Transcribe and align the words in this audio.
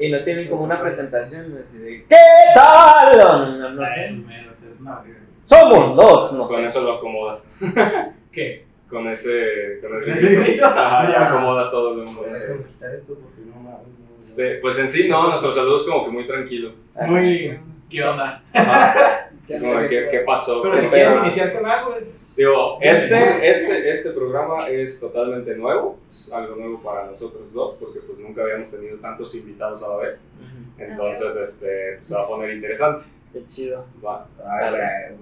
Y 0.00 0.08
no 0.10 0.18
tienen 0.20 0.48
como 0.48 0.64
una 0.64 0.80
presentación 0.80 1.62
así 1.62 1.76
de 1.76 2.06
¿Qué 2.08 2.16
tal? 2.54 3.18
No, 3.18 3.38
no, 3.46 3.58
no, 3.58 3.70
no. 3.72 3.82
Ah, 3.82 3.90
eso 3.90 4.26
menos, 4.26 4.62
es 4.62 4.80
una. 4.80 5.04
Somos 5.44 5.94
dos, 5.94 6.32
no 6.32 6.46
Con 6.46 6.56
sé. 6.56 6.66
eso 6.68 6.80
lo 6.84 6.94
acomodas. 6.94 7.52
¿Qué? 8.32 8.64
Con 8.88 9.06
ese. 9.08 9.80
Con 9.82 9.94
ese. 9.98 10.10
¿Con 10.12 10.18
ese 10.18 10.36
grito? 10.36 10.64
Ajá, 10.64 11.12
ya 11.12 11.28
acomodas 11.28 11.70
todo 11.70 12.00
el 12.00 12.06
mundo. 12.06 12.22
Déjame 12.22 12.64
quitar 12.64 12.94
esto 12.94 13.12
porque 13.12 13.42
no 13.44 13.56
mames. 13.56 13.86
no, 13.98 14.14
no. 14.14 14.18
Este, 14.18 14.54
pues 14.54 14.78
en 14.78 14.88
sí, 14.90 15.06
no, 15.06 15.28
nuestro 15.28 15.52
saludo 15.52 15.76
es 15.76 15.82
como 15.82 16.06
que 16.06 16.10
muy 16.12 16.26
tranquilo. 16.26 16.72
Muy. 17.06 17.60
¿Qué 17.90 18.02
onda? 18.02 18.42
Ajá. 18.54 19.28
Como 19.46 19.74
de, 19.80 19.88
¿qué, 19.88 20.08
¿Qué 20.10 20.18
pasó? 20.20 20.62
Pero 20.62 20.76
si 20.76 20.82
¿Cómo 20.84 20.94
quieres 20.94 21.16
iniciar 21.22 21.52
con 21.52 21.66
algo, 21.66 21.96
es- 21.96 22.36
Digo, 22.36 22.78
este, 22.80 23.50
este, 23.50 23.90
este 23.90 24.10
programa 24.12 24.66
es 24.68 24.98
totalmente 25.00 25.54
nuevo, 25.56 25.98
es 26.10 26.32
algo 26.32 26.56
nuevo 26.56 26.82
para 26.82 27.06
nosotros 27.06 27.52
dos, 27.52 27.76
porque 27.78 28.00
pues 28.00 28.18
nunca 28.18 28.42
habíamos 28.42 28.70
tenido 28.70 28.96
tantos 28.98 29.34
invitados 29.34 29.82
a 29.82 29.88
la 29.88 29.96
vez. 29.96 30.26
Entonces, 30.78 31.36
este, 31.36 31.94
pues, 31.96 32.08
se 32.08 32.14
va 32.14 32.22
a 32.22 32.26
poner 32.26 32.50
interesante. 32.54 33.04
Qué 33.32 33.46
chido. 33.46 33.84
Va. 34.04 34.26
Güey. 34.38 34.50
a 34.62 34.70
ver. 34.70 35.14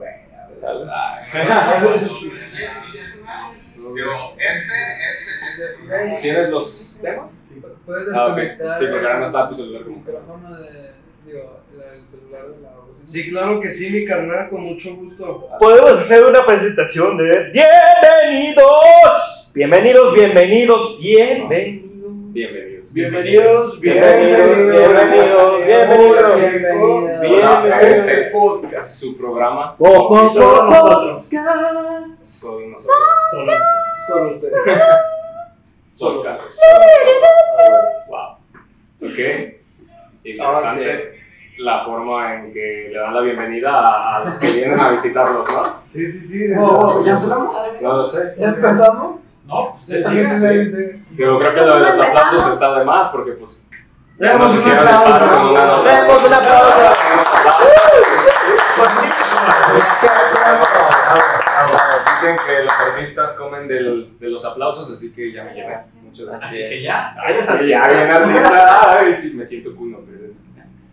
Digo, 3.74 4.36
este, 4.38 4.74
este, 5.08 5.30
este. 5.48 6.20
¿Tienes 6.22 6.50
los 6.50 6.98
temas? 7.02 7.50
Puedes 7.84 8.08
Ah, 8.14 8.26
ok. 8.28 8.36
desconectar 8.36 8.78
Sí, 8.78 8.84
porque 8.90 9.06
ahora 9.06 9.18
no 9.20 9.26
está 9.26 9.48
tu 9.48 9.54
el 9.54 9.60
celular 9.60 9.82
como. 9.84 9.96
micrófono 9.96 10.54
de, 10.56 10.92
digo, 11.26 11.60
el 11.72 12.08
celular 12.08 12.46
de 12.48 12.60
la. 12.62 12.70
Sí, 13.04 13.30
claro 13.30 13.60
que 13.60 13.70
sí, 13.70 13.90
mi 13.90 14.04
carnal, 14.04 14.48
con 14.48 14.60
mucho 14.62 14.94
gusto. 14.96 15.48
Podemos 15.58 16.00
hacer 16.00 16.24
una 16.24 16.46
presentación 16.46 17.16
de 17.18 17.50
Bienvenidos. 17.52 19.50
Bienvenidos, 19.52 20.14
bienvenidos, 20.14 20.98
bienvenidos. 21.00 21.92
Bienvenidos. 22.32 22.94
Bienvenidos, 22.94 23.80
Bienvenidos, 23.80 23.80
bienvenidos, 23.80 25.66
bienvenidos, 25.66 26.40
bienvenidos. 26.40 27.20
bienvenidos. 27.20 27.72
A 27.72 27.80
este 27.80 28.30
podcast, 28.30 28.94
su 29.00 29.16
programa, 29.16 29.76
Poco 29.76 30.28
Solo 30.28 30.64
nosotros. 30.70 31.26
solo 31.26 32.60
nosotros. 32.68 32.94
Solo. 33.30 33.52
Solo 34.06 34.28
usted. 34.30 34.52
Podcast. 35.98 36.60
Wow. 38.08 38.36
Ok. 39.02 39.18
Interesante 40.24 41.21
la 41.64 41.84
forma 41.84 42.34
en 42.34 42.52
que 42.52 42.88
le 42.92 42.98
dan 42.98 43.14
la 43.14 43.20
bienvenida 43.20 43.70
a, 43.70 44.16
a 44.16 44.24
los 44.24 44.38
que 44.38 44.50
vienen 44.50 44.78
a 44.80 44.90
visitarlos, 44.90 45.48
¿no? 45.52 45.80
Sí, 45.86 46.10
sí, 46.10 46.26
sí. 46.26 46.46
Oh, 46.58 47.04
¿Ya 47.04 47.12
empezamos? 47.12 47.56
No 47.80 47.96
lo 47.98 48.04
sé. 48.04 48.34
¿Ya 48.38 48.48
empezamos? 48.48 49.20
No, 49.46 49.70
pues 49.72 49.82
Sí. 49.84 49.94
diga. 49.94 50.38
Yo 51.16 51.38
creo 51.38 51.52
que 51.52 51.60
lo 51.60 51.74
de 51.78 51.80
los 51.90 52.00
aplausos 52.00 52.52
está 52.54 52.78
de 52.78 52.84
más 52.84 53.08
porque 53.08 53.32
pues 53.32 53.64
con 54.18 54.30
una 55.50 55.66
nota. 55.66 55.92
Demos 56.02 56.24
un 56.24 56.32
aplauso. 56.34 56.82
Dicen 62.22 62.36
que 62.46 62.64
los 62.64 62.72
artistas 62.72 63.32
comen 63.34 63.66
del, 63.68 64.18
de 64.18 64.28
los 64.28 64.44
aplausos, 64.44 64.90
así 64.92 65.12
que 65.12 65.32
ya 65.32 65.44
me 65.44 65.54
llevé. 65.54 65.76
Muchas 66.02 66.26
gracias. 66.26 66.50
Así 66.50 66.58
que 66.68 66.82
ya. 66.82 67.14
Ay, 67.24 67.34
sí, 67.40 67.68
ya 67.68 67.88
bien 67.88 68.10
artista. 68.10 68.98
Ay, 68.98 69.14
sí, 69.14 69.32
me 69.34 69.44
siento 69.44 69.74
cuno. 69.74 69.98
pero- 70.06 70.21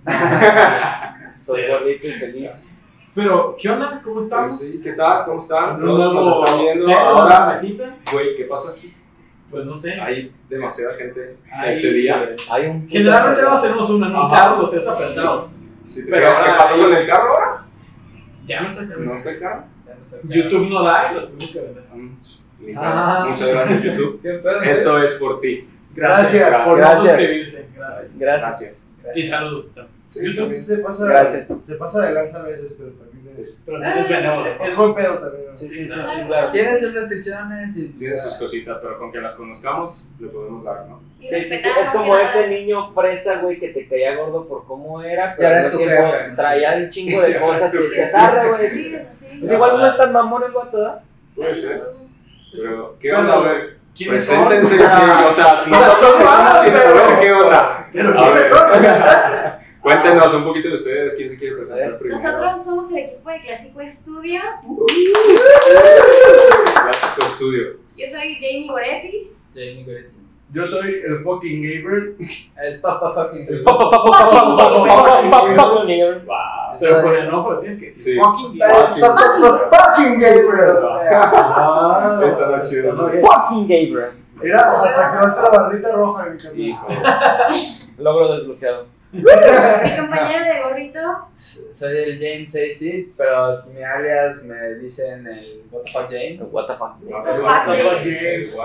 Soy 1.33 1.61
bonito 1.67 2.08
y 2.08 2.11
feliz. 2.11 2.75
Pero, 3.16 3.55
¿qué 3.59 3.69
onda? 3.69 4.02
¿Cómo 4.03 4.22
estamos? 4.22 4.58
sí, 4.59 4.81
¿qué 4.81 4.94
tal? 4.94 5.25
¿Cómo 5.25 5.41
están? 5.41 5.75
Un 5.75 5.86
Nos, 5.86 5.97
nuevo 5.97 6.14
nos 6.14 6.38
están 6.39 6.59
viendo 6.61 6.94
ahora. 6.97 7.53
mesita. 7.53 7.95
Güey, 8.11 8.36
¿qué 8.36 8.44
pasa 8.45 8.72
aquí? 8.78 8.94
Pues 9.50 9.66
no 9.66 9.75
sé. 9.75 10.00
Hay 10.00 10.31
demasiada 10.47 10.95
gente 10.95 11.38
Ahí 11.52 11.69
este 11.69 11.91
día. 11.94 12.36
Hay 12.52 12.66
un 12.67 12.88
Generalmente 12.88 13.44
más 13.44 13.61
tenemos 13.61 13.89
una, 13.89 14.09
no 14.09 14.23
Ajá. 14.23 14.36
carro, 14.36 14.61
los 14.61 14.72
tres 14.72 14.88
apretados. 14.88 15.56
Sí, 15.86 16.06
¿te 16.06 16.11
Pero 16.11 16.17
creas 16.23 16.44
¿Qué 16.44 16.50
pasó 16.58 16.80
con 16.80 16.94
el 16.95 17.08
carro 17.08 17.30
ahora? 17.36 17.66
Ya 18.45 18.61
no 18.61 18.67
está 18.67 18.81
¿No 18.84 18.89
cargando. 18.89 19.13
está 19.16 19.30
el 19.31 19.39
carro? 19.39 19.63
YouTube 20.23 20.69
no 20.69 20.84
da 20.84 21.11
y 21.11 21.16
lo 21.16 21.28
tuvimos 21.28 21.52
que 21.52 21.61
vender. 21.61 21.84
Mm, 21.94 22.18
Ah. 22.78 23.25
Muchas 23.29 23.47
gracias, 23.47 23.81
YouTube. 23.84 24.19
Esto 24.66 25.01
es 25.01 25.13
por 25.13 25.40
ti. 25.41 25.68
Gracias. 25.95 26.53
por 26.63 26.68
no 26.74 26.75
Gracias. 26.78 27.16
suscribirse. 27.18 27.69
Gracias. 27.75 28.19
Gracias. 28.19 28.74
Y 29.16 29.24
saludos. 29.28 29.66
Sí, 30.12 30.22
YouTube 30.25 30.38
también. 30.40 30.62
se 30.64 30.78
pasa, 30.80 31.06
Gracias. 31.06 31.47
se 31.66 31.75
pasa 31.75 32.06
de 32.08 32.14
lanza 32.14 32.40
a 32.40 32.44
veces, 32.44 32.74
pero 32.78 32.90
también 32.92 33.28
es, 33.28 33.36
Sí. 33.36 33.44
Pero 33.64 33.80
también 33.80 34.03
es 34.06 34.09
benévolo. 34.09 34.47
es 34.64 34.75
buen 34.75 34.96
pedo 34.96 35.20
también. 35.20 35.44
¿no? 35.52 35.56
Sí, 35.58 35.68
sí, 35.68 35.75
sí, 35.88 35.92
sí, 36.16 36.22
claro. 36.25 36.52
Tiene 36.52 36.80
sus 36.80 36.94
restricciones 36.96 37.78
y. 37.78 37.88
Tiene 37.90 38.18
sus 38.18 38.34
cositas, 38.36 38.78
pero 38.81 38.98
con 38.98 39.12
que 39.12 39.19
las 39.22 39.36
conozcamos, 39.36 40.08
le 40.19 40.28
podemos 40.30 40.64
dar, 40.64 40.88
¿no? 40.88 41.00
Sí, 41.22 41.28
sí, 41.44 41.58
sí, 41.59 41.69
es 41.84 41.90
como 41.92 42.18
ese 42.18 42.48
niño 42.48 42.92
fresa, 42.94 43.40
güey, 43.42 43.59
que 43.59 43.68
te 43.69 43.88
caía 43.88 44.16
gordo 44.16 44.48
por 44.48 44.66
cómo 44.66 45.02
era, 45.03 45.36
Y 45.38 45.44
ahora 45.44 45.62
pero 45.66 45.78
tiempo 45.78 45.96
jefe, 46.12 46.28
¿no? 46.30 46.36
traía 46.38 46.74
un 46.78 46.90
chingo 46.90 47.22
de 47.28 47.40
cosas 47.40 47.74
y 47.74 47.78
decías, 47.78 48.16
arre, 48.16 48.50
güey. 48.50 48.69
Sí, 48.69 48.96
es 48.96 49.08
así. 49.12 49.40
Pues 49.42 49.52
igual 49.53 49.78
no 49.78 49.92
es 49.92 49.98
tan 49.98 50.12
mamón 50.12 50.44
el 50.44 50.52
vato, 50.52 50.78
¿verdad? 50.78 51.02
Puede 51.36 51.53
ser. 51.53 51.78
Pero, 52.53 52.96
¿qué 53.00 53.14
onda? 53.14 53.34
A 53.36 53.42
ver, 53.42 53.78
¿Quiénes 53.96 54.25
son? 54.25 54.48
preséntense. 54.48 54.78
que- 54.78 54.84
o 55.28 55.31
sea, 55.31 55.66
nosotros 55.68 56.24
malos, 56.25 56.64
sin 56.64 56.74
saber 56.74 57.19
qué 57.19 57.31
onda. 57.31 57.78
Pero 57.91 58.16
¿quiénes 58.16 58.50
son? 58.50 59.59
Cuéntenos 59.81 60.33
un 60.33 60.44
poquito 60.44 60.67
de 60.67 60.73
ustedes, 60.73 61.16
quién 61.16 61.29
se 61.29 61.38
quiere 61.38 61.55
presentar 61.55 61.97
primero. 61.97 62.22
Nosotros 62.22 62.63
somos 62.63 62.91
el 62.91 62.97
equipo 62.97 63.29
de 63.29 63.39
Clásico 63.39 63.81
Estudio. 63.81 64.41
Clásico 66.73 67.22
Estudio. 67.22 67.63
Yo 67.95 68.05
soy 68.05 68.35
Jamie 68.35 68.67
Goretti. 68.67 69.31
Jamie 69.53 69.83
Goretti. 69.85 70.19
Yo 70.51 70.66
soy 70.66 71.01
el 71.05 71.23
fucking 71.23 71.61
Gabriel. 71.61 72.17
El 72.61 72.81
papa 72.81 73.13
fucking 73.13 73.45
Gabriel. 73.45 73.59
El 73.59 73.63
papa 73.63 73.89
fucking 73.91 74.29
tienes 77.61 77.79
que 77.79 77.91
fucking 78.16 78.59
Fucking 79.69 80.19
Gabriel. 80.19 80.79
Fucking 83.21 83.61
Gabriel. 83.67 84.11
Mira, 84.41 84.81
hasta 84.83 85.11
que 85.11 85.17
va 85.17 85.23
a 85.23 85.41
la 85.44 85.50
barrita 85.50 85.95
roja, 85.95 86.25
mi 86.25 86.38
carnal. 86.38 86.59
Hijo. 86.59 86.88
Logro 87.97 88.35
desbloqueado. 88.38 88.88
Mi 89.11 89.22
compañero 89.97 90.45
de 90.45 90.61
gorrito. 90.63 91.00
Soy 91.33 91.97
el 91.97 92.19
James 92.19 92.55
AC, 92.55 93.07
pero 93.17 93.63
mi 93.73 93.83
alias 93.83 94.44
me 94.44 94.75
dicen 94.75 95.25
el 95.27 95.63
What 95.72 95.83
the 95.83 95.91
fuck 95.91 96.09
James. 96.09 96.41
What 96.51 96.67
the 96.67 96.73
fuck. 96.75 97.00
No, 97.01 97.23
The 97.23 97.31
fuck 97.41 98.03
James. 98.03 98.55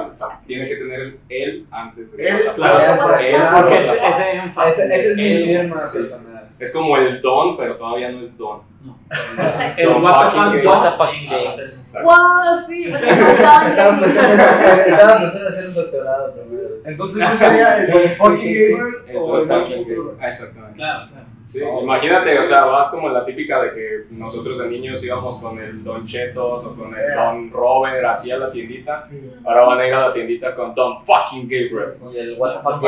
Tiene 0.47 0.69
que 0.69 0.77
tener 0.77 1.01
el 1.01 1.19
él 1.29 1.67
antes 1.71 2.13
de 2.13 2.29
Él, 2.29 2.45
la 2.45 2.55
Claro, 2.55 3.03
porque, 3.03 3.35
what 3.37 3.73
ese, 3.73 3.91
fuck. 3.95 4.15
ese 4.15 4.31
énfasis. 4.37 4.85
Ese, 4.85 4.95
es 4.95 5.17
mi 5.17 5.47
sí. 5.83 5.95
personal. 5.95 6.49
Es 6.65 6.73
como 6.73 6.97
el 6.97 7.21
don, 7.21 7.57
pero 7.57 7.77
todavía 7.77 8.11
no 8.11 8.23
es 8.23 8.37
don. 8.39 8.63
No. 8.83 8.99
O 9.09 9.37
sea, 9.37 9.75
El 9.77 9.89
what 9.89 10.31
the 10.33 10.97
fucking 10.97 11.27
games. 11.27 11.95
Ah, 11.97 12.03
wow, 12.03 12.67
sí, 12.67 12.89
pero 12.91 13.07
Estaban 13.07 13.71
pensando 13.71 15.49
hacer 15.49 15.69
un 15.69 15.75
doctorado 15.75 16.33
primero. 16.35 16.75
Entonces, 16.85 17.29
¿qué 17.31 17.37
sería 17.37 17.77
el 17.79 18.17
fucking 18.19 18.55
gamer 18.55 19.17
o 19.17 19.39
el 19.39 19.49
fucking 19.49 19.89
gamer? 19.89 20.15
Ah, 20.21 20.29
exactamente. 20.29 20.77
Claro, 20.77 21.09
claro. 21.11 21.24
Sí, 21.47 21.63
imagínate, 21.83 22.39
o 22.39 22.43
sea, 22.43 22.65
vas 22.65 22.89
como 22.91 23.11
la 23.11 23.25
típica 23.25 23.63
de 23.63 23.71
que 23.73 24.05
nosotros 24.11 24.59
de 24.59 24.69
niños 24.69 25.05
íbamos 25.05 25.39
con 25.39 25.59
el 25.59 25.85
Don 25.85 26.07
Chetos 26.07 26.65
o 26.67 26.75
con 26.75 26.89
el 26.95 27.05
Yeah. 27.05 27.25
Don 27.27 27.51
Robert 27.51 28.05
así 28.07 28.31
a 28.31 28.39
la 28.39 28.51
tiendita. 28.51 29.09
Ahora 29.45 29.65
van 29.67 29.81
a 29.81 29.87
ir 29.87 29.93
a 29.95 30.09
la 30.09 30.15
tiendita 30.15 30.55
con 30.55 30.75
Don 30.75 31.05
fucking 31.05 31.43
Gabriel. 31.43 31.95
Y 32.13 32.19
el 32.19 32.39
what 32.39 32.55
the 32.57 32.63
fuck 32.63 32.81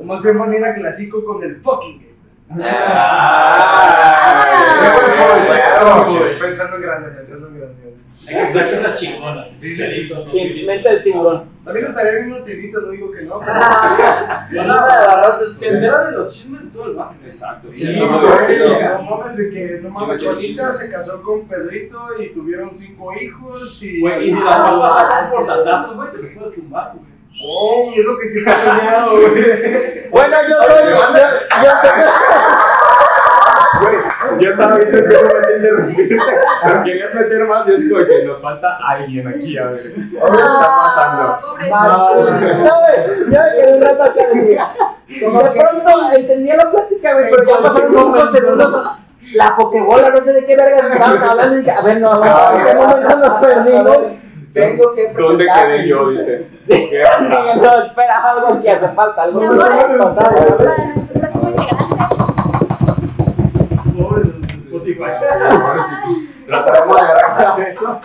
O 0.00 0.04
más- 0.04 0.22
bien 0.22 0.38
van 0.38 0.52
a 0.52 0.56
ir 0.56 0.64
a 0.64 0.74
clásico 0.74 1.24
con 1.24 1.42
el 1.42 1.56
fucking 1.60 1.92
Gabriel. 1.94 2.09
Pensando 6.38 6.76
en 6.76 6.82
grande, 6.82 7.10
pensando 7.10 7.46
en 7.48 7.58
grande. 7.58 7.76
Hay 8.28 8.34
que 8.36 8.42
usar 8.50 8.76
cosas 8.76 9.00
chingonas. 9.00 9.48
Sí, 9.54 9.68
sí, 9.74 9.84
sí, 9.84 10.08
sí, 10.08 10.30
Sí, 10.30 10.62
mente 10.66 10.88
de 10.90 11.00
tiburón. 11.00 11.48
También 11.64 11.86
estaría 11.86 12.12
bien 12.12 12.32
una 12.32 12.44
tiendita, 12.44 12.78
no 12.80 12.90
digo 12.90 13.10
que 13.12 13.22
no. 13.22 13.40
pero- 13.40 13.52
Sí, 14.48 14.56
nada 14.56 15.00
de 15.00 15.06
barrotes. 15.06 15.58
Se 15.58 15.68
entera 15.74 16.04
de 16.06 16.12
los 16.12 16.34
chismes 16.34 16.62
de 16.64 16.68
todo 16.70 16.84
el 16.86 16.94
barrio. 16.96 17.18
Exacto. 17.24 17.66
Sí, 17.66 17.94
Sí, 17.94 18.00
no, 18.00 19.02
mames 19.02 19.36
de 19.36 19.50
que, 19.50 19.80
no 19.82 19.88
mames, 19.90 20.22
Juanita 20.24 20.72
se 20.72 20.90
casó 20.90 21.22
con 21.22 21.46
Pedrito 21.48 21.98
y 22.20 22.28
tuvieron 22.30 22.76
cinco 22.76 23.12
hijos 23.14 23.82
y... 23.82 24.06
Y 24.06 24.32
si 24.32 24.38
Ah, 24.44 24.76
vas 24.78 24.94
sacas 24.96 25.30
por 25.30 25.46
tatazos, 25.46 25.96
güey, 25.96 26.08
te 26.10 26.38
puedes 26.38 26.54
tumbar, 26.56 26.92
güey. 26.94 27.19
Oh, 27.42 27.90
es 27.96 28.04
lo 28.04 28.18
que 28.18 28.28
siempre 28.28 28.52
he 28.52 28.56
soñado, 28.56 29.10
güey. 29.16 30.10
Bueno, 30.10 30.36
yo 30.48 30.56
soy. 30.66 30.92
Yo, 30.92 30.96
yo 31.64 31.70
soy. 31.80 31.90
Güey, 33.80 33.96
yo 34.40 34.50
estaba 34.50 34.76
viendo 34.76 34.98
que 35.08 35.14
no 35.14 35.22
me 35.22 35.56
interrumpirte, 35.56 36.16
pero 36.64 36.82
quería 36.82 37.06
meter 37.14 37.44
más 37.46 37.68
y 37.68 37.72
es 37.74 37.90
como 37.90 38.04
que 38.04 38.24
nos 38.24 38.42
falta 38.42 38.78
alguien 38.86 39.28
aquí, 39.28 39.56
a 39.56 39.66
ver. 39.68 39.76
¿Qué 39.78 40.00
está 40.00 40.76
pasando? 40.84 41.38
Ah. 41.72 42.08
No, 42.64 42.80
güey, 42.80 43.30
ya 43.30 43.42
me 43.42 43.50
quedé 43.62 43.72
un 43.76 43.82
rato 43.82 44.02
acá. 44.02 44.22
güey. 44.32 44.48
De 45.08 45.26
pronto 45.30 45.90
entendía 46.16 46.56
la 46.56 46.70
plática, 46.70 47.12
güey, 47.14 47.30
pero 47.30 47.44
ya 47.48 47.62
pasaron 47.62 47.90
unos 47.96 48.04
cinco 48.04 48.30
segundos. 48.30 48.98
La 49.34 49.56
pokebola, 49.56 50.10
no 50.10 50.20
sé 50.20 50.32
de 50.32 50.46
qué 50.46 50.56
vergas 50.56 50.92
estaban 50.92 51.22
hablando. 51.22 51.54
Y 51.54 51.58
dije, 51.58 51.70
a 51.70 51.82
ver, 51.82 52.00
no, 52.00 52.24
¿en 52.24 52.64
qué 52.66 52.74
momento 52.74 53.16
nos 53.16 53.40
perdimos? 53.40 53.96
Tengo 54.52 54.94
que 54.94 55.12
¿Dónde 55.12 55.46
quedé 55.46 55.88
yo? 55.88 56.10
Dice. 56.10 56.48
Sí. 56.64 56.90
No, 57.62 57.82
espera, 57.84 58.30
algo 58.30 58.60
que 58.62 58.70
hace 58.70 58.88
falta, 58.90 59.22
algo 59.22 59.40
que 59.40 59.46
no. 59.46 60.10
Sí, 64.84 64.96
ahora 65.00 65.84
sí. 65.84 66.44
Trataremos 66.46 66.96
de 66.96 67.02
arreglar 67.02 67.60
eso. 67.68 68.00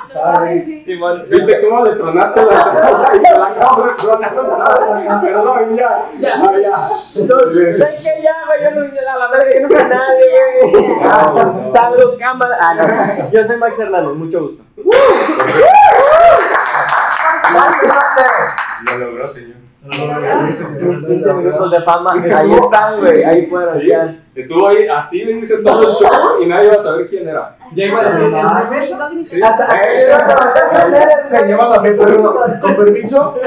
Simón, 0.86 1.26
¿Viste 1.30 1.62
cómo 1.62 1.84
le 1.86 1.96
tronaste 1.96 2.46
la 2.46 2.50
casa 2.52 3.16
y 3.16 3.20
te 3.20 3.38
la 3.38 3.46
acabo 3.48 3.88
de 3.88 3.94
tronar 3.96 4.38
otra 4.38 4.96
vez? 4.96 5.08
Perdón, 5.22 5.76
ya. 5.76 6.06
Ya, 6.20 6.30
ya. 6.30 6.42
Entonces, 7.22 7.80
¿sabes 7.80 8.04
qué? 8.04 8.22
Ya, 8.22 8.34
güey, 8.46 8.64
yo 8.64 8.82
no, 8.82 9.12
a 9.12 9.18
la 9.18 9.28
verga, 9.32 9.60
yo 9.60 9.68
no 9.68 9.76
sé 9.76 9.88
nadie, 9.90 10.72
güey. 10.72 10.98
Ah, 11.04 11.64
Salgo, 11.74 12.18
cámara. 12.20 12.58
Ah, 12.62 12.74
no. 12.76 13.32
Yo 13.32 13.46
soy 13.46 13.58
Max 13.58 13.80
Hernández, 13.80 14.16
mucho 14.16 14.42
gusto. 14.48 14.64
Lo 18.83 18.98
logró, 19.06 19.27
señor. 19.27 19.57
Mis 19.86 21.06
15 21.06 21.33
minutos 21.36 21.72
de 21.72 21.81
fama, 21.81 22.12
ahí 22.13 22.51
están, 22.54 23.00
güey, 23.00 23.24
ahí 23.24 23.45
fueron, 23.45 23.80
Sí. 23.80 23.88
ya. 23.88 24.18
Estuvo 24.33 24.68
ahí 24.68 24.88
así, 24.88 25.24
le 25.24 25.33
hice 25.33 25.62
todo 25.63 25.83
el 25.88 25.94
show 25.94 26.42
y 26.42 26.48
nadie 26.48 26.66
iba 26.68 26.75
a 26.75 26.80
saber 26.80 27.07
quién 27.07 27.27
era. 27.27 27.56
Ya 27.74 27.86
iba 27.86 28.00
a 28.00 28.04
decir, 28.04 28.30
no, 28.31 28.38
¿es 28.39 28.44
no, 28.44 28.72
mesa? 28.72 29.10
Sí. 29.22 29.39
Se 31.27 31.45
lleva 31.45 31.69
la 31.69 31.81
mesa. 31.81 32.06
¿Con 32.62 32.75
permiso? 32.75 33.38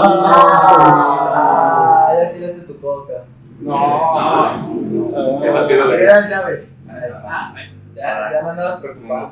Ah, 0.00 2.12
ya 2.14 2.32
tiraste 2.32 2.60
tu 2.62 2.80
coca. 2.80 3.24
No. 3.60 5.44
Esa 5.44 5.60
ha 5.60 5.64
sido 5.64 5.84
la 5.84 5.96
idea. 5.96 6.06
Las 6.16 6.30
llaves. 6.30 6.76
Ah. 6.88 7.52
Ya, 7.94 8.30
ya 8.32 8.42
me 8.42 8.50
andabas 8.50 8.80
preocupado. 8.80 9.30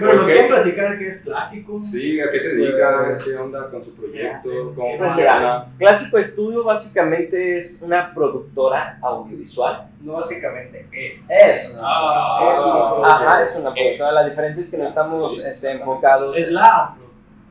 Pero 0.00 0.14
nos 0.14 0.26
qué? 0.26 0.32
quieren 0.32 0.48
platicar 0.50 0.98
que 0.98 1.08
es 1.08 1.22
clásico. 1.22 1.82
Sí, 1.82 2.20
¿a 2.20 2.30
qué 2.30 2.38
se 2.40 2.56
dedica? 2.56 3.16
¿Qué 3.24 3.34
onda 3.36 3.70
con 3.70 3.84
su 3.84 3.94
proyecto? 3.94 4.48
Sí. 4.50 4.56
¿Cómo 4.74 4.98
funciona? 4.98 5.66
Clásico 5.78 6.18
Estudio 6.18 6.64
básicamente 6.64 7.58
es 7.58 7.82
una 7.82 8.12
productora 8.14 8.98
audiovisual. 9.02 9.88
No, 10.02 10.14
básicamente 10.14 10.86
es. 10.92 11.28
Eso, 11.30 11.74
¿no? 11.76 11.80
Ah, 11.84 12.52
Es 12.54 12.60
una 12.66 13.08
Ajá, 13.08 13.44
es 13.44 13.56
una 13.56 13.74
productora. 13.74 14.12
La 14.12 14.28
diferencia 14.28 14.62
es 14.62 14.70
que 14.70 14.78
no 14.78 14.88
estamos 14.88 15.36
Sí. 15.40 15.48
este, 15.48 15.70
enfocados 15.72 16.36
Es 16.36 16.50
la. 16.52 16.94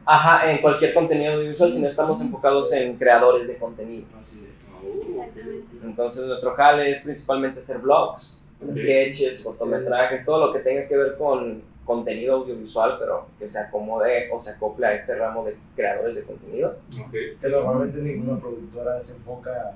ajá, 0.05 0.51
en 0.51 0.59
cualquier 0.61 0.93
contenido 0.93 1.33
audiovisual, 1.33 1.73
sino 1.73 1.89
estamos 1.89 2.21
enfocados 2.21 2.71
en 2.73 2.95
creadores 2.97 3.47
de 3.47 3.57
contenido. 3.57 4.05
Exactamente. 4.21 5.65
Entonces 5.83 6.25
nuestro 6.27 6.53
jale 6.55 6.91
es 6.91 7.01
principalmente 7.03 7.59
hacer 7.59 7.79
vlogs, 7.79 8.43
Ok. 8.63 8.73
sketches, 8.73 9.43
cortometrajes, 9.43 10.25
todo 10.25 10.47
lo 10.47 10.53
que 10.53 10.59
tenga 10.59 10.87
que 10.87 10.95
ver 10.95 11.17
con 11.17 11.61
contenido 11.85 12.35
audiovisual, 12.37 12.97
pero 12.99 13.27
que 13.39 13.47
se 13.47 13.59
acomode 13.59 14.29
o 14.31 14.41
se 14.41 14.51
acople 14.51 14.87
a 14.87 14.93
este 14.93 15.15
ramo 15.15 15.45
de 15.45 15.55
creadores 15.75 16.15
de 16.15 16.23
contenido. 16.23 16.75
Ok. 16.99 17.11
Que 17.39 17.47
normalmente 17.49 17.99
ninguna 17.99 18.39
productora 18.39 19.01
se 19.01 19.17
enfoca 19.17 19.75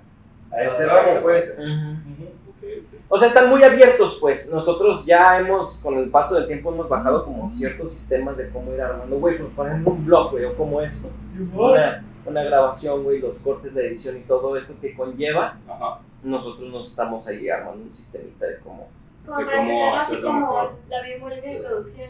a 0.51 0.63
este 0.63 0.83
Ah, 0.83 0.87
ramo, 1.05 1.21
pues. 1.21 1.51
Ok, 1.51 2.63
ok. 2.63 2.99
O 3.09 3.17
sea, 3.19 3.27
están 3.27 3.49
muy 3.49 3.63
abiertos, 3.63 4.17
pues. 4.19 4.51
Nosotros 4.51 5.05
ya 5.05 5.39
hemos, 5.39 5.79
con 5.79 5.97
el 5.99 6.09
paso 6.09 6.35
del 6.35 6.47
tiempo, 6.47 6.73
hemos 6.73 6.89
bajado 6.89 7.23
como 7.23 7.49
ciertos 7.51 7.93
sistemas 7.93 8.35
de 8.37 8.49
cómo 8.49 8.73
ir 8.73 8.81
armando, 8.81 9.17
güey, 9.19 9.37
pues 9.37 9.49
poner 9.53 9.73
un 9.87 10.05
blog, 10.05 10.31
güey, 10.31 10.45
o 10.45 10.55
como 10.55 10.81
esto. 10.81 11.09
Una, 11.53 12.03
una 12.25 12.43
grabación, 12.43 13.03
güey, 13.03 13.19
los 13.19 13.39
cortes, 13.39 13.73
la 13.73 13.81
edición 13.81 14.17
y 14.17 14.21
todo 14.21 14.57
esto 14.57 14.73
que 14.81 14.93
conlleva, 14.95 15.57
Ajá. 15.67 15.99
nosotros 16.23 16.69
nos 16.71 16.89
estamos 16.89 17.25
ahí 17.27 17.47
armando 17.49 17.83
un 17.83 17.93
sistemita 17.93 18.45
de 18.47 18.57
cómo. 18.59 18.87
Como 19.29 19.45
para 19.45 19.57
sacarlo 19.63 19.95
así 19.95 20.13
hacerlo 20.13 20.27
como 20.27 20.39
mejor. 20.39 20.75
la 20.89 21.01
biología 21.01 21.51
de 21.53 21.59
producción. 21.67 22.09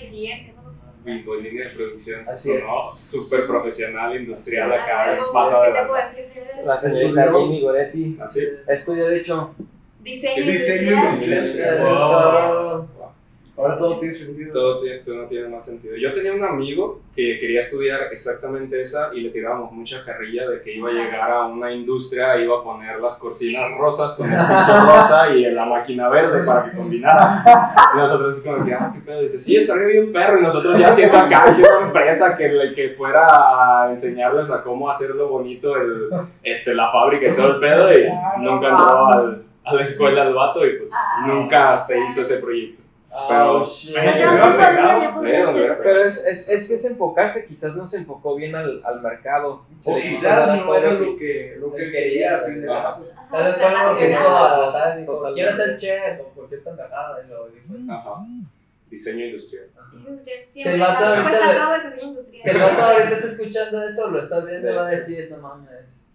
Y 0.00 0.06
siguiente. 0.06 0.54
línea 1.42 1.68
de 1.68 1.74
producción. 1.74 2.20
Así 2.28 2.52
es. 2.52 2.62
¿no? 2.64 2.96
Súper 2.96 3.46
profesional, 3.46 4.16
industrial 4.16 4.72
acá. 4.72 5.14
Es 5.16 5.24
pues, 5.24 5.34
más 5.34 5.50
de 5.62 5.72
La 6.64 6.80
señorita 6.80 7.24
Estudió- 7.24 7.32
Jamie 7.42 7.60
Goretti 7.60 8.18
Así. 8.20 8.40
de 9.08 9.16
hecho, 9.18 9.54
Diseño 10.00 10.52
Diseño 10.52 10.90
industrial. 11.12 12.88
Ahora 13.56 13.76
todo 13.78 13.98
tiene 13.98 14.14
sentido. 14.14 14.52
Todo 14.52 14.80
tiene, 14.80 14.98
todo 15.00 15.14
no 15.16 15.24
tiene 15.26 15.46
más 15.48 15.64
sentido. 15.64 15.94
Yo 15.96 16.12
tenía 16.14 16.32
un 16.32 16.42
amigo 16.42 17.00
que 17.14 17.38
quería 17.38 17.60
estudiar 17.60 18.00
exactamente 18.10 18.80
esa 18.80 19.10
y 19.12 19.20
le 19.20 19.28
tirábamos 19.30 19.70
mucha 19.72 20.02
carrilla 20.02 20.48
de 20.48 20.62
que 20.62 20.74
iba 20.76 20.88
a 20.88 20.92
llegar 20.92 21.30
a 21.30 21.44
una 21.44 21.70
industria, 21.70 22.36
iba 22.38 22.58
a 22.58 22.62
poner 22.62 22.98
las 23.00 23.16
cortinas 23.18 23.62
rosas 23.78 24.14
con 24.16 24.26
el 24.26 24.38
piso 24.38 24.86
rosa 24.86 25.34
y 25.36 25.44
en 25.44 25.54
la 25.54 25.66
máquina 25.66 26.08
verde 26.08 26.44
para 26.46 26.70
que 26.70 26.76
combinara. 26.78 27.44
Y 27.94 27.96
nosotros 27.98 28.34
así 28.38 28.48
como 28.48 28.64
que, 28.64 28.72
ah, 28.72 28.90
qué 28.94 29.00
pedo. 29.00 29.20
Dice, 29.20 29.38
sí, 29.38 29.56
estaría 29.56 29.86
bien 29.86 30.12
perro. 30.12 30.38
Y 30.38 30.42
nosotros 30.42 30.78
ya 30.80 30.88
haciendo 30.88 31.18
acá, 31.18 31.44
una 31.56 31.86
empresa 31.88 32.34
que, 32.36 32.48
le- 32.48 32.74
que 32.74 32.90
fuera 32.96 33.26
a 33.28 33.90
enseñarles 33.90 34.50
a 34.50 34.62
cómo 34.62 34.88
hacerlo 34.88 35.28
bonito 35.28 35.76
el, 35.76 36.08
este, 36.42 36.74
la 36.74 36.90
fábrica 36.90 37.26
y 37.30 37.36
todo 37.36 37.56
el 37.56 37.60
pedo. 37.60 37.92
Y 37.92 38.08
nunca 38.40 38.68
entró 38.70 39.06
al- 39.08 39.42
a 39.64 39.74
la 39.74 39.82
escuela 39.82 40.24
el 40.26 40.34
vato 40.34 40.66
y 40.66 40.76
pues 40.78 40.90
Ah. 40.92 41.24
nunca 41.26 41.78
se 41.78 42.02
hizo 42.04 42.22
ese 42.22 42.38
proyecto. 42.38 42.81
Pero, 43.28 43.58
Oh, 45.50 46.06
es, 46.06 46.24
es, 46.26 46.48
es 46.48 46.68
que 46.68 46.74
es 46.76 46.84
enfocarse, 46.84 47.46
quizás 47.46 47.74
no 47.76 47.86
se 47.88 47.98
enfocó 47.98 48.36
bien 48.36 48.54
al, 48.54 48.80
al 48.84 49.02
mercado. 49.02 49.64
O 49.84 49.96
quizás 49.96 50.64
no 50.64 50.74
era 50.76 50.92
lo 50.92 51.16
que, 51.16 51.56
lo 51.58 51.72
que 51.74 51.90
quería. 51.90 52.40
Tal 52.42 52.60
vez 53.44 53.56
fue 53.56 53.66
algo 53.66 53.98
que 53.98 54.08
dijo 54.08 54.18
Totalmente. 55.06 55.34
quiero 55.34 55.56
ser 55.56 55.78
chef 55.78 56.20
o 56.20 56.24
cualquier 56.34 56.62
pendejada 56.62 57.22
y 57.24 57.28
lo 57.28 57.48
dijo. 57.48 57.92
Ajá. 57.92 58.26
Diseño 58.90 59.24
industrial. 59.26 59.66
Diseño 59.92 60.10
industrial, 60.12 60.42
Se 60.42 60.52
Siempre. 60.52 60.82
ahorita 60.82 62.76
vato 62.76 62.82
ahorita 62.82 63.14
está 63.16 63.28
escuchando 63.28 63.88
esto, 63.88 64.10
lo 64.10 64.22
está 64.22 64.44
viendo, 64.44 64.74
va 64.74 64.86
a 64.86 64.90
decir, 64.90 65.28
no 65.30 65.36
mames. 65.38 65.70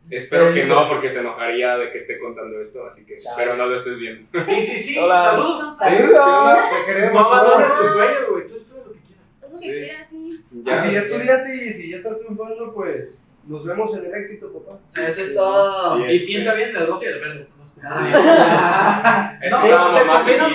Espero 0.09 0.53
que 0.53 0.65
no, 0.65 0.87
porque 0.87 1.09
se 1.09 1.19
enojaría 1.19 1.77
de 1.77 1.91
que 1.91 1.97
esté 1.97 2.17
contando 2.19 2.59
esto, 2.61 2.85
así 2.85 3.05
que 3.05 3.15
espero 3.15 3.55
no 3.57 3.65
lo 3.65 3.75
estés 3.75 3.97
viendo. 3.99 4.27
Y 4.51 4.63
sí, 4.63 4.79
sí, 4.79 4.97
Hola. 4.97 5.23
saludos. 5.23 5.77
Queremos. 6.85 7.13
No 7.13 7.19
abandones 7.19 7.77
tus 7.77 7.91
sueños, 7.91 8.19
güey. 8.29 8.47
Tú 8.47 8.57
estudia 8.57 8.83
lo 8.85 8.91
que 8.93 8.99
quieras. 8.99 9.25
Es 9.43 9.51
lo 9.51 9.57
que 9.59 9.63
Sí. 9.65 9.71
quieras, 9.71 10.09
sí. 10.09 10.29
Y 10.53 10.79
si 10.87 10.91
ya 10.93 10.99
estudiaste 10.99 11.55
y 11.55 11.73
si 11.73 11.91
ya 11.91 11.97
estás 11.97 12.19
triunfando, 12.19 12.73
pues 12.73 13.19
nos 13.47 13.65
vemos 13.65 13.97
en 13.97 14.05
el 14.05 14.13
éxito, 14.15 14.51
papá. 14.53 14.79
Eso 14.95 15.21
es 15.21 15.33
todo. 15.35 15.99
Y 15.99 16.03
Y 16.11 16.15
este- 16.15 16.27
piensa 16.27 16.53
bien 16.53 16.69
en 16.69 16.75
el 16.77 16.87
rosa 16.87 17.05
y 17.05 17.07
el 17.09 17.19
verde. 17.19 17.47
Ah. 17.83 19.37
Es 19.41 19.51
No, 19.51 19.63
estábamos 19.63 19.97
se 19.99 20.05
más 20.05 20.27
combinan 20.27 20.51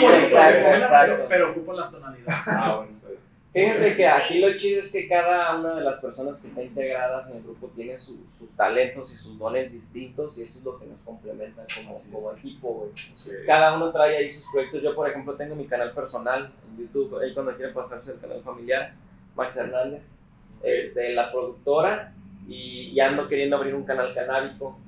pero- 1.07 1.27
pero 1.29 1.51
ocupan 1.53 1.77
las 1.77 1.91
tonalidades. 1.91 2.43
Ah, 2.49 2.75
bueno, 2.79 2.93
está 2.93 3.09
bien. 3.09 3.21
Fíjate 3.53 3.97
que 3.97 4.07
aquí 4.07 4.39
lo 4.39 4.57
chido 4.57 4.81
es 4.81 4.91
que 4.91 5.07
cada 5.07 5.55
una 5.57 5.75
de 5.75 5.83
las 5.83 6.01
personas 6.01 6.41
que 6.41 6.49
está 6.49 6.63
integradas 6.63 7.29
en 7.31 7.37
el 7.37 7.43
grupo 7.43 7.69
tiene 7.77 7.99
su- 7.99 8.25
sus 8.37 8.49
talentos 8.57 9.13
y 9.13 9.19
sus 9.19 9.39
dones 9.39 9.71
distintos 9.71 10.39
y 10.39 10.43
eso 10.43 10.59
es 10.59 10.65
lo 10.65 10.79
que 10.79 10.87
nos 10.87 10.99
complementa 11.03 11.63
como, 11.77 11.95
Sí. 11.95 12.11
como 12.11 12.33
equipo, 12.33 12.69
güey. 12.73 12.91
Sí. 12.95 13.31
Cada 13.47 13.77
uno 13.77 13.93
trae 13.93 14.17
ahí 14.17 14.33
sus 14.33 14.51
proyectos. 14.51 14.83
Yo, 14.83 14.95
por 14.95 15.09
ejemplo, 15.11 15.35
tengo 15.35 15.55
mi 15.55 15.67
canal 15.67 15.93
personal 15.93 16.51
en 16.71 16.79
YouTube, 16.83 17.19
ahí 17.21 17.35
cuando 17.35 17.55
quieren 17.55 17.75
pasarse 17.75 18.13
el 18.13 18.21
canal 18.21 18.43
familiar, 18.43 18.95
Max 19.37 19.57
Hernández, 19.59 20.19
este, 20.63 21.13
la 21.13 21.31
productora, 21.31 22.15
y, 22.49 22.89
y 22.93 23.01
ando 23.01 23.29
queriendo 23.29 23.57
abrir 23.57 23.75
un 23.75 23.85
canal 23.85 24.15
canábico. 24.15 24.79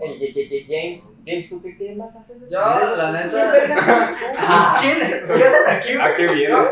El 0.00 0.66
James. 0.68 1.16
James, 1.26 1.48
¿tú 1.48 1.60
qué, 1.60 1.76
qué 1.76 1.94
más 1.96 2.14
haces? 2.16 2.48
Yo, 2.48 2.60
la 2.60 3.10
neta-. 3.10 4.16
Ah. 4.38 4.76
¿Quién? 4.80 4.98
¿Qué 4.98 5.44
haces 5.44 5.68
aquí, 5.68 5.92
¿A 6.00 6.14
qué 6.14 6.26
vienes? 6.28 6.68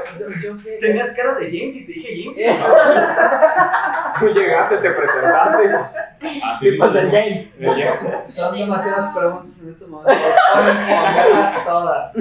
Tenías 0.80 1.12
cara 1.14 1.34
de 1.34 1.46
James 1.46 1.76
y 1.76 1.86
te 1.86 1.92
dije 1.92 2.24
James. 2.24 2.60
Tú 4.20 4.28
llegaste, 4.28 4.76
te 4.78 4.90
presentaste 4.90 5.64
y 5.64 5.68
pues. 5.68 5.96
Así 6.44 6.70
¿Qué 6.70 6.76
pasa, 6.78 7.00
James? 7.00 7.48
James. 7.60 8.34
Son 8.34 8.56
demasiadas 8.56 9.16
preguntas 9.16 9.62
en 9.62 9.70
este 9.70 9.86
momento. 9.86 10.10
Voy 10.10 10.62
a 10.62 10.66
responderlas 10.66 11.64
todas. 11.64 12.12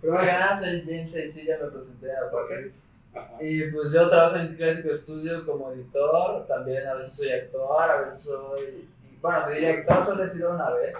Primero 0.00 0.20
que 0.20 0.26
nada, 0.26 0.56
soy 0.56 0.82
James 0.86 1.36
y 1.36 1.46
ya 1.46 1.58
me 1.58 1.70
presenté 1.70 2.06
a 2.12 2.30
Parker. 2.30 2.72
Ajá. 3.14 3.36
Y 3.40 3.70
pues 3.70 3.92
yo 3.92 4.08
trabajo 4.08 4.36
en 4.36 4.54
Clásico 4.54 4.94
Studio 4.94 5.44
como 5.44 5.72
editor, 5.72 6.46
también 6.46 6.86
a 6.86 6.94
veces 6.94 7.12
soy 7.12 7.30
actor, 7.30 7.90
a 7.90 8.00
veces 8.02 8.22
soy. 8.22 8.88
Bueno, 9.26 9.48
de 9.48 9.54
director 9.56 10.06
solo 10.06 10.24
he 10.24 10.30
sido 10.30 10.54
una 10.54 10.70
vez 10.70 10.94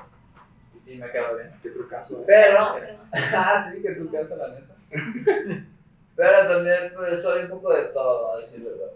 y 0.87 0.97
me 0.97 1.11
quedo 1.11 1.37
bien. 1.37 1.53
Qué 1.63 1.71
trucazo, 1.71 2.21
eh. 2.21 2.25
Pero, 2.27 2.59
ah, 3.13 3.71
sí, 3.73 3.83
que 3.83 3.91
tu 3.93 4.11
casa, 4.11 4.37
la 4.37 4.49
neta. 4.49 4.75
Pero 6.17 6.49
también, 6.49 6.93
pues 6.95 7.23
soy 7.23 7.43
un 7.43 7.51
poco 7.51 7.75
de 7.75 7.85
todo, 7.87 8.33
a 8.33 8.41
decir 8.41 8.65
verdad. 8.65 8.93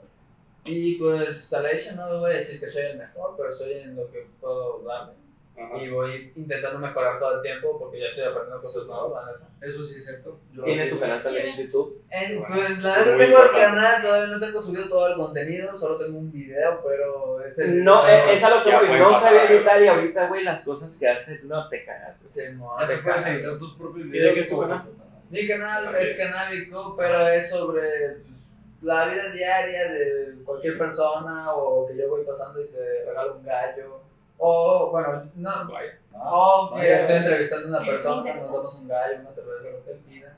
Y 0.65 0.97
pues 0.97 1.53
a 1.53 1.63
la 1.63 1.73
hecha 1.73 1.95
no 1.95 2.21
voy 2.21 2.33
a 2.33 2.37
decir 2.37 2.61
que 2.61 2.69
soy 2.69 2.83
el 2.83 2.99
mejor, 2.99 3.35
pero 3.37 3.53
soy 3.53 3.73
en 3.73 3.97
lo 3.97 4.11
que 4.11 4.27
puedo 4.41 4.83
darle. 4.83 5.15
Ajá. 5.63 5.77
Y 5.83 5.91
voy 5.91 6.33
intentando 6.37 6.79
mejorar 6.79 7.19
todo 7.19 7.37
el 7.37 7.43
tiempo 7.43 7.79
porque 7.79 8.01
ya 8.01 8.07
estoy 8.07 8.25
aprendiendo 8.25 8.63
cosas 8.63 8.87
nuevas, 8.87 9.27
la 9.27 9.33
neta. 9.33 9.47
Eso 9.61 9.85
sí 9.85 9.99
es 9.99 10.05
cierto. 10.07 10.39
Tiene 10.65 10.89
su 10.89 10.99
canal 10.99 11.21
también 11.21 11.47
en 11.49 11.57
YouTube. 11.67 12.03
En- 12.11 12.39
Bueno, 12.41 12.55
pues 12.57 12.83
la 12.83 13.01
es 13.01 13.07
muy 13.09 13.17
tengo 13.27 13.43
el 13.43 13.51
canal, 13.51 14.03
todavía 14.03 14.27
no 14.37 14.41
tengo 14.41 14.63
subido 14.63 14.89
todo 14.89 15.09
el 15.09 15.17
contenido, 15.17 15.77
solo 15.77 15.99
tengo 15.99 16.19
un 16.19 16.33
video, 16.33 16.81
pero 16.87 17.45
es 17.45 17.59
el 17.59 17.85
No, 17.85 18.09
eh, 18.09 18.35
es 18.35 18.43
a 18.45 18.51
lo 18.57 18.65
que 18.65 18.71
voy. 18.75 18.99
No 18.99 19.19
sabía 19.19 19.45
¿eh? 19.45 19.57
editar 19.57 19.83
y 19.83 19.89
ahorita, 19.89 20.29
güey, 20.29 20.45
las 20.45 20.65
cosas 20.65 20.99
que 20.99 21.09
hace 21.09 21.41
no 21.45 21.69
te 21.69 21.85
cagas. 21.85 22.17
Sí, 22.31 22.43
mo, 22.57 22.75
Ya 22.81 22.87
te 22.89 23.03
cagas. 23.03 23.27
editar 23.27 23.59
tus 23.59 23.75
propios 23.77 24.07
¿Y 24.07 24.11
videos. 24.11 24.29
de 24.29 24.35
qué 24.35 24.41
es 24.41 24.49
tu 24.51 24.61
canal? 24.61 24.83
Mi 25.29 25.47
canal 25.47 25.85
También. 25.85 26.07
es 26.07 26.17
canábico, 26.17 26.95
pero 26.97 27.29
es 27.29 27.51
sobre 27.51 27.83
pues, 28.27 28.53
la 28.83 29.07
vida 29.07 29.29
diaria 29.31 29.93
de 29.93 30.35
cualquier 30.45 30.77
persona 30.79 31.53
o 31.55 31.87
que 31.87 31.97
yo 31.97 32.09
voy 32.09 32.25
pasando 32.25 32.61
y 32.61 32.69
te 32.69 33.05
regalo 33.07 33.37
un 33.37 33.45
gallo. 33.45 34.01
O, 34.43 34.91
bueno, 34.91 35.23
no, 35.37 35.51
Vaya. 35.71 35.99
o 36.15 36.71
que 36.75 36.81
Vaya. 36.81 36.99
estoy 37.01 37.17
entrevistando 37.17 37.67
a 37.67 37.81
una 37.81 37.87
persona, 37.91 38.35
nos 38.35 38.53
damos 38.53 38.79
un 38.81 38.89
gallo, 38.89 39.21
una 39.21 39.31
cerveza, 39.33 39.65
lo 39.65 39.85
que 39.85 39.93
pida. 40.09 40.35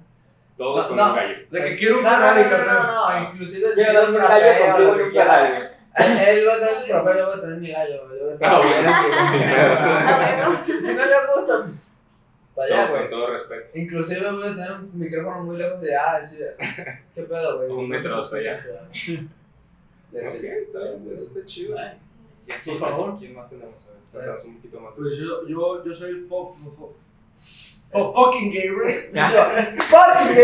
Todo 0.59 0.83
No, 0.83 0.89
con 0.89 0.97
no. 0.97 1.09
un 1.11 1.15
gallo. 1.17 1.37
De 1.51 1.65
que 1.65 1.77
quiero 1.77 1.99
un 1.99 2.05
Ferrari, 2.05 2.43
no, 2.43 2.51
no, 2.51 2.57
carnal. 2.57 2.87
no, 2.87 3.11
no, 3.21 3.31
inclusive 3.33 3.69
si 3.69 3.75
Quiero 3.75 4.09
un 4.09 4.15
gallo 4.17 4.67
contigo 4.73 4.91
un. 5.07 5.13
Ferrari. 5.13 5.69
Él 5.95 6.49
va 6.49 6.53
a 6.55 6.59
tener 6.59 6.79
su 6.79 6.87
frappé, 6.87 7.19
yo 7.19 7.27
voy 7.27 7.39
a 7.39 7.41
tener 7.43 7.57
mi 7.59 7.71
gallo, 7.71 7.95
yo 8.09 8.21
voy 8.25 8.31
a 8.31 8.33
estar 8.35 8.49
Ah, 8.51 8.61
Ah, 8.65 10.35
bueno. 10.47 10.59
Si 10.65 10.73
si 10.83 10.95
no 10.97 11.05
le 11.05 11.17
gusta, 11.37 11.65
pues, 11.67 11.95
para 12.55 12.67
allá, 12.67 12.87
Todo, 12.87 12.91
güey. 12.97 13.01
con 13.03 13.11
todo 13.11 13.27
respeto. 13.33 13.79
Inclusive 13.79 14.31
voy 14.33 14.49
a 14.49 14.51
tener 14.55 14.73
un 14.73 14.91
micrófono 14.99 15.43
muy 15.45 15.57
lejos 15.59 15.81
de, 15.81 15.97
ah, 15.97 16.19
decir, 16.21 16.55
¿qué 17.15 17.23
pedo, 17.23 17.59
güey? 17.59 17.71
Un 17.71 17.89
metro 17.89 18.17
dos 18.17 18.29
para 18.31 18.43
allá. 18.43 18.67
Ok, 20.15 20.19
está 20.45 20.79
bien, 20.81 21.11
eso 21.15 21.23
está 21.25 21.45
chido. 21.47 21.75
¿Y 22.47 22.53
aquí, 22.53 22.71
Por 22.71 22.79
favor. 22.81 23.19
¿Quién 23.19 23.35
más 23.35 23.49
tenemos? 23.51 23.75
A 24.15 24.19
ver, 24.19 24.31
un 24.47 24.57
poquito 24.57 24.81
más. 24.81 24.93
Pues 24.97 25.17
yo, 25.19 25.47
yo, 25.49 25.85
yo 25.85 25.95
soy 25.95 26.21
fo, 26.29 26.55
fo- 26.77 26.95
fucking 28.15 28.51
gamer. 28.51 29.13
¡Fucking 29.79 30.37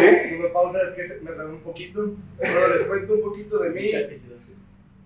sí. 0.00 0.36
Una 0.38 0.52
pausa 0.52 0.82
es 0.82 0.94
que 0.94 1.24
me 1.24 1.32
tardé 1.36 1.50
un 1.52 1.60
poquito. 1.60 2.14
Pero 2.38 2.68
les 2.74 2.82
cuento 2.86 3.14
un 3.14 3.20
poquito 3.22 3.58
de 3.58 3.70
mí. 3.70 3.90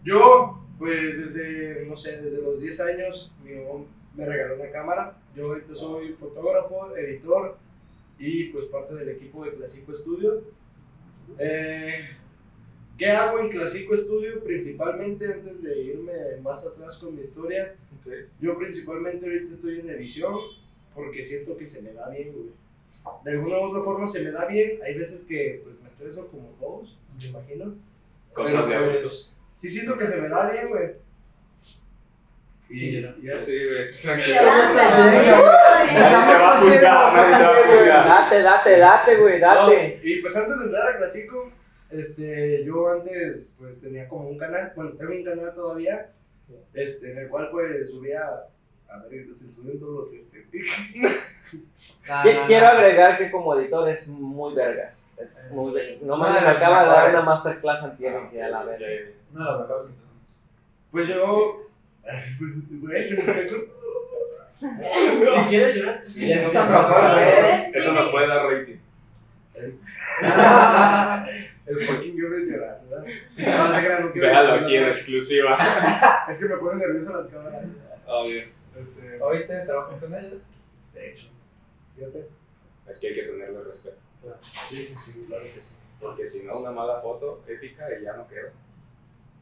Yo, 0.05 0.59
pues 0.79 1.21
desde, 1.35 1.87
no 1.87 1.97
sé, 1.97 2.21
desde 2.21 2.43
los 2.43 2.61
10 2.61 2.81
años, 2.81 3.33
mi 3.43 3.53
mamá 3.55 3.85
me 4.15 4.27
regaló 4.27 4.57
una 4.57 4.71
cámara. 4.71 5.17
Yo 5.35 5.45
ahorita 5.47 5.75
soy 5.75 6.13
fotógrafo, 6.13 6.95
editor 6.97 7.57
y 8.19 8.45
pues 8.45 8.67
parte 8.67 8.95
del 8.95 9.09
equipo 9.09 9.45
de 9.45 9.53
Clasico 9.55 9.95
Studio. 9.95 10.43
Eh, 11.39 12.11
¿Qué 12.99 13.11
hago 13.11 13.41
en 13.41 13.49
Clasico 13.51 13.97
Studio? 13.97 14.43
Principalmente, 14.45 15.27
antes 15.33 15.63
de 15.65 15.81
irme 15.81 16.13
más 16.43 16.67
atrás 16.67 16.99
con 16.99 17.15
mi 17.17 17.23
historia, 17.23 17.75
Ok. 18.01 18.13
yo 18.41 18.57
principalmente 18.59 19.27
ahorita 19.27 19.53
estoy 19.55 19.81
en 19.81 19.91
edición 19.91 20.35
porque 20.95 21.25
siento 21.25 21.57
que 21.57 21.67
se 21.67 21.83
me 21.83 21.93
da 21.93 22.09
bien, 22.09 22.33
güey. 22.33 22.47
De 23.25 23.31
alguna 23.33 23.59
u 23.59 23.63
otra 23.71 23.83
forma 23.83 24.07
se 24.07 24.23
me 24.23 24.31
da 24.31 24.45
bien. 24.47 24.79
Hay 24.85 24.95
veces 24.97 25.27
que 25.29 25.61
pues 25.65 25.81
me 25.83 25.89
estreso 25.89 26.29
como 26.29 26.49
todos, 26.61 26.97
me 27.19 27.27
imagino. 27.27 27.75
Cosas 28.33 28.67
de 28.67 28.73
Pero, 28.73 28.85
adultos. 28.91 29.33
pues, 29.33 29.35
Sí 29.57 29.71
siento 29.71 29.97
que 29.99 30.07
se 30.07 30.17
me 30.21 30.29
da 30.29 30.51
bien, 30.51 30.69
güey. 30.69 30.87
Y, 32.71 32.79
Sí, 32.79 33.05
y 33.23 33.31
así. 33.31 33.59
Sí, 33.59 33.67
güey. 33.69 33.93
Tranquilo. 34.03 34.35
date. 34.37 35.93
Nadie 35.95 36.27
te 36.27 36.35
va 36.41 36.57
a 36.57 36.61
juzgar, 36.61 37.13
nadie 37.15 37.37
te 37.37 37.43
va 37.43 37.51
a 37.51 37.67
juzgar. 37.67 38.07
Date, 38.09 38.43
date, 38.43 38.79
date, 38.79 39.17
güey, 39.17 39.41
date. 39.41 39.99
No, 40.03 40.09
y 40.09 40.17
pues 40.23 40.37
antes 40.37 40.59
de 40.59 40.65
entrar 40.65 40.89
a 40.89 40.97
Clásico, 40.99 41.53
este, 41.95 42.65
yo 42.65 42.91
antes 42.91 43.39
pues 43.59 43.81
tenía 43.81 44.09
como 44.09 44.29
un 44.29 44.39
canal, 44.39 44.73
bueno, 44.77 44.93
tengo 44.93 45.13
un 45.13 45.25
canal 45.25 45.55
todavía, 45.55 46.11
este, 46.75 47.13
en 47.13 47.19
el 47.19 47.29
cual 47.29 47.49
pues 47.51 47.91
subía, 47.91 48.21
a 48.89 48.99
ver, 49.09 49.27
se 49.33 49.53
suben 49.53 49.79
todos 49.81 49.95
los, 49.97 50.13
este, 50.15 50.45
No, 52.09 52.15
Qui- 52.23 52.35
no, 52.41 52.47
Quiero 52.47 52.67
no. 52.67 52.73
agregar 52.73 53.19
que 53.19 53.31
como 53.31 53.55
editor 53.59 53.89
es 53.89 54.09
muy 54.09 54.55
vergas. 54.55 55.13
Es 55.19 55.49
muy 55.53 55.73
ver- 55.73 55.99
No 56.03 56.17
me 56.19 56.29
acaba 56.31 56.83
de 56.85 56.89
dar 56.91 57.11
una 57.11 57.23
masterclass 57.23 57.85
antier 57.85 58.15
que 58.31 58.43
a 58.43 58.49
la 58.49 58.65
verga. 58.65 58.87
Mejores 59.33 59.67
que 59.67 59.73
tenemos. 59.73 59.91
pues 60.91 61.09
yo, 61.09 61.61
pues, 62.39 62.81
güey, 62.81 63.03
se 63.03 63.23
me. 63.23 63.51
Si 64.61 65.41
quieres 65.49 65.77
llorar, 65.77 65.99
Sí, 65.99 66.35
no. 66.35 66.41
Eso 67.75 67.93
nos 67.93 68.09
puede 68.11 68.27
dar 68.27 68.47
rating. 68.47 68.79
El 71.67 71.85
fucking 71.85 72.17
yo 72.17 72.29
voy 72.29 72.43
a 72.43 72.45
llorar, 72.45 72.83
¿verdad? 72.89 73.07
No, 73.07 73.75
se 73.75 73.85
crean, 73.87 74.03
no 74.07 74.13
quiero 74.13 74.27
Véalo 74.29 74.53
aquí 74.55 74.77
en 74.77 74.85
exclusiva. 74.87 75.59
Es 76.29 76.39
que 76.41 76.49
me 76.49 76.57
ponen 76.57 76.79
nervioso 76.79 77.17
las 77.17 77.29
cámaras. 77.29 77.65
Oh, 78.07 78.27
Dios. 78.29 78.61
Este, 78.79 79.19
¿Ahorita 79.21 79.65
trabajas 79.65 80.01
con 80.01 80.15
ellos? 80.15 80.43
de 80.93 81.11
hecho, 81.11 81.29
fíjate. 81.97 82.29
Es 82.89 82.99
que 83.01 83.07
hay 83.09 83.15
que 83.15 83.23
tenerle 83.23 83.65
respeto. 83.65 83.97
Sí, 84.43 84.77
sí, 84.85 84.95
sí, 84.95 85.25
claro 85.27 85.43
que 85.43 85.61
sí. 85.61 85.77
Porque 86.01 86.27
si 86.27 86.45
no, 86.45 86.59
una 86.59 86.71
mala 86.71 87.01
foto 87.01 87.43
épica 87.49 87.87
y 87.99 88.05
ya 88.05 88.15
no 88.15 88.29
queda. 88.29 88.53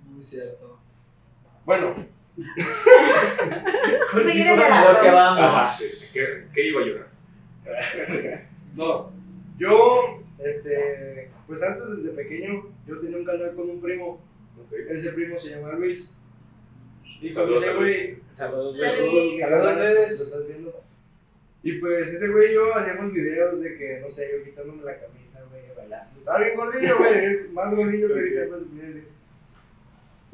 Muy 0.05 0.25
cierto. 0.25 0.79
Bueno, 1.65 1.95
Seguir 4.23 4.49
A 4.49 4.57
lo 4.57 5.01
que 5.01 5.07
llorando. 5.09 5.13
vamos. 5.13 5.41
Ajá, 5.41 5.73
sí. 5.73 6.11
¿Qué, 6.13 6.47
qué 6.55 6.69
iba 6.69 6.81
a 6.81 6.85
llorar? 6.85 7.09
No, 8.75 9.13
yo, 9.59 10.23
este, 10.39 11.31
pues 11.53 11.65
antes 11.65 11.91
desde 11.95 12.17
pequeño, 12.17 12.65
yo 12.87 12.99
tenía 12.99 13.19
un 13.19 13.27
canal 13.27 13.55
con 13.55 13.69
un 13.69 13.79
primo, 13.79 14.25
ese 14.89 15.13
primo 15.13 15.39
se 15.39 15.51
llama 15.51 15.75
Luis. 15.75 16.17
Y 17.21 17.27
con 17.27 17.45
Saludos 17.45 17.63
ese 17.63 17.71
a 17.71 17.75
güey, 17.75 18.19
Saludos, 18.31 18.81
Luis. 18.81 20.21
estás 20.23 20.47
viendo. 20.49 20.83
Y 21.63 21.73
pues 21.73 22.09
ese 22.09 22.29
güey 22.29 22.53
y 22.53 22.55
yo 22.55 22.75
hacíamos 22.75 23.13
videos 23.13 23.61
de 23.61 23.77
que, 23.77 24.01
no 24.01 24.09
sé, 24.09 24.31
yo 24.33 24.43
quitándome 24.43 24.83
la 24.83 24.99
camisa, 24.99 25.45
güey, 25.51 25.63
bailando. 25.77 26.19
Estaba 26.21 26.39
bien 26.39 26.57
gordillo, 26.57 26.97
güey, 26.97 27.49
más 27.53 27.77
gordillo 27.77 28.09
que 28.09 28.15
ahorita, 28.15 28.41
pues. 28.49 28.63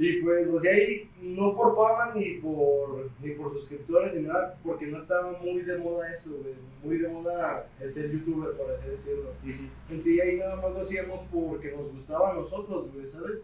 Y 0.00 0.22
pues 0.22 0.46
lo 0.46 0.58
hacía 0.58 0.72
ahí, 0.74 1.10
no 1.20 1.56
por 1.56 1.74
fama 1.74 2.14
ni 2.14 2.34
por, 2.34 3.10
ni 3.20 3.32
por 3.32 3.52
suscriptores 3.52 4.14
ni 4.14 4.22
nada, 4.22 4.56
porque 4.62 4.86
no 4.86 4.96
estaba 4.96 5.32
muy 5.32 5.62
de 5.62 5.76
moda 5.76 6.12
eso, 6.12 6.38
güey. 6.40 6.54
Muy 6.84 6.98
de 6.98 7.08
moda 7.08 7.68
el 7.80 7.92
ser 7.92 8.12
youtuber, 8.12 8.56
por 8.56 8.70
así 8.70 8.90
decirlo. 8.90 9.30
En 9.90 10.00
sí 10.00 10.20
ahí 10.20 10.36
nada 10.36 10.54
más 10.54 10.72
lo 10.72 10.80
hacíamos 10.82 11.26
porque 11.32 11.72
nos 11.72 11.92
gustaba 11.92 12.30
a 12.30 12.34
nosotros, 12.34 12.94
güey, 12.94 13.08
¿sabes? 13.08 13.40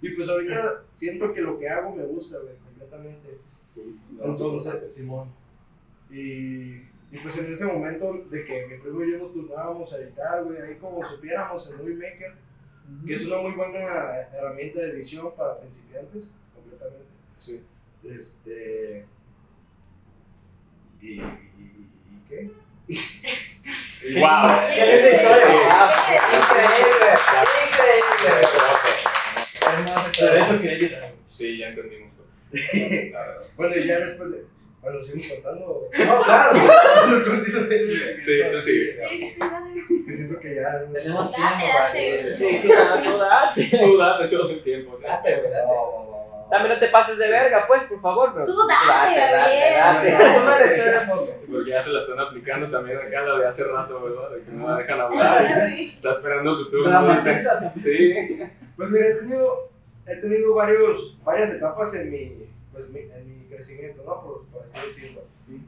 Y 0.00 0.10
pues 0.10 0.28
ahorita 0.28 0.84
siento 0.92 1.34
que 1.34 1.40
lo 1.40 1.58
que 1.58 1.68
hago 1.68 1.92
me 1.96 2.04
gusta, 2.04 2.38
güey, 2.38 2.54
completamente. 2.58 3.38
Entonces, 4.22 4.94
Simón. 4.94 5.28
Y, 6.10 6.74
y 7.10 7.18
pues 7.20 7.38
en 7.38 7.52
ese 7.52 7.66
momento 7.66 8.24
de 8.30 8.44
que 8.44 8.66
mi 8.68 8.78
primo 8.78 9.02
y 9.02 9.12
yo 9.12 9.18
nos 9.18 9.32
turnábamos 9.32 9.92
a 9.92 9.98
editar, 9.98 10.44
güey, 10.44 10.62
ahí 10.62 10.76
como 10.76 11.04
supiéramos 11.04 11.70
en 11.70 11.78
Movie 11.78 11.96
Maker, 11.96 12.34
que 13.06 13.14
es 13.14 13.26
una 13.26 13.38
muy 13.38 13.52
buena 13.52 13.78
herramienta 14.32 14.80
de 14.80 14.90
edición 14.90 15.34
para 15.36 15.58
principiantes, 15.60 16.32
completamente. 16.54 17.06
Sí. 17.38 17.62
Este. 18.04 19.04
¿Y, 21.00 21.06
y, 21.12 21.20
y 21.20 22.22
qué? 22.28 22.50
¡Wow! 24.20 24.48
¡Qué 24.74 24.86
linda 24.86 25.10
historia! 25.10 25.68
Ah, 25.70 25.92
Increíble, 26.36 27.08
increíble. 27.66 28.46
Por 30.18 30.36
eso 30.36 30.60
quería 30.60 30.88
llorar. 30.88 31.12
Sí, 31.28 31.58
ya 31.58 31.68
entendimos. 31.68 32.12
Bueno, 33.56 33.76
y 33.76 33.86
ya 33.86 33.98
después 34.00 34.32
de. 34.32 34.44
Bueno, 34.80 35.00
seguimos 35.02 35.28
contando. 35.42 35.88
No, 36.06 36.22
claro. 36.22 36.52
Sí, 38.18 38.40
tú. 38.52 38.60
Sí. 38.60 38.90
Es 38.90 40.06
que 40.06 40.12
siento 40.12 40.38
que 40.40 40.54
ya. 40.56 40.84
Tenemos 40.92 41.32
Date, 41.32 41.38
tiempo 41.42 41.72
para 41.72 41.84
date. 41.88 41.98
que. 41.98 42.36
Sí, 42.36 42.60
tú 42.62 43.18
date. 43.18 43.78
Tú 43.84 43.96
date 43.98 44.28
todo 44.28 44.50
el 44.50 44.62
tiempo. 44.62 44.98
¿no? 45.00 45.08
Date, 45.08 45.36
güey, 45.36 45.50
date. 45.50 45.68
También 46.50 46.74
no 46.74 46.80
te 46.80 46.88
pases 46.88 47.18
de 47.18 47.28
verga, 47.28 47.64
pues, 47.66 47.84
por 47.84 48.00
favor. 48.00 48.32
Pero 48.34 48.46
Tú 48.46 48.52
date, 48.66 49.16
la 49.16 50.66
historia 50.66 51.00
un 51.02 51.08
poco. 51.10 51.32
Porque 51.50 51.70
ya 51.70 51.80
se 51.80 51.90
la 51.92 52.00
están 52.00 52.20
aplicando 52.20 52.70
también 52.70 52.98
acá 52.98 53.22
la 53.22 53.38
de 53.38 53.46
hace 53.46 53.64
rato, 53.64 54.02
¿verdad? 54.02 54.30
De 54.30 54.42
que 54.44 54.50
no 54.52 54.68
la 54.68 54.76
dejan 54.78 55.00
hablar. 55.00 55.68
Sí. 55.68 55.92
Está 55.96 56.10
esperando 56.10 56.52
su 56.54 56.70
turno. 56.70 57.12
Dice. 57.12 57.40
Sí. 57.78 58.40
Pues 58.76 58.90
mira, 58.90 59.06
he 59.08 59.14
tenido, 59.14 59.70
he 60.06 60.16
tenido 60.16 60.54
varios, 60.54 61.18
varias 61.24 61.54
etapas 61.54 61.94
en 61.96 62.10
mi, 62.10 62.48
pues, 62.78 62.90
mi- 62.90 63.10
en 63.12 63.40
mi 63.42 63.46
crecimiento, 63.48 64.02
¿no? 64.04 64.22
Por, 64.22 64.44
por 64.46 64.62
así 64.62 64.78
decirlo. 64.84 65.22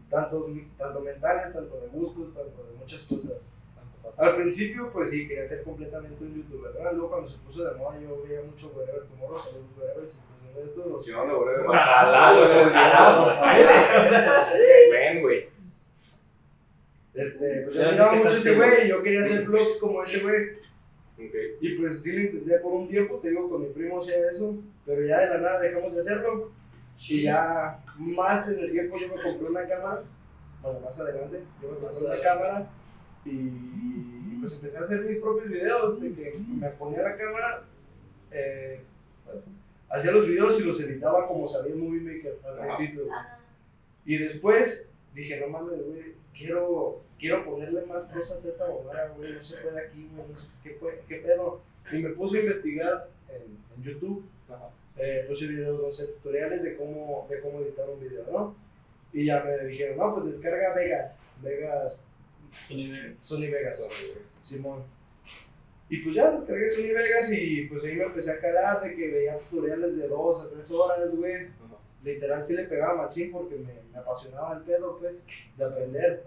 Tanto, 0.08 0.48
tanto 0.78 1.00
mentales, 1.00 1.52
tanto 1.52 1.80
de 1.80 1.86
gustos, 1.88 2.34
tanto 2.34 2.64
de 2.64 2.72
muchas 2.78 3.02
cosas. 3.06 3.52
Al 4.16 4.36
principio, 4.36 4.90
pues 4.92 5.10
sí, 5.10 5.26
quería 5.28 5.46
ser 5.46 5.62
completamente 5.62 6.22
un 6.24 6.34
youtuber, 6.34 6.72
¿verdad? 6.72 6.92
Luego 6.92 7.10
cuando 7.10 7.28
se 7.28 7.38
puso 7.38 7.64
de 7.64 7.74
moda, 7.76 7.98
yo 8.00 8.22
veía 8.22 8.42
mucho 8.42 8.72
Wherever 8.76 9.02
Tomorrow, 9.04 9.38
saludos 9.38 9.66
Wherever, 9.78 10.08
si 10.08 10.18
estás 10.18 10.36
viendo 10.42 10.62
esto. 10.62 10.86
los- 10.88 11.04
Si 11.04 11.12
no, 11.12 11.26
no, 11.26 11.38
güey. 11.42 11.54
Ojalá, 11.66 12.32
Ojalá. 12.40 14.34
Ven, 14.92 15.22
güey. 15.22 15.48
Este, 17.14 17.62
pues 17.64 17.76
Yo 17.76 17.90
miraba 17.90 18.12
mucho 18.14 18.28
ese 18.36 18.54
güey, 18.54 18.88
yo 18.88 19.02
quería 19.02 19.20
hacer 19.22 19.44
vlogs 19.44 19.78
como 19.78 20.02
ese 20.04 20.20
güey. 20.20 20.50
Ok. 21.18 21.34
Y 21.60 21.74
pues 21.76 22.02
sí 22.02 22.12
lo 22.16 22.22
intenté 22.22 22.58
por 22.60 22.72
un 22.72 22.88
tiempo, 22.88 23.16
te 23.18 23.28
digo, 23.30 23.48
con 23.50 23.62
mi 23.62 23.68
primo 23.68 24.00
hacía 24.00 24.30
eso, 24.30 24.56
pero 24.86 25.04
ya 25.04 25.20
de 25.20 25.26
la 25.28 25.38
nada 25.38 25.60
dejamos 25.60 25.94
de 25.94 26.00
hacerlo. 26.00 26.50
Y 27.09 27.23
ya 27.23 27.83
más 27.97 28.49
en 28.50 28.61
el 28.61 28.73
tiempo 28.73 28.97
yo 28.99 29.09
me 29.09 29.23
compré 29.23 29.49
una 29.49 29.66
cámara, 29.66 30.02
bueno, 30.62 30.80
más 30.80 31.00
adelante, 31.00 31.40
yo 31.62 31.71
me 31.71 31.78
compré 31.78 32.04
una 32.04 32.23
cámara 32.23 32.71
y, 33.25 34.40
pues 34.40 34.54
empecé 34.57 34.78
a 34.78 34.83
hacer 34.83 35.02
mis 35.02 35.19
propios 35.19 35.49
videos, 35.49 36.00
de 36.00 36.14
que 36.14 36.38
me 36.38 36.69
ponía 36.71 37.02
la 37.02 37.16
cámara, 37.16 37.62
eh, 38.30 38.83
hacía 39.88 40.12
los 40.12 40.26
videos 40.26 40.61
y 40.61 40.64
los 40.64 40.80
editaba 40.83 41.26
como 41.26 41.49
sabía 41.49 41.75
Movie 41.75 42.00
Maker 42.00 42.38
al 42.45 42.66
principio. 42.66 43.04
Y 44.04 44.19
después 44.19 44.90
dije, 45.14 45.40
no 45.40 45.49
mames, 45.49 45.85
güey, 45.87 46.14
quiero, 46.37 47.00
quiero 47.19 47.45
ponerle 47.45 47.85
más 47.87 48.12
cosas 48.12 48.45
a 48.45 48.49
esta 48.49 48.69
mamada, 48.69 49.14
güey, 49.16 49.33
no 49.33 49.42
se 49.42 49.57
puede 49.59 49.80
aquí, 49.80 50.09
güey, 50.14 50.28
no 50.30 50.38
sé 50.38 50.49
qué, 50.62 50.78
qué 51.09 51.16
pedo. 51.16 51.61
Y 51.92 51.99
me 51.99 52.11
puse 52.11 52.38
a 52.38 52.40
investigar 52.42 53.09
en, 53.28 53.59
en 53.76 53.83
YouTube. 53.83 54.25
Ajá. 54.49 54.71
Eh, 55.02 55.25
puse 55.26 55.47
videos, 55.47 55.83
no 55.83 55.90
sé, 55.90 56.09
tutoriales 56.09 56.62
de 56.62 56.76
cómo, 56.76 57.26
de 57.30 57.40
cómo 57.40 57.61
editar 57.61 57.88
un 57.88 58.00
video, 58.00 58.25
¿no? 58.30 58.54
Y 59.12 59.25
ya 59.25 59.42
me 59.42 59.66
dijeron, 59.66 59.97
no, 59.97 60.14
pues 60.14 60.26
descarga 60.26 60.75
Vegas. 60.75 61.25
Vegas, 61.42 62.02
Sony 63.23 63.50
Vegas. 63.50 63.83
Simón. 64.42 64.83
Y 65.88 66.02
pues 66.02 66.14
ya 66.14 66.30
descargué 66.30 66.69
Sony 66.69 66.92
Vegas 66.95 67.33
y 67.33 67.62
pues 67.62 67.83
ahí 67.83 67.97
me 67.97 68.04
empecé 68.04 68.33
a 68.33 68.40
calar 68.40 68.83
de 68.83 68.95
que 68.95 69.09
veía 69.11 69.38
tutoriales 69.38 69.97
de 69.97 70.07
dos 70.07 70.45
a 70.45 70.50
tres 70.50 70.71
horas, 70.71 71.16
güey. 71.16 71.49
Literal 72.04 72.45
sí 72.45 72.54
le 72.54 72.64
pegaba 72.64 73.02
machín 73.02 73.33
porque 73.33 73.57
me, 73.57 73.75
me 73.90 73.99
apasionaba 73.99 74.57
el 74.57 74.62
pedo, 74.62 74.99
pues, 74.99 75.14
de 75.57 75.64
aprender. 75.64 76.25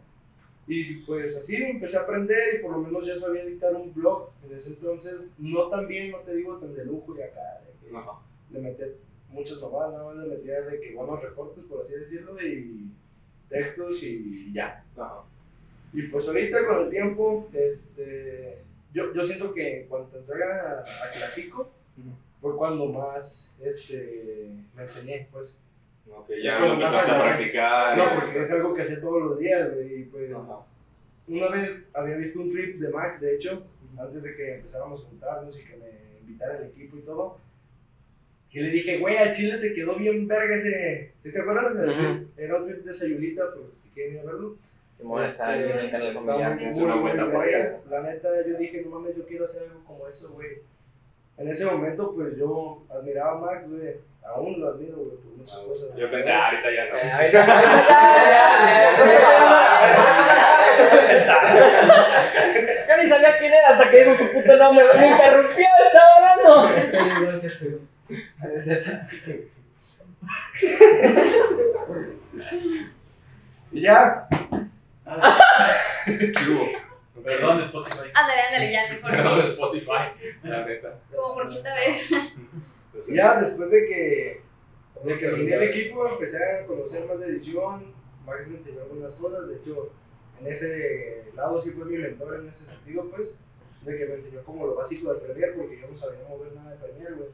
Y 0.65 1.01
pues 1.01 1.38
así 1.38 1.56
empecé 1.58 1.98
a 1.98 2.01
aprender 2.01 2.56
y 2.56 2.60
por 2.60 2.72
lo 2.72 2.80
menos 2.80 3.06
ya 3.06 3.18
sabía 3.18 3.44
editar 3.44 3.75
un 3.75 3.94
blog. 3.94 4.32
En 4.44 4.58
ese 4.58 4.74
entonces, 4.74 5.30
no 5.38 5.70
tan 5.70 5.88
bien, 5.88 6.12
no 6.12 6.20
te 6.20 6.36
digo 6.36 6.58
tan 6.58 6.74
de 6.74 6.86
lujo 6.86 7.15
y 7.18 7.22
acá, 7.22 7.62
de 7.65 7.89
que 7.89 7.96
Ajá. 7.96 8.20
Le 8.53 8.60
metía 8.60 8.88
muchas 9.29 9.62
mamadas, 9.62 9.93
nada 9.93 10.05
más 10.05 10.27
le 10.27 10.36
metía 10.36 10.62
de 10.62 10.79
que 10.79 10.93
buenos 10.93 11.22
recortes, 11.22 11.63
por 11.65 11.81
así 11.81 11.95
decirlo, 11.95 12.41
y 12.41 12.88
textos 13.50 14.01
y 14.03 14.53
ya. 14.53 14.83
Ajá. 14.95 15.24
Y 15.91 16.03
pues 16.03 16.27
ahorita 16.27 16.67
con 16.67 16.83
el 16.83 16.89
tiempo, 16.89 17.50
este, 17.53 18.60
yo, 18.93 19.13
yo 19.13 19.24
siento 19.24 19.53
que 19.53 19.81
en 19.81 19.88
cuanto 19.88 20.17
entré 20.17 20.43
a, 20.43 20.79
a 20.79 21.12
Clásico, 21.15 21.69
fue 22.39 22.55
cuando 22.57 22.88
más 22.88 23.55
este, 23.62 24.50
me 24.75 24.83
enseñé, 24.83 25.27
pues. 25.31 25.55
Ok, 26.10 26.29
ya 26.43 26.57
cuando 26.57 26.75
más 26.77 26.93
empezaste 26.93 27.12
a 27.12 27.24
practicar. 27.24 27.98
No, 27.98 28.19
porque 28.19 28.41
es 28.41 28.51
algo 28.51 28.74
que 28.74 28.81
hacía 28.81 29.01
todos 29.01 29.22
los 29.22 29.39
días, 29.39 29.69
y 29.86 30.03
pues 30.05 30.31
Ajá. 30.33 30.65
una 31.27 31.50
vez 31.50 31.86
había 31.93 32.17
visto 32.17 32.41
un 32.41 32.51
trip 32.51 32.75
de 32.77 32.89
Max, 32.89 33.22
de 33.22 33.36
hecho, 33.36 33.63
antes 33.98 34.24
de 34.24 34.36
que 34.36 34.55
empezáramos 34.55 35.03
a 35.03 35.10
juntarnos 35.10 35.60
y 35.60 35.63
que 35.63 35.77
me 35.77 36.19
invitara 36.22 36.57
el 36.57 36.65
equipo 36.65 36.98
y 36.98 37.01
todo. 37.01 37.38
Y 38.53 38.60
le 38.62 38.69
dije, 38.69 39.00
güey, 39.00 39.17
al 39.17 39.33
chile 39.33 39.57
te 39.57 39.74
quedó 39.74 39.95
bien 39.95 40.27
verga 40.27 40.55
ese. 40.55 41.12
¿Sí 41.17 41.33
te 41.33 41.41
acuerdas? 41.41 41.74
Ujú. 41.74 42.27
Era 42.38 42.55
un 42.57 42.67
trip 42.67 42.86
de 42.86 42.93
Sayulita, 42.93 43.43
pero 43.51 43.72
si 43.81 43.89
quieren 43.89 44.13
ir 44.13 44.19
a 44.19 44.25
verlo. 44.25 44.55
Simón 44.98 45.24
está 45.24 45.55
en 45.55 45.62
el 45.79 45.89
canal 45.91 46.13
familiar. 46.13 46.62
es 46.62 46.77
una 46.77 46.95
verga. 47.01 47.79
La 47.89 48.01
neta, 48.01 48.29
yo 48.48 48.57
dije, 48.57 48.81
no 48.83 48.91
mames, 49.00 49.17
yo 49.17 49.25
quiero 49.25 49.45
hacer 49.45 49.63
algo 49.63 49.83
como 49.86 50.07
eso, 50.07 50.33
güey. 50.33 50.50
En 51.36 51.48
ese 51.50 51.65
momento, 51.65 52.13
pues 52.13 52.38
yo 52.38 52.83
admiraba 52.89 53.31
a 53.31 53.36
Max, 53.41 53.69
güey. 53.72 53.95
Aún 54.24 54.62
lo 54.62 54.67
admiro, 54.69 54.98
güey, 54.98 55.17
por 55.17 55.36
muchas 55.36 55.57
cosas. 55.67 55.89
Yo 55.98 56.10
pensé, 56.12 56.31
ah, 56.31 56.45
ahorita 56.50 56.69
ya 56.72 56.86
no. 56.89 56.98
Eh, 56.98 57.12
ahorita- 57.12 58.63
Yo 62.88 63.03
ni 63.03 63.10
sabía 63.10 63.38
quién 63.39 63.53
era 63.53 63.69
hasta 63.69 63.89
que 63.91 63.98
dijo 64.05 64.17
su 64.17 64.31
puto 64.31 64.55
nombre. 64.57 64.86
Me 64.98 65.07
interrumpió, 65.12 65.65
estaba 65.88 66.36
hablando. 66.38 66.83
Y 73.72 73.81
ya, 73.81 74.27
¿Qué 76.05 76.33
hubo? 76.50 77.24
Perdón, 77.24 77.62
Spotify. 77.62 78.10
Ándale, 78.13 78.41
ándale, 78.41 78.72
ya 78.72 78.93
mejor. 78.93 79.12
Perdón, 79.12 79.41
sí. 79.41 79.51
Spotify. 79.51 80.38
La 80.43 80.65
neta. 80.65 81.00
Como 81.15 81.33
por 81.36 81.50
quinta 81.50 81.74
vez. 81.74 82.10
Pues, 82.91 83.07
ya 83.07 83.41
después 83.41 83.72
de 83.72 83.86
que, 83.86 84.41
de 85.03 85.17
que 85.17 85.31
reuní 85.31 85.51
el 85.51 85.63
equipo, 85.63 86.07
empecé 86.07 86.38
a 86.43 86.65
conocer 86.65 87.05
más 87.05 87.22
de 87.22 87.27
edición. 87.27 87.93
Max 88.25 88.50
me 88.50 88.57
enseñó 88.57 88.81
algunas 88.81 89.15
cosas. 89.15 89.50
De 89.50 89.55
hecho, 89.55 89.91
en 90.39 90.48
ese 90.48 91.31
lado 91.36 91.60
sí 91.60 91.72
fue 91.72 91.86
mi 91.86 91.98
mentor 91.98 92.39
en 92.39 92.50
ese 92.50 92.65
sentido, 92.65 93.10
pues. 93.10 93.38
De 93.81 93.98
que 93.98 94.05
me 94.05 94.13
enseñó 94.15 94.43
como 94.43 94.67
lo 94.67 94.75
básico 94.75 95.13
de 95.13 95.19
Premiere, 95.22 95.53
porque 95.53 95.79
yo 95.79 95.88
no 95.88 95.95
sabía 95.98 96.19
mover 96.27 96.53
nada 96.53 96.72
de 96.72 96.77
Premiere, 96.77 97.15
güey. 97.15 97.29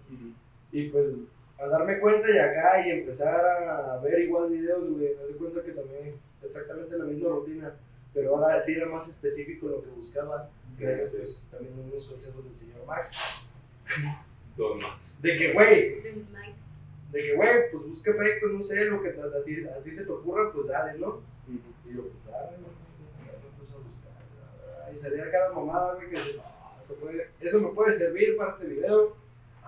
Y 0.71 0.89
pues 0.89 1.31
al 1.57 1.69
darme 1.71 1.99
cuenta 1.99 2.29
y 2.31 2.37
acá 2.37 2.87
y 2.87 2.91
empezar 2.91 3.43
a 3.45 3.97
ver 3.97 4.19
igual 4.21 4.49
videos, 4.49 4.89
güey, 4.89 5.15
me 5.15 5.23
doy 5.23 5.33
cuenta 5.33 5.61
que 5.63 5.71
también 5.71 6.15
exactamente 6.43 6.97
la 6.97 7.05
misma 7.05 7.29
rutina, 7.29 7.73
pero 8.13 8.35
ahora 8.37 8.61
sí 8.61 8.73
era 8.75 8.85
más 8.87 9.07
específico 9.09 9.67
lo 9.67 9.83
que 9.83 9.89
buscaba, 9.89 10.49
gracias 10.77 11.09
pues 11.11 11.47
también 11.51 11.73
a 11.73 11.81
unos 11.91 12.07
consejos 12.07 12.45
del 12.45 12.57
señor 12.57 12.85
Max. 12.85 13.09
Dos 14.57 14.81
más. 14.81 15.21
De 15.21 15.37
que, 15.37 15.53
güey, 15.53 16.01
De 16.01 16.23
Max. 16.31 16.79
de 17.11 17.21
que, 17.21 17.35
güey, 17.35 17.71
pues 17.71 17.87
busca 17.87 18.11
efectos, 18.11 18.51
no 18.51 18.63
sé, 18.63 18.85
lo 18.85 19.01
que 19.01 19.09
a, 19.09 19.11
a 19.25 19.43
ti, 19.43 19.65
a 19.65 19.83
ti 19.83 19.93
se 19.93 20.05
te 20.05 20.11
ocurra, 20.11 20.51
pues 20.53 20.67
dale, 20.67 20.97
¿no? 20.99 21.21
Y 21.49 21.93
yo, 21.95 22.03
pues 22.03 22.25
dale, 22.25 22.57
¿no? 22.57 22.67
A 22.67 23.81
buscar, 23.83 24.93
y 24.93 24.99
salía 24.99 25.31
cada 25.31 25.53
mamada, 25.53 25.95
güey, 25.95 26.09
que 26.09 26.17
se, 26.17 26.39
se 26.81 26.95
puede, 26.95 27.29
eso 27.39 27.59
me 27.59 27.69
puede 27.69 27.93
servir 27.97 28.35
para 28.37 28.51
este 28.51 28.67
video. 28.67 29.15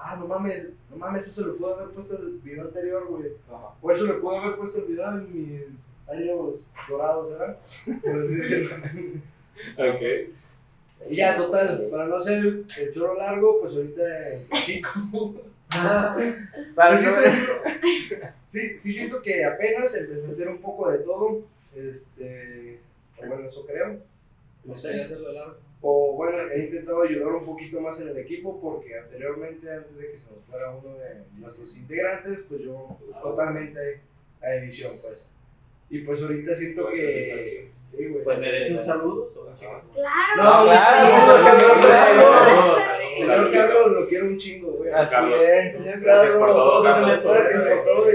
Ah, 0.04 0.16
no 0.20 0.26
mames, 0.28 0.72
no 0.90 0.96
mames, 0.98 1.28
eso 1.28 1.46
lo 1.48 1.58
pude 1.58 1.74
haber 1.76 1.90
puesto 1.90 2.16
en 2.18 2.22
el 2.24 2.32
video 2.40 2.64
anterior, 2.64 3.06
güey. 3.08 3.32
Ajá. 3.48 3.76
Por 3.80 3.94
eso 3.96 4.06
le 4.06 4.14
pude 4.14 4.38
haber 4.38 4.56
puesto 4.58 4.80
el 4.80 4.86
video 4.86 5.10
en 5.12 5.32
mis 5.32 5.94
años 6.10 6.62
dorados, 6.90 7.30
¿verdad? 7.30 7.58
Pero 8.04 8.28
sí, 8.28 8.44
sí. 8.44 8.70
Ok. 9.78 10.02
y 11.12 11.16
ya, 11.16 11.38
total, 11.38 11.88
para 11.92 12.08
no 12.08 12.16
hacer 12.18 12.44
el 12.44 12.92
choro 12.94 13.16
largo, 13.16 13.60
pues 13.62 13.76
ahorita 13.76 14.04
sí, 14.66 14.82
como. 14.82 15.36
Para 16.76 16.98
sí, 16.98 17.06
no- 17.06 18.18
sí, 18.48 18.80
sí 18.80 18.94
siento 18.94 19.22
que 19.22 19.46
apenas 19.46 19.96
empecé 19.96 20.28
a 20.28 20.32
hacer 20.32 20.48
un 20.50 20.62
poco 20.62 20.90
de 20.92 20.98
todo. 21.00 21.42
Este. 21.76 22.80
o 23.18 23.26
Bueno, 23.28 23.48
eso 23.48 23.66
creo. 23.66 24.00
No 24.66 24.78
sé. 24.78 25.04
Hacerlo 25.04 25.32
largo. 25.32 25.56
O 25.84 26.14
bueno, 26.14 26.38
he 26.52 26.66
intentado 26.66 27.02
ayudar 27.04 27.30
un 27.30 27.46
poquito 27.46 27.82
más 27.82 28.00
en 28.02 28.10
el 28.10 28.18
equipo 28.20 28.60
porque 28.62 28.96
anteriormente, 28.98 29.72
antes 29.72 29.98
de 29.98 30.12
que 30.12 30.20
se 30.20 30.32
nos 30.32 30.46
fuera 30.46 30.70
uno 30.70 30.96
de 30.96 31.24
nuestros 31.40 31.76
integrantes, 31.80 32.46
pues 32.48 32.62
yo 32.62 32.98
totalmente 33.22 34.02
a 34.42 34.56
edición, 34.56 34.92
pues. 35.02 35.32
Y 35.90 36.00
pues 36.00 36.22
ahorita 36.22 36.56
siento 36.56 36.88
que. 36.90 37.72
Sí, 37.86 38.08
güey. 38.08 38.24
Pues 38.24 38.40
merece 38.40 38.78
un 38.78 38.84
saludo. 38.84 39.30
Claro. 39.60 39.84
No, 40.38 40.64
claro, 40.66 43.01
señor 43.16 43.18
sí, 43.18 43.26
Carlos. 43.28 43.50
sí. 43.52 43.52
Señor 43.52 43.52
Carlos, 43.52 43.92
lo 43.92 44.08
quiero 44.08 44.26
un 44.26 44.38
chingo, 44.38 44.72
güey. 44.72 44.92
Así 44.92 45.16
Carlos. 45.16 45.40
es. 45.42 45.78
Señor 45.78 46.00
Gracias 46.00 46.36
por 46.36 46.48
todo, 46.50 46.84
Carlos, 46.84 47.20
por 47.20 47.38
todo. 47.86 48.06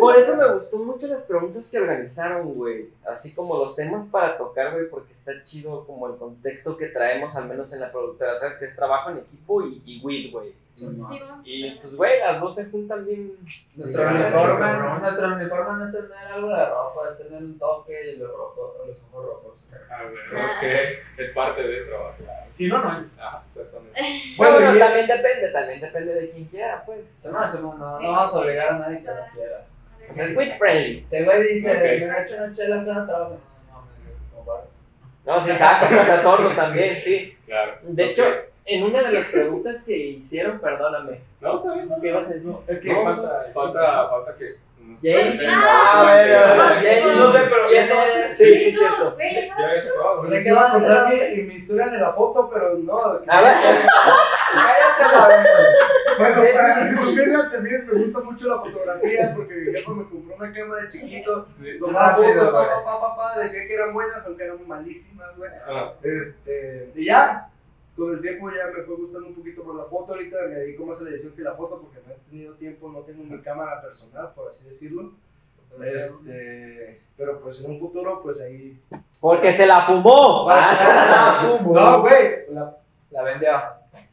Por 0.00 0.16
eso 0.16 0.36
me 0.36 0.54
gustó 0.54 0.78
mucho 0.78 1.06
las 1.06 1.22
preguntas 1.24 1.70
que 1.70 1.78
organizaron, 1.78 2.54
güey. 2.54 2.86
Así 3.06 3.34
como 3.34 3.56
los 3.56 3.76
temas 3.76 4.08
para 4.08 4.36
tocar, 4.36 4.72
güey, 4.74 4.88
porque 4.88 5.12
está 5.12 5.32
chido 5.44 5.84
como 5.86 6.06
el 6.08 6.16
contexto 6.16 6.76
que 6.76 6.86
traemos, 6.86 7.34
al 7.36 7.46
menos 7.48 7.72
en 7.72 7.80
la 7.80 7.90
productora. 7.92 8.38
Sabes 8.38 8.58
que 8.58 8.66
es 8.66 8.76
trabajo 8.76 9.10
en 9.10 9.18
equipo 9.18 9.62
y, 9.66 9.82
y 9.84 10.00
weed, 10.02 10.32
güey. 10.32 10.61
Sí, 10.74 10.86
¿no? 10.96 11.40
Y 11.44 11.70
pues, 11.80 11.94
güey, 11.94 12.18
las 12.20 12.40
dos 12.40 12.54
se 12.54 12.70
juntan 12.70 13.04
bien. 13.04 13.36
Nuestro 13.76 14.08
uniforme, 14.08 14.72
nuestro 15.00 15.34
uniforme 15.34 15.78
no 15.78 15.86
es 15.86 15.92
tener 15.92 16.32
algo 16.32 16.48
de 16.48 16.66
ropa, 16.66 17.00
es 17.10 17.18
tener 17.18 17.42
un 17.42 17.58
toque 17.58 18.12
y 18.12 18.16
los, 18.16 18.30
rojo- 18.30 18.74
los 18.86 18.96
ojos 19.12 19.24
rojos. 19.26 19.68
A 19.90 20.02
ver, 20.02 20.12
ok. 20.12 21.18
Es 21.20 21.28
parte 21.30 21.62
del 21.62 21.88
trabajo. 21.88 22.14
Si 22.54 22.66
no, 22.68 22.78
no 22.78 22.90
hay. 22.90 23.04
Ajá, 23.18 23.42
exactamente. 23.48 24.00
Bueno, 24.36 24.54
Bueno, 24.54 24.78
también 24.78 25.06
depende, 25.06 25.48
también 25.52 25.80
depende 25.80 26.14
de 26.14 26.30
quien 26.30 26.44
quiera, 26.46 26.82
pues. 26.84 27.00
No, 27.24 27.30
no, 27.32 27.74
no, 27.78 27.98
Sí. 27.98 28.04
no 28.06 28.12
vamos 28.12 28.34
a 28.34 28.38
obligar 28.38 28.68
a 28.70 28.78
nadie 28.78 28.98
que 28.98 29.04
no 29.08 29.14
quiera. 29.32 29.66
Es 30.28 30.36
weed 30.36 30.58
friendly. 30.58 31.06
Si 31.08 31.16
el 31.16 31.24
güey 31.24 31.54
dice, 31.54 31.74
me 31.74 31.84
he 31.84 32.22
hecho 32.22 32.36
una 32.36 32.52
chela 32.54 32.80
acá, 32.82 33.06
trabajo. 33.06 33.38
No, 33.70 33.74
no, 33.74 33.86
me 34.04 34.36
compadre. 34.36 34.66
No, 35.24 35.44
sí, 35.44 35.50
exacto, 35.50 35.86
o 36.00 36.04
sea, 36.04 36.20
sordo 36.22 36.54
también, 36.56 36.94
sí. 36.94 37.36
Claro. 37.46 37.74
De 37.82 38.04
hecho, 38.10 38.24
en 38.64 38.84
una 38.84 39.02
de 39.02 39.12
las 39.12 39.26
preguntas 39.26 39.84
que 39.84 39.96
hicieron, 39.96 40.58
perdóname, 40.60 41.20
No, 41.40 41.56
está 41.56 41.74
bien. 41.74 41.88
¿qué 42.00 42.08
ibas 42.08 42.30
a 42.30 42.34
decir? 42.34 42.52
Es 42.68 42.80
que 42.80 42.92
No, 42.92 43.02
falta. 43.04 43.44
Falta, 43.52 44.08
falta 44.08 44.34
que. 44.36 44.46
James. 45.00 45.40
Ah, 45.48 46.02
bueno, 46.02 46.64
James, 46.74 47.16
no 47.16 47.32
sé, 47.32 47.38
pero 47.48 47.62
¿quién 47.68 47.88
no 47.88 48.02
es? 48.02 48.36
Sí, 48.36 48.58
sí, 48.58 48.72
no, 48.72 48.78
cierto. 48.80 49.16
Ya. 49.18 50.28
¿De 50.28 50.42
qué 50.42 50.48
iba 50.48 50.60
a 50.60 50.62
vas 50.64 50.70
a 50.70 50.72
contar 50.74 51.12
mi, 51.12 51.42
mi 51.42 51.54
historia 51.54 51.86
de 51.88 51.98
la 51.98 52.12
foto, 52.12 52.50
pero 52.52 52.74
no. 52.78 52.98
A 52.98 53.12
ver, 53.14 53.22
Cállate, 53.24 55.02
cabrón. 55.12 55.46
Bueno, 56.18 56.42
Sí. 56.42 56.48
para 56.54 56.84
resumirla, 56.90 57.50
también 57.50 57.86
me 57.86 58.04
gusta 58.04 58.20
mucho 58.20 58.48
la 58.48 58.60
fotografía 58.60 59.32
porque 59.34 59.54
mi 59.54 59.72
jefe 59.72 59.90
me 59.90 60.04
compró 60.08 60.36
una 60.36 60.52
cámara 60.52 60.82
de 60.82 60.88
chiquito, 60.90 61.48
tomaba 61.80 62.08
Rápido, 62.10 62.34
fotos, 62.34 62.52
pa, 62.52 62.84
pa, 62.84 63.00
pa, 63.00 63.16
pa, 63.16 63.38
decía 63.40 63.66
que 63.66 63.74
eran 63.74 63.94
buenas, 63.94 64.26
aunque 64.26 64.44
eran 64.44 64.68
malísimas, 64.68 65.36
güey. 65.36 65.50
Ah, 65.66 65.92
Este, 66.02 66.92
y 66.94 67.06
ya, 67.06 67.48
con 67.96 68.12
el 68.14 68.20
tiempo 68.22 68.50
ya 68.50 68.66
me 68.76 68.82
fue 68.82 68.96
gustando 68.96 69.28
un 69.28 69.34
poquito 69.34 69.62
por 69.62 69.74
la 69.74 69.84
foto. 69.84 70.12
Ahorita 70.14 70.36
me 70.48 70.54
dedico 70.56 70.86
más 70.86 71.00
a 71.00 71.04
la 71.04 71.10
edición 71.10 71.34
que 71.34 71.42
la 71.42 71.54
foto 71.54 71.80
porque 71.80 71.98
no 72.06 72.12
he 72.14 72.30
tenido 72.30 72.54
tiempo, 72.54 72.88
no 72.90 73.00
tengo 73.00 73.22
mi 73.24 73.40
cámara 73.42 73.80
personal, 73.82 74.32
por 74.34 74.50
así 74.50 74.64
decirlo. 74.68 75.12
Este, 75.82 77.00
pero 77.16 77.40
pues 77.40 77.62
en 77.64 77.70
un 77.72 77.80
futuro, 77.80 78.20
pues 78.22 78.40
ahí. 78.40 78.78
porque 79.20 79.52
se 79.54 79.66
la 79.66 79.86
fumó. 79.86 80.46
Ah, 80.50 81.58
No, 81.64 82.00
güey, 82.02 82.46
la, 82.50 82.76
La 83.10 83.22
vendió. 83.22 83.50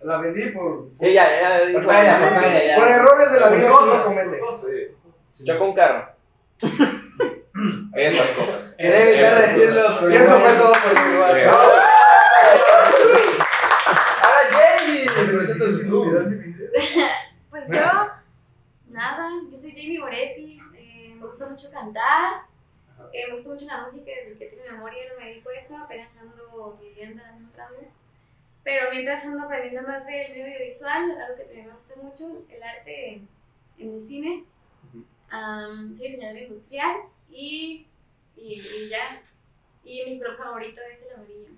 la 0.02 0.18
vendí 0.18 0.50
por, 0.52 0.88
Sí, 0.92 1.13
ya, 1.13 1.26
ya, 1.42 1.74
Por 1.74 1.84
por 1.86 1.94
ya. 1.94 2.76
por 2.78 2.88
errores 2.88 3.32
de 3.34 3.39
la 3.39 3.50
vida. 3.50 3.70
No 3.70 3.78
cosas, 3.78 4.02
comete. 4.04 4.39
sí. 5.32 5.46
Chocó 5.46 5.65
un 5.65 5.74
carro. 5.76 6.10
Esas 7.96 8.28
cosas. 8.38 8.76
Quería 8.78 9.10
evitar 9.10 9.42
decirlo, 9.42 9.82
pero. 10.00 10.12
Y 10.12 10.15
eso 10.15 10.39
fue 10.39 10.54
todo 10.54 10.72
por 10.72 10.94
mi 10.94 11.15
mi 15.67 16.38
video. 16.38 16.69
Pues 17.50 17.67
yo, 17.72 17.82
nada, 18.89 19.30
yo 19.50 19.58
soy 19.58 19.72
Jamie 19.72 19.98
Moretti, 19.98 20.60
eh, 20.76 21.15
me 21.15 21.26
gusta 21.26 21.50
mucho 21.50 21.72
cantar, 21.72 22.43
eh, 23.12 23.26
me 23.26 23.34
gusta 23.34 23.50
mucho 23.50 23.65
la 23.65 23.82
música 23.82 24.12
desde 24.12 24.38
que 24.38 24.45
tengo 24.45 24.72
memoria, 24.72 25.10
no 25.10 25.19
me 25.19 25.30
dedico 25.30 25.50
a 25.50 25.56
eso, 25.56 25.78
apenas 25.78 26.15
ando 26.17 26.78
viviendo 26.80 27.24
en 27.24 27.38
entrando. 27.45 27.80
Pero 28.63 28.91
mientras 28.91 29.26
ando 29.26 29.43
aprendiendo 29.43 29.82
más 29.88 30.06
del 30.06 30.32
medio 30.32 30.45
audiovisual, 30.45 31.19
algo 31.19 31.38
que 31.38 31.43
también 31.43 31.67
me 31.67 31.74
gusta 31.74 31.95
mucho, 31.95 32.45
el 32.50 32.62
arte 32.62 33.13
en, 33.13 33.28
el 33.80 34.04
cine. 34.04 34.43
Am, 35.32 35.95
soy 35.95 36.08
diseñadora 36.08 36.41
industrial 36.41 36.98
y, 37.32 37.88
y, 38.36 38.62
y 38.62 38.89
ya. 38.89 39.24
Y 39.84 40.06
mi 40.06 40.19
color 40.19 40.38
favorito 40.38 40.82
es 40.91 41.08
el 41.08 41.15
amarillo. 41.15 41.50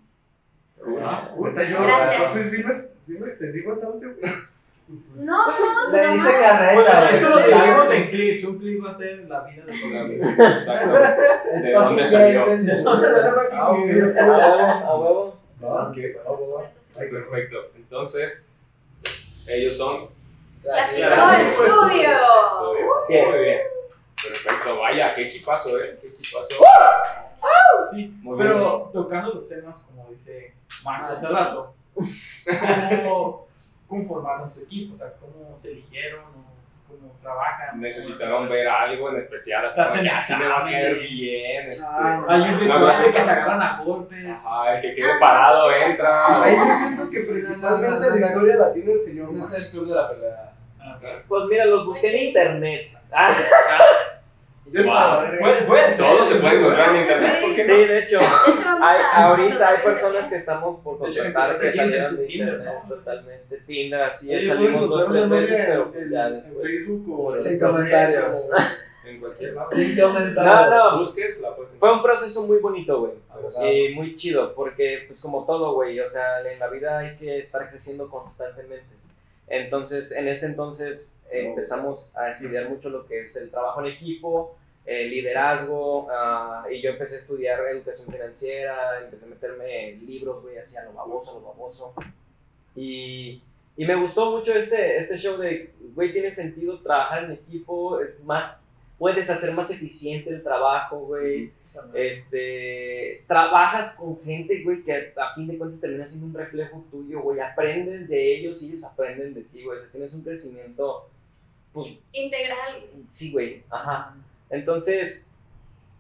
Ah, 1.04 1.30
Puta, 1.36 1.64
yo, 1.64 1.84
Gracias. 1.84 2.16
entonces 2.22 2.52
sí 2.52 2.64
me, 2.64 2.74
sí 2.74 3.20
me 3.20 3.28
extendí 3.28 3.62
bastante, 3.62 4.06
güey. 4.08 4.34
No, 5.16 5.46
no, 5.48 5.92
Le 5.92 6.04
no, 6.08 6.14
diste 6.14 6.32
no. 6.34 6.40
carreta, 6.40 6.74
Bueno, 6.76 7.00
güey. 7.02 7.16
esto 7.16 7.30
lo 7.30 7.38
dividimos 7.38 7.92
en 7.92 8.10
clips. 8.10 8.44
Un 8.44 8.60
clip 8.60 8.84
va 8.86 8.90
a 8.90 8.94
ser 8.94 9.20
la 9.30 9.44
vida 9.46 9.66
de 9.66 9.72
vida. 9.74 10.26
Exacto. 10.50 10.94
¿De 11.54 11.72
dónde 11.72 12.08
salió? 12.08 12.46
Ah, 13.54 13.70
ok. 13.72 13.78
A 14.18 14.96
huevo, 14.96 15.38
a 15.62 16.32
huevo. 16.32 16.64
Perfecto. 16.98 17.58
Entonces, 17.76 18.48
ellos 19.48 19.78
son. 19.78 20.08
Estudio. 20.64 21.10
Estudio. 21.10 22.10
Así 23.00 23.18
es. 23.18 23.28
Muy 23.28 23.40
bien. 23.40 23.60
Perfecto. 24.22 24.80
Vaya, 24.80 25.16
qué 25.16 25.22
equipazo, 25.24 25.80
¿eh? 25.82 25.96
Qué 26.02 26.08
equipazo. 26.08 26.48
Sí, 27.92 28.14
Muy 28.22 28.38
bien. 28.38 28.48
pero 28.54 28.90
tocando 28.94 29.34
los 29.34 29.50
temas, 29.50 29.80
como 29.84 30.10
dice 30.12 30.54
Max 30.86 31.08
Ah, 31.10 31.14
hace 31.14 31.28
rato, 31.28 31.74
¿cómo 33.04 33.48
conformaron 33.88 34.52
su 34.52 34.64
equipo? 34.64 34.94
O 34.94 34.98
sea, 34.98 35.14
¿cómo 35.20 35.58
se 35.58 35.72
eligieron? 35.72 36.22
o 36.26 36.52
¿Cómo 36.88 37.14
trabajan? 37.22 37.80
Necesitaron 37.80 38.50
ver 38.50 38.68
algo 38.68 39.10
en 39.10 39.16
especial, 39.18 39.66
O 39.66 39.70
sea, 39.72 39.88
se 39.88 39.98
que 39.98 40.04
me 40.04 40.10
así 40.10 40.36
me 40.36 40.48
va 40.48 40.60
a 40.62 40.66
caer 40.66 41.00
bien. 41.00 41.68
Este, 41.70 41.84
Ah, 41.88 42.26
Hay 42.28 42.42
un 42.42 42.60
ritual 42.60 43.04
que 43.04 43.10
se 43.12 43.20
agarran 43.20 43.62
a 43.62 43.84
golpes. 43.84 44.30
Ajá, 44.30 44.76
el 44.76 44.82
que 44.82 44.96
quede 44.96 45.20
parado 45.20 45.72
entra. 45.72 46.44
Ahí 46.44 46.56
yo 46.56 46.76
siento 46.76 47.10
que 47.10 47.20
principalmente 47.22 48.10
la 48.20 48.28
historia 48.28 48.56
la 48.58 48.74
tiene 48.74 48.92
el 48.94 49.02
señor 49.02 49.32
No 49.34 49.46
es 49.46 49.54
el 49.54 49.70
club 49.70 49.88
de 49.88 49.96
la 49.96 50.10
pelea. 50.10 50.54
Ah, 50.80 50.98
Pues 51.28 51.44
mira, 51.50 51.66
los 51.66 51.86
busqué 51.86 52.12
en 52.18 52.28
internet. 52.28 52.92
Wow. 54.74 54.84
no, 54.86 55.68
puede 55.68 55.94
ser. 55.94 56.06
Todo 56.06 56.24
se 56.24 56.36
puede 56.40 56.60
encontrar 56.60 56.90
en 56.92 57.02
internet, 57.02 57.36
¿por 57.42 57.56
qué 57.56 57.64
sí, 57.66 57.72
no? 57.72 57.78
de 57.78 58.00
hecho. 58.00 58.20
De 58.20 58.26
hecho, 58.54 58.70
Hay, 58.82 59.02
a- 59.02 59.26
ahorita 59.28 59.68
hay 59.68 59.78
personas 59.84 60.30
que 60.30 60.38
estamos 60.38 60.80
por 60.82 60.98
contratar 61.00 61.60
que 61.60 61.74
salieron 61.74 62.16
de 62.18 62.22
en 62.24 62.28
Tinder, 62.30 62.48
internet 62.54 62.74
¿no? 62.88 62.96
totalmente. 62.96 63.58
Tinder, 63.68 64.02
así 64.02 64.34
es, 64.34 64.48
salimos 64.48 64.90
dos, 64.90 65.12
tres 65.12 65.30
veces, 65.30 65.64
pero 65.66 65.84
en- 65.84 65.92
pues 65.92 66.10
ya 66.10 66.28
en 66.28 66.34
después. 66.36 66.66
Facebook 66.66 67.20
o 67.20 67.36
en 67.36 67.44
Sin 67.44 67.54
internet, 67.54 67.76
comentarios. 67.76 68.50
En 69.04 69.20
cualquier 69.20 69.54
lado. 69.56 69.70
Sin 69.74 69.96
No, 69.98 70.08
comentarios. 70.08 70.70
no, 70.70 71.00
Busques 71.00 71.42
la 71.42 71.50
fue 71.80 71.94
un 71.94 72.04
proceso 72.04 72.48
muy 72.48 72.58
bonito, 72.60 73.00
güey. 73.00 73.14
Y 73.68 73.94
muy 73.96 74.16
chido, 74.16 74.54
porque 74.54 75.06
pues 75.08 75.20
como 75.22 75.44
todo, 75.46 75.74
güey, 75.74 76.00
o 76.00 76.10
sea, 76.10 76.40
en 76.50 76.60
la 76.60 76.68
vida 76.68 77.00
hay 77.00 77.16
que 77.18 77.40
estar 77.40 77.68
creciendo 77.70 78.10
constantemente. 78.10 78.86
Entonces, 79.48 80.12
en 80.14 80.28
ese 80.30 80.46
entonces 80.46 81.24
eh, 81.32 81.48
empezamos 81.48 82.16
a 82.16 82.30
estudiar 82.30 82.70
mucho 82.70 82.90
lo 82.90 83.06
que 83.06 83.24
es 83.24 83.36
el 83.36 83.50
trabajo 83.50 83.82
en 83.82 83.88
equipo, 83.88 84.56
el 84.86 85.10
liderazgo, 85.10 86.08
ah, 86.12 86.66
y 86.72 86.82
yo 86.82 86.92
empecé 86.92 87.16
a 87.16 87.20
estudiar 87.20 87.60
educación 87.68 88.12
financiera, 88.12 89.00
empecé 89.04 89.26
a 89.26 89.28
meterme 89.28 89.90
en 89.90 90.06
libros, 90.06 90.42
güey, 90.42 90.58
así 90.58 90.78
a 90.78 90.86
lo 90.86 90.94
baboso, 90.94 91.32
a 91.32 91.42
lo 91.42 91.48
baboso. 91.48 91.94
Y, 92.76 93.42
y 93.78 93.86
me 93.86 93.96
gustó 93.96 94.32
mucho 94.32 94.54
este, 94.54 94.98
este 94.98 95.18
show 95.18 95.38
de, 95.38 95.72
güey, 95.94 96.12
tiene 96.12 96.32
sentido 96.32 96.80
trabajar 96.80 97.26
en 97.26 97.32
equipo, 97.32 98.00
es 98.02 98.20
más, 98.24 98.68
puedes 98.98 99.30
hacer 99.30 99.54
más 99.54 99.70
eficiente 99.72 100.30
el 100.30 100.44
trabajo, 100.44 101.00
güey. 101.00 101.52
Este, 101.94 103.24
trabajas 103.28 103.96
con 103.96 104.22
gente, 104.24 104.62
güey, 104.64 104.84
que 104.84 105.14
a 105.16 105.34
fin 105.36 105.48
de 105.48 105.58
cuentas 105.58 105.82
termina 105.82 106.08
siendo 106.08 106.28
un 106.28 106.34
reflejo 106.34 106.84
tuyo, 106.92 107.22
güey. 107.22 107.40
Aprendes 107.40 108.08
de 108.10 108.36
ellos 108.36 108.62
y 108.62 108.70
ellos 108.70 108.84
aprenden 108.84 109.34
de 109.34 109.42
ti, 109.42 109.64
güey. 109.64 109.78
O 109.78 109.82
sea, 109.82 109.92
tienes 109.92 110.14
un 110.14 110.22
crecimiento, 110.22 111.10
pues, 111.74 111.96
Integral. 112.14 112.84
sí, 113.10 113.32
güey. 113.32 113.64
Ajá. 113.70 114.16
Entonces, 114.52 115.32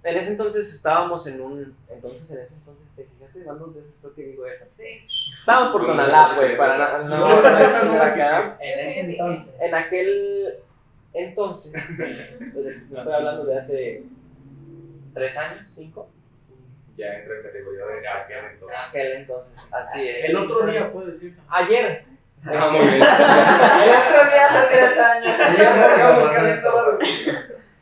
en 0.03 0.17
ese 0.17 0.31
entonces 0.31 0.73
estábamos 0.73 1.25
en 1.27 1.41
un. 1.41 1.75
Entonces, 1.89 2.31
en 2.31 2.41
ese 2.43 2.55
entonces, 2.55 2.87
¿te 2.95 3.05
fijaste? 3.05 3.43
Dos 3.43 3.75
veces 3.75 3.99
creo 4.01 4.13
que 4.15 4.23
digo 4.23 4.45
eso. 4.45 4.65
Sí. 4.75 5.05
Estábamos 5.39 5.71
por 5.71 5.85
Tonalá, 5.85 6.33
güey, 6.35 6.57
para 6.57 7.03
no, 7.03 7.07
no, 7.07 7.41
no 7.41 7.47
acá. 8.03 8.57
En 8.59 8.79
ese 8.79 8.99
entonces. 9.11 9.53
En 9.59 9.75
aquel 9.75 10.55
entonces, 11.13 11.73
pues, 12.53 12.65
estoy 12.65 13.13
hablando 13.13 13.45
de 13.45 13.57
hace 13.57 14.03
tres 15.13 15.37
años, 15.37 15.69
cinco. 15.69 16.09
Ya 16.97 17.13
entra 17.19 17.37
en 17.37 17.43
categoría 17.43 17.85
de 17.85 18.07
aquel 18.07 18.45
entonces. 18.53 18.79
Aquel 18.87 19.11
entonces, 19.13 19.67
así 19.71 20.09
es. 20.09 20.29
El 20.29 20.35
otro 20.37 20.65
día 20.65 20.85
fue 20.85 21.05
decir. 21.05 21.37
Ayer. 21.47 22.05
Ah, 22.43 22.69
muy 22.71 22.79
bien. 22.79 22.95
El 22.95 23.01
otro 23.01 24.31
día 24.31 24.45
hace 24.49 24.67
tres 24.71 24.97
años. 24.97 25.35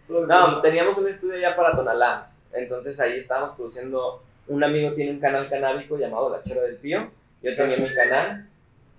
No, 0.09 0.61
teníamos 0.61 0.97
un 0.97 1.07
estudio 1.07 1.39
ya 1.39 1.55
para 1.55 1.75
Tonalá. 1.75 2.31
Entonces 2.51 2.99
ahí 2.99 3.19
estábamos 3.19 3.55
produciendo. 3.55 4.23
Un 4.47 4.63
amigo 4.63 4.93
tiene 4.93 5.11
un 5.11 5.19
canal 5.19 5.47
canábico 5.49 5.97
llamado 5.97 6.29
La 6.29 6.43
Chora 6.43 6.63
del 6.63 6.77
Pío. 6.77 7.09
Yo 7.41 7.55
tenía 7.55 7.77
mi 7.77 7.93
canal. 7.93 8.47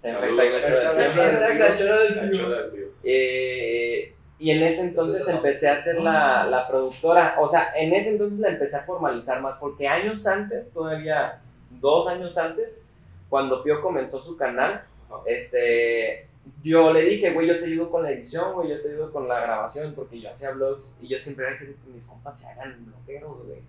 En 0.02 0.14
La 0.14 1.76
Chora 1.76 1.98
del 1.98 2.30
Pío. 2.30 2.88
Eh, 3.02 4.14
y 4.38 4.50
en 4.52 4.62
ese 4.62 4.82
entonces 4.82 5.28
empecé 5.28 5.68
a 5.68 5.74
hacer 5.74 6.00
la, 6.00 6.46
la 6.46 6.66
productora. 6.68 7.36
O 7.40 7.48
sea, 7.48 7.72
en 7.76 7.92
ese 7.92 8.12
entonces 8.12 8.40
la 8.40 8.50
empecé 8.50 8.76
a 8.76 8.84
formalizar 8.84 9.42
más. 9.42 9.58
Porque 9.58 9.88
años 9.88 10.26
antes, 10.26 10.72
todavía 10.72 11.40
dos 11.70 12.08
años 12.08 12.38
antes, 12.38 12.84
cuando 13.28 13.62
Pío 13.62 13.82
comenzó 13.82 14.22
su 14.22 14.36
canal, 14.36 14.82
este, 15.26 16.26
yo 16.62 16.92
le 16.92 17.02
dije, 17.04 17.32
güey, 17.32 17.46
yo 17.48 17.58
te 17.58 17.66
ayudo 17.66 17.90
con 17.90 18.02
la 18.02 18.12
edición, 18.12 18.52
güey, 18.52 18.70
yo 18.70 18.80
te 18.82 18.88
ayudo 18.88 19.10
con 19.12 19.28
la 19.28 19.40
grabación, 19.40 19.94
porque 19.94 20.20
yo 20.20 20.30
hacía 20.30 20.50
vlogs 20.52 20.98
y 21.00 21.08
yo 21.08 21.18
siempre 21.18 21.46
era 21.46 21.58
que 21.58 21.74
mis 21.92 22.06
compas 22.06 22.38
se 22.40 22.50
hagan 22.50 22.76
blogueros, 22.84 23.46
güey. 23.46 23.60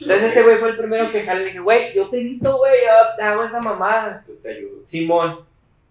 Entonces 0.00 0.30
ese 0.30 0.42
güey 0.42 0.58
fue 0.58 0.70
el 0.70 0.76
primero 0.76 1.12
que 1.12 1.22
jalé 1.22 1.42
y 1.42 1.46
dije, 1.46 1.60
güey, 1.60 1.94
yo 1.94 2.08
te 2.08 2.20
edito, 2.20 2.56
güey, 2.58 2.72
yo 2.82 3.16
te 3.16 3.22
hago 3.22 3.44
esa 3.44 3.60
mamada. 3.60 4.24
Yo 4.26 4.34
te 4.34 4.50
ayudo. 4.50 4.80
Simón, 4.84 5.40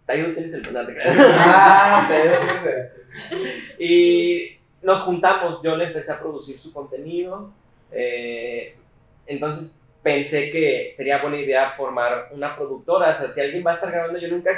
te 0.06 0.14
ayudo, 0.14 0.34
tienes 0.34 0.54
el 0.54 0.64
Ah, 1.18 2.08
te 2.10 2.24
digo, 2.24 3.50
Y 3.80 4.58
nos 4.82 5.02
juntamos, 5.02 5.62
yo 5.64 5.76
le 5.78 5.86
empecé 5.86 6.12
a 6.12 6.20
producir 6.20 6.58
su 6.58 6.74
contenido. 6.74 7.52
eh, 7.92 8.76
entonces 9.26 9.80
pensé 10.02 10.52
que 10.52 10.92
sería 10.94 11.22
buena 11.22 11.40
idea 11.40 11.72
formar 11.72 12.28
una 12.32 12.56
productora. 12.56 13.12
O 13.12 13.16
sea, 13.16 13.32
si 13.32 13.40
alguien 13.40 13.64
va 13.66 13.72
a 13.72 13.76
estar 13.76 13.90
grabando, 13.92 14.20
yo 14.20 14.28
nunca. 14.28 14.52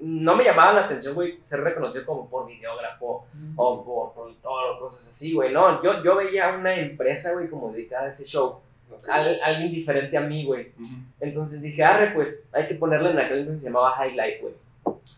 No 0.00 0.36
me 0.36 0.44
llamaba 0.44 0.72
la 0.74 0.84
atención, 0.86 1.14
güey, 1.14 1.38
ser 1.42 1.60
reconocido 1.60 2.04
como 2.04 2.28
por 2.28 2.46
videógrafo 2.46 3.26
o 3.56 3.84
por 3.84 4.12
productor 4.14 4.70
o 4.72 4.80
cosas 4.80 5.08
así, 5.08 5.32
güey. 5.34 5.52
No, 5.52 5.82
yo, 5.82 6.02
yo 6.04 6.16
veía 6.16 6.54
una 6.58 6.74
empresa, 6.74 7.32
güey, 7.32 7.48
como 7.48 7.72
dedicada 7.72 8.06
a 8.06 8.10
ese 8.10 8.24
show. 8.24 8.60
Al- 9.08 9.40
alguien 9.42 9.70
diferente 9.72 10.16
a 10.16 10.20
mí, 10.20 10.44
güey. 10.44 10.72
Entonces 11.20 11.62
dije, 11.62 11.82
arre, 11.82 12.12
pues 12.14 12.48
hay 12.52 12.66
que 12.68 12.74
ponerle 12.74 13.10
en 13.10 13.18
aquel 13.18 13.38
entonces 13.40 13.62
se 13.62 13.68
llamaba 13.68 13.92
High 13.92 14.12
Life, 14.12 14.40
güey. 14.42 14.54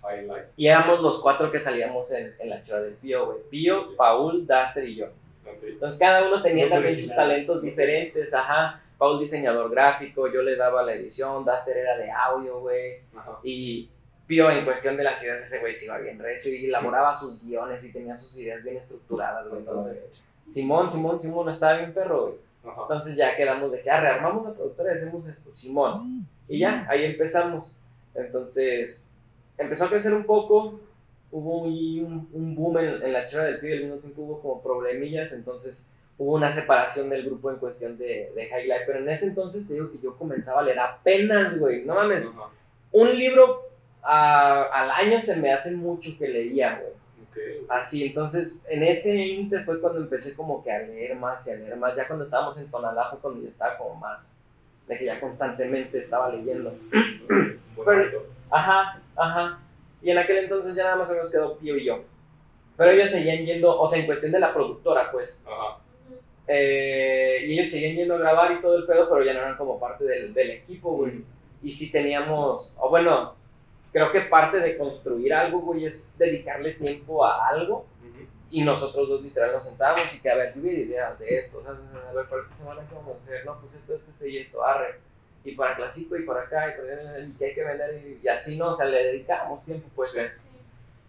Highlight. 0.03 0.47
Y 0.57 0.69
éramos 0.69 1.01
los 1.01 1.21
cuatro 1.21 1.51
que 1.51 1.61
salíamos 1.61 2.11
en, 2.13 2.35
en 2.39 2.49
la 2.51 2.63
chora 2.63 2.81
del 2.83 2.95
Pío, 2.95 3.27
güey. 3.27 3.39
Pío, 3.51 3.97
Paul, 3.97 4.47
Duster 4.47 4.85
y 4.89 4.97
yo. 4.97 5.07
Ok. 5.45 5.63
Entonces 5.65 5.99
cada 5.99 6.27
uno 6.29 6.41
tenía 6.43 6.65
Los 6.65 6.73
también 6.75 6.95
sus 6.97 7.05
originales. 7.09 7.17
talentos 7.47 7.63
diferentes, 7.63 8.33
ajá. 8.35 8.81
Paul 8.97 9.21
diseñador 9.21 9.71
gráfico, 9.71 10.33
yo 10.33 10.43
le 10.43 10.57
daba 10.57 10.83
la 10.83 10.95
edición, 10.95 11.45
Duster 11.45 11.77
era 11.77 11.97
de 11.97 12.11
audio, 12.11 12.61
güey. 12.61 12.95
Ajá. 13.17 13.39
Y 13.45 13.89
Pío 14.29 14.51
en 14.51 14.65
cuestión 14.65 14.97
de 14.97 15.03
las 15.05 15.21
ideas, 15.25 15.45
ese 15.45 15.59
güey 15.59 15.75
se 15.75 15.87
iba 15.87 15.99
bien 15.99 16.19
recio 16.19 16.55
y 16.55 16.67
elaboraba 16.67 17.15
sus 17.15 17.43
guiones 17.45 17.83
y 17.83 17.93
tenía 17.93 18.17
sus 18.17 18.39
ideas 18.39 18.63
bien 18.63 18.77
estructuradas, 18.77 19.49
güey. 19.49 19.59
Entonces, 19.59 20.11
Simón, 20.49 20.91
Simón, 20.93 21.21
Simón, 21.21 21.49
estaba 21.49 21.79
bien 21.79 21.95
perro, 21.95 22.27
güey. 22.27 22.35
Ajá. 22.65 22.83
Entonces 22.83 23.17
ya 23.17 23.35
quedamos 23.35 23.73
de 23.73 23.81
que 23.81 23.91
ah, 23.91 24.01
rearmamos 24.01 24.45
la 24.45 24.53
productora 24.53 24.93
y 24.93 24.97
hacemos 24.97 25.27
esto, 25.27 25.51
Simón. 25.53 26.27
Y 26.47 26.59
ya, 26.59 26.87
ahí 26.91 27.05
empezamos. 27.07 27.75
Entonces, 28.15 29.11
empezó 29.57 29.87
a 29.87 29.89
crecer 29.89 30.13
un 30.13 30.25
poco, 30.25 30.79
hubo 31.31 31.63
un, 31.63 32.29
un 32.33 32.55
boom 32.55 32.79
en, 32.79 33.03
en 33.03 33.13
la 33.13 33.27
chora 33.27 33.45
del 33.45 33.61
pibe, 33.61 33.79
al 33.79 33.85
mismo 33.85 33.97
tiempo 33.97 34.23
hubo 34.23 34.43
como 34.43 34.63
problemillas, 34.63 35.33
entonces 35.33 35.89
hubo 36.19 36.35
una 36.35 36.53
separación 36.53 37.09
del 37.09 37.25
grupo 37.25 37.51
en 37.51 37.57
cuestión 37.57 37.97
de, 37.97 38.31
de 38.35 38.47
High 38.47 38.65
Life. 38.67 38.85
Pero 38.87 38.99
en 38.99 39.09
ese 39.09 39.29
entonces 39.29 39.67
te 39.67 39.75
digo 39.75 39.91
que 39.91 39.99
yo 40.03 40.17
comenzaba 40.17 40.61
a 40.61 40.65
leer 40.65 40.81
apenas, 40.81 41.59
güey, 41.59 41.85
no 41.85 41.95
mames, 41.95 42.27
Ajá. 42.27 42.51
un 42.93 43.17
libro 43.17 43.68
ah, 44.03 44.69
al 44.73 44.91
año 44.91 45.21
se 45.21 45.37
me 45.37 45.53
hace 45.53 45.77
mucho 45.77 46.11
que 46.19 46.29
leía, 46.29 46.81
güey. 46.81 46.93
Ok. 47.29 47.71
Así, 47.71 48.07
entonces 48.07 48.65
en 48.69 48.83
ese 48.83 49.17
inter 49.17 49.65
fue 49.65 49.81
cuando 49.81 50.01
empecé 50.01 50.35
como 50.35 50.63
que 50.63 50.71
a 50.71 50.81
leer 50.81 51.15
más 51.17 51.47
y 51.47 51.53
a 51.53 51.57
leer 51.57 51.77
más. 51.77 51.95
Ya 51.97 52.07
cuando 52.07 52.25
estábamos 52.25 52.59
en 52.61 52.71
Tonalá 52.71 53.11
fue 53.11 53.19
cuando 53.19 53.43
ya 53.43 53.49
estaba 53.49 53.77
como 53.77 53.95
más, 53.95 54.41
de 54.87 54.99
que 54.99 55.05
ya 55.05 55.21
constantemente 55.21 55.99
estaba 55.99 56.31
leyendo. 56.31 56.75
Pero-. 57.85 58.27
Ajá, 58.51 59.01
ajá. 59.17 59.61
Y 60.03 60.11
en 60.11 60.19
aquel 60.19 60.39
entonces 60.39 60.75
ya 60.75 60.85
nada 60.85 60.97
más 60.97 61.11
nos 61.11 61.31
quedó 61.31 61.57
Pío 61.59 61.77
y 61.77 61.85
yo. 61.85 62.03
Pero 62.77 62.91
ellos 62.93 63.11
seguían 63.11 63.45
yendo, 63.45 63.79
o 63.79 63.89
sea, 63.89 63.99
en 63.99 64.07
cuestión 64.07 64.33
de 64.33 64.41
la 64.41 64.55
productora, 64.55 65.11
pues. 65.11 65.45
Ajá. 65.47 65.79
Eh, 66.51 67.45
y 67.47 67.59
ellos 67.59 67.71
seguían 67.71 67.95
yendo 67.95 68.15
a 68.15 68.19
grabar 68.19 68.53
y 68.53 68.63
todo 68.63 68.79
el 68.79 68.87
pedo, 68.87 69.09
pero 69.09 69.23
ya 69.23 69.35
no 69.35 69.41
eran 69.41 69.57
como 69.57 69.79
parte 69.79 70.05
del, 70.05 70.33
del 70.33 70.51
equipo, 70.53 70.93
güey. 70.93 71.23
Y 71.63 71.71
sí 71.71 71.93
teníamos, 71.93 72.77
o 72.81 72.89
bueno, 72.89 73.35
creo 73.93 74.13
que 74.13 74.23
parte 74.23 74.59
de 74.59 74.77
construir 74.77 75.33
algo, 75.35 75.61
güey, 75.61 75.87
es 75.87 76.15
dedicarle 76.19 76.75
tiempo 76.75 77.25
a 77.25 77.49
algo. 77.49 77.87
Ujú. 78.01 78.27
Y 78.51 78.63
nosotros 78.63 79.09
dos 79.09 79.23
literal 79.23 79.53
nos 79.53 79.67
sentábamos 79.67 80.15
y 80.15 80.21
que, 80.21 80.31
a 80.31 80.37
ver, 80.37 80.55
lluvia 80.55 80.73
de 80.73 80.81
ideas 80.81 81.19
de 81.19 81.39
esto, 81.39 81.59
o 81.59 81.63
sea, 81.63 81.73
a 81.73 82.13
ver, 82.13 82.27
para 82.27 82.43
esta 82.43 82.57
semana 82.57 82.83
qué 82.89 82.95
vamos 82.95 83.17
a 83.17 83.21
hacer, 83.21 83.45
no, 83.45 83.61
pues 83.61 83.75
esto, 83.75 83.95
esto, 83.95 84.11
esto 84.11 84.27
y 84.27 84.39
esto, 84.39 84.65
arre. 84.65 85.01
Y 85.45 85.53
para 85.53 85.77
clásico 85.77 86.17
y 86.17 86.25
para 86.25 86.43
acá, 86.43 86.69
y, 86.69 86.81
para, 86.81 87.21
y 87.21 87.33
que 87.33 87.45
hay 87.47 87.55
que 87.55 87.65
vender, 87.65 87.95
y, 87.95 88.21
y 88.25 88.29
así, 88.29 88.57
¿no? 88.59 88.71
O 88.71 88.75
sea, 88.75 88.87
le 88.87 89.05
dedicábamos 89.05 89.65
tiempo, 89.65 89.89
pues. 89.95 90.13
Sí. 90.13 90.21
a 90.21 90.25
eso. 90.25 90.49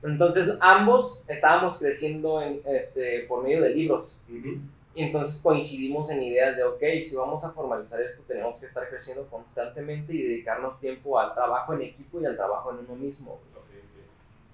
Entonces, 0.01 0.55
ambos 0.61 1.25
estábamos 1.27 1.79
creciendo 1.79 2.41
en, 2.41 2.61
este, 2.65 3.25
por 3.27 3.43
medio 3.43 3.61
de 3.61 3.69
libros. 3.71 4.17
Ujú. 4.29 4.59
Y 4.95 5.03
entonces 5.03 5.41
coincidimos 5.41 6.09
en 6.09 6.23
ideas 6.23 6.57
de, 6.57 6.63
ok, 6.63 6.81
si 7.05 7.15
vamos 7.15 7.43
a 7.43 7.51
formalizar 7.51 8.01
esto, 8.01 8.23
tenemos 8.27 8.59
que 8.59 8.65
estar 8.65 8.89
creciendo 8.89 9.27
constantemente 9.27 10.13
y 10.13 10.23
dedicarnos 10.23 10.79
tiempo 10.79 11.19
al 11.19 11.33
trabajo 11.33 11.73
en 11.73 11.83
equipo 11.83 12.19
y 12.19 12.25
al 12.25 12.35
trabajo 12.35 12.71
en 12.71 12.79
uno 12.79 12.95
mismo. 12.95 13.33
Ok, 13.33 13.39
ok. 13.55 14.05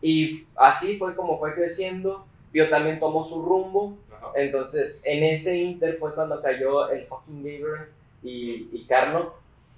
Y 0.02 0.46
así 0.56 0.98
fue 0.98 1.16
como 1.16 1.40
fue 1.40 1.54
creciendo. 1.56 2.26
Pío 2.52 2.70
también 2.70 3.00
tomó 3.00 3.24
su 3.24 3.44
rumbo. 3.44 3.98
Ajá. 4.12 4.32
Entonces, 4.36 5.02
en 5.06 5.24
ese 5.24 5.58
inter 5.58 5.98
fue 5.98 6.14
cuando 6.14 6.42
cayó 6.42 6.90
el 6.90 7.06
fucking 7.06 7.42
Gaber 7.42 7.90
y, 8.22 8.70
y 8.72 8.86
Carlo. 8.88 9.36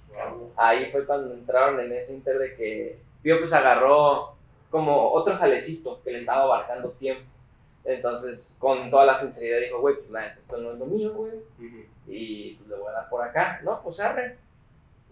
Wow. 0.08 0.52
Ahí 0.56 0.90
fue 0.90 1.06
cuando 1.06 1.32
entraron 1.32 1.80
en 1.80 1.92
ese 1.92 2.14
inter 2.14 2.38
de 2.38 2.54
que 2.56 2.98
Pío 3.22 3.38
pues 3.38 3.52
agarró 3.52 4.34
como 4.70 5.12
otro 5.12 5.36
jalecito 5.36 6.00
que 6.02 6.10
le 6.10 6.18
estaba 6.18 6.42
abarcando 6.42 6.90
tiempo. 6.90 7.24
Entonces, 7.84 8.56
con 8.60 8.90
toda 8.90 9.06
la 9.06 9.18
sinceridad 9.18 9.60
dijo, 9.60 9.80
güey, 9.80 9.96
pues 9.96 10.10
la 10.10 10.20
neta, 10.22 10.38
esto 10.38 10.56
no 10.58 10.72
es 10.72 10.78
lo 10.78 10.86
mío, 10.86 11.12
güey. 11.14 11.32
Y 12.06 12.54
pues 12.54 12.68
le 12.68 12.76
voy 12.76 12.88
a 12.88 12.92
dar 12.92 13.08
por 13.08 13.22
acá, 13.22 13.60
¿no? 13.64 13.80
Pues 13.82 14.00
arre. 14.00 14.36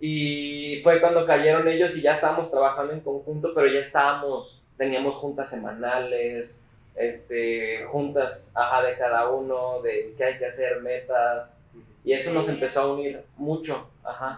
Y 0.00 0.80
fue 0.82 1.00
cuando 1.00 1.24
cayeron 1.26 1.66
ellos 1.68 1.96
y 1.96 2.02
ya 2.02 2.14
estábamos 2.14 2.50
trabajando 2.50 2.92
en 2.92 3.00
conjunto, 3.00 3.52
pero 3.54 3.66
ya 3.66 3.80
estábamos, 3.80 4.62
teníamos 4.76 5.16
juntas 5.16 5.48
semanales, 5.48 6.62
este, 6.94 7.84
juntas, 7.86 8.52
ajá, 8.54 8.82
de 8.82 8.96
cada 8.96 9.30
uno, 9.30 9.80
de 9.82 10.14
qué 10.16 10.24
hay 10.24 10.38
que 10.38 10.46
hacer, 10.46 10.82
metas, 10.82 11.62
Ujú. 11.74 11.82
y 12.04 12.12
eso 12.12 12.32
nos 12.32 12.48
empezó 12.48 12.80
a 12.82 12.92
unir 12.94 13.22
mucho, 13.36 13.88
ajá. 14.04 14.36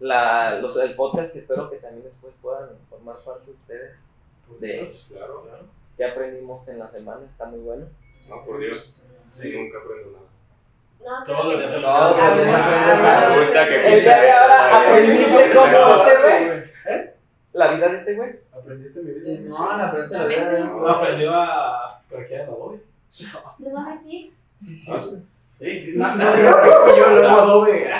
La, 0.00 0.58
los, 0.60 0.76
el 0.76 0.94
podcast 0.94 1.32
que 1.32 1.40
espero 1.40 1.68
que 1.68 1.76
también 1.78 2.04
después 2.04 2.32
puedan 2.40 2.68
formar 2.88 3.14
parte 3.26 3.46
de 3.50 3.56
ustedes, 3.56 3.96
de 4.60 4.92
Claro. 5.08 5.44
Qué 5.98 6.04
aprendimos 6.06 6.66
en 6.68 6.78
la 6.78 6.88
semana, 6.90 7.20
está 7.30 7.44
muy 7.46 7.58
bueno. 7.60 7.86
No, 8.30 8.44
por 8.46 8.58
Dios. 8.60 9.08
Sí, 9.28 9.54
nunca 9.54 9.78
aprendo 9.78 10.12
nada. 10.12 10.24
No, 11.18 11.24
Todo 11.24 11.48
creo 11.48 11.58
que 11.58 11.66
de- 11.66 11.74
sí. 11.76 11.80
todo 11.82 11.90
Ah, 11.92 12.34
de- 12.34 12.44
sí. 12.44 12.50
Ah, 12.54 13.26
Me 13.30 13.38
gusta 13.40 13.68
que 13.68 13.94
El 13.94 14.00
día 14.02 14.20
de 14.22 14.30
ahora 14.32 14.78
aprendiste 14.86 15.50
cómo 15.54 16.04
se 16.04 16.16
ve 16.16 16.72
¿Eh? 16.88 17.14
la 17.52 17.72
vida 17.72 17.88
de 17.88 17.98
este 17.98 18.14
güey. 18.14 18.30
¿Aprendiste 18.52 19.00
mi 19.02 19.10
vida? 19.12 19.22
Sí, 19.24 19.46
no, 19.48 19.76
la 19.76 19.86
aprendiste 19.88 20.18
la 20.18 20.26
vida 20.26 20.48
de 20.50 20.60
No 20.64 20.88
aprendió 20.88 21.34
a 21.34 22.00
parquear 22.10 22.42
en 22.42 22.48
Adobe. 22.48 22.78
No 23.58 23.70
mames, 23.70 24.02
sí. 24.02 24.32
Ah, 24.90 24.98
sí. 25.00 25.22
Sí, 25.44 25.92
No, 25.96 26.14
no 26.14 26.36
yo 26.36 26.50
lo 27.10 27.28
Adobe. 27.28 27.84
Y 27.88 27.92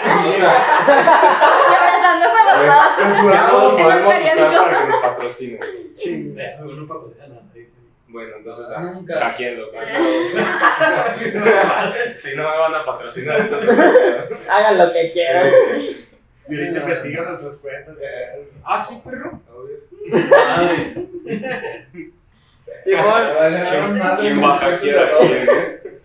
abrazándose 1.74 2.38
a 2.38 2.44
los 2.48 2.60
dos. 2.66 3.52
los 3.52 3.72
podemos 3.82 4.14
usar 4.14 4.50
para 4.56 4.78
que 4.84 4.88
nos 4.90 5.00
patrocinen. 5.02 5.60
Ching. 5.94 6.38
Eso 6.38 6.66
no 6.66 6.86
patrocina 6.86 7.24
a 7.24 7.28
nadie. 7.28 7.68
Bueno, 8.08 8.36
entonces 8.38 8.66
ah, 8.74 8.80
Nunca. 8.80 9.20
hackeenlos. 9.20 9.70
¿no? 9.74 9.80
Si 12.14 12.36
no 12.36 12.42
me 12.42 12.56
van 12.58 12.74
a 12.74 12.84
patrocinar, 12.84 13.38
entonces. 13.38 14.48
Hagan 14.48 14.78
lo 14.78 14.92
que 14.92 15.12
quieran. 15.12 15.52
Y 16.50 16.56
ahorita 16.56 16.78
investigan 16.78 17.26
nuestras 17.26 17.58
cuentas. 17.58 17.94
Ah, 18.64 18.78
sí, 18.78 19.02
perro. 19.04 19.38
De 20.10 20.56
¿Quién 24.20 24.42
va 24.42 24.54
a 24.54 24.58
hackear 24.58 25.14
eh? 25.20 26.00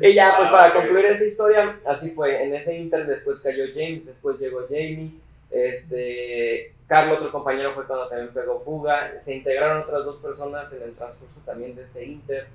Y 0.02 0.14
ya, 0.14 0.34
pues 0.36 0.48
Ah, 0.48 0.52
para 0.52 0.72
concluir 0.74 1.06
esa 1.06 1.24
historia, 1.24 1.78
así 1.86 2.10
fue. 2.12 2.42
En 2.42 2.54
ese 2.54 2.76
inter 2.76 3.06
después 3.06 3.42
cayó 3.42 3.64
James, 3.74 4.06
después 4.06 4.38
llegó 4.40 4.62
Jamie. 4.68 5.12
Este, 5.50 6.72
Carlos, 6.90 7.18
otro 7.18 7.30
compañero, 7.30 7.72
fue 7.72 7.86
cuando 7.86 8.08
también 8.08 8.34
pegó 8.34 8.58
fuga. 8.64 9.12
Se 9.20 9.36
integraron 9.36 9.82
otras 9.82 10.04
dos 10.04 10.16
personas 10.16 10.72
en 10.72 10.82
el 10.82 10.96
transcurso 10.96 11.40
también 11.46 11.76
de 11.76 11.84
ese 11.84 12.04
inter. 12.04 12.48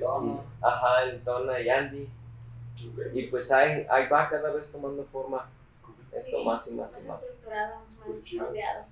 Toma. 0.00 0.42
Ajá, 0.60 1.04
el 1.04 1.22
Donna 1.22 1.60
y 1.60 1.68
Andy. 1.68 2.02
Ok. 2.02 3.14
Y 3.14 3.26
pues 3.28 3.52
ahí, 3.52 3.86
ahí 3.88 4.08
va 4.08 4.28
cada 4.28 4.52
vez 4.52 4.72
tomando 4.72 5.04
forma 5.04 5.48
esto 6.10 6.36
Sí, 6.38 6.44
más 6.44 6.66
y 6.66 6.74
más 6.74 7.04
y 7.04 7.08
Más 7.08 7.22
estructurado, 7.22 7.76
más 7.88 8.32
moldeado. 8.34 8.84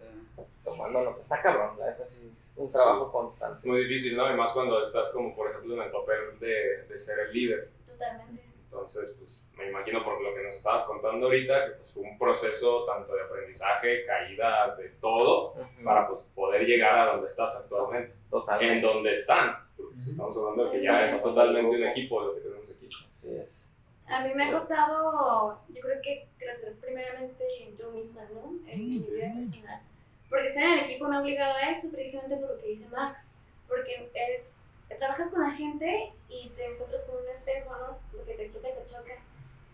Tomando 0.65 1.03
lo 1.05 1.17
que 1.17 1.23
está 1.23 1.43
cabrón, 1.43 1.77
la 1.77 1.87
neta 1.87 2.07
sí, 2.07 2.33
es 2.39 2.57
un 2.59 2.71
trabajo 2.71 3.07
Es 3.07 3.11
constante. 3.13 3.69
muy 3.69 3.85
difícil, 3.87 4.17
¿no? 4.17 4.33
Y 4.33 4.37
más 4.37 4.53
cuando 4.53 4.81
estás 4.81 5.11
como, 5.11 5.35
por 5.35 5.51
ejemplo, 5.51 5.75
en 5.75 5.83
el 5.83 5.91
papel 5.91 6.39
de, 6.39 6.87
de 6.89 6.99
ser 6.99 7.19
el 7.19 7.33
líder. 7.33 7.69
Totalmente. 7.85 8.54
Entonces, 8.75 9.17
pues 9.21 9.47
me 9.57 9.69
imagino 9.69 10.05
por 10.05 10.21
lo 10.21 10.35
que 10.35 10.43
nos 10.43 10.57
estabas 10.57 10.83
contando 10.83 11.27
ahorita, 11.27 11.65
que 11.65 11.71
pues, 11.77 11.93
fue 11.93 12.03
un 12.03 12.19
proceso 12.19 12.85
tanto 12.85 13.15
de 13.15 13.23
aprendizaje, 13.23 14.05
caídas, 14.05 14.77
de 14.77 14.89
todo, 15.01 15.53
Ujú, 15.53 15.85
para 15.85 16.09
pues, 16.09 16.23
poder 16.35 16.67
llegar 16.67 16.99
a 16.99 17.13
donde 17.13 17.27
estás 17.29 17.57
actualmente. 17.57 18.13
En 18.13 18.31
Totalmente. 18.31 18.85
donde 18.87 19.13
están. 19.13 19.57
Porque, 19.77 19.95
pues, 19.95 20.09
estamos 20.09 20.37
hablando 20.37 20.65
de 20.65 20.71
que 20.73 20.83
ya 20.83 21.05
es 21.05 21.23
totalmente 21.23 21.77
un 21.77 21.85
equipo 21.85 22.21
lo 22.21 22.35
que 22.35 22.41
tenemos 22.41 22.69
aquí. 22.69 22.89
Así 23.11 23.37
es. 23.37 23.71
A 24.07 24.21
mí 24.27 24.35
me 24.35 24.45
ha 24.49 24.53
costado, 24.53 25.61
yo 25.69 25.81
creo 25.81 26.03
que 26.03 26.27
crecer 26.37 26.75
primeramente 26.81 27.45
yo 27.79 27.91
misma, 27.93 28.23
¿no? 28.35 28.59
En 28.69 28.79
mi 28.89 28.99
vida 28.99 29.33
personal. 29.35 29.81
Porque 30.29 30.47
estar 30.47 30.65
en 30.65 30.73
el 30.73 30.85
equipo 30.91 31.07
me 31.07 31.17
ha 31.17 31.21
obligado 31.21 31.55
a 31.55 31.71
eso, 31.71 31.91
precisamente 31.93 32.37
por 32.37 32.51
lo 32.51 32.59
que 32.61 32.67
dice 32.67 32.89
Max. 32.89 33.31
Porque 33.69 34.11
es, 34.15 34.61
trabajas 34.99 35.31
con 35.31 35.43
la 35.43 35.51
gente 35.53 36.13
y 36.29 36.49
te 36.51 36.73
encuentras 36.73 37.05
con 37.05 37.23
un 37.23 37.29
espejo, 37.29 37.71
¿no? 37.77 38.19
Lo 38.19 38.25
que 38.25 38.35
te 38.35 38.49
choca, 38.49 38.69
te 38.69 38.85
choca. 38.87 39.15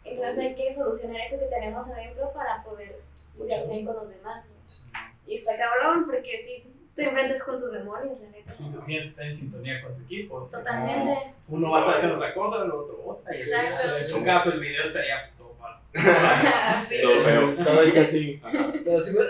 Entonces 0.05 0.39
hay 0.39 0.55
que 0.55 0.73
solucionar 0.73 1.21
eso 1.21 1.39
que 1.39 1.47
tenemos 1.47 1.89
adentro 1.91 2.33
para 2.33 2.63
poder 2.63 3.01
jugar 3.37 3.69
bien 3.69 3.87
con 3.87 3.97
los 3.97 4.09
demás, 4.09 4.51
¿no? 4.51 5.01
Y 5.27 5.35
está 5.35 5.53
cabrón, 5.57 6.07
porque 6.07 6.39
si 6.39 6.65
te 6.95 7.05
enfrentas 7.05 7.43
con 7.43 7.59
tus 7.59 7.73
demonios, 7.73 8.21
la 8.21 8.29
neta. 8.31 8.55
Tienes 8.87 9.05
que 9.05 9.11
estar 9.11 9.27
en 9.27 9.35
sintonía 9.35 9.83
con 9.83 9.97
tu 9.97 10.05
equipo. 10.05 10.45
Totalmente. 10.45 11.35
Uno 11.49 11.71
va 11.71 11.79
a 11.79 11.81
estar 11.81 11.97
haciendo 11.97 12.17
otra 12.17 12.35
cosa, 12.35 12.65
el 12.65 12.71
otro 12.71 13.03
otra. 13.07 13.35
y 13.35 13.41
Exacto. 13.41 13.97
En 13.97 14.09
su 14.09 14.25
caso, 14.25 14.53
el 14.53 14.61
video 14.61 14.85
estaría 14.85 15.31
todo 15.39 15.55
falso. 15.55 15.85
Sí. 16.87 16.97
Todo 17.03 17.25
feo. 17.25 17.65
Todo 17.65 17.83
hecho 17.83 18.01
así. 18.01 18.41
Todo 18.85 18.99
así, 18.99 19.15
güey. 19.15 19.27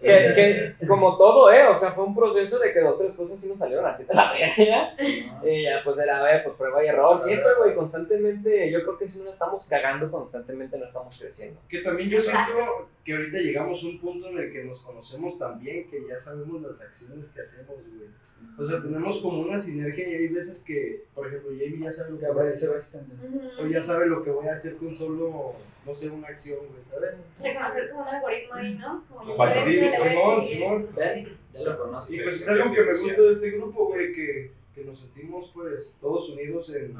Que, 0.00 0.74
que 0.78 0.86
como 0.86 1.16
todo, 1.16 1.50
¿eh? 1.50 1.66
O 1.66 1.78
sea, 1.78 1.90
fue 1.92 2.04
un 2.04 2.14
proceso 2.14 2.58
de 2.58 2.72
que 2.72 2.80
dos, 2.80 2.98
tres 2.98 3.14
cosas 3.14 3.40
sí 3.40 3.48
nos 3.48 3.58
salieron 3.58 3.84
así 3.86 4.04
de 4.04 4.14
la 4.14 4.32
verga. 4.32 4.94
Y 5.44 5.62
ya, 5.62 5.80
pues 5.84 5.98
era, 5.98 6.20
a 6.20 6.22
ver, 6.22 6.44
pues 6.44 6.56
prueba 6.56 6.84
y 6.84 6.88
error. 6.88 7.20
Siempre, 7.20 7.48
güey, 7.58 7.74
constantemente. 7.74 8.70
Yo 8.70 8.82
creo 8.82 8.98
que 8.98 9.08
si 9.08 9.22
no 9.24 9.30
estamos 9.30 9.66
cagando 9.68 10.10
constantemente, 10.10 10.78
no 10.78 10.86
estamos 10.86 11.18
creciendo. 11.18 11.60
Que 11.68 11.80
también 11.80 12.08
yo 12.08 12.20
siento 12.20 12.88
que 13.04 13.14
ahorita 13.14 13.38
llegamos 13.38 13.82
a 13.82 13.86
un 13.86 14.00
punto 14.00 14.28
en 14.28 14.38
el 14.38 14.52
que 14.52 14.64
nos 14.64 14.82
conocemos 14.82 15.38
tan 15.38 15.58
bien 15.60 15.88
que 15.88 16.06
ya 16.08 16.18
sabemos 16.18 16.62
las 16.62 16.82
acciones 16.82 17.32
que 17.32 17.40
hacemos, 17.40 17.76
güey. 17.76 18.08
O 18.58 18.64
sea, 18.64 18.80
tenemos 18.80 19.20
como 19.20 19.40
una 19.42 19.58
sinergia 19.58 20.08
y 20.08 20.14
hay 20.14 20.28
veces 20.28 20.64
que, 20.66 21.04
por 21.14 21.26
ejemplo, 21.26 21.50
Jamie 21.50 21.84
ya 21.84 21.92
sabe 21.92 22.12
lo 22.12 22.18
que 22.18 22.26
voy 22.26 22.48
a 22.48 22.52
hacer. 22.52 22.70
O 23.60 23.66
ya 23.66 23.82
sabe 23.82 24.06
lo 24.06 24.22
que 24.24 24.30
voy 24.30 24.48
a 24.48 24.52
hacer 24.54 24.76
con 24.76 24.96
solo, 24.96 25.52
no 25.84 25.94
sé, 25.96 26.10
una 26.10 26.28
acción, 26.28 26.58
güey, 26.70 26.84
¿sabes? 26.84 27.14
reconocer 27.40 27.90
como 27.90 28.02
un 28.02 28.08
algoritmo 28.08 28.54
ahí, 28.54 28.74
¿no? 28.74 29.04
Como 29.08 29.28
ya 29.28 29.34
Vale, 29.36 29.60
Sí, 29.60 29.78
Simón. 29.78 30.44
Simón. 30.44 30.88
Ven, 30.94 31.38
ya 31.52 31.60
lo 31.62 31.78
conozco. 31.78 32.12
Y 32.12 32.22
pues 32.22 32.40
es 32.42 32.48
algo 32.48 32.72
que 32.74 32.82
me 32.82 32.94
gusta 32.98 33.22
de 33.22 33.32
este 33.32 33.50
grupo, 33.52 33.86
güey, 33.86 34.12
que, 34.12 34.52
que 34.74 34.84
nos 34.84 35.00
sentimos 35.00 35.50
pues 35.54 35.96
todos 36.00 36.28
unidos 36.30 36.74
en, 36.76 36.96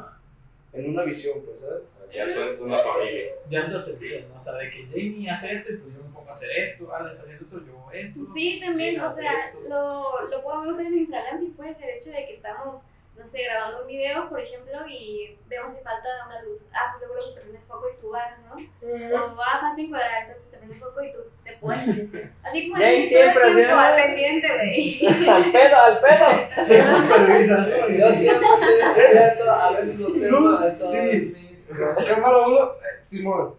en 0.72 0.90
una 0.90 1.04
visión, 1.04 1.40
pues, 1.44 1.60
¿sabes? 1.60 1.82
Ya 2.12 2.26
son 2.26 2.62
una 2.62 2.82
familia. 2.82 3.32
Ya 3.50 3.60
está 3.60 3.78
sentido, 3.78 4.20
¿no? 4.28 4.38
O 4.38 4.40
sea, 4.42 4.54
de 4.54 4.70
que 4.70 4.86
Jamie 4.86 5.30
hace 5.30 5.54
esto 5.54 5.72
y 5.72 5.76
pues 5.76 5.94
yo 5.94 6.02
me 6.02 6.14
pongo 6.14 6.30
a 6.30 6.32
hacer 6.32 6.50
esto, 6.58 6.94
Ale 6.94 7.10
está 7.12 7.22
haciendo 7.22 7.44
esto, 7.44 7.60
yo 7.66 7.92
esto. 7.92 8.20
Sí, 8.34 8.60
también, 8.60 9.00
o 9.00 9.10
sea, 9.10 9.38
esto. 9.38 9.60
lo, 9.68 10.28
lo 10.28 10.42
podemos 10.42 10.76
ver 10.76 10.86
en 10.86 10.98
infragante 10.98 11.44
y 11.44 11.48
puede 11.50 11.74
ser 11.74 11.90
el 11.90 11.96
hecho 11.96 12.10
de 12.10 12.26
que 12.26 12.32
estamos, 12.32 12.86
no 13.18 13.24
sé, 13.24 13.44
grabando 13.44 13.82
un 13.82 13.88
video, 13.88 14.28
por 14.28 14.40
ejemplo, 14.40 14.86
y 14.88 15.38
vemos 15.46 15.70
que 15.70 15.82
falta 15.82 16.08
una 16.26 16.42
luz. 16.42 16.66
Ah, 16.72 16.94
pues 16.96 17.08
luego 17.08 17.20
se 17.20 17.34
te 17.34 17.40
prende 17.40 17.58
el 17.58 17.64
foco 17.64 17.86
y 17.88 18.00
tú 18.00 18.10
vas, 18.10 18.38
¿no? 18.40 18.54
O 18.54 19.42
ah, 19.42 19.58
falta 19.60 19.80
encuadrar, 19.80 20.22
entonces 20.22 20.50
te 20.50 20.56
prende 20.58 20.74
el 20.74 20.80
foco 20.80 21.02
y 21.02 21.12
tú 21.12 21.18
te 21.42 21.52
pones. 21.54 21.88
Así, 21.88 22.22
así 22.42 22.70
como 22.70 22.82
siempre, 22.82 23.54
tiempo 23.54 23.74
al 23.74 23.94
pendiente, 23.96 24.48
güey. 24.48 25.06
al 25.28 25.52
pedo, 25.52 25.76
al 25.76 26.00
pedo. 26.00 26.46
Sí, 26.64 26.74
supervisa. 26.74 27.68
Yo 27.88 28.12
siempre 28.12 28.48
estoy 28.48 29.48
a 29.48 29.70
veces 29.70 29.98
los 29.98 30.12
tengo 30.12 30.26
Luz, 30.26 30.62
a 30.62 30.78
todos 30.78 30.92
sí. 30.92 31.34
mis. 31.34 31.68
Cámara 31.68 32.46
1, 32.46 32.72
Simón, 33.06 33.54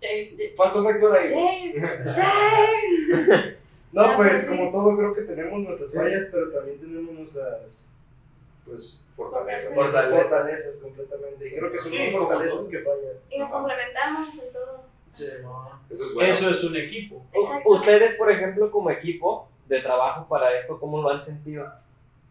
James, 0.00 0.36
falta 0.56 0.80
un 0.80 0.86
actor 0.86 1.18
ahí. 1.18 1.74
James, 1.74 2.16
James. 2.16 3.54
No, 3.94 4.16
pues 4.16 4.46
como 4.46 4.72
todo 4.72 4.96
creo 4.96 5.14
que 5.14 5.22
tenemos 5.22 5.60
nuestras 5.60 5.94
fallas, 5.94 6.28
pero 6.32 6.50
también 6.50 6.80
tenemos 6.80 7.14
nuestras 7.14 7.93
Pues 8.64 9.04
fortalezas. 9.14 9.74
Fortalezas. 9.74 10.22
fortalezas 10.22 10.76
completamente. 10.82 11.48
Y 11.48 11.56
creo 11.58 11.70
que 11.70 11.78
son 11.78 11.92
Sí, 11.92 12.10
fortalezas 12.10 12.58
todo. 12.58 12.70
que 12.70 12.78
fallan. 12.78 13.16
Y 13.30 13.38
nos 13.38 13.50
complementamos 13.50 14.42
en 14.42 14.52
todo. 14.52 14.84
Sí, 15.12 15.26
no. 15.42 15.80
Eso 15.90 16.06
es 16.06 16.14
bueno. 16.14 16.32
Eso 16.32 16.50
es 16.50 16.64
un 16.64 16.76
equipo. 16.76 17.24
Exacto. 17.32 17.68
Ustedes, 17.70 18.16
por 18.16 18.30
ejemplo, 18.30 18.70
como 18.70 18.90
equipo 18.90 19.48
de 19.66 19.80
trabajo 19.80 20.26
para 20.28 20.58
esto, 20.58 20.78
¿cómo 20.80 21.00
lo 21.00 21.10
han 21.10 21.22
sentido? 21.22 21.70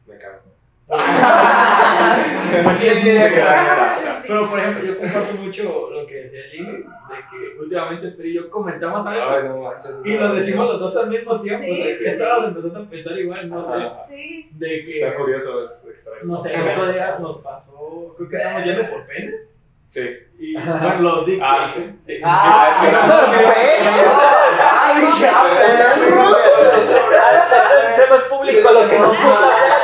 Me 0.05 0.17
cago. 0.17 0.41
Pues 0.87 2.77
sí, 2.77 2.87
sí, 2.89 3.11
sí, 3.11 3.33
claro. 3.33 3.95
Sí. 3.97 4.07
Pero 4.27 4.49
por 4.49 4.59
ejemplo, 4.59 4.85
yo 4.85 4.97
comparto 4.99 5.33
mucho 5.35 5.89
lo 5.89 6.05
que 6.05 6.15
decía 6.15 6.41
Jimmy, 6.51 6.71
de 6.71 6.83
que 7.31 7.59
últimamente 7.59 8.07
Pri 8.09 8.29
y 8.29 8.33
yo 8.35 8.49
comentamos 8.49 9.05
algo 9.05 9.29
Ay, 9.31 9.43
no 9.47 9.57
manches. 9.57 10.01
y 10.05 10.13
lo 10.17 10.33
decimos 10.35 10.67
los 10.67 10.79
dos 10.79 10.95
al 10.97 11.09
mismo 11.09 11.41
tiempo. 11.41 11.65
Sí, 11.65 12.05
estábamos 12.05 12.49
empezando 12.49 12.79
a 12.79 12.83
pensar 12.83 13.17
igual, 13.17 13.49
no 13.49 13.65
sé. 13.65 13.89
Sí. 14.09 14.49
De 14.51 14.67
que, 14.85 15.03
Está 15.03 15.15
curioso, 15.17 15.65
es 15.65 15.87
extraño. 15.89 16.19
no 16.23 16.39
sé, 16.39 16.53
el 16.53 16.67
otro 16.69 16.91
día 16.91 17.17
nos 17.19 17.37
pasó, 17.39 18.13
creo 18.17 18.29
que 18.29 18.35
estábamos 18.37 18.65
yendo 18.65 18.89
por 18.89 19.05
penes. 19.07 19.53
Sí. 19.89 20.09
Y 20.39 20.53
bueno, 20.55 20.99
los 21.01 21.25
dictos. 21.25 21.47
Ah, 21.49 21.67
sí. 21.71 21.99
Sí. 22.05 22.13
Ah, 22.23 22.69
es 22.71 22.77
que 22.77 22.95
Ah, 22.95 24.93
dije, 24.99 25.27
ah, 25.27 25.43
público 28.29 28.71
lo 28.71 28.89
que 28.89 28.99
nos 28.99 29.09
gusta 29.09 29.82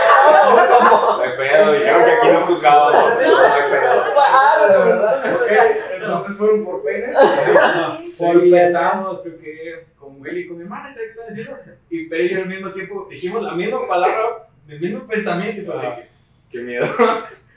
pedo, 1.59 1.71
dijeron 1.73 2.05
que 2.05 2.11
aquí 2.11 2.27
no 2.33 2.45
juzgábamos. 2.47 3.13
No 3.21 3.37
hay 3.37 3.71
pedo. 3.71 4.03
Ok, 5.39 5.51
entonces 5.95 6.37
fueron 6.37 6.65
por 6.65 6.83
penes. 6.83 7.17
Sí, 7.17 8.25
Por 8.25 8.35
y 8.45 8.51
penes. 8.51 8.67
estábamos, 8.67 9.21
creo 9.21 9.39
que 9.39 9.85
con 9.97 10.19
Willy 10.21 10.41
y 10.41 10.47
con 10.47 10.57
mi 10.57 10.63
hermana, 10.63 10.93
¿sabes 10.93 11.07
qué 11.07 11.11
están 11.21 11.35
diciendo? 11.35 11.61
Y 11.89 12.05
Peri 12.07 12.35
al 12.35 12.47
mismo 12.47 12.71
tiempo 12.71 13.07
dijimos 13.09 13.43
la 13.43 13.53
misma 13.53 13.87
palabra, 13.87 14.47
el 14.67 14.79
mismo 14.79 15.05
pensamiento, 15.07 15.61
y 15.61 15.65
fue 15.65 15.75
así 15.75 16.47
que- 16.51 16.57
Qué 16.57 16.63
miedo. 16.63 16.85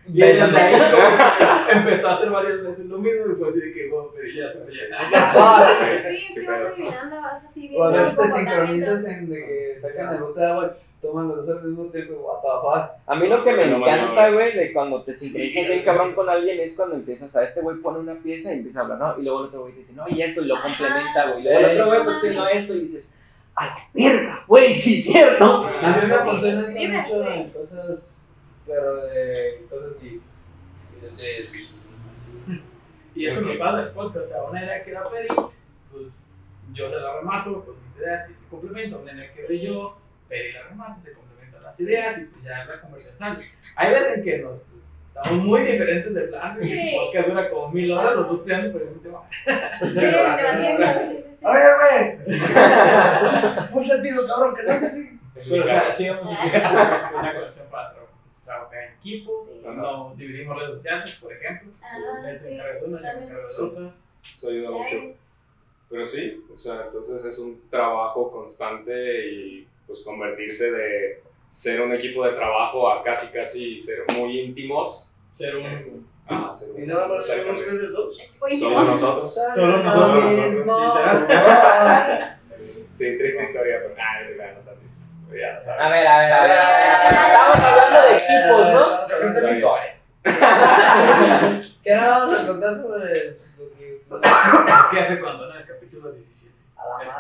Y 0.09 0.21
desde 0.21 0.57
ahí 0.59 0.75
empezó 1.73 2.09
a 2.09 2.15
hacer 2.17 2.31
varias 2.31 2.63
veces 2.63 2.87
lo 2.87 2.99
mismo 2.99 3.33
y 3.33 3.37
fue 3.37 3.49
así 3.51 3.61
de 3.61 3.73
que, 3.73 3.89
bueno, 3.89 4.09
pero 4.15 4.29
ya 4.29 4.45
está 4.47 4.97
Ah, 5.37 5.99
Sí, 6.03 6.25
es 6.29 6.35
que 6.41 6.47
vas 6.47 6.63
adivinando, 6.63 7.17
vas 7.23 7.45
así 7.45 7.77
O 7.77 7.85
a 7.85 7.91
veces 7.93 8.19
te 8.19 8.33
sincronizas 8.33 9.05
en 9.07 9.31
de 9.31 9.37
que 9.37 9.79
sacan 9.79 10.15
el 10.15 10.23
bote 10.23 10.41
de 10.41 10.47
agua 10.47 10.73
y 10.75 11.01
toman 11.01 11.29
los 11.29 11.47
dos 11.47 11.57
al 11.59 11.65
mismo 11.65 11.85
tiempo. 11.87 12.15
What 12.15 12.41
the 12.43 12.49
fuck. 12.61 12.91
A 13.07 13.15
mí 13.15 13.29
lo 13.29 13.45
que 13.45 13.53
me 13.53 13.67
No, 13.67 13.79
no, 13.79 13.79
no, 13.79 13.87
encanta, 13.87 14.27
no. 14.29 14.35
güey, 14.35 14.57
de 14.57 14.73
cuando 14.73 15.03
te 15.03 15.15
sincronizas 15.15 15.67
bien 15.69 15.85
cabrón 15.85 16.15
con 16.15 16.29
alguien 16.29 16.61
es 16.61 16.77
cuando 16.77 16.97
empiezas 16.97 17.35
a 17.37 17.45
este 17.45 17.61
güey 17.61 17.77
pone 17.77 18.01
una 18.01 18.15
pieza 18.15 18.53
y 18.53 18.59
empieza 18.59 18.81
a 18.81 18.83
hablar, 18.83 18.99
¿no? 18.99 19.19
Y 19.21 19.23
luego 19.25 19.41
el 19.41 19.47
otro 19.47 19.61
güey 19.63 19.75
dice, 19.75 19.95
no, 19.97 20.05
y 20.09 20.21
esto, 20.21 20.43
y 20.43 20.47
lo 20.47 20.61
complementa, 20.61 21.31
güey. 21.31 21.41
Y 21.41 21.45
luego 21.45 21.59
el 21.61 21.81
otro 21.81 21.87
güey 21.87 22.05
pues 22.05 22.17
haciendo 22.17 22.49
esto 22.49 22.75
y 22.75 22.81
dices, 22.81 23.17
a 23.55 23.67
la 23.67 23.77
verga, 23.95 24.45
güey, 24.49 24.75
sí 24.75 24.99
es 24.99 25.05
cierto. 25.05 25.67
A 25.67 25.97
mí 25.97 26.07
me 26.09 26.19
funciona 26.19 27.03
mucho 27.03 27.29
en 27.31 27.51
cosas, 27.51 28.29
pero 28.67 28.97
de 29.07 29.67
cosas 29.69 29.91
geeks. 30.01 30.43
Sí, 31.13 32.61
Y 33.15 33.27
eso 33.27 33.41
me 33.43 33.57
pasa 33.57 33.83
el 33.83 33.89
podcast, 33.91 34.27
o 34.27 34.29
sea, 34.29 34.43
una 34.45 34.65
idea 34.65 34.83
que 34.85 34.93
da 34.93 35.11
Peri, 35.11 35.29
pues 35.91 36.07
yo 36.73 36.89
se 36.91 36.97
la 36.97 37.17
remato 37.17 37.65
con 37.65 37.75
mis 37.83 37.97
ideas 38.01 38.31
y 38.31 38.35
se 38.35 38.49
complementan, 38.49 39.01
una 39.01 39.13
idea 39.13 39.31
que 39.33 39.43
doy 39.47 39.61
yo, 39.61 39.99
Peri 40.29 40.53
la 40.53 40.63
remata, 40.69 41.01
se 41.03 41.13
complementan 41.13 41.63
las 41.63 41.79
ideas 41.81 42.23
y 42.23 42.27
pues 42.27 42.45
ya 42.45 42.65
la 42.65 42.81
conversación 42.81 43.19
sale. 43.19 43.45
Hay 43.77 43.91
veces 43.93 44.19
en 44.19 44.25
que 44.25 44.39
nos 44.39 44.61
pues, 44.61 45.07
estamos 45.09 45.45
muy 45.45 45.61
diferentes 45.63 46.15
de 46.15 46.21
plan 46.23 46.57
y 46.63 46.73
el 46.73 46.79
Sí. 46.79 46.97
podcast 46.97 47.29
dura 47.29 47.51
como 47.51 47.69
mil 47.69 47.93
horas, 47.93 48.15
los 48.17 48.29
dos 48.29 48.41
peleando 48.41 48.73
por 48.73 48.81
el 48.83 48.89
mismo 48.89 49.03
tema. 49.03 49.21
Sí, 49.81 49.99
sí, 49.99 50.07
sí, 50.07 51.25
sí. 51.37 51.45
A 51.45 51.53
ver, 51.53 52.19
güey. 52.25 52.39
Un 53.73 53.87
sentido, 53.89 54.27
cabrón, 54.27 54.55
que 54.57 54.63
no 54.63 54.79
sé 54.79 54.91
si. 54.91 55.19
Pero 55.51 55.65
o 55.65 55.67
sea, 55.67 55.93
sí 55.93 56.09
una 56.11 57.35
conexión 57.35 57.67
para 57.71 57.93
trabajar 58.53 58.83
en 58.85 58.95
equipo, 58.95 59.47
Sí. 59.47 59.61
nos 59.65 60.17
dividimos 60.17 60.59
redes 60.59 60.75
sociales, 60.75 61.19
por 61.23 61.33
ejemplo. 61.33 61.71
Ah, 61.83 62.31
Él 62.31 62.37
se 62.37 62.55
encarga 62.55 62.75
de 62.81 62.85
una, 62.87 62.99
yo 63.15 63.19
me 63.21 63.27
encargo 63.27 63.49
de 63.49 63.63
otras. 63.65 64.09
Eso 64.23 64.49
ayuda 64.49 64.71
mucho. 64.71 64.97
Pero 65.91 66.07
sí, 66.07 66.45
o 66.53 66.57
sea, 66.57 66.85
entonces 66.87 67.25
es 67.25 67.39
un 67.39 67.69
trabajo 67.69 68.31
constante 68.31 69.27
y 69.29 69.69
pues 69.87 70.01
convertirse 70.01 70.71
de 70.73 71.23
ser 71.51 71.83
un 71.83 71.93
equipo 71.93 72.25
de 72.25 72.33
trabajo 72.33 72.91
a 72.91 73.03
casi 73.03 73.31
casi 73.33 73.81
ser 73.81 74.05
muy 74.17 74.41
íntimos. 74.41 75.13
Ser 75.33 75.57
un 75.57 76.11
Ah, 76.29 76.55
ser 76.57 76.69
Y 76.81 76.87
nada 76.87 77.09
más 77.09 77.27
son 77.27 77.55
ustedes 77.55 77.93
dos. 77.93 78.17
Solo 78.59 78.85
nosotros. 78.85 79.35
Solo 79.55 79.77
Lo 79.77 79.83
nosotros, 79.83 80.25
literal. 80.33 81.27
Sí, 82.95 83.17
triste 83.19 83.43
historia, 83.43 83.81
pero 83.83 83.95
ah, 83.99 84.53
no, 84.55 84.72
Ya 85.41 85.53
lo 85.53 85.83
A 85.85 85.89
ver, 85.89 86.07
a 86.07 86.19
ver, 86.19 86.33
a 86.33 86.43
ver. 86.43 86.51
Estamos 87.11 87.65
hablando 87.65 88.01
de 88.03 88.13
equipos, 88.15 88.73
¿no? 88.73 88.83
¿Qué 91.83 91.95
ahora 91.95 92.09
vamos 92.19 92.33
a 92.35 92.47
contar 92.47 92.75
sobre 92.77 93.39
lo 93.59 93.71
que... 93.77 94.03
¿Qué 94.91 95.01
hace 95.01 95.21
cuando 95.21 95.51
en 95.51 95.57
el 95.61 95.67
capítulo 95.67 96.13
17? 96.13 96.53
A 96.77 96.99
la 96.99 97.05
Es 97.05 97.13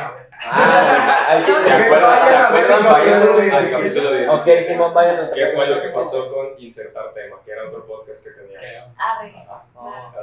a 0.00 0.10
ver. 0.10 0.28
Ah, 0.40 1.26
hay 1.28 1.44
que- 1.44 1.54
¿Se 1.54 1.72
acuerdan, 1.72 2.28
¿se 2.28 2.36
acuerdan? 2.36 2.82
Vayan 2.84 3.22
al 3.54 3.70
capítulo 3.70 4.10
de 4.10 4.28
Ok, 4.28 4.46
Simón, 4.66 4.94
vayan. 4.94 5.16
al 5.16 5.30
¿Qué 5.32 5.46
fue 5.54 5.66
lo 5.66 5.80
que 5.82 5.88
pasó 5.88 6.32
con 6.32 6.46
insertar 6.58 7.12
tema? 7.14 7.36
Que 7.44 7.52
era 7.52 7.64
otro 7.68 7.86
podcast 7.86 8.24
que 8.26 8.30
teníamos. 8.32 8.90
Arre. 8.98 9.34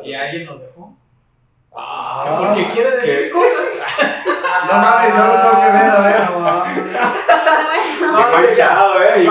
Y 0.03 0.13
alguien 0.13 0.45
nos 0.45 0.61
dejó. 0.61 0.93
Ah, 1.73 2.37
Porque 2.39 2.69
quiere 2.69 2.91
decir 2.97 3.23
¿Qué? 3.25 3.29
cosas. 3.31 3.65
No 4.67 4.73
mames, 4.77 5.15
yo 5.15 5.25
lo 5.25 5.41
tengo 5.41 5.61
que 5.61 5.71
ver, 5.71 5.89
a 5.89 6.01
ver. 6.01 6.21
Qué 7.97 8.37
manchado, 8.37 9.03
eh. 9.03 9.29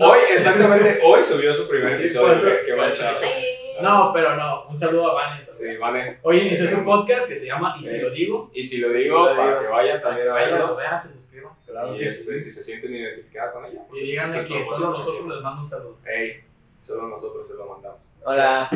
Hoy, 0.00 0.18
exactamente 0.30 1.00
hoy 1.04 1.22
subió 1.22 1.54
su 1.54 1.68
primer 1.68 1.94
Sí, 1.94 2.04
episodio. 2.04 2.34
eso. 2.34 2.46
Qué, 2.66 2.74
manchado. 2.74 3.16
eh, 3.22 3.78
No, 3.80 4.10
pero 4.12 4.34
no. 4.36 4.64
Un 4.68 4.78
saludo 4.78 5.10
a 5.10 5.14
Vanessa. 5.14 5.54
Sí, 5.54 5.76
vale. 5.76 6.18
Hoy 6.22 6.40
inicié 6.40 6.70
su 6.70 6.84
podcast 6.84 7.28
que 7.28 7.36
se 7.38 7.46
llama 7.46 7.76
Y 7.80 7.86
si 7.86 8.00
lo 8.00 8.10
digo, 8.10 8.50
Y 8.52 8.62
si 8.62 8.78
lo 8.80 8.90
digo, 8.90 9.24
para 9.36 9.48
digo. 9.48 9.60
que 9.60 9.66
vayan 9.68 10.02
también 10.02 10.28
a 10.30 10.34
verlo. 10.34 10.76
vean, 10.76 11.02
se 11.06 11.12
suscriban. 11.14 11.52
Y 11.94 12.04
este, 12.04 12.38
si 12.40 12.50
se 12.50 12.64
sienten 12.64 12.94
identificados 12.94 13.52
con 13.54 13.64
ella. 13.64 13.82
Y 13.92 14.00
díganle 14.00 14.44
que 14.46 14.64
solo 14.64 14.90
nosotros 14.98 15.26
les 15.28 15.42
mando 15.42 15.62
un 15.62 15.68
saludo. 15.68 15.96
Ey, 16.04 16.40
solo 16.80 17.08
nosotros 17.08 17.46
se 17.48 17.54
lo 17.54 17.66
mandamos. 17.66 18.00
Hola. 18.24 18.68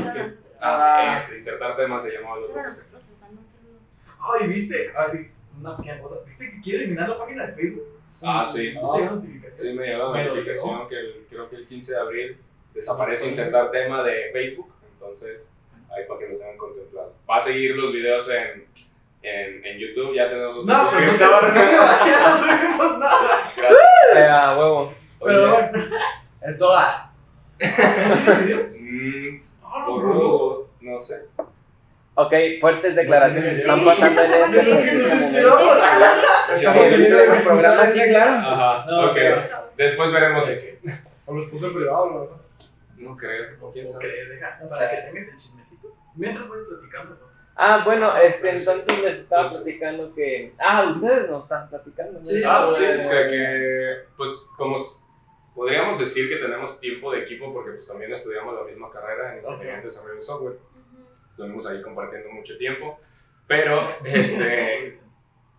Nosotros. 0.70 1.08
Ah, 1.12 1.18
este, 1.22 1.36
insertar 1.36 1.76
temas 1.76 2.04
se 2.04 2.10
llamaba 2.12 2.38
un 2.38 2.46
saludo. 2.46 3.78
Ay, 4.20 4.48
¿viste? 4.48 4.92
Así, 4.96 5.30
una 5.58 5.76
pequeña 5.76 6.00
cosa. 6.00 6.16
¿Viste 6.26 6.50
que 6.50 6.60
quiere 6.60 6.84
eliminar 6.84 7.08
la 7.08 7.16
página 7.16 7.46
de 7.46 7.52
Facebook? 7.54 7.86
Ah, 8.22 8.44
sí. 8.44 8.70
¿Sí 8.70 8.74
te 8.74 8.80
llegó 8.80 9.00
notificación? 9.16 9.68
Sí, 9.68 9.78
me 9.78 9.86
llegó 9.86 10.14
la 10.14 10.24
notificación 10.24 10.88
que 10.88 10.98
el, 10.98 11.26
creo 11.28 11.50
que 11.50 11.56
el 11.56 11.66
15 11.66 11.92
de 11.92 12.00
abril 12.00 12.38
desaparece 12.72 13.28
insertar 13.28 13.70
tema 13.70 14.02
de 14.02 14.30
Facebook. 14.32 14.72
Entonces, 14.92 15.52
ahí 15.90 16.04
para 16.06 16.20
que 16.20 16.28
lo 16.28 16.38
tengan 16.38 16.56
contemplado. 16.56 17.14
Va 17.28 17.36
a 17.36 17.40
seguir 17.40 17.76
los 17.76 17.92
videos 17.92 18.28
en, 18.30 18.66
en, 19.22 19.66
en 19.66 19.78
YouTube. 19.78 20.14
Ya 20.14 20.28
tenemos 20.28 20.56
otros 20.56 20.66
No, 20.66 20.88
pero 20.90 21.06
ya 21.06 22.18
no 22.18 22.38
subimos 22.38 22.98
nada. 22.98 23.52
Gracias. 23.56 23.82
Eh, 24.14 24.28
a 24.28 24.58
huevo. 24.58 24.92
Bueno. 25.18 25.56
En 26.42 26.58
todas. 26.58 27.11
Mm, 27.60 29.38
por 29.86 30.04
no, 30.04 30.58
no 30.80 30.98
sé. 30.98 31.26
Ok, 32.14 32.32
fuertes 32.60 32.94
declaraciones 32.94 33.54
Sí. 33.54 33.60
están 33.62 33.84
pasando 33.84 34.20
en 34.22 34.32
este 34.44 34.60
Sí. 34.62 34.70
preciso 34.70 35.08
Sí. 35.08 35.14
momento. 35.14 35.58
Estamos 36.54 36.82
Sí, 36.84 36.90
teniendo 36.90 37.18
el 37.22 37.42
programa, 37.42 37.86
sí, 37.86 38.00
claro. 38.10 38.32
Ajá, 38.32 38.86
No, 38.86 39.10
ok. 39.10 39.16
Después 39.78 40.12
veremos 40.12 40.48
eso. 40.48 40.66
O 41.24 41.34
los 41.34 41.46
puse 41.48 41.66
en 41.66 41.74
privado, 41.74 42.06
¿no? 42.10 42.42
No 43.10 43.16
creo, 43.16 43.46
quién 43.72 43.86
Ok, 43.86 43.92
sabe. 43.92 44.26
deja, 44.28 44.58
No 44.62 44.68
para 44.68 44.90
que 44.90 44.96
tengas 45.10 45.28
el 45.28 45.36
chismecito. 45.38 45.96
Mientras 46.14 46.46
voy 46.48 46.58
platicando. 46.68 47.10
¿no? 47.14 47.32
Ah, 47.56 47.82
bueno, 47.84 48.16
este, 48.16 48.50
entonces 48.58 49.02
les 49.02 49.18
estaba 49.20 49.48
platicando 49.48 50.14
que. 50.14 50.52
Ah, 50.58 50.92
ustedes 50.94 51.30
nos 51.30 51.44
están 51.44 51.68
platicando. 51.70 52.18
¿no? 52.18 52.24
Sí, 52.24 52.42
Ah, 52.46 52.66
sobre- 52.68 52.96
sí, 52.96 53.02
que, 53.08 53.08
que, 53.30 53.94
pues 54.16 54.30
como 54.56 54.76
podríamos 55.54 55.98
decir 55.98 56.28
que 56.28 56.36
tenemos 56.36 56.80
tiempo 56.80 57.12
de 57.12 57.20
equipo 57.22 57.52
porque 57.52 57.72
pues 57.72 57.86
también 57.86 58.12
estudiamos 58.12 58.54
la 58.54 58.64
misma 58.64 58.90
carrera 58.90 59.32
en 59.36 59.44
ingeniería 59.44 59.78
en 59.78 59.84
desarrollo 59.84 60.16
de 60.16 60.22
software. 60.22 60.56
Estuvimos 61.30 61.66
ahí 61.66 61.80
compartiendo 61.82 62.28
mucho 62.32 62.56
tiempo, 62.58 62.98
pero 63.46 63.96
este, 64.04 64.94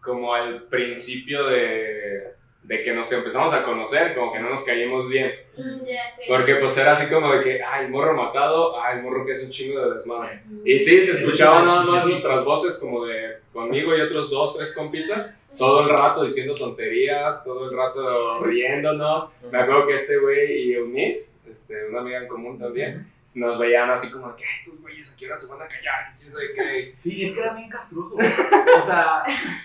como 0.01 0.33
al 0.33 0.63
principio 0.67 1.47
de, 1.47 2.33
de 2.63 2.83
que 2.83 2.93
nos 2.93 3.11
empezamos 3.11 3.53
a 3.53 3.63
conocer, 3.63 4.13
como 4.15 4.31
que 4.33 4.39
no 4.39 4.49
nos 4.49 4.63
caímos 4.63 5.09
bien, 5.09 5.31
Mm, 5.55 5.85
Ya 5.85 6.09
sé. 6.15 6.23
porque 6.27 6.55
pues 6.55 6.75
era 6.77 6.93
así 6.93 7.11
como 7.13 7.31
de 7.31 7.43
que, 7.43 7.61
ay, 7.63 7.87
morro 7.87 8.15
matado, 8.15 8.81
ay, 8.81 9.01
morro 9.03 9.23
que 9.25 9.33
es 9.33 9.43
un 9.43 9.51
chingo 9.51 9.85
de 9.87 9.93
desmadre. 9.95 10.41
Ujú. 10.51 10.61
Y 10.67 10.79
sí, 10.79 11.01
se 11.03 11.11
escuchaban 11.11 11.67
nada 11.67 11.83
más 11.83 12.05
nuestras 12.07 12.43
voces 12.43 12.77
como 12.79 13.05
de 13.05 13.37
conmigo 13.51 13.95
y 13.95 14.01
otros 14.01 14.29
dos, 14.31 14.57
tres 14.57 14.73
compitas, 14.75 15.37
todo 15.57 15.83
el 15.83 15.89
rato 15.89 16.23
diciendo 16.23 16.55
tonterías, 16.55 17.43
todo 17.43 17.69
el 17.69 17.77
rato 17.77 18.39
riéndonos. 18.43 19.29
Me 19.51 19.59
acuerdo 19.59 19.87
que 19.87 19.93
este 19.95 20.17
güey 20.17 20.69
y 20.69 20.73
Eunice, 20.73 21.35
este, 21.49 21.87
una 21.89 21.99
amiga 22.01 22.19
en 22.19 22.27
común 22.27 22.57
también, 22.59 23.05
nos 23.35 23.59
veían 23.59 23.89
así 23.89 24.09
como 24.11 24.35
que 24.35 24.43
"Ay, 24.43 24.49
estos 24.59 24.81
güeyes 24.81 25.13
a 25.13 25.17
qué 25.17 25.25
hora 25.27 25.37
se 25.37 25.47
van 25.47 25.61
a 25.61 25.67
callar, 25.67 26.13
quién 26.19 26.31
sabe 26.31 26.53
qué. 26.53 26.95
Sí, 26.97 27.25
es 27.25 27.33
que 27.35 27.41
era 27.41 27.53
bien 27.53 27.69
castroso. 27.69 28.15
O 28.15 28.85
sea, 28.85 29.23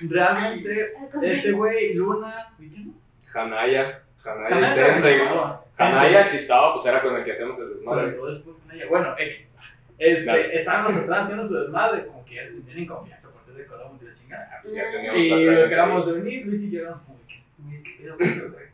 realmente, 0.08 0.92
este 1.22 1.52
güey, 1.52 1.94
Luna. 1.94 2.52
Hanaya, 3.34 4.02
Hanaya 4.24 4.60
y 4.60 4.68
Sensei. 4.68 5.20
estaba. 5.20 5.64
Hanaya 5.78 6.22
sí 6.22 6.36
estaba, 6.38 6.74
pues 6.74 6.86
era 6.86 7.02
con 7.02 7.14
el 7.16 7.24
que 7.24 7.32
hacíamos 7.32 7.58
el 7.60 7.74
desmadre. 7.76 8.16
Bueno, 8.88 9.14
X. 9.18 9.54
Este, 9.98 10.56
estábamos 10.56 10.96
atrás 10.96 11.24
haciendo 11.24 11.44
su 11.46 11.58
desmadre, 11.60 12.06
como 12.06 12.24
que 12.24 12.36
ya 12.36 12.46
se 12.46 12.52
sentían 12.58 12.78
en 12.78 12.86
confianza 12.86 13.17
de 13.58 13.66
Columbus 13.66 14.02
y 14.02 14.06
la 14.06 14.14
chingada. 14.14 14.50
Ah, 14.52 14.58
pues 14.62 14.74
ya 14.74 14.90
teníamos 14.90 15.20
Y 15.20 15.44
la 15.44 15.52
lo 15.52 15.66
acabamos 15.66 16.06
de 16.06 16.20
venir, 16.20 16.46
Luis 16.46 16.64
y 16.64 16.70
yo 16.70 16.80
éramos 16.80 17.00
como, 17.00 17.18
¿qué 17.26 17.34
güeyes 17.62 17.82
qué 17.82 17.90
pedo 18.02 18.16
güey? 18.16 18.68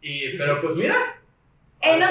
Y, 0.00 0.36
pero 0.36 0.60
pues 0.60 0.76
mira, 0.76 0.96
Enos 1.84 2.10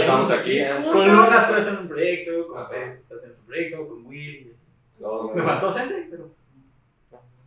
Estamos 0.00 0.30
aquí. 0.32 0.58
Estamos 0.58 0.92
con 0.92 1.08
Luna 1.08 1.42
estoy 1.42 1.60
haciendo 1.60 1.80
un 1.82 1.88
proyecto, 1.88 2.48
con. 2.48 2.68
Pérez 2.68 2.98
está 2.98 3.14
haciendo 3.14 3.38
un 3.38 3.46
proyecto, 3.46 3.88
con 3.88 4.06
Will. 4.06 4.56
Me 5.34 5.42
faltó 5.42 5.72
Sensei, 5.72 6.08
pero. 6.10 6.30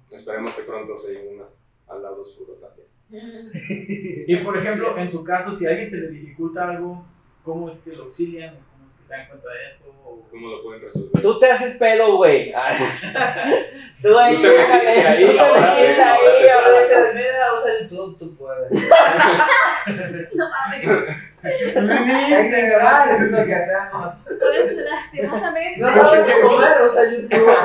Esperemos 0.09 0.53
que 0.53 0.61
pronto 0.63 0.97
se 0.97 1.17
una 1.17 1.43
al 1.87 2.01
lado 2.01 2.21
oscuro 2.21 2.53
también. 2.53 2.85
Y 4.27 4.35
por 4.37 4.57
ejemplo, 4.57 4.97
en 4.97 5.11
su 5.11 5.23
caso, 5.23 5.53
si 5.53 5.65
a 5.65 5.71
alguien 5.71 5.89
se 5.89 6.01
le 6.01 6.07
dificulta 6.07 6.69
algo, 6.69 7.05
¿cómo 7.43 7.69
es 7.69 7.79
que 7.79 7.91
lo 7.93 8.03
auxilian? 8.03 8.55
¿Cómo 9.05 9.07
es 9.07 9.07
que 9.07 9.07
se 9.07 9.15
dan 9.17 9.27
cuenta 9.27 9.49
de 9.49 9.69
eso? 9.69 9.85
O- 10.03 10.21
¿Cómo 10.31 10.47
lo 10.49 10.63
pueden 10.63 10.81
resolver? 10.81 11.21
Tú 11.21 11.39
te 11.39 11.51
haces 11.51 11.77
pedo, 11.77 12.17
güey. 12.17 12.51
Ah, 12.55 12.75
Tú 14.01 14.17
ahí, 14.19 14.35
Tú 14.35 14.41
te 14.41 14.47
ahí, 14.47 15.25
tú 15.25 15.31
te 15.33 15.39
ahora 15.39 15.55
ahora 15.55 15.73
ahí, 15.75 15.95
te 15.95 16.01
ahora 16.51 17.13
mira, 17.13 17.53
usa 17.57 17.69
YouTube, 17.81 18.17
tú 18.19 18.35
puedes. 18.35 18.71
No 20.35 20.49
mames. 20.49 20.81
Técnica, 21.41 23.05
es 23.11 23.31
lo 23.31 23.45
que 23.45 23.55
hacemos. 23.55 24.13
Pues 24.39 24.75
lastimosamente. 24.77 25.79
No 25.79 25.93
sabes 25.93 26.25
qué 26.33 26.41
comer, 26.41 26.77
usa 26.89 27.03
YouTube. 27.11 27.55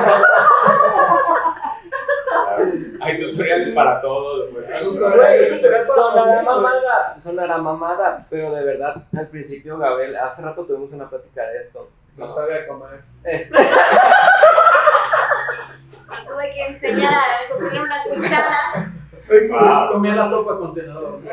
Claro. 2.55 2.71
Hay 3.01 3.19
tutoriales 3.21 3.69
para 3.69 4.01
todo. 4.01 4.49
pues. 4.51 4.69
Sonará 4.69 6.43
mamada, 6.43 7.17
sonará 7.21 7.57
mamada, 7.57 8.25
pero 8.29 8.53
de 8.53 8.63
verdad, 8.63 8.95
al 9.17 9.27
principio, 9.27 9.77
Gabriel, 9.77 10.15
hace 10.17 10.41
rato 10.43 10.63
tuvimos 10.65 10.91
una 10.91 11.09
plática 11.09 11.43
de 11.47 11.61
esto. 11.61 11.89
No 12.17 12.29
sabía 12.29 12.67
comer. 12.67 13.01
Este, 13.23 13.57
Me 16.09 16.25
tuve 16.27 16.53
que 16.53 16.65
enseñar 16.67 17.13
a 17.13 17.47
sostener 17.47 17.81
una 17.81 18.03
cuchara. 18.03 18.93
Wow. 19.49 19.93
Comía 19.93 20.15
la 20.15 20.27
sopa 20.27 20.57
con 20.57 20.73
tenedor. 20.73 21.19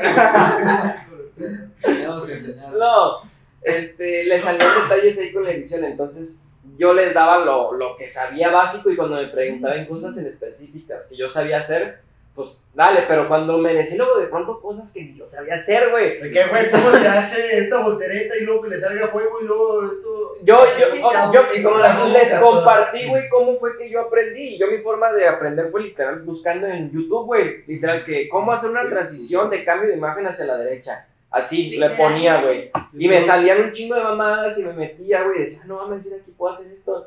Tenemos 1.82 2.26
que 2.26 2.32
enseñar. 2.32 2.72
no, 2.74 3.22
este, 3.62 4.24
le 4.24 4.40
salían 4.40 4.70
detalles 4.82 5.18
ahí 5.18 5.32
con 5.32 5.44
la 5.44 5.50
edición, 5.50 5.84
entonces 5.84 6.42
yo 6.76 6.92
les 6.92 7.14
daba 7.14 7.38
lo, 7.38 7.72
lo 7.72 7.96
que 7.96 8.08
sabía 8.08 8.50
básico 8.50 8.90
y 8.90 8.96
cuando 8.96 9.16
me 9.16 9.28
preguntaban 9.28 9.86
cosas 9.86 10.16
en 10.18 10.26
específicas 10.26 11.08
que 11.08 11.16
yo 11.16 11.30
sabía 11.30 11.60
hacer, 11.60 12.00
pues 12.38 12.64
dale, 12.72 13.02
pero 13.08 13.26
cuando 13.26 13.58
me 13.58 13.74
decían 13.74 13.98
luego 13.98 14.20
de 14.20 14.28
pronto 14.28 14.60
cosas 14.60 14.92
que 14.92 15.12
yo 15.12 15.26
sabía 15.26 15.54
hacer, 15.56 15.90
güey. 15.90 16.20
¿De 16.20 16.30
qué, 16.30 16.46
güey? 16.46 16.70
¿Cómo 16.70 16.92
se 16.92 17.08
hace 17.08 17.58
esta 17.58 17.82
voltereta 17.82 18.36
y 18.36 18.44
luego 18.44 18.62
que 18.62 18.68
le 18.68 18.78
salga 18.78 19.08
fuego 19.08 19.40
y 19.42 19.44
luego 19.44 19.90
esto? 19.90 20.36
Yo, 20.44 20.60
yo, 20.64 21.32
yo 21.32 21.42
¿Y 21.52 21.62
cómo 21.64 21.78
la 21.78 22.06
les 22.06 22.32
compartí, 22.36 23.08
güey, 23.08 23.28
cómo 23.28 23.58
fue 23.58 23.76
que 23.76 23.90
yo 23.90 24.02
aprendí. 24.02 24.56
Yo 24.56 24.68
mi 24.68 24.78
forma 24.78 25.12
de 25.14 25.26
aprender 25.26 25.68
fue 25.72 25.82
literal 25.82 26.20
buscando 26.20 26.68
en 26.68 26.92
YouTube, 26.92 27.26
güey. 27.26 27.64
Literal, 27.66 28.04
que 28.04 28.28
cómo 28.28 28.52
hacer 28.52 28.70
una 28.70 28.88
transición 28.88 29.50
de 29.50 29.64
cambio 29.64 29.88
de 29.88 29.96
imagen 29.96 30.28
hacia 30.28 30.46
la 30.46 30.58
derecha. 30.58 31.08
Así 31.30 31.70
le 31.76 31.88
Literal. 31.88 31.96
ponía, 31.96 32.40
güey. 32.40 32.70
Y 32.94 33.06
me 33.06 33.22
salían 33.22 33.60
un 33.62 33.72
chingo 33.72 33.94
de 33.94 34.02
mamadas 34.02 34.58
y 34.58 34.64
me 34.64 34.72
metía, 34.72 35.22
güey. 35.24 35.40
Decía, 35.40 35.64
no 35.66 35.76
mames, 35.76 36.06
mira, 36.06 36.16
aquí 36.22 36.30
puedo 36.30 36.54
hacer 36.54 36.72
esto. 36.72 37.06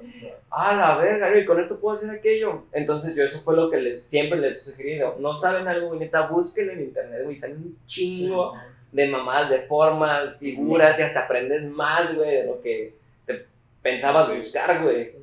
Ah, 0.51 0.76
la 0.76 0.95
verga, 0.97 1.36
y 1.39 1.43
con 1.45 1.59
esto 1.59 1.80
puedo 1.80 1.95
hacer 1.95 2.11
aquello. 2.11 2.63
Entonces 2.72 3.15
yo 3.15 3.24
eso 3.24 3.41
fue 3.41 3.55
lo 3.55 3.69
que 3.72 3.78
les, 3.78 4.03
siempre 4.03 4.39
les 4.39 4.57
he 4.57 4.72
sugerido. 4.72 5.15
No 5.19 5.36
saben 5.36 5.67
algo, 5.67 5.88
güey, 5.88 5.99
neta, 6.01 6.28
búsquenlo 6.28 6.74
en 6.74 6.82
internet, 6.82 7.22
güey. 7.24 7.36
Salen 7.38 7.57
un 7.57 7.78
chingo 7.88 8.53
de 8.91 9.07
mamadas, 9.07 9.49
de 9.49 9.59
formas, 9.61 10.38
figuras 10.38 10.99
y 10.99 11.03
hasta 11.03 11.22
aprendes 11.22 11.63
más, 11.63 12.13
güey, 12.15 12.30
de 12.30 12.43
lo 12.45 12.61
que 12.61 12.93
te 13.26 13.45
pensabas 13.82 14.28
Sí. 14.30 14.38
buscar, 14.38 14.84
güey. 14.84 15.13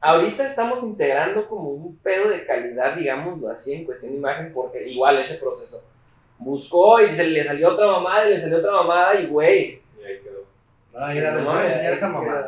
Ahorita 0.00 0.46
estamos 0.46 0.82
integrando 0.82 1.46
como 1.46 1.68
un 1.68 1.96
pedo 1.98 2.30
de 2.30 2.44
calidad, 2.46 2.96
digámoslo 2.96 3.50
así, 3.50 3.74
en 3.74 3.84
cuestión 3.84 4.12
de 4.12 4.18
imagen, 4.18 4.52
porque 4.52 4.88
igual 4.88 5.18
ese 5.20 5.34
proceso. 5.36 5.84
Buscó 6.44 7.00
y 7.00 7.14
se 7.14 7.24
le 7.24 7.44
salió 7.44 7.72
otra 7.72 7.86
mamada 7.86 8.28
y 8.28 8.34
le 8.34 8.40
salió 8.40 8.58
otra 8.58 8.72
mamada 8.72 9.14
y, 9.14 9.26
güey, 9.26 9.82
Y 10.00 10.04
ahí 10.04 10.20
quedó. 10.20 10.44
No, 10.92 11.40
No, 11.40 11.52
voy 11.52 11.62
a 11.62 11.64
enseñar 11.66 11.92
esa 11.92 12.08
mamá. 12.08 12.44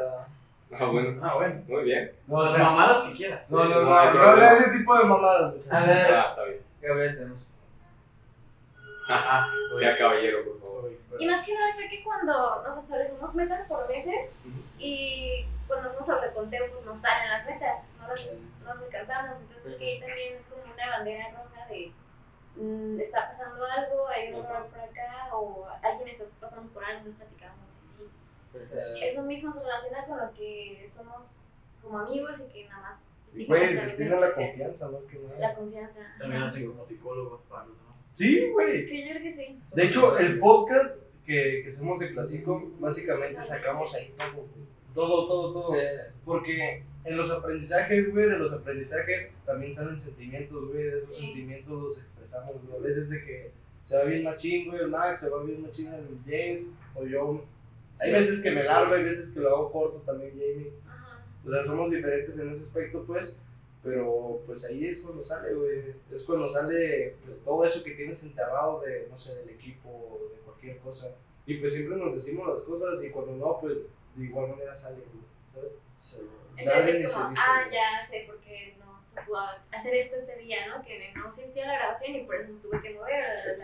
Ah, 0.76 0.86
bueno. 0.86 1.20
Ah, 1.22 1.34
bueno. 1.36 1.62
Muy 1.68 1.84
bien. 1.84 2.12
No, 2.26 2.36
o 2.38 2.46
sea, 2.46 2.64
mamadas 2.64 3.04
que 3.04 3.16
quieras. 3.16 3.50
no, 3.50 3.64
no, 3.64 3.70
no 3.76 3.82
no, 3.82 3.96
hay 3.98 4.12
no, 4.12 4.36
de 4.36 4.46
ese 4.48 4.70
tipo 4.78 4.98
de 4.98 5.04
mamadas. 5.04 5.54
A 5.70 5.80
ver, 5.84 6.14
Ah, 6.14 6.26
está 6.30 6.44
bien. 6.44 6.60
Gabriel, 6.82 7.16
tenemos. 7.16 7.48
Ajá. 9.08 9.46
Sea 9.78 9.96
caballero, 9.96 10.44
por 10.44 10.60
favor. 10.60 10.90
Y 11.18 11.26
más 11.26 11.44
que 11.46 11.54
nada 11.54 11.74
fue 11.74 11.88
que 11.88 12.02
cuando 12.02 12.62
nos 12.64 12.76
establecemos 12.76 13.34
metas 13.34 13.66
por 13.68 13.86
meses 13.88 14.34
y 14.78 15.46
cuando 15.68 15.88
hacemos 15.88 16.08
el 16.08 16.20
reconteo, 16.20 16.70
pues 16.72 16.84
nos 16.84 17.00
salen 17.00 17.30
las 17.30 17.46
metas, 17.46 17.90
no 18.00 18.08
las, 18.08 18.30
no 18.62 18.74
las 18.74 18.82
alcanzamos. 18.82 19.36
Entonces 19.42 19.62
creo 19.64 19.78
que 19.78 19.84
ahí 19.84 20.00
también 20.00 20.34
es 20.36 20.46
como 20.46 20.62
una 20.72 20.90
bandera 20.90 21.28
roja 21.30 21.66
de 21.68 21.92
mm, 22.56 23.00
está 23.00 23.28
pasando 23.28 23.64
algo, 23.64 24.08
hay 24.08 24.32
un 24.32 24.44
error 24.44 24.66
por 24.66 24.80
acá 24.80 25.28
o 25.32 25.66
alguien 25.82 26.08
está 26.08 26.24
pasando 26.40 26.70
por 26.72 26.84
algo, 26.84 27.08
nos 27.08 27.16
platicamos 27.16 27.58
así. 27.94 29.04
Eso 29.04 29.22
mismo 29.22 29.52
se 29.52 29.60
relaciona 29.60 30.06
con 30.06 30.18
lo 30.18 30.32
que 30.34 30.84
somos 30.88 31.42
como 31.82 31.98
amigos 31.98 32.40
y 32.48 32.52
que 32.52 32.68
nada 32.68 32.82
más 32.82 33.08
Y, 33.34 33.46
güey, 33.46 33.76
se 33.76 33.90
tiene 33.90 34.20
la 34.20 34.32
confianza 34.32 34.90
más 34.90 35.06
que 35.06 35.18
nada. 35.18 35.38
La 35.38 35.54
confianza. 35.54 36.00
También 36.18 36.42
hacen 36.42 36.70
como 36.70 36.86
psicólogos 36.86 37.40
para 37.48 37.66
los 37.66 37.76
demás. 37.76 38.00
Sí, 38.12 38.50
güey. 38.52 38.84
Sí, 38.84 39.04
yo 39.04 39.10
creo 39.10 39.22
que 39.22 39.32
sí. 39.32 39.60
De 39.74 39.86
hecho, 39.86 40.16
el 40.18 40.38
podcast 40.38 41.02
que, 41.26 41.62
que 41.64 41.70
hacemos 41.70 41.98
de 41.98 42.12
Clásico, 42.12 42.72
básicamente 42.78 43.42
sacamos 43.42 43.94
ahí 43.94 44.14
todo, 44.16 44.32
güey. 44.34 44.66
todo, 44.94 45.26
todo, 45.26 45.52
todo. 45.52 45.74
sí. 45.74 45.80
Porque 46.24 46.84
en 47.04 47.16
los 47.16 47.30
aprendizajes, 47.30 48.12
güey, 48.12 48.28
de 48.28 48.38
los 48.38 48.52
aprendizajes 48.52 49.38
también 49.44 49.72
salen 49.72 49.98
sentimientos, 50.00 50.68
güey, 50.68 50.84
de 50.84 50.98
esos 50.98 51.16
Sí. 51.16 51.26
sentimientos 51.26 51.82
los 51.82 52.02
expresamos, 52.02 52.56
güey. 52.66 52.76
A 52.80 52.82
veces 52.82 53.10
de 53.10 53.24
que 53.24 53.52
se 53.82 53.96
va 53.98 54.04
bien 54.04 54.24
machín, 54.24 54.68
güey, 54.68 54.80
el 54.80 54.88
Max, 54.88 55.20
se 55.20 55.30
va 55.30 55.42
bien 55.42 55.62
machín 55.62 55.92
el 55.92 56.18
James, 56.24 56.74
o 56.94 57.04
yo. 57.06 57.44
Hay 58.00 58.12
veces 58.12 58.42
que 58.42 58.50
me 58.50 58.64
largo, 58.64 58.94
hay 58.94 59.04
veces 59.04 59.32
que 59.32 59.40
lo 59.40 59.50
hago 59.54 59.72
corto 59.72 59.98
también, 59.98 60.30
Jamie. 60.32 60.72
Ajá. 60.88 61.24
O 61.46 61.50
sea, 61.50 61.64
somos 61.64 61.90
diferentes 61.90 62.38
en 62.40 62.50
ese 62.52 62.64
aspecto, 62.64 63.04
pues. 63.06 63.36
Pero 63.82 64.40
pues 64.46 64.64
ahí 64.64 64.86
es 64.86 65.00
cuando 65.02 65.22
sale, 65.22 65.52
güey. 65.54 65.94
Es 66.10 66.24
cuando 66.24 66.48
sale 66.48 67.16
pues 67.22 67.44
todo 67.44 67.66
eso 67.66 67.84
que 67.84 67.90
tienes 67.92 68.24
enterrado 68.24 68.80
de, 68.80 69.06
no 69.10 69.18
sé, 69.18 69.36
del 69.36 69.50
equipo 69.50 69.90
o 69.90 70.30
de 70.34 70.40
cualquier 70.40 70.78
cosa. 70.78 71.14
Y 71.46 71.58
pues 71.58 71.74
siempre 71.74 71.98
nos 71.98 72.14
decimos 72.14 72.48
las 72.48 72.62
cosas 72.62 73.04
y 73.04 73.10
cuando 73.10 73.36
no, 73.36 73.58
pues 73.60 73.88
de 74.16 74.24
igual 74.24 74.48
manera 74.52 74.74
sale, 74.74 74.96
güey. 75.12 75.24
¿Sabes? 75.52 75.72
Entonces 76.56 76.96
es 76.96 77.12
como, 77.12 77.34
ah, 77.36 77.64
ya 77.70 78.06
sé 78.06 78.24
por 78.26 78.40
qué 78.40 78.76
no 78.78 79.02
se 79.02 79.20
pudo 79.22 79.40
hacer 79.72 79.94
esto 79.94 80.16
este 80.16 80.36
día, 80.36 80.66
¿no? 80.68 80.82
Que 80.84 81.12
no 81.14 81.28
existía 81.28 81.66
la 81.66 81.74
grabación 81.74 82.14
y 82.14 82.24
por 82.24 82.36
eso 82.36 82.56
se 82.56 82.62
tuvo 82.62 82.80
que 82.80 82.90
mover. 82.90 83.54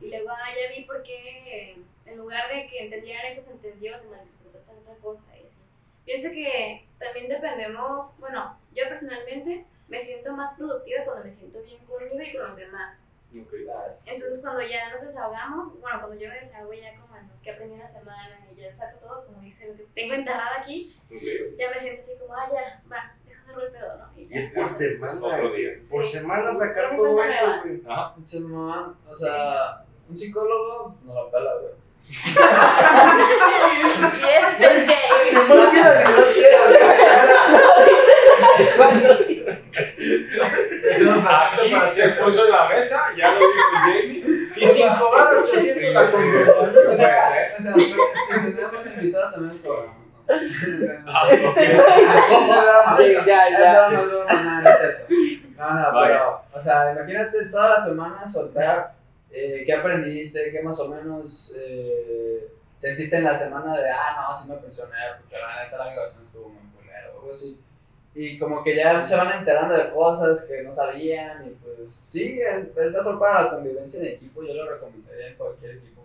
Y 0.00 0.08
luego 0.08 0.30
ah, 0.30 0.50
ya 0.50 0.74
vi 0.74 0.84
por 0.84 1.02
qué 1.02 1.76
en 2.06 2.16
lugar 2.16 2.48
de 2.52 2.66
que 2.66 2.84
entendieran 2.84 3.26
eso 3.26 3.42
se 3.42 3.52
entendió, 3.52 3.96
se 3.96 4.08
malinterpretó 4.08 4.58
esta 4.58 4.72
otra 4.72 4.94
cosa 4.96 5.36
y 5.38 5.44
así. 5.44 5.62
Pienso 6.04 6.30
que 6.30 6.84
también 6.98 7.28
dependemos, 7.28 8.18
bueno, 8.18 8.58
yo 8.74 8.88
personalmente 8.88 9.64
me 9.88 10.00
siento 10.00 10.34
más 10.34 10.54
productiva 10.54 11.04
cuando 11.04 11.24
me 11.24 11.30
siento 11.30 11.62
bien 11.62 11.84
conmigo 11.84 12.20
y 12.20 12.32
con 12.32 12.48
los 12.48 12.56
demás. 12.56 13.02
Entonces 13.34 14.40
cuando 14.42 14.62
ya 14.62 14.90
nos 14.90 15.02
desahogamos, 15.02 15.80
bueno, 15.80 15.98
cuando 16.00 16.16
yo 16.16 16.28
me 16.28 16.34
desahogo 16.36 16.72
ya 16.72 16.94
como 17.00 17.16
en 17.16 17.28
los 17.28 17.40
que 17.40 17.50
aprendí 17.50 17.76
la 17.78 17.88
semana 17.88 18.38
y 18.50 18.60
ya 18.60 18.74
saco 18.74 18.98
todo, 18.98 19.24
como 19.26 19.40
dice, 19.40 19.68
lo 19.68 19.76
que 19.76 19.86
tengo 19.94 20.14
enterrado 20.14 20.50
aquí, 20.60 20.94
ya 21.10 21.70
me 21.70 21.78
siento 21.78 22.00
así 22.00 22.12
como, 22.18 22.34
ah, 22.34 22.48
ya, 22.52 22.82
va, 22.90 23.14
déjame 23.26 23.52
robar 23.52 23.66
el 23.66 23.72
pedo, 23.72 23.96
¿no? 23.98 24.06
Y 24.16 24.22
Y 24.24 24.28
ya. 24.28 24.36
es 24.38 24.52
por 24.54 24.68
semana. 24.68 25.14
otro 25.36 25.52
día. 25.54 25.70
Por 25.90 26.06
Sí. 26.06 26.18
semana 26.18 26.52
sacar 26.54 26.86
Una 26.92 26.96
todo 26.98 27.22
eso, 27.24 27.46
güey. 27.64 27.82
Ajá. 27.88 28.14
Simón, 28.24 28.96
o 29.08 29.16
sea, 29.16 29.84
un 30.08 30.16
psicólogo 30.18 30.96
no 31.04 31.14
la 31.14 31.30
pela, 31.30 31.54
güey. 31.56 31.72
Y 34.20 34.24
ese 34.24 34.50
es 34.58 34.60
el 34.70 34.86
James. 34.86 35.48
No 35.48 35.54
olvides 35.54 35.92
que 35.98 36.10
no 36.12 36.24
quieras. 36.34 36.68
Aquí 40.92 41.74
se 41.88 42.08
puso 42.10 42.46
en 42.46 42.52
la 42.52 42.68
mesa, 42.68 43.08
ya 43.16 43.26
lo 43.32 43.38
dijo 43.38 43.52
Jamie. 43.72 44.24
Y 44.56 44.68
sin 44.68 44.88
cobrar 44.94 45.36
800 45.36 45.94
la 45.94 46.10
ser. 46.10 46.48
O 46.88 46.96
sea, 46.96 47.56
si 48.26 48.52
tenemos 48.52 48.86
invitados 48.86 49.34
también 49.34 49.54
es 49.54 49.60
cobramos. 49.62 49.96
¿no? 49.96 50.02
Ah, 51.06 51.26
ya, 53.26 53.50
ya, 53.50 53.90
no. 53.90 54.02
No, 55.56 55.74
no, 55.74 55.92
Vaya. 55.92 56.18
pero, 56.18 56.42
o 56.52 56.60
sea, 56.60 56.92
imagínate 56.92 57.46
toda 57.46 57.78
la 57.78 57.84
semana 57.84 58.28
soltar 58.28 58.94
eh, 59.30 59.62
qué 59.64 59.72
aprendiste, 59.74 60.50
qué 60.50 60.62
más 60.62 60.78
o 60.80 60.88
menos 60.88 61.54
eh, 61.56 62.48
sentiste 62.78 63.16
en 63.16 63.24
la 63.24 63.38
semana 63.38 63.76
de, 63.76 63.90
ah, 63.90 64.28
no, 64.28 64.36
sí 64.36 64.50
me 64.50 64.56
presioné, 64.56 64.96
porque 65.20 65.38
la 65.38 65.64
neta 65.64 65.78
la 65.78 65.92
grabación 65.92 66.24
estuvo 66.26 66.48
muy 66.48 66.62
culero, 66.72 67.14
o 67.14 67.20
algo 67.20 67.32
así. 67.32 67.60
Y 68.14 68.38
como 68.38 68.62
que 68.62 68.76
ya 68.76 69.04
se 69.04 69.16
van 69.16 69.38
enterando 69.38 69.74
de 69.74 69.90
cosas 69.90 70.44
que 70.44 70.62
no 70.62 70.74
sabían, 70.74 71.46
y 71.46 71.50
pues 71.62 71.94
sí, 71.94 72.40
es, 72.40 72.76
es 72.76 72.92
mejor 72.92 73.18
para 73.18 73.42
la 73.44 73.50
convivencia 73.50 74.00
en 74.00 74.06
equipo, 74.06 74.42
yo 74.42 74.52
lo 74.54 74.70
recomendaría 74.70 75.28
en 75.28 75.36
cualquier 75.36 75.76
equipo. 75.76 76.02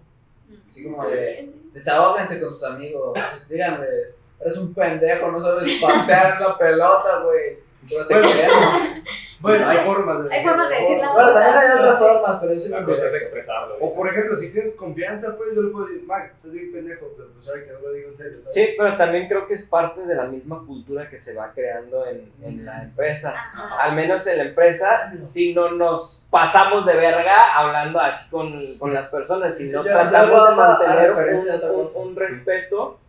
Así 0.69 0.83
como 0.85 1.05
de, 1.07 1.51
desahóguense 1.73 2.39
con 2.39 2.53
sus 2.53 2.63
amigos, 2.63 3.11
pues, 3.13 3.49
díganles, 3.49 4.15
eres 4.39 4.57
un 4.57 4.73
pendejo, 4.73 5.31
no 5.31 5.41
sabes 5.41 5.79
patear 5.81 6.39
la 6.39 6.57
pelota, 6.57 7.19
güey, 7.23 7.57
pero 7.89 8.07
te 8.07 8.13
Pues, 8.13 8.35
queremos. 8.35 8.81
Bueno, 9.39 9.69
hay 9.69 9.85
formas 9.85 10.23
de 10.23 10.35
Hay 10.35 10.43
formas 10.43 10.69
de 10.69 10.75
decir 10.77 10.97
las 10.97 11.13
Bueno, 11.13 11.31
también 11.33 11.57
hay 11.57 11.67
cosas. 11.67 11.79
otras 11.79 11.99
formas, 11.99 12.37
pero 12.41 12.59
sí 12.59 12.69
La 12.69 12.83
cosa 12.83 13.05
es 13.07 13.13
expresarlo. 13.15 13.75
O 13.79 13.95
por 13.95 14.07
ejemplo, 14.09 14.35
si 14.35 14.51
tienes 14.51 14.75
confianza, 14.75 15.35
pues 15.37 15.49
yo 15.53 15.61
le 15.61 15.69
puedo 15.71 15.85
decir, 15.85 16.03
Max, 16.07 16.31
estás 16.35 16.51
bien 16.51 16.71
pendejo, 16.71 17.07
pero 17.15 17.29
pues 17.33 17.45
sabe 17.45 17.65
que 17.65 17.71
no 17.73 17.79
lo 17.79 17.91
digo 17.93 18.09
en 18.09 18.17
serio. 18.17 18.37
¿sabes? 18.41 18.53
Sí, 18.53 18.69
pero 18.77 18.97
también 18.97 19.27
creo 19.27 19.47
que 19.47 19.53
es 19.53 19.65
parte 19.67 20.01
de 20.05 20.15
la 20.15 20.25
misma 20.25 20.63
cultura 20.65 21.07
que 21.09 21.19
se 21.19 21.35
va 21.35 21.51
creando 21.53 22.05
en, 22.07 22.31
en 22.43 22.65
la 22.65 22.81
empresa. 22.83 23.33
Ajá. 23.35 23.83
Al 23.83 23.95
menos 23.95 24.25
en 24.25 24.37
la 24.37 24.43
empresa, 24.45 25.11
si 25.13 25.53
no 25.53 25.71
nos 25.71 26.25
pasamos 26.31 26.85
de 26.85 26.95
verga 26.95 27.55
hablando 27.55 27.99
así 27.99 28.31
con, 28.31 28.77
con 28.79 28.93
las 28.93 29.07
personas, 29.09 29.55
sino 29.57 29.83
Yo- 29.85 29.91
tratamos 29.91 30.49
de 30.49 30.55
mantener 30.55 31.11
un, 31.11 31.75
un- 31.75 31.91
un 32.07 32.15
respeto 32.15 32.99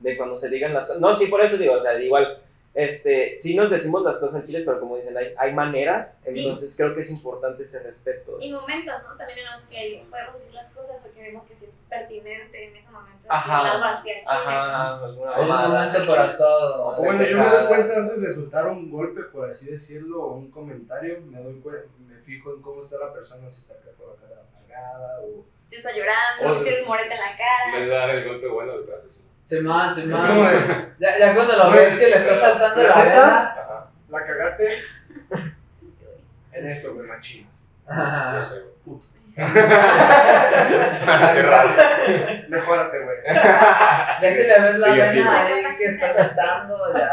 de 0.00 0.16
cuando 0.16 0.38
se 0.38 0.48
digan 0.48 0.72
las 0.74 0.86
cosas. 0.88 1.00
No, 1.00 1.14
sí, 1.14 1.26
por 1.26 1.40
eso 1.42 1.56
digo, 1.56 1.74
o 1.74 1.82
sea, 1.82 1.98
igual, 2.00 2.38
este, 2.74 3.36
sí 3.38 3.54
nos 3.56 3.70
decimos 3.70 4.02
las 4.02 4.18
cosas 4.18 4.40
en 4.40 4.46
Chile, 4.46 4.62
pero 4.66 4.80
como 4.80 4.96
dicen, 4.96 5.16
hay, 5.16 5.32
hay 5.38 5.52
maneras, 5.54 6.22
entonces 6.26 6.74
creo 6.76 6.94
que 6.94 7.02
es 7.02 7.10
importante 7.12 7.62
ese 7.62 7.82
respeto. 7.84 8.36
Y 8.40 8.50
momentos, 8.52 8.94
¿no? 9.08 9.16
También 9.16 9.38
en 9.38 9.52
los 9.52 9.62
que 9.62 10.04
podemos 10.10 10.34
decir 10.34 10.54
las 10.54 10.70
cosas 10.70 10.96
o 11.08 11.12
que 11.14 11.22
vemos 11.22 11.46
que 11.46 11.54
sí 11.54 11.66
es 11.66 11.80
pertinente 11.88 12.68
en 12.68 12.76
ese 12.76 12.90
momento. 12.90 13.26
Ajá. 13.30 13.72
Algo 13.74 13.84
así 13.84 14.10
a 14.10 14.14
Chile. 14.14 14.24
Ajá, 14.28 15.04
alguna 15.04 15.34
Hay 15.36 15.42
un 15.42 15.48
mamada. 15.48 15.68
momento 15.92 16.12
para 16.12 16.36
todo. 16.36 16.96
Bueno, 16.96 17.22
yo 17.24 17.38
me 17.38 17.48
doy 17.48 17.66
cuenta 17.66 17.96
antes 17.96 18.20
de 18.22 18.34
soltar 18.34 18.66
un 18.68 18.90
golpe, 18.90 19.22
por 19.22 19.48
así 19.50 19.70
decirlo, 19.70 20.22
o 20.24 20.34
un 20.34 20.50
comentario, 20.50 21.20
me 21.20 21.40
doy 21.40 21.54
cuen- 21.62 21.84
me 22.08 22.18
fijo 22.22 22.54
en 22.54 22.60
cómo 22.62 22.82
está 22.82 22.98
la 22.98 23.12
persona, 23.12 23.50
si 23.52 23.60
está 23.62 23.74
acá 23.74 23.90
con 23.96 24.08
la 24.08 24.16
cara 24.16 24.42
apagada 24.42 25.20
o... 25.20 25.44
Si 25.68 25.76
está 25.76 25.90
llorando, 25.92 26.48
O- 26.48 26.58
si 26.58 26.64
tiene 26.64 26.82
un 26.82 26.88
morete 26.88 27.14
en 27.14 27.20
la 27.20 27.36
cara. 27.36 27.78
de 27.80 27.86
dar 27.86 28.10
el 28.10 28.28
golpe 28.28 28.48
bueno, 28.48 28.72
así. 28.98 29.23
Se 29.46 29.60
man, 29.60 29.94
se 29.94 30.02
Es 30.02 30.10
como 30.10 30.42
man. 30.42 30.94
de, 30.98 31.06
Ya, 31.06 31.18
ya 31.18 31.34
cuando 31.34 31.56
lo 31.56 31.70
ves 31.70 31.98
que 31.98 32.06
le 32.06 32.16
está 32.16 32.40
saltando 32.40 32.82
¿La 32.82 32.94
vena. 33.02 33.42
Ajá. 33.44 33.86
la 34.10 34.26
cagaste 34.26 34.78
en 36.52 36.66
esto, 36.68 36.94
güey, 36.94 37.06
machinas. 37.06 37.70
Yo 37.86 37.92
Ajá. 37.92 38.44
sé, 38.44 38.60
güey. 38.86 38.98
Para 41.06 41.28
cerrar. 41.28 41.66
Mejórate, 42.48 42.98
güey. 43.04 43.16
Ya 43.26 44.32
si 44.32 44.42
le 44.44 44.60
ves 44.60 44.78
la 44.78 44.88
vena 44.94 45.12
güey. 45.12 45.64
ahí 45.64 45.76
que 45.76 45.84
está 45.86 46.14
saltando, 46.14 46.94
ya, 46.94 47.08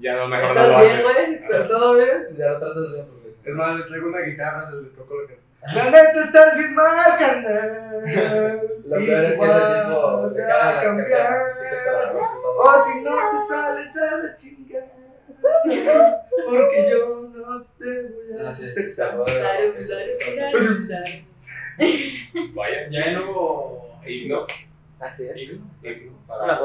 ya 0.00 0.16
no, 0.16 0.26
mejor 0.28 0.54
no 0.54 0.60
¿Estás 0.60 0.68
lo 0.68 0.80
bien, 0.80 0.90
haces. 0.92 1.04
güey? 1.04 1.34
¿Está 1.36 1.68
todo 1.68 1.94
bien? 1.94 2.36
Ya 2.36 2.48
lo 2.50 2.58
tratas 2.58 2.92
bien, 2.92 3.06
pues. 3.08 3.22
Es 3.44 3.54
más, 3.54 3.76
le 3.76 3.82
traigo 3.84 4.08
una 4.08 4.20
guitarra, 4.20 4.70
le 4.72 4.88
toco 4.90 5.14
lo 5.14 5.26
que... 5.28 5.38
La 5.74 5.84
neta 5.84 6.20
estás 6.24 6.56
bien 6.58 6.74
mal, 6.74 7.18
carnal. 7.18 8.02
Lo 8.84 8.96
peor 8.98 9.24
es 9.24 9.38
que 9.38 9.44
ese 9.44 9.60
tipo 9.84 10.28
se 10.28 10.40
se 10.40 10.46
caga 10.46 10.56
va 10.56 10.70
a 10.70 10.74
las 10.74 10.84
cambiar. 10.84 11.32
O 12.58 12.84
si 12.84 13.02
no 13.02 13.10
te 13.10 13.38
sales 13.48 13.96
a 13.96 14.16
la 14.16 14.36
chingada. 14.36 14.86
Porque 16.46 16.90
yo 16.90 17.30
no 17.34 17.64
te 17.78 18.02
voy 18.08 18.46
a 18.46 18.52
Vaya. 22.54 22.88
Ya 22.90 23.12
nuevo. 23.12 24.00
Himno. 24.06 24.46
Así 25.00 25.28
es. 25.28 25.52
Para, 26.26 26.58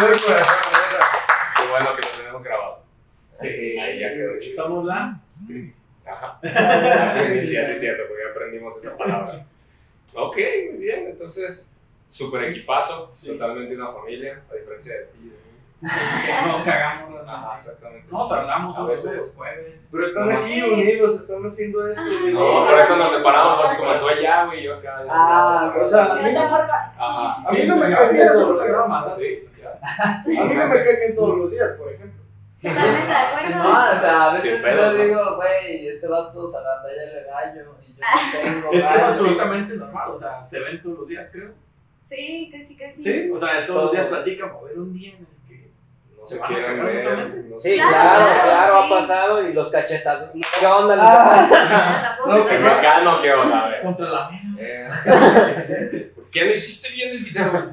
del 0.00 0.20
corazón. 0.20 0.56
Qué 1.56 1.62
bueno 1.70 1.96
que 1.96 2.02
lo 2.02 2.08
tenemos 2.16 2.42
grabado. 2.42 2.82
Sí, 3.38 3.48
sí, 3.50 3.78
Ahí 3.78 4.00
ya 4.00 4.08
quedó 4.14 4.40
chido. 4.40 4.62
Somos 4.64 4.84
la. 4.86 5.20
Ajá. 6.06 6.38
Ah, 6.44 7.22
Es 7.22 7.48
cierto, 7.48 7.72
es 7.72 7.80
cierto, 7.80 8.02
porque 8.08 8.22
aprendimos 8.30 8.76
esa 8.76 8.96
palabra. 8.96 9.46
Ok, 10.14 10.36
muy 10.72 10.78
bien. 10.78 11.06
Entonces, 11.08 11.74
super 12.08 12.42
equipazo, 12.44 13.12
totalmente 13.24 13.74
una 13.76 13.92
familia, 13.92 14.42
a 14.50 14.54
diferencia 14.54 14.94
de 14.94 15.04
ti. 15.06 15.18
de 15.20 15.24
mí. 15.24 15.32
Nos 16.52 16.62
cagamos. 16.62 17.20
Ajá, 17.26 17.46
¿no? 17.52 17.56
exactamente. 17.56 18.06
Nos 18.10 18.32
hablamos 18.32 18.76
A 18.76 18.80
a 18.82 18.86
veces. 18.86 19.12
veces 19.12 19.34
jueves. 19.36 19.88
Pero 19.90 20.06
están 20.06 20.28
No, 20.28 20.38
aquí 20.38 20.60
sí. 20.60 20.62
unidos, 20.70 21.20
están 21.20 21.44
haciendo 21.46 21.88
esto. 21.88 22.04
güey. 22.20 22.34
No, 22.34 22.66
por 22.66 22.78
eso 22.78 22.96
nos 22.96 23.12
separamos, 23.12 23.64
así 23.64 23.76
como 23.76 23.98
tú 24.00 24.08
allá, 24.08 24.44
güey, 24.46 24.62
yo 24.64 24.74
acá. 24.76 25.04
Ah, 25.08 25.72
lado. 25.72 25.84
o 25.84 25.88
sea, 25.88 26.18
te 26.18 26.36
amor, 26.36 26.60
Ajá. 26.70 27.44
A 27.48 27.52
mí 27.52 27.58
no 27.66 27.76
me 27.76 27.90
caen 27.94 28.12
bien 28.12 28.28
todos 28.28 28.48
los 28.50 28.64
días. 28.66 29.16
Sí, 29.16 29.48
ya. 29.60 29.80
A 29.82 30.22
mí 30.26 30.34
no 30.36 30.44
me 30.68 30.74
caen 30.84 30.98
bien 31.00 31.14
todos 31.16 31.38
los 31.38 31.50
días, 31.50 31.70
por 31.78 31.92
ejemplo. 31.92 32.21
totalmente 32.70 33.08
de 33.08 33.46
Sí, 33.46 33.52
acuerdo. 33.52 33.72
no, 33.72 33.90
o 33.90 34.00
sea, 34.00 34.24
a 34.24 34.32
veces 34.32 34.62
yo 34.62 34.70
¿no? 34.76 34.92
digo, 34.94 35.36
güey, 35.36 35.88
este 35.88 36.06
vato 36.08 36.50
se 36.50 36.56
agandalla 36.58 37.02
el 37.02 37.26
gallo 37.26 37.76
y 37.82 37.92
yo 37.92 38.00
no 38.00 38.42
tengo 38.42 38.72
Es 38.72 38.84
que 38.84 38.96
es 38.96 39.02
absolutamente 39.02 39.74
normal. 39.76 40.10
O 40.10 40.16
sea, 40.16 40.44
se 40.44 40.60
ven 40.60 40.82
todos 40.82 41.00
los 41.00 41.08
días, 41.08 41.28
creo. 41.32 41.52
Sí, 42.00 42.50
casi, 42.52 42.76
casi. 42.76 43.02
Sí. 43.02 43.30
O 43.32 43.38
sea, 43.38 43.66
todos 43.66 43.84
los 43.84 43.92
días 43.92 44.06
platican. 44.06 44.50
A 44.50 44.62
ver 44.64 44.78
un 44.78 44.92
día 44.92 45.10
en 45.10 45.18
el 45.18 45.26
que. 45.48 45.70
No 46.18 46.24
Se 46.24 46.36
se 46.36 46.40
quieren 46.42 46.84
ver. 46.84 47.44
no 47.48 47.60
Sí, 47.60 47.74
Claro, 47.74 47.90
claro, 47.90 48.24
claro, 48.24 48.42
claro, 48.44 48.74
sí. 48.74 48.86
ha 48.94 48.98
pasado 49.00 49.42
y 49.48 49.52
los 49.52 49.70
cachetados. 49.70 50.30
¿Qué 50.60 50.66
onda? 50.66 50.96
Ah, 51.00 52.18
No, 52.26 52.38
no, 52.38 52.46
que 52.46 52.58
no. 52.58 52.68
Acá 52.70 53.00
no, 53.02 53.20
¿qué 53.22 53.32
onda? 53.32 53.64
A 53.64 53.68
ver. 53.68 53.82
Contra 53.82 54.08
la 54.10 54.30
mesa. 54.30 54.46
Eh, 54.60 56.12
¿Por 56.14 56.30
qué 56.30 56.44
no 56.44 56.50
hiciste 56.52 56.90
bien 56.92 57.10
el 57.10 57.24
video? 57.24 57.72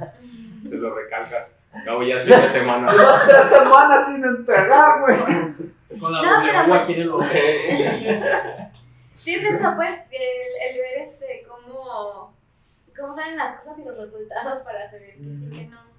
Se 0.68 0.78
lo 0.78 0.96
recalcas. 0.96 1.59
Acabo 1.72 2.04
ya 2.04 2.16
es 2.16 2.24
fin 2.24 2.36
de 2.42 2.50
semana. 2.50 2.92
Llevas 2.92 3.28
tres 3.28 3.44
semanas 3.50 4.08
sin 4.08 4.24
entregar, 4.26 5.02
güey. 5.02 6.00
Con 6.00 6.12
la 6.14 6.22
No, 6.22 6.36
doble 6.38 6.52
pero 6.52 6.68
pues- 6.68 6.82
aquí 6.82 6.94
en 6.94 7.02
el 7.02 7.10
ojo. 7.12 7.24
Sí, 9.18 9.36
es 9.36 9.44
eso, 9.44 9.74
pues, 9.76 10.00
el, 10.12 10.70
el 10.72 10.78
ver 10.82 10.98
este, 11.02 11.46
cómo, 11.48 12.34
cómo 12.98 13.16
salen 13.16 13.36
las 13.36 13.60
cosas 13.60 13.80
y 13.80 13.86
los 13.86 13.98
resultados 13.98 14.60
para 14.60 14.90
saber 14.90 15.16
que 15.18 15.34
sí, 15.34 15.50
que 15.50 15.66
no. 15.66 15.90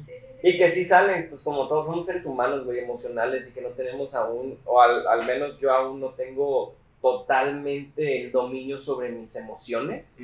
Sí, 0.00 0.12
sí, 0.16 0.26
sí. 0.40 0.48
Y 0.48 0.58
que 0.58 0.70
sí 0.70 0.84
salen, 0.84 1.28
pues 1.28 1.44
como 1.44 1.68
todos 1.68 1.86
somos 1.86 2.06
seres 2.06 2.24
humanos, 2.24 2.64
güey, 2.64 2.78
emocionales 2.80 3.50
y 3.50 3.52
que 3.54 3.60
no 3.60 3.68
tenemos 3.70 4.12
aún, 4.14 4.58
o 4.64 4.80
al, 4.80 5.06
al 5.06 5.24
menos 5.26 5.58
yo 5.60 5.70
aún 5.72 6.00
no 6.00 6.08
tengo 6.10 6.74
totalmente 7.02 8.22
el 8.22 8.32
dominio 8.32 8.80
sobre 8.80 9.10
mis 9.10 9.36
emociones. 9.36 10.18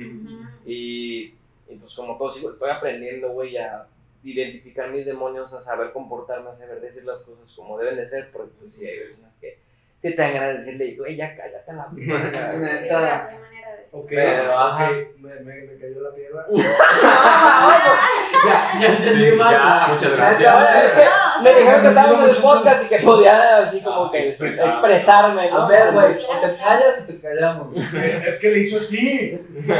Y, 0.65 1.33
y 1.69 1.75
pues 1.79 1.95
como 1.95 2.17
todos 2.17 2.35
digo, 2.37 2.51
estoy 2.51 2.71
aprendiendo, 2.71 3.29
güey, 3.29 3.57
a 3.57 3.85
identificar 4.23 4.89
mis 4.89 5.05
demonios, 5.05 5.53
a 5.53 5.61
saber 5.61 5.91
comportarme, 5.91 6.49
a 6.49 6.55
saber 6.55 6.81
decir 6.81 7.03
las 7.03 7.23
cosas 7.23 7.53
como 7.55 7.77
deben 7.77 7.97
de 7.97 8.07
ser, 8.07 8.31
porque 8.31 8.53
pues 8.59 8.75
sí 8.75 8.87
hay 8.87 8.99
veces 8.99 9.25
que 9.39 9.59
sí 10.01 10.15
te 10.15 10.21
dan 10.21 10.33
ganas 10.33 10.49
de 10.49 10.59
decirle, 10.59 10.95
güey, 10.95 11.15
ya 11.15 11.35
cállate 11.35 11.73
la 11.73 11.89
güey". 13.91 14.03
Sí, 14.07 14.15
Neta. 14.15 14.43
bueno, 14.43 14.43
sí 14.43 14.43
hay 14.43 14.43
manera 14.43 14.43
de 14.43 14.43
decirlo. 14.43 14.43
Ok, 14.43 14.43
Pero, 14.43 14.43
ok, 14.43 14.57
ajá. 14.59 14.89
me, 15.17 15.29
me, 15.35 15.53
me 15.65 15.77
cayó 15.79 15.99
la 16.01 16.11
piedra. 16.15 16.45
Ya, 18.43 18.77
ya 18.77 18.87
entendí 18.87 19.23
Sí, 19.31 19.35
mal. 19.37 19.51
ya, 19.53 19.87
muchas 19.89 20.09
No, 20.11 20.17
gracias. 20.17 20.53
es 20.83 20.91
que 20.91 21.05
No, 21.05 21.11
o 21.39 21.43
me 21.43 21.49
dijeron 21.53 21.81
que 21.81 21.87
estábamos 21.87 22.19
en 22.23 22.29
el 22.29 22.35
podcast 22.35 22.83
y 22.83 22.87
que 22.89 22.97
podía 22.97 23.57
así 23.59 23.81
como 23.81 24.03
Ah, 24.05 24.09
que 24.11 24.19
expresar. 24.19 24.67
expresarme, 24.67 25.49
¿no? 25.49 25.57
A 25.63 25.67
ver, 25.69 25.91
güey, 25.93 26.05
o 26.05 26.41
te 26.41 26.57
callas 26.57 27.01
o 27.01 27.05
te 27.05 27.19
callamos. 27.21 27.67
Eh, 27.95 28.23
Es 28.27 28.39
que 28.41 28.49
le 28.49 28.59
hizo 28.59 28.77
así. 28.77 29.39
Es 29.55 29.65
que 29.65 29.73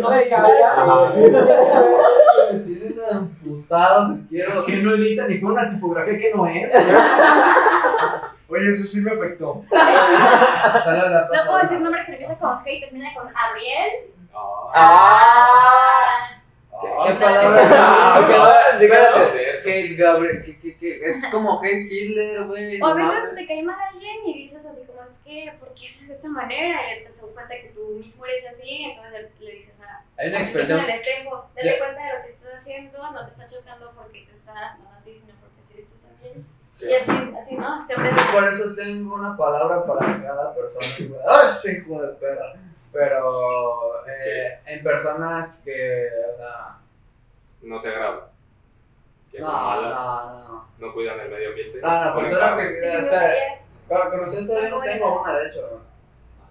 no 0.00 0.10
me 0.10 0.18
tiene 2.64 2.90
tan 3.00 3.18
emputado, 3.44 4.08
me 4.08 4.28
quiero. 4.28 4.64
Que 4.64 4.76
no 4.76 4.94
edita 4.94 5.26
ni 5.26 5.40
con 5.40 5.52
una 5.52 5.70
tipografía 5.70 6.18
que 6.18 6.32
no 6.34 6.46
es. 6.46 6.70
Oye, 8.50 8.70
eso 8.70 8.84
sí 8.84 9.00
me 9.00 9.12
afectó. 9.12 9.64
No 11.32 11.46
puedo 11.46 11.58
decir 11.58 11.76
un 11.78 11.84
nombre 11.84 12.04
que 12.04 12.12
empieza 12.12 12.38
con 12.38 12.64
G 12.64 12.76
y 12.76 12.80
termina 12.80 13.14
con 13.14 13.28
Abriel. 13.36 14.10
Ah, 14.74 16.40
Ah, 16.82 17.04
¿Qué 17.06 17.12
ah, 17.12 17.18
palabra? 17.18 17.62
Ah, 17.72 18.76
¿qué 18.80 19.24
ser. 19.24 19.60
Hate 19.60 19.96
Gabriel, 19.96 20.44
que, 20.44 20.58
que, 20.58 20.76
que 20.78 21.04
es 21.04 21.26
como 21.26 21.60
hate 21.62 21.92
Hitler, 21.92 22.44
güey. 22.44 22.80
O 22.80 22.86
a 22.86 22.94
no 22.94 23.12
veces 23.12 23.34
te 23.34 23.46
cae 23.46 23.62
mal 23.62 23.76
alguien 23.92 24.26
y 24.26 24.44
dices 24.44 24.64
así 24.64 24.84
como, 24.86 25.02
es 25.02 25.18
que, 25.18 25.52
¿por 25.58 25.74
qué 25.74 25.88
haces 25.88 26.08
de 26.08 26.14
esta 26.14 26.28
manera? 26.28 26.80
Y 26.96 27.00
te 27.00 27.04
das 27.04 27.20
cuenta 27.20 27.54
que 27.54 27.72
tú 27.74 27.98
mismo 27.98 28.24
eres 28.24 28.46
así, 28.46 28.84
entonces 28.84 29.12
le, 29.12 29.46
le 29.46 29.52
dices 29.52 29.80
a... 29.82 30.04
Hay 30.16 30.28
una 30.28 30.40
expresión. 30.40 30.80
el 30.80 30.90
espejo, 30.90 31.50
dale 31.54 31.78
cuenta 31.78 32.06
de 32.06 32.14
lo 32.14 32.24
que 32.24 32.30
estás 32.30 32.54
haciendo, 32.54 33.10
no 33.12 33.26
te 33.26 33.32
está 33.32 33.46
chocando 33.46 33.92
porque 33.94 34.24
te 34.24 34.32
estás 34.32 34.56
haciendo 34.56 34.90
a 34.90 35.02
ti, 35.04 35.14
sino 35.14 35.34
porque 35.40 35.60
eres 35.74 35.88
tú 35.88 35.96
también. 35.96 36.46
Y 36.82 36.92
así, 36.94 37.34
así, 37.40 37.56
¿no? 37.56 37.80
Por 38.32 38.44
eso 38.48 38.74
tengo 38.74 39.14
una 39.14 39.36
palabra 39.36 39.84
para 39.84 40.22
cada 40.22 40.54
persona. 40.54 40.86
¡Ah, 41.28 41.42
este 41.54 41.78
hijo 41.78 42.00
de 42.00 42.08
perra! 42.14 42.54
Pero 42.92 44.06
eh, 44.08 44.58
en 44.66 44.82
personas 44.82 45.60
que, 45.64 46.08
o 46.34 46.36
sea, 46.36 46.78
No 47.62 47.80
te 47.80 47.88
agrada. 47.88 48.30
que 49.30 49.38
No, 49.40 49.46
son 49.46 49.54
malas, 49.54 49.98
no, 49.98 50.48
no. 50.48 50.68
no 50.78 50.92
cuidan 50.94 51.20
el 51.20 51.30
medio 51.30 51.48
ambiente. 51.50 51.80
No, 51.80 52.04
no, 52.04 52.14
ponen 52.14 52.30
personas 52.30 52.50
carro. 52.56 52.62
que. 52.62 52.68
Sí, 52.80 52.90
sí, 52.90 52.96
espera, 52.96 53.28
groserías. 53.28 53.60
Con, 53.88 54.20
ustedes 54.24 54.46
todavía 54.46 54.70
no 54.70 54.80
tengo 54.80 55.22
una, 55.22 55.36
de 55.36 55.48
hecho. 55.48 55.80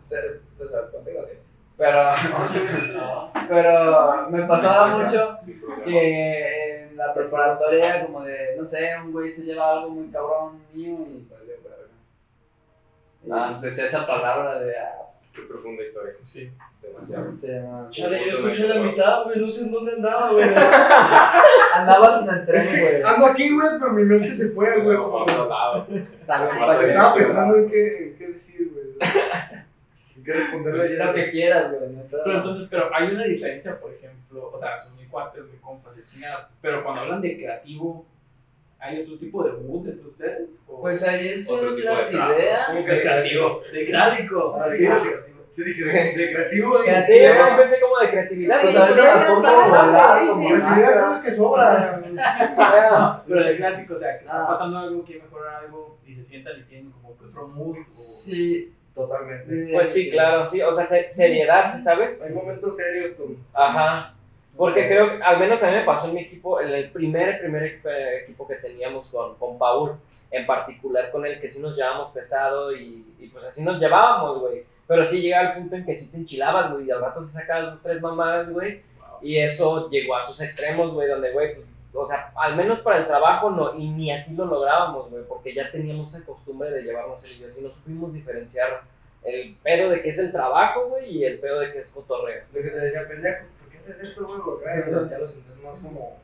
Ustedes, 0.04 0.42
o 0.60 0.68
sea, 0.68 0.82
contigo 0.92 1.26
sí. 1.30 1.38
Pero, 1.78 2.00
pero 3.50 4.28
me 4.30 4.44
pasaba 4.44 4.88
mucho 4.88 5.38
que 5.86 6.84
en 6.84 6.89
la 7.00 7.14
preparatoria, 7.14 8.06
como 8.06 8.22
de, 8.24 8.56
no 8.58 8.66
sé, 8.66 8.92
un 9.02 9.14
güey 9.14 9.34
se 9.34 9.44
lleva 9.44 9.72
algo 9.72 9.90
muy 9.90 10.10
cabrón 10.10 10.62
mío 10.74 10.98
y 11.10 11.26
pues 11.30 11.40
yo, 11.48 11.54
verga. 11.64 13.46
Ah. 13.46 13.50
pues 13.52 13.62
decía 13.62 13.86
esa 13.86 14.06
palabra 14.06 14.60
de. 14.60 14.78
ah, 14.78 14.96
Qué 15.34 15.44
profunda 15.44 15.84
historia. 15.84 16.14
Sí. 16.26 16.52
Demasiado. 16.82 17.90
Chale, 17.90 18.20
yo 18.26 18.32
escuché 18.32 18.68
la 18.68 18.82
mitad, 18.82 19.24
güey, 19.24 19.40
no 19.40 19.50
sé 19.50 19.66
en 19.66 19.72
dónde 19.72 19.94
andaba, 19.94 20.34
güey. 20.34 20.50
Andabas 21.74 22.24
en 22.24 22.30
el 22.36 22.46
tren, 22.46 22.68
güey. 22.68 23.02
ando 23.04 23.26
aquí, 23.28 23.56
güey, 23.56 23.70
pero 23.80 23.94
mi 23.94 24.04
mente 24.04 24.34
se 24.34 24.50
fue, 24.50 24.82
güey. 24.82 24.98
Está 26.12 26.42
bien, 26.42 26.90
Estaba 26.90 27.14
pensando 27.16 27.56
en 27.56 27.70
qué, 27.70 28.08
en 28.08 28.18
qué 28.18 28.28
decir, 28.28 28.74
güey. 28.74 29.10
Responderle 30.34 30.96
Lo 30.98 31.04
ayer. 31.12 31.16
que 31.26 31.32
quieras, 31.32 31.72
güey. 31.72 31.90
neta. 31.92 32.18
Pero 32.24 32.38
entonces, 32.38 32.68
pero 32.70 32.94
hay 32.94 33.08
una 33.12 33.24
diferencia, 33.26 33.80
por 33.80 33.94
ejemplo, 33.94 34.52
o 34.54 34.60
sea, 34.60 34.80
son 34.80 34.96
muy 34.96 35.06
cuates, 35.06 35.44
muy 35.46 35.58
compas 35.58 35.96
de 35.96 36.04
chingada, 36.06 36.50
pero 36.62 36.84
cuando 36.84 37.02
hablan 37.02 37.22
de 37.22 37.36
creativo, 37.38 38.06
¿hay 38.80 39.02
otro 39.02 39.18
tipo 39.18 39.44
de 39.44 39.52
mood 39.54 39.88
entre 39.88 40.08
ustedes? 40.08 40.50
¿O- 40.68 40.82
Pues 40.82 41.02
ahí 41.08 41.34
Otro 41.34 41.42
son 41.68 41.76
tipo 41.76 41.90
de 41.90 41.96
las 41.96 42.10
trabajo. 42.10 42.34
ideas. 42.40 42.66
¿Cómo 42.68 42.86
que 42.86 43.02
creativo? 43.02 43.62
De 43.74 43.86
clásico. 43.86 44.58
Ah, 44.62 44.70
de 44.70 44.78
creativo. 44.78 45.16
Sí, 45.52 45.64
dije, 45.64 45.84
de, 45.84 45.92
de 46.14 46.32
creativo, 46.32 46.78
de 46.78 46.84
Creativo. 46.86 47.18
Sí, 47.18 47.24
yo 47.24 47.38
también 47.38 47.58
pensé 47.58 47.82
como 47.82 47.98
de 47.98 48.10
creatividad. 48.12 48.62
Pues 48.62 48.76
hablar 48.78 50.22
sí, 50.22 50.28
como 50.30 50.48
sí. 50.48 50.54
creatividad 50.54 50.92
creo 50.94 51.22
que 51.24 51.36
sobra. 51.36 52.02
Pero 53.28 53.44
de 53.44 53.56
clásico, 53.58 53.96
o 53.96 54.00
sea, 54.00 54.20
que 54.20 54.26
está 54.26 54.44
Ah. 54.44 54.48
pasando 54.48 54.78
algo, 54.78 55.04
quieren 55.04 55.24
mejorar 55.26 55.64
algo 55.66 55.98
y 56.06 56.14
se 56.16 56.24
sientan 56.24 56.60
y 56.60 56.64
tienen 56.64 56.92
como 56.92 57.18
que 57.18 57.26
otro 57.26 57.48
mood. 57.48 57.78
Sí. 57.90 58.74
Totalmente. 59.08 59.74
Pues 59.74 59.94
sí, 59.94 60.12
claro, 60.12 60.50
sí. 60.50 60.62
O 60.62 60.74
sea, 60.74 60.86
se- 60.86 61.12
seriedad, 61.14 61.72
¿sí 61.74 61.82
sabes? 61.82 62.22
Hay 62.22 62.34
momentos 62.34 62.76
serios 62.76 63.12
con. 63.12 63.38
Ajá. 63.54 64.14
Porque 64.58 64.88
creo 64.88 65.18
que, 65.18 65.24
al 65.24 65.40
menos 65.40 65.64
a 65.64 65.68
mí 65.72 65.78
me 65.78 65.84
pasó 65.86 66.10
en 66.10 66.16
mi 66.16 66.22
equipo, 66.22 66.60
en 66.60 66.68
el 66.70 66.90
primer, 66.92 67.40
primer 67.40 67.64
eh, 67.86 68.20
equipo 68.24 68.46
que 68.46 68.56
teníamos 68.56 69.10
con, 69.10 69.36
con 69.36 69.58
Paul, 69.58 69.94
en 70.32 70.46
particular 70.46 71.12
con 71.12 71.26
el 71.26 71.40
que 71.40 71.50
sí 71.50 71.62
nos 71.62 71.78
llevábamos 71.78 72.12
pesado 72.12 72.76
y, 72.76 73.06
y 73.20 73.28
pues 73.28 73.46
así 73.46 73.64
nos 73.64 73.80
llevábamos, 73.80 74.40
güey. 74.42 74.64
Pero 74.86 75.06
sí 75.06 75.22
llegaba 75.22 75.52
el 75.52 75.58
punto 75.60 75.76
en 75.78 75.86
que 75.86 75.96
sí 75.96 76.12
te 76.12 76.18
enchilabas, 76.18 76.74
güey, 76.74 76.88
y 76.88 76.92
al 76.92 77.00
rato 77.00 77.24
se 77.24 77.32
sacabas 77.40 77.72
dos, 77.76 77.84
tres 77.84 78.02
mamadas, 78.02 78.50
güey. 78.50 78.82
Y 79.22 79.38
eso 79.38 79.90
llegó 79.90 80.16
a 80.18 80.24
sus 80.26 80.42
extremos, 80.42 80.92
güey, 80.94 81.08
donde, 81.08 81.32
güey, 81.32 81.56
pues, 81.56 81.68
o 81.94 82.06
sea, 82.06 82.32
al 82.36 82.56
menos 82.56 82.80
para 82.82 83.00
el 83.00 83.08
trabajo 83.08 83.50
no, 83.50 83.76
y 83.76 83.88
ni 83.90 84.12
así 84.12 84.36
lo 84.36 84.46
lográbamos, 84.46 85.10
güey, 85.10 85.24
porque 85.24 85.54
ya 85.54 85.72
teníamos 85.72 86.14
esa 86.14 86.26
costumbre 86.26 86.70
de 86.70 86.84
llevarnos 86.84 87.24
el 87.24 87.42
y 87.42 87.50
así 87.50 87.62
nos 87.64 87.76
supimos 87.76 88.14
diferenciar 88.14 88.82
el 89.24 89.56
pedo 89.64 89.90
de 89.90 90.02
que 90.02 90.10
es 90.10 90.20
el 90.20 90.32
trabajo, 90.32 90.88
güey, 90.88 91.18
y 91.18 91.26
el 91.26 91.40
pedo 91.40 91.60
de 91.60 91.74
que 91.74 91.80
es 91.80 91.92
cotorreo. 91.92 92.44
Lo 92.54 92.62
que 92.62 92.70
te 92.70 92.80
decía, 92.80 93.08
pendejo, 93.08 93.46
¿por 93.59 93.59
qué 93.86 93.92
haces 93.92 94.10
esto, 94.10 94.26
güey? 94.28 94.40
Ya 95.10 95.18
lo 95.18 95.28
sientes 95.28 95.56
más 95.64 95.80
como. 95.82 96.20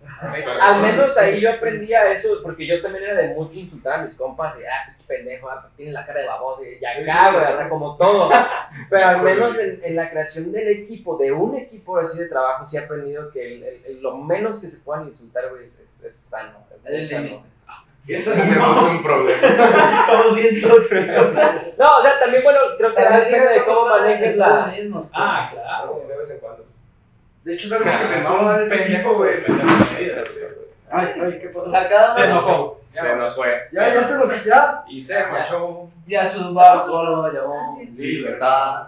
Al 0.62 0.82
menos 0.82 1.18
ahí 1.18 1.42
yo 1.42 1.52
aprendía 1.52 2.12
eso, 2.12 2.40
porque 2.44 2.66
yo 2.68 2.82
también 2.82 3.04
era 3.06 3.16
de 3.22 3.34
mucho 3.34 3.60
insultar 3.60 4.00
a 4.00 4.04
mis 4.04 4.18
compas, 4.18 4.56
y 4.60 4.64
ah, 4.66 4.86
pinche 4.98 5.08
pendejo, 5.08 5.50
ah, 5.50 5.68
tiene 5.76 5.92
la 5.92 6.06
cara 6.06 6.22
de 6.22 6.28
baboso, 6.28 6.64
y 6.64 6.80
ya 6.80 6.92
acá, 6.92 7.32
güey, 7.38 7.54
o 7.54 7.58
sea, 7.58 7.70
como 7.70 7.98
todo. 7.98 8.30
Pero 8.90 9.06
al 9.08 9.22
menos 9.22 9.60
en, 9.60 9.80
en 9.84 9.96
la 9.96 10.10
creación 10.10 10.52
del 10.52 10.68
equipo, 10.70 11.18
de 11.18 11.32
un 11.32 11.56
equipo 11.58 11.98
así 11.98 12.20
de 12.20 12.28
trabajo, 12.30 12.66
sí 12.66 12.78
he 12.78 12.82
aprendido 12.82 13.30
que 13.32 13.56
el- 13.56 13.64
el- 13.64 13.82
el- 13.86 14.02
lo 14.02 14.16
menos 14.18 14.62
que 14.62 14.68
se 14.68 14.84
puedan 14.84 15.08
insultar, 15.08 15.50
güey, 15.50 15.64
es, 15.66 15.80
es, 15.80 16.04
es 16.06 16.16
sano. 16.16 16.60
Es 16.86 17.10
sano. 17.10 17.44
Eso 18.08 18.32
Tenemos 18.36 18.84
un 18.84 19.02
problema. 19.02 19.42
Somos 20.08 20.36
bien 20.36 20.62
tóxicos. 20.62 21.34
No, 21.78 21.98
o 21.98 22.02
sea, 22.04 22.20
también, 22.20 22.44
bueno, 22.44 22.60
creo 22.78 22.94
que 22.96 23.02
También 23.04 23.26
depende 23.26 23.54
de 23.54 23.64
cómo 23.64 23.90
manejes 23.90 24.38
la... 24.38 24.72
es 24.76 24.84
mismo. 24.84 25.10
Ah, 25.12 25.50
claro. 25.52 26.06
De 26.08 26.16
vez 26.16 26.30
en 26.32 26.40
cuando. 26.40 26.66
De 27.46 27.54
hecho, 27.54 27.68
es 27.68 27.74
algo 27.74 27.86
que 27.86 28.08
me 28.18 28.24
mama 28.24 28.58
de 28.58 28.64
este 28.64 28.92
equipo, 28.92 29.14
güey. 29.18 29.36
Ay, 30.92 31.08
ay, 31.22 31.40
¿qué 31.40 31.48
O 31.50 31.54
pasó? 31.54 31.70
sea, 31.70 31.88
cada 31.88 32.12
Se 32.12 32.26
enojó. 32.26 32.82
Se 32.92 33.16
nos 33.16 33.36
fue. 33.36 33.68
Ya, 33.72 33.94
ya 33.94 34.08
te 34.08 34.14
lo 34.18 34.44
ya. 34.44 34.84
Y 34.88 35.00
se 35.00 35.28
marchó. 35.28 35.88
ya 36.08 36.30
su 36.30 36.54
bar 36.56 36.82
solo 36.82 37.32
llamó 37.32 37.62
Así. 37.62 37.86
Libertad. 37.92 38.88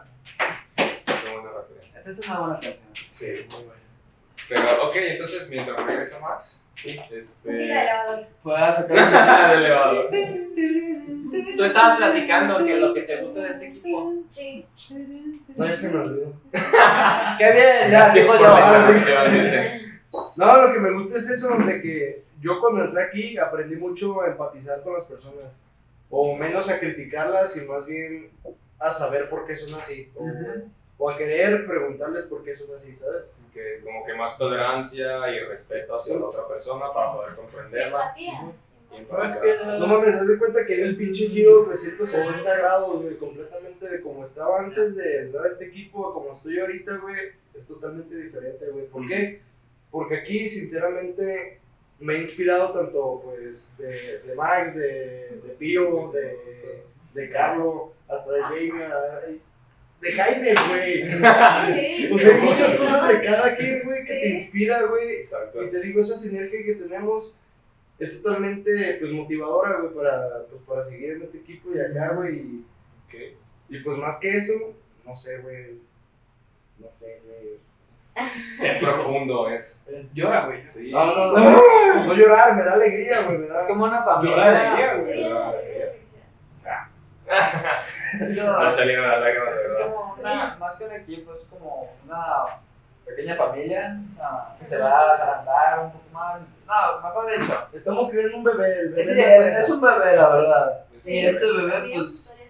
Qué 0.76 1.14
buena 1.34 1.50
referencia. 1.56 2.00
Esa 2.00 2.10
es 2.12 2.20
una 2.28 2.40
buena 2.40 2.60
canción. 2.60 2.90
Sí, 3.10 3.26
muy 3.52 3.64
buena. 3.64 3.77
Pero, 4.50 4.88
ok, 4.88 4.96
entonces 4.96 5.50
mientras 5.50 5.86
regresa 5.86 6.20
Max, 6.22 6.66
Música 6.74 7.04
de 7.10 7.20
este. 7.20 7.52
elevador. 7.52 8.28
Fue 8.42 8.56
a 8.58 8.74
sacar 8.74 9.50
del 9.52 9.66
elevador. 9.66 10.10
Tú 11.58 11.64
estabas 11.64 11.98
platicando 11.98 12.66
que 12.66 12.76
lo 12.76 12.94
que 12.94 13.02
te 13.02 13.22
gusta 13.22 13.42
de 13.42 13.50
este 13.50 13.68
equipo. 13.68 14.14
Sí. 14.32 14.66
No, 15.56 15.66
ya 15.68 15.76
se 15.76 15.90
me 15.90 16.00
olvidó. 16.00 16.34
Qué 17.38 17.52
bien, 17.52 17.92
ya 17.92 18.08
introducción, 18.18 19.34
dice. 19.34 19.82
No, 20.36 20.62
lo 20.62 20.74
que 20.74 20.80
me 20.80 20.92
gusta 20.92 21.18
es 21.18 21.30
eso, 21.30 21.56
de 21.58 21.82
que 21.82 22.24
yo 22.40 22.60
cuando 22.62 22.86
entré 22.86 23.04
aquí 23.04 23.38
aprendí 23.38 23.76
mucho 23.76 24.22
a 24.22 24.28
empatizar 24.28 24.82
con 24.82 24.94
las 24.94 25.06
personas. 25.06 25.62
O 26.10 26.36
menos 26.38 26.70
a 26.70 26.80
criticarlas 26.80 27.58
y 27.58 27.66
más 27.66 27.86
bien 27.86 28.30
a 28.80 28.92
saber 28.92 29.30
por 29.30 29.46
qué 29.46 29.56
son 29.56 29.80
así. 29.80 30.10
O, 30.16 30.24
o 30.98 31.10
a 31.10 31.18
querer 31.18 31.66
preguntarles 31.66 32.26
por 32.26 32.44
qué 32.44 32.56
son 32.56 32.76
así, 32.76 32.96
¿sabes? 32.96 33.24
Que 33.54 33.82
como 33.84 34.06
que 34.06 34.14
más 34.14 34.38
tolerancia 34.38 35.30
y 35.30 35.40
respeto 35.46 35.96
hacia 35.96 36.18
la 36.18 36.26
otra 36.26 36.48
persona 36.48 36.86
para 36.94 37.14
poder 37.14 37.36
comprenderla. 37.36 38.14
Y 38.18 38.30
Pero 39.10 39.24
es 39.24 39.36
que 39.38 39.56
No 39.66 39.88
mames, 39.88 40.16
haz 40.16 40.28
de 40.28 40.40
cuenta 40.40 40.66
que 40.66 40.76
en 40.76 40.88
el 40.88 40.98
pinche 40.98 41.28
giro 41.28 41.66
de 41.66 41.78
160 41.78 42.58
grados, 42.58 43.02
güey, 43.02 43.16
completamente 43.18 43.90
de 43.90 44.02
como 44.02 44.24
estaba 44.24 44.60
antes 44.60 44.96
de 44.96 45.24
entrar 45.24 45.46
a 45.46 45.50
este 45.50 45.66
equipo 45.66 46.10
a 46.10 46.14
como 46.14 46.32
estoy 46.32 46.60
ahorita, 46.60 46.98
güey, 46.98 47.16
es 47.54 47.68
totalmente 47.68 48.16
diferente, 48.16 48.66
güey. 48.70 48.86
¿Por 48.88 49.08
qué? 49.08 49.42
Porque 49.92 50.18
aquí, 50.18 50.50
sinceramente, 50.50 51.60
me 52.00 52.16
he 52.16 52.22
inspirado 52.22 52.74
tanto, 52.74 53.22
pues, 53.24 53.78
de, 53.78 54.20
de 54.20 54.36
Max, 54.36 54.76
de, 54.76 55.40
de 55.44 55.56
Pío, 55.58 56.12
de, 56.12 56.84
de 57.14 57.30
Carlo, 57.32 57.94
hasta 58.08 58.34
de 58.34 58.42
Jamie, 58.42 58.72
ay, 59.26 59.42
de 60.02 60.12
Jaime, 60.12 60.54
güey. 60.70 61.12
Sí. 61.12 62.10
O 62.14 62.18
sea, 62.18 62.36
hay 62.36 62.42
muchas 62.42 62.76
cosas 62.76 63.08
de 63.10 63.26
cada 63.26 63.56
quien, 63.56 63.82
güey, 63.84 64.04
que 64.06 64.14
te 64.14 64.30
inspira, 64.30 64.84
güey. 64.84 65.16
Exacto. 65.16 65.64
Y 65.64 65.70
te 65.72 65.82
digo, 65.82 66.02
esa 66.02 66.18
sinergia 66.18 66.64
que 66.64 66.74
tenemos 66.76 67.34
es 68.00 68.22
totalmente 68.22 68.98
pues, 69.00 69.12
motivadora, 69.12 69.80
güey, 69.82 69.94
para, 69.94 70.44
pues, 70.50 70.62
para 70.64 70.86
seguir 70.86 71.12
en 71.14 71.24
este 71.24 71.40
equipo 71.40 71.70
y 71.76 71.80
acá, 71.80 72.14
güey. 72.14 72.36
Y, 72.36 72.66
y 73.70 73.80
pues 73.80 73.98
más 73.98 74.20
que 74.20 74.38
eso, 74.38 74.54
no 75.06 75.16
sé, 75.16 75.40
güey. 75.42 75.74
es- 75.74 75.96
No 76.80 76.90
sé, 76.90 77.22
güey. 77.26 77.54
es- 77.56 77.76
profundo 78.80 79.50
es. 79.50 79.88
Es- 79.90 80.14
llora, 80.14 80.46
güey. 80.46 80.62
Sí. 80.70 80.92
No, 80.92 81.06
no, 81.06 81.32
no, 81.38 82.06
no 82.06 82.14
llorar, 82.14 82.56
me 82.56 82.64
da 82.64 82.74
alegría, 82.74 83.22
güey. 83.24 83.40
Me 83.40 83.48
da... 83.48 83.60
Es 83.60 83.68
como 83.68 83.84
una 83.86 84.00
Llora 84.00 84.16
familia. 84.16 84.36
de 84.36 84.58
alegría, 84.58 85.02
Sí, 85.02 85.06
güey. 85.06 85.24
Es 88.22 88.38
No 88.38 88.56
como, 88.56 88.72
salieron 88.72 89.08
las 89.10 89.20
lágrimas 89.20 89.56
de 89.56 89.62
es 89.62 89.78
como 89.84 90.16
una, 90.18 90.56
más 90.60 90.76
que 90.78 90.84
un 90.86 90.92
equipo, 90.94 91.34
es 91.34 91.46
como 91.46 91.94
una 92.06 92.62
pequeña 93.06 93.36
familia 93.36 93.98
que 94.60 94.66
se 94.66 94.82
va 94.82 94.90
a 94.90 95.14
agrandar 95.14 95.80
un 95.80 95.92
poco 95.92 96.06
más. 96.12 96.42
No, 96.66 97.02
mejor 97.02 97.32
dicho. 97.32 97.68
Estamos 97.74 98.10
creando 98.10 98.38
un 98.38 98.44
bebé. 98.44 98.80
El 98.80 98.90
bebé 98.90 99.06
Sí, 99.06 99.12
no 99.16 99.60
es, 99.60 99.70
un 99.70 99.82
bebé, 99.82 100.16
la 100.18 100.30
verdad. 100.30 100.86
Sí, 100.98 101.14
Y 101.14 101.26
este 101.26 101.52
bebé, 101.52 101.94
pues. 101.96 102.44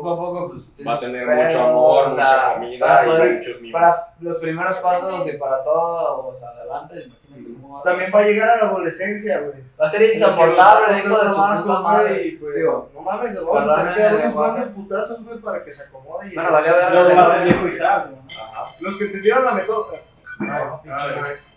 Poco 0.00 0.12
a 0.12 0.16
poco, 0.16 0.50
pues. 0.50 0.86
Va 0.86 0.94
a 0.94 1.00
tener 1.00 1.26
mucho 1.26 1.60
amor, 1.60 2.08
o 2.08 2.14
sea, 2.14 2.24
mucha 2.24 2.54
comida 2.54 2.86
para 2.86 3.26
y 3.26 3.34
muchos 3.34 3.60
mimos. 3.60 3.80
Para 3.80 4.14
los 4.20 4.38
primeros 4.38 4.74
pasos 4.76 5.26
y 5.34 5.38
para 5.38 5.64
todo, 5.64 6.28
o 6.28 6.38
sea, 6.38 6.48
adelante, 6.48 6.94
imagínate 7.04 7.60
cómo 7.60 7.74
va 7.74 7.80
a 7.80 7.82
ser. 7.82 7.92
También 7.92 8.12
va 8.14 8.18
a 8.20 8.22
llegar 8.24 8.50
a 8.50 8.56
la 8.56 8.70
adolescencia, 8.70 9.40
güey. 9.40 9.64
Va 9.80 9.86
a 9.86 9.90
ser 9.90 10.14
insoportable, 10.14 10.98
hijo 10.98 11.18
de 11.18 11.28
su 11.28 11.62
puta 11.64 11.80
madre. 11.80 12.26
y, 12.26 12.30
pues, 12.36 12.54
Digo, 12.54 12.90
no 12.94 13.00
mames, 13.00 13.32
le 13.32 13.40
vamos 13.40 13.68
a 13.68 13.76
tener 13.76 13.94
que 13.94 14.02
dar 14.02 14.14
unos 14.14 14.34
buenos 14.34 14.68
putazos, 14.68 15.24
güey, 15.24 15.38
para 15.38 15.64
que 15.64 15.72
se 15.72 15.84
acomode. 15.84 16.28
Y 16.30 16.34
Bueno, 16.34 16.52
vale, 16.52 16.68
a 16.68 16.72
ver, 16.72 17.18
va 17.18 17.22
a 17.22 17.34
ser 17.34 17.44
viejo 17.44 17.68
y 17.68 17.76
sabio, 17.76 18.16
¿no? 18.16 18.42
Ajá. 18.42 18.74
Los 18.80 18.96
que 18.98 19.04
entendieron 19.04 19.44
la 19.44 19.52
metódica. 19.52 20.02
Ay, 20.40 20.48
Ay. 20.48 20.78
pinche 20.82 21.20
Max. 21.20 21.54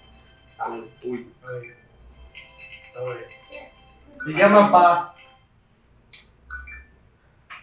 Uy. 1.06 1.34
Y 4.28 4.34
llaman 4.34 4.72
pa. 4.72 5.14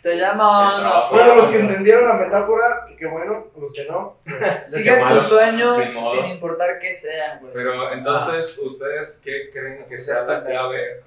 Te 0.05 0.18
llaman. 0.18 1.09
Bueno, 1.11 1.34
los 1.36 1.46
que 1.48 1.61
entendieron 1.61 2.07
la 2.07 2.14
metáfora, 2.16 2.86
que 2.98 3.07
bueno, 3.07 3.46
los 3.59 3.72
que 3.72 3.86
no. 3.86 4.18
Sigue 4.68 4.98
Qué 4.98 5.02
tus 5.09 5.22
sueños 5.28 5.82
Sin 5.82 6.26
importar 6.26 6.78
qué 6.78 6.94
sean, 6.94 7.40
güey. 7.40 7.55
Pero 7.55 7.90
entonces, 7.90 8.59
¿ustedes 8.59 9.22
qué 9.24 9.48
creen 9.50 9.86
que 9.88 9.96
sea 9.96 10.24
la 10.24 10.44
clave 10.44 11.02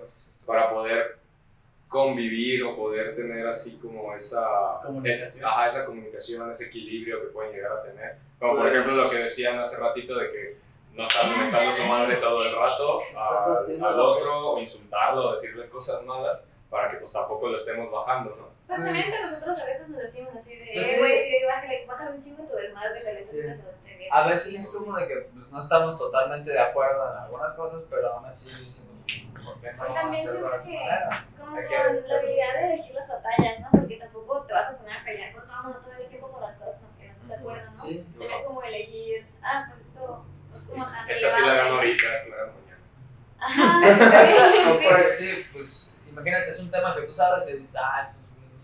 para 0.48 0.72
poder 0.72 1.20
convivir 1.88 2.64
o 2.64 2.76
poder 2.76 3.16
tener 3.16 3.46
así 3.48 3.78
como 3.78 4.16
esa 4.16 4.44
Comunicación. 4.84 5.30
es- 5.30 5.44
ajá, 5.44 5.68
esa 5.68 5.86
comunicación, 5.86 6.52
ese 6.52 6.66
equilibrio 6.66 7.22
que 7.22 7.28
pueden 7.28 7.54
llegar 7.54 7.74
a 7.74 7.84
tener. 7.84 8.16
Como 8.40 8.54
por 8.54 8.62
Pues- 8.64 8.74
ejemplo 8.74 8.96
lo 8.96 9.10
que 9.12 9.18
decían 9.18 9.60
hace 9.60 9.78
ratito 9.78 10.18
de 10.18 10.32
que 10.32 10.58
no 10.96 11.04
estar 11.04 11.38
mentando 11.38 11.70
a 11.70 11.72
su 11.74 11.84
madre 11.84 12.16
todo 12.16 12.44
el 12.44 12.52
rato 12.56 13.02
al 13.16 13.96
lo 13.96 14.12
otro, 14.12 14.50
o 14.54 14.60
insultarlo, 14.60 15.30
o 15.30 15.34
decirle 15.34 15.70
cosas 15.70 16.04
malas, 16.04 16.42
para 16.70 16.90
que 16.90 16.98
pues 16.98 17.14
tampoco 17.14 17.48
lo 17.48 17.58
estemos 17.60 17.92
bajando, 17.92 18.36
¿no? 18.36 18.47
Pues 18.68 18.84
también 18.84 19.06
entre 19.06 19.22
nosotros 19.24 19.60
a 19.60 19.66
veces 19.66 19.88
nos 19.88 20.02
decimos 20.02 20.36
así 20.36 20.58
de, 20.58 20.72
Pues 20.74 20.88
eh, 20.88 20.92
sí. 20.94 21.00
güey, 21.00 21.18
sí, 21.24 21.46
bájale, 21.46 21.86
bájale 21.86 22.12
un 22.12 22.20
chingo 22.22 22.44
tu 22.44 22.56
desmadre, 22.56 23.02
la 23.04 23.14
neta, 23.14 23.28
Sí. 23.32 23.42
sí. 23.42 23.48
todo 23.62 23.72
esté 23.72 23.96
bien. 23.96 24.10
A 24.14 24.28
veces 24.28 24.54
es 24.56 24.68
como 24.76 24.96
de 24.98 25.08
que 25.08 25.16
pues, 25.34 25.48
no 25.50 25.64
estamos 25.64 25.98
totalmente 25.98 26.52
de 26.52 26.60
acuerdo 26.60 27.12
en 27.14 27.18
algunas 27.20 27.54
cosas, 27.56 27.82
pero 27.90 28.14
aún 28.14 28.26
así 28.26 28.50
decimos, 28.50 28.76
¿por 29.46 29.62
qué 29.62 29.72
no 29.72 29.78
Pues 29.78 29.94
también 29.94 30.28
siento 30.30 30.52
que-? 30.52 30.58
Como 31.40 31.56
Hay 31.56 31.64
con 31.64 31.68
que- 31.70 32.02
la 32.08 32.18
habilidad 32.20 32.54
de 32.60 32.74
elegir 32.74 32.96
las 32.96 33.08
batallas, 33.10 33.60
¿no? 33.62 33.68
Porque 33.72 33.96
tampoco 33.98 34.42
te 34.42 34.54
vas 34.54 34.70
a 34.74 34.78
poner 34.78 34.98
a 34.98 35.04
pelear 35.06 35.34
con 35.34 35.46
todo 35.46 35.74
todo 35.80 35.94
el 35.94 36.08
tiempo 36.10 36.28
por 36.32 36.42
las 36.42 36.58
cosas 36.58 36.76
con 36.76 36.84
las 36.88 36.96
que 36.98 37.06
no 37.08 37.12
estás 37.14 37.30
de 37.30 37.36
acuerdo, 37.36 37.72
¿no? 37.72 37.82
Sí. 37.82 38.06
Debes 38.20 38.42
como 38.42 38.64
elegir, 38.64 39.28
ah, 39.42 39.72
pues 39.74 39.88
esto 39.88 40.26
no 40.50 40.54
es 40.56 40.62
como 40.68 40.86
tan 40.86 41.10
Esta 41.10 41.30
sí 41.30 41.42
la 41.46 41.54
gano 41.54 41.76
ahorita, 41.78 42.16
esta 42.16 42.30
la 42.30 42.36
gano 42.36 42.52
mañana. 42.52 42.78
Ajá, 43.40 43.80
sí, 45.18 45.18
sí. 45.18 45.36
sí, 45.36 45.46
pues 45.54 45.98
imagínate, 46.10 46.50
es 46.50 46.60
un 46.60 46.70
tema 46.72 46.94
que 46.96 47.02
tú 47.04 47.14
sabes 47.14 47.48
y 47.50 47.58
dices, 47.60 47.76
ah, 47.80 48.12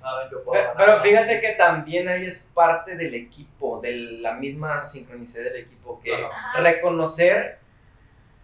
saben 0.03 0.29
que 0.29 0.35
puedo 0.35 0.51
Pero, 0.51 0.73
ganar. 0.73 0.85
pero 0.85 1.01
fíjate 1.01 1.41
que 1.41 1.53
también 1.53 2.07
ahí 2.09 2.25
es 2.27 2.51
parte 2.53 2.95
del 2.95 3.15
equipo, 3.15 3.79
de 3.81 3.93
la 3.95 4.33
misma 4.33 4.85
sincronicidad 4.85 5.45
del 5.45 5.63
equipo, 5.63 5.99
que 6.03 6.13
Ajá. 6.25 6.61
Reconocer 6.61 7.57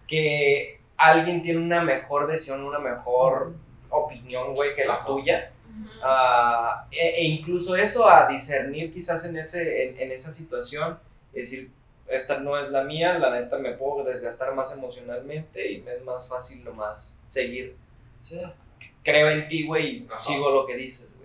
que 0.08 0.80
alguien 0.98 1.42
tiene 1.44 1.60
una 1.60 1.82
mejor 1.84 2.28
decisión, 2.28 2.64
una 2.64 2.80
mejor 2.80 3.54
opinión, 3.90 4.54
güey, 4.56 4.74
que 4.76 4.86
la 4.86 4.96
Ajá. 4.96 5.06
tuya. 5.06 5.52
Ah, 6.04 6.86
e, 6.92 7.08
e 7.22 7.24
incluso 7.26 7.76
eso 7.76 8.10
a 8.10 8.28
discernir 8.28 8.92
quizás 8.94 9.26
en, 9.26 9.38
ese, 9.38 9.90
en, 9.90 10.00
en 10.00 10.12
esa 10.12 10.32
situación, 10.32 11.00
es 11.34 11.52
decir, 11.52 11.72
esta 12.08 12.40
no 12.40 12.58
es 12.60 12.70
la 12.72 12.84
mía, 12.84 13.20
la 13.20 13.30
neta 13.30 13.58
me 13.60 13.74
puedo 13.74 14.04
desgastar 14.04 14.54
más 14.56 14.76
emocionalmente 14.76 15.72
y 15.72 15.82
me 15.82 15.94
es 15.94 16.04
más 16.04 16.28
fácil 16.28 16.64
nomás 16.64 17.20
seguir. 17.28 17.76
Sí. 18.24 18.42
Creo 19.04 19.30
en 19.30 19.48
ti, 19.48 19.66
güey, 19.68 19.88
y 19.98 20.08
Ajá. 20.10 20.20
sigo 20.20 20.50
lo 20.50 20.66
que 20.66 20.76
dices, 20.76 21.16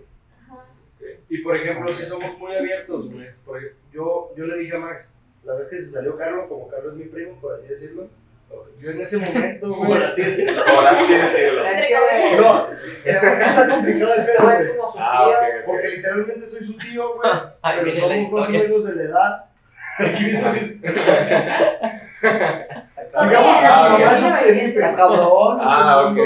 Y 1.29 1.37
por 1.39 1.55
ejemplo, 1.55 1.91
si 1.93 2.05
somos 2.05 2.37
muy 2.39 2.55
abiertos, 2.55 3.11
güey. 3.11 3.27
Porque 3.45 3.73
yo, 3.91 4.31
yo 4.35 4.45
le 4.45 4.57
dije 4.57 4.75
a 4.75 4.79
Max, 4.79 5.17
la 5.43 5.53
vez 5.55 5.69
que 5.69 5.77
se 5.81 5.89
salió 5.89 6.17
Carlos, 6.17 6.45
como 6.47 6.67
Carlos 6.67 6.93
es 6.93 6.99
mi 6.99 7.05
primo, 7.05 7.39
por 7.41 7.55
así 7.55 7.67
decirlo, 7.67 8.07
yo 8.79 8.91
en 8.91 9.01
ese 9.01 9.17
momento, 9.17 9.73
güey. 9.73 9.89
Por 9.89 10.03
así 10.03 10.21
decirlo. 10.23 10.63
Por 10.65 10.87
así 10.87 11.13
decirlo. 11.13 11.65
Es 11.65 11.87
que, 11.87 12.37
No, 12.37 12.71
es 12.71 13.01
que 13.03 13.09
está 13.09 13.69
complicado 13.69 14.13
el 14.15 14.25
pedo, 14.25 14.51
es 14.51 14.69
como 14.69 14.91
su 14.91 14.97
Ah, 14.99 15.25
tío. 15.25 15.65
Porque 15.65 15.87
literalmente 15.89 16.47
soy 16.47 16.65
su 16.67 16.77
tío, 16.77 17.15
güey. 17.15 17.31
Pero 17.83 17.99
somos 17.99 18.31
más 18.31 18.47
o 18.47 18.51
menos 18.51 18.85
de 18.85 18.95
la 18.95 19.03
edad. 19.03 19.45
Digamos 23.15 23.57
que 23.57 23.65
su 23.65 24.25
mamá 24.27 24.41
es 24.41 24.63
un- 24.63 24.95
cabrón. 24.95 25.57
Ah, 25.61 26.07
ok, 26.11 26.17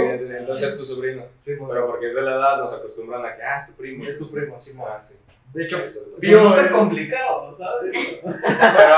entonces 0.50 0.74
es 0.74 0.78
tu 0.80 0.86
sobrino. 0.86 1.24
Sí. 1.38 1.52
Pero 1.68 1.86
porque 1.88 2.08
es 2.08 2.16
de 2.16 2.24
la 2.24 2.32
edad, 2.32 2.58
nos 2.58 2.74
acostumbran 2.74 3.24
a 3.24 3.36
que, 3.36 3.44
ah, 3.44 3.60
es 3.60 3.68
tu 3.68 3.74
primo. 3.74 4.04
Es 4.06 4.18
tu 4.18 4.32
primo, 4.32 4.60
sí, 4.60 4.72
Ah, 4.80 5.00
sí. 5.00 5.20
De 5.54 5.64
hecho, 5.64 5.78
Vio- 6.18 6.44
no 6.44 6.72
complicado, 6.78 7.56
¿sabes? 7.58 8.20
Pero, 8.24 8.96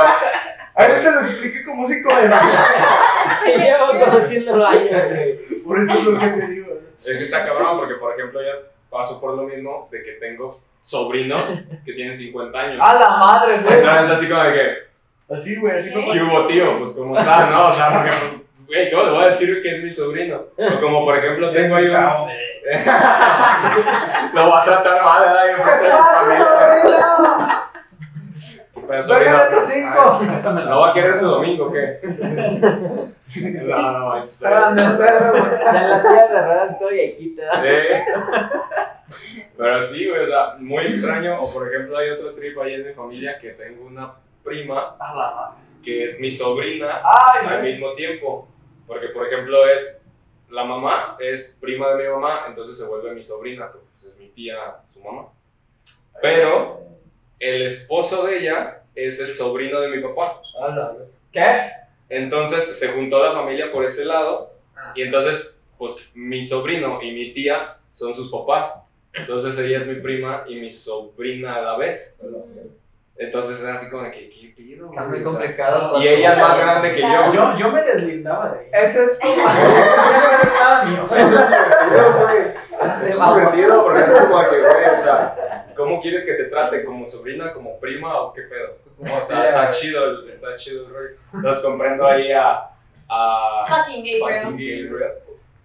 a 0.76 0.86
él 0.86 1.02
se 1.02 1.12
lo 1.12 1.22
expliqué 1.22 1.64
como 1.66 1.86
cinco 1.88 2.10
veces. 2.16 2.32
Llevo 3.58 4.06
conociéndolo 4.06 4.66
años, 4.66 5.10
güey. 5.10 5.38
Por 5.64 5.80
eso 5.80 5.93
es 5.93 6.04
lo 6.06 6.20
que 6.20 6.28
te 6.28 6.47
digo. 6.47 6.74
Es 7.06 7.18
que 7.18 7.24
está 7.24 7.45
cabrón 7.45 7.78
porque, 7.80 7.95
por 7.95 8.14
ejemplo, 8.18 8.41
yo 8.41 8.70
paso 8.89 9.20
por 9.20 9.36
lo 9.36 9.43
mismo 9.43 9.88
de 9.91 10.04
que 10.04 10.12
tengo 10.14 10.58
sobrinos 10.82 11.43
que 11.86 11.93
tienen 11.93 12.16
50 12.16 12.58
años. 12.58 12.80
A 12.82 12.93
la 12.95 13.10
madre, 13.18 13.62
güey. 13.62 13.80
Entonces, 13.80 14.12
así 14.18 14.30
como 14.30 14.43
de 14.43 14.54
que, 14.54 15.34
Así, 15.34 15.56
güey, 15.58 15.78
así 15.78 15.93
como. 15.93 16.12
¿qué 16.12 16.22
hubo, 16.22 16.47
tío? 16.47 16.80
Pues, 16.80 16.91
¿cómo 16.91 17.18
está? 17.18 17.49
No, 17.49 17.70
o 17.70 17.74
sea, 17.74 17.91
porque, 17.93 18.10
pues, 18.20 18.41
güey, 18.72 18.90
¿cómo 18.92 19.04
le 19.04 19.12
voy 19.12 19.24
a 19.24 19.28
decir 19.28 19.62
que 19.62 19.78
es 19.78 19.84
mi 19.84 19.92
sobrino? 19.92 20.46
O 20.58 20.80
como, 20.82 21.04
por 21.06 21.18
ejemplo, 21.18 21.52
tengo 21.54 21.76
ahí 21.76 21.84
un... 21.84 21.92
Chao. 21.92 22.28
Lo 24.34 24.46
voy 24.50 24.60
a 24.60 24.64
tratar 24.64 25.04
mal, 25.04 25.24
¿verdad? 25.24 25.46
Yo 25.50 25.64
creo 25.64 25.80
que 25.82 25.88
es 25.88 25.94
su 25.96 26.04
familia. 26.04 27.68
Pero 28.88 29.04
sobrino, 29.04 29.38
pues, 29.50 29.66
cinco. 29.74 30.22
¿No 30.66 30.80
va 30.80 30.90
a 30.90 30.94
querer 30.94 31.16
su 31.16 31.28
domingo 31.28 31.66
o 31.68 31.72
qué? 31.72 32.00
No, 33.34 33.92
no, 33.98 34.22
está 34.22 34.74
de 34.74 34.82
cero, 34.98 35.32
güey. 35.32 35.44
Ya 35.64 35.82
en 35.84 35.90
la 35.90 36.02
silla 36.02 36.28
de 36.28 36.46
ruedas 36.48 36.80
toda 36.80 36.92
viejita. 36.92 37.44
Sí. 37.62 37.70
Pero 39.58 39.82
sí, 39.82 40.10
güey, 40.10 40.24
o 40.24 40.26
sea, 40.26 40.56
muy 40.60 40.84
extraño. 40.84 41.42
O 41.42 41.54
por 41.54 41.66
ejemplo, 41.70 41.98
hay 41.98 42.10
otro 42.10 42.34
trip 42.34 42.60
ahí 42.60 42.74
en 42.74 42.88
mi 42.88 42.94
familia 42.94 43.38
que 43.40 43.52
tengo 43.52 43.86
una 43.86 44.12
prima 44.44 44.98
A 45.00 45.16
la 45.16 45.32
madre. 45.34 45.62
que 45.82 46.04
es 46.08 46.20
mi 46.20 46.30
sobrina 46.30 47.02
Ay, 47.06 47.48
al 47.48 47.64
mismo 47.64 47.94
tiempo. 47.94 48.50
Porque, 48.88 49.08
por 49.10 49.28
ejemplo, 49.28 49.68
es 49.68 50.04
la 50.50 50.64
mamá, 50.64 51.18
es 51.20 51.58
prima 51.62 51.94
de 51.94 52.04
mi 52.04 52.10
mamá, 52.10 52.46
entonces 52.48 52.78
se 52.78 52.86
vuelve 52.86 53.14
mi 53.14 53.24
sobrina, 53.24 53.72
porque 53.72 53.88
pues, 53.94 54.06
es 54.06 54.18
mi 54.18 54.28
tía, 54.30 54.58
su 54.94 55.02
mamá. 55.02 55.30
Pero 56.22 56.82
el 57.40 57.62
esposo 57.64 58.26
de 58.26 58.40
ella 58.40 58.84
es 58.94 59.20
el 59.22 59.34
sobrino 59.34 59.80
de 59.80 59.90
mi 59.96 60.04
papá. 60.04 60.42
¿Qué? 61.32 61.72
Entonces 62.10 62.78
se 62.78 62.90
juntó 62.90 63.24
la 63.24 63.32
familia 63.32 63.72
por 63.72 63.86
ese 63.86 64.04
lado 64.06 64.52
Ah. 64.76 64.94
y 64.96 65.02
entonces 65.02 65.54
pues 65.78 65.96
mi 66.14 66.44
sobrino 66.44 67.02
y 67.02 67.12
mi 67.12 67.34
tía 67.34 67.78
son 67.94 68.14
sus 68.14 68.32
papás. 68.32 68.86
Entonces 69.14 69.58
ella 69.60 69.80
es 69.80 69.88
mi 69.88 69.96
prima 69.96 70.44
y 70.48 70.56
mi 70.56 70.70
sobrina 70.70 71.56
a 71.58 71.62
la 71.62 71.78
vez. 71.78 72.20
Entonces 73.24 73.60
es 73.60 73.66
así 73.66 73.90
como 73.92 74.04
de 74.04 74.12
que, 74.12 74.30
¿qué 74.30 74.48
pido? 74.56 74.90
Está 74.90 75.04
muy 75.06 75.20
O 75.20 75.22
sea, 75.22 75.30
complicado. 75.40 76.02
y 76.02 76.08
ella 76.08 76.34
es 76.34 76.40
más 76.42 76.60
grande 76.60 76.92
que 76.94 77.02
yo. 77.02 77.34
Yo, 77.34 77.56
yo 77.56 77.72
me 77.72 77.82
deslindaba 77.84 78.52
de 78.54 78.60
ahí. 78.62 78.68
Eso 78.90 79.00
es 79.04 79.20
como. 79.20 79.34
Eso 79.48 80.44
es 80.44 80.54
nada 80.60 80.86
mío. 80.86 81.08
Es 81.16 81.32
divertido 83.36 83.84
porque 83.84 84.02
es 84.02 84.22
como 84.22 84.44
que, 84.50 84.60
güey, 84.60 84.86
o 84.86 84.98
sea, 84.98 85.66
¿cómo 85.76 86.02
quieres 86.02 86.26
que 86.26 86.34
te 86.34 86.46
trate? 86.46 86.84
¿Como 86.84 87.08
sobrina, 87.10 87.54
como 87.54 87.80
prima 87.80 88.22
o 88.22 88.34
qué 88.34 88.42
pedo? 88.42 88.78
O 89.00 89.26
sea, 89.26 89.46
está 89.46 89.70
chido, 89.72 90.04
el- 90.06 90.30
está 90.30 90.56
chido 90.56 90.86
el 90.88 90.94
rollo. 90.94 91.16
Entonces 91.34 91.64
comprendo 91.64 92.06
ahí 92.08 92.32
a, 92.32 92.70
a 93.10 93.66
Fucking 93.68 93.98
Gabriel. 94.04 94.44
fucking 94.44 94.90
Gabriel, 94.90 95.12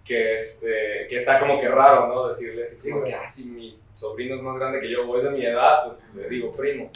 que, 0.05 0.35
este, 0.35 1.07
que 1.09 1.17
está 1.17 1.39
como 1.39 1.61
que 1.61 1.69
raro, 1.69 2.07
¿no? 2.09 2.29
Decirle 2.29 2.65
así, 2.65 2.77
Sí, 2.77 2.91
como 2.91 3.03
güey. 3.03 3.13
que, 3.13 3.19
ah, 3.19 3.27
si 3.27 3.51
mi 3.51 3.79
sobrino 3.95 4.37
es 4.37 4.43
más 4.43 4.59
grande 4.59 4.81
que 4.81 4.91
yo 4.91 5.09
o 5.09 5.19
es 5.19 5.25
de 5.25 5.31
mi 5.31 5.45
edad, 5.45 5.85
pues 5.87 5.99
le 6.15 6.29
digo 6.29 6.53
primo, 6.53 6.91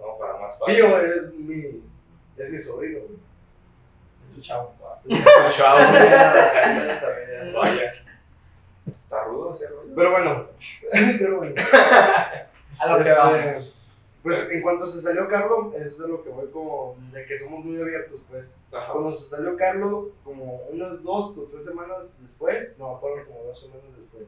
¿no? 0.00 0.18
Para 0.18 0.38
más 0.38 0.58
fácil. 0.58 0.74
Tío, 0.74 1.00
es 1.00 1.34
mi. 1.34 1.82
Es 2.36 2.50
mi 2.50 2.58
sobrino, 2.58 3.00
güey. 3.00 3.18
Es 4.28 4.34
tu 4.34 4.40
chavo. 4.40 4.74
No 5.04 5.16
sabía. 5.52 7.52
Vaya. 7.54 7.92
Está 9.02 9.24
rudo 9.24 9.52
ese 9.52 9.68
rollo. 9.68 9.92
Pero 9.94 10.10
bueno. 10.10 10.46
Pero 11.18 11.36
bueno. 11.38 11.54
A 12.78 12.86
lo 12.86 13.02
que 13.04 13.10
Este, 13.10 13.18
vamos. 13.20 13.76
Pues 14.22 14.50
en 14.50 14.60
cuanto 14.62 14.86
se 14.86 15.00
salió 15.00 15.26
Carlos, 15.28 15.74
eso 15.76 16.04
es 16.04 16.10
lo 16.10 16.22
que 16.22 16.28
voy 16.30 16.48
como. 16.50 16.96
De 17.12 17.24
que 17.24 17.36
somos 17.36 17.64
muy 17.64 17.80
abiertos, 17.80 18.20
pues. 18.30 18.54
Ajá. 18.72 18.92
Cuando 18.92 19.12
se 19.14 19.36
salió 19.36 19.56
Carlos, 19.56 20.08
como 20.22 20.56
unas 20.70 21.02
dos 21.02 21.36
o 21.38 21.42
tres 21.50 21.64
semanas 21.64 22.20
después, 22.22 22.76
no, 22.78 22.98
fueron 23.00 23.24
como 23.26 23.44
dos 23.44 23.58
semanas 23.60 23.84
después. 23.98 24.24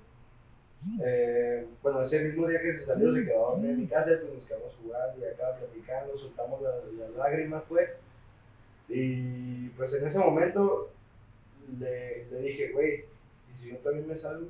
Eh, 1.04 1.66
bueno, 1.82 2.02
ese 2.02 2.24
mismo 2.24 2.48
día 2.48 2.60
que 2.60 2.72
se 2.72 2.86
salió, 2.86 3.14
se 3.14 3.24
quedó 3.24 3.56
en 3.56 3.78
mi 3.80 3.86
casa, 3.86 4.12
pues 4.20 4.34
nos 4.34 4.46
quedamos 4.46 4.74
jugando 4.82 5.20
y 5.20 5.28
acá 5.28 5.56
platicando, 5.56 6.18
soltamos 6.18 6.60
las, 6.62 6.84
las 6.98 7.10
lágrimas, 7.10 7.62
pues. 7.68 7.90
Y 8.88 9.68
pues 9.70 9.94
en 9.94 10.06
ese 10.06 10.18
momento 10.18 10.90
le, 11.78 12.26
le 12.26 12.38
dije, 12.40 12.72
güey, 12.72 13.04
¿y 13.54 13.56
si 13.56 13.70
yo 13.70 13.78
también 13.78 14.08
me 14.08 14.18
salgo? 14.18 14.48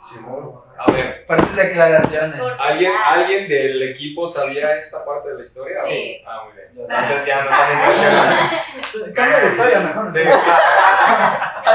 Simón. 0.00 0.60
A 0.78 0.92
ver, 0.92 1.24
Fuertes 1.26 1.56
declaraciones. 1.56 2.40
¿alguien, 2.60 2.92
¿alguien 3.04 3.48
del 3.48 3.82
equipo 3.90 4.28
sabía 4.28 4.76
esta 4.76 5.04
parte 5.04 5.30
de 5.30 5.34
la 5.36 5.42
historia? 5.42 5.76
Sí. 5.86 6.22
Ah, 6.26 6.44
muy 6.44 6.52
bien. 6.54 6.68
Entonces 6.88 7.26
ya 7.26 7.44
no 7.44 7.50
están 7.50 7.72
impresionando. 7.78 9.14
Cambia 9.14 9.38
de 9.40 9.48
historia 9.48 9.80
mejor. 9.80 10.12
Sí. 10.12 10.18
Sí, 10.18 10.28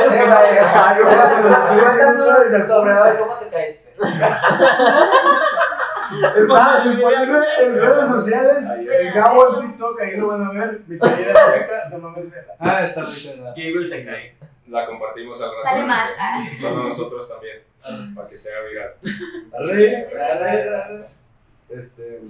Cuéntanos 0.08 0.48
sí, 0.48 0.56
sí, 2.50 2.62
sí. 2.62 2.68
sobre 2.68 2.94
¿cómo 3.20 3.34
te 3.36 3.50
caíste? 3.50 3.90
Está 6.38 6.84
disponible 6.84 7.40
en 7.62 7.76
redes 7.76 8.08
sociales. 8.08 8.68
El 8.90 9.14
Gabo 9.14 9.62
en 9.62 9.68
TikTok, 9.68 10.02
ahí 10.02 10.18
lo 10.18 10.28
van 10.28 10.44
a 10.46 10.52
ver. 10.52 10.82
Mi 10.88 10.98
playera 10.98 11.34
de 11.34 11.40
Rebeca, 11.52 11.90
no 11.92 11.98
mames, 12.00 12.32
vela. 12.32 12.54
Ah, 12.60 12.86
está 12.86 13.02
muy 13.02 13.14
chingón. 13.14 13.46
Gabriel 13.48 13.88
se 13.90 14.06
cae. 14.06 14.36
La 14.72 14.86
compartimos 14.86 15.42
al 15.42 15.50
rato. 15.50 15.64
Sale 15.64 15.86
mal. 15.86 16.10
Solo 16.58 16.84
nosotros 16.86 17.28
también. 17.28 17.60
Para 18.16 18.28
que 18.30 18.38
sea 18.38 18.62
viral. 18.62 18.94
Arre, 19.54 20.08
arre, 20.18 20.76
arre. 20.76 21.06
Este. 21.70 22.22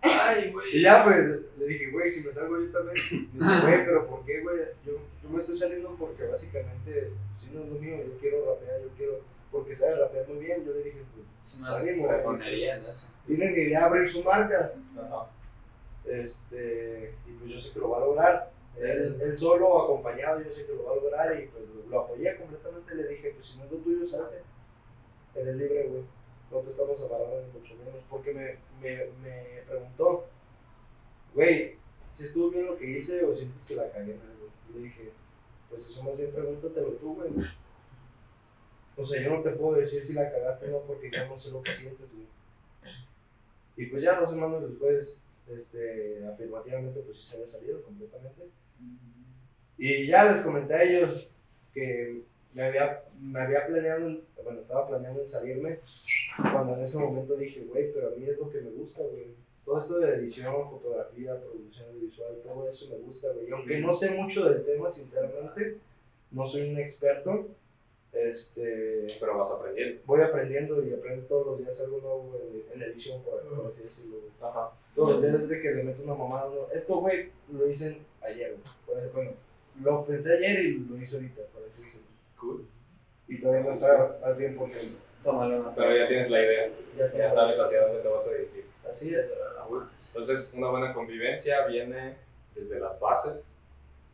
Ay, 0.00 0.52
güey. 0.52 0.76
Y 0.76 0.82
ya, 0.82 1.02
pues, 1.02 1.40
le 1.58 1.66
dije, 1.66 1.90
güey, 1.90 2.10
si 2.12 2.24
me 2.24 2.32
salgo 2.32 2.56
yo 2.56 2.70
también. 2.70 3.30
Me 3.34 3.44
dice, 3.44 3.60
güey, 3.62 3.84
pero 3.84 4.06
¿por 4.06 4.24
qué, 4.24 4.42
güey? 4.42 4.58
Yo, 4.86 4.92
yo 5.22 5.28
me 5.28 5.40
estoy 5.40 5.58
saliendo 5.58 5.96
porque 5.98 6.24
básicamente, 6.24 7.10
si 7.36 7.50
no 7.50 7.64
es 7.64 7.68
lo 7.68 7.74
mío, 7.80 7.96
yo 7.96 8.16
quiero 8.20 8.54
rapear, 8.54 8.82
yo 8.82 8.88
quiero. 8.96 9.20
Porque 9.50 9.74
sabe 9.74 9.96
rapear 9.96 10.28
muy 10.28 10.44
bien. 10.44 10.64
Yo 10.64 10.72
le 10.72 10.84
dije, 10.84 11.02
pues, 11.12 11.26
Es 11.54 11.60
una 11.60 11.80
en 11.80 12.84
eso. 12.84 13.08
tienen 13.26 13.52
idea 13.54 13.80
de 13.80 13.84
abrir 13.86 14.08
su 14.08 14.22
marca. 14.22 14.72
Ajá. 14.96 15.30
Este, 16.04 17.14
y 17.26 17.32
pues 17.32 17.50
yo 17.50 17.60
sé 17.60 17.72
que 17.72 17.80
lo 17.80 17.90
va 17.90 17.96
a 17.96 18.00
lograr. 18.00 18.55
Él, 18.78 19.18
él 19.20 19.38
solo 19.38 19.82
acompañado, 19.82 20.42
yo 20.42 20.52
sé 20.52 20.66
que 20.66 20.74
lo 20.74 20.84
va 20.84 20.92
a 20.92 20.96
lograr 20.96 21.40
y 21.40 21.46
pues 21.46 21.64
lo, 21.88 22.00
apoyé 22.00 22.36
completamente. 22.36 22.94
Le 22.94 23.08
dije, 23.08 23.30
pues 23.30 23.46
si 23.46 23.58
no 23.58 23.64
es 23.64 23.70
lo 23.72 23.78
tuyo, 23.78 24.06
salte. 24.06 24.42
Eres 25.34 25.56
libre, 25.56 25.88
güey. 25.88 26.02
No 26.50 26.58
te 26.60 26.70
estamos 26.70 27.00
ni 27.00 27.58
mucho 27.58 27.76
menos. 27.76 28.02
Porque 28.08 28.32
me, 28.32 28.58
me, 28.80 29.06
me 29.22 29.62
preguntó, 29.66 30.26
güey, 31.34 31.76
si 32.12 32.24
estuvo 32.24 32.50
bien 32.50 32.66
lo 32.66 32.76
que 32.76 32.90
hice 32.90 33.24
o 33.24 33.34
sientes 33.34 33.66
que 33.66 33.76
la 33.76 33.90
cagué 33.90 34.14
en 34.14 34.20
algo. 34.20 34.48
Le 34.74 34.80
dije, 34.80 35.12
pues 35.68 35.88
eso 35.88 36.04
más 36.04 36.16
bien 36.16 36.32
pregúntatelo 36.32 36.92
tú, 36.92 37.16
güey. 37.16 37.30
O 38.96 39.04
sea, 39.04 39.22
yo 39.22 39.30
no 39.30 39.42
te 39.42 39.50
puedo 39.50 39.76
decir 39.78 40.04
si 40.04 40.14
la 40.14 40.30
cagaste 40.30 40.68
o 40.68 40.70
no 40.70 40.86
porque 40.86 41.10
yo 41.10 41.26
no 41.26 41.38
sé 41.38 41.52
lo 41.52 41.62
que 41.62 41.72
sientes, 41.72 42.10
güey. 42.10 42.26
Y 43.76 43.86
pues 43.86 44.02
ya 44.02 44.18
dos 44.18 44.30
semanas 44.30 44.62
después, 44.62 45.20
este, 45.48 46.26
afirmativamente, 46.26 47.00
pues 47.00 47.18
sí 47.18 47.26
se 47.26 47.36
había 47.36 47.48
salido 47.48 47.82
completamente. 47.82 48.48
Y 49.78 50.06
ya 50.06 50.30
les 50.30 50.40
comenté 50.42 50.74
a 50.74 50.82
ellos 50.82 51.28
que 51.74 52.22
me 52.54 52.64
había, 52.64 53.02
me 53.20 53.40
había 53.40 53.66
planeado, 53.66 54.06
en- 54.06 54.22
bueno, 54.42 54.60
estaba 54.60 54.86
planeando 54.88 55.20
en 55.20 55.28
salirme, 55.28 55.78
cuando 56.52 56.74
en 56.74 56.84
ese 56.84 56.98
momento 56.98 57.36
dije, 57.36 57.60
güey, 57.68 57.92
pero 57.92 58.08
a 58.08 58.10
mí 58.16 58.24
es 58.26 58.38
lo 58.38 58.48
que 58.50 58.60
me 58.60 58.70
gusta, 58.70 59.02
güey. 59.02 59.26
Todo 59.64 59.80
esto 59.80 59.98
de 59.98 60.14
edición, 60.14 60.54
fotografía, 60.70 61.38
producción 61.40 61.86
visual, 62.00 62.36
todo 62.46 62.70
eso 62.70 62.94
me 62.94 62.98
gusta, 63.04 63.32
güey. 63.32 63.48
Y 63.48 63.52
aunque 63.52 63.80
no 63.80 63.92
sé 63.92 64.12
mucho 64.16 64.48
del 64.48 64.64
tema, 64.64 64.90
sinceramente, 64.90 65.78
no 66.30 66.46
soy 66.46 66.70
un 66.70 66.78
experto, 66.78 67.48
este, 68.12 69.08
Pero 69.20 69.36
vas 69.38 69.50
aprendiendo. 69.50 70.00
voy 70.06 70.20
aprendiendo 70.22 70.82
y 70.86 70.94
aprendo 70.94 71.26
todos 71.26 71.46
los 71.48 71.58
días 71.58 71.78
algo 71.82 71.98
nuevo 72.00 72.40
en, 72.72 72.80
en 72.82 72.88
edición, 72.90 73.22
por, 73.22 73.42
por 73.42 73.66
así 73.66 73.82
decirlo. 73.82 74.18
güey. 74.20 74.32
Todos 74.96 75.10
los 75.12 75.22
días 75.22 75.40
desde 75.42 75.62
que 75.62 75.70
le 75.72 75.82
meto 75.84 76.02
una 76.02 76.14
mamada. 76.14 76.46
no, 76.46 76.72
Esto, 76.74 76.96
güey, 76.96 77.30
lo 77.52 77.70
hice 77.70 77.98
ayer, 78.22 78.56
güey. 78.86 79.08
Bueno, 79.12 79.30
lo 79.82 80.04
pensé 80.06 80.38
ayer 80.38 80.64
y 80.64 80.78
lo 80.78 80.96
hice 80.96 81.16
ahorita, 81.16 81.42
decirlo. 81.52 82.06
Cool. 82.40 82.66
Y 83.28 83.40
todavía 83.40 83.64
no 83.66 83.72
está 83.72 84.18
al 84.24 84.34
100%. 84.34 84.96
Tómalo 85.22 85.60
una 85.60 85.74
Pero 85.74 85.96
ya 85.96 86.08
tienes 86.08 86.30
la 86.30 86.40
idea. 86.40 86.70
Ya, 86.96 87.12
Ya 87.12 87.30
sabes 87.30 87.58
hacia 87.60 87.82
dónde 87.82 88.00
te 88.00 88.08
vas 88.08 88.26
a 88.26 88.32
dirigir. 88.32 88.64
Así 88.90 89.14
es. 89.14 89.26
Entonces, 90.08 90.54
una 90.56 90.70
buena 90.70 90.94
convivencia 90.94 91.66
viene 91.66 92.16
desde 92.54 92.78
las 92.80 92.98
bases. 93.00 93.52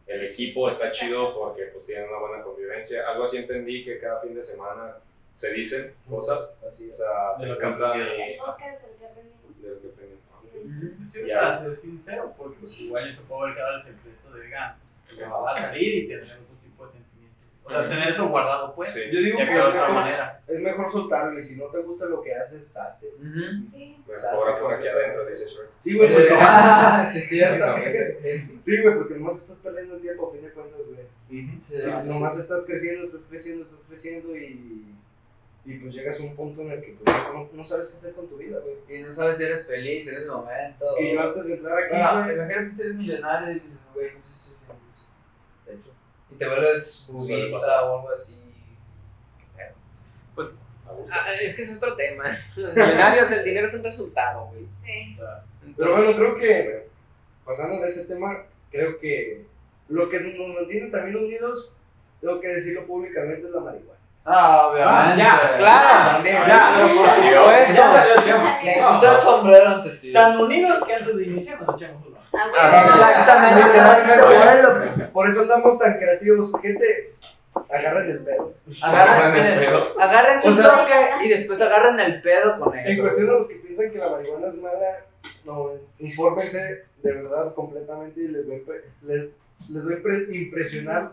El 0.07 0.25
equipo 0.25 0.69
está 0.69 0.91
chido 0.91 1.35
porque 1.39 1.67
pues 1.67 1.87
tienen 1.87 2.09
una 2.09 2.19
buena 2.19 2.43
convivencia. 2.43 3.09
Algo 3.09 3.25
así 3.25 3.37
entendí 3.37 3.85
que 3.85 3.99
cada 3.99 4.21
fin 4.21 4.35
de 4.35 4.43
semana 4.43 4.97
se 5.35 5.53
dicen 5.53 5.95
cosas. 6.09 6.57
Así 6.67 6.91
O 6.91 6.95
sea, 6.95 7.33
De 7.35 7.41
se 7.41 7.47
lo 7.47 7.59
que 7.59 7.65
encuentran 7.65 7.91
aprendieron. 7.91 8.29
y 8.29 8.33
El 8.33 8.39
podcast, 8.39 8.85
el 8.89 8.97
que 8.99 9.07
aprendimos. 9.07 10.32
Sí. 10.53 10.95
Sí, 11.05 11.23
o 11.23 11.27
Ya. 11.27 11.53
sea, 11.53 11.53
ser 11.57 11.77
sincero, 11.77 12.35
porque 12.37 12.57
pues 12.61 12.81
igual 12.81 13.09
eso 13.09 13.25
puede 13.29 13.43
haber 13.43 13.55
quedado 13.57 13.75
el 13.75 13.81
secreto 13.81 14.35
de 14.35 14.41
vegan. 14.41 14.75
Que 15.15 15.25
va 15.25 15.53
a 15.53 15.59
salir 15.61 16.05
y 16.05 16.09
tener 16.09 16.25
otro 16.25 16.57
tipo 16.63 16.85
de 16.87 16.91
sentimientos. 16.91 17.39
O 17.65 17.71
sea, 17.71 17.83
tener 17.89 18.09
eso 18.09 18.29
guardado, 18.29 18.75
pues. 18.75 18.89
Sí. 18.93 19.01
Yo 19.13 19.21
digo 19.21 19.39
que 19.39 19.45
de 19.45 19.53
es 19.53 19.59
otra 19.65 19.81
mejor, 19.83 19.95
manera. 19.95 20.41
es 20.49 20.61
mejor 20.61 20.91
soltarlo 20.91 21.39
y 21.39 21.45
si 21.45 21.59
no 21.59 21.67
te 21.67 21.79
gusta 21.79 22.07
lo 22.07 22.23
que 22.23 22.35
haces, 22.35 22.67
salte. 22.67 23.09
Sí. 23.71 23.97
Mejor 24.09 24.59
por 24.61 24.75
aquí 24.75 24.89
adentro, 24.89 25.27
dice 25.27 25.45
Shrek. 25.47 25.69
Sí, 25.83 25.97
güey, 25.97 26.09
Sí, 26.09 26.15
porque- 26.15 26.35
ah, 26.41 27.11
sí, 27.13 27.21
cierto. 27.23 27.77
Sí, 28.65 28.83
güey, 28.83 28.95
porque 28.97 29.15
nomás 29.15 29.37
estás 29.37 29.59
perdiendo 29.59 29.95
el 29.97 30.01
tiempo 30.03 30.29
a 30.29 30.33
fin 30.33 30.43
de 30.43 30.51
cuentas, 30.51 30.81
güey. 30.87 31.07
Sí, 31.63 31.77
Y 31.83 32.09
nomás 32.09 32.39
estás 32.39 32.67
creciendo, 32.67 33.05
estás 33.05 33.27
creciendo, 33.31 33.63
estás 33.65 33.87
creciendo 33.87 34.37
y, 34.37 34.95
y 35.65 35.79
pues 35.79 35.95
llegas 35.95 36.21
a 36.21 36.25
un 36.25 36.35
punto 36.35 36.63
en 36.63 36.73
el 36.73 36.83
que 36.83 36.97
pues, 37.03 37.17
no, 37.33 37.49
no 37.53 37.65
sabes 37.65 37.91
qué 37.91 37.97
hacer 37.97 38.15
con 38.15 38.29
tu 38.29 38.37
vida, 38.37 38.59
güey. 38.59 38.99
Y 39.01 39.03
no 39.03 39.13
sabes 39.13 39.39
si 39.39 39.45
eres 39.45 39.67
feliz 39.67 40.09
en 40.09 40.15
ese 40.15 40.27
momento. 40.27 40.87
Que 40.99 41.15
yo 41.15 41.21
antes 41.21 41.47
de 41.47 41.55
entrar 41.55 41.79
aquí, 41.79 41.89
Bueno, 41.91 42.25
güey, 42.25 42.35
imagínate 42.35 42.77
que 42.77 42.83
eres 42.83 42.95
millonario 42.97 43.51
y 43.51 43.55
dices, 43.55 43.79
güey, 43.95 44.13
no 44.13 44.23
sé 44.23 44.29
si 44.29 44.41
soy 44.41 44.57
feliz. 44.67 45.07
de 45.67 45.75
hecho, 45.75 45.95
Y 46.33 46.35
te 46.35 46.49
vuelves 46.49 47.09
budista 47.13 47.85
o 47.85 47.99
algo 47.99 48.11
así. 48.11 48.39
A 50.85 50.93
gusto. 50.93 51.13
Ah, 51.15 51.33
es 51.41 51.55
que 51.55 51.63
es 51.63 51.77
otro 51.77 51.95
tema. 51.95 52.25
Los 52.57 52.75
millonarios, 52.75 53.31
el 53.31 53.45
dinero 53.45 53.67
es 53.69 53.75
un 53.75 53.85
resultado, 53.85 54.47
güey. 54.47 54.67
Sí. 54.67 55.17
Pero 55.77 55.93
bueno, 55.93 56.17
creo 56.17 56.37
que 56.39 56.89
pasando 57.45 57.83
de 57.83 57.89
ese 57.89 58.07
tema, 58.07 58.47
creo 58.71 58.99
que 58.99 59.47
lo 59.89 60.09
que 60.09 60.19
nos 60.19 60.55
mantiene 60.55 60.91
también 60.91 61.17
unidos, 61.17 61.71
tengo 62.21 62.41
que 62.41 62.49
decirlo 62.49 62.85
públicamente, 62.85 63.47
es 63.47 63.53
la 63.53 63.61
marihuana. 63.61 64.02
Ah, 64.25 64.69
obviamente. 64.71 65.19
ya, 65.19 65.57
claro. 65.59 66.11
También. 66.13 66.37
Ya, 66.47 66.73
Pero 66.77 66.89
por 66.89 66.97
supuesto. 66.99 67.75
Ya 67.75 67.93
salió 67.93 68.15
el 68.15 68.21
Ya 68.21 68.25
tema. 68.25 68.57
salió. 68.57 68.63
Me 68.93 68.95
quito 69.01 69.13
el 69.15 69.21
sombrero 69.21 69.69
ante 69.69 69.91
ti. 69.91 70.13
Tan 70.13 70.41
unidos 70.41 70.85
que 70.87 70.95
antes 70.95 71.17
de 71.17 71.25
iniciar 71.25 71.63
nos 71.63 71.75
echamos 71.83 72.07
uno. 72.07 72.19
Ah. 72.35 72.51
Ah, 72.57 72.83
Exactamente. 72.85 73.79
Bueno, 74.23 75.11
Por 75.13 75.29
eso 75.29 75.43
andamos 75.43 75.79
tan 75.79 75.99
creativos. 75.99 76.53
Gente, 76.63 77.15
agarren 77.71 78.11
el 78.11 78.19
pedo. 78.21 78.55
Agarren, 78.85 79.45
el 79.45 79.59
pedo. 79.59 80.01
agarren 80.01 80.43
su 80.43 80.57
toque 80.63 81.11
y 81.25 81.29
después 81.29 81.61
agarren 81.61 82.01
el 82.01 82.23
pedo 82.23 82.59
con 82.59 82.77
En 82.79 82.87
eso. 82.87 83.03
cuestión 83.03 83.27
de 83.29 83.33
los 83.35 83.49
que 83.49 83.55
piensan 83.57 83.91
que 83.91 83.99
la 83.99 84.09
marihuana 84.09 84.49
es 84.49 84.57
mala, 84.63 84.97
no, 85.45 85.71
infórmense 85.99 86.85
de 87.03 87.13
verdad 87.13 87.53
completamente 87.55 88.21
y 88.21 88.29
les 88.29 88.47
doy, 88.47 88.63
les, 89.03 89.25
les 89.69 89.85
doy 89.85 89.97
pre- 89.97 90.27
impresionar. 90.37 91.11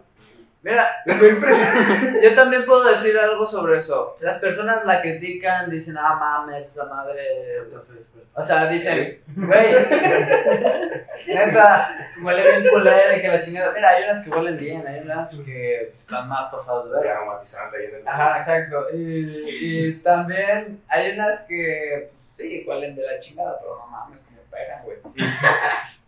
Mira, 0.62 0.89
yo 2.22 2.36
también 2.36 2.66
puedo 2.66 2.84
decir 2.89 3.18
algo 3.18 3.47
sobre 3.47 3.78
eso. 3.78 4.18
Las 4.20 4.39
personas 4.39 4.84
la 4.86 5.01
critican, 5.01 5.70
dicen, 5.70 5.95
ah, 5.97 6.16
mames, 6.20 6.66
esa 6.66 6.86
madre. 6.86 7.24
Despertó. 7.72 8.20
O 8.34 8.43
sea, 8.43 8.68
dicen, 8.68 9.22
güey, 9.36 9.74
neta, 11.28 12.12
huele 12.22 12.43
bien 12.43 12.70
culera 12.74 13.16
y 13.16 13.22
que 13.22 13.28
la 13.30 13.41
chingada. 13.41 13.72
Mira, 13.72 13.89
hay 13.89 14.03
unas 14.03 14.24
que 14.24 14.30
huelen 14.30 14.57
bien, 14.57 14.86
hay 14.86 14.99
unas 14.99 15.34
que 15.38 15.93
están 15.97 16.28
más 16.28 16.51
pasadas 16.51 16.89
de 16.89 16.99
ver. 16.99 17.07
aromatizante 17.07 17.78
ahí 17.78 17.86
en 17.86 17.95
el 17.95 18.07
Ajá, 18.07 18.39
exacto. 18.39 18.88
Y, 18.93 19.47
y 19.62 19.93
también 20.03 20.82
hay 20.89 21.12
unas 21.12 21.43
que, 21.43 22.12
pues, 22.12 22.36
sí, 22.36 22.66
huelen 22.68 22.97
de 22.97 23.05
la 23.05 23.20
chingada, 23.20 23.57
pero 23.62 23.78
no 23.78 23.88
mames, 23.88 24.20
que 24.20 24.32
me 24.36 24.41
pegan, 24.51 24.84
güey. 24.84 24.97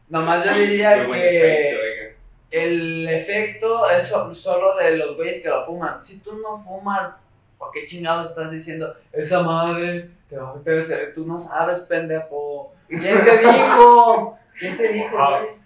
Nomás 0.09 0.43
yo 0.43 0.53
diría 0.53 0.95
Qué 0.95 1.07
buen 1.07 1.21
que 1.21 1.69
efecto. 1.69 2.20
El 2.51 3.07
efecto 3.07 3.89
es 3.89 4.07
so- 4.09 4.33
solo 4.35 4.75
de 4.75 4.97
los 4.97 5.15
güeyes 5.15 5.41
que 5.41 5.49
lo 5.49 5.65
fuman. 5.65 6.03
Si 6.03 6.19
tú 6.19 6.37
no 6.37 6.61
fumas, 6.63 7.23
¿por 7.57 7.71
qué 7.71 7.85
chingados 7.85 8.29
estás 8.31 8.51
diciendo 8.51 8.93
esa 9.11 9.41
madre 9.43 10.11
te 10.29 10.35
va 10.37 10.49
a 10.49 10.51
afectar 10.51 10.73
el 10.75 10.85
cerebro? 10.85 11.13
Tú 11.15 11.25
no 11.27 11.39
sabes, 11.39 11.79
pendejo. 11.81 12.73
¿Quién 12.87 13.23
te 13.23 13.37
dijo? 13.37 14.37
¿Quién 14.59 14.77
te 14.77 14.87
dijo, 14.89 15.15
güey? 15.15 15.60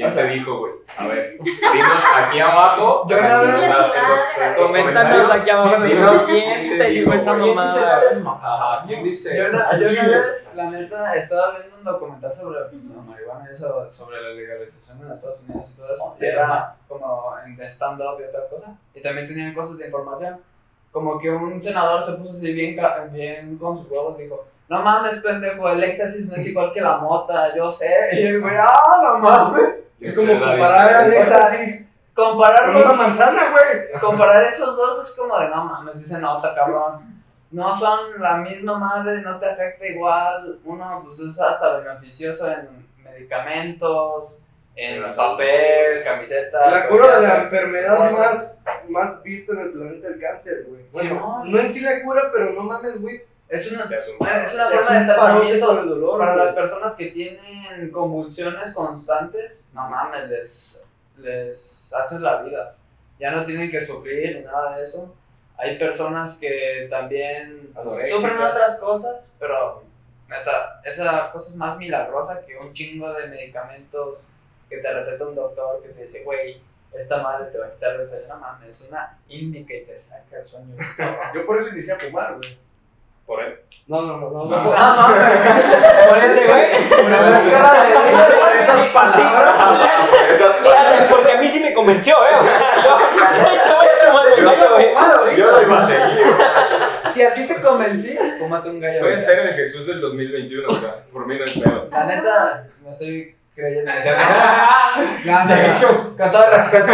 ¿Quién 0.00 0.14
te 0.14 0.28
dijo, 0.28 0.58
güey? 0.58 0.72
A 0.96 1.06
ver, 1.06 1.38
dinos 1.40 2.04
aquí 2.16 2.40
abajo. 2.40 3.06
Yo 3.08 3.18
una 3.18 3.40
vez- 3.42 3.54
en 3.54 3.60
los- 3.70 4.58
los 4.58 4.66
Coméntanos 4.66 4.68
comentarios, 4.68 5.30
aquí 5.30 5.50
abajo 5.50 5.82
dinos 5.84 6.22
quién 6.26 6.78
te 6.78 6.84
dijo 6.88 7.12
esa 7.12 7.34
mamada. 7.34 8.02
Ajá, 8.42 8.84
¿quién 8.86 9.04
dice 9.04 9.40
eso? 9.40 9.58
yo 9.78 9.86
una 10.02 10.18
vez, 10.26 10.52
la 10.54 10.70
neta, 10.70 11.14
estaba 11.14 11.58
viendo 11.58 11.76
un 11.76 11.84
documental 11.84 12.34
sobre 12.34 12.60
pues, 12.70 12.82
la 12.84 13.02
marihuana 13.02 13.46
y 13.48 13.52
eso, 13.52 13.90
sobre 13.92 14.20
la 14.22 14.28
legalización 14.30 15.06
en 15.06 15.12
Estados 15.12 15.40
Unidos 15.42 15.70
y 15.72 15.76
todo 15.76 15.94
eso. 15.94 16.16
Y 16.20 16.24
era 16.26 16.74
como 16.88 17.34
en 17.46 17.60
stand-up 17.70 18.18
y 18.20 18.24
otra 18.24 18.48
cosa. 18.48 18.72
Y 18.94 19.02
también 19.02 19.28
tenían 19.28 19.52
cosas 19.54 19.76
de 19.78 19.86
información. 19.86 20.40
Como 20.92 21.18
que 21.20 21.30
un 21.30 21.62
senador 21.62 22.04
se 22.04 22.12
puso 22.14 22.36
así 22.36 22.52
bien, 22.52 22.76
bien 23.12 23.56
con 23.58 23.78
sus 23.78 23.88
huevos 23.90 24.18
y 24.18 24.24
dijo, 24.24 24.44
no 24.68 24.82
mames, 24.82 25.18
pendejo, 25.18 25.68
el 25.68 25.82
éxtasis 25.84 26.28
no 26.28 26.36
es 26.36 26.46
igual 26.48 26.72
que 26.72 26.80
la 26.80 26.96
mota, 26.98 27.54
yo 27.56 27.70
sé. 27.70 28.08
Y 28.12 28.22
el 28.26 28.40
güey, 28.40 28.54
ah, 28.58 29.00
no 29.02 29.18
mames. 29.18 29.68
Es 30.00 30.16
como 30.16 30.32
comparar 30.32 30.94
al 30.94 31.10
diferencia. 31.10 31.36
éxtasis 31.38 31.92
Comparar 32.14 32.66
con 32.72 32.76
una 32.82 32.92
manzana, 32.92 33.42
güey. 33.50 34.00
comparar 34.00 34.44
esos 34.44 34.76
dos 34.76 35.08
es 35.08 35.16
como 35.16 35.38
de 35.38 35.48
no 35.48 35.64
mames, 35.64 35.94
dice 35.94 36.18
nota, 36.20 36.54
cabrón. 36.54 37.22
No 37.50 37.74
son 37.74 37.98
la 38.20 38.36
misma 38.36 38.78
madre, 38.78 39.22
no 39.22 39.38
te 39.38 39.46
afecta 39.50 39.86
igual. 39.86 40.58
Uno 40.64 41.02
pues 41.06 41.18
es 41.20 41.40
hasta 41.40 41.78
beneficioso 41.78 42.48
en 42.50 42.86
medicamentos, 43.02 44.38
en 44.76 45.10
salud. 45.10 45.32
papel, 45.32 46.04
camisetas. 46.04 46.72
La 46.72 46.88
cura 46.88 47.20
de 47.20 47.26
la 47.28 47.36
enfermedad 47.42 48.10
más, 48.12 48.62
más 48.88 49.22
vista 49.22 49.52
en 49.52 49.58
el 49.60 49.70
planeta, 49.72 50.08
el 50.08 50.20
cáncer, 50.20 50.64
güey. 50.68 50.82
Bueno, 50.92 51.08
Simón. 51.10 51.52
no 51.52 51.58
en 51.58 51.72
sí 51.72 51.80
la 51.80 52.02
cura, 52.02 52.22
pero 52.32 52.52
no 52.52 52.62
mames, 52.62 53.00
güey. 53.00 53.22
Es 53.48 53.72
una, 53.72 53.82
es 53.84 54.08
un- 54.18 54.26
es 54.26 54.54
una 54.54 54.68
Es 54.68 54.70
forma 54.86 55.00
de 55.00 55.06
tratamiento 55.06 55.74
dolor, 55.84 56.18
para 56.18 56.34
güey. 56.34 56.44
las 56.46 56.54
personas 56.54 56.94
que 56.94 57.06
tienen 57.06 57.90
convulsiones 57.90 58.72
constantes. 58.74 59.52
No 59.72 59.88
mames, 59.88 60.28
les, 60.28 60.86
les 61.18 61.94
haces 61.94 62.20
la 62.20 62.42
vida. 62.42 62.76
Ya 63.18 63.30
no 63.30 63.44
tienen 63.44 63.70
que 63.70 63.80
sufrir 63.80 64.36
ni 64.36 64.44
nada 64.44 64.76
de 64.76 64.84
eso. 64.84 65.14
Hay 65.56 65.78
personas 65.78 66.38
que 66.38 66.86
también 66.88 67.72
sufren 68.10 68.38
otras 68.38 68.78
cosas, 68.80 69.16
pero 69.38 69.84
neta, 70.26 70.80
esa 70.84 71.30
cosa 71.30 71.50
es 71.50 71.56
más 71.56 71.76
milagrosa 71.76 72.44
que 72.46 72.56
un 72.56 72.72
chingo 72.72 73.12
de 73.12 73.26
medicamentos 73.26 74.20
que 74.70 74.78
te 74.78 74.92
receta 74.92 75.26
un 75.26 75.34
doctor 75.34 75.82
que 75.82 75.90
te 75.90 76.04
dice, 76.04 76.24
güey, 76.24 76.62
esta 76.92 77.22
madre 77.22 77.50
te 77.50 77.58
va 77.58 77.66
a 77.66 77.72
quitar 77.72 78.00
el 78.00 78.08
sueño. 78.08 78.26
No 78.28 78.38
mames, 78.38 78.70
es 78.70 78.88
una 78.88 79.18
indica 79.28 79.74
y 79.74 79.84
te 79.84 80.00
saca 80.00 80.38
el 80.38 80.48
sueño. 80.48 80.74
Yo 81.34 81.44
por 81.44 81.60
eso 81.60 81.70
inicié 81.70 81.92
a 81.92 81.98
fumar, 81.98 82.36
güey. 82.36 82.58
Por 83.30 83.40
él. 83.44 83.60
No, 83.86 84.02
no, 84.02 84.16
no, 84.16 84.28
no. 84.28 84.44
No. 84.44 84.44
no. 84.44 84.56
No, 84.56 84.56
mames. 84.56 86.08
Por 86.08 86.18
ese 86.18 86.46
güey. 86.48 86.88
Por 86.88 87.12
esas 87.12 87.42
caras 87.44 87.88
de 87.88 87.94
por 87.94 88.52
esas 88.56 88.88
palabras. 88.88 89.88
Esas 90.32 90.56
Claro, 90.56 91.06
porque 91.10 91.32
a 91.34 91.40
mí 91.40 91.48
sí 91.48 91.60
me 91.62 91.72
convenció, 91.72 92.16
¿eh? 92.16 92.34
O 92.40 92.44
sea, 92.44 92.74
yo, 92.82 92.90
yo 92.90 93.62
te 93.62 93.74
voy 93.76 93.86
a 93.86 94.04
tomar 94.04 94.26
el 94.36 94.44
gallo, 94.44 94.74
güey. 94.74 95.36
Yo 95.36 95.48
lo 95.48 95.62
iba 95.62 95.78
a 95.78 95.86
seguir. 95.86 96.26
Si 97.12 97.22
a 97.22 97.32
ti 97.32 97.46
te 97.46 97.60
convencí, 97.62 98.18
fúmate 98.40 98.68
un 98.68 98.80
gallo. 98.80 98.98
Puede 98.98 99.18
ser 99.18 99.38
el 99.46 99.54
Jesús 99.54 99.86
del 99.86 100.00
2021, 100.00 100.68
o 100.68 100.74
sea, 100.74 100.96
por 101.12 101.24
mí 101.28 101.38
no 101.38 101.44
es 101.44 101.52
pedo. 101.56 101.86
La 101.88 102.06
neta, 102.06 102.66
me 102.82 102.90
estoy 102.90 103.36
creyendo. 103.54 103.92
No, 105.24 105.44
no, 105.44 105.54
De 105.54 105.68
no. 105.68 105.72
hecho. 105.76 106.16
con 106.18 106.32
todo 106.32 106.50
respeto. 106.50 106.92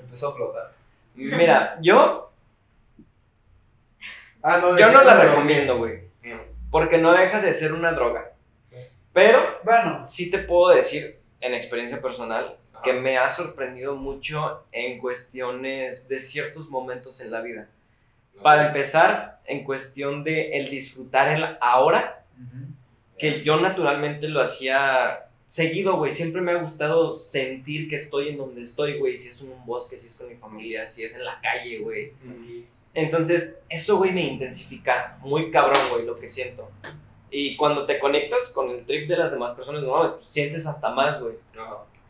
Empezó 0.00 0.28
a 0.30 0.34
flotar. 0.34 0.70
Mira, 1.14 1.76
yo, 1.82 2.23
Ah, 4.46 4.58
no, 4.58 4.78
yo 4.78 4.92
no 4.92 5.02
la 5.02 5.14
recomiendo, 5.14 5.78
güey. 5.78 6.00
Porque 6.70 6.98
no 6.98 7.12
deja 7.12 7.40
de 7.40 7.54
ser 7.54 7.72
una 7.72 7.92
droga. 7.92 8.32
Pero 9.14 9.40
Bueno, 9.64 10.06
sí 10.06 10.30
te 10.30 10.38
puedo 10.38 10.74
decir, 10.74 11.18
en 11.40 11.54
experiencia 11.54 12.02
personal, 12.02 12.56
que 12.82 12.92
me 12.92 13.16
ha 13.16 13.30
sorprendido 13.30 13.96
mucho 13.96 14.64
en 14.70 14.98
cuestiones 14.98 16.08
de 16.08 16.20
ciertos 16.20 16.68
momentos 16.68 17.22
en 17.22 17.30
la 17.30 17.40
vida. 17.40 17.68
Para 18.42 18.66
empezar, 18.66 19.40
en 19.46 19.64
cuestión 19.64 20.24
de 20.24 20.58
el 20.58 20.68
disfrutar 20.68 21.34
el 21.34 21.56
ahora, 21.62 22.22
que 23.18 23.42
yo 23.42 23.58
naturalmente 23.60 24.28
lo 24.28 24.42
hacía 24.42 25.28
seguido, 25.46 25.96
güey. 25.96 26.12
Siempre 26.12 26.42
me 26.42 26.52
ha 26.52 26.56
gustado 26.56 27.12
sentir 27.12 27.88
que 27.88 27.96
estoy 27.96 28.30
en 28.30 28.36
donde 28.36 28.64
estoy, 28.64 28.98
güey. 28.98 29.16
Si 29.16 29.28
es 29.28 29.40
en 29.40 29.52
un 29.52 29.64
bosque, 29.64 29.96
si 29.96 30.08
es 30.08 30.18
con 30.18 30.28
mi 30.28 30.34
familia, 30.34 30.86
si 30.86 31.04
es 31.04 31.16
en 31.16 31.24
la 31.24 31.40
calle, 31.40 31.78
güey. 31.78 32.12
Entonces, 32.94 33.62
eso, 33.68 33.98
güey, 33.98 34.12
me 34.12 34.22
intensifica 34.22 35.18
muy 35.20 35.50
cabrón, 35.50 35.80
güey, 35.92 36.06
lo 36.06 36.18
que 36.18 36.28
siento. 36.28 36.70
Y 37.30 37.56
cuando 37.56 37.84
te 37.84 37.98
conectas 37.98 38.52
con 38.52 38.70
el 38.70 38.86
trip 38.86 39.08
de 39.08 39.16
las 39.16 39.32
demás 39.32 39.54
personas, 39.54 39.82
no 39.82 39.90
mames, 39.90 40.12
pues, 40.12 40.30
sientes 40.30 40.66
hasta 40.66 40.90
más, 40.90 41.20
güey. 41.20 41.34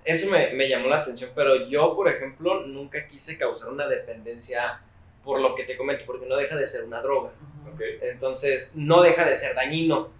Eso 0.05 0.31
me, 0.31 0.53
me 0.53 0.69
llamó 0.69 0.89
la 0.89 0.99
atención, 0.99 1.31
pero 1.35 1.67
yo, 1.67 1.97
por 1.97 2.09
ejemplo, 2.09 2.67
nunca 2.67 3.09
quise 3.09 3.39
causar 3.39 3.73
una 3.73 3.89
dependencia 3.89 4.81
por 5.25 5.41
lo 5.41 5.55
que 5.55 5.65
te 5.65 5.79
comento, 5.79 6.05
porque 6.05 6.27
no 6.27 6.37
deja 6.37 6.57
de 6.57 6.69
ser 6.69 6.85
una 6.85 7.01
droga. 7.01 7.31
Ok. 7.73 7.81
Entonces, 8.03 8.73
no 8.77 9.01
deja 9.01 9.25
de 9.25 9.35
ser 9.35 9.55
dañino, 9.55 10.11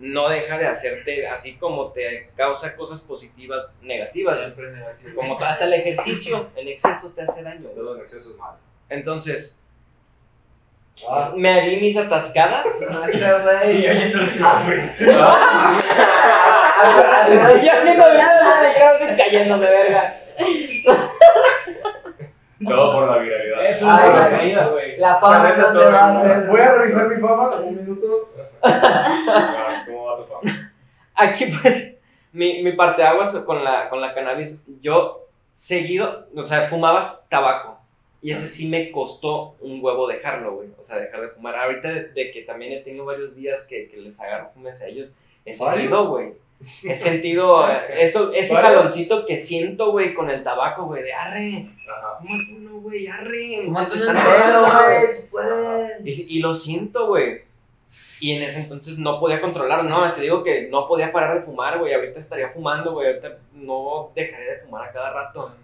no 0.00 0.28
deja 0.28 0.58
de 0.58 0.66
hacerte, 0.66 1.28
así 1.28 1.56
como 1.56 1.92
te 1.92 2.30
causa 2.36 2.76
cosas 2.76 3.02
positivas, 3.02 3.78
negativas. 3.82 4.38
siempre 4.38 4.72
negativo. 4.72 5.14
Como 5.14 5.38
hasta 5.40 5.64
el 5.64 5.74
ejercicio 5.74 6.50
en 6.56 6.68
exceso 6.68 7.14
te 7.14 7.22
hace 7.22 7.44
daño. 7.44 7.68
Todo 7.70 7.96
en 7.96 8.02
exceso 8.02 8.32
es 8.32 8.36
malo. 8.36 8.58
Entonces, 8.88 9.64
Ah. 11.08 11.32
me 11.36 11.60
di 11.68 11.76
mis 11.80 11.96
atascadas. 11.96 12.64
Y 13.12 13.18
yo 13.82 13.92
yendo 13.92 14.18
al 14.20 14.36
café. 14.36 14.92
Yo 17.62 17.72
haciendo 17.72 18.14
nada 18.14 18.62
de 18.62 18.72
CrossFit 18.74 19.16
cayéndome, 19.16 19.66
verga. 19.70 20.14
Todo 22.64 22.92
por 22.92 23.08
la 23.08 23.18
viralidad. 23.18 23.64
Es 23.64 23.82
una 23.82 23.96
ay, 24.02 24.30
caída, 24.36 24.66
güey. 24.68 24.96
La 24.98 25.20
fama 25.20 25.34
También 25.36 25.58
no 25.60 25.66
estoy 25.66 25.84
te 25.84 25.90
va 25.92 26.06
a 26.06 26.10
en- 26.10 26.16
hacer. 26.16 26.46
Voy 26.48 26.60
a 26.60 26.72
revisar 26.74 27.08
mi 27.08 27.20
fama, 27.20 27.50
un 27.60 27.76
minuto. 27.76 28.06
Ah, 28.62 29.82
¿Cómo 29.86 30.04
va 30.06 30.16
tu 30.16 30.24
fama? 30.24 30.72
Aquí, 31.14 31.46
pues, 31.62 31.98
mi, 32.32 32.62
mi 32.62 32.72
parte 32.72 33.02
de 33.02 33.08
aguas 33.08 33.30
con 33.46 33.62
la, 33.62 33.88
con 33.88 34.00
la 34.00 34.12
cannabis, 34.14 34.64
yo 34.80 35.26
seguido, 35.52 36.26
o 36.36 36.44
sea, 36.44 36.68
fumaba 36.68 37.22
tabaco. 37.30 37.77
Y 38.20 38.32
ese 38.32 38.48
sí 38.48 38.68
me 38.68 38.90
costó 38.90 39.54
un 39.60 39.82
huevo 39.82 40.08
dejarlo, 40.08 40.56
güey. 40.56 40.68
O 40.80 40.84
sea, 40.84 40.98
dejar 40.98 41.20
de 41.20 41.28
fumar. 41.28 41.54
Ahorita 41.54 41.88
de, 41.88 42.08
de 42.08 42.30
que 42.32 42.42
también 42.42 42.72
he 42.72 42.80
tenido 42.80 43.04
varios 43.04 43.36
días 43.36 43.66
que, 43.68 43.88
que 43.88 43.98
les 43.98 44.20
agarro 44.20 44.50
fumes 44.52 44.82
a 44.82 44.88
ellos, 44.88 45.16
he 45.44 45.54
sentido, 45.54 46.08
güey. 46.08 46.32
He 46.82 46.96
sentido 46.98 47.70
eh, 47.70 47.80
eso, 47.98 48.32
ese 48.32 48.52
¿Varios? 48.54 48.72
calorcito 48.80 49.24
que 49.24 49.38
siento, 49.38 49.92
güey, 49.92 50.14
con 50.14 50.28
el 50.28 50.42
tabaco, 50.42 50.86
güey, 50.86 51.04
de 51.04 51.12
arre. 51.12 51.70
Ajá. 51.88 52.18
Fúmate 52.18 52.56
uno, 52.56 52.80
güey, 52.80 53.06
arre. 53.06 53.62
Fumate 53.66 53.96
güey. 53.96 55.20
Tú 55.20 55.28
puedes. 55.30 56.06
y, 56.06 56.36
y 56.36 56.38
lo 56.40 56.56
siento, 56.56 57.06
güey. 57.06 57.42
Y 58.20 58.32
en 58.32 58.42
ese 58.42 58.62
entonces 58.62 58.98
no 58.98 59.20
podía 59.20 59.40
controlar, 59.40 59.84
no, 59.84 60.04
es 60.04 60.14
que 60.14 60.22
digo 60.22 60.42
que 60.42 60.68
no 60.68 60.88
podía 60.88 61.12
parar 61.12 61.36
de 61.38 61.42
fumar, 61.42 61.78
güey. 61.78 61.94
Ahorita 61.94 62.18
estaría 62.18 62.48
fumando, 62.48 62.92
güey. 62.92 63.06
Ahorita 63.06 63.38
no 63.52 64.10
dejaré 64.16 64.54
de 64.54 64.58
fumar 64.58 64.88
a 64.88 64.92
cada 64.92 65.12
rato. 65.12 65.54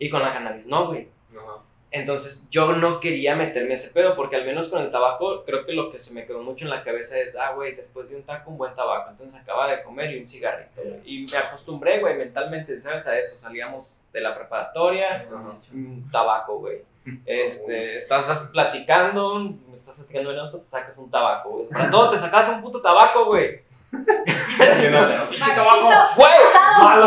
Y 0.00 0.10
con 0.10 0.20
la 0.20 0.32
cannabis 0.32 0.66
no, 0.66 0.88
güey. 0.88 1.06
Ajá. 1.36 1.62
Entonces 1.92 2.48
yo 2.50 2.72
no 2.76 3.00
quería 3.00 3.34
meterme 3.34 3.74
ese 3.74 3.92
pedo 3.92 4.14
porque 4.14 4.36
al 4.36 4.44
menos 4.44 4.68
con 4.68 4.80
el 4.82 4.92
tabaco 4.92 5.42
creo 5.44 5.66
que 5.66 5.72
lo 5.72 5.90
que 5.90 5.98
se 5.98 6.14
me 6.14 6.24
quedó 6.24 6.40
mucho 6.40 6.64
en 6.64 6.70
la 6.70 6.84
cabeza 6.84 7.18
es, 7.18 7.36
ah, 7.36 7.52
güey, 7.52 7.74
después 7.74 8.08
de 8.08 8.14
un 8.14 8.22
taco 8.22 8.50
un 8.50 8.58
buen 8.58 8.74
tabaco. 8.76 9.10
Entonces 9.10 9.40
acaba 9.40 9.68
de 9.68 9.82
comer 9.82 10.14
y 10.14 10.20
un 10.20 10.28
cigarrito. 10.28 10.82
güey. 10.82 11.00
Y 11.04 11.26
me 11.30 11.38
acostumbré, 11.38 11.98
güey, 11.98 12.16
mentalmente, 12.16 12.78
¿sabes? 12.78 13.08
A 13.08 13.18
eso. 13.18 13.36
Salíamos 13.36 14.02
de 14.12 14.20
la 14.20 14.36
preparatoria, 14.36 15.26
un 15.72 16.08
tabaco, 16.10 16.58
güey. 16.58 16.82
Este, 17.26 17.96
estás 17.96 18.50
platicando, 18.52 19.38
me 19.40 19.78
estás 19.78 19.94
platicando 19.94 20.32
en 20.32 20.38
auto, 20.38 20.58
te 20.58 20.70
sacas 20.70 20.96
un 20.98 21.10
tabaco, 21.10 21.48
güey. 21.50 21.68
Para 21.68 21.90
todo 21.90 22.10
te 22.10 22.18
sacas 22.18 22.50
un 22.50 22.62
puto 22.62 22.80
tabaco, 22.80 23.24
güey. 23.24 23.62
Yo 23.92 24.90
no- 24.90 25.30
¡Pinche 25.30 25.50
tabaco! 25.54 25.88
¡Güey! 26.16 26.32
¡Malo! 26.80 27.06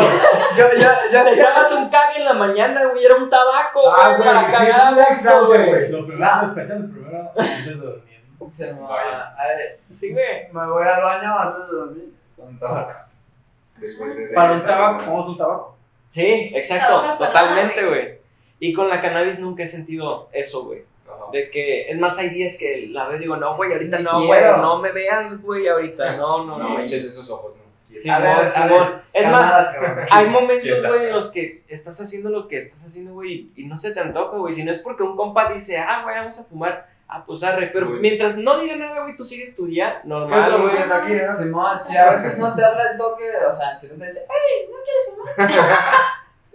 Yo, 0.56 0.64
yo, 0.78 0.88
yo 1.12 1.24
Te 1.24 1.32
echabas 1.34 1.72
un 1.72 1.88
cague 1.88 2.18
en 2.18 2.24
la 2.26 2.34
mañana, 2.34 2.84
güey, 2.86 3.04
era 3.04 3.16
un 3.16 3.30
tabaco, 3.30 3.90
Ah, 3.90 4.14
güey, 4.16 4.28
para 4.28 4.40
sí, 4.40 4.46
es 4.52 4.58
cagar 4.72 4.92
un 4.92 4.98
a 4.98 5.04
gusto, 5.06 5.12
laxante, 5.14 5.46
güey. 5.70 5.88
Lo 5.90 6.06
primero, 6.06 6.30
respetando 6.42 6.92
primero 6.94 7.30
antes 7.36 7.66
de 7.66 7.74
dormir. 7.86 8.24
Se 8.52 8.72
me 8.74 8.80
va- 8.80 8.88
Vaya. 8.88 9.34
Ay, 9.38 9.56
Sí, 9.74 10.12
güey. 10.12 10.52
Me 10.52 10.66
voy 10.66 10.86
al 10.86 11.02
baño 11.02 11.38
antes 11.38 11.66
de 11.70 11.76
dormir. 11.76 12.14
Con 12.36 12.58
tabaco. 12.58 12.92
Después 13.78 14.14
de 14.16 14.34
Para 14.34 14.52
un 14.52 14.62
tabaco, 14.62 15.04
como 15.04 15.24
un 15.26 15.38
tabaco. 15.38 15.76
Sí, 16.10 16.52
exacto, 16.54 17.16
totalmente, 17.18 17.84
güey. 17.86 18.18
Y 18.60 18.72
con 18.72 18.88
la 18.88 19.00
cannabis 19.00 19.38
nunca 19.40 19.62
he 19.64 19.66
sentido 19.66 20.28
eso, 20.32 20.64
güey. 20.66 20.84
De 21.34 21.50
que, 21.50 21.90
es 21.90 21.98
más, 21.98 22.16
hay 22.18 22.30
días 22.30 22.56
que 22.58 22.86
la 22.90 23.08
veo 23.08 23.16
y 23.16 23.20
digo, 23.20 23.36
no, 23.36 23.56
güey, 23.56 23.72
ahorita 23.72 23.98
no, 23.98 24.24
güey, 24.24 24.40
no 24.42 24.78
me 24.78 24.92
veas, 24.92 25.42
güey, 25.42 25.66
ahorita, 25.66 26.16
no, 26.16 26.44
no, 26.44 26.58
No 26.58 26.68
no. 26.68 26.68
manches 26.70 27.04
esos 27.04 27.28
ojos, 27.30 27.54
no. 27.56 27.64
Simón, 28.00 28.22
ver, 28.22 28.52
Simón. 28.52 29.02
Es 29.12 29.30
más, 29.30 29.68
hay 30.10 30.28
momentos, 30.28 30.78
güey, 30.86 31.06
en 31.06 31.12
los 31.12 31.30
que 31.30 31.64
estás 31.68 32.00
haciendo 32.00 32.30
lo 32.30 32.48
que 32.48 32.58
estás 32.58 32.86
haciendo, 32.86 33.12
güey, 33.14 33.50
y 33.56 33.66
no 33.66 33.78
se 33.78 33.90
te 33.92 34.00
antoja, 34.00 34.36
güey. 34.36 34.52
Si 34.52 34.64
no 34.64 34.72
es 34.72 34.78
porque 34.80 35.02
un 35.02 35.16
compa 35.16 35.52
dice, 35.52 35.78
ah, 35.78 36.02
güey, 36.04 36.16
vamos 36.16 36.38
a 36.38 36.44
fumar, 36.44 36.88
ah, 37.08 37.24
pues 37.24 37.42
arre. 37.44 37.70
Pero 37.72 37.86
mientras 37.90 38.36
no 38.38 38.60
diga 38.60 38.76
nada, 38.76 39.02
güey, 39.02 39.16
tú 39.16 39.24
sigues 39.24 39.54
tu 39.56 39.66
día 39.66 39.92
¿Qué 39.94 39.98
es 39.98 40.04
normal, 40.06 40.50
lo 40.52 40.62
güey. 40.62 40.76
que 40.76 40.82
es 40.82 40.90
aquí, 40.90 41.12
eh? 41.12 41.26
Simón, 41.36 41.78
si 41.84 41.96
a 41.96 42.10
veces 42.12 42.38
no 42.38 42.54
te 42.54 42.64
habla 42.64 42.92
el 42.92 42.98
toque, 42.98 43.24
o 43.50 43.56
sea, 43.56 43.78
si 43.80 43.86
no 43.88 43.94
te 43.94 44.06
dice, 44.06 44.20
¡Ey, 44.20 44.68
no 44.70 44.76
quieres 44.84 45.50
fumar! 45.50 45.50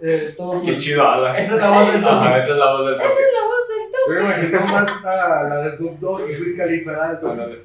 eh, 0.02 0.34
tú, 0.36 0.62
Qué 0.64 0.76
chido 0.76 1.02
habla. 1.08 1.38
Esa 1.38 1.54
es 1.54 1.60
la 1.60 1.70
voz 1.70 1.92
del 1.92 2.02
toque. 2.02 2.14
Ajá, 2.14 2.38
esa 2.38 2.52
es 2.52 2.58
la 2.58 2.72
voz 2.72 2.86
del 2.86 2.94
toque. 2.96 3.08
Esa 3.08 3.20
es 3.20 3.32
la 3.32 3.46
voz 3.46 3.56
del 3.56 3.58
toque. 3.58 3.59
Yo 4.14 4.22
me 4.22 4.34
imagino 4.34 4.66
más 4.66 5.04
a 5.04 5.42
la 5.44 5.56
de 5.62 5.70
Snoop 5.76 5.98
Dogg 6.00 6.20
y. 6.28 6.84
¿verdad? 6.84 7.20
Ándale. 7.24 7.62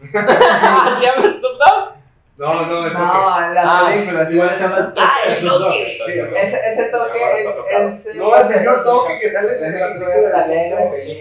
¿Se 0.00 1.06
llama 1.06 1.38
Snoop 1.38 1.58
Dogg? 1.58 1.90
No, 2.38 2.54
no, 2.54 2.60
toque. 2.62 2.90
No, 2.94 3.00
la 3.52 3.62
Ah, 3.66 3.86
película, 3.86 4.26
sí, 4.26 4.32
se 4.32 4.38
llama 4.38 4.78
el 4.78 4.86
toque. 4.94 5.00
¡Ah, 5.02 5.14
el 5.28 5.46
toque! 5.46 5.96
Ese, 6.42 6.60
ese 6.72 6.84
toque 6.90 7.18
es, 7.42 8.06
es 8.06 8.16
No, 8.16 8.34
el 8.34 8.48
señor 8.48 8.82
Toque 8.82 9.18
que 9.20 9.30
sale 9.30 9.52
de 9.58 9.78
la 9.78 9.88
película. 9.88 10.14
Es 10.16 10.34
alegre, 10.34 11.20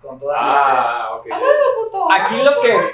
con 0.00 0.20
toda 0.20 0.36
Ah, 0.38 1.08
ok. 1.16 1.26
Aquí 2.20 2.36
lo 2.42 2.62
que, 2.62 2.86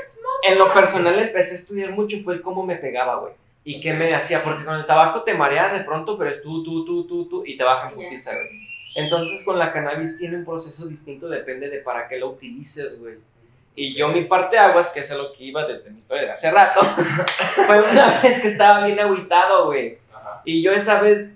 en 0.51 0.59
lo 0.59 0.73
personal, 0.73 1.19
empecé 1.19 1.53
a 1.57 1.59
estudiar 1.59 1.91
mucho 1.91 2.17
fue 2.25 2.33
el 2.35 2.41
cómo 2.41 2.63
me 2.65 2.77
pegaba, 2.77 3.17
güey. 3.17 3.35
Y 3.65 3.83
qué 3.83 3.93
me 3.93 4.15
hacía, 4.15 4.43
porque 4.43 4.65
con 4.65 4.77
el 4.77 4.87
tabaco 4.87 5.23
te 5.23 5.35
marea 5.35 5.69
de 5.69 5.81
pronto, 5.81 6.17
pero 6.17 6.31
es 6.31 6.41
tú, 6.43 6.65
tú, 6.65 6.87
tú, 6.87 7.07
tú, 7.07 7.29
tú, 7.29 7.43
y 7.45 7.59
te 7.59 7.65
baja 7.65 7.91
en 7.91 7.99
Ya. 7.99 8.05
putiza, 8.09 8.31
güey. 8.35 8.49
Entonces 8.99 9.45
con 9.45 9.57
la 9.61 9.73
cannabis 9.73 10.19
tiene 10.19 10.39
un 10.39 10.45
proceso 10.45 10.89
distinto, 10.89 11.29
depende 11.29 11.71
de 11.71 11.79
para 11.79 12.09
qué 12.09 12.19
lo 12.19 12.31
utilices, 12.31 12.99
güey. 12.99 13.15
Y 13.77 13.95
yo 13.95 14.09
mi 14.09 14.25
parte 14.25 14.57
de 14.57 14.63
aguas, 14.63 14.91
que 14.91 14.99
es 15.01 15.13
a 15.13 15.17
lo 15.17 15.33
que 15.33 15.45
iba 15.45 15.65
desde 15.65 15.91
mi 15.91 16.01
historia 16.01 16.25
de 16.25 16.33
hace 16.33 16.51
rato, 16.51 16.81
fue 17.67 17.81
una 17.81 18.21
vez 18.23 18.43
que 18.43 18.49
estaba 18.49 18.85
bien 18.85 18.99
agüitado, 18.99 19.67
güey. 19.67 19.99
Y 20.45 20.63
yo 20.63 20.73
esa 20.73 21.01
vez 21.01 21.31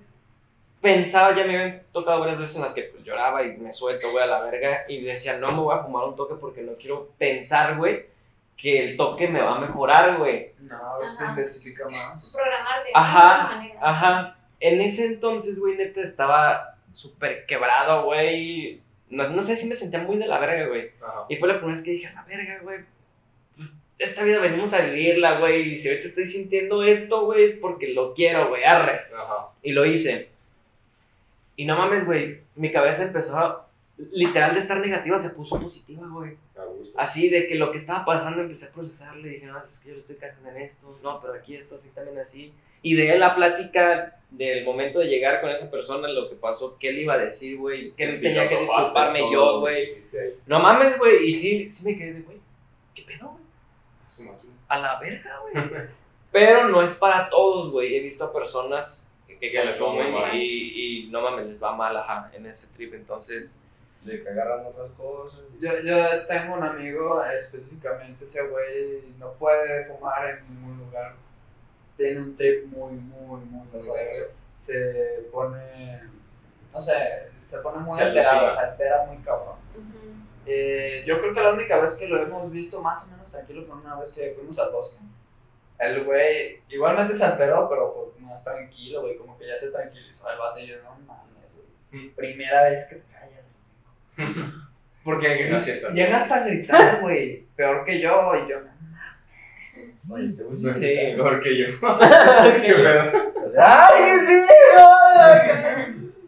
pensaba, 0.81 1.37
ya 1.37 1.45
me 1.45 1.57
habían 1.57 1.83
tocado 1.93 2.19
varias 2.19 2.41
veces 2.41 2.57
en 2.57 2.63
las 2.63 2.75
que 2.75 2.83
pues, 2.83 3.05
lloraba 3.05 3.45
y 3.45 3.57
me 3.59 3.73
suelto, 3.73 4.11
güey, 4.11 4.25
a 4.25 4.27
la 4.27 4.41
verga. 4.41 4.83
Y 4.89 5.01
decía, 5.03 5.39
no 5.39 5.53
me 5.53 5.61
voy 5.61 5.77
a 5.79 5.85
fumar 5.85 6.03
un 6.03 6.17
toque 6.17 6.35
porque 6.35 6.63
no 6.63 6.73
quiero 6.73 7.11
pensar, 7.17 7.77
güey, 7.77 8.07
que 8.57 8.91
el 8.91 8.97
toque 8.97 9.29
me 9.29 9.41
va 9.41 9.55
a 9.55 9.61
mejorar, 9.61 10.19
güey. 10.19 10.51
No, 10.63 11.01
esto 11.01 11.23
Ajá. 11.23 11.31
intensifica 11.31 11.85
más. 11.85 12.29
Programarte. 12.33 12.91
Ajá, 12.93 13.21
de 13.21 13.35
esa 13.35 13.57
manera. 13.57 13.79
Ajá. 13.81 14.37
En 14.59 14.81
ese 14.81 15.07
entonces, 15.07 15.61
güey, 15.61 15.77
neta, 15.77 16.01
estaba 16.01 16.72
súper 16.93 17.47
quebrado, 17.47 18.05
güey. 18.05 18.81
No, 19.11 19.29
no 19.29 19.43
sé 19.43 19.57
si 19.57 19.69
me 19.69 19.77
sentía 19.77 20.01
muy 20.01 20.17
de 20.17 20.27
la 20.27 20.39
verga, 20.39 20.69
güey. 20.69 20.91
Ajá. 21.03 21.27
Y 21.29 21.37
fue 21.37 21.49
la 21.49 21.55
primera 21.55 21.75
vez 21.75 21.85
que 21.85 21.93
dije, 21.93 22.07
a 22.07 22.15
la 22.15 22.25
verga, 22.25 22.59
güey. 22.63 22.79
Pues 23.57 23.79
esta 23.99 24.25
vida 24.25 24.41
venimos 24.41 24.73
a 24.73 24.81
vivirla, 24.81 25.39
güey. 25.39 25.75
Y 25.75 25.79
si 25.79 25.89
ahorita 25.89 26.09
estoy 26.09 26.27
sintiendo 26.27 26.83
esto, 26.85 27.27
güey, 27.27 27.45
es 27.45 27.57
porque 27.57 27.89
lo 27.89 28.15
quiero, 28.15 28.49
güey, 28.49 28.65
arre. 28.65 29.01
Ajá. 29.15 29.49
Y 29.63 29.73
lo 29.73 29.85
hice. 29.85 30.29
Y 31.57 31.65
no 31.67 31.77
mames, 31.77 32.07
güey, 32.07 32.41
mi 32.57 32.73
cabeza 32.73 33.05
empezó 33.05 33.37
a... 33.39 33.69
literal 34.11 34.55
de 34.55 34.61
estar 34.61 34.79
negativa 34.81 35.19
se 35.19 35.31
puso 35.31 35.61
positiva, 35.61 36.07
güey. 36.09 36.37
Así 36.97 37.29
de 37.29 37.47
que 37.47 37.55
lo 37.57 37.71
que 37.71 37.79
estaba 37.79 38.05
pasando 38.05 38.43
empecé 38.43 38.67
a 38.67 38.73
procesarle, 38.73 39.29
dije, 39.29 39.47
no, 39.47 39.63
es 39.63 39.81
que 39.81 39.91
yo 39.91 39.97
estoy 39.97 40.17
cagando 40.17 40.49
en 40.51 40.57
esto, 40.59 40.99
no, 41.03 41.21
pero 41.21 41.35
aquí 41.35 41.57
esto, 41.57 41.77
así 41.77 41.91
también 41.91 42.19
así. 42.19 42.53
Y 42.83 42.95
de 42.95 43.19
la 43.19 43.35
plática 43.37 44.21
del 44.31 44.65
momento 44.65 44.99
de 44.99 45.07
llegar 45.07 45.41
con 45.41 45.51
esa 45.51 45.71
persona, 45.71 46.09
lo 46.09 46.29
que 46.29 46.35
pasó, 46.37 46.77
qué 46.79 46.93
le 46.93 47.03
iba 47.03 47.15
a 47.15 47.19
decir, 47.19 47.59
güey, 47.59 47.93
qué 47.93 48.09
tenía 48.09 48.45
que 48.45 48.59
disculparme 48.59 49.21
yo, 49.33 49.61
güey. 49.61 49.87
No 50.47 50.59
mames, 50.61 50.99
güey, 50.99 51.29
y 51.29 51.35
sí, 51.35 51.71
sí 51.71 51.91
me 51.91 51.99
quedé 51.99 52.15
de, 52.15 52.23
güey, 52.23 52.39
¿qué 52.95 53.03
pedo, 53.03 53.29
güey? 53.29 54.37
A 54.69 54.79
la 54.79 54.99
verga, 54.99 55.41
güey. 55.41 55.65
Pero 56.33 56.69
no 56.69 56.83
es 56.83 56.95
para 56.97 57.29
todos, 57.29 57.71
güey. 57.71 57.95
He 57.95 58.01
visto 58.01 58.25
a 58.25 58.33
personas 58.33 59.13
que, 59.27 59.39
que 59.39 59.51
Que 59.51 59.65
les 59.65 59.79
mal. 59.81 60.35
y, 60.35 61.05
y 61.05 61.11
no 61.11 61.21
mames, 61.21 61.47
les 61.47 61.63
va 61.63 61.77
mal, 61.77 61.95
ajá, 61.97 62.33
en 62.35 62.47
ese 62.47 62.73
trip. 62.75 62.95
Entonces, 62.95 63.59
De 64.05 64.23
que 64.23 64.29
agarran 64.29 64.67
otras 64.67 64.91
cosas. 64.91 65.41
Yo, 65.61 65.79
yo 65.81 66.27
tengo 66.27 66.55
un 66.55 66.63
amigo, 66.65 67.25
específicamente 67.25 68.25
ese 68.25 68.43
güey 68.49 69.15
no 69.19 69.33
puede 69.35 69.85
fumar 69.85 70.29
en 70.31 70.49
ningún 70.49 70.79
lugar. 70.79 71.15
Tiene 71.97 72.21
un 72.21 72.37
trip 72.37 72.67
muy, 72.67 72.93
muy, 72.93 73.41
muy 73.45 73.67
pesado. 73.69 73.97
Se 74.61 75.27
pone, 75.33 76.03
no 76.73 76.83
sé, 76.83 77.29
se 77.47 77.59
pone 77.59 77.79
muy 77.79 77.97
Se 77.97 78.05
alterado, 78.05 78.41
alucina. 78.41 78.61
se 78.61 78.71
altera 78.71 79.05
muy 79.07 79.17
cabrón. 79.19 79.57
Ujú. 79.75 79.99
Eh, 80.47 81.05
yo 81.07 81.21
creo 81.21 81.35
que 81.35 81.41
la 81.41 81.53
única 81.53 81.81
vez 81.81 81.95
que 81.95 82.09
lo 82.09 82.21
hemos 82.21 82.51
visto 82.51 82.81
más 82.83 83.07
o 83.07 83.13
menos 83.13 83.31
tranquilo 83.31 83.65
fue 83.67 83.77
una 83.77 84.01
vez 84.01 84.13
que 84.13 84.33
fuimos 84.35 84.59
al 84.59 84.73
bosque. 84.73 85.03
El 85.79 86.05
güey 86.05 86.61
igualmente 86.69 87.15
se 87.17 87.25
alteró, 87.25 87.69
pero 87.69 87.91
fue 87.93 88.21
más 88.21 88.43
tranquilo, 88.43 89.03
güey, 89.03 89.17
como 89.17 89.37
que 89.39 89.47
ya 89.49 89.59
se 89.59 89.71
tranquilizó 89.71 90.31
el 90.31 90.39
vato 90.39 90.59
y 90.61 90.69
yo, 90.69 90.77
no 90.83 90.91
mames, 91.07 91.49
güey. 91.91 92.03
Mm. 92.07 92.15
Primera 92.15 92.65
vez 92.65 92.89
que. 92.89 93.03
Porque 95.05 95.47
Gracias 95.49 95.85
a 95.85 95.91
Dios. 95.91 96.07
llegas 96.07 96.23
hasta 96.23 96.35
a 96.37 96.45
gritar, 96.47 97.01
güey, 97.01 97.45
peor 97.57 97.85
que 97.85 98.01
yo, 98.01 98.33
y 98.37 98.49
yo, 98.51 98.57
Oye, 100.11 100.27
este 100.27 100.43
güey 100.45 100.59
Sí. 100.59 100.73
sí. 100.73 100.97
Mejor 101.17 101.41
que 101.43 101.57
yo. 101.59 101.67
¿Qué 102.63 102.73
pedo? 102.75 103.13
¡Ay, 103.59 104.11
sí! 104.27 104.47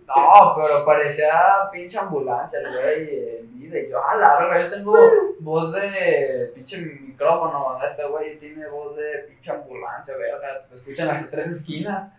No, 0.07 0.55
pero 0.57 0.85
parecía 0.85 1.33
pinche 1.73 1.99
ambulancia 1.99 2.61
el 2.61 2.71
güey 2.71 3.39
en 3.41 3.59
vida. 3.61 3.79
Y 3.81 3.91
yo, 3.91 4.05
a 4.07 4.15
la 4.17 4.39
verga, 4.39 4.63
yo 4.63 4.71
tengo 4.77 4.97
voz 5.41 5.73
de 5.73 6.53
pinche 6.55 6.79
micrófono. 6.79 7.79
Este 7.85 8.07
güey 8.07 8.39
tiene 8.39 8.69
voz 8.69 8.97
de 8.97 9.25
pinche 9.29 9.51
ambulancia, 9.51 10.17
verga. 10.17 10.67
Te 10.69 10.75
escuchan 10.75 11.11
hasta 11.11 11.31
tres 11.31 11.49
esquinas. 11.49 12.13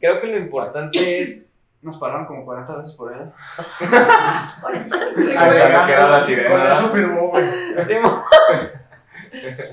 creo 0.00 0.20
que 0.20 0.26
lo 0.26 0.38
importante 0.38 1.22
es. 1.22 1.51
Nos 1.82 1.98
pararon 1.98 2.26
como 2.26 2.44
40 2.44 2.76
veces 2.76 2.94
por 2.94 3.12
él. 3.12 3.32
Pensando 4.70 5.86
que 5.86 5.92
era 5.92 6.08
la 6.08 6.20
sirena. 6.20 6.50
Con 6.50 6.62
eso 6.62 6.88
firmó, 6.90 7.28
güey. 7.30 7.44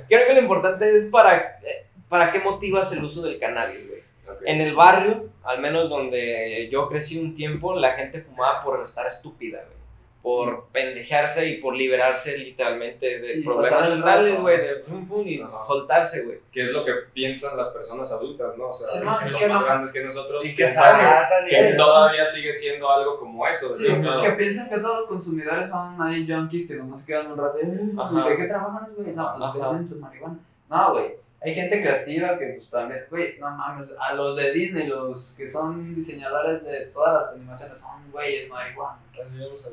Creo 0.07 0.27
que 0.27 0.33
lo 0.33 0.41
importante 0.41 0.97
es 0.97 1.09
para, 1.11 1.37
eh, 1.37 1.87
para 2.07 2.31
qué 2.31 2.39
motivas 2.39 2.91
el 2.93 3.03
uso 3.03 3.21
del 3.21 3.39
cannabis, 3.39 3.87
güey. 3.87 3.99
En 4.45 4.61
el 4.61 4.75
barrio, 4.75 5.29
al 5.43 5.59
menos 5.59 5.89
donde 5.89 6.69
yo 6.71 6.87
crecí 6.87 7.19
un 7.23 7.35
tiempo, 7.35 7.75
la 7.75 7.93
gente 7.93 8.21
fumaba 8.21 8.63
por 8.63 8.81
estar 8.83 9.07
estúpida, 9.07 9.59
güey. 9.65 9.78
Por 10.21 10.67
pendejarse 10.73 11.47
y 11.47 11.61
por 11.61 11.73
liberarse 11.75 12.37
literalmente 12.37 13.19
de 13.19 13.37
Y 13.39 13.43
problemas 13.43 13.89
mentales, 13.89 14.41
güey. 14.41 14.57
De 14.57 14.75
pum, 14.75 15.07
pum, 15.07 15.25
y 15.25 15.41
Ajá. 15.41 15.63
soltarse, 15.65 16.23
güey. 16.25 16.39
¿Qué 16.51 16.65
es 16.65 16.71
lo 16.73 16.83
que 16.83 16.91
piensan 17.13 17.55
las 17.55 17.69
personas 17.69 18.11
adultas, 18.11 18.57
no? 18.57 18.67
O 18.67 18.73
sea, 18.73 18.87
Sí, 18.89 18.99
que 19.23 19.29
son 19.29 19.39
que 19.39 19.47
más 19.47 19.61
no. 19.61 19.65
grandes 19.65 19.93
que 19.93 20.03
nosotros. 20.03 20.45
Y 20.45 20.55
que 20.55 20.69
saben. 20.69 21.05
que 21.47 21.73
todavía 21.77 22.25
sigue 22.25 22.51
siendo 22.51 22.89
algo 22.91 23.17
como 23.17 23.47
eso. 23.47 23.73
Sí, 23.73 23.87
o 23.87 23.97
sea, 23.97 24.21
que 24.21 24.31
piensan 24.31 24.69
que 24.69 24.77
todos 24.79 24.97
los 24.99 25.07
consumidores 25.07 25.69
son 25.69 26.01
ahí 26.01 26.27
junkies 26.29 26.67
que 26.67 26.73
nomás 26.75 27.05
quedan 27.05 27.31
un 27.31 27.37
rato. 27.37 27.57
Ajá. 27.57 28.25
¿Y 28.27 28.29
de 28.31 28.37
qué 28.37 28.43
trabajan, 28.47 28.89
güey? 28.97 29.15
No, 29.15 29.51
pues 29.53 29.63
venden 29.69 29.89
tu 29.89 29.95
marihuana. 29.95 30.39
No, 30.69 30.91
güey. 30.93 31.15
Hay 31.41 31.55
gente 31.55 31.81
creativa 31.81 32.37
que 32.37 32.45
pues 32.47 32.69
también, 32.69 33.05
güey, 33.09 33.39
no 33.39 33.49
mames, 33.49 33.95
a 33.97 34.13
los 34.13 34.35
de 34.35 34.51
Disney, 34.51 34.87
los 34.87 35.35
que 35.37 35.49
son 35.49 35.95
diseñadores 35.95 36.63
de 36.65 36.87
todas 36.87 37.21
las 37.27 37.33
animaciones 37.35 37.79
son 37.79 38.11
güeyes 38.11 38.49
marihuana. 38.49 38.99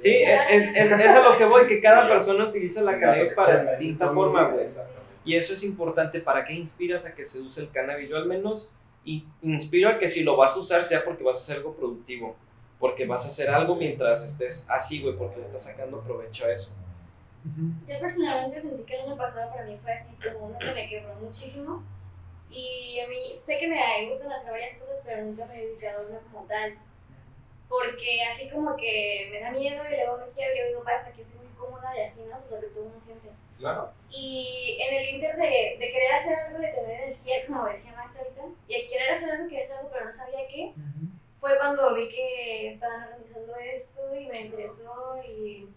Sí, 0.00 0.14
es, 0.50 0.68
es, 0.76 0.90
es 0.92 1.08
a 1.10 1.20
lo 1.28 1.36
que 1.36 1.44
voy, 1.44 1.66
que 1.66 1.80
cada 1.80 2.08
persona 2.08 2.44
utiliza 2.48 2.82
la 2.82 2.98
cannabis 3.00 3.32
para 3.32 3.64
distinta 3.70 4.10
forma, 4.12 4.48
güey. 4.50 4.66
Y 5.24 5.34
eso 5.34 5.54
es 5.54 5.64
importante. 5.64 6.20
¿Para 6.20 6.44
qué 6.44 6.52
inspiras 6.52 7.04
a 7.04 7.14
que 7.14 7.24
se 7.24 7.40
use 7.40 7.60
el 7.62 7.70
cannabis? 7.72 8.08
Yo 8.08 8.16
al 8.16 8.26
menos 8.26 8.72
in- 9.04 9.28
inspiro 9.42 9.88
a 9.88 9.98
que 9.98 10.06
si 10.06 10.22
lo 10.22 10.36
vas 10.36 10.56
a 10.56 10.60
usar 10.60 10.84
sea 10.84 11.04
porque 11.04 11.24
vas 11.24 11.36
a 11.36 11.40
hacer 11.40 11.56
algo 11.56 11.74
productivo. 11.74 12.36
Porque 12.78 13.06
vas 13.06 13.24
a 13.24 13.28
hacer 13.28 13.48
algo 13.50 13.74
mientras 13.74 14.24
estés 14.24 14.68
así, 14.70 15.02
güey, 15.02 15.16
porque 15.16 15.38
le 15.38 15.42
estás 15.42 15.64
sacando 15.64 16.00
provecho 16.02 16.44
a 16.44 16.52
eso. 16.52 16.76
Yo 17.86 18.00
personalmente 18.00 18.60
sentí 18.60 18.82
que 18.84 18.94
el 18.94 19.06
año 19.06 19.16
pasado 19.16 19.50
para 19.50 19.64
mí 19.64 19.78
fue 19.82 19.92
así 19.92 20.14
como 20.16 20.46
uno 20.46 20.58
que 20.58 20.72
me 20.72 20.88
quebró 20.88 21.14
muchísimo. 21.16 21.82
Y 22.50 23.00
a 23.00 23.08
mí 23.08 23.34
sé 23.34 23.58
que 23.58 23.68
me 23.68 24.08
gustan 24.08 24.32
hacer 24.32 24.52
varias 24.52 24.78
cosas, 24.78 25.02
pero 25.04 25.24
nunca 25.24 25.46
me 25.46 25.58
he 25.58 25.66
dedicado 25.66 26.00
a 26.00 26.08
una 26.08 26.18
como 26.20 26.46
tal. 26.46 26.74
Porque 27.68 28.22
así 28.22 28.48
como 28.48 28.76
que 28.76 29.28
me 29.32 29.40
da 29.40 29.50
miedo 29.50 29.82
y 29.84 29.96
luego 29.96 30.18
no 30.18 30.26
quiero, 30.34 30.54
yo 30.56 30.68
digo, 30.68 30.84
para, 30.84 31.04
porque 31.04 31.22
estoy 31.22 31.40
muy 31.40 31.54
cómoda 31.56 31.96
y 31.96 32.02
así, 32.02 32.24
¿no? 32.30 32.38
Pues 32.38 32.52
lo 32.52 32.60
que 32.60 32.66
todo 32.68 32.84
uno 32.84 33.00
siente. 33.00 33.30
Claro. 33.58 33.90
Y 34.10 34.78
en 34.80 34.96
el 34.96 35.14
inter 35.14 35.36
de, 35.36 35.76
de 35.78 35.92
querer 35.92 36.12
hacer 36.12 36.38
algo, 36.38 36.58
de 36.58 36.68
tener 36.68 37.00
energía, 37.02 37.46
como 37.46 37.64
decía 37.66 37.94
Marta 37.94 38.18
ahorita, 38.20 38.42
y 38.68 38.74
de 38.74 38.86
querer 38.86 39.10
hacer 39.10 39.30
algo, 39.30 39.48
querer 39.48 39.64
hacer 39.64 39.78
algo, 39.78 39.90
pero 39.90 40.04
no 40.04 40.12
sabía 40.12 40.46
qué, 40.48 40.72
fue 41.40 41.58
cuando 41.58 41.94
vi 41.94 42.08
que 42.08 42.68
estaban 42.68 43.04
organizando 43.04 43.54
esto 43.56 44.14
y 44.14 44.26
me 44.26 44.40
interesó 44.40 45.16
y, 45.26 45.30
y 45.30 45.68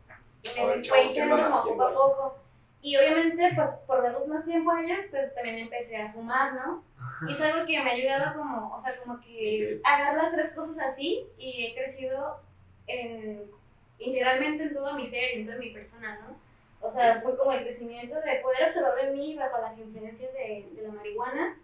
me 0.43 0.49
fue 0.49 0.81
chavos, 0.81 1.13
¿qué 1.13 1.21
andan 1.21 1.39
integrando 1.39 1.61
como 1.61 1.77
poco 1.77 1.83
a 1.83 1.93
poco. 1.93 2.35
Y 2.81 2.95
obviamente, 2.95 3.51
pues 3.55 3.69
por 3.85 4.01
verlos 4.01 4.27
más 4.27 4.45
tiempo 4.45 4.71
a 4.71 4.81
ellos, 4.81 5.03
pues 5.11 5.35
también 5.35 5.57
empecé 5.57 5.97
a 5.97 6.13
fumar, 6.13 6.53
¿no? 6.53 6.83
Y 7.27 7.31
es 7.31 7.41
algo 7.41 7.65
que 7.65 7.81
me 7.81 7.89
ha 7.89 7.93
ayudado 7.93 8.37
como, 8.37 8.75
o 8.75 8.79
sea, 8.79 8.91
como 9.05 9.19
que 9.21 9.81
agarrar 9.83 10.23
las 10.23 10.33
tres 10.33 10.53
cosas 10.53 10.79
así 10.79 11.25
y 11.37 11.65
he 11.65 11.75
crecido 11.75 12.39
en, 12.87 13.51
integralmente 13.97 14.63
en 14.63 14.73
todo 14.73 14.93
mi 14.93 15.05
ser, 15.05 15.31
en 15.33 15.45
toda 15.45 15.57
mi 15.57 15.71
persona, 15.71 16.19
¿no? 16.21 16.37
O 16.81 16.89
sea, 16.89 17.19
fue 17.19 17.35
como 17.35 17.51
el 17.51 17.63
crecimiento 17.63 18.15
de 18.15 18.39
poder 18.41 18.63
observarme 18.63 19.09
en 19.09 19.13
mí 19.13 19.35
bajo 19.35 19.59
las 19.59 19.77
influencias 19.79 20.31
de, 20.31 20.69
de 20.73 20.81
la 20.81 20.93
marihuana 20.93 21.57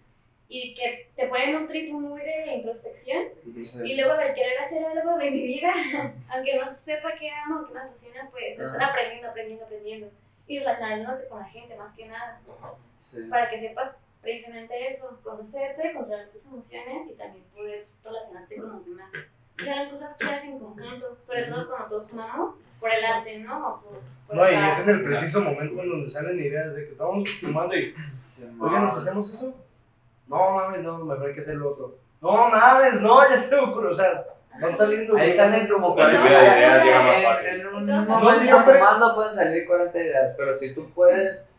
y 0.47 0.75
que 0.75 1.09
te 1.15 1.27
ponen 1.27 1.55
un 1.55 1.67
trip 1.67 1.91
muy 1.91 2.21
de 2.21 2.53
introspección 2.55 3.23
y 3.83 3.95
luego 3.95 4.15
del 4.15 4.33
querer 4.33 4.59
hacer 4.59 4.85
algo 4.85 5.17
de 5.17 5.31
mi 5.31 5.43
vida, 5.43 5.73
aunque 6.29 6.55
no 6.55 6.67
sepa 6.67 7.13
qué 7.19 7.29
amo 7.31 7.61
o 7.61 7.67
qué 7.67 7.73
me 7.73 7.79
apasiona, 7.79 8.29
pues 8.29 8.59
estar 8.59 8.83
aprendiendo, 8.83 9.29
aprendiendo, 9.29 9.65
aprendiendo 9.65 10.09
y 10.47 10.59
relacionándote 10.59 11.27
con 11.27 11.39
la 11.39 11.45
gente 11.45 11.75
más 11.75 11.93
que 11.93 12.07
nada. 12.07 12.39
Sí. 13.01 13.27
para 13.29 13.47
que 13.51 13.59
sepas 13.59 13.97
precisamente 14.19 14.89
eso, 14.89 15.19
conocerte, 15.23 15.93
controlar 15.93 16.27
tus 16.29 16.47
emociones 16.47 17.03
y 17.11 17.13
también 17.13 17.45
poder 17.53 17.85
relacionarte 18.03 18.55
con 18.57 18.71
los 18.71 18.89
demás. 18.89 19.11
Harán 19.59 19.89
cosas 19.91 20.17
chidas 20.17 20.43
en 20.45 20.59
conjunto, 20.59 21.17
sobre 21.21 21.43
todo 21.43 21.67
cuando 21.67 21.87
todos 21.87 22.09
fumamos 22.09 22.59
por 22.79 22.91
el 22.91 23.05
arte, 23.05 23.37
¿no? 23.39 23.69
O 23.69 23.81
por, 23.81 24.01
por 24.27 24.35
No, 24.35 24.51
y 24.51 24.55
es 24.55 24.79
en 24.79 24.89
el 24.89 25.03
preciso 25.03 25.41
momento 25.41 25.81
en 25.81 25.89
donde 25.89 26.09
salen 26.09 26.39
ideas 26.39 26.75
de 26.75 26.85
que 26.85 26.91
estamos 26.91 27.29
fumando 27.39 27.75
y, 27.75 27.93
Sí, 28.23 28.45
oye, 28.59 28.79
¿nos 28.79 28.97
hacemos 28.97 29.33
eso? 29.33 29.64
No 30.27 30.51
mames, 30.51 30.81
no, 30.81 30.97
mejor 30.99 31.27
hay 31.27 31.35
que 31.35 31.41
hacer 31.41 31.55
lo 31.55 31.71
otro. 31.71 31.95
No 32.21 32.49
mames, 32.49 33.01
no, 33.01 33.21
ya 33.29 33.37
se 33.37 33.55
me 33.55 33.61
ocurrió. 33.61 33.91
O 33.91 33.93
sea, 33.93 34.11
van 34.59 34.75
saliendo. 34.75 35.15
Ahí 35.17 35.33
salen 35.33 35.67
como 35.67 35.89
Entonces, 35.89 36.19
40 36.19 36.23
lluvia 36.23 36.39
de 36.53 36.57
ideas 36.59 36.83
llega 36.83 37.01
más 37.03 37.23
fácil. 37.23 37.49
En 37.61 37.67
un 37.67 37.85
no 37.85 38.33
siempre- 38.33 38.73
fumando 38.73 39.15
pueden 39.15 39.35
salir 39.35 39.67
40 39.67 39.97
ideas, 39.99 40.33
pero 40.37 40.55
si 40.55 40.73
tú 40.73 40.89
puedes 40.91 41.49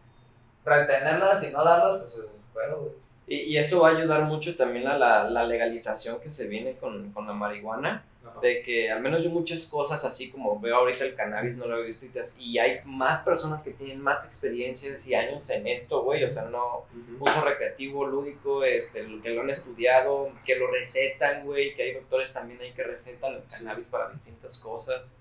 retenerlas 0.65 1.43
y 1.49 1.53
no 1.53 1.65
darlas, 1.65 2.03
pues 2.03 2.15
es 2.15 2.31
bueno, 2.53 2.77
güey. 2.79 2.93
Y, 3.29 3.37
y 3.55 3.59
eso 3.59 3.81
va 3.81 3.89
a 3.89 3.93
ayudar 3.93 4.23
mucho 4.23 4.57
también 4.57 4.87
a 4.87 4.97
la, 4.97 5.29
la 5.29 5.45
legalización 5.45 6.21
que 6.21 6.31
se 6.31 6.47
viene 6.49 6.77
con, 6.77 7.11
con 7.13 7.27
la 7.27 7.33
marihuana. 7.33 8.05
De 8.43 8.63
que 8.63 8.91
al 8.91 9.01
menos 9.01 9.23
yo 9.25 9.31
muchas 9.31 9.67
cosas, 9.69 10.05
así 10.05 10.31
como 10.31 10.61
veo 10.61 10.77
ahorita 10.77 11.05
el 11.05 11.15
cannabis, 11.15 11.57
no 11.57 11.67
lo 11.67 11.79
he 11.79 11.87
visto 11.87 12.05
y 12.07 12.11
te- 12.11 12.21
y 12.39 12.59
hay 12.59 12.81
más 12.85 13.23
personas 13.25 13.65
que 13.65 13.71
tienen 13.73 14.01
más 14.01 14.27
experiencias 14.27 15.07
y 15.09 15.15
años 15.15 15.49
en 15.51 15.67
esto, 15.67 16.03
güey. 16.03 16.23
O 16.25 16.33
sea, 16.33 16.45
no 16.45 16.85
Ujú. 16.95 17.17
uso 17.25 17.45
recreativo, 17.45 18.07
lúdico, 18.07 18.63
este, 18.65 19.07
que 19.23 19.31
lo 19.31 19.41
han 19.43 19.51
estudiado, 19.51 20.31
que 20.45 20.57
lo 20.57 20.71
recetan, 20.71 21.45
güey. 21.47 21.75
Que 21.75 21.83
hay 21.85 21.95
doctores 21.95 22.33
también 22.33 22.61
ahí 22.61 22.73
que 22.73 22.83
recetan 22.85 23.35
el 23.35 23.43
cannabis 23.45 23.87
para 23.89 24.11
distintas 24.11 24.59
cosas. 24.59 25.15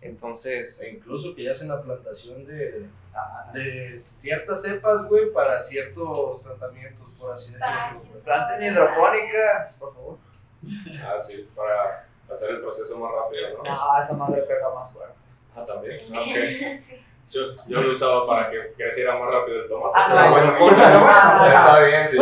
Entonces, 0.00 0.80
E 0.82 0.90
incluso 0.90 1.34
que 1.34 1.42
ya 1.44 1.52
hacen 1.52 1.68
la 1.68 1.82
plantación 1.82 2.46
de, 2.46 2.86
de 3.54 3.98
ciertas 3.98 4.62
cepas, 4.62 5.06
güey, 5.08 5.32
para 5.32 5.60
ciertos 5.60 6.42
tratamientos, 6.42 7.06
por 7.18 7.32
así 7.32 7.54
Para 7.54 7.94
decirlo. 7.94 8.20
Planten 8.24 8.56
sabe. 8.56 8.66
hidropónica, 8.66 9.66
por 9.78 9.94
favor. 9.94 10.18
Ah, 11.04 11.18
sí, 11.18 11.48
para 11.54 12.08
hacer 12.32 12.50
el 12.50 12.60
proceso 12.60 12.98
más 12.98 13.10
rápido, 13.12 13.58
¿no? 13.58 13.64
No, 13.64 14.02
esa 14.02 14.14
madre 14.16 14.42
pega 14.42 14.68
más 14.74 14.92
fuerte. 14.92 15.14
Ah, 15.54 15.64
también. 15.64 15.98
Ok. 16.10 16.80
Sí. 16.82 17.02
Yo, 17.28 17.40
yo 17.66 17.80
lo 17.80 17.92
usaba 17.92 18.24
para 18.24 18.50
que 18.52 18.72
creciera 18.76 19.18
más 19.18 19.28
rápido 19.32 19.62
el 19.62 19.68
tomate. 19.68 19.92
Ah, 19.96 20.08
no, 20.10 20.30
bueno, 20.30 20.52
bueno, 20.60 20.76
bueno, 20.76 21.46
está 21.48 21.80
bien, 21.84 22.08
sí. 22.08 22.18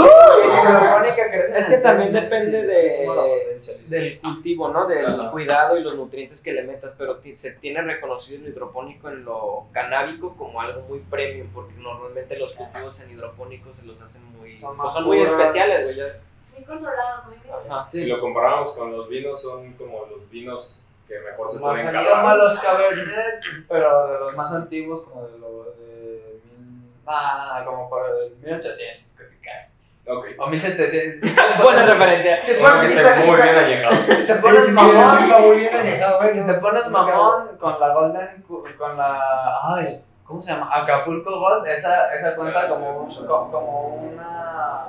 Crece 1.30 1.58
Es 1.58 1.68
que 1.68 1.76
también 1.78 2.12
depende 2.12 2.66
de- 2.66 3.60
del 3.86 4.20
cultivo, 4.20 4.68
¿no? 4.68 4.86
Del 4.86 5.04
Ajá. 5.20 5.30
cuidado 5.30 5.76
y 5.76 5.82
los 5.82 5.94
nutrientes 5.96 6.42
que 6.42 6.52
le 6.52 6.62
metas, 6.62 6.94
pero 6.98 7.20
se 7.34 7.52
tiene 7.56 7.82
reconocido 7.82 8.42
el 8.46 8.52
hidropónico 8.52 9.08
en 9.10 9.24
lo 9.26 9.66
canábico 9.72 10.34
como 10.36 10.60
algo 10.60 10.80
muy 10.88 11.00
premium, 11.00 11.48
porque 11.52 11.74
normalmente 11.74 12.38
los 12.38 12.54
cultivos 12.54 12.98
en 13.00 13.10
hidropónicos 13.10 13.76
se 13.78 13.84
los 13.86 14.00
hacen 14.00 14.24
muy, 14.38 14.58
Son 14.58 14.74
pues, 14.76 14.84
más 14.86 14.94
son 14.94 15.04
muy 15.04 15.20
especiales, 15.22 15.96
güey. 15.96 16.08
Muy 16.56 16.64
controlados, 16.64 17.26
muy 17.26 17.36
bien. 17.42 17.54
Ajá. 17.70 17.86
Sí. 17.88 18.00
Si 18.02 18.06
lo 18.08 18.20
comparamos 18.20 18.72
con 18.72 18.92
los 18.92 19.08
vinos, 19.08 19.40
son 19.42 19.72
como 19.74 20.06
los 20.06 20.28
vinos 20.30 20.86
que 21.08 21.18
mejor 21.20 21.50
se 21.50 21.60
Más 21.60 21.72
pueden 21.80 21.86
catar. 21.92 22.36
los 22.38 22.58
Cabernet, 22.60 23.40
pero 23.68 24.06
de 24.08 24.18
los 24.20 24.34
más 24.36 24.52
antiguos, 24.54 25.02
como 25.04 25.26
de 25.26 25.38
los 25.38 25.78
de. 25.78 26.40
mil- 26.58 26.90
Nada, 27.04 27.36
nada, 27.36 27.64
como 27.66 27.88
por 27.90 28.06
el 28.08 28.36
1800, 28.36 29.12
casi 29.16 29.36
casi. 29.38 29.74
Ok. 30.06 30.26
O 30.38 30.46
1700. 30.46 31.30
Buena 31.62 31.86
referencia. 31.86 32.40
Que 32.40 32.52
esté 32.52 33.02
te- 33.02 33.26
muy 33.26 33.36
bien 33.36 33.56
añejado. 33.56 33.96
Si 33.96 34.26
te 34.26 34.34
pones 34.36 34.64
Sí, 34.64 34.70
sí, 34.70 34.76
sí, 34.76 35.28
mamón, 35.30 35.56
bien 35.56 36.34
si 36.34 36.46
te 36.46 36.54
pones 36.54 36.88
mamón 36.88 37.56
con 37.58 37.80
la 37.80 37.88
Golden, 37.94 38.42
cu- 38.48 38.64
con 38.78 38.96
la. 38.96 39.74
Ay, 39.76 40.02
¿cómo 40.24 40.40
se 40.40 40.52
llama? 40.52 40.70
Acapulco 40.74 41.38
Gold, 41.38 41.66
esa, 41.68 42.14
esa 42.14 42.34
cuenta 42.34 42.62
sí, 42.62 42.68
como, 42.72 43.10
sí, 43.10 43.16
sí. 43.20 43.26
co- 43.26 43.50
como 43.50 43.86
una. 43.96 44.86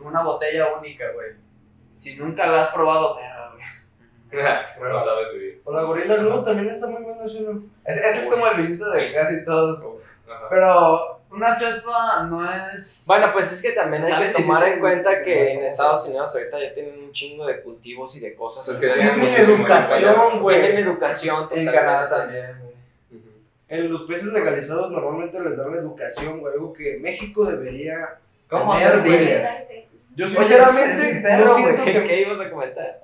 Como 0.00 0.10
una 0.10 0.22
botella 0.22 0.68
única, 0.78 1.04
güey. 1.12 1.32
Si 1.94 2.16
nunca 2.16 2.46
la 2.46 2.62
has 2.64 2.72
probado, 2.72 3.16
pero, 3.16 3.52
güey. 3.54 4.42
No 4.92 4.98
sabes 4.98 5.32
vivir. 5.34 5.60
O 5.64 5.72
la 5.72 5.82
Gorilla 5.82 6.16
Glue 6.16 6.44
también 6.44 6.70
está 6.70 6.86
muy 6.86 7.02
buena, 7.02 7.28
¿sí, 7.28 7.46
no? 7.48 7.62
Ese 7.84 8.10
ese 8.10 8.22
es 8.22 8.30
como 8.30 8.46
el 8.46 8.62
vinito 8.62 8.88
de 8.90 9.12
casi 9.12 9.44
todos. 9.44 9.84
Ajá. 10.26 10.46
Pero 10.48 11.20
una 11.30 11.54
cepa 11.54 12.24
no 12.24 12.50
es. 12.72 13.04
Bueno, 13.06 13.26
pues 13.32 13.52
es 13.52 13.62
que 13.62 13.72
también 13.72 14.04
hay 14.04 14.32
que 14.32 14.42
tomar 14.42 14.66
en 14.68 14.80
cuenta 14.80 15.22
que 15.22 15.52
en 15.52 15.64
Estados 15.64 16.06
Unidos 16.06 16.34
ahorita 16.34 16.58
ya 16.60 16.74
tienen 16.74 17.04
un 17.04 17.12
chingo 17.12 17.46
de 17.46 17.60
cultivos 17.60 18.16
y 18.16 18.20
de 18.20 18.34
cosas. 18.34 18.66
Es 18.68 18.80
que 18.80 18.86
Tienen 18.88 19.14
tienen 19.14 19.34
Tienen 19.34 19.60
educación, 19.60 20.14
Tienen 20.14 20.40
güey. 20.40 20.76
educación. 20.76 21.48
En. 21.52 21.66
Canadá 21.66 22.08
también, 22.08 22.58
güey. 22.60 22.70
En 23.68 23.92
los 23.92 24.02
países 24.02 24.32
legalizados 24.32 24.90
normalmente 24.90 25.38
les 25.40 25.56
dan 25.58 25.72
la 25.72 25.80
educación, 25.80 26.40
güey, 26.40 26.54
algo 26.54 26.72
que 26.72 26.98
México 27.00 27.44
debería... 27.44 28.18
¿Cómo 28.48 28.72
hacer 28.72 29.00
güey. 29.02 29.28
Yo 30.20 30.26
Oye, 30.26 30.36
sinceramente 30.36 31.08
un 31.08 31.16
no 31.16 31.22
perro, 31.22 31.54
siento 31.54 31.84
¿Qué, 31.84 31.92
que... 31.92 32.06
qué 32.06 32.20
ibas 32.22 32.40
a 32.46 32.50
comentar? 32.50 33.00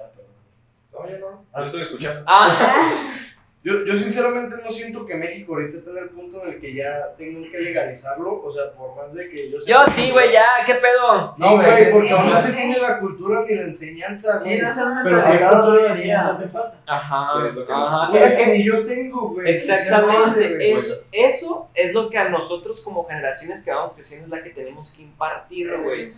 No, 0.93 1.09
yo 1.11 1.19
no. 1.19 1.45
Yo 1.59 1.65
estoy 1.65 1.81
escuchando. 1.83 2.23
Ah, 2.27 3.13
Yo, 3.65 3.85
yo 3.85 3.97
sinceramente 3.97 4.55
no 4.65 4.71
siento 4.71 5.05
que 5.05 5.17
México 5.17 5.55
ahorita 5.55 5.77
está 5.77 5.91
en 5.91 5.99
el 5.99 6.09
punto 6.11 6.41
en 6.45 6.53
el 6.53 6.61
que 6.61 6.73
ya 6.73 7.13
tengan 7.19 7.51
que 7.51 7.59
legalizarlo, 7.59 8.41
o 8.41 8.49
sea, 8.49 8.71
por 8.71 8.95
más 8.95 9.13
de 9.13 9.29
que 9.29 9.51
yo... 9.51 9.59
yo 9.67 9.85
sí, 9.93 10.13
güey, 10.13 10.31
ya, 10.33 10.45
¿qué 10.65 10.75
pedo? 10.77 11.35
Sí, 11.35 11.43
No, 11.43 11.57
güey, 11.57 11.91
porque 11.93 12.07
sí. 12.07 12.15
aún 12.15 12.31
no 12.33 12.41
se 12.41 12.53
tiene 12.53 12.79
la 12.79 13.01
cultura 13.01 13.45
ni 13.49 13.57
la 13.57 13.63
enseñanza, 13.63 14.41
Sí, 14.41 14.51
güey. 14.51 14.61
no 14.61 14.73
sean 14.73 15.01
Pero 15.03 15.17
¿qué 15.17 15.39
cultura 15.49 15.83
día. 15.83 15.93
enseñanza 15.95 16.31
hace 16.35 16.49
falta? 16.49 16.79
Ajá, 16.87 17.43
¿Qué 17.43 17.49
es 17.49 17.55
lo 17.57 17.67
que 17.67 17.73
ajá. 17.73 18.11
Güey, 18.11 18.23
es 18.23 18.35
que 18.35 18.47
ni 18.47 18.65
yo 18.65 18.87
tengo, 18.87 19.29
güey. 19.31 19.51
Exactamente, 19.57 20.73
eso, 20.73 21.03
eso 21.11 21.69
es 21.75 21.93
lo 21.93 22.09
que 22.09 22.19
a 22.19 22.29
nosotros 22.29 22.81
como 22.85 23.05
generaciones 23.09 23.65
que 23.65 23.73
vamos 23.73 23.95
creciendo 23.95 24.27
es 24.27 24.31
la 24.31 24.45
que 24.45 24.51
tenemos 24.51 24.95
que 24.95 25.03
impartir, 25.03 25.77
güey. 25.83 26.03
En, 26.03 26.15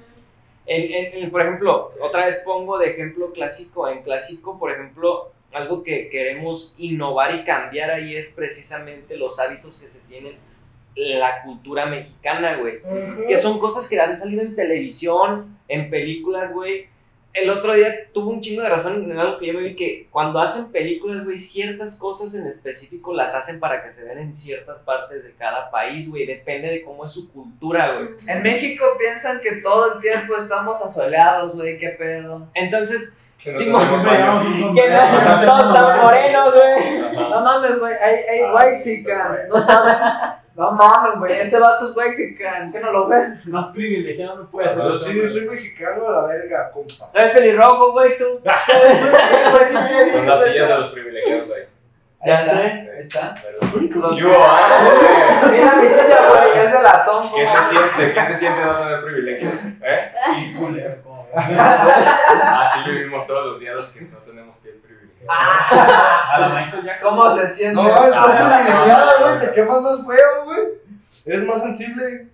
en- 0.69 1.23
en- 1.25 1.31
por 1.31 1.41
ejemplo, 1.43 1.93
otra 2.01 2.27
vez 2.27 2.37
pongo 2.45 2.79
de 2.79 2.91
ejemplo 2.91 3.33
clásico, 3.33 3.89
en 3.89 4.03
clásico, 4.03 4.59
por 4.59 4.71
ejemplo, 4.73 5.33
algo 5.53 5.83
que 5.83 6.09
queremos 6.11 6.75
innovar 6.79 7.35
y 7.35 7.45
cambiar 7.45 7.91
ahí 7.91 8.15
es 8.17 8.35
precisamente 8.35 9.17
los 9.17 9.41
hábitos 9.41 9.81
que 9.81 9.89
se 9.89 10.07
tienen 10.07 10.35
en 10.95 11.21
la 11.21 11.43
cultura 11.43 11.87
mexicana, 11.87 12.57
güey. 12.59 12.81
Que 13.27 13.39
son 13.39 13.59
cosas 13.59 13.89
que 13.89 13.99
han 14.01 14.19
salido 14.19 14.43
en 14.43 14.55
televisión, 14.57 15.57
en 15.69 15.89
películas, 15.91 16.53
güey. 16.53 16.87
El 17.43 17.51
otro 17.51 17.75
día 17.75 17.95
tuvo 18.13 18.31
un 18.31 18.41
chingo 18.41 18.63
de 18.63 18.69
razón 18.69 19.11
en 19.11 19.19
algo 19.19 19.39
que 19.39 19.47
yo 19.47 19.55
me 19.55 19.61
vi 19.63 19.77
que 19.77 20.09
cuando 20.11 20.41
hacen 20.41 20.73
películas, 20.73 21.25
güey, 21.25 21.39
ciertas 21.39 21.99
cosas 21.99 22.35
en 22.35 22.47
específico 22.47 23.15
las 23.15 23.35
hacen 23.35 23.61
para 23.61 23.85
que 23.85 23.93
se 23.93 24.05
vean 24.05 24.19
en 24.19 24.35
ciertas 24.35 24.81
partes 24.81 25.23
de 25.25 25.33
cada 25.35 25.71
país, 25.71 26.09
güey. 26.11 26.27
Depende 26.27 26.69
de 26.69 26.83
cómo 26.83 27.05
es 27.05 27.13
su 27.13 27.33
cultura, 27.33 27.93
güey. 27.95 28.09
En 28.27 28.43
México 28.43 28.85
piensan 28.99 29.41
que 29.41 29.57
todo 29.57 29.95
el 29.95 30.01
tiempo 30.01 30.37
estamos 30.37 30.81
asoleados, 30.83 31.55
güey, 31.55 31.79
qué 31.79 31.91
pedo. 31.91 32.49
Entonces, 32.55 33.19
Que 33.43 33.53
no 33.53 33.59
Sí, 33.59 33.71
un 33.71 34.75
que 34.75 34.91
no, 34.91 35.47
todos 35.47 35.75
están 35.77 36.01
morenos, 36.03 36.55
güey. 36.55 37.01
No 37.31 37.41
mames, 37.41 37.79
güey, 37.79 37.95
hay, 38.03 38.15
hay 38.29 38.41
Ah, 38.47 38.55
white 38.55 39.03
güey. 39.03 39.49
no 39.49 39.63
saben. 39.63 39.95
No 40.59 40.73
mames, 40.73 41.21
güey, 41.21 41.39
este 41.39 41.57
vato 41.57 41.89
es 41.89 41.97
white 41.97 42.17
chican, 42.17 42.73
¿qué 42.73 42.81
no 42.81 42.91
lo 42.91 43.07
ven? 43.07 43.41
Más 43.45 43.67
privilegiado 43.69 44.39
no 44.39 44.51
puede 44.51 44.67
ser. 44.67 44.77
Pero 44.77 44.89
eso, 44.91 44.99
sí, 44.99 45.13
güey. 45.13 45.23
yo 45.23 45.29
soy 45.29 45.49
mexicano 45.51 46.09
a 46.09 46.13
la 46.13 46.23
verga, 46.23 46.71
compa. 46.73 47.13
Tú 47.13 47.19
eres 47.19 47.33
pelirrojo, 47.33 47.93
güey, 47.93 48.19
tú. 48.19 48.25
Son 50.13 50.27
las 50.27 50.45
sillas 50.45 50.69
de 50.69 50.79
los 50.79 50.89
privilegiados 50.89 51.53
ahí. 51.53 51.63
Ahí 52.21 52.33
está, 52.33 52.59
ahí 52.59 52.89
está. 52.99 53.35
Yo, 54.17 54.33
ah, 54.37 55.49
Mira 55.53 55.77
mi 55.77 55.87
silla, 55.87 56.29
güey, 56.29 56.67
es 56.67 56.73
de 56.73 56.83
latón. 56.83 57.31
¿Qué 57.37 57.47
se 57.47 57.59
siente? 57.59 58.15
¿Qué 58.15 58.27
se 58.27 58.37
siente 58.37 58.61
no 58.61 58.75
tener 58.81 59.05
privilegios? 59.05 59.65
¿Eh? 59.81 60.13
Así 61.37 62.91
vivimos 62.91 63.25
todos 63.29 63.47
los 63.47 63.61
días 63.61 63.77
los 63.77 63.91
que 63.91 64.01
no 64.07 64.19
tenemos 64.19 64.57
piel 64.57 64.81
privilegiada. 65.19 66.35
A 66.35 66.39
la 66.41 66.49
Michael 66.49 66.85
Jackson. 66.85 67.11
¿Cómo 67.11 67.35
se 67.37 67.49
siente? 67.49 67.75
No, 67.75 68.05
es 68.07 68.13
Ah, 68.15 68.25
privilegiada, 68.25 69.21
no, 69.21 69.27
güey. 69.27 69.41
Te 69.47 69.55
quemas 69.55 69.83
más 69.83 70.07
feo, 70.07 70.45
güey. 70.45 70.59
Eres 71.27 71.45
más 71.47 71.63
sensible. 71.63 72.27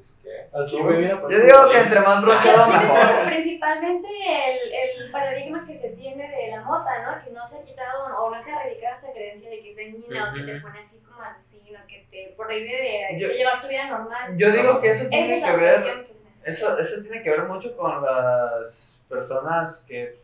Es 0.00 0.16
que- 0.22 0.48
Así, 0.58 0.78
güey, 0.80 0.96
mira, 0.98 1.20
pues, 1.20 1.36
Yo 1.36 1.42
digo 1.44 1.70
que 1.70 1.78
entre 1.80 2.00
más 2.00 2.24
Tienes 2.24 2.66
mejor. 2.68 3.26
principalmente 3.26 4.08
el, 4.08 5.02
el 5.04 5.10
paradigma 5.12 5.64
que 5.66 5.74
se 5.76 5.90
tiene 5.90 6.28
de 6.28 6.50
la 6.56 6.62
mota, 6.62 6.90
¿no? 7.04 7.24
Que 7.24 7.30
no 7.30 7.46
se 7.46 7.58
ha 7.58 7.64
quitado 7.64 8.06
o 8.18 8.30
no 8.34 8.40
se 8.40 8.50
ha 8.52 8.60
erradicado 8.60 8.94
esa 8.96 9.12
creencia 9.12 9.50
de 9.50 9.60
que 9.60 9.70
es 9.70 9.76
dañina 9.76 10.30
o 10.30 10.34
que 10.34 10.40
te 10.42 10.60
pone 10.60 10.80
así 10.80 11.00
como 11.04 11.22
alucino, 11.22 11.78
que 11.86 12.06
te 12.10 12.34
prohíbe 12.36 12.64
de, 13.12 13.20
Yo- 13.20 13.28
de 13.28 13.34
llevar 13.34 13.60
tu 13.60 13.68
vida 13.68 13.86
normal. 13.88 14.36
Yo 14.36 14.50
digo 14.50 14.80
que 14.80 14.90
eso 14.90 15.08
tiene 15.08 15.38
es 15.38 15.44
que 15.44 15.56
ver 15.56 15.82
que. 15.82 16.20
Eso, 16.50 16.78
eso 16.78 17.02
tiene 17.02 17.22
que 17.22 17.30
ver 17.30 17.42
mucho 17.42 17.76
con 17.76 18.02
las 18.02 19.04
personas 19.08 19.84
que. 19.86 20.18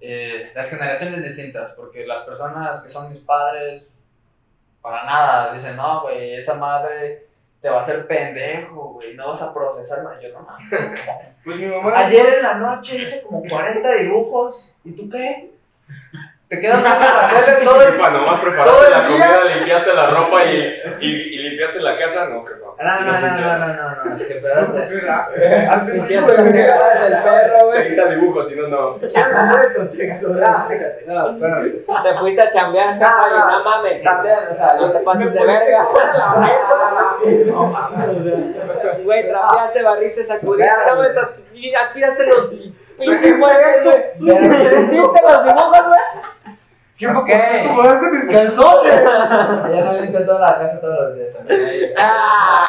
Eh, 0.00 0.52
las 0.54 0.68
generaciones 0.68 1.22
distintas, 1.22 1.72
porque 1.72 2.06
las 2.06 2.22
personas 2.24 2.82
que 2.82 2.90
son 2.90 3.10
mis 3.10 3.20
padres, 3.20 3.90
para 4.80 5.04
nada, 5.04 5.52
dicen, 5.52 5.76
no, 5.76 6.02
güey, 6.02 6.34
esa 6.34 6.54
madre 6.54 7.26
te 7.60 7.68
va 7.68 7.78
a 7.78 7.82
hacer 7.82 8.06
pendejo, 8.06 8.94
güey, 8.94 9.14
no 9.14 9.28
vas 9.28 9.42
a 9.42 9.52
procesar 9.52 10.04
nada. 10.04 10.20
Yo 10.20 10.28
no 10.32 10.42
mames. 10.42 10.68
Pues 11.44 11.60
mi 11.60 11.66
mamá. 11.66 11.96
Ayer 11.96 12.26
en 12.34 12.42
la 12.42 12.54
noche 12.54 12.98
hice 12.98 13.22
como 13.22 13.42
40 13.42 13.94
dibujos, 13.94 14.74
¿y 14.84 14.92
tú 14.92 15.08
qué? 15.08 15.50
Te 16.48 16.60
quedas 16.60 16.82
viendo 16.82 16.98
la 16.98 17.44
tele 17.44 17.64
todo 17.64 17.82
el 17.82 17.98
nomás 17.98 18.40
todo 18.40 18.50
preparaste 18.50 18.86
el 18.86 18.90
la 18.90 19.00
día. 19.08 19.26
comida, 19.36 19.54
limpiaste 19.54 19.94
la 19.94 20.06
ropa 20.10 20.44
y, 20.44 20.56
y, 21.00 21.06
y 21.06 21.38
limpiaste 21.42 21.80
la 21.80 21.98
casa. 21.98 22.28
No. 22.30 22.44
No, 22.80 22.88
Así 22.88 23.04
no, 23.04 23.10
no, 23.12 23.18
funciona. 23.18 23.58
no, 23.58 23.66
no, 23.66 23.74
no, 23.74 24.04
no, 24.04 24.16
es 24.16 24.24
que 24.26 24.34
espérate. 24.38 25.34
Eh, 25.36 25.68
Hazte 25.68 25.92
el 25.92 27.22
perro, 27.22 27.66
güey. 27.66 27.82
30 27.96 28.06
dibujos, 28.14 28.48
si 28.48 28.54
no, 28.60 28.68
no. 28.68 28.98
El 29.02 29.74
contexto, 29.74 30.28
Ah, 30.42 30.66
fíjate. 30.70 31.04
No, 31.06 31.30
espérate. 31.30 31.70
Te 31.70 32.18
fuiste 32.18 32.40
a 32.42 32.50
chambear, 32.52 32.96
No, 32.96 33.04
jefa, 33.04 33.26
y 33.26 33.30
no. 33.38 33.50
no 33.50 33.64
mames. 33.64 34.02
También, 34.02 34.36
o 34.48 34.54
sea, 34.54 34.74
No 34.80 34.92
te 34.92 34.98
pases 35.00 35.32
de 35.34 35.44
verga. 35.44 35.88
No 37.46 37.66
mames. 37.66 39.04
Güey, 39.04 39.28
trapeaste, 39.28 39.82
barriste, 39.82 40.24
sacudiste, 40.24 40.70
no, 40.86 41.02
aspiraste 41.82 42.26
los 42.26 42.46
pinches. 42.46 42.74
Hiciste 43.00 43.38
los 44.18 45.44
dibujos, 45.44 45.86
güey. 45.88 46.00
¿Qué 46.98 47.06
fue? 47.08 47.16
Ok. 47.16 47.26
¿Por 47.26 47.26
qué 47.26 47.60
acomodaste 47.64 48.10
mis 48.10 48.28
calzones? 48.30 48.92
Ella 48.94 49.84
no 49.84 49.92
limpia 50.00 50.26
toda 50.26 50.50
la 50.50 50.58
casa 50.58 50.80
todos 50.80 50.98
los 51.00 51.14
días 51.14 51.28
también. 51.36 51.92
Ah. 51.96 52.64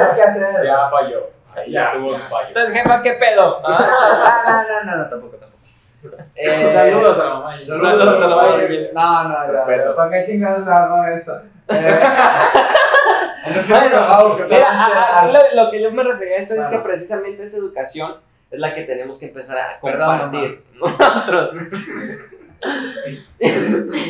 No 0.00 0.14
que 0.16 0.22
hacer. 0.22 0.64
Ya 0.64 0.90
falló. 0.90 1.30
Ahí 1.56 1.72
ya 1.72 1.92
tuvo 1.94 2.14
su 2.14 2.20
fallo. 2.22 2.48
Entonces, 2.48 2.74
jefa, 2.74 3.02
¿qué 3.02 3.12
pedo? 3.12 3.60
No, 3.62 3.68
no, 3.68 3.78
no, 3.78 4.84
no, 4.84 4.96
no, 4.96 5.08
tampoco, 5.08 5.36
tampoco. 5.36 5.62
Eh, 6.34 6.70
Saludos 6.74 7.18
a 7.20 7.24
la 7.24 7.30
mamá. 7.34 7.56
Saludos 7.62 8.02
a 8.02 8.04
la 8.28 8.36
mamá. 8.36 8.42
No, 8.92 9.24
no, 9.28 9.34
ya, 9.46 9.52
Respeto. 9.52 9.96
¿para 9.96 10.10
qué 10.10 10.24
chingados 10.26 10.68
hago 10.68 11.04
esto? 11.06 11.32
Eh, 13.48 13.60
No 13.90 14.56
Ah. 14.66 15.28
lo, 15.32 15.40
lo 15.64 15.70
que 15.70 15.80
yo 15.82 15.90
me 15.92 16.02
refería 16.02 16.38
a 16.38 16.40
eso 16.40 16.60
es 16.60 16.66
que 16.66 16.78
precisamente 16.78 17.44
esa 17.44 17.58
educación 17.58 18.16
es 18.50 18.58
la 18.58 18.74
que 18.74 18.82
tenemos 18.82 19.18
que 19.20 19.26
empezar 19.26 19.56
a 19.56 19.78
Perdón, 19.80 20.18
compartir 20.18 20.64
nosotros. 20.74 21.50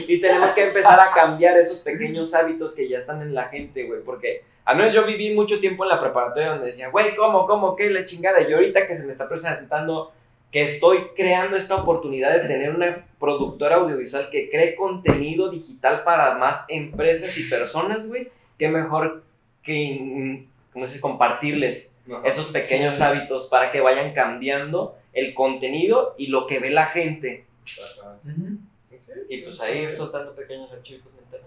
Y 0.09 0.21
tenemos 0.21 0.53
que 0.53 0.69
empezar 0.69 0.99
a 1.01 1.13
cambiar 1.13 1.59
esos 1.59 1.81
pequeños 1.81 2.35
hábitos 2.35 2.75
que 2.75 2.89
ya 2.89 2.99
están 2.99 3.23
en 3.23 3.35
la 3.35 3.45
gente, 3.45 3.85
güey, 3.85 4.01
porque 4.03 4.43
al 4.65 4.77
menos 4.77 4.95
yo 4.95 5.07
viví 5.07 5.35
mucho 5.35 5.61
tiempo 5.61 5.85
en 5.85 5.91
la 5.91 6.01
preparatoria 6.01 6.51
donde 6.51 6.67
decían, 6.67 6.91
güey, 6.91 7.15
¿cómo, 7.15 7.47
cómo, 7.47 7.77
qué, 7.77 7.89
la 7.91 8.05
chingada? 8.05 8.41
Y 8.41 8.53
ahorita 8.53 8.87
que 8.87 8.97
se 8.97 9.07
me 9.07 9.13
está 9.13 9.29
presentando 9.29 10.13
que 10.51 10.63
estoy 10.63 10.99
creando 11.15 11.57
esta 11.57 11.77
oportunidad 11.77 12.33
de 12.33 12.49
tener 12.49 12.75
una 12.75 13.05
productora 13.19 13.77
audiovisual 13.77 14.29
que 14.31 14.51
cree 14.51 14.75
contenido 14.75 15.51
digital 15.51 16.03
para 16.05 16.35
más 16.37 16.69
empresas 16.69 17.37
y 17.39 17.49
personas, 17.49 18.09
güey, 18.09 18.29
qué 18.59 18.69
mejor 18.69 19.23
que, 19.63 20.45
compartirles 21.01 21.99
Ajá. 22.07 22.29
esos 22.29 22.49
pequeños 22.49 23.01
hábitos 23.01 23.49
para 23.49 23.73
que 23.73 23.81
vayan 23.81 24.13
cambiando 24.13 24.97
el 25.13 25.33
contenido 25.33 26.15
y 26.19 26.27
lo 26.27 26.47
que 26.47 26.59
ve 26.59 26.71
la 26.71 26.87
gente. 26.87 27.46
Ajá. 28.03 28.17
Y 29.29 29.43
pues 29.43 29.61
ahí 29.61 29.79
ir 29.79 29.97
soltando 29.97 30.35
pequeños 30.35 30.71
archivos 30.73 31.13
mentales. 31.15 31.47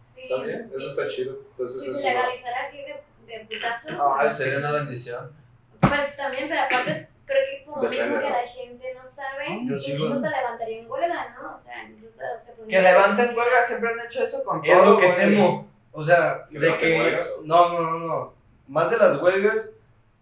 Sí. 0.00 0.22
Está 0.22 0.42
bien, 0.42 0.70
eso 0.76 0.88
está 0.90 1.08
chido. 1.08 1.38
Entonces, 1.50 1.82
Si 1.82 1.90
eso 1.90 1.98
se 1.98 2.08
legalizara 2.08 2.62
así 2.62 2.78
de, 2.78 3.02
de 3.26 3.44
putazo, 3.46 4.14
Ay, 4.16 4.32
sería 4.32 4.58
una 4.58 4.72
bendición. 4.72 5.32
pues 5.80 6.16
también, 6.16 6.48
pero 6.48 6.62
aparte 6.62 7.08
creo 7.26 7.38
que 7.50 7.64
como 7.64 7.82
Depende, 7.82 8.04
mismo 8.04 8.20
que 8.20 8.30
la 8.30 8.46
gente 8.46 8.94
no 8.94 9.04
sabe, 9.04 9.60
Yo 9.66 9.78
sí 9.78 9.92
incluso 9.92 10.14
lo- 10.14 10.26
hasta 10.26 10.40
levantaría 10.40 10.78
en 10.80 10.90
huelga, 10.90 11.36
¿no? 11.42 11.54
O 11.54 11.58
sea, 11.58 11.84
incluso 11.88 12.20
se 12.38 12.54
Que 12.66 12.80
levanten 12.80 13.26
huelga, 13.36 13.64
siempre 13.64 13.90
han 13.92 14.06
hecho 14.06 14.24
eso 14.24 14.44
con 14.44 14.64
Es 14.64 14.72
todo. 14.72 14.92
lo 14.94 14.98
que 15.00 15.12
temo. 15.12 15.68
O 15.92 16.02
sea, 16.04 16.46
¿Que 16.50 16.58
de 16.58 16.78
que. 16.78 17.00
huelgas 17.00 17.28
o? 17.38 17.42
No, 17.44 17.68
no, 17.72 17.80
no, 17.82 17.98
no. 18.06 18.34
Más 18.68 18.90
de 18.90 18.96
las 18.98 19.20
huelgas, 19.20 19.76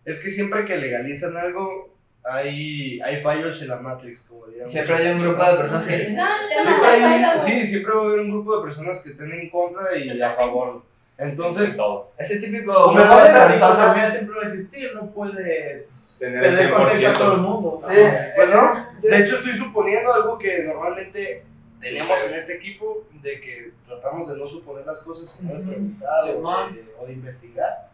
es 0.05 0.23
que 0.23 0.31
siempre 0.31 0.65
que 0.65 0.77
legalizan 0.77 1.37
algo, 1.37 1.95
hay, 2.29 3.01
hay 3.01 3.23
fallos 3.23 3.61
en 3.63 3.69
la 3.69 3.77
Matrix, 3.77 4.29
como 4.29 4.47
diríamos. 4.47 4.73
Siempre 4.73 4.95
hay 4.97 5.07
un 5.13 5.23
grupo 5.23 5.45
de 5.45 5.57
personas 5.59 5.87
que 5.87 5.97
dicen, 5.97 6.17
No, 6.17 6.27
este 6.27 6.63
Siempre 6.63 6.89
hay 6.89 7.15
un- 7.15 7.23
no, 7.23 7.39
sí, 7.39 7.67
siempre 7.67 7.95
va 7.95 8.01
a 8.01 8.05
haber 8.05 8.21
un 8.21 8.31
grupo 8.31 8.57
de 8.59 8.63
personas 8.65 9.03
que 9.03 9.09
estén 9.11 9.33
en 9.33 9.51
contra 9.51 9.97
y 9.97 10.21
a 10.21 10.35
favor. 10.35 10.83
Entonces, 11.19 11.77
todo. 11.77 12.11
ese 12.19 12.41
típico 12.41 12.75
Como 12.75 12.95
grupo 12.99 13.09
de 13.09 13.15
puede 13.15 13.33
ser, 13.33 13.59
también 13.61 14.11
siempre 14.11 14.37
va 14.39 14.43
a 14.47 14.49
existir, 14.53 14.91
no 14.95 15.07
puedes 15.13 16.17
Tener 16.19 16.45
el 16.45 16.55
tener 16.57 16.75
contacto 16.75 17.09
a 17.09 17.13
todo 17.15 17.33
el 17.33 17.39
100%. 17.39 17.43
mundo. 17.43 17.81
Sí. 17.89 17.95
pues 18.35 18.49
no. 18.51 18.87
De 19.01 19.19
hecho, 19.21 19.37
estoy 19.37 19.53
suponiendo 19.53 20.13
algo 20.13 20.37
que 20.39 20.65
normalmente 20.65 21.45
tenemos 21.81 22.29
en 22.29 22.35
este 22.35 22.57
equipo, 22.57 23.05
de 23.23 23.41
que 23.41 23.73
tratamos 23.87 24.29
de 24.29 24.37
no 24.39 24.47
suponer 24.47 24.85
las 24.85 25.03
cosas, 25.03 25.29
sino 25.31 25.55
de 25.55 25.61
preguntar 25.61 26.21
Sí, 26.23 26.31
o, 26.35 26.43
de, 26.73 26.85
o 27.01 27.07
de 27.07 27.13
investigar. 27.15 27.89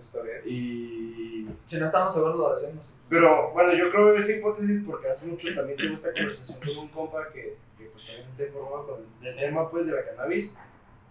Está 0.00 0.20
bien. 0.22 0.40
Y 0.44 1.46
Si 1.68 1.76
no 1.78 1.86
estamos 1.86 2.12
seguros, 2.14 2.36
lo 2.36 2.56
decimos. 2.56 2.84
Pero 3.12 3.50
bueno, 3.52 3.74
yo 3.74 3.90
creo 3.90 4.14
esa 4.14 4.38
hipótesis 4.38 4.80
porque 4.86 5.10
hace 5.10 5.30
mucho 5.30 5.54
también 5.54 5.76
tuve 5.76 5.92
esta 5.92 6.14
conversación 6.14 6.60
con 6.60 6.78
un 6.78 6.88
compa 6.88 7.28
que, 7.30 7.58
que 7.76 7.84
pues 7.92 8.06
también 8.06 8.26
está 8.26 8.44
informado 8.44 8.86
con 8.86 9.26
el 9.26 9.36
tema 9.36 9.70
pues 9.70 9.86
de 9.86 9.92
la 9.92 10.02
cannabis. 10.02 10.58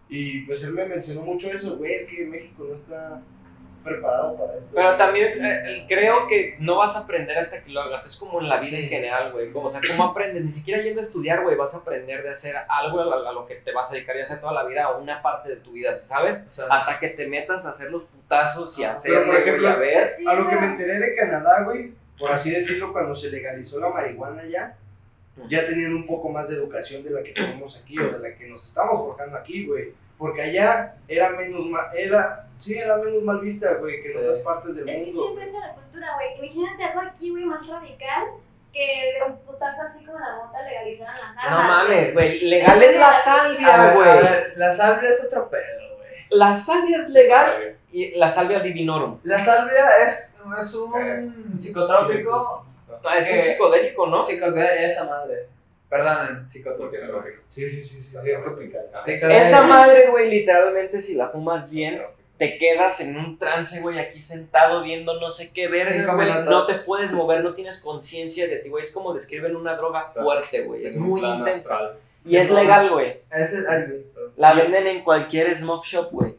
Y 0.10 0.40
pues 0.48 0.64
él 0.64 0.74
me 0.74 0.88
mencionó 0.88 1.22
mucho 1.22 1.52
eso, 1.52 1.78
güey, 1.78 1.94
es 1.94 2.08
que 2.08 2.26
México 2.26 2.66
no 2.68 2.74
está 2.74 3.22
preparado 3.84 4.38
para 4.38 4.58
esto. 4.58 4.74
Pero 4.76 4.96
también 4.98 5.44
eh, 5.46 5.86
creo 5.88 6.28
que 6.28 6.56
no 6.60 6.78
vas 6.78 6.96
a 6.96 7.00
aprender 7.02 7.38
hasta 7.38 7.62
que 7.64 7.72
lo 7.72 7.82
hagas. 7.82 8.06
Es 8.06 8.16
como 8.18 8.40
en 8.42 8.50
la 8.50 8.56
vida 8.58 8.68
Sí. 8.78 8.84
en 8.84 8.90
general, 8.90 9.32
güey. 9.32 9.50
O 9.54 9.70
sea, 9.70 9.82
¿cómo 9.88 10.06
aprendes? 10.12 10.44
Ni 10.46 10.52
siquiera 10.52 10.82
yendo 10.84 11.02
a 11.02 11.04
estudiar, 11.04 11.44
güey, 11.44 11.56
vas 11.56 11.74
a 11.76 11.80
aprender 11.80 12.24
de 12.24 12.30
hacer 12.30 12.56
algo 12.70 13.00
a, 13.02 13.30
a 13.30 13.34
lo 13.34 13.46
que 13.48 13.56
te 13.56 13.72
vas 13.72 13.90
a 13.92 13.96
dedicar 13.96 14.16
ya 14.18 14.26
sea 14.26 14.40
toda 14.40 14.54
la 14.54 14.64
vida 14.64 14.90
o 14.90 15.02
una 15.02 15.22
parte 15.22 15.50
de 15.50 15.56
tu 15.58 15.72
vida, 15.72 15.96
¿sabes? 15.96 16.48
O 16.50 16.54
sea, 16.54 16.66
Hasta 16.70 17.00
que 17.00 17.10
te 17.10 17.28
metas 17.28 17.66
a 17.66 17.72
hacer 17.72 17.92
los 17.92 18.04
putazos 18.04 18.78
y 18.80 18.84
a 18.84 18.96
Pero, 19.04 19.18
hacer, 19.20 19.26
por 19.26 19.36
ejemplo, 19.36 19.70
a 19.70 19.76
ver. 19.76 20.06
Sí, 20.18 20.26
A 20.28 20.34
lo 20.36 20.48
que 20.48 20.56
me 20.56 20.66
enteré 20.68 21.00
de 21.00 21.16
Canadá, 21.16 21.64
güey, 21.64 21.92
por 22.20 22.32
así 22.32 22.52
decirlo, 22.52 22.92
cuando 22.94 23.16
se 23.16 23.32
legalizó 23.32 23.80
la 23.80 23.90
marihuana 23.90 24.44
ya, 24.46 24.76
ya 25.50 25.66
tenían 25.66 25.96
un 25.96 26.06
poco 26.06 26.30
más 26.30 26.50
de 26.50 26.56
educación 26.56 27.04
de 27.04 27.10
la 27.10 27.24
que 27.24 27.32
tenemos 27.32 27.82
aquí 27.82 27.98
o 27.98 28.12
de 28.12 28.20
la 28.20 28.36
que 28.36 28.48
nos 28.48 28.68
estamos 28.68 28.98
forjando 29.06 29.38
aquí, 29.38 29.66
güey. 29.66 29.90
Porque 30.18 30.44
allá 30.44 30.94
era 31.08 31.30
menos 31.32 31.66
mal, 31.66 31.88
era, 31.98 32.46
sí, 32.62 32.78
era 32.78 32.98
menos 32.98 33.24
mal 33.24 33.40
vista, 33.40 33.74
güey, 33.76 34.02
que 34.02 34.08
en 34.10 34.14
Sí. 34.14 34.20
otras 34.20 34.40
partes 34.40 34.76
del 34.78 34.90
Es 34.90 34.96
que 35.06 35.12
sí 35.12 35.18
mundo. 35.18 35.36
depende 35.36 35.60
de 35.60 35.66
la 35.68 35.74
cultura, 35.74 36.08
güey. 36.16 36.38
Imagínate 36.46 36.84
algo 36.84 37.02
aquí, 37.02 37.30
güey, 37.32 37.46
más 37.46 37.68
radical 37.68 38.24
que 38.74 38.80
de 39.20 39.26
un 39.32 39.38
putazo 39.40 39.82
así 39.82 40.06
como 40.06 40.18
la 40.20 40.36
mota 40.38 40.62
legalizaran 40.62 41.16
las 41.20 41.36
No 41.36 41.42
armas. 41.58 41.68
mames, 41.68 42.14
güey. 42.14 42.40
Legal 42.42 42.82
es 42.84 42.98
la 43.00 43.14
salvia, 43.14 43.68
a 43.92 43.94
güey. 43.94 44.08
ver, 44.22 44.54
la 44.56 44.72
salvia 44.74 45.10
es 45.10 45.26
otro 45.26 45.50
pedo, 45.50 45.98
güey. 45.98 46.10
La 46.30 46.54
salvia 46.54 46.98
es 47.00 47.10
legal 47.10 47.76
y 47.92 48.12
la 48.18 48.30
salvia 48.30 48.60
divinorum. 48.62 49.20
La 49.24 49.38
salvia 49.38 49.98
es, 50.06 50.32
es 50.62 50.74
un 50.76 51.60
psicotrópico. 51.62 52.66
Ah, 53.04 53.18
Es 53.18 53.30
un 53.32 53.36
Eh, 53.40 53.42
psicodélico, 53.42 54.08
¿no? 54.08 54.24
Psicotrópico, 54.24 54.68
esa 54.68 55.04
madre. 55.06 55.48
Perdón, 55.90 56.48
Porque 56.78 57.00
psicotrópico. 57.00 57.42
Sí, 57.50 57.70
sí, 57.70 57.82
sí, 57.82 58.00
sí, 58.00 58.18
sí, 58.22 58.30
es 58.32 58.42
complicado. 58.44 58.86
Psicodélico. 59.06 59.28
Esa 59.46 59.62
madre, 59.64 60.08
güey, 60.10 60.30
literalmente, 60.30 61.02
si 61.02 61.16
la 61.16 61.28
fumas 61.30 61.70
bien, 61.72 62.02
te 62.42 62.58
quedas 62.58 63.00
en 63.02 63.16
un 63.20 63.38
trance, 63.38 63.82
güey, 63.82 64.00
aquí 64.00 64.20
sentado 64.20 64.82
viendo 64.82 65.20
no 65.22 65.30
sé 65.30 65.52
qué 65.54 65.68
verga, 65.68 66.16
güey. 66.16 66.28
No 66.46 66.66
te 66.66 66.74
puedes 66.74 67.12
mover, 67.12 67.44
no 67.44 67.54
tienes 67.54 67.82
conciencia 67.82 68.48
de 68.48 68.56
ti, 68.58 68.70
güey. 68.70 68.84
Es 68.84 68.92
como 68.92 69.14
describen 69.14 69.56
una 69.56 69.76
droga 69.76 70.00
Estás 70.00 70.24
fuerte, 70.24 70.64
güey. 70.64 70.88
Es 70.88 70.96
muy 70.96 71.22
intensa. 71.24 71.60
astral. 71.76 71.98
Y 72.26 72.30
Sí, 72.30 72.38
es 72.38 72.50
no. 72.50 72.56
legal, 72.60 72.90
güey. 72.90 73.20
La 74.38 74.56
venden 74.56 74.88
en 74.88 75.04
cualquier 75.04 75.56
smoke 75.56 75.86
shop, 75.86 76.10
güey. 76.12 76.34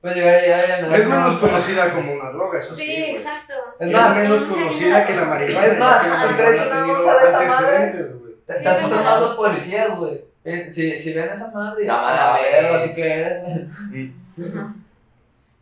Pues 0.00 0.16
ya, 0.16 0.46
ya, 0.46 0.66
ya 0.66 0.82
me 0.82 0.88
da 0.88 0.96
Es 0.96 1.06
menos 1.06 1.38
conocida 1.40 1.92
como 1.92 2.14
una 2.14 2.30
droga, 2.30 2.58
eso 2.58 2.74
sí, 2.74 2.84
Sí, 2.86 3.04
exacto. 3.10 3.52
Es 3.74 3.78
sí, 3.88 3.92
más, 3.92 4.14
sí, 4.14 4.22
menos 4.22 4.42
conocida 4.44 5.06
que 5.06 5.14
la 5.14 5.24
marihuana. 5.24 5.66
Es 5.66 5.78
más, 5.78 6.02
si 6.28 6.34
traes 6.36 6.66
una 6.68 6.84
bolsa 6.86 7.18
de 7.18 7.28
esa 7.28 7.40
madre. 7.42 8.04
Te 8.46 8.52
asustando 8.68 9.20
los 9.26 9.34
policías, 9.36 9.90
güey. 9.98 10.24
Eh, 10.44 10.68
Si, 10.72 10.98
si 10.98 11.12
ven 11.12 11.28
esa 11.28 11.50
madre, 11.50 11.84
No 11.84 11.92
a 11.94 12.38
mames. 12.38 12.42
ver, 12.42 12.94
¿qué 12.94 13.22
es? 13.26 14.52
Ajá. 14.54 14.74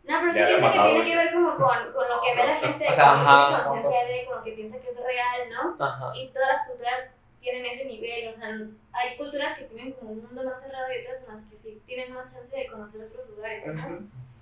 No, 0.07 0.19
pero 0.21 0.33
sí 0.33 0.39
Ya 0.39 0.45
siento 0.47 0.67
que 0.71 0.79
tiene 0.79 0.97
eso. 0.99 1.05
que 1.05 1.15
ver 1.17 1.33
como 1.33 1.49
con, 1.55 1.93
con 1.93 2.07
lo 2.09 2.21
que 2.21 2.35
ve 2.35 2.47
la 2.47 2.55
gente, 2.55 2.83
O 2.85 2.87
con 2.87 2.95
sea, 2.95 3.13
lo 3.13 3.19
que 3.19 3.25
ajá. 3.25 3.47
tiene 3.47 3.63
conciencia 3.63 4.05
de, 4.05 4.25
con 4.25 4.35
lo 4.37 4.43
que 4.43 4.51
piensa 4.51 4.81
que 4.81 4.87
es 4.87 5.03
real, 5.03 5.39
¿no? 5.49 5.85
Ajá. 5.85 6.11
Y 6.15 6.27
todas 6.29 6.47
las 6.49 6.67
culturas 6.67 7.11
tienen 7.41 7.65
ese 7.65 7.85
nivel, 7.85 8.27
o 8.29 8.33
sea, 8.33 8.49
hay 8.93 9.17
culturas 9.17 9.57
que 9.57 9.65
tienen 9.65 9.93
como 9.93 10.11
un 10.11 10.23
mundo 10.23 10.43
más 10.43 10.63
cerrado 10.63 10.87
y 10.91 11.01
otras 11.01 11.23
en 11.23 11.35
las 11.35 11.45
que 11.45 11.57
sí 11.57 11.81
tienen 11.85 12.13
más 12.13 12.33
chance 12.33 12.55
de 12.57 12.67
conocer 12.67 13.05
otros 13.05 13.29
lugares, 13.29 13.67
¿no? 13.67 13.99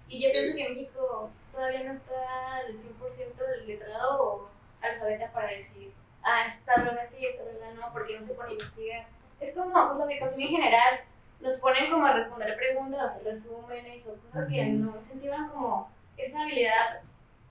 Y 0.07 0.22
yo 0.23 0.31
pienso 0.31 0.56
que 0.56 0.69
México 0.69 1.30
todavía 1.52 1.84
no 1.84 1.91
está 1.94 2.57
al 2.57 2.77
100% 2.77 3.65
letrado 3.65 4.23
o 4.23 4.49
alfabeta 4.81 5.31
para 5.31 5.48
decir, 5.52 5.91
ah, 6.23 6.45
esta 6.48 6.81
droga 6.81 7.06
sí, 7.07 7.26
esta 7.26 7.44
droga 7.44 7.72
no, 7.73 7.91
porque 7.94 8.18
no 8.19 8.26
se 8.26 8.35
pone 8.35 8.49
a 8.49 8.53
investigar. 8.53 9.07
Es 9.40 9.53
como, 9.56 9.72
pues 9.73 9.99
la 10.06 10.14
educación 10.14 10.41
en 10.41 10.56
general, 10.56 10.99
nos 11.43 11.57
ponen 11.57 11.91
como 11.91 12.05
a 12.05 12.13
responder 12.13 12.55
preguntas, 12.55 13.01
a 13.01 13.05
hacer 13.05 13.25
resúmenes 13.25 14.07
o 14.07 14.15
cosas 14.15 14.49
que 14.49 14.65
no 14.65 14.97
incentivan 14.97 15.49
como 15.49 15.91
esa 16.15 16.43
habilidad 16.43 17.01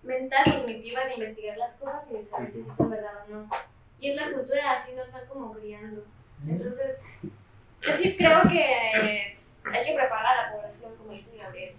mental, 0.02 0.44
cognitiva 0.44 1.05
de 1.05 1.14
investigar 1.14 1.59
las 1.59 1.77
cosas 1.77 2.10
y 2.10 2.16
de 2.16 2.24
saber 2.24 2.51
si 2.51 2.60
es 2.60 2.66
verdad 2.78 3.12
o 3.28 3.32
no. 3.32 3.51
Y 4.01 4.10
es 4.10 4.16
la 4.16 4.32
cultura, 4.32 4.73
así 4.73 4.94
nos 4.94 5.12
van 5.12 5.27
como 5.27 5.52
criando. 5.52 6.05
Entonces, 6.48 7.02
yo 7.23 7.93
sí 7.93 8.16
creo 8.16 8.40
que 8.48 9.36
hay 9.64 9.85
que 9.86 9.94
preparar 9.94 10.39
a 10.39 10.43
la 10.47 10.56
población, 10.56 10.97
como 10.97 11.12
dice 11.12 11.36
Gabriel. 11.36 11.77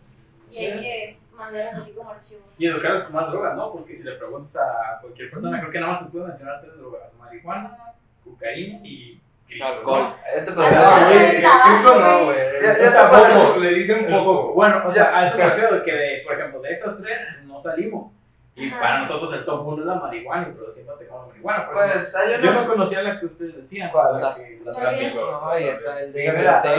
Y 0.51 0.57
hay 0.57 0.79
que 0.79 1.19
mandarlas 1.33 1.81
así 1.81 1.93
como 1.93 2.11
archivos. 2.11 2.59
Y 2.59 2.67
educarlos 2.67 3.05
con 3.05 3.13
más 3.13 3.27
drogas, 3.27 3.55
¿no? 3.55 3.71
Porque 3.71 3.95
si 3.95 4.03
le 4.03 4.13
preguntas 4.13 4.55
a 4.55 5.01
cualquier 5.01 5.31
persona, 5.31 5.59
creo 5.59 5.71
que 5.71 5.79
nada 5.79 5.93
más 5.93 6.05
te 6.05 6.11
puede 6.11 6.27
mencionar 6.27 6.61
tres 6.61 6.77
drogas: 6.77 7.11
marihuana, 7.17 7.95
cocaína 8.23 8.79
y 8.85 9.19
crico, 9.53 9.65
Alcohol. 9.65 10.15
Esto 10.35 10.51
No, 10.51 10.61
güey, 10.61 11.35
el 11.35 11.43
crico 11.43 11.99
no, 11.99 12.25
güey. 12.25 13.59
Le 13.61 13.69
dicen 13.73 14.07
poco. 14.09 14.53
Bueno, 14.53 14.83
o 14.87 14.91
sea, 14.91 15.17
a 15.17 15.25
eso 15.25 15.37
me 15.37 15.45
refiero, 15.45 15.83
que, 15.83 15.91
de, 15.93 16.21
por 16.25 16.33
ejemplo, 16.33 16.61
de 16.61 16.71
esas 16.71 17.01
tres 17.01 17.19
no 17.45 17.59
salimos. 17.61 18.11
Y 18.55 18.69
Ajá. 18.69 18.79
para 18.81 18.99
nosotros 18.99 19.33
el 19.33 19.45
top 19.45 19.65
uno 19.67 19.81
es 19.81 19.87
la 19.87 19.95
marihuana, 19.95 20.53
pero 20.55 20.71
siempre 20.71 20.95
tengamos 20.99 21.27
marihuana. 21.29 21.69
Pues 21.73 22.15
hay 22.15 22.39
yo 22.39 22.51
no 22.53 22.67
conocía 22.67 23.01
la 23.01 23.19
que 23.19 23.25
ustedes 23.25 23.55
decían. 23.57 23.89
¿Cuál? 23.91 24.13
la 24.13 24.19
Las- 24.19 24.39
que- 24.39 24.61
Las 24.63 24.79
clásicos. 24.79 25.31
No, 25.31 25.49
ahí 25.49 25.63
está 25.69 25.99
el 25.99 26.13
de 26.13 26.33
Mira, 26.37 26.59
Sí. 26.59 26.69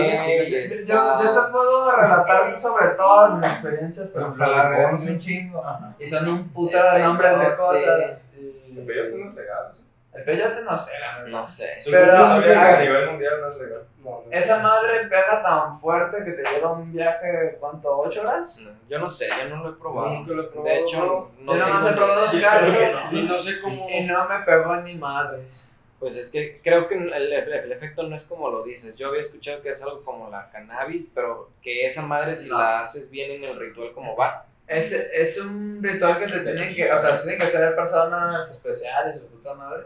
Yo, 0.87 1.23
yo 1.25 1.45
te 1.45 1.51
puedo 1.51 1.97
relatar 1.97 2.61
sobre 2.61 2.89
todas 2.91 3.39
mis 3.41 3.51
experiencias, 3.51 4.09
pero 4.15 4.33
Pero 4.39 4.51
la 4.57 4.99
sí. 5.01 5.09
un 5.11 5.19
chingo. 5.19 5.65
Ajá. 5.67 5.95
Y 5.99 6.07
son 6.07 6.29
un 6.29 6.49
puta 6.53 6.95
de 6.95 7.03
nombres 7.03 7.41
de 7.41 7.57
cosas. 7.57 8.31
El 8.37 8.49
y- 8.49 8.87
peyote 8.87 9.17
no 9.19 9.31
es 9.31 9.35
legal. 9.35 9.65
¿sí? 9.75 9.83
El 10.15 10.23
peyote 10.25 10.63
no 10.63 10.79
sé, 10.79 10.93
la 11.01 11.17
verdad. 11.19 11.27
No 11.31 11.47
sé. 11.47 11.77
Pero- 11.91 12.07
yo 12.19 12.25
sabía 12.25 12.47
que 12.47 12.55
ah, 12.55 12.77
a 12.79 12.81
nivel 12.83 13.11
mundial 13.11 13.41
no 13.41 13.49
es 13.49 13.57
legal. 13.59 13.83
No, 13.99 14.11
no. 14.25 14.25
Esa 14.31 14.59
madre 14.63 15.01
pega 15.09 15.43
tan 15.43 15.81
fuerte 15.81 16.25
que 16.25 16.31
te 16.33 16.43
lleva 16.51 16.73
un 16.73 16.93
viaje, 16.93 17.57
¿cuánto? 17.59 17.89
¿Ocho 17.99 18.21
horas? 18.23 18.59
No, 18.61 18.71
Yo 18.89 18.99
no 18.99 19.11
sé, 19.11 19.29
yo 19.43 19.49
no 19.57 19.65
lo 19.65 19.71
he 19.71 19.73
probado. 19.73 20.11
Nunca 20.11 20.33
lo 20.35 20.43
he 20.43 20.47
probado, 20.47 20.69
De 20.75 20.81
hecho, 20.81 21.31
no 21.41 21.57
Yo 21.57 21.65
tengo 21.65 21.89
he 21.89 21.93
probado 21.95 22.27
no. 22.33 23.19
Y 23.19 23.23
no 23.25 23.39
sé 23.39 23.61
cómo. 23.61 23.89
y 23.91 24.05
no 24.05 24.29
me 24.29 24.39
pegó 24.41 24.77
ni 24.77 24.95
madres. 24.95 25.71
Pues 25.99 26.17
es 26.17 26.31
que 26.31 26.61
creo 26.63 26.87
que 26.87 26.97
el, 26.97 27.13
el- 27.13 27.33
el 27.33 27.73
efecto 27.73 28.03
no 28.03 28.15
es 28.15 28.25
como 28.27 28.51
lo 28.51 28.63
dices. 28.63 28.95
Yo 28.97 29.09
había 29.09 29.23
escuchado 29.23 29.63
que 29.63 29.71
es 29.71 29.83
algo 29.83 30.05
como 30.05 30.29
la 30.31 30.51
cannabis, 30.51 31.11
pero 31.15 31.51
que 31.63 31.87
esa 31.87 32.03
madre 32.03 32.37
si 32.37 32.51
No. 32.51 32.59
la 32.59 32.83
haces 32.83 33.11
bien 33.11 33.31
en 33.33 33.45
el 33.51 33.59
ritual 33.59 33.93
como 33.93 34.15
va. 34.15 34.45
Es, 34.67 34.93
es 34.93 35.41
un 35.41 35.81
ritual 35.83 36.19
que 36.19 36.27
te 36.29 36.41
tienen 36.41 36.75
que, 36.75 36.91
o 36.93 36.99
sea, 36.99 37.21
tienen 37.21 37.39
que 37.39 37.47
ser 37.47 37.75
personas 37.75 38.51
especiales, 38.51 39.21
su 39.21 39.29
puta 39.29 39.55
madre. 39.55 39.85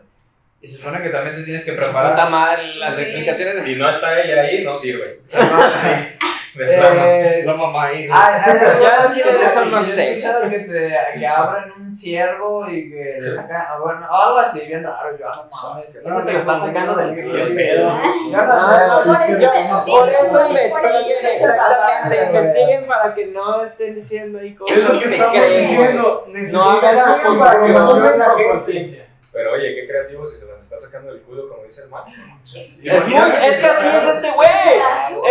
Y 0.60 0.66
se 0.68 0.78
supone 0.78 1.00
que 1.02 1.10
también 1.10 1.36
te 1.36 1.44
tienes 1.44 1.64
que 1.64 1.72
Puta 1.72 1.84
preparar. 1.84 2.30
madre, 2.30 2.74
las 2.76 2.96
Sí. 2.96 3.02
explicaciones 3.02 3.54
de 3.56 3.62
Si 3.62 3.76
no 3.76 3.88
está 3.88 4.20
ella 4.20 4.42
ahí, 4.42 4.64
no 4.64 4.76
sirve. 4.76 5.20
Sí. 5.26 5.38
Eh, 6.60 7.42
La 7.46 7.54
mamá 7.54 7.84
ahí. 7.84 8.08
¿no? 8.08 8.14
Ya, 8.16 8.78
bueno, 8.80 9.14
chile, 9.14 9.24
que- 9.38 9.46
eso 9.46 9.64
no 9.66 9.70
yo 9.70 9.78
he 9.80 9.84
sé. 9.84 10.10
escuchado 10.18 10.50
que, 10.50 10.58
te, 10.60 10.96
que 11.16 11.26
abren 11.26 11.72
un 11.78 11.96
ciervo 11.96 12.68
y 12.68 12.90
que 12.90 13.18
le 13.20 13.36
sacan, 13.36 13.64
ah, 13.68 13.78
bueno, 13.80 14.00
algo 14.10 14.38
así, 14.38 14.66
bien 14.66 14.82
raro, 14.82 15.16
yo 15.16 15.26
no 15.26 15.70
mames. 15.74 15.94
Eso 15.94 16.22
te 16.24 16.32
lo 16.32 16.38
está 16.40 16.58
sacando 16.58 16.96
del 16.96 17.14
pedo. 17.54 17.88
Yo 18.32 18.36
no 18.42 18.52
Ah, 18.52 18.98
sé, 19.00 19.90
por 19.92 20.08
eso 20.08 20.48
investiguen, 20.48 21.22
me 21.22 21.36
exactamente, 21.36 22.26
investiguen 22.26 22.86
para 22.88 23.14
que 23.14 23.26
no 23.26 23.62
estén 23.62 23.94
diciendo 23.94 24.40
ahí 24.40 24.54
cosas. 24.56 24.78
Es 24.78 24.84
lo 24.84 24.92
que 24.98 24.98
que 24.98 25.14
estamos 25.14 25.58
diciendo. 25.60 26.24
No 26.26 26.32
Necesitan 26.32 27.22
su 27.22 28.42
conciencia. 28.52 29.04
Pero 29.38 29.52
oye, 29.52 29.72
qué 29.72 29.86
creativo 29.86 30.26
si 30.26 30.36
se 30.36 30.46
las 30.46 30.60
está 30.64 30.80
sacando 30.80 31.12
del 31.12 31.22
culo, 31.22 31.48
como 31.48 31.62
dice 31.62 31.84
el 31.84 31.90
Max. 31.90 32.12
Es, 32.56 32.84
muy- 33.06 33.14
es 33.16 33.60
que 33.60 33.66
así 33.66 33.86
es 33.86 34.04
este 34.16 34.30
güey. 34.32 34.48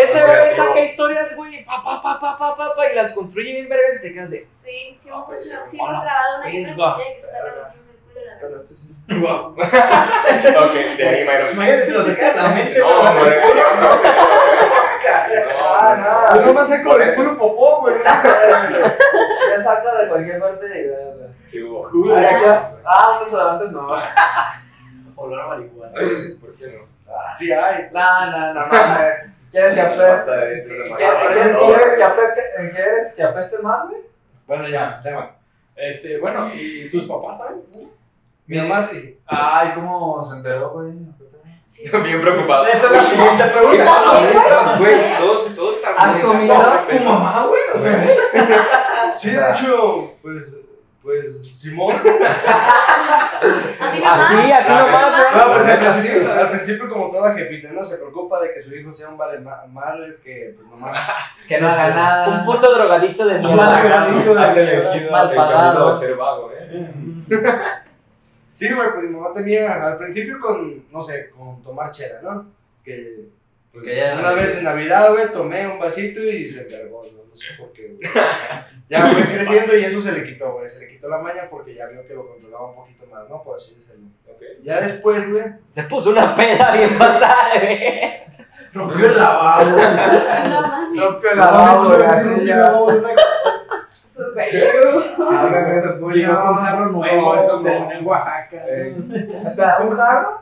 Ese 0.02 0.24
güey 0.26 0.56
saca 0.56 0.80
historias, 0.80 1.36
güey, 1.36 1.66
pa, 1.66 1.84
pa, 1.84 2.02
pa, 2.02 2.18
pa, 2.18 2.38
pa, 2.38 2.56
pa, 2.56 2.74
pa, 2.74 2.90
y 2.90 2.96
las 2.96 3.12
construye 3.12 3.52
bien 3.52 3.68
vergas 3.68 3.98
y 4.00 4.02
te 4.08 4.14
quedas 4.14 4.30
de. 4.30 4.48
Sí, 4.56 4.96
sí 4.98 5.10
hemos 5.10 5.28
hecho, 5.30 5.58
sí 5.70 5.78
hemos 5.78 6.02
grabado 6.02 6.38
una 6.38 6.46
cosilla 6.46 6.96
que 6.96 7.22
se 7.22 7.28
saca 7.34 7.56
los 7.58 7.74
chivos 7.74 7.88
del 7.88 7.98
culo, 7.98 8.22
la 8.26 8.38
Pero 8.40 8.56
esto 8.56 8.74
sí- 8.74 8.94
ok, 10.56 10.74
de 10.98 11.10
ahí, 11.10 11.26
bueno. 11.26 11.52
Imagínate 11.52 11.86
si 11.88 11.92
lo 11.92 12.06
sacan 12.06 12.36
la 12.38 12.48
mente. 12.48 12.80
No, 12.80 13.04
no. 13.04 13.20
Ah, 15.10 16.30
Yo 16.34 16.42
no. 16.42 16.54
saco 16.66 16.98
culo 17.16 17.38
popó, 17.38 17.82
güey. 17.82 17.96
Ya 18.06 19.62
saca 19.62 19.98
de 19.98 20.08
cualquier 20.08 20.40
parte 20.40 20.66
de. 20.66 21.28
¿Qué 21.52 21.64
hubo? 21.64 21.90
Ay, 22.16 22.24
ya- 22.44 22.74
Ah, 22.86 23.18
un 23.20 23.26
desodorante 23.26 23.72
no. 23.74 23.88
Olor 25.16 25.40
a 25.42 25.48
marihuana. 25.48 25.94
¿Por 26.42 26.56
qué 26.56 26.68
no? 26.68 26.84
Ah, 27.14 27.36
Sí 27.38 27.52
hay. 27.52 27.90
No, 27.92 28.32
no, 28.32 28.54
no 28.54 28.68
mames. 28.68 29.30
¿Quieres 29.52 29.74
que 29.74 29.82
apeste? 29.82 30.32
de 30.32 30.64
¿Quieres 30.64 31.96
que 31.98 32.04
apeste? 32.04 32.42
¿Quieres 32.74 33.14
que 33.14 33.24
apeste 33.24 33.58
más, 33.60 33.88
güey? 33.90 34.02
Bueno, 34.46 34.68
ya, 34.68 35.02
ya. 35.04 35.32
Este, 35.76 36.20
bueno, 36.20 36.50
¿y 36.54 36.88
sus 36.88 37.04
papás 37.06 37.40
saben? 37.40 37.62
Mi 38.46 38.58
mamá 38.62 38.84
sí. 38.84 39.20
Ay, 39.26 39.72
¿cómo 39.76 40.24
se 40.24 40.38
enteró, 40.38 40.70
güey? 40.72 40.94
Sí. 41.70 41.84
Bien 42.04 42.22
preocupado. 42.22 42.66
Esa 42.68 42.86
es 42.88 42.92
la 42.92 43.02
siguiente 43.02 43.44
pregunta. 43.46 43.84
¿Está 43.84 44.20
bien, 44.20 44.80
güey? 44.80 44.96
Güey, 44.96 45.18
todos, 45.20 45.56
todos 45.56 45.76
están 45.78 45.94
¿Has 45.98 46.16
bien. 46.16 46.28
comido? 46.28 46.56
¿Tu 46.90 47.00
mamá, 47.04 47.46
güey? 47.48 47.62
O 47.76 47.80
sea, 47.80 49.16
Sí, 49.18 49.32
de 49.32 49.52
hecho, 49.52 50.14
pues, 50.22 50.60
pues, 51.08 51.48
Simón. 51.58 51.96
Así 51.96 54.00
nomás. 54.00 54.32
Así, 54.32 54.52
así 54.52 54.74
nomás, 54.74 55.12
no, 55.34 55.54
pues 55.54 55.68
al 55.70 55.80
principio, 55.80 56.34
al 56.34 56.50
principio, 56.50 56.90
como 56.90 57.12
toda 57.12 57.34
jefita, 57.34 57.70
¿no? 57.70 57.86
Se 57.86 57.96
preocupa 57.98 58.42
de 58.42 58.54
que 58.54 58.60
su 58.62 58.76
hijo 58.76 58.94
sea 58.94 59.08
un 59.10 59.18
vale 59.18 59.40
ma- 59.40 59.64
mal, 59.72 60.04
es 60.04 60.20
que, 60.20 60.54
pues, 60.58 60.68
nomás. 60.70 61.10
Que 61.48 61.62
no 61.62 61.70
haga 61.70 61.90
nada. 61.96 62.40
Un 62.40 62.46
puto 62.46 62.76
drogadicto 62.76 63.26
de 63.26 63.40
mierda. 63.40 63.78
agradito 63.78 64.36
de 64.36 64.44
Has 64.44 64.54
celebrar. 64.54 64.92
elegido 64.92 65.12
Mal 65.12 65.30
el 65.30 65.36
pagado. 65.38 65.64
camino 65.74 65.90
de 65.90 65.96
ser 65.96 66.16
vago, 66.18 66.52
¿eh? 66.52 66.92
Sí, 68.54 68.74
güey, 68.74 68.90
pues 68.92 69.04
mi 69.04 69.10
mamá 69.16 69.30
tenía, 69.34 69.86
al 69.86 69.98
principio 69.98 70.40
con, 70.42 70.84
no 70.92 71.02
sé, 71.02 71.30
con 71.30 71.62
tomar 71.64 71.92
chela, 71.92 72.20
¿no? 72.24 72.48
Que, 72.84 73.28
pues, 73.72 73.86
Que 73.86 73.96
ya- 73.96 74.16
una 74.20 74.32
vez 74.32 74.58
en 74.58 74.64
Navidad, 74.66 75.12
güey, 75.14 75.32
tomé 75.32 75.68
un 75.68 75.80
vasito 75.80 76.22
y 76.24 76.48
se 76.48 76.64
encargó, 76.68 77.02
no, 77.04 77.27
no 77.38 77.44
sé 77.44 77.54
por 77.60 77.72
qué, 77.72 77.88
güey. 77.90 78.00
Ya 78.90 79.08
fue 79.08 79.22
creciendo 79.24 79.78
y 79.78 79.84
eso 79.84 80.02
se 80.02 80.12
le 80.14 80.26
quitó, 80.26 80.54
güey, 80.54 80.68
se 80.68 80.80
le 80.80 80.92
quitó 80.92 81.08
la 81.08 81.20
maña 81.20 81.48
porque 81.50 81.76
ya 81.76 81.86
vio 81.88 82.06
que 82.08 82.14
lo 82.14 82.28
controlaba 82.28 82.70
un 82.70 82.76
poquito 82.76 83.06
más, 83.08 83.30
¿no? 83.30 83.44
Por 83.44 83.58
así 83.58 83.76
decirlo. 83.76 84.08
Ya 84.64 84.82
después, 84.82 85.32
güey, 85.32 85.44
Se 85.70 85.84
puso 85.84 86.12
una 86.12 86.36
peda 86.36 86.74
bien 86.74 86.98
pasada, 86.98 87.60
güey. 87.62 88.28
Rompió 88.74 89.06
el 89.06 89.18
lavabo. 89.18 89.70
No 90.50 90.62
mames. 90.62 91.04
Rompió 91.04 91.30
No 91.32 91.36
la 91.36 91.52
mames, 91.52 91.82
baba, 91.82 91.96
güey, 91.96 92.06
así 92.08 92.30
sí, 92.36 92.40
no, 92.42 92.46
ya. 92.46 92.72
no, 92.72 92.92
no, 92.92 93.10
Súper. 93.92 95.38
Ábreme 95.38 95.78
ese 95.78 95.90
puño. 95.90 96.16
Llegó 96.16 96.42
con 96.42 96.50
un 96.50 96.56
jarro 96.56 96.86
nuevo, 96.88 97.36
eso 97.36 97.64
en 97.68 98.06
Oaxaca. 98.06 98.66
Espera, 98.68 99.78
¿un 99.82 99.92
jarro? 99.96 100.42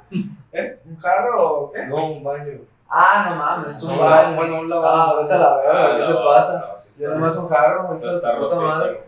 ¿Eh? 0.54 0.80
¿Un 0.86 0.98
jarro 0.98 1.44
o 1.44 1.72
qué? 1.74 1.86
No, 1.88 2.06
un 2.06 2.24
baño. 2.24 2.54
Ah, 2.90 3.28
no 3.30 3.36
mames, 3.36 3.80
tú 3.80 3.88
Un 3.90 4.00
vas. 4.00 4.36
bueno, 4.36 4.62
un 4.62 4.72
Ah, 4.72 4.76
lavabo. 4.76 5.22
vete 5.24 5.34
a 5.34 5.38
la 5.38 5.58
verga, 5.58 5.98
¿qué 6.08 6.14
te 6.14 6.20
pasa? 6.24 6.72
Yo 6.98 7.10
nomás 7.10 7.36
un 7.38 7.50
jarro, 7.50 7.90
está 7.92 8.38
puta 8.38 8.56
madre. 8.56 9.02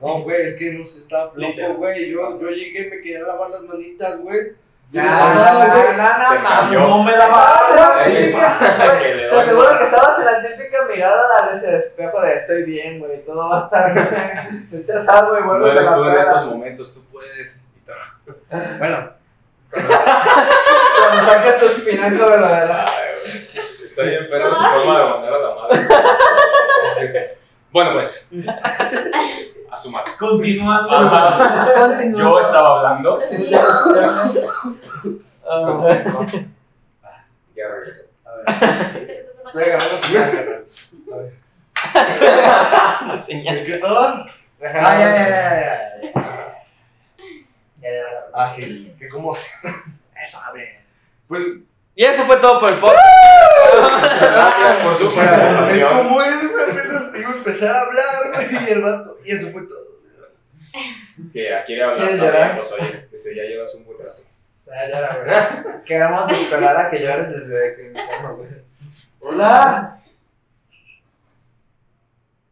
No, 0.00 0.22
güey, 0.22 0.42
es 0.42 0.58
que 0.58 0.72
no 0.72 0.84
se 0.84 1.00
está 1.00 1.24
loco, 1.24 1.36
Literal. 1.36 1.76
güey. 1.76 2.10
Yo, 2.10 2.38
yo 2.40 2.48
llegué, 2.48 2.90
me 2.90 3.00
quería 3.02 3.20
lavar 3.20 3.50
las 3.50 3.62
manitas, 3.62 4.20
güey. 4.20 4.52
No, 4.92 5.02
Yo 5.02 6.80
no, 6.80 6.88
no, 6.88 7.02
me 7.02 7.16
daba 7.16 7.60
Ay, 7.98 8.30
Te 9.30 9.36
aseguro 9.36 9.78
que 9.78 9.84
estabas 9.84 10.18
en 10.20 10.24
la 10.26 10.42
típica 10.56 10.78
mirada 10.88 11.48
de 11.50 11.56
ese 11.56 11.76
espejo 11.78 12.20
de 12.20 12.34
estoy 12.36 12.62
bien, 12.62 13.00
güey, 13.00 13.24
todo 13.24 13.48
va 13.48 13.60
a 13.60 13.64
estar 13.64 13.92
bien. 13.92 14.68
Te 14.70 14.76
echas 14.80 15.08
algo 15.08 15.36
y 15.36 15.40
No 15.40 15.46
vuelves 15.48 15.76
eres 15.76 15.94
tú 15.94 16.04
en 16.04 16.14
estos 16.14 16.46
momentos, 16.46 16.94
tú 16.94 17.00
puedes. 17.10 17.64
Bueno, 18.78 19.10
Cuando 19.70 21.32
sacas 21.32 21.58
tu 21.58 21.66
espinaca 21.66 22.26
verdadera. 22.26 22.86
Está 23.84 24.02
bien, 24.02 24.26
pero 24.30 24.54
su 24.54 24.62
forma 24.62 24.98
de 24.98 25.04
mandar 25.04 25.32
a 25.34 25.38
la 25.38 25.54
madre. 25.54 25.78
Bueno, 27.72 27.92
pues. 27.92 28.24
A 29.70 29.76
su 29.76 29.90
madre. 29.90 30.12
Continuando. 30.18 30.96
Ajá. 30.96 31.74
Continúa. 31.74 32.22
Yo 32.22 32.40
estaba 32.40 32.78
hablando. 32.78 33.20
Sí. 33.28 33.50
Ya 37.54 37.68
regreso. 37.68 38.04
Eso 38.46 39.30
es 39.30 39.42
una 39.42 39.52
venga, 39.52 39.76
a 39.76 40.30
ver. 40.30 40.66
A 41.92 41.94
ver. 43.12 43.24
Señal. 43.24 43.58
¿En 43.58 43.66
qué 43.66 43.72
estaba? 43.72 44.26
Ah, 44.26 44.98
ya, 44.98 44.98
ya, 44.98 45.28
ya, 45.28 45.50
ya. 45.60 45.76
Ya, 47.82 47.90
ya. 47.90 48.04
Ah, 48.32 48.50
sí. 48.50 48.94
Que 48.98 49.08
como. 49.08 49.36
Eso, 50.22 50.38
a 50.42 50.52
ver. 50.52 50.80
Pues, 51.28 51.42
Y 51.98 52.04
eso 52.04 52.24
fue 52.24 52.36
todo 52.36 52.60
por 52.60 52.70
el 52.70 52.76
podcast. 52.76 53.02
Gracias 54.20 54.76
por 54.84 54.98
su 54.98 55.08
es 55.08 55.84
como 55.84 56.20
es, 56.20 56.52
güey. 56.52 56.70
Apenas 56.70 57.14
iba 57.16 57.30
a 57.30 57.32
empezar 57.32 57.74
a 57.74 57.80
hablar, 57.80 58.32
güey. 58.34 58.64
Y 58.68 58.70
el 58.70 58.82
rato. 58.82 59.18
Y 59.24 59.32
eso 59.32 59.48
fue 59.48 59.62
todo. 59.62 59.86
Si 61.32 61.40
ella 61.40 61.64
quiere 61.64 61.84
hablar 61.84 62.56
pues 62.58 62.72
oye, 62.72 63.08
ese 63.10 63.34
ya 63.34 63.44
llevas 63.44 63.74
un 63.76 63.86
buen 63.86 63.98
rato. 63.98 64.22
Ya, 64.66 64.88
ya, 64.90 65.00
la 65.00 65.16
verdad. 65.16 65.82
Queremos 65.84 66.30
esperar 66.30 66.76
a 66.76 66.90
que 66.90 67.00
llores 67.00 67.48
desde 67.48 67.76
que 67.76 67.86
iniciamos, 67.86 68.36
güey. 68.36 68.50
Hola. 69.20 70.02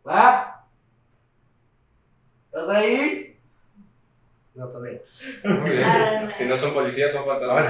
¿Va? 0.08 0.64
¿Estás 2.46 2.68
ahí? 2.70 3.33
No, 4.54 4.68
todavía. 4.68 5.00
Muy 5.42 5.70
bien. 5.70 6.30
Si 6.30 6.46
no 6.46 6.56
son 6.56 6.72
policías, 6.74 7.10
son 7.12 7.24
fantasmas. 7.26 7.66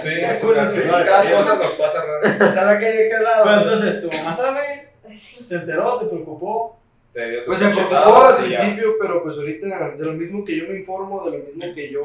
sí, 0.00 0.08
Sí, 0.10 0.14
sí, 0.14 0.46
casi. 0.54 0.80
sí, 0.82 0.88
Cada 0.88 1.24
sí. 1.24 1.30
cosa 1.32 1.56
nos 1.56 1.72
pasa 1.72 2.04
raro. 2.04 2.28
Al 2.28 3.24
lado. 3.24 3.44
Bueno, 3.44 3.62
entonces 3.62 4.02
tu 4.02 4.08
mamá 4.16 4.36
sabe, 4.36 4.88
se 5.12 5.54
enteró, 5.56 5.92
se 5.94 6.06
preocupó. 6.06 6.78
Te 7.12 7.28
dio 7.28 7.44
Pues 7.44 7.58
se 7.58 7.68
preocupó 7.70 8.22
al 8.22 8.36
principio, 8.44 8.94
pero 9.00 9.22
pues 9.22 9.36
ahorita 9.36 9.90
de 9.96 10.04
lo 10.04 10.12
mismo 10.12 10.44
que 10.44 10.56
yo 10.56 10.68
me 10.68 10.78
informo, 10.78 11.24
de 11.24 11.38
lo 11.38 11.44
mismo 11.44 11.74
que 11.74 11.90
yo, 11.90 12.02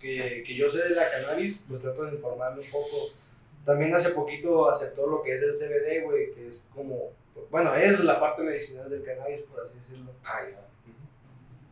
que, 0.00 0.42
que 0.46 0.54
yo 0.54 0.68
sé 0.68 0.88
de 0.88 0.94
la 0.96 1.08
cannabis, 1.08 1.66
pues 1.68 1.80
trato 1.80 2.04
de 2.04 2.14
informarme 2.16 2.60
un 2.60 2.70
poco. 2.70 2.96
También 3.64 3.94
hace 3.94 4.10
poquito 4.10 4.68
aceptó 4.68 5.06
lo 5.06 5.22
que 5.22 5.32
es 5.32 5.42
el 5.42 5.52
CBD, 5.54 6.04
güey, 6.04 6.32
que 6.34 6.48
es 6.48 6.62
como, 6.74 7.12
bueno, 7.50 7.74
es 7.76 8.00
la 8.04 8.20
parte 8.20 8.42
medicinal 8.42 8.90
del 8.90 9.02
cannabis, 9.04 9.40
por 9.42 9.64
así 9.64 9.78
decirlo. 9.78 10.10
Ah, 10.24 10.40
ya. 10.50 10.58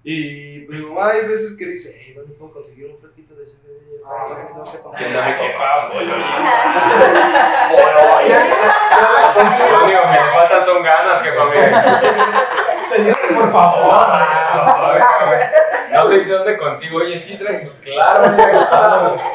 Y 0.04 0.62
pues 0.66 0.80
mi 0.80 0.86
mamá 0.86 1.10
hay 1.10 1.26
veces 1.28 1.56
que 1.56 1.64
dice, 1.66 1.96
hey, 2.00 2.12
¿dónde 2.16 2.34
puedo 2.34 2.52
conseguir 2.52 2.86
un 2.92 2.98
frasquito 2.98 3.36
de 3.36 3.44
CBD? 3.44 4.02
Ah, 4.04 4.34
que 4.64 4.78
tomar". 4.78 4.98
¿Qué 4.98 5.04
onda, 5.06 5.26
mi 5.26 5.32
jefa? 5.34 5.88
Pollo. 5.92 6.14
Ay, 8.18 8.28
Lo 9.70 9.76
único 9.84 10.00
que 10.00 10.06
me 10.08 10.18
faltan 10.34 10.64
son 10.64 10.82
ganas, 10.82 11.22
jefa, 11.22 11.44
mire. 11.44 11.72
Señor, 12.88 13.16
por 13.34 13.52
favor. 13.52 14.08
No 15.92 16.06
sé 16.06 16.24
si 16.24 16.30
dónde 16.32 16.56
consigo. 16.58 16.96
Oye, 16.98 17.20
sí 17.20 17.38
traes, 17.38 17.62
pues 17.62 17.80
claro. 17.82 19.16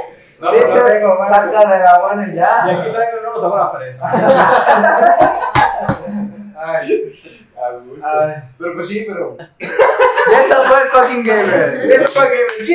No, 0.42 0.52
no 0.52 0.58
tengo, 0.88 1.26
saca 1.28 1.60
de 1.70 1.80
la 1.84 2.00
buena 2.00 2.28
y 2.28 2.32
Y 2.32 2.36
ya. 2.36 2.64
aquí 2.66 2.92
traigo 2.92 3.18
un 3.20 3.24
nuevo 3.24 3.40
sabor 3.40 3.62
a 3.62 3.70
fresa. 3.70 4.10
Ay, 6.60 7.14
A 7.58 7.72
gusto. 7.72 8.08
ay. 8.08 8.34
Pero 8.58 8.74
pues 8.76 8.88
sí, 8.88 9.06
pero... 9.08 9.38
Eso 9.60 10.64
fue 10.68 10.82
el 10.84 10.90
fucking 10.90 11.24
gamer. 11.26 11.92
Eso 11.92 12.14
para 12.14 12.30
que 12.32 12.38
me 12.60 12.68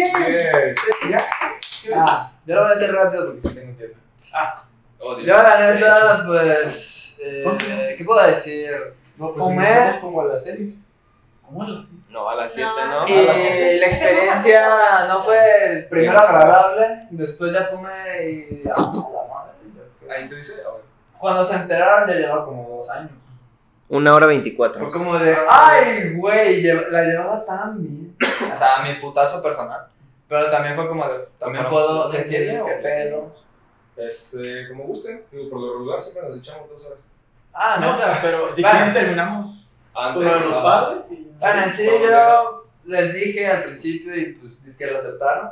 Bien. 1.09 1.21
Ah, 1.97 2.33
yo 2.47 2.55
lo 2.55 2.63
voy 2.63 2.71
a 2.73 2.75
hacer 2.75 2.93
rápido 2.93 3.27
porque 3.33 3.49
sí 3.49 3.55
tengo 3.55 3.77
tiempo. 3.77 3.99
Oh, 4.99 5.17
Dios. 5.17 5.27
Yo 5.27 5.43
la 5.43 5.59
neta, 5.73 6.23
pues, 6.27 7.19
eh, 7.23 7.95
¿qué 7.99 8.05
puedo 8.05 8.27
decir? 8.27 8.71
No, 9.17 9.33
Fumé. 9.35 9.65
iniciamos 9.65 9.97
como 10.01 10.21
a 10.23 10.25
las 10.27 10.45
series. 10.45 10.79
¿Cómo 11.45 11.65
lo 11.65 11.79
haces? 11.81 11.95
No, 12.09 12.29
a 12.29 12.35
las 12.35 12.53
7, 12.55 12.71
No. 12.87 13.01
¿no? 13.01 13.09
Y 13.09 13.79
la 13.79 13.87
experiencia 13.87 15.07
no 15.09 15.23
fue 15.23 15.87
primero 15.91 16.19
agradable, 16.19 17.09
después 17.11 17.53
ya 17.53 17.65
fumé 17.65 18.31
y... 18.31 18.63
Ah, 18.75 18.91
la 18.95 19.35
madre. 19.35 20.17
Ahí 20.17 20.29
te 20.29 20.37
dice, 20.37 20.55
a 20.67 20.71
ver. 20.73 20.83
cuando 21.19 21.45
se 21.45 21.57
enteraron 21.57 22.09
ya 22.09 22.15
llevaba 22.15 22.45
como 22.47 22.77
dos 22.77 22.89
años. 22.91 23.11
Una 23.93 24.15
hora 24.15 24.27
veinticuatro. 24.27 24.81
Fue 24.81 24.91
como 24.91 25.19
de, 25.19 25.37
ay, 25.49 26.15
güey, 26.15 26.63
la 26.63 27.03
llevaba 27.05 27.45
tan 27.45 27.79
bien. 27.79 28.17
O 28.21 28.59
sea, 28.59 28.83
mi 28.83 28.95
putazo 28.95 29.43
personal. 29.43 29.87
Pero 30.29 30.51
también 30.51 30.75
fue 30.75 30.89
como 30.89 31.07
de, 31.07 31.29
también 31.39 31.69
puedo 31.69 32.11
¿En 32.11 32.23
decirles 32.23 32.63
que 32.63 32.73
pedo. 32.83 33.35
Este, 33.95 34.69
como 34.69 34.85
gusten. 34.85 35.23
Digo, 35.31 35.51
por 35.51 35.61
lo 35.61 35.73
regular 35.75 36.01
siempre 36.01 36.31
nos 36.31 36.39
echamos 36.39 36.71
dos 36.71 36.87
horas. 36.87 37.07
Ah, 37.53 37.77
No, 37.79 37.91
o 37.91 37.95
sea, 37.95 38.19
pero 38.23 38.55
si 38.55 38.63
Bueno. 38.63 38.77
quieren 38.79 38.95
terminamos 38.95 39.67
Antes, 39.95 40.25
de 40.25 40.49
los 40.49 40.57
ah, 40.57 40.63
padres 40.63 41.13
y... 41.13 41.31
Bueno, 41.39 41.63
en 41.63 41.75
sí 41.75 41.87
yo 41.87 42.65
les 42.87 43.13
dije 43.13 43.47
al 43.47 43.65
principio 43.65 44.17
y 44.17 44.33
pues 44.33 44.65
dice 44.65 44.87
que 44.87 44.91
lo 44.91 44.99
aceptaron. 45.01 45.51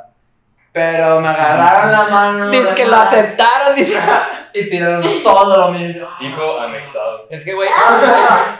Pero 0.73 1.19
me 1.19 1.27
agarraron 1.27 1.91
la 1.91 2.03
mano. 2.09 2.49
Dice 2.49 2.73
que 2.75 2.85
lo 2.85 2.95
aceptaron, 2.95 3.75
dice. 3.75 3.99
Y 4.53 4.69
tiraron 4.69 5.01
todo 5.23 5.67
lo 5.67 5.71
mío. 5.71 6.09
Hijo 6.19 6.59
anexado. 6.59 7.25
Es 7.29 7.41
que, 7.45 7.53
güey, 7.53 7.69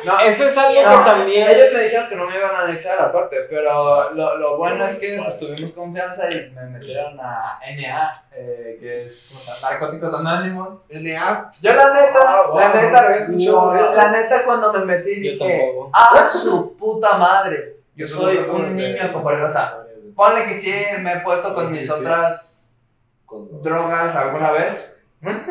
No, 0.06 0.20
eso 0.24 0.46
es 0.46 0.58
algo 0.58 0.82
no, 0.82 1.04
que 1.04 1.10
también. 1.10 1.50
Ellos 1.50 1.68
me 1.74 1.80
dijeron 1.82 2.08
que 2.08 2.16
no 2.16 2.28
me 2.28 2.38
iban 2.38 2.56
a 2.56 2.60
anexar 2.62 2.98
aparte, 3.02 3.42
pero 3.50 4.14
lo, 4.14 4.38
lo 4.38 4.58
bueno 4.58 4.88
es 4.88 4.96
que 4.96 5.22
pues, 5.22 5.38
tuvimos 5.38 5.74
confianza 5.74 6.32
y 6.32 6.50
me 6.52 6.62
metieron 6.68 7.20
a 7.20 7.60
NA, 7.76 8.24
eh, 8.32 8.78
que 8.80 9.04
es. 9.04 9.62
Narcóticos 9.62 10.14
Anónimos. 10.14 10.80
NA. 10.90 11.46
Yo 11.62 11.74
la 11.74 11.94
neta, 11.94 12.20
Ah, 12.26 12.42
wow, 12.48 12.58
la 12.60 12.74
neta, 12.74 13.16
escuchado 13.18 13.76
eso. 13.76 13.96
la 13.98 14.12
neta 14.14 14.46
cuando 14.46 14.72
me 14.72 14.86
metí 14.86 15.16
Yo 15.16 15.32
dije, 15.34 15.38
tampoco. 15.40 15.92
ah, 15.94 16.30
su 16.32 16.78
puta 16.78 17.18
madre, 17.18 17.76
yo 17.98 18.08
soy 18.08 18.38
un 18.38 18.78
niño 18.78 19.12
con 19.12 19.42
o 19.42 19.50
sea, 19.50 19.81
Ponle 20.16 20.46
que 20.46 20.56
sí 20.56 20.74
me 21.00 21.14
he 21.14 21.20
puesto 21.22 21.54
con 21.54 21.70
Sí, 21.70 21.76
mis 21.78 21.86
sí. 21.88 21.92
otras 21.92 22.62
drogas 23.62 24.16
alguna 24.16 24.52
vez, 24.52 24.96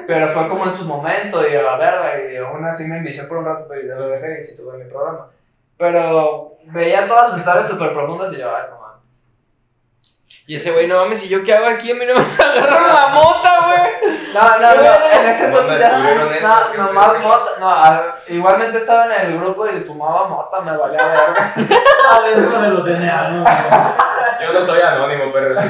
pero 0.07 0.27
fue 0.29 0.49
como 0.49 0.65
en 0.67 0.75
su 0.75 0.85
momento 0.85 1.49
y 1.49 1.55
a 1.55 1.63
la 1.63 1.77
verga, 1.77 2.31
y 2.31 2.37
aún 2.37 2.65
así 2.67 2.85
me 2.85 2.99
envicié 2.99 3.25
por 3.25 3.39
un 3.39 3.45
rato, 3.47 3.67
pero 3.69 3.81
ya 3.87 3.95
lo 3.95 4.09
dejé 4.09 4.41
y 4.41 4.45
sí 4.45 4.57
tuve 4.57 4.77
mi 4.83 4.91
programa. 4.91 5.29
Pero 5.79 6.57
veía 6.67 7.07
todas 7.09 7.31
sus 7.31 7.39
historias 7.39 7.69
súper 7.69 7.93
profundas 7.95 8.33
y 8.35 8.39
yo, 8.39 8.55
ay, 8.55 8.65
no 8.71 8.81
mames. 8.81 9.01
Y 10.47 10.57
ese 10.57 10.73
güey, 10.73 10.87
no 10.89 10.97
mames, 10.97 11.23
¿y 11.25 11.29
yo 11.29 11.43
qué 11.43 11.55
hago 11.55 11.67
aquí? 11.69 11.93
A 11.93 11.95
mí 11.95 12.05
no 12.05 12.15
me 12.15 12.21
agarraron 12.45 12.89
la 12.89 13.09
mota, 13.09 13.51
güey. 13.67 13.81
No, 14.35 14.61
no, 14.61 14.83
no, 14.83 15.21
en 15.21 15.29
ese 15.29 15.45
¿Cómo 15.47 15.59
entonces 15.59 15.79
ya 15.81 15.89
eso? 15.89 15.99
no, 15.99 16.73
¿Qué 16.73 16.79
nomás 16.79 17.19
mota, 17.23 17.51
no, 17.61 17.71
a- 17.71 18.17
igualmente 18.29 18.79
estaba 18.79 19.07
en 19.07 19.13
el 19.33 19.39
grupo 19.39 19.67
y 19.67 19.81
fumaba 19.85 20.29
mota, 20.29 20.61
me 20.63 20.77
valía 20.77 21.07
verga. 21.07 21.55
Adentro 22.13 22.61
de 22.63 22.69
los 22.71 22.87
NA, 22.87 23.29
¿no? 23.31 23.45
Yo 24.43 24.53
no 24.55 24.63
soy 24.63 24.81
anónimo, 24.81 25.25
pero 25.33 25.55
sí. 25.61 25.69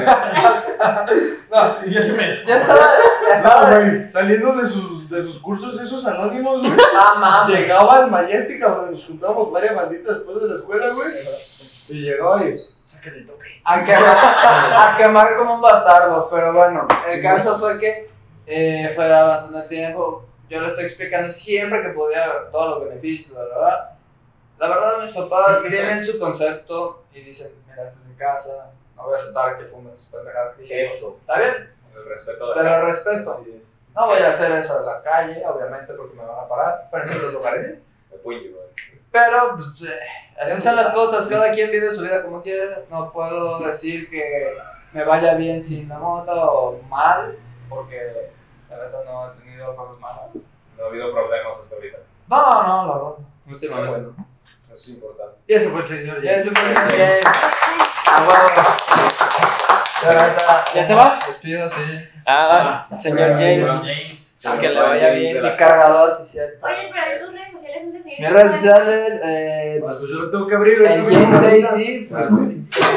No, 1.51 1.67
sí, 1.67 1.93
ya 1.93 2.01
se 2.01 2.13
me 2.13 2.23
Yo 2.45 2.53
estaba, 2.55 2.87
No, 3.27 3.33
estaba, 3.33 3.69
güey, 3.77 4.11
saliendo 4.11 4.55
de 4.55 4.67
sus, 4.67 5.09
de 5.09 5.23
sus 5.23 5.39
cursos 5.41 5.79
esos 5.81 6.05
anónimos, 6.07 6.59
güey. 6.61 6.73
ah, 6.99 7.15
mames. 7.19 7.59
Llegaba 7.59 7.95
al 7.97 8.11
Majestic, 8.11 8.61
cabrón, 8.61 8.91
nos 8.91 9.05
juntábamos 9.05 9.51
varias 9.51 9.75
banditas 9.75 10.15
después 10.15 10.41
de 10.41 10.47
la 10.49 10.55
escuela, 10.55 10.89
güey. 10.93 11.09
Y 11.89 12.01
llegaba 12.03 12.41
y, 12.43 12.55
toque. 13.25 13.61
a 13.65 13.83
quemar, 13.83 14.17
a 14.77 14.95
quemar 14.97 15.35
como 15.35 15.55
un 15.55 15.61
bastardo, 15.61 16.27
pero 16.31 16.53
bueno, 16.53 16.87
el 17.09 17.21
caso 17.21 17.57
fue 17.59 17.77
que 17.79 18.09
eh, 18.45 18.91
fue 18.95 19.13
avanzando 19.13 19.61
el 19.61 19.67
tiempo, 19.67 20.25
yo 20.49 20.61
le 20.61 20.67
estoy 20.67 20.85
explicando 20.85 21.31
siempre 21.31 21.81
que 21.81 21.89
podía 21.89 22.49
todos 22.51 22.79
los 22.79 22.89
beneficios, 22.89 23.37
la 23.37 23.43
verdad. 23.43 23.91
La 24.59 24.67
verdad, 24.67 25.01
mis 25.01 25.11
papás 25.11 25.61
tienen 25.63 26.05
su 26.05 26.19
concepto 26.19 27.05
y 27.13 27.21
dicen, 27.21 27.53
mira, 27.67 27.87
esta 27.87 27.99
es 28.01 28.05
mi 28.05 28.15
casa, 28.15 28.71
no 28.95 29.03
voy 29.03 29.13
a 29.13 29.17
aceptar 29.17 29.57
que 29.57 29.65
fumes 29.65 29.95
sus 29.95 30.09
pendejadas. 30.09 30.59
Y 30.59 30.67
yo, 30.67 30.75
Eso. 30.75 31.17
¿Está 31.21 31.39
bien? 31.39 31.73
El 31.95 32.05
respeto 32.05 32.53
Te 32.53 32.59
de 32.59 32.65
la 32.65 32.79
lo 32.79 32.85
respeto. 32.87 33.31
No 33.95 34.05
voy 34.05 34.21
a 34.21 34.29
hacer 34.29 34.51
eso 34.57 34.79
en 34.79 34.85
la 34.85 35.01
calle, 35.01 35.43
obviamente, 35.45 35.93
porque 35.93 36.15
me 36.15 36.23
van 36.23 36.39
a 36.39 36.47
parar, 36.47 36.87
pero 36.91 37.03
en 37.03 37.09
ciertos 37.09 37.33
lugares 37.33 37.67
sí. 37.67 37.83
Me 38.11 38.17
puño. 38.17 38.51
Pero, 39.11 39.55
pues, 39.55 39.89
eh, 39.89 39.99
así 40.39 40.61
son 40.61 40.75
las 40.77 40.93
cosas. 40.93 41.27
Cada 41.27 41.51
quien 41.51 41.69
vive 41.69 41.91
su 41.91 42.01
vida 42.01 42.23
como 42.23 42.41
quiere. 42.41 42.85
No 42.89 43.11
puedo 43.11 43.59
decir 43.59 44.09
que 44.09 44.57
me 44.93 45.03
vaya 45.03 45.33
bien 45.35 45.65
sin 45.65 45.89
la 45.89 45.97
moto 45.97 46.31
o 46.31 46.81
mal, 46.83 47.37
porque 47.71 48.31
la 48.69 48.77
verdad 48.77 49.03
no 49.05 49.31
he 49.33 49.37
tenido 49.43 49.75
cosas 49.75 49.99
malas. 49.99 50.21
No 50.77 50.83
ha 50.83 50.87
habido 50.87 51.11
problemas 51.11 51.59
hasta 51.59 51.75
ahorita. 51.75 51.97
No, 52.29 52.63
no, 52.67 52.87
la 52.87 52.93
verdad. 52.93 53.11
Últimamente 53.47 54.01
no. 54.01 54.25
Eso 54.65 54.73
es 54.75 54.89
importante. 54.89 55.37
Y 55.47 55.53
ese 55.53 55.69
fue 55.69 55.81
el 55.81 55.87
señor. 55.87 56.21
Ya, 56.23 56.31
eso 56.33 56.51
fue 56.51 56.61
muy 56.63 56.71
bien. 56.95 57.09
A 58.07 58.19
huevo. 58.21 58.61
La 60.03 60.09
verdad, 60.09 60.65
¿Ya 60.73 60.87
te 60.87 60.95
vas? 60.95 61.27
Despido, 61.27 61.69
sí. 61.69 61.81
Ah, 62.25 62.87
señor 62.99 63.31
James. 63.37 63.81
James. 63.83 64.35
Que 64.59 64.69
le 64.69 64.81
vaya 64.81 65.09
bien. 65.11 65.43
Mi 65.43 65.55
cargador, 65.57 66.17
sí, 66.17 66.23
cierto. 66.31 66.65
Oye, 66.65 66.89
pero 66.91 67.15
¿y 67.15 67.19
tus 67.19 67.33
redes 67.33 67.51
sociales 67.51 67.83
antes 67.85 68.03
de 68.03 68.09
seguir? 68.09 68.19
Mis 68.27 68.33
redes 68.33 68.51
sociales, 68.53 69.21
eh, 69.23 69.77
Pues 69.81 69.97
pues, 69.99 70.09
yo 70.09 70.19
lo 70.23 70.31
tengo 70.31 70.47
que 70.47 70.55
abrir. 70.55 70.81
el 70.81 71.05
James. 71.05 71.65
AC, 71.67 72.07
pues, 72.09 72.31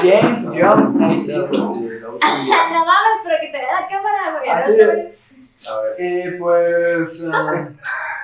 James, 0.03 0.51
guion, 0.51 1.05
AC. 1.05 1.84
no 2.73 2.85
mames, 2.87 3.21
pero 3.25 3.37
que 3.41 3.47
te 3.49 3.59
vea 3.59 3.81
la 3.81 3.89
cámara, 3.89 4.39
güey. 4.39 4.51
Así 4.51 4.73
¿no? 4.77 4.93
es. 4.93 5.35
A 5.69 5.81
ver. 5.81 5.95
Y 5.99 6.31
pues 6.39 7.21
eh, 7.21 7.69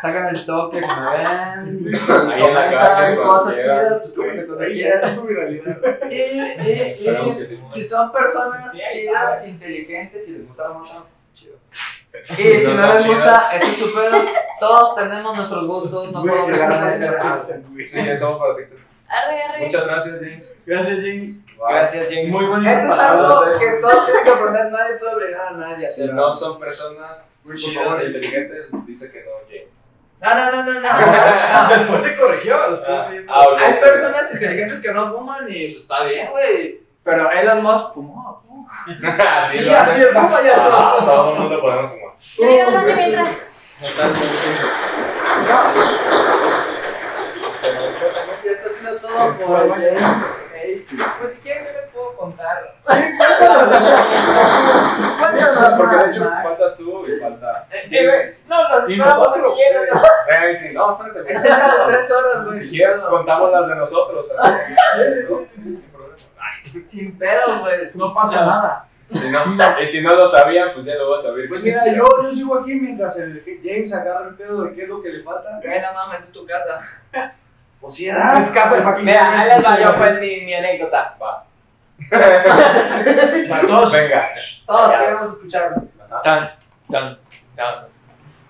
sacan 0.02 0.34
el 0.34 0.44
toque, 0.46 0.80
se 0.80 0.86
me 0.86 1.10
ven. 1.16 1.94
Ahí 2.32 2.42
en 2.44 2.54
la 2.54 2.64
comentan 2.66 3.16
cosas 3.16 3.54
chidas, 3.56 4.00
pues 4.02 4.14
comenten 4.14 4.46
cosas 4.48 4.66
ya 4.68 4.72
chidas. 4.74 4.94
está 5.02 5.14
su 5.14 5.22
viralidad. 5.26 5.78
Y, 6.10 6.14
y, 6.14 7.40
y 7.40 7.46
sí. 7.46 7.60
si 7.72 7.84
son 7.84 8.12
personas 8.12 8.72
Sí, 8.72 8.80
chidas, 8.92 9.46
inteligentes, 9.46 10.26
si 10.26 10.32
les 10.38 10.46
gusta 10.48 10.62
la 10.64 10.68
moto, 10.70 11.06
chido. 11.32 11.54
Y 12.30 12.34
Si 12.34 12.64
si 12.64 12.74
no 12.74 12.86
no 12.86 12.94
les 12.94 13.06
gusta, 13.06 13.50
ese 13.56 13.66
es 13.66 13.76
su 13.76 13.94
pedo. 13.94 14.18
Todos 14.58 14.96
tenemos 14.96 15.36
nuestros 15.36 15.66
gustos, 15.66 16.12
no 16.12 16.22
puedo 16.22 16.34
Güey, 16.34 16.44
obligar 16.46 16.72
a 16.72 16.74
esa 16.74 16.80
nadie 16.84 16.90
a 16.90 16.94
es 16.94 17.02
hacer 17.02 17.12
la 17.24 17.32
algo. 17.32 17.42
puta, 17.46 17.58
güey. 17.70 17.86
Sí, 17.86 17.98
eso 18.00 18.38
para 18.38 18.56
TikTok. 18.56 18.78
Arre, 19.10 19.42
arre. 19.42 19.64
Muchas 19.66 19.84
gracias, 19.86 20.14
James. 20.20 20.54
Gracias, 20.64 20.96
James. 20.98 21.36
Gracias, 21.58 22.06
James. 22.08 22.28
Muy 22.28 22.44
bonito. 22.46 22.70
Eso 22.70 22.92
es 22.92 22.98
algo 22.98 23.44
que 23.58 23.70
todos 23.80 24.06
tienen 24.06 24.24
que 24.24 24.30
aprender, 24.30 24.70
nadie 24.70 24.96
puede 24.98 25.14
obligar 25.14 25.40
a 25.48 25.50
nadie 25.52 25.88
Si 25.88 26.06
no 26.06 26.32
son 26.32 26.60
personas 26.60 27.28
Por 27.42 27.56
chidas 27.56 28.02
e 28.02 28.06
inteligentes, 28.06 28.70
dice 28.86 29.10
que 29.10 29.24
no, 29.24 29.30
James. 29.48 29.68
No, 30.20 30.34
no, 30.34 30.50
no, 30.52 30.62
no, 30.62 30.80
no. 30.80 31.68
Después 31.78 32.02
se 32.02 32.16
corrigió. 32.16 32.70
Después 32.70 33.06
sí. 33.10 33.26
Ah, 33.28 33.40
ok. 33.48 33.58
Hay 33.60 33.72
personas 33.74 34.32
inteligentes 34.32 34.80
que 34.80 34.92
no 34.92 35.10
fuman 35.12 35.46
y 35.48 35.64
pues 35.66 35.76
está 35.82 36.04
bien, 36.04 36.30
güey. 36.30 36.80
Pero 37.02 37.30
Elon 37.30 37.62
Musk 37.62 37.94
fumó. 37.94 38.40
fumó. 38.46 38.68
Así 38.86 39.58
Sí, 39.58 39.68
así 39.70 40.02
el 40.02 40.10
papá 40.10 40.42
ya 40.44 40.54
todo. 40.54 40.72
Ah, 40.72 41.04
Todo 41.04 41.32
el 41.34 41.40
mundo 41.40 41.60
podemos 41.60 41.90
fumar. 41.90 42.14
Yo 42.38 42.46
digo, 42.46 42.70
¿dónde 42.70 42.94
mientras? 42.94 43.38
Todo 49.10 49.46
por 49.46 49.62
el 49.62 49.70
James 49.70 50.46
Ace. 50.54 50.96
Pues 51.20 51.34
si 51.34 51.40
quieren, 51.40 51.64
yo 51.64 51.72
les 51.72 51.90
puedo 51.90 52.16
contar. 52.16 52.76
Cuéntanos 55.18 55.74
Porque 55.76 55.96
de 55.96 56.10
hecho 56.10 56.24
faltas 56.42 56.76
tú 56.76 57.06
y 57.06 57.18
falta. 57.18 57.66
Eh, 57.70 57.88
eh, 57.90 58.38
no, 58.46 58.80
nos 58.80 58.88
Y 58.88 58.92
esperamos 58.92 59.28
nosotros, 59.28 59.58
si 59.58 59.62
quieren. 59.64 59.88
Eh, 60.28 60.56
sí, 60.56 60.74
no, 60.74 60.92
espérate. 60.92 61.32
Este 61.32 61.48
es 61.48 61.56
de 61.56 61.62
tres 61.86 62.10
horas, 62.10 62.44
güey. 62.44 62.58
Si 62.58 62.78
pedos. 62.78 63.10
contamos 63.10 63.50
las 63.52 63.68
de 63.68 63.76
nosotros. 63.76 64.26
Sí, 65.50 65.76
sin 65.76 65.90
problema. 65.90 66.16
Sin 66.84 67.18
pedos, 67.18 67.60
güey. 67.60 67.90
No 67.94 68.14
pasa 68.14 68.46
nada. 68.46 68.86
Si 69.10 69.28
no, 69.28 69.40
y 69.82 69.86
si 69.88 70.02
no 70.02 70.14
lo 70.14 70.26
sabían, 70.26 70.72
pues 70.72 70.86
ya 70.86 70.94
lo 70.94 71.10
vas 71.10 71.24
a 71.24 71.28
saber. 71.28 71.48
Pues 71.48 71.62
mira, 71.62 71.84
yo, 71.92 72.06
yo 72.22 72.34
sigo 72.34 72.56
aquí 72.58 72.74
mientras 72.74 73.18
el 73.18 73.42
James 73.62 73.92
agarra 73.92 74.28
el 74.28 74.36
pedo 74.36 74.62
de 74.62 74.72
qué 74.74 74.82
es 74.82 74.88
lo 74.88 75.02
que 75.02 75.08
le 75.08 75.24
falta. 75.24 75.58
Güey, 75.62 75.80
no 75.80 75.92
mames, 75.92 76.24
es 76.24 76.32
tu 76.32 76.46
casa. 76.46 76.80
O 77.80 77.90
si 77.90 78.08
era. 78.08 78.40
Es 78.42 78.50
casa 78.50 78.76
de 78.76 78.82
Joaquín. 78.82 79.04
Mira, 79.06 79.40
ahí 79.40 79.48
les 79.48 79.66
va 79.66 79.80
yo, 79.80 79.94
pues, 79.94 80.20
mi, 80.20 80.40
mi 80.42 80.54
anécdota. 80.54 81.16
Va. 81.20 81.44
Para 83.48 83.60
todos. 83.66 83.92
Venga. 83.92 84.28
Todos 84.66 84.92
queremos 84.92 85.28
escucharlo. 85.30 85.82
Tan, 86.22 86.50
tan, 86.90 87.18
tan. 87.56 87.86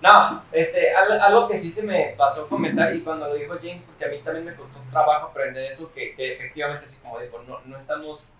No, 0.01 0.43
este, 0.51 0.95
al- 0.95 1.21
algo 1.21 1.47
que 1.47 1.59
sí 1.59 1.69
se 1.71 1.83
me 1.83 2.15
pasó 2.17 2.45
a 2.45 2.49
comentar 2.49 2.93
y 2.95 3.01
cuando 3.01 3.27
lo 3.27 3.35
dijo 3.35 3.53
James, 3.61 3.83
porque 3.85 4.05
a 4.05 4.07
mí 4.07 4.17
también 4.23 4.45
me 4.45 4.55
costó 4.55 4.79
trabajo 4.89 5.27
aprender 5.27 5.63
eso, 5.69 5.93
que, 5.93 6.15
que 6.15 6.33
efectivamente, 6.33 6.85
así 6.85 7.01
como 7.03 7.19
dijo, 7.19 7.39
no, 7.47 7.59
no 7.65 7.77
estamos... 7.77 8.31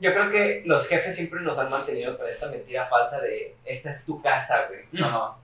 Yo 0.00 0.12
creo 0.14 0.30
que 0.32 0.62
los 0.66 0.88
jefes 0.88 1.14
siempre 1.14 1.40
nos 1.42 1.56
han 1.58 1.70
mantenido 1.70 2.18
con 2.18 2.26
esta 2.28 2.48
mentira 2.48 2.86
falsa 2.86 3.20
de, 3.20 3.54
esta 3.64 3.92
es 3.92 4.04
tu 4.04 4.20
casa, 4.20 4.64
güey. 4.68 4.80
No, 4.90 5.38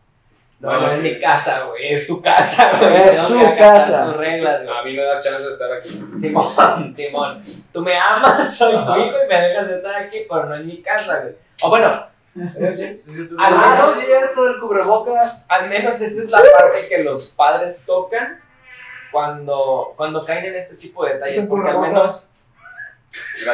no, 0.60 0.72
no 0.80 0.90
es 0.92 0.98
mi 1.02 1.20
casa, 1.20 1.64
güey, 1.64 1.94
es 1.94 2.06
tu 2.06 2.20
casa, 2.20 2.72
güey. 2.78 2.96
Es 3.08 3.16
su 3.18 3.38
casa. 3.56 4.04
tus 4.06 4.16
reglas, 4.16 4.64
güey. 4.64 4.76
A 4.78 4.82
mí 4.82 4.94
me 4.96 5.02
da 5.04 5.20
chance 5.20 5.44
de 5.46 5.52
estar 5.52 5.72
aquí. 5.72 5.88
Simón, 6.18 6.94
Simón, 6.96 7.42
tú 7.72 7.80
me 7.80 7.96
amas, 7.96 8.56
soy 8.58 8.72
tu 8.84 8.96
hijo 8.96 9.16
y 9.24 9.28
me 9.28 9.40
dejas 9.40 9.68
de 9.68 9.76
estar 9.76 9.94
aquí, 9.94 10.18
pero 10.28 10.46
no 10.46 10.56
en 10.56 10.66
mi 10.66 10.82
casa, 10.82 11.20
güey. 11.20 11.34
O 11.62 11.70
bueno, 11.70 11.88
al 11.88 12.08
Ah, 13.38 13.50
menos, 13.50 13.96
es 13.98 14.06
cierto, 14.06 14.48
el 14.48 14.60
cubrebocas. 14.60 15.46
al 15.48 15.68
menos 15.68 15.94
esa 16.00 16.04
es 16.22 16.30
la 16.30 16.38
parte 16.38 16.78
que 16.88 16.98
los 17.02 17.28
padres 17.30 17.82
tocan 17.86 18.40
cuando, 19.10 19.92
cuando 19.96 20.24
caen 20.24 20.44
en 20.46 20.56
este 20.56 20.76
tipo 20.76 21.04
de 21.04 21.14
detalles, 21.14 21.46
porque 21.46 21.70
al 21.70 21.80
menos, 21.80 22.28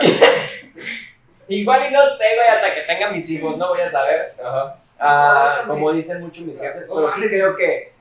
igual 1.49 1.87
y 1.89 1.93
no 1.93 2.01
sé, 2.11 2.25
güey, 2.35 2.49
hasta 2.49 2.75
que 2.75 2.81
tenga 2.83 3.11
mis 3.11 3.31
hijos, 3.31 3.57
no 3.57 3.69
voy 3.69 3.81
a 3.81 3.91
saber. 3.91 4.33
Ajá. 4.45 4.77
Ah, 5.05 5.65
como 5.67 5.93
dicen 5.93 6.23
muchos 6.23 6.45
mis 6.45 6.59
jefes, 6.59 6.85
pero 6.89 7.11
sí 7.11 7.29
creo 7.29 7.57
que, 7.57 7.93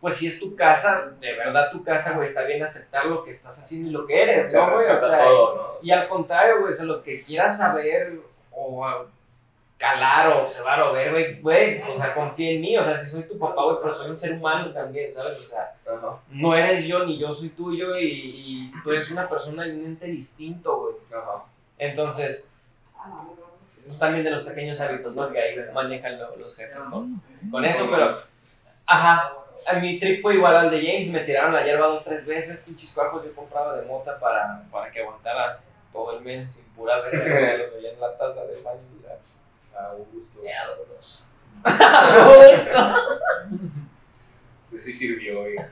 pues 0.00 0.16
si 0.16 0.28
es 0.28 0.38
tu 0.38 0.54
casa, 0.54 1.12
de 1.20 1.32
verdad 1.34 1.70
tu 1.70 1.82
casa, 1.82 2.12
güey, 2.12 2.26
está 2.26 2.42
bien 2.42 2.62
aceptar 2.62 3.06
lo 3.06 3.24
que 3.24 3.30
estás 3.30 3.58
haciendo 3.58 3.88
y 3.88 3.92
lo 3.92 4.06
que 4.06 4.22
eres, 4.22 4.54
¿no, 4.54 4.72
güey? 4.72 4.86
O 4.86 4.92
respeta 4.92 5.08
sea, 5.08 5.24
todo, 5.24 5.56
¿no? 5.56 5.62
y 5.82 5.90
al 5.90 6.08
contrario, 6.08 6.60
güey, 6.60 6.72
o 6.72 6.76
sea, 6.76 6.84
lo 6.84 7.02
que 7.02 7.22
quieras 7.22 7.58
saber 7.58 8.20
o 8.52 8.86
calar 9.78 10.28
o 10.28 10.46
observar 10.46 10.80
o 10.82 10.92
ver, 10.92 11.10
güey, 11.10 11.40
güey, 11.40 11.82
o 11.82 11.96
sea, 11.96 12.14
confía 12.14 12.52
en 12.52 12.60
mí, 12.60 12.78
o 12.78 12.84
sea, 12.84 12.98
si 12.98 13.10
soy 13.10 13.24
tu 13.24 13.38
papá, 13.38 13.62
güey, 13.64 13.76
pero 13.82 13.94
soy 13.94 14.10
un 14.10 14.18
ser 14.18 14.32
humano 14.32 14.72
también, 14.72 15.10
¿sabes? 15.12 15.38
O 15.38 15.42
sea, 15.42 15.74
Ajá, 15.86 16.18
no 16.30 16.54
eres 16.54 16.86
yo 16.86 17.04
ni 17.04 17.18
yo 17.18 17.34
soy 17.34 17.50
tuyo 17.50 17.98
y, 17.98 18.06
y 18.06 18.72
tú 18.82 18.90
eres 18.90 19.10
una 19.10 19.28
persona 19.28 19.66
y 19.66 19.72
un 19.72 19.84
ente 19.84 20.06
distinto, 20.06 20.78
güey. 20.78 20.94
Entonces, 21.78 22.52
es 23.06 23.35
también 23.98 24.24
de 24.24 24.30
los 24.30 24.42
pequeños 24.44 24.80
hábitos, 24.80 25.14
¿no? 25.14 25.30
Que 25.32 25.40
ahí 25.40 25.56
manejan 25.72 26.18
lo- 26.18 26.36
los 26.36 26.56
jefes 26.56 26.84
con, 26.90 27.20
con 27.50 27.64
eso, 27.64 27.88
pero, 27.90 28.22
ajá, 28.86 29.32
a 29.66 29.72
mi 29.74 29.98
trip 29.98 30.20
fue 30.22 30.34
igual 30.34 30.56
al 30.56 30.70
de 30.70 30.80
James, 30.84 31.10
me 31.10 31.20
tiraron 31.24 31.52
la 31.54 31.64
hierba 31.64 31.86
dos, 31.86 32.04
tres 32.04 32.26
veces, 32.26 32.60
pinches 32.60 32.92
cuajos 32.92 33.24
yo 33.24 33.34
compraba 33.34 33.76
de 33.76 33.86
mota 33.86 34.18
para, 34.18 34.62
para 34.70 34.90
que 34.90 35.00
aguantara 35.02 35.58
todo 35.92 36.18
el 36.18 36.24
mes 36.24 36.52
sin 36.52 36.64
pura 36.74 37.00
verga, 37.00 37.56
los 37.64 37.72
veía 37.74 37.92
en 37.92 38.00
la 38.00 38.16
taza 38.16 38.44
del 38.44 38.62
baño 38.62 38.80
y 38.98 39.02
ya, 39.02 39.80
A 39.80 39.94
gusto. 39.94 40.40
ya, 40.44 40.66
doloroso. 40.68 41.24
Sí, 44.64 44.78
sí 44.78 44.92
sirvió, 44.92 45.40
bueno. 45.42 45.62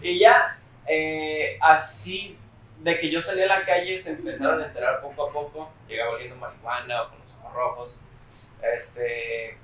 Y 0.00 0.18
ya, 0.18 0.58
eh, 0.86 1.56
así 1.60 2.36
de 2.82 2.98
que 2.98 3.10
yo 3.10 3.22
salí 3.22 3.42
a 3.42 3.46
la 3.46 3.64
calle, 3.64 3.98
se 3.98 4.12
empezaron 4.12 4.60
a 4.62 4.66
enterar 4.66 5.00
poco 5.00 5.28
a 5.28 5.32
poco. 5.32 5.70
Llegaba 5.88 6.12
oliendo 6.12 6.36
marihuana 6.36 7.02
o 7.02 7.08
con 7.10 7.18
los 7.20 7.32
ojos 7.36 7.52
rojos. 7.54 8.00
Este, 8.74 9.56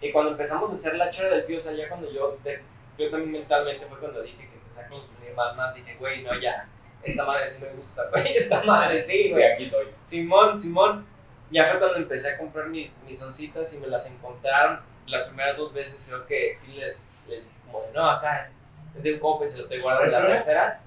y 0.00 0.12
cuando 0.12 0.32
empezamos 0.32 0.70
a 0.70 0.74
hacer 0.74 0.94
la 0.96 1.10
chora 1.10 1.30
del 1.30 1.44
pío, 1.44 1.58
o 1.58 1.60
sea, 1.60 1.72
ya 1.72 1.88
cuando 1.88 2.10
yo, 2.10 2.38
de- 2.44 2.62
yo 2.96 3.10
también 3.10 3.32
mentalmente 3.32 3.86
fue 3.86 3.98
cuando 3.98 4.22
dije 4.22 4.48
que 4.48 4.54
empecé 4.56 4.82
a 4.82 4.88
consumir 4.88 5.32
más, 5.34 5.56
más, 5.56 5.74
dije, 5.74 5.96
güey, 5.98 6.22
no, 6.22 6.38
ya, 6.40 6.68
esta 7.02 7.24
madre 7.24 7.48
sí 7.48 7.64
me 7.66 7.72
gusta, 7.72 8.04
güey, 8.10 8.36
esta 8.36 8.62
madre 8.62 9.02
sí, 9.02 9.30
güey. 9.30 9.52
Aquí 9.52 9.66
soy. 9.66 9.86
Simón, 10.04 10.58
Simón. 10.58 11.06
Ya 11.50 11.70
fue 11.70 11.78
cuando 11.78 11.96
empecé 11.96 12.30
a 12.34 12.38
comprar 12.38 12.66
mis, 12.66 13.02
mis 13.04 13.22
oncitas 13.22 13.72
y 13.74 13.78
me 13.80 13.86
las 13.86 14.12
encontraron. 14.12 14.80
Las 15.06 15.22
primeras 15.22 15.56
dos 15.56 15.72
veces 15.72 16.04
creo 16.06 16.26
que 16.26 16.54
sí 16.54 16.74
les, 16.74 17.16
les 17.26 17.42
dije 17.44 17.56
como 17.64 17.78
no, 17.94 18.10
acá 18.10 18.50
es 18.94 19.02
de 19.02 19.14
un 19.14 19.18
copo 19.18 19.46
y 19.46 19.50
se 19.50 19.56
lo 19.56 19.62
estoy 19.62 19.80
guardando. 19.80 20.10
La 20.20 20.26
tercera, 20.26 20.80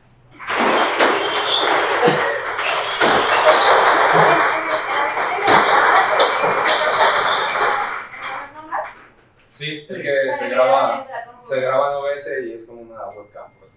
Sí, 9.53 9.85
es 9.87 10.01
que 10.01 10.33
se 10.33 10.49
graba, 10.49 11.07
se 11.39 11.61
graba 11.61 11.91
en 11.91 11.97
OBS 11.97 12.29
y 12.47 12.53
es 12.53 12.65
como 12.65 12.81
una 12.81 13.07
webcam. 13.09 13.51
Pues. 13.59 13.71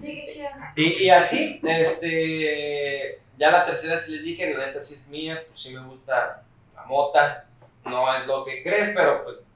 Sí, 0.00 0.16
qué 0.16 0.22
chido. 0.22 0.48
Y, 0.74 1.04
y 1.04 1.10
así, 1.10 1.60
este, 1.62 3.20
ya 3.36 3.50
la 3.50 3.64
tercera 3.66 3.98
sí 3.98 4.12
les 4.12 4.22
dije, 4.22 4.54
la 4.54 4.66
neta 4.66 4.80
sí 4.80 4.94
es 4.94 5.08
mía, 5.08 5.44
pues 5.46 5.60
sí 5.60 5.74
me 5.74 5.84
gusta 5.86 6.44
la 6.74 6.84
mota, 6.86 7.46
no 7.84 8.16
es 8.16 8.26
lo 8.26 8.44
que 8.44 8.62
crees, 8.62 8.92
pero 8.94 9.22
pues, 9.24 9.46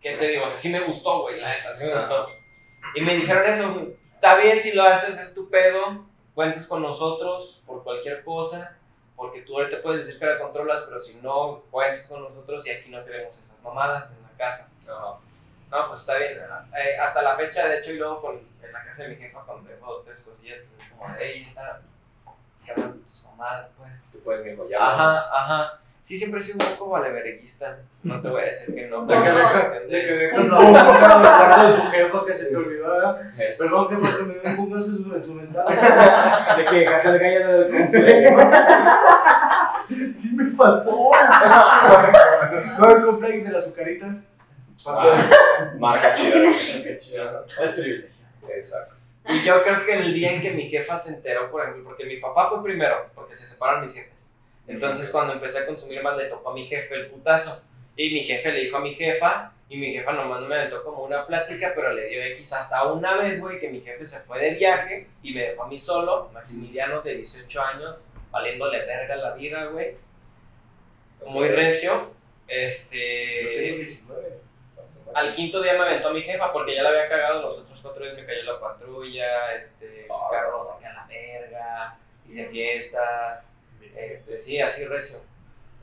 ¿qué 0.00 0.16
te 0.16 0.28
digo? 0.28 0.44
O 0.44 0.48
sea, 0.48 0.58
sí 0.58 0.70
me 0.70 0.80
gustó, 0.80 1.22
güey, 1.22 1.40
la 1.40 1.54
neta, 1.54 1.76
sí 1.76 1.84
me 1.84 1.94
gustó. 1.94 2.26
Y 2.96 3.00
me 3.02 3.14
dijeron 3.16 3.48
eso, 3.48 3.86
está 4.20 4.36
bien 4.36 4.60
si 4.60 4.72
lo 4.72 4.82
haces, 4.82 5.18
es 5.18 5.34
tu 5.34 5.48
pedo, 5.48 6.04
cuentes 6.34 6.66
con 6.66 6.82
nosotros 6.82 7.62
por 7.66 7.82
cualquier 7.82 8.22
cosa, 8.22 8.76
porque 9.16 9.40
tú 9.40 9.56
ahorita 9.56 9.80
puedes 9.80 10.04
decir 10.04 10.20
que 10.20 10.26
la 10.26 10.38
controlas, 10.38 10.82
pero 10.82 11.00
si 11.00 11.14
no, 11.22 11.62
cuentes 11.70 12.06
con 12.06 12.22
nosotros 12.22 12.66
y 12.66 12.70
aquí 12.70 12.90
no 12.90 13.02
queremos 13.02 13.38
esas 13.38 13.62
mamadas 13.64 14.10
en 14.10 14.22
la 14.22 14.28
casa. 14.36 14.68
Ajá. 14.86 15.16
No, 15.70 15.88
pues 15.88 16.00
está 16.02 16.18
bien. 16.18 16.38
Eh, 16.76 16.98
hasta 16.98 17.22
la 17.22 17.34
fecha, 17.36 17.66
de 17.66 17.78
hecho, 17.78 17.92
y 17.92 17.96
luego 17.96 18.20
con, 18.20 18.36
en 18.62 18.72
la 18.72 18.84
casa 18.84 19.04
de 19.04 19.10
mi 19.10 19.16
jefa, 19.16 19.40
cuando 19.46 19.70
dejo 19.70 19.86
dos, 19.86 20.04
tres 20.04 20.22
cosillas, 20.22 20.58
pues 20.68 20.84
es 20.84 20.92
como, 20.92 21.14
hey, 21.18 21.42
está. 21.46 21.80
Que 22.66 22.74
tus 22.74 23.24
mamadas, 23.24 23.70
pues. 23.78 23.90
Tú 24.12 24.18
puedes, 24.20 24.44
mijo, 24.44 24.68
ya. 24.68 24.78
Ajá, 24.78 25.30
ajá. 25.32 25.80
Sí, 26.00 26.18
siempre 26.18 26.40
he 26.40 26.42
sido 26.42 26.56
un 26.66 26.76
poco 26.78 26.90
valeverguista. 26.92 27.78
No 28.02 28.20
te 28.22 28.28
voy 28.28 28.42
a 28.42 28.44
decir 28.46 28.74
que 28.74 28.86
no. 28.88 29.04
De 29.06 29.14
que 29.14 29.20
dejas, 29.30 29.72
de 29.72 29.88
que 29.88 29.96
de- 29.96 30.16
dejas 30.16 30.46
la 30.48 30.58
boca 30.58 31.66
de 31.68 31.74
tu 31.74 31.82
jefa 31.90 32.26
que 32.26 32.34
se 32.34 32.46
te 32.50 32.56
olvidó. 32.56 33.18
Perdón, 33.58 33.88
que 33.88 34.06
se 34.06 34.22
me 34.24 34.32
dio 34.34 34.42
un 34.44 34.56
puntazo 34.56 34.86
en 34.86 35.04
su, 35.04 35.14
en 35.14 35.24
su 35.24 35.34
ventana. 35.36 35.70
De 36.56 36.64
que 36.64 36.76
dejaste 36.76 37.08
el 37.10 37.18
gallo 37.18 37.48
del 37.48 37.76
complex. 37.76 38.32
Sí 40.16 40.36
me 40.36 40.56
pasó. 40.56 41.10
No, 42.78 42.90
el 42.96 43.04
complex 43.04 43.44
de 43.46 43.52
las 43.52 43.64
azucaritas. 43.66 44.16
Ah, 44.86 45.72
Marca 45.78 46.14
chida. 46.14 46.52
Qué 46.82 46.96
chido. 46.96 47.44
Es 47.62 47.72
privilegio. 47.72 48.24
Exacto. 48.56 48.96
Y 49.28 49.40
yo 49.42 49.62
creo 49.62 49.84
que 49.84 49.94
el 49.98 50.14
día 50.14 50.32
en 50.32 50.42
que 50.42 50.50
mi 50.52 50.68
jefa 50.70 50.98
se 50.98 51.14
enteró, 51.14 51.50
por 51.50 51.62
ejemplo, 51.62 51.84
porque 51.84 52.04
mi 52.06 52.16
papá 52.18 52.48
fue 52.48 52.62
primero, 52.62 53.06
porque 53.14 53.34
se 53.34 53.44
separaron 53.44 53.82
mis 53.84 53.94
jefes. 53.94 54.36
Entonces, 54.70 55.10
cuando 55.10 55.32
empecé 55.32 55.58
a 55.58 55.66
consumir 55.66 56.02
más, 56.02 56.16
le 56.16 56.26
tocó 56.26 56.50
a 56.50 56.54
mi 56.54 56.64
jefe 56.64 56.94
el 56.94 57.06
putazo. 57.08 57.62
Y 57.96 58.04
mi 58.04 58.20
jefe 58.20 58.52
le 58.52 58.60
dijo 58.60 58.76
a 58.76 58.80
mi 58.80 58.94
jefa, 58.94 59.52
y 59.68 59.76
mi 59.76 59.92
jefa 59.92 60.12
nomás 60.12 60.42
me 60.42 60.54
aventó 60.54 60.82
como 60.84 61.04
una 61.04 61.26
plática, 61.26 61.72
pero 61.74 61.92
le 61.92 62.08
dio 62.08 62.22
X 62.22 62.52
hasta 62.52 62.84
una 62.84 63.16
vez, 63.16 63.40
güey, 63.40 63.58
que 63.58 63.68
mi 63.68 63.80
jefe 63.80 64.06
se 64.06 64.20
fue 64.20 64.38
de 64.38 64.54
viaje 64.54 65.08
y 65.22 65.34
me 65.34 65.50
dejó 65.50 65.64
a 65.64 65.68
mí 65.68 65.78
solo, 65.78 66.30
Maximiliano 66.32 67.02
de 67.02 67.16
18 67.16 67.62
años, 67.62 67.96
valiéndole 68.30 68.84
verga 68.86 69.16
la 69.16 69.34
vida, 69.34 69.66
güey. 69.66 69.96
Muy 71.26 71.48
recio. 71.48 72.12
Este. 72.46 73.86
Al 75.12 75.34
quinto 75.34 75.60
día 75.60 75.74
me 75.74 75.80
aventó 75.80 76.08
a 76.08 76.12
mi 76.12 76.22
jefa 76.22 76.52
porque 76.52 76.76
ya 76.76 76.82
la 76.82 76.90
había 76.90 77.08
cagado, 77.08 77.42
los 77.42 77.58
otros 77.58 77.80
cuatro 77.82 78.04
días 78.04 78.16
me 78.16 78.24
cayó 78.24 78.44
la 78.44 78.60
patrulla, 78.60 79.54
este, 79.54 80.06
mi 80.08 80.30
carro 80.30 80.64
saqué 80.64 80.86
a 80.86 80.92
la 80.92 81.06
verga, 81.06 81.98
hice 82.24 82.48
fiestas, 82.48 83.56
este, 83.96 84.38
sí, 84.38 84.60
así 84.60 84.84
recio. 84.84 85.18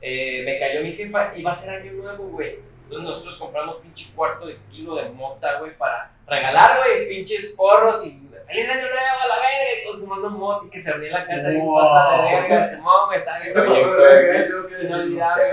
Eh, 0.00 0.42
me 0.44 0.58
cayó 0.58 0.82
mi 0.82 0.92
jefa, 0.94 1.32
iba 1.36 1.50
a 1.50 1.54
ser 1.54 1.80
año 1.80 1.92
nuevo, 1.92 2.24
güey. 2.28 2.58
Entonces 2.84 3.02
nosotros 3.08 3.36
compramos 3.36 3.76
pinche 3.82 4.10
cuarto 4.14 4.46
de 4.46 4.56
kilo 4.70 4.94
de 4.96 5.08
mota, 5.10 5.58
güey, 5.58 5.76
para 5.76 6.10
regalar, 6.26 6.78
güey, 6.78 7.08
pinches 7.08 7.54
porros 7.56 8.06
y 8.06 8.10
feliz 8.46 8.68
año 8.70 8.80
nuevo 8.80 8.96
a 8.96 9.26
la 9.26 9.34
verga, 9.36 9.80
y 9.80 9.84
todos 9.84 10.00
fumando 10.00 10.30
mota 10.30 10.66
y 10.66 10.70
que 10.70 10.80
se 10.80 10.90
reunía 10.92 11.08
en 11.08 11.14
la 11.14 11.26
casa 11.26 11.48
de 11.48 11.58
Wow. 11.58 11.80
pasada 11.82 12.16
de 12.24 12.32
verga, 12.32 12.64
Simón, 12.64 13.06
güey, 13.08 13.18
Sí 13.20 13.24
bien 13.42 13.52
se 13.52 13.62
pasó 13.62 13.94
de 13.96 14.44
que 14.80 14.84
inolvidable, 14.86 15.52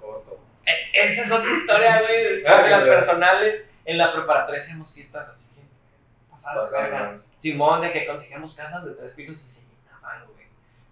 corto. 0.00 0.38
Eh, 0.66 0.72
Esa 1.12 1.22
es 1.22 1.30
otra 1.32 1.52
historia, 1.52 2.00
güey. 2.02 2.24
Después 2.24 2.52
Ah, 2.52 2.62
de 2.62 2.70
las 2.70 2.82
claro. 2.82 2.98
personales, 2.98 3.68
en 3.84 3.98
la 3.98 4.12
preparatoria 4.12 4.58
hacíamos 4.60 4.92
fiestas 4.94 5.28
así. 5.28 5.54
Pasadas, 6.30 6.72
Pasadas. 6.72 7.28
Simón, 7.38 7.82
de 7.82 7.92
que 7.92 8.04
conseguíamos 8.06 8.56
casas 8.56 8.84
de 8.84 8.94
tres 8.94 9.12
pisos 9.14 9.44
y 9.44 9.48
se. 9.48 9.73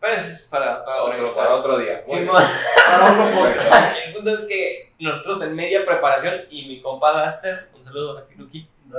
Pero 0.02 0.14
eso 0.14 0.32
es 0.32 0.48
para, 0.50 0.84
para 0.84 1.02
otra 1.04 1.14
Otro, 1.14 1.26
historia. 1.28 1.44
para 1.44 1.54
otro 1.56 1.78
día. 1.78 2.02
Muy 2.06 2.18
Simón. 2.18 2.42
Para 2.86 3.12
otro 3.12 3.34
podcast. 3.36 3.98
El 4.04 4.14
punto 4.14 4.30
es 4.34 4.40
que 4.46 4.92
nosotros 4.98 5.42
en 5.42 5.54
media 5.56 5.86
preparación 5.86 6.42
y 6.50 6.68
mi 6.68 6.82
compa 6.82 7.24
Duster, 7.24 7.68
un 7.74 7.82
saludo 7.82 8.18
a 8.18 8.20
Stiluki, 8.20 8.68
No. 8.88 8.98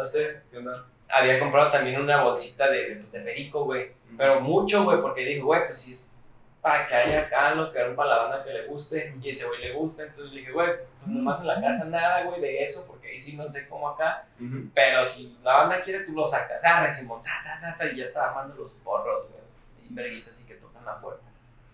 ¿Qué 0.50 0.58
onda? 0.58 0.86
había 1.10 1.40
comprado 1.40 1.72
también 1.72 2.02
una 2.02 2.24
bolsita 2.24 2.70
de, 2.72 2.96
de, 2.96 3.04
de 3.04 3.20
perico, 3.20 3.66
güey. 3.66 3.92
Pero 4.18 4.42
mucho, 4.42 4.84
güey, 4.84 5.00
porque 5.00 5.22
dijo, 5.22 5.46
güey, 5.48 5.66
pues 5.66 5.78
si 5.80 5.92
es 5.94 6.16
para 6.64 6.88
que 6.88 6.96
haya 6.96 7.24
acá 7.24 7.54
lo 7.54 7.74
que 7.74 7.80
para 7.82 8.10
la 8.10 8.18
banda 8.24 8.44
que 8.44 8.54
le 8.54 8.68
guste 8.68 9.14
y 9.22 9.30
ese 9.30 9.46
güey 9.46 9.60
le 9.60 9.74
gusta. 9.74 10.04
Entonces 10.04 10.34
le 10.34 10.40
dije, 10.40 10.54
güey, 10.54 10.70
pues 10.98 11.08
nomás 11.08 11.42
en 11.42 11.48
la 11.48 11.62
casa 11.62 11.86
nada, 11.90 12.24
güey, 12.24 12.40
de 12.40 12.64
eso, 12.64 12.86
porque 12.88 13.10
ahí 13.10 13.20
sí 13.20 13.36
no 13.36 13.44
sé 13.44 13.68
cómo 13.68 13.90
acá. 13.90 14.26
Ujú. 14.40 14.70
Pero 14.74 15.06
si 15.06 15.38
la 15.44 15.58
banda 15.58 15.82
quiere, 15.82 16.06
tú 16.06 16.14
lo 16.14 16.26
sacas. 16.26 16.64
Ah, 16.66 16.90
Simón, 16.90 17.20
y 17.22 17.98
ya 17.98 18.06
está 18.06 18.30
armando 18.30 18.56
los 18.56 18.72
porros, 18.76 19.28
güey. 19.30 19.44
Y 19.90 19.94
verguitas 19.94 20.30
así 20.32 20.48
que 20.48 20.54
tocan 20.56 20.73
la 20.86 21.00
puerta. 21.00 21.24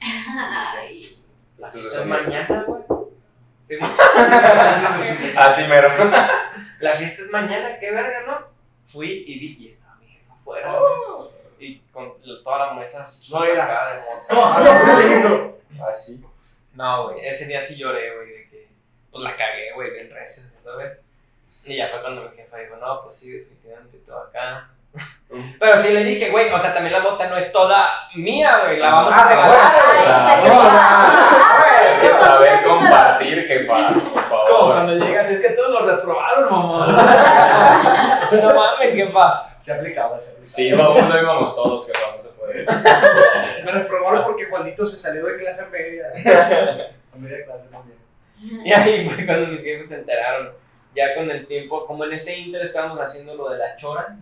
Ay. 0.02 1.02
La 1.58 1.68
Entonces, 1.68 1.92
fiesta 1.92 2.02
es 2.02 2.08
mañana, 2.08 2.64
güey. 2.66 2.84
Simón. 3.68 3.92
Así 5.38 5.68
mero. 5.68 5.90
La 6.80 6.94
fiesta 6.94 7.22
es 7.24 7.30
mañana, 7.30 7.78
qué 7.78 7.92
verga, 7.92 8.22
¿no? 8.26 8.48
Fui 8.88 9.26
y 9.28 9.38
vi 9.40 9.58
y 9.66 9.68
estaba 9.68 9.96
mi 9.96 10.08
jefa 10.08 10.34
afuera, 10.34 10.80
güey. 10.80 11.30
Y 11.60 11.80
con 11.92 12.14
toda 12.42 12.68
la 12.68 12.74
mesa 12.74 13.06
No 13.32 13.44
era. 13.44 13.66
acá 13.66 13.94
de 13.94 14.00
moto. 14.00 14.64
No, 14.64 14.74
no 14.74 14.80
se 14.80 14.98
le 15.10 15.20
hizo. 15.20 15.60
Así. 15.86 16.26
No, 16.74 17.10
güey, 17.10 17.28
ese 17.28 17.48
día 17.48 17.62
sí 17.62 17.76
lloré, 17.76 18.16
güey, 18.16 18.30
de 18.30 18.50
que 18.50 18.70
pues 19.12 19.22
la 19.24 19.36
cagué, 19.36 19.74
güey, 19.74 19.92
bien 19.92 20.10
recio, 20.10 20.44
¿sabes? 20.64 21.00
Y 21.68 21.76
ya 21.76 21.88
fue 21.88 22.00
cuando 22.02 22.30
mi 22.30 22.38
jefa 22.38 22.58
dijo, 22.58 22.78
no, 22.78 23.04
pues 23.04 23.18
sí, 23.18 23.32
definitivamente 23.32 23.98
todo 24.00 24.20
acá. 24.20 24.70
Pero 25.60 25.78
sí 25.80 25.94
le 25.94 26.04
dije, 26.06 26.32
güey, 26.32 26.52
o 26.52 26.58
sea, 26.60 26.74
también 26.74 26.92
la 26.94 27.02
bota 27.02 27.28
no 27.28 27.38
es 27.38 27.52
toda 27.52 27.86
mía, 28.16 28.62
güey, 28.66 28.80
la 28.80 28.90
vamos 28.92 29.14
a 29.14 29.22
Ah, 29.26 29.30
regalar, 29.30 30.48
no, 30.48 30.70
Ay, 31.66 31.86
Hay 31.96 32.00
que 32.02 32.10
no, 32.10 32.20
saber 32.20 32.64
compartir, 32.64 33.48
jefa. 33.48 33.74
Por 33.74 33.82
Es 33.82 33.94
como 33.94 34.22
favor. 34.48 34.74
cuando 34.74 34.94
llegas, 35.06 35.30
es 35.30 35.40
que 35.42 35.50
todos 35.50 35.70
lo 35.70 35.86
reprobaron, 35.86 36.50
mamá. 36.50 36.88
No 38.32 38.56
mames, 38.56 38.94
jefa. 38.94 39.46
Se 39.60 39.74
aplicaba, 39.74 40.20
se 40.20 40.32
aplicaba. 40.32 40.42
Sí, 40.42 40.68
iba 40.70 40.90
uno, 40.90 41.22
íbamos 41.22 41.56
todos, 41.56 41.86
jefa. 41.88 42.18
No 42.18 42.24
se 42.24 42.30
puede. 42.30 42.66
Me 43.64 43.72
reprobaron 43.72 44.24
porque 44.24 44.46
Juanito 44.46 44.86
se 44.86 44.98
salió 44.98 45.26
de 45.26 45.38
clase 45.38 45.68
media. 45.68 46.06
A 47.14 47.18
media 47.18 47.46
clase 47.46 47.68
también. 47.72 48.00
Y 48.66 48.74
ahí 48.74 49.10
fue 49.10 49.26
cuando 49.26 49.48
mis 49.48 49.62
jefes 49.64 49.90
se 49.90 49.96
enteraron. 50.00 50.52
Ya 50.96 51.14
con 51.16 51.30
el 51.30 51.46
tiempo, 51.46 51.86
como 51.86 52.04
en 52.06 52.14
ese 52.14 52.36
inter 52.38 52.64
estábamos 52.64 53.00
haciendo 53.00 53.36
lo 53.36 53.50
de 53.50 53.58
la 53.60 53.76
chora, 53.76 54.16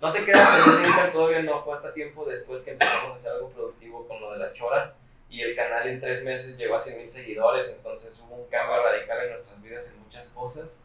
no 0.00 0.12
te 0.12 0.24
creas 0.24 0.64
que 0.64 0.88
inter 0.88 1.12
todavía 1.12 1.42
no 1.42 1.62
fue 1.62 1.74
hasta 1.74 1.92
tiempo 1.92 2.24
después 2.24 2.64
que 2.64 2.72
empezamos 2.72 3.12
a 3.12 3.14
hacer 3.16 3.32
algo 3.32 3.50
productivo 3.50 4.06
con 4.06 4.20
lo 4.20 4.32
de 4.32 4.38
la 4.38 4.52
chora. 4.52 4.94
Y 5.30 5.42
el 5.42 5.54
canal 5.54 5.86
en 5.86 6.00
tres 6.00 6.24
meses 6.24 6.56
llegó 6.56 6.76
a 6.76 6.80
100 6.80 6.98
mil 7.00 7.10
seguidores, 7.10 7.74
entonces 7.76 8.18
hubo 8.26 8.36
un 8.36 8.48
cambio 8.48 8.82
radical 8.82 9.24
en 9.24 9.30
nuestras 9.32 9.60
vidas 9.62 9.88
en 9.90 9.98
muchas 10.02 10.28
cosas. 10.30 10.84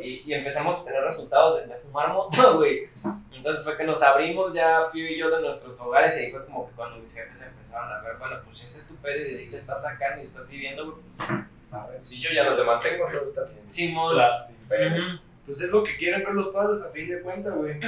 Y, 0.00 0.22
y 0.24 0.34
empezamos 0.34 0.80
a 0.80 0.84
tener 0.84 1.02
resultados 1.02 1.60
de, 1.60 1.66
de 1.66 1.80
fumar 1.80 2.12
mota, 2.12 2.50
güey. 2.52 2.88
Entonces 3.32 3.64
fue 3.64 3.76
que 3.76 3.84
nos 3.84 4.00
abrimos 4.02 4.54
ya 4.54 4.88
Pío 4.92 5.06
y 5.06 5.18
yo 5.18 5.28
de 5.30 5.42
nuestros 5.42 5.78
hogares 5.80 6.16
y 6.16 6.24
ahí 6.26 6.30
fue 6.30 6.44
como 6.46 6.68
que 6.68 6.74
cuando 6.76 6.96
mis 6.98 7.12
jefes 7.14 7.42
empezaron 7.42 7.92
a 7.92 8.00
ver, 8.00 8.16
bueno, 8.16 8.36
pues 8.44 8.62
ese 8.64 8.78
es 8.78 8.88
tu 8.88 8.94
pedo 8.96 9.16
y 9.16 9.32
de 9.34 9.38
ahí 9.40 9.46
le 9.48 9.56
estás 9.56 9.82
sacando 9.82 10.22
y 10.22 10.24
estás 10.26 10.48
viviendo, 10.48 10.84
güey. 10.92 11.02
pues, 11.18 11.28
A 11.72 11.86
ver, 11.88 12.02
si 12.02 12.20
yo 12.22 12.30
ya 12.32 12.44
no 12.48 12.56
te 12.56 12.62
mantengo, 12.62 13.06
todo 13.10 13.28
está 13.28 13.44
bien. 13.44 13.64
Pedos. 14.68 15.06
Ujú. 15.08 15.18
Pues 15.44 15.60
es 15.60 15.70
lo 15.70 15.84
que 15.84 15.96
quieren 15.98 16.24
ver 16.24 16.32
los 16.34 16.48
padres 16.54 16.82
a 16.84 16.90
fin 16.90 17.08
de 17.08 17.20
cuentas, 17.20 17.52
güey. 17.54 17.78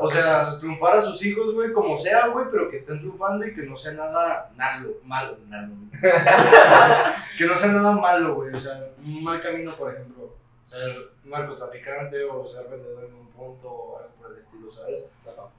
O 0.00 0.08
sea, 0.08 0.58
triunfar 0.58 0.96
a 0.96 1.02
sus 1.02 1.24
hijos, 1.24 1.54
güey, 1.54 1.72
como 1.72 1.98
sea, 1.98 2.28
güey, 2.28 2.46
pero 2.50 2.70
que 2.70 2.76
estén 2.76 2.98
triunfando 2.98 3.46
y 3.46 3.54
que 3.54 3.62
no 3.62 3.76
sea 3.76 3.92
nada 3.92 4.50
malo, 4.56 4.94
malo, 5.04 5.36
malo. 5.46 5.72
que 7.38 7.44
no 7.44 7.56
sea 7.56 7.72
nada 7.72 7.92
malo, 7.92 8.34
güey. 8.34 8.54
O 8.54 8.60
sea, 8.60 8.90
un 8.98 9.22
mal 9.22 9.40
camino, 9.42 9.74
por 9.76 9.92
ejemplo, 9.92 10.34
ser 10.64 10.94
narcotraficante 11.24 12.24
o 12.24 12.46
ser 12.46 12.68
vendedor 12.68 13.04
en 13.04 13.14
un 13.14 13.28
punto 13.28 13.68
o 13.68 13.98
algo 13.98 14.10
por 14.20 14.32
el 14.32 14.38
estilo, 14.38 14.70
¿sabes? 14.70 15.06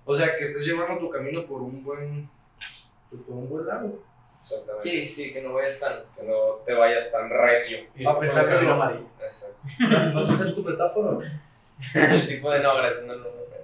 O 0.04 0.16
sea, 0.16 0.36
que 0.38 0.44
estés 0.44 0.66
llevando 0.66 1.00
tu 1.00 1.10
camino 1.10 1.44
por 1.44 1.62
un 1.62 1.84
buen, 1.84 2.30
pues, 3.10 3.22
por 3.24 3.36
un 3.36 3.50
buen 3.50 3.66
lado. 3.66 4.00
Exactamente. 4.42 4.90
Sí, 4.90 5.10
sí, 5.10 5.34
que 5.34 5.42
no 5.42 5.54
vayas 5.54 5.80
tan. 5.80 5.94
Que 5.94 6.26
no 6.28 6.56
te 6.66 6.74
vayas 6.74 7.12
tan 7.12 7.30
recio. 7.30 7.80
A 8.08 8.20
pesar 8.20 8.46
de 8.46 8.62
lo 8.62 8.74
amarillo. 8.74 9.08
Exacto. 9.20 9.58
¿Vas 10.14 10.30
a 10.30 10.34
hacer 10.34 10.54
tu 10.54 10.64
metáfora? 10.64 11.42
El 11.96 12.28
tipo 12.28 12.52
de 12.52 12.60
no, 12.60 12.76
gracias, 12.76 13.06
no, 13.06 13.16
no, 13.16 13.24
no. 13.24 13.55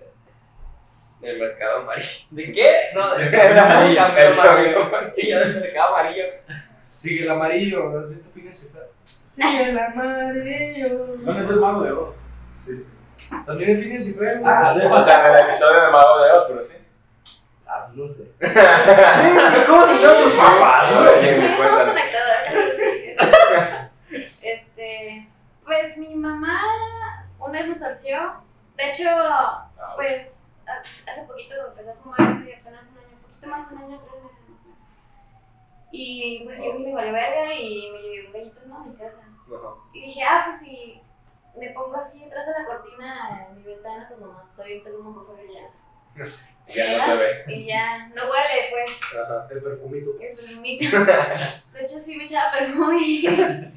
Del 1.21 1.39
mercado 1.39 1.77
amarillo. 1.81 2.07
¿De 2.31 2.51
qué? 2.51 2.71
No, 2.95 3.15
del 3.15 3.31
cambio 3.31 3.61
amarillo. 3.63 4.01
amarillo. 4.81 5.13
Y 5.17 5.27
yo 5.31 5.39
del 5.39 5.59
mercado 5.61 5.95
amarillo. 5.95 6.25
Sigue 6.93 7.23
el 7.23 7.29
amarillo, 7.31 7.97
¿has 7.99 8.09
visto 8.09 8.29
Ferb? 8.33 8.89
Sigue 9.31 9.69
el 9.69 9.79
amarillo. 9.79 10.89
¿Dónde 11.23 11.43
es 11.43 11.49
el 11.49 11.55
mago 11.57 11.83
de 11.83 11.91
Oz? 11.93 12.15
Sí. 12.53 12.85
También 13.45 13.69
en 13.71 13.79
Phineas 13.81 14.07
y 14.07 14.13
Ferb. 14.13 14.41
Ah, 14.45 14.73
sí. 14.77 14.85
O 14.85 15.01
sea, 15.01 15.29
en 15.29 15.35
el 15.45 15.49
episodio 15.49 15.81
de 15.85 15.91
Mago 15.91 16.23
de 16.23 16.31
Oz, 16.31 16.45
pero 16.49 16.63
sí. 16.63 16.77
Ah, 17.65 17.85
pues 17.85 17.97
no 17.97 18.07
sé. 18.09 18.31
¿Cómo 19.67 19.85
se 19.87 19.93
llaman 20.01 20.23
tus 20.23 20.33
papás? 20.33 20.89
Bien, 21.21 21.41
Estamos 21.43 21.81
conectados. 21.83 22.37
Este, 24.41 25.27
pues 25.63 25.97
mi 25.97 26.15
mamá 26.15 26.59
una 27.39 27.59
vez 27.61 27.69
me 27.69 27.75
torció. 27.75 28.33
De 28.75 28.89
hecho, 28.89 29.07
Ah, 29.09 29.69
pues 29.95 30.40
hace 30.79 31.27
poquito 31.27 31.55
empezó 31.67 31.91
a 31.91 31.95
fumar 31.95 32.21
hace 32.21 32.55
apenas 32.55 32.91
un 32.91 32.97
año, 32.99 33.15
un 33.15 33.21
poquito 33.21 33.47
más, 33.47 33.71
un 33.71 33.77
año, 33.79 33.99
tres 33.99 34.23
meses 34.23 34.49
más. 34.49 34.61
Y 35.91 36.41
pues 36.45 36.59
sí, 36.59 36.71
me 36.71 36.93
valió 36.93 37.11
verga 37.11 37.53
y 37.53 37.91
me 37.91 38.01
llevé 38.01 38.27
un 38.27 38.33
gallito 38.33 38.61
¿no? 38.65 38.77
a 38.77 38.85
mi 38.85 38.95
casa. 38.95 39.17
Ajá. 39.19 39.75
Y 39.93 40.01
dije, 40.05 40.23
ah, 40.23 40.43
pues 40.45 40.59
si 40.59 41.01
me 41.57 41.69
pongo 41.71 41.95
así 41.95 42.23
detrás 42.23 42.45
de 42.47 42.53
la 42.53 42.65
cortina 42.65 43.47
en 43.49 43.57
mi 43.57 43.63
ventana, 43.63 44.05
pues 44.07 44.19
nomás 44.19 44.55
soy 44.55 44.77
un 44.77 45.25
fuera 45.25 45.43
y 45.43 45.53
ya. 45.53 46.25
Ya 46.67 46.97
no 46.97 47.03
se 47.03 47.15
ve. 47.17 47.43
Y 47.53 47.65
ya, 47.65 48.07
no 48.09 48.21
huele, 48.29 48.69
pues. 48.69 49.19
Ajá. 49.19 49.47
El 49.51 49.61
perfumito. 49.61 50.11
El 50.21 50.35
perfumito. 50.35 51.05
De 51.73 51.81
hecho, 51.81 51.97
sí 51.99 52.15
me 52.15 52.23
echaba 52.23 52.51
perfume. 52.51 53.73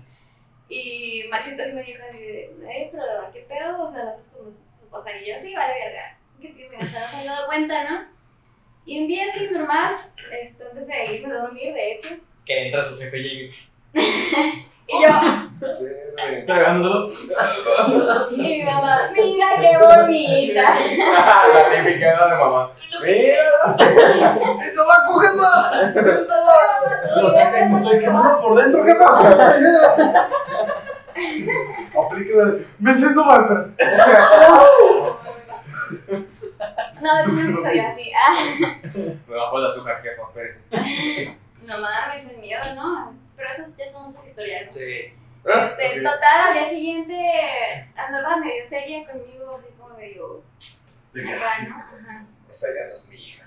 Y 0.69 1.25
Maxito 1.31 1.65
sí 1.65 1.73
me 1.73 1.83
dijo 1.83 2.03
así 2.09 2.23
de, 2.23 2.45
eh, 2.45 2.89
pero 2.91 3.05
¿qué 3.33 3.41
pedo? 3.41 3.83
O 3.83 3.91
sea, 3.91 4.05
lo 4.05 4.11
haces 4.11 4.33
como 4.33 4.51
su. 4.51 4.87
Y 4.87 5.29
yo, 5.29 5.35
sí, 5.41 5.55
vale, 5.55 5.75
verga. 5.75 6.19
¿Qué 6.41 6.49
tiene? 6.49 6.77
O 6.77 6.87
sea, 6.87 7.01
no 7.01 7.07
se 7.09 7.17
había 7.17 7.33
dado 7.33 7.47
cuenta, 7.47 7.85
¿no? 7.91 8.01
Y 8.87 9.01
un 9.01 9.09
día 9.09 9.25
así 9.33 9.49
normal, 9.51 9.97
este, 10.43 10.65
antes 10.65 10.89
de 10.89 11.15
irme 11.17 11.35
a 11.35 11.39
dormir, 11.39 11.73
de 11.73 11.93
hecho. 11.93 12.09
Que 12.45 12.67
entra 12.67 12.85
su 12.85 12.99
jefe 12.99 13.17
Jamie. 13.17 13.51
Y 14.87 15.03
yo, 15.03 15.09
y 18.31 18.37
mi 18.37 18.63
mamá, 18.63 18.99
mira 19.15 19.47
qué 19.59 19.79
bonita. 19.79 20.63
La 21.55 21.71
típica 21.71 22.07
era 22.13 22.29
de 22.29 22.35
mamá. 22.37 22.71
Mira. 23.03 23.77
¡Esto 24.63 24.83
va 24.87 24.97
cogiendo! 25.09 25.47
Lo 27.23 27.31
saca 27.33 27.65
y 27.65 27.69
me 27.71 27.77
estoy 27.79 27.99
quemando 28.01 28.33
por 28.43 28.53
dentro, 28.63 28.85
jefa. 28.85 29.07
Aplícala 31.99 32.45
Me 32.79 32.95
siento 32.95 33.25
mal, 33.25 33.43
pero. 33.49 33.61
No, 37.01 37.17
de 37.17 37.23
hecho 37.23 37.33
no 37.33 37.57
se 37.57 37.63
sabía 37.63 37.89
así. 37.91 38.11
Ah, 38.17 38.37
Me 39.27 39.35
bajó 39.35 39.59
el 39.59 39.67
azúcar, 39.67 40.03
jefa, 40.03 40.23
espérese. 40.23 41.37
no 41.63 41.79
mames, 41.79 42.27
el 42.31 42.39
miedo, 42.39 42.63
¿no? 42.75 43.15
Pero 43.37 43.51
esas 43.51 43.77
ya 43.77 43.87
son 43.91 44.11
otras 44.11 44.27
historias, 44.29 44.67
¿no? 44.67 44.73
Sí. 44.73 45.13
Este, 45.45 46.01
total, 46.01 46.49
al 46.49 46.55
día 46.55 46.69
siguiente 46.71 47.91
andaba 47.95 48.39
medio 48.39 48.65
seria 48.65 49.05
conmigo, 49.07 49.57
así 49.59 49.67
como 49.79 49.95
medio. 49.97 50.43
acá, 51.37 51.63
¿no? 51.69 51.77
Ajá. 51.77 52.27
Esa 52.51 52.69
ya 52.69 52.89
no 52.89 52.95
es 52.95 53.09
mi 53.11 53.17
hija. 53.17 53.45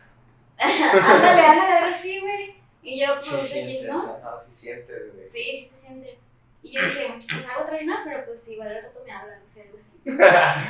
Ándale, 0.60 1.42
ándale, 1.42 1.78
algo 1.78 1.96
así, 1.96 2.20
güey. 2.20 2.56
Y 2.84 3.02
yo, 3.02 3.22
Sí 3.22 3.30
pues, 3.32 3.56
X, 3.56 3.88
¿no? 3.88 3.98
ajá, 3.98 4.42
sí 4.42 4.54
siente, 4.54 4.94
güey. 4.94 5.22
Sí, 5.22 5.56
sí 5.56 5.66
se 5.66 5.76
siente. 5.88 6.20
Y 6.64 6.74
yo 6.74 6.82
dije, 6.84 7.08
pues 7.32 7.48
hago 7.50 7.66
trainer, 7.66 7.98
pero 8.04 8.26
pues 8.26 8.48
igual 8.50 8.68
al 8.70 8.84
rato 8.84 9.02
me 9.06 9.12
hablan, 9.12 9.40
no 9.44 9.50
sé, 9.50 9.62
algo 9.62 9.78
así. 9.78 9.98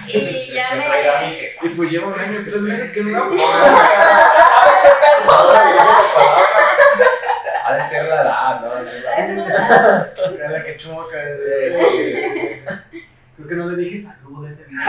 Y 0.07 0.39
Se- 0.39 0.53
ya 0.53 0.67
se 0.69 0.75
me. 0.75 0.85
Y 1.63 1.75
pues 1.75 1.91
llevo 1.91 2.07
un 2.07 2.19
año 2.19 2.39
y 2.39 2.43
tres 2.45 2.61
meses 2.61 2.93
que 2.93 3.11
no 3.11 3.17
hago. 3.23 3.35
Ha 7.65 7.73
de 7.75 7.81
ser 7.83 8.05
la 8.05 8.21
edad, 8.21 8.61
¿no? 8.61 8.71
Ha 8.71 8.81
de 8.81 8.87
ser 8.89 9.03
la 9.03 9.15
Es 9.17 9.35
verdad. 9.35 10.13
Era 10.35 10.49
la 10.51 10.63
que 10.65 10.77
choca. 10.77 11.17
Sí, 11.77 12.61
Creo 13.35 13.47
que 13.49 13.55
no 13.55 13.69
le 13.69 13.83
dije 13.83 13.99
salud 13.99 14.47
a 14.47 14.51
ese 14.51 14.71
ya, 14.71 14.79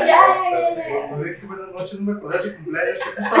ya, 0.00 0.04
ya, 0.06 0.74
ya. 0.74 1.08
Cuando 1.08 1.24
dije 1.24 1.46
buenas 1.46 1.68
noches, 1.68 2.00
no 2.00 2.12
me 2.12 2.18
acordé 2.18 2.38
de 2.38 2.42
su 2.44 2.54
cumpleaños. 2.56 2.98
¿Qué 3.04 3.10
pasó? 3.16 3.36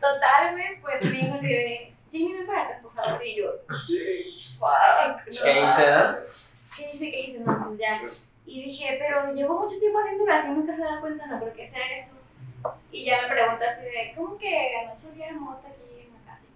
Total, 0.00 0.52
güey, 0.52 0.80
pues 0.80 1.02
me 1.02 1.10
dijo 1.10 1.34
así 1.34 1.48
de, 1.48 1.92
Jimmy, 2.10 2.32
ven 2.34 2.46
para 2.46 2.62
acá, 2.62 2.78
por 2.82 2.92
favor. 2.92 3.24
Y 3.24 3.36
yo, 3.36 3.52
fuck. 4.58 5.26
no. 5.26 5.42
¿Qué 5.42 5.64
hice, 5.64 5.86
da? 5.86 6.20
¿Qué 6.76 6.90
hice? 6.92 7.10
¿Qué 7.10 7.20
hice? 7.20 7.40
No, 7.40 7.66
pues 7.66 7.78
ya. 7.78 8.00
Y 8.46 8.64
dije, 8.64 8.96
pero 8.98 9.32
llevo 9.34 9.60
mucho 9.60 9.78
tiempo 9.78 9.98
haciéndolo 9.98 10.32
así, 10.32 10.48
nunca 10.48 10.74
se 10.74 10.82
da 10.84 11.00
cuenta, 11.00 11.26
no, 11.26 11.38
porque 11.38 11.64
hacer 11.64 11.82
eso. 11.92 12.12
Y 12.90 13.04
ya 13.04 13.22
me 13.22 13.28
pregunta 13.28 13.66
así 13.68 13.84
de, 13.84 14.14
¿cómo 14.16 14.38
que 14.38 14.74
anoche 14.76 15.08
olía 15.12 15.28
a 15.28 15.32
mota 15.34 15.68
aquí 15.68 16.06
en 16.06 16.14
la 16.14 16.32
casa? 16.32 16.46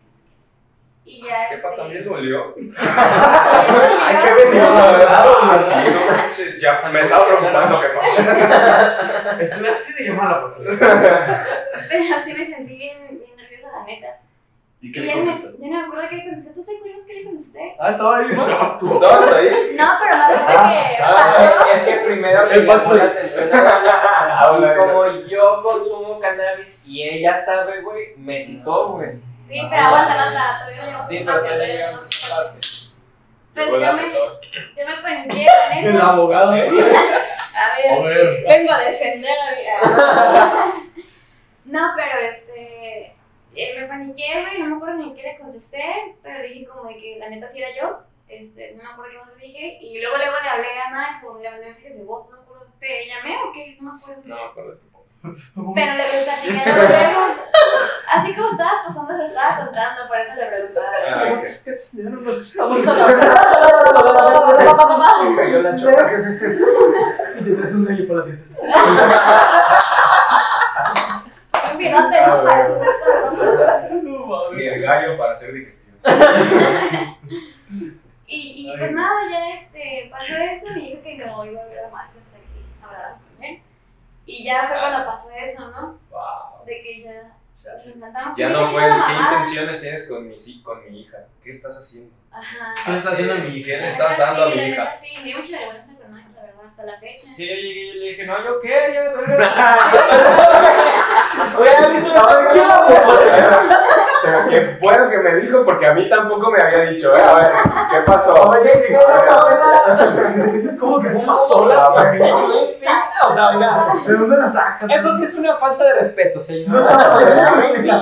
Y 1.04 1.20
qué. 1.20 1.28
Ya. 1.28 1.48
Jefa 1.48 1.68
este, 1.68 1.80
también 1.82 2.04
dolió. 2.04 2.54
Ay, 2.78 4.16
qué 4.24 4.34
vecinos 4.34 4.70
Ah, 4.72 5.58
sí, 5.58 5.90
no 5.90 6.16
manches, 6.16 6.60
ya 6.60 6.88
me 6.90 7.00
estaba 7.00 7.26
preocupando, 7.26 7.78
jefa. 7.78 9.42
Estuve 9.42 9.68
así 9.68 10.02
de 10.02 10.08
llamar 10.10 10.26
a 10.26 10.30
la 10.30 10.42
patrulla. 10.42 11.46
Pero 11.90 12.20
sí 12.24 12.32
me 12.32 12.46
sentí 12.46 12.74
bien, 12.74 12.98
bien 13.10 13.36
nerviosa, 13.36 13.76
la 13.78 13.84
neta. 13.84 14.20
¿Y 14.82 14.88
Y 14.88 14.92
qué 14.92 15.06
ya 15.06 15.14
le 15.14 15.20
no, 15.20 15.26
me, 15.26 15.32
contestaste? 15.32 15.62
ya 15.62 15.68
no 15.70 15.78
me 15.80 15.84
acuerdo 15.86 16.08
qué 16.10 16.16
le 16.16 16.24
contesté. 16.24 16.54
¿Tú 16.54 16.64
te 16.64 16.76
acuerdas 16.76 17.04
qué 17.06 17.14
le 17.14 17.24
contesté? 17.24 17.76
Ah, 17.78 17.90
estaba 17.90 18.16
ahí. 18.18 18.26
Estabas 18.32 18.78
tú. 18.80 18.92
¿Estabas 18.92 19.32
ahí? 19.32 19.48
No, 19.78 19.88
pero 20.02 20.16
me 20.16 20.24
acuerdo 20.24 20.46
que 20.68 21.02
Ah, 21.02 21.14
pasó. 21.14 21.72
es 21.72 21.82
que 21.84 21.94
primero 22.00 22.46
le 22.50 22.66
vato. 22.66 22.94
la 22.94 23.04
atención 23.04 23.54
a 23.54 23.62
la 23.62 24.58
Y 24.58 24.60
de- 24.60 24.76
como 24.76 25.06
yo 25.28 25.62
consumo 25.62 26.18
cannabis 26.20 26.84
y 26.86 27.08
ella 27.08 27.38
sabe, 27.38 27.80
güey, 27.82 28.16
me 28.16 28.44
citó, 28.44 28.88
güey. 28.94 29.10
Sí, 29.48 29.60
pero 29.70 29.82
aguanta, 29.84 30.12
aguanta, 30.14 30.58
todavía 30.60 30.80
no 30.80 30.86
llegamos 30.86 31.08
Sí, 31.08 31.22
pero 31.24 31.38
todavía 31.38 31.58
no 31.58 31.64
llegamos. 31.72 32.08
Pues 33.54 33.66
yo 33.68 33.92
me, 33.92 34.02
yo 34.80 34.88
me 34.88 35.02
paniqué, 35.02 35.44
la 35.46 35.78
El 35.80 36.00
abogado. 36.00 36.52
A 36.52 36.54
ver, 36.54 36.72
ver. 38.02 38.44
vengo 38.48 38.72
a 38.72 38.78
defender 38.80 39.30
a 39.30 39.50
mi. 40.74 40.92
No, 41.66 41.92
pero 41.94 42.18
este. 42.18 43.14
Eh, 43.54 43.80
me 43.80 43.86
paniqué, 43.86 44.42
güey, 44.42 44.58
no 44.60 44.66
me 44.66 44.76
acuerdo 44.76 44.96
ni 44.96 45.14
qué 45.14 45.22
le 45.22 45.38
contesté, 45.38 46.16
pero 46.22 46.42
dije 46.42 46.66
como 46.66 46.88
de 46.88 46.96
que 46.96 47.16
la 47.18 47.28
neta 47.28 47.48
sí 47.48 47.62
era 47.62 47.68
yo. 47.80 48.00
Este, 48.28 48.74
no 48.74 48.82
me 48.82 48.88
acuerdo 48.90 49.12
qué 49.12 49.18
más 49.18 49.36
le 49.36 49.46
dije. 49.46 49.78
Y 49.82 50.00
luego, 50.00 50.16
luego 50.16 50.36
le 50.42 50.48
hablé 50.48 50.68
a 50.80 50.90
Max, 50.90 51.16
como 51.22 51.38
le 51.38 51.50
mandé 51.50 51.66
mensajes 51.66 51.98
de 51.98 52.04
voz, 52.04 52.30
no 52.30 52.36
me 52.36 52.42
acuerdo. 52.42 52.66
¿Te 52.80 53.06
llamé 53.06 53.36
o 53.36 53.52
qué? 53.52 53.76
No 53.80 53.92
me 53.92 53.98
acuerdo. 53.98 54.22
No 54.24 54.36
me 54.36 54.42
acuerdo 54.42 54.76
tampoco. 54.76 55.02
Pero 55.74 55.92
le 55.94 56.04
platicé 56.24 56.64
luego. 56.64 57.34
Así 58.14 58.34
como 58.34 58.50
estaba 58.50 58.84
pasando, 58.86 59.12
lo 59.16 59.24
estaba 59.24 59.56
contando, 59.64 60.08
por 60.08 60.18
eso 60.18 60.34
le 60.34 60.46
preguntaba. 60.46 60.86
Ah, 61.08 61.42
cayó 65.36 65.62
la 65.62 65.76
choca. 65.76 66.10
Y 67.38 67.44
te 67.44 67.52
traes 67.52 67.74
un 67.74 67.84
gallo 67.84 68.08
para 68.08 68.18
la 68.20 68.24
tristeza. 68.24 68.56
Pilote, 71.82 72.16
¿no? 74.02 74.58
Y 74.58 74.66
el 74.66 74.82
gallo 74.82 75.16
para 75.18 75.32
hacer 75.32 75.54
digestión. 75.54 75.96
Y, 78.26 78.70
y 78.72 78.78
pues 78.78 78.92
nada, 78.92 79.30
ya 79.30 79.54
este, 79.54 80.08
pasó 80.10 80.34
eso 80.34 80.66
y 80.74 80.80
dijo 80.90 81.02
que 81.02 81.16
no 81.18 81.44
iba 81.44 81.60
a 81.62 81.66
ver 81.66 81.84
a 81.84 81.90
Marta 81.90 82.14
hasta 82.18 82.38
que 82.38 82.64
hablaran 82.82 83.18
con 83.18 83.44
él. 83.44 83.60
Y 84.24 84.44
ya 84.44 84.66
fue 84.66 84.78
cuando 84.78 85.04
pasó 85.04 85.28
eso, 85.32 85.68
¿no? 85.70 85.98
Wow. 86.10 86.64
De 86.64 86.82
que 86.82 87.02
ya 87.02 87.36
nos 87.74 87.86
encantamos. 87.88 88.34
Ya 88.36 88.48
no 88.48 88.66
me 88.68 88.72
fue, 88.72 88.82
¿qué 88.84 89.12
intenciones 89.22 89.80
tienes 89.82 90.08
con 90.08 90.26
mi, 90.28 90.38
si- 90.38 90.62
con 90.62 90.82
mi 90.90 91.00
hija? 91.02 91.18
¿Qué 91.44 91.50
estás 91.50 91.76
haciendo? 91.76 92.14
Ajá. 92.30 92.74
¿Qué 92.86 92.92
le 92.92 92.96
está 92.98 93.10
haciendo 93.10 93.34
a 93.34 93.36
mi 93.36 93.50
¿Qué 93.50 93.58
hija? 93.58 93.68
le 93.76 93.80
La 93.82 93.88
estás 93.88 94.18
dando 94.18 94.42
a 94.44 94.50
sí, 94.52 94.58
mi 94.58 94.64
hija? 94.68 94.96
Sí, 94.96 95.16
me 95.18 95.24
dio 95.24 95.36
mucha 95.38 95.58
vergüenza 95.58 95.91
Max, 96.12 96.32
la 96.36 96.42
verdad, 96.42 96.64
hasta 96.66 96.84
la 96.84 96.98
fecha. 97.00 97.26
Sí, 97.34 97.48
yo 97.48 97.54
llegué 97.54 97.80
y 97.80 97.92
le 97.98 98.08
dije, 98.10 98.26
no, 98.26 98.44
yo 98.44 98.60
qué, 98.60 98.92
yo, 98.94 99.02
Oye, 101.58 101.70
¿has 101.70 101.92
visto 101.92 102.20
O 102.20 102.28
sea, 104.22 104.46
qué 104.48 104.78
bueno 104.80 105.08
que 105.08 105.18
me 105.18 105.34
dijo 105.36 105.64
porque 105.64 105.86
a 105.86 105.94
mí 105.94 106.08
tampoco 106.08 106.50
me 106.50 106.60
había 106.62 106.80
dicho, 106.90 107.14
eh, 107.16 107.22
a 107.22 107.34
ver, 107.34 107.52
¿qué 107.90 108.00
pasó? 108.06 108.34
Oye, 108.50 108.70
¿qué 108.86 108.96
¿Cómo 110.78 111.00
que 111.00 111.10
fumas 111.10 111.42
A 111.42 111.46
solas? 111.48 111.94
ver. 111.94 112.22
O 112.22 113.34
sea, 113.34 113.52
mira, 113.52 113.92
¿De 114.06 114.12
dónde 114.14 114.36
la 114.36 114.48
sacas? 114.48 114.90
eso 114.90 115.16
sí 115.16 115.24
es 115.24 115.34
una 115.36 115.56
falta 115.56 115.84
de 115.84 115.94
respeto, 115.94 116.40
señor. 116.40 116.82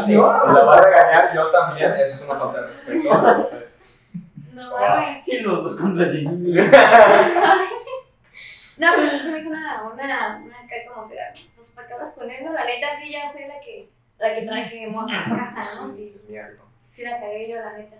Si 0.03 0.15
la 0.15 0.65
va 0.65 0.77
a 0.77 0.81
regañar 0.81 1.33
yo 1.35 1.51
también, 1.51 1.93
eso 1.95 2.25
es 2.25 2.29
una 2.29 2.39
falta 2.41 2.61
de 2.63 2.67
respeto. 2.69 3.09
No 4.55 4.71
mames. 4.79 5.29
Y 5.29 5.39
los 5.41 5.63
dos 5.65 5.77
contra 5.77 6.07
Jimmy. 6.13 6.55
No, 8.81 8.95
pues 8.95 9.13
eso 9.13 9.25
se 9.25 9.33
me 9.33 9.39
hizo 9.39 9.51
una, 9.51 9.83
una, 9.83 10.37
una 10.43 10.57
acá 10.61 10.75
como 10.89 11.07
será. 11.07 11.31
Pues 11.57 11.69
para 11.75 11.87
que 11.87 11.93
hablas 11.93 12.15
con 12.15 12.31
él, 12.31 12.43
¿no? 12.45 12.53
La 12.55 12.65
neta 12.65 12.89
sí 12.99 13.13
ya 13.13 13.29
soy 13.29 13.47
la 13.47 13.61
que, 13.61 13.91
la 14.19 14.35
que 14.35 14.47
traje 14.47 14.87
morra 14.91 15.21
a 15.27 15.37
casa, 15.37 15.65
¿no? 15.87 15.93
Sí, 15.95 16.17
Es 16.17 16.29
mierda. 16.31 16.63
sí 16.89 17.03
la 17.05 17.21
cagué 17.21 17.51
yo, 17.51 17.57
la 17.57 17.73
neta. 17.75 17.97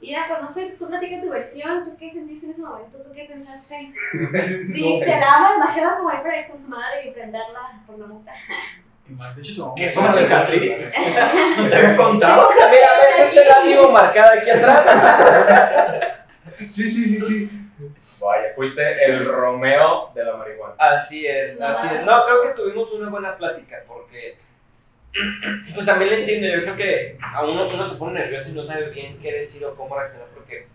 Y 0.00 0.10
ya, 0.10 0.26
pues 0.28 0.42
no 0.42 0.48
sé, 0.48 0.76
tú 0.78 0.88
platica 0.88 1.20
tu 1.20 1.30
versión, 1.30 1.84
¿tú 1.84 1.96
qué 1.96 2.10
sentiste 2.10 2.46
en 2.46 2.52
ese 2.52 2.60
momento? 2.60 2.98
¿Tú 3.00 3.12
qué 3.14 3.24
pensaste? 3.26 3.92
Dijiste, 4.68 5.06
la 5.06 5.36
amo 5.36 5.52
demasiado 5.52 5.98
como 5.98 6.12
ir 6.12 6.22
para 6.22 6.40
ir 6.40 6.48
con 6.48 6.58
su 6.58 6.68
madre 6.68 7.06
y 7.08 7.10
prenderla 7.12 7.80
por 7.86 7.98
la 7.98 8.06
más, 9.10 9.36
de 9.36 9.42
hecho, 9.42 9.54
tu 9.54 9.66
mamá 9.66 9.74
Es 9.80 9.96
una 9.96 10.12
cicatriz. 10.12 10.92
¿Te 11.70 11.76
había 11.76 11.96
contado? 11.96 12.50
Mira, 12.50 12.70
ves 12.70 13.28
este 13.28 13.44
látigo 13.44 13.90
marcado 13.90 14.38
aquí 14.38 14.50
atrás. 14.50 14.84
Sí, 16.68 16.90
sí, 16.90 17.04
sí, 17.04 17.20
sí. 17.20 17.67
Vaya, 18.20 18.52
fuiste 18.54 19.04
el 19.04 19.24
Romeo 19.26 20.10
de 20.14 20.24
la 20.24 20.36
marihuana. 20.36 20.74
Así 20.78 21.26
es, 21.26 21.60
así 21.60 21.86
es. 21.94 22.04
No, 22.04 22.24
creo 22.24 22.42
que 22.42 22.48
tuvimos 22.54 22.92
una 22.92 23.08
buena 23.10 23.36
plática 23.36 23.82
porque, 23.86 24.36
pues 25.74 25.86
también 25.86 26.10
le 26.10 26.20
entiendo, 26.20 26.48
yo 26.48 26.62
creo 26.62 26.76
que 26.76 27.18
a 27.20 27.44
uno, 27.44 27.68
uno 27.68 27.86
se 27.88 27.96
pone 27.96 28.20
nervioso 28.20 28.50
y 28.50 28.52
no 28.52 28.64
sabe 28.64 28.90
bien 28.90 29.18
qué 29.20 29.32
decir 29.32 29.64
o 29.66 29.74
cómo 29.74 29.96
reaccionar 29.98 30.28
porque 30.34 30.66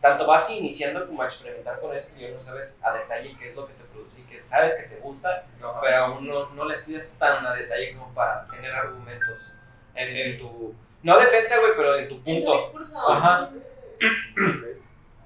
tanto 0.00 0.26
vas 0.26 0.50
iniciando 0.50 1.06
como 1.06 1.22
a 1.22 1.26
experimentar 1.26 1.80
con 1.80 1.96
esto 1.96 2.20
y 2.20 2.30
no 2.30 2.40
sabes 2.40 2.82
a 2.84 2.92
detalle 2.92 3.34
qué 3.38 3.50
es 3.50 3.56
lo 3.56 3.66
que 3.66 3.72
te 3.72 3.84
produce 3.84 4.20
y 4.20 4.24
que 4.24 4.42
sabes 4.42 4.74
que 4.82 4.94
te 4.94 5.00
gusta, 5.00 5.46
pero 5.80 5.96
aún 5.96 6.26
no, 6.28 6.50
no 6.50 6.64
le 6.66 6.74
estudias 6.74 7.10
tan 7.18 7.46
a 7.46 7.54
detalle 7.54 7.94
como 7.94 8.12
para 8.12 8.46
tener 8.46 8.70
argumentos 8.72 9.54
en, 9.94 10.08
en 10.14 10.38
tu, 10.38 10.74
no 11.02 11.18
defensa, 11.18 11.58
güey, 11.60 11.72
pero 11.76 11.96
en 11.96 12.08
tu 12.08 12.14
En 12.26 12.40
tu 12.40 12.46
punto. 12.46 12.54
discurso. 12.56 13.12
Ajá. 13.12 13.50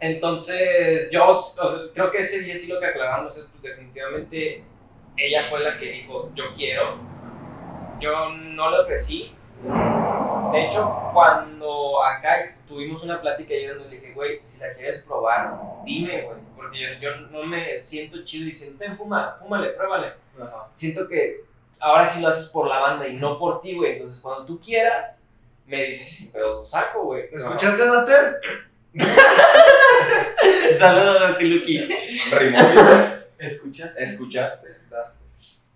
Entonces, 0.00 1.10
yo 1.10 1.34
creo 1.92 2.10
que 2.10 2.18
ese 2.18 2.40
día 2.40 2.56
sí 2.56 2.72
lo 2.72 2.78
que 2.78 2.86
aclaramos 2.86 3.36
es 3.36 3.46
pues, 3.46 3.62
definitivamente 3.62 4.64
ella 5.18 5.46
fue 5.50 5.60
la 5.60 5.78
que 5.78 5.86
dijo, 5.86 6.30
yo 6.34 6.54
quiero. 6.54 6.96
Yo 8.00 8.30
no 8.30 8.70
le 8.70 8.80
ofrecí. 8.80 9.34
De 10.52 10.64
hecho, 10.64 11.10
cuando 11.12 12.02
acá 12.04 12.56
tuvimos 12.66 13.02
una 13.02 13.20
plática 13.20 13.52
y 13.54 13.66
yo 13.66 13.74
le 13.74 13.88
dije, 13.88 14.12
güey, 14.14 14.40
si 14.44 14.60
la 14.60 14.72
quieres 14.72 15.02
probar, 15.02 15.58
dime, 15.84 16.22
güey. 16.22 16.38
Porque 16.56 16.80
yo, 16.80 16.88
yo 17.00 17.16
no 17.16 17.42
me 17.42 17.82
siento 17.82 18.22
chido 18.24 18.46
diciendo, 18.46 18.78
ten, 18.78 18.96
fuma, 18.96 19.36
fúmale, 19.40 19.70
pruébale. 19.70 20.12
Siento 20.74 21.08
que 21.08 21.40
ahora 21.80 22.06
sí 22.06 22.22
lo 22.22 22.28
haces 22.28 22.48
por 22.50 22.68
la 22.68 22.78
banda 22.78 23.08
y 23.08 23.16
no 23.16 23.38
por 23.38 23.60
ti, 23.60 23.74
güey. 23.74 23.94
Entonces, 23.94 24.20
cuando 24.20 24.46
tú 24.46 24.60
quieras, 24.60 25.24
me 25.66 25.84
dices, 25.84 26.30
pero 26.32 26.64
saco, 26.64 27.02
güey. 27.02 27.28
¿Me 27.30 27.36
escuchaste, 27.36 27.84
Duster? 27.84 28.40
Saludos 30.78 31.22
a 31.22 31.38
Tiluki. 31.38 31.88
¿Escuchaste? 33.38 34.02
¿Escuchaste? 34.02 34.68
Daste. 34.90 35.24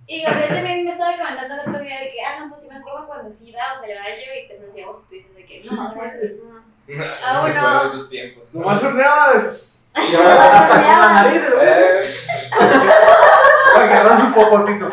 Y 0.06 0.22
Gabriel 0.22 0.48
también 0.48 0.84
me 0.84 0.90
estaba 0.90 1.16
comentando 1.16 1.54
el 1.54 1.60
otro 1.60 1.78
día 1.80 2.00
de 2.00 2.10
que, 2.10 2.20
ah, 2.24 2.40
no, 2.40 2.50
pues 2.50 2.62
sí 2.62 2.68
me 2.68 2.76
acuerdo 2.76 3.06
cuando 3.06 3.32
sí 3.32 3.50
iba, 3.50 3.60
o 3.74 3.78
sea, 3.80 3.88
el 3.88 3.98
gallo 3.98 4.32
y 4.44 4.48
te 4.48 4.56
ofrecíamos 4.58 4.98
y 4.98 5.02
tú 5.08 5.14
dices 5.14 5.34
de 5.36 5.44
que, 5.44 5.60
no, 5.70 5.94
gracias, 5.94 6.32
no. 6.42 6.62
Ah, 7.24 7.34
No 7.34 7.40
bueno. 7.42 7.54
recuerdo 7.54 7.84
esos 7.86 8.10
tiempos. 8.10 8.54
Nomás 8.54 8.82
horneaba. 8.82 9.32
Hasta 9.94 10.68
con 10.74 10.82
la 11.00 11.12
nariz, 11.22 11.42
güey. 11.54 11.68
Eh, 11.68 12.00
Agarrar 13.76 14.20
su 14.20 14.34
popotito. 14.34 14.90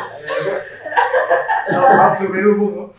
Absorber 1.71 2.47
un 2.47 2.59
poco. 2.59 2.93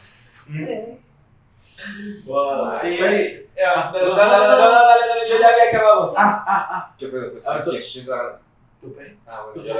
Sí, 2.80 2.98
güey. 2.98 3.46
Ya, 3.56 3.90
Dale, 3.92 4.08
dale, 4.16 4.16
dale, 4.16 4.56
dale, 4.56 5.06
dale, 5.08 5.28
yo 5.30 5.38
ya 5.38 5.48
había 5.48 5.68
acabado. 5.68 6.14
Ah, 6.16 6.44
ah, 6.46 6.68
ah. 6.70 6.94
¿Qué 6.98 7.08
pedo? 7.08 7.32
Pues, 7.32 7.46
Ah, 7.46 7.52
¿quién- 7.52 7.64
tú- 7.64 7.70
quién 7.70 8.04
sabe? 8.04 8.32
¿Tu 8.80 8.94
pene? 8.94 9.16
Ah, 9.26 9.46
bueno, 9.54 9.62
bien. 9.62 9.76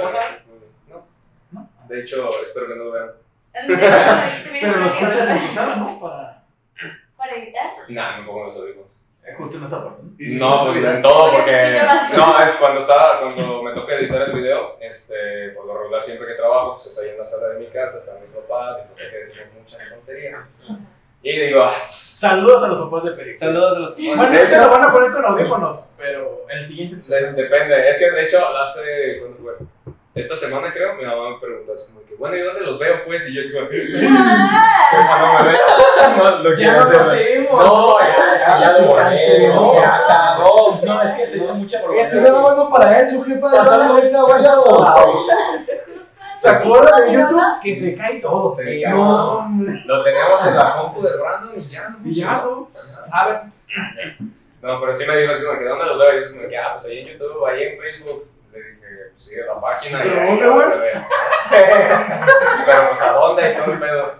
No. 0.87 1.07
¿No? 1.51 1.69
De 1.87 2.01
hecho, 2.01 2.29
espero 2.43 2.67
que 2.67 2.75
no 2.75 2.83
lo 2.85 2.91
vean. 2.91 3.11
Pero 3.53 4.77
lo 4.77 4.83
que- 4.91 4.97
escuchas 4.99 5.29
en 5.29 5.47
tu 5.47 5.53
sala, 5.53 5.75
¿no? 5.77 5.99
Para. 5.99 6.43
Para 7.17 7.35
editar. 7.35 7.71
Nah, 7.89 8.19
me 8.19 8.25
pongo 8.27 8.45
los 8.45 8.55
audífonos. 8.57 8.87
eh, 9.23 9.33
Justo 9.37 9.57
en 9.57 9.63
esta 9.65 9.83
parte. 9.83 10.01
¿no? 10.03 10.65
Pues 10.65 10.83
en 10.83 11.01
todo, 11.01 11.31
porque. 11.31 11.81
No, 12.17 12.43
es 12.43 12.51
cuando 12.53 12.81
estaba, 12.81 13.19
cuando 13.21 13.63
me 13.63 13.73
toca 13.73 13.93
editar 13.95 14.21
el 14.21 14.33
video, 14.33 14.77
este, 14.79 15.49
por 15.55 15.65
lo 15.65 15.77
regular 15.77 16.03
siempre 16.03 16.27
que 16.27 16.33
trabajo, 16.35 16.73
pues 16.75 16.87
es 16.87 16.99
ahí 16.99 17.09
en 17.09 17.17
la 17.17 17.25
sala 17.25 17.49
de 17.49 17.59
mi 17.59 17.67
casa, 17.67 17.97
están 17.97 18.21
mis 18.21 18.29
papás, 18.31 18.81
y 18.83 18.87
pues 18.93 19.01
hay 19.05 19.11
que 19.11 19.17
decir 19.17 19.51
muchas 19.59 19.89
tonterías. 19.89 20.45
Y 21.23 21.39
digo, 21.39 21.69
Saludos 21.91 22.63
a 22.63 22.67
los 22.69 22.81
papás 22.89 23.03
de 23.05 23.11
Perico. 23.11 23.37
Saludos 23.39 23.77
a 23.77 23.79
los 23.79 23.95
Bueno, 23.95 24.29
De 24.29 24.35
es 24.41 24.49
que 24.49 24.55
hecho- 24.55 24.63
lo 24.63 24.69
van 24.71 24.85
a 24.85 24.91
poner 24.91 25.11
con 25.11 25.25
audífonos, 25.25 25.85
pero 25.97 26.45
en 26.49 26.57
el 26.59 26.67
siguiente. 26.67 26.97
pues, 26.97 27.09
de- 27.09 27.33
depende. 27.33 27.89
Es 27.89 27.99
que 27.99 28.11
de 28.11 28.23
hecho, 28.23 28.39
hace, 28.57 29.19
¿cuándo 29.19 29.37
fue? 29.41 29.53
Esta 30.13 30.35
semana 30.35 30.73
creo, 30.73 30.95
mi 30.95 31.05
mamá 31.05 31.29
me 31.29 31.39
preguntó 31.39 31.73
así 31.73 31.93
como 31.93 32.05
que, 32.05 32.15
bueno, 32.15 32.35
¿y 32.35 32.41
dónde 32.41 32.61
los 32.61 32.77
veo 32.77 33.05
pues? 33.05 33.29
Y 33.29 33.33
yo 33.35 33.41
digo, 33.43 33.59
Ah, 34.11 35.39
no 35.39 35.45
me 35.45 35.51
ve, 35.51 35.57
no 36.17 36.39
lo 36.43 36.55
Ya 36.57 36.73
no 36.73 36.81
hacemos. 36.99 37.51
No, 37.65 37.99
ya, 37.99 38.35
es 38.35 38.41
que 38.41 38.51
ya 38.59 38.71
lo 38.73 38.87
borré, 38.87 39.47
No, 39.47 39.73
ya 39.79 39.95
acabó. 39.95 40.79
No, 40.83 41.01
es 41.03 41.11
que 41.13 41.27
se 41.27 41.37
hizo 41.37 41.53
mucha 41.55 41.77
Este 41.77 41.87
propaganda. 41.87 42.29
era 42.29 42.41
bueno 42.41 42.69
para 42.69 42.99
él, 42.99 43.09
su 43.09 43.23
jefa 43.23 43.49
de 43.49 43.57
la 43.57 43.85
ahorita, 43.87 44.21
güey. 44.23 44.41
¿Se 46.41 46.49
acuerdan 46.49 47.05
de 47.05 47.13
YouTube? 47.13 47.61
Que 47.61 47.75
se 47.79 47.95
cae 47.95 48.19
todo. 48.19 48.55
Se 48.55 48.63
Sí, 48.63 48.81
cae. 48.81 48.91
No. 48.93 49.47
Lo 49.85 50.03
teníamos 50.03 50.47
en 50.47 50.55
la 50.55 50.75
compu 50.75 51.01
del 51.03 51.19
Brandon 51.19 51.53
y 51.59 51.67
ya 51.67 51.89
no 51.89 51.97
Y 52.03 52.13
ya, 52.15 52.31
¿no? 52.43 52.67
¿Saben? 53.05 53.53
No, 54.61 54.79
pero 54.79 54.95
sí 54.95 55.05
me 55.07 55.17
dijo 55.17 55.33
así 55.33 55.45
como 55.45 55.59
que 55.59 55.65
¿dónde 55.65 55.85
los 55.85 55.99
veo? 55.99 56.13
Y 56.13 56.15
yo 56.19 56.25
así 56.25 56.33
como 56.35 56.49
que, 56.49 56.57
ah, 56.57 56.73
pues 56.73 56.85
ahí 56.87 56.99
en 56.99 57.07
YouTube, 57.09 57.45
ahí 57.45 57.63
en 57.63 57.79
Facebook. 57.79 58.27
Le 58.51 58.57
dije, 58.59 58.87
pues 59.11 59.23
sigue 59.23 59.43
la 59.45 59.53
página 59.61 59.99
y 60.03 60.09
¿Pero 60.09 60.21
ahí 60.21 60.27
dónde, 60.39 60.49
güey? 60.49 60.67
se 60.71 60.79
ve. 60.79 60.91
Pero 62.65 62.87
pues 62.89 63.01
a 63.01 63.11
dónde 63.11 63.51
y 63.51 63.55
todo 63.57 63.71
el 63.73 63.79
pedo. 63.79 64.13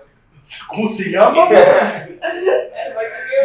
¿Cómo 0.68 0.90
se 0.90 1.10
llama? 1.10 1.48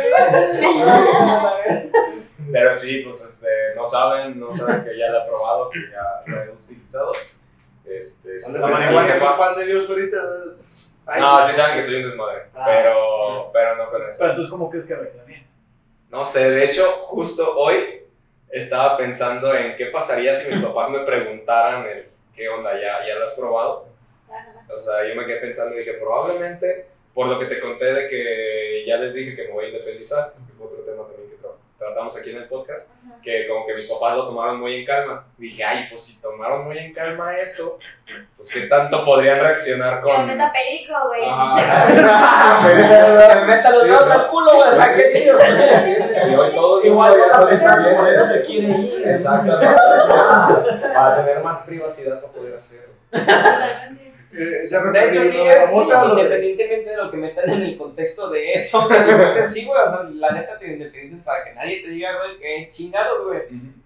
Pero 2.52 2.74
sí, 2.74 3.02
pues 3.04 3.22
este, 3.24 3.48
no 3.76 3.86
saben, 3.88 4.40
no 4.40 4.54
saben 4.56 4.84
que 4.84 4.98
ya 4.98 5.10
la 5.12 5.24
he 5.24 5.28
probado, 5.28 5.70
que 5.70 5.80
ya 5.91 6.22
la 6.36 6.45
he 6.45 6.49
utilizado. 6.52 7.12
Este, 7.90 8.40
sí, 8.40 8.52
La 8.52 8.58
sí, 8.68 8.74
marihuana 8.74 9.08
es 9.08 9.14
jefa. 9.14 9.32
un 9.34 9.38
pan 9.38 9.56
de 9.56 9.66
Dios 9.66 9.90
ahorita. 9.90 10.18
Ay, 11.06 11.22
No, 11.22 11.44
sí 11.48 11.54
saben 11.54 11.76
que 11.78 11.84
soy 11.84 11.96
un 12.04 12.10
desmadre, 12.10 12.44
Ah. 12.54 12.64
pero, 12.66 13.50
pero 13.54 13.76
no 13.78 13.90
con 13.90 14.02
eso. 14.02 14.18
Pero 14.20 14.30
entonces, 14.32 14.52
¿cómo 14.52 14.70
crees 14.70 14.86
que 14.88 14.96
reaccionaría? 14.96 15.46
No 16.10 16.24
sé, 16.26 16.50
de 16.52 16.66
hecho, 16.66 16.84
justo 17.04 17.58
hoy 17.58 18.02
estaba 18.50 18.98
pensando 18.98 19.54
en 19.56 19.76
qué 19.76 19.88
pasaría 19.88 20.34
si 20.36 20.54
mis 20.54 20.64
papás 20.66 20.90
me 20.90 21.00
preguntaran 21.00 21.86
el, 21.86 22.08
qué 22.36 22.50
onda, 22.50 22.74
¿ya, 22.74 23.08
ya 23.08 23.16
lo 23.16 23.24
has 23.26 23.34
probado. 23.34 23.88
Ajá. 24.30 24.66
O 24.76 24.80
sea, 24.80 25.08
yo 25.08 25.16
me 25.16 25.26
quedé 25.26 25.38
pensando 25.40 25.76
y 25.76 25.80
dije, 25.80 25.94
probablemente, 25.94 26.88
por 27.14 27.28
lo 27.28 27.40
que 27.40 27.46
te 27.46 27.60
conté 27.60 27.86
de 27.94 28.08
que 28.08 28.84
ya 28.86 28.98
les 28.98 29.14
dije 29.14 29.36
que 29.36 29.46
me 29.48 29.52
voy 29.54 29.66
a 29.66 29.70
independizar, 29.70 30.34
que 30.34 30.54
fue 30.54 30.68
otro 30.68 30.84
tema 30.84 31.04
que 31.10 31.16
tratamos 31.78 32.18
aquí 32.18 32.32
en 32.32 32.38
el 32.38 32.48
podcast, 32.48 32.91
Ajá. 33.06 33.20
que 33.22 33.48
como 33.48 33.66
que 33.68 33.74
mis 33.76 33.88
papás 33.90 34.16
lo 34.18 34.28
tomaron 34.28 34.60
muy 34.60 34.76
en 34.76 34.86
calma. 34.86 35.26
Dije, 35.38 35.64
ay, 35.64 35.86
pues 35.90 36.04
si 36.04 36.22
tomaron 36.22 36.66
muy 36.66 36.78
en 36.78 36.94
calma 36.94 37.38
eso, 37.38 37.78
pues 38.36 38.49
qué 38.52 38.62
tanto 38.62 39.06
podrían 39.06 39.40
reaccionar 39.40 40.02
Que 40.02 40.10
me 40.12 40.16
con... 40.16 40.28
meta 40.28 40.52
perico, 40.52 40.94
güey. 41.08 41.22
Dedos 43.84 44.08
no. 44.08 44.14
al 44.14 44.28
culo, 44.28 44.56
güey. 44.56 44.70
O 44.70 44.76
sea, 44.76 44.88
qué 44.95 45.04
tío. 45.20 45.36
Y 46.30 46.36
hoy 46.36 46.52
todo 46.56 46.84
Igual 46.84 47.14
por 47.95 48.10
eso 48.10 48.26
se 48.26 48.44
quiere 48.44 48.68
ir. 48.70 49.08
Exactamente. 49.08 49.68
Para 50.94 51.16
tener 51.16 51.44
más 51.44 51.64
privacidad 51.64 52.22
para 52.22 52.34
poder 52.34 52.56
hacerlo. 52.56 52.94
Totalmente. 53.12 54.07
Eh, 54.38 54.92
De 54.94 55.10
hecho, 55.10 55.24
sí, 55.24 55.38
repetido 55.38 56.06
eh, 56.06 56.10
independientemente 56.12 56.90
de 56.92 56.98
lo 56.98 57.10
que 57.10 57.18
metan 57.18 57.50
en 57.50 57.62
el 57.64 57.78
contexto 57.78 58.30
de 58.30 58.54
eso, 58.54 58.88
que 58.90 58.96
dijiste, 58.96 59.46
sí, 59.46 59.66
güey, 59.66 59.82
o 59.82 59.90
sea, 59.90 60.04
la 60.04 60.32
neta 60.32 60.58
te 60.58 60.68
independientes 60.68 61.24
para 61.24 61.44
que 61.44 61.54
nadie 61.54 61.82
te 61.82 61.90
diga, 61.90 62.10
güey, 62.18 62.38
que 62.38 62.72
chingados, 62.72 63.26
güey. 63.26 63.42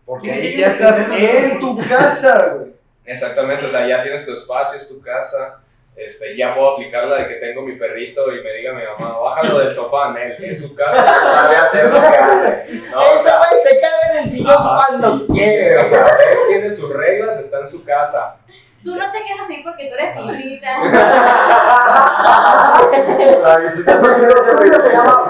Porque 0.06 0.32
ahí 0.32 0.58
ya 0.58 0.68
estás 0.68 1.10
en 1.12 1.60
tu 1.60 1.78
casa, 1.78 2.56
güey. 2.56 2.72
Exactamente, 3.06 3.66
o 3.66 3.70
sea, 3.70 3.88
ya 3.88 4.04
tienes 4.04 4.26
tu 4.26 4.34
espacio, 4.34 4.78
es 4.78 4.88
tu 4.88 5.02
casa. 5.02 5.62
Este, 5.96 6.38
ya 6.38 6.56
puedo 6.56 6.72
aplicar 6.72 7.06
la 7.06 7.18
de 7.18 7.28
que 7.28 7.36
tengo 7.36 7.62
mi 7.64 7.76
perrito 7.76 8.32
y 8.32 8.42
me 8.42 8.54
diga 8.54 8.74
mi 8.74 8.82
mamá, 8.84 9.20
bájalo 9.20 9.60
del 9.60 9.74
sofá, 9.74 10.12
Nel, 10.14 10.42
es 10.44 10.66
su 10.66 10.74
casa, 10.74 11.06
sabe 11.32 11.56
hacer 11.58 11.94
lo 11.94 12.00
que 12.02 12.08
hace. 12.08 12.66
No, 12.90 13.14
o 13.14 13.20
sea, 13.20 13.38
güey 13.38 13.62
se 13.62 13.80
caga 13.80 14.12
en 14.12 14.24
el 14.24 14.30
sillón 14.30 14.56
cuando 14.56 15.18
sí. 15.20 15.34
quiere. 15.34 15.78
O 15.80 15.86
sea, 15.86 16.08
él 16.08 16.38
tiene 16.48 16.72
sus 16.72 16.94
reglas, 16.94 17.40
está 17.40 17.60
en 17.60 17.70
su 17.70 17.84
casa. 17.84 18.38
Tú 18.84 18.96
no 18.96 19.12
te 19.12 19.24
quedas 19.24 19.42
así 19.46 19.62
porque 19.64 19.88
tú 19.90 19.94
eres 19.96 20.16
visita. 20.38 20.70
La 23.44 23.58
visita 23.58 24.00
se 24.80 24.92
llama 24.92 25.30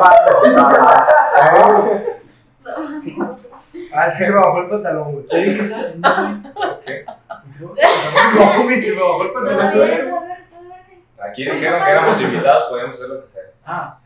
Ah, 3.93 4.09
se 4.09 4.29
me 4.29 4.35
bajó 4.35 4.61
el 4.61 4.69
pantalón, 4.69 5.11
güey. 5.11 5.25
¿qué 5.27 5.57
güey? 5.57 5.69
¿Qué? 6.85 7.05
No, 7.59 7.73
güey, 8.63 8.81
se 8.81 8.91
me 8.95 9.01
bajó 9.01 9.23
el 9.23 9.31
pantalón. 9.31 10.21
Aquí 11.19 11.43
dijeron 11.45 11.83
que 11.83 11.91
éramos 11.91 12.21
invitados, 12.21 12.63
podíamos 12.65 12.95
hacer 12.95 13.09
lo 13.09 13.21
que 13.21 13.27
sea. 13.27 13.43
Ah, 13.65 13.97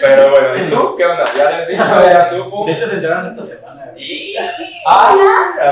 Pero 0.00 0.30
bueno, 0.30 0.56
¿y 0.56 0.70
tú? 0.70 0.94
¿Qué 0.96 1.04
onda? 1.04 1.24
¿Ya 1.36 1.50
les 1.50 1.68
he 1.68 1.72
dicho? 1.72 1.84
¿Ya 2.06 2.24
supo? 2.24 2.64
de 2.66 2.72
hecho 2.72 2.86
se 2.86 2.94
enteraron 2.96 3.38
esta 3.38 3.44
semana. 3.44 3.73
Güey. 3.94 4.04
Y... 4.04 4.36
Ah, 4.86 5.14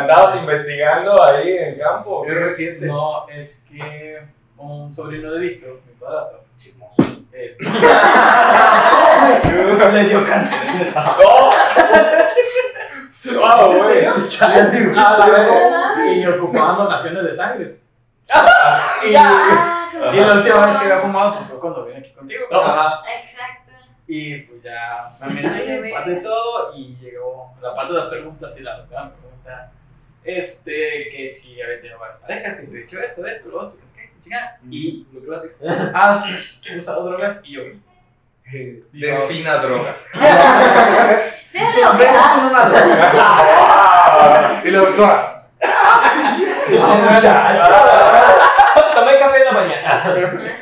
andabas 0.01 0.37
investigando 0.37 1.23
ahí 1.25 1.57
en 1.59 1.79
campo. 1.79 2.25
Es 2.27 2.35
reciente. 2.35 2.87
No, 2.87 3.29
es 3.29 3.67
que 3.71 4.23
un 4.57 4.95
sobrino 4.95 5.33
de 5.33 5.41
Víctor, 5.41 5.81
mi 5.87 5.93
padrastro, 5.95 6.45
chismoso, 6.59 7.03
este, 7.33 7.65
le 9.93 10.05
dio 10.05 10.25
cáncer. 10.25 10.59
¡Wow, 13.35 13.79
güey! 13.79 14.05
A 14.07 15.19
la 15.19 15.27
verga. 15.27 15.71
Y 16.13 16.27
ocupaban 16.27 16.77
donaciones 16.77 17.25
de 17.25 17.37
sangre. 17.37 17.77
Y, 19.09 19.15
Ah, 20.03 20.11
y 20.13 20.17
la 20.21 20.35
última 20.35 20.67
vez 20.67 20.77
que 20.79 20.85
había 20.87 21.01
fumado 21.01 21.37
pues, 21.37 21.49
fue 21.51 21.61
cuando 21.61 21.85
vine 21.85 21.99
aquí 21.99 22.11
contigo. 22.13 22.45
Ajá. 22.53 23.03
Exacto. 23.21 23.62
Y 24.15 24.41
pues 24.41 24.63
ya 24.63 25.09
me 25.21 25.41
metí, 25.41 25.91
pasé 25.91 26.17
todo 26.17 26.75
y 26.77 26.95
llegó 27.01 27.55
la 27.63 27.75
parte 27.75 27.95
de 27.95 27.99
las 27.99 28.09
preguntas 28.09 28.61
y 28.61 28.63
la 28.63 28.77
doctora 28.77 29.05
me 29.05 29.11
pregunta, 29.13 29.73
este, 30.23 31.09
que 31.11 31.29
si 31.31 31.59
había 31.63 31.81
tenido 31.81 31.99
varias 31.99 32.19
parejas, 32.21 32.57
que 32.57 32.67
si 32.67 32.73
había 32.73 32.85
hecho 32.85 33.01
esto, 33.01 33.27
esto, 33.27 33.49
lo 33.49 33.61
otro, 33.61 33.79
que 33.81 33.87
es 33.87 33.95
que, 33.95 34.21
chingada. 34.21 34.59
Y 34.71 35.07
Lo 35.15 35.21
clásico. 35.23 35.65
has 35.95 36.27
usado 36.77 37.07
drogas 37.07 37.39
y 37.43 37.53
yo. 37.53 37.63
Defina 38.93 39.57
droga. 39.57 39.97
Quedar. 41.51 42.15
son 42.35 42.47
una 42.51 42.69
droga. 42.69 44.63
Y 44.67 44.71
la 44.73 44.79
doctora. 44.79 45.49
No, 46.69 46.97
muchacha. 46.97 47.61
Tomé 48.95 49.19
café 49.19 49.39
en 49.39 49.45
la 49.45 49.53
mañana. 49.53 50.59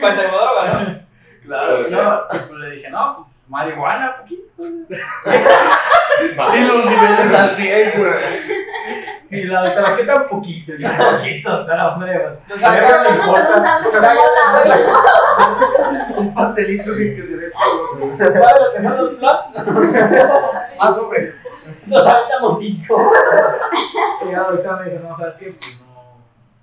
Claro, 1.84 2.26
O 2.28 2.28
sea. 2.30 2.38
no, 2.42 2.46
pues 2.48 2.50
le 2.60 2.70
dije, 2.70 2.90
no, 2.90 3.24
pues 3.26 3.48
marihuana, 3.48 4.16
poquito. 4.20 4.42
Y 6.54 6.64
los 6.64 6.84
niveles 6.84 7.34
al 7.34 7.56
100, 7.56 7.98
güey. 7.98 8.12
Y 9.32 9.44
la 9.44 9.62
doctora, 9.64 9.96
¿qué 9.96 10.04
tan 10.04 10.28
poquito? 10.28 10.72
Y 10.74 10.84
poquito, 10.84 11.50
doctora, 11.58 11.88
hombre. 11.94 12.20
pues, 12.48 12.62
Un 16.16 16.34
pastelito 16.34 16.82
sin 16.82 17.16
que 17.16 17.26
se 17.26 17.36
ve. 17.36 17.50
¿Sabes 18.18 18.40
lo 18.60 18.72
que 18.72 18.82
son 18.82 18.96
los 18.96 19.10
plots? 19.14 19.66
Más 20.78 20.98
o 20.98 21.08
menos. 21.10 21.34
Nos 21.86 22.06
aventamos 22.06 22.60
cinco. 22.60 23.12
Y 24.28 24.32
la 24.32 24.40
doctora 24.40 24.76
me 24.84 24.90
dijo, 24.90 25.08
no, 25.08 25.16
¿sabes 25.16 25.36
qué? 25.38 25.46
Pues 25.58 25.79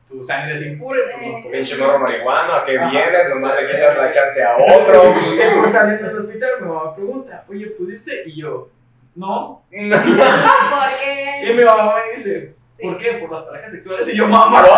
tu 0.09 0.23
sangre 0.23 0.55
es 0.55 0.65
impura. 0.65 0.99
Pues 1.05 1.15
porque 1.43 1.57
Pinche 1.57 1.77
morro 1.77 1.99
marihuano, 1.99 2.53
¿a 2.53 2.65
qué 2.65 2.77
vienes? 2.77 3.29
Nomás 3.29 3.55
le 3.61 3.69
quitas 3.71 3.97
la 3.97 4.11
chance 4.11 4.43
a 4.43 4.55
otro. 4.77 5.13
Y 5.15 5.59
pues 5.59 5.71
saliendo 5.71 6.07
del 6.07 6.19
hospital, 6.19 6.49
mi 6.61 6.67
mamá 6.67 6.95
pregunta, 6.95 7.43
oye, 7.49 7.67
¿pudiste? 7.77 8.23
Y 8.25 8.41
yo, 8.41 8.69
no. 9.15 9.61
Y 9.71 9.89
Porque. 9.89 11.53
mi 11.55 11.63
mamá 11.63 11.95
me 11.95 12.15
dice, 12.15 12.53
Sí. 12.77 12.83
¿por 12.83 12.97
qué? 12.99 13.13
Por 13.13 13.31
las 13.31 13.43
parejas 13.45 13.71
sexuales. 13.71 14.07
Y 14.07 14.15
yo, 14.17 14.27
mamá. 14.27 14.63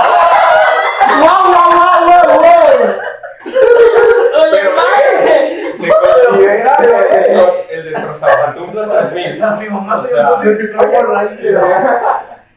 Oye, 3.45 4.51
Pero, 4.51 4.72
madre. 4.76 5.73
¿Te 5.80 5.88
considera 5.89 6.76
el, 6.80 6.89
destro- 6.89 7.65
el 7.69 7.81
destrozapantuflas 7.85 8.89
3000? 9.11 9.34
Mi 9.60 9.69
mamá 9.69 9.95
O 9.95 9.99
se 9.99 10.15
llama 10.15 10.35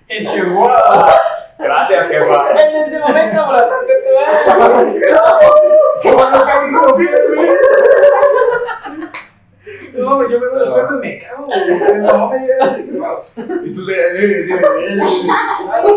en 0.08 0.26
Chihuahua. 0.26 1.14
Gracias, 1.62 2.08
jefa. 2.08 2.50
En 2.50 2.76
ese 2.82 2.98
momento 2.98 3.40
abrazaste 3.40 3.92
a 3.92 3.98
tu. 3.98 4.92
Qué 6.02 6.12
bueno 6.12 6.44
que 6.44 6.86
confía 6.86 7.10
en 7.16 7.30
mí. 7.32 7.48
No, 9.94 10.28
yo 10.28 10.40
me 10.40 10.46
veo 10.46 10.56
al 10.56 10.62
espejo 10.68 10.94
y 10.94 10.98
me 10.98 11.18
cago. 11.18 11.48
mamá 12.18 12.32
me 12.32 13.68
Y 13.68 13.74
tú 13.74 13.80
le. 13.82 13.94
eh, 13.94 14.00
eh, 14.14 14.48
eh, 14.50 15.00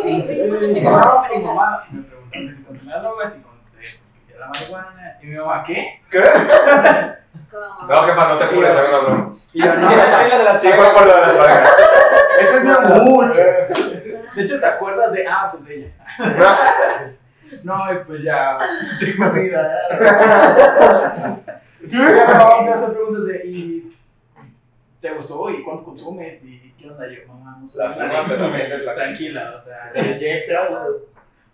Sí, 0.04 0.12
sí, 0.28 1.42
mamá, 1.44 1.86
me 1.92 2.04
preguntaron 2.04 2.56
si 2.56 2.64
consumía 2.64 3.00
drogas 3.00 3.38
y 3.38 3.42
con 3.42 3.54
pues, 3.74 4.00
era 4.36 4.48
marihuana. 4.48 5.18
Y 5.22 5.26
mi 5.28 5.36
mamá, 5.38 5.64
¿qué? 5.64 6.02
¿Cómo? 6.12 7.88
No, 7.88 8.04
jefa, 8.04 8.28
no 8.28 8.38
te 8.38 8.44
apures, 8.44 8.76
hago 8.76 8.90
una 8.90 8.98
broma. 9.00 9.34
Y 9.54 9.64
yo, 9.64 9.74
no. 9.76 9.90
Sí, 9.90 9.96
la 10.30 10.38
de 10.38 10.44
las 10.44 10.62
Sí, 10.62 10.70
fue 10.74 10.90
por 10.94 11.06
lo 11.06 11.16
de 11.16 11.22
las 11.22 11.36
parejas. 11.36 11.72
Este 12.40 12.58
es 12.58 12.64
mi 12.64 12.70
amor. 12.72 13.34
De 14.36 14.44
hecho, 14.44 14.60
¿te 14.60 14.66
acuerdas 14.66 15.14
de.? 15.14 15.28
Ah, 15.28 15.52
pues 15.52 15.70
ella. 15.70 15.92
No, 17.64 17.94
y 17.94 18.04
pues 18.06 18.24
ya. 18.24 18.58
Privacidad. 19.00 19.78
Ya 21.88 22.62
me 22.64 22.72
hace 22.72 22.94
preguntas 22.94 23.28
de. 23.28 23.46
¿Y 23.46 23.92
te 25.00 25.12
gustó? 25.12 25.50
¿Y 25.52 25.64
cuánto 25.64 25.84
consumes? 25.84 26.46
¿Y 26.46 26.74
qué 26.78 26.90
onda? 26.90 27.08
Yo, 27.08 27.28
mamá, 27.28 27.60
no 27.62 27.68
sé. 27.68 27.78
La 27.78 27.92
fumaste 27.94 28.38
también, 28.38 28.72
Tranquila, 28.96 29.56
o 29.58 29.62
sea. 29.62 29.92
Güey. 29.94 30.20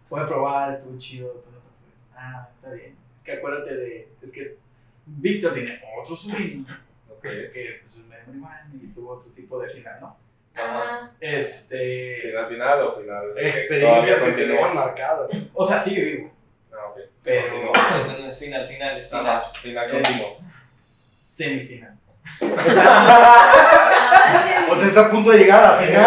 Puede 0.07 0.27
probar, 0.27 0.71
estuvo 0.71 0.97
chido. 0.97 1.33
Puedes. 1.33 1.61
Ah, 2.15 2.47
está 2.51 2.71
bien. 2.71 2.95
Es 3.17 3.23
que 3.23 3.33
acuérdate 3.33 3.75
de. 3.75 4.09
Es 4.21 4.31
que 4.31 4.57
Víctor 5.05 5.53
tiene 5.53 5.81
otro 6.01 6.15
sobrino. 6.15 6.65
Ok. 7.09 7.23
Que 7.23 7.81
pues, 7.83 7.97
es 7.97 8.05
marihuana 8.07 8.69
y 8.73 8.87
tuvo 8.87 9.13
otro 9.13 9.31
tipo 9.31 9.59
de 9.59 9.69
final, 9.69 9.99
¿no? 9.99 10.17
Ajá. 10.55 11.11
Este. 11.19 12.21
¿Final 12.23 12.47
final 12.49 12.81
o 12.81 12.95
final? 12.95 13.23
Experiencias 13.37 14.19
que 14.19 14.25
continúa. 14.25 14.47
tenemos 14.47 14.73
marcadas. 14.75 15.29
O 15.53 15.63
sea, 15.63 15.79
sigue 15.79 16.03
vivo. 16.03 16.31
Ah, 16.73 16.87
ok. 16.89 16.99
Pero. 17.23 17.71
No 18.07 18.27
es 18.27 18.37
final, 18.37 18.67
final, 18.67 18.97
es 18.97 19.09
final. 19.09 19.43
Final. 19.61 19.95
Es 19.95 21.01
semifinal. 21.25 21.95
O 24.69 24.75
sea, 24.75 24.87
está 24.87 25.01
a 25.01 25.11
punto 25.11 25.31
de 25.31 25.39
llegar 25.39 25.63
a 25.63 25.71
la 25.71 25.77
final. 25.77 26.05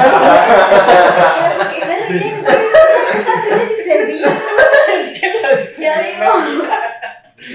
Bien, 2.11 2.43
güey. 2.43 2.55
Esas 2.55 3.45
se 3.85 4.07
bien. 4.07 4.25
Es 4.25 5.21
que 5.21 5.27
la 5.43 5.49
Ya 5.79 6.03
digo. 6.03 6.25
No. 6.25 7.55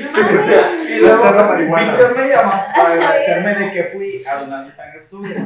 Y 0.88 1.00
luego. 1.00 1.76
Víctor 1.76 2.18
me 2.18 2.28
llama 2.28 2.68
para 2.76 2.94
agradecerme 2.94 3.56
de 3.56 3.72
que 3.72 3.84
fui 3.86 4.24
a 4.26 4.36
donar 4.38 4.66
mi 4.66 4.72
sangre 4.72 5.06
suya. 5.06 5.46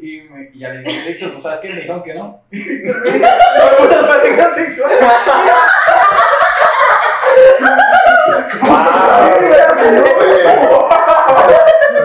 Y, 0.00 0.20
me, 0.30 0.50
y 0.52 0.58
ya 0.60 0.68
le 0.70 0.80
dije, 0.82 1.08
Víctor, 1.08 1.32
pues 1.32 1.42
sabes 1.42 1.60
qué? 1.60 1.68
Me 1.70 1.74
dijeron 1.76 2.02
que 2.02 2.14
no. 2.14 2.42
Y 2.52 2.58
Víctor 2.62 2.96
me 3.04 3.10
dice, 3.12 3.28
"¿Por 3.78 3.86
unas 3.86 4.02
parejas 4.04 4.54
sexuales. 4.54 5.00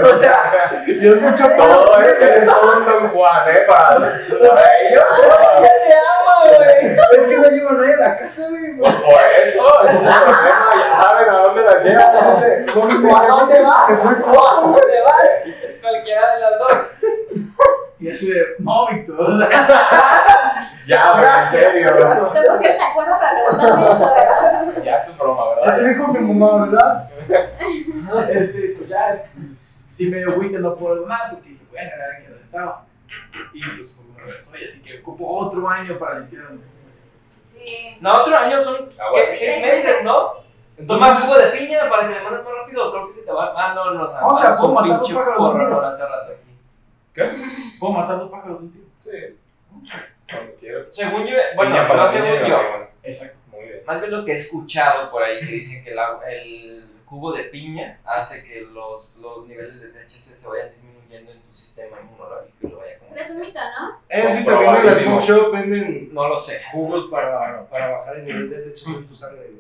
O 0.03 0.18
sea, 0.18 0.84
Y 0.86 1.07
es 1.07 1.22
mucho 1.22 1.48
Todo 1.57 1.99
es 2.02 2.14
que 2.18 2.26
eres 2.26 2.45
todo 2.45 2.78
un 2.78 2.86
Don 2.86 3.07
Juan, 3.10 3.49
¿eh? 3.49 3.61
Para, 3.68 3.95
para 3.95 4.80
ellos. 4.82 5.03
Ya 5.61 5.74
te 5.82 5.94
amo, 5.94 6.57
güey. 6.57 6.95
es 6.95 7.28
que 7.28 7.38
no 7.38 7.49
llevo 7.49 7.72
nadie 7.72 7.94
a 7.94 7.98
la 7.98 8.18
casa, 8.18 8.49
güey. 8.49 8.78
Pues 8.78 8.95
por 8.95 9.24
eso, 9.44 9.84
ese 9.86 9.95
es 9.95 10.02
el 10.03 10.07
problema. 10.24 10.74
Ya 10.78 10.95
saben 10.95 11.30
a 11.30 11.38
dónde 11.38 11.61
las 11.64 11.84
llevan. 11.84 12.14
no 12.14 12.40
sé. 12.40 12.65
¿A 12.68 13.28
dónde 13.28 13.61
vas? 13.61 14.06
¿A 14.06 14.61
dónde 14.61 15.02
vas? 15.02 15.30
Cualquiera 15.82 16.36
de 16.36 16.40
las 16.41 16.60
dos. 16.60 16.78
Y 18.03 18.09
así 18.11 18.30
de, 18.30 18.45
no, 18.59 18.85
Víctor. 18.88 19.17
O 19.21 19.38
sea, 19.38 20.67
Ya, 20.85 21.13
güey, 21.13 21.25
en 21.41 21.47
serio. 21.47 21.95
Te 21.95 22.30
pusieron 22.30 22.59
de 22.59 22.81
acuerdo 22.81 23.13
para 23.17 23.31
preguntarme 23.31 23.81
eso, 23.81 23.99
¿verdad? 23.99 24.84
Ya 24.84 24.95
es 24.97 25.05
tu 25.07 25.13
broma, 25.23 25.43
Ya 25.55 25.55
¿verdad? 25.61 25.77
te 25.77 25.88
dijo 25.88 26.07
mi 26.09 26.34
mamá, 26.34 26.65
¿verdad? 26.65 27.09
este, 28.30 28.75
pues 28.77 28.89
ya, 28.89 29.23
pues, 29.47 29.85
sí 29.89 30.09
me 30.09 30.17
dio 30.17 30.31
agüite 30.31 30.59
no 30.59 30.75
puedo 30.75 30.95
donar, 30.97 31.31
porque 31.31 31.49
dije, 31.51 31.63
bueno, 31.71 31.89
era 31.95 32.19
que 32.21 32.27
no 32.27 32.35
estaba. 32.43 32.85
Y 33.53 33.63
pues 33.69 33.95
fue 33.95 34.05
un 34.05 34.17
regreso, 34.17 34.57
y 34.57 34.63
así 34.65 34.84
que 34.84 34.99
ocupo 34.99 35.25
otro 35.25 35.69
año 35.69 35.97
para 35.97 36.19
limpiar 36.19 36.43
Sí. 37.47 37.97
No, 38.01 38.11
otro 38.13 38.35
año 38.35 38.61
son 38.61 38.88
piña. 38.89 38.97
seis 39.31 39.61
meses, 39.65 39.85
meses. 39.85 40.03
¿no? 40.03 40.43
Toma 40.85 41.15
jugo 41.15 41.38
de 41.38 41.45
piña 41.51 41.88
para 41.89 42.07
que 42.09 42.15
le 42.15 42.21
mandes 42.23 42.43
más 42.43 42.53
rápido. 42.61 42.91
Creo 42.91 43.07
que 43.07 43.13
se 43.13 43.25
te 43.25 43.31
va. 43.31 43.53
Ah, 43.55 43.73
no, 43.73 43.91
no. 43.93 44.27
O 44.27 44.35
sea, 44.35 44.57
puedo 44.57 44.73
matar 44.73 44.89
dos 44.97 45.07
pinche 45.07 45.15
pájaros 45.15 45.43
de 45.45 45.49
un 45.53 45.59
tiro. 45.65 45.81
Aquí. 47.22 47.76
Puedo 47.80 47.94
matar 47.94 48.18
dos 48.19 48.30
pájaros 48.31 48.60
de 48.60 48.65
un 48.65 48.72
tiro. 48.72 48.85
Sí. 48.99 49.38
Cuando 50.30 50.56
quieras. 50.60 50.88
Según 50.91 51.26
yo, 51.27 51.35
bueno, 51.56 51.88
no 51.95 52.07
según 52.07 52.44
yo. 52.44 52.60
Exacto. 53.03 53.38
Muy 53.52 53.64
bien. 53.64 53.81
Más 53.85 53.99
bien 54.02 54.11
lo 54.11 54.26
que 54.26 54.31
he 54.31 54.35
escuchado 54.35 55.11
por 55.11 55.22
ahí 55.23 55.40
que 55.40 55.45
dicen 55.53 55.84
que 55.84 55.91
el, 55.91 55.99
agua- 55.99 56.30
el 56.31 56.85
jugo 57.06 57.34
de 57.34 57.44
piña 57.45 57.99
hace 58.06 58.44
que 58.44 58.61
los, 58.61 59.15
los 59.18 59.45
niveles 59.48 59.80
de 59.81 59.90
THC 59.90 60.10
se 60.18 60.49
vayan 60.49 60.72
disminuyendo 60.73 61.31
en 61.31 61.40
tu 61.41 61.56
sistema 61.56 61.98
inmunológico 62.02 62.56
y 62.61 62.68
lo 62.69 62.77
vaya 62.80 62.98
como. 62.98 63.11
Pero 63.11 63.22
es 63.22 63.30
un 63.31 63.41
mito, 63.41 63.60
¿no? 63.60 63.99
Eso 64.10 64.30
sí, 64.30 64.45
también 64.45 64.76
en 64.76 64.85
la 64.85 64.94
smoke 64.94 65.23
shop 65.23 65.52
venden 65.52 66.14
No 66.14 66.27
lo 66.30 66.38
sé. 66.38 66.61
jugos 66.72 67.07
para, 67.11 67.65
para 67.68 67.90
bajar 67.99 68.18
el 68.18 68.26
nivel 68.26 68.49
de 68.49 68.57
THC 68.72 68.88
en 68.88 69.07
tu 69.07 69.15
sangre. 69.15 69.52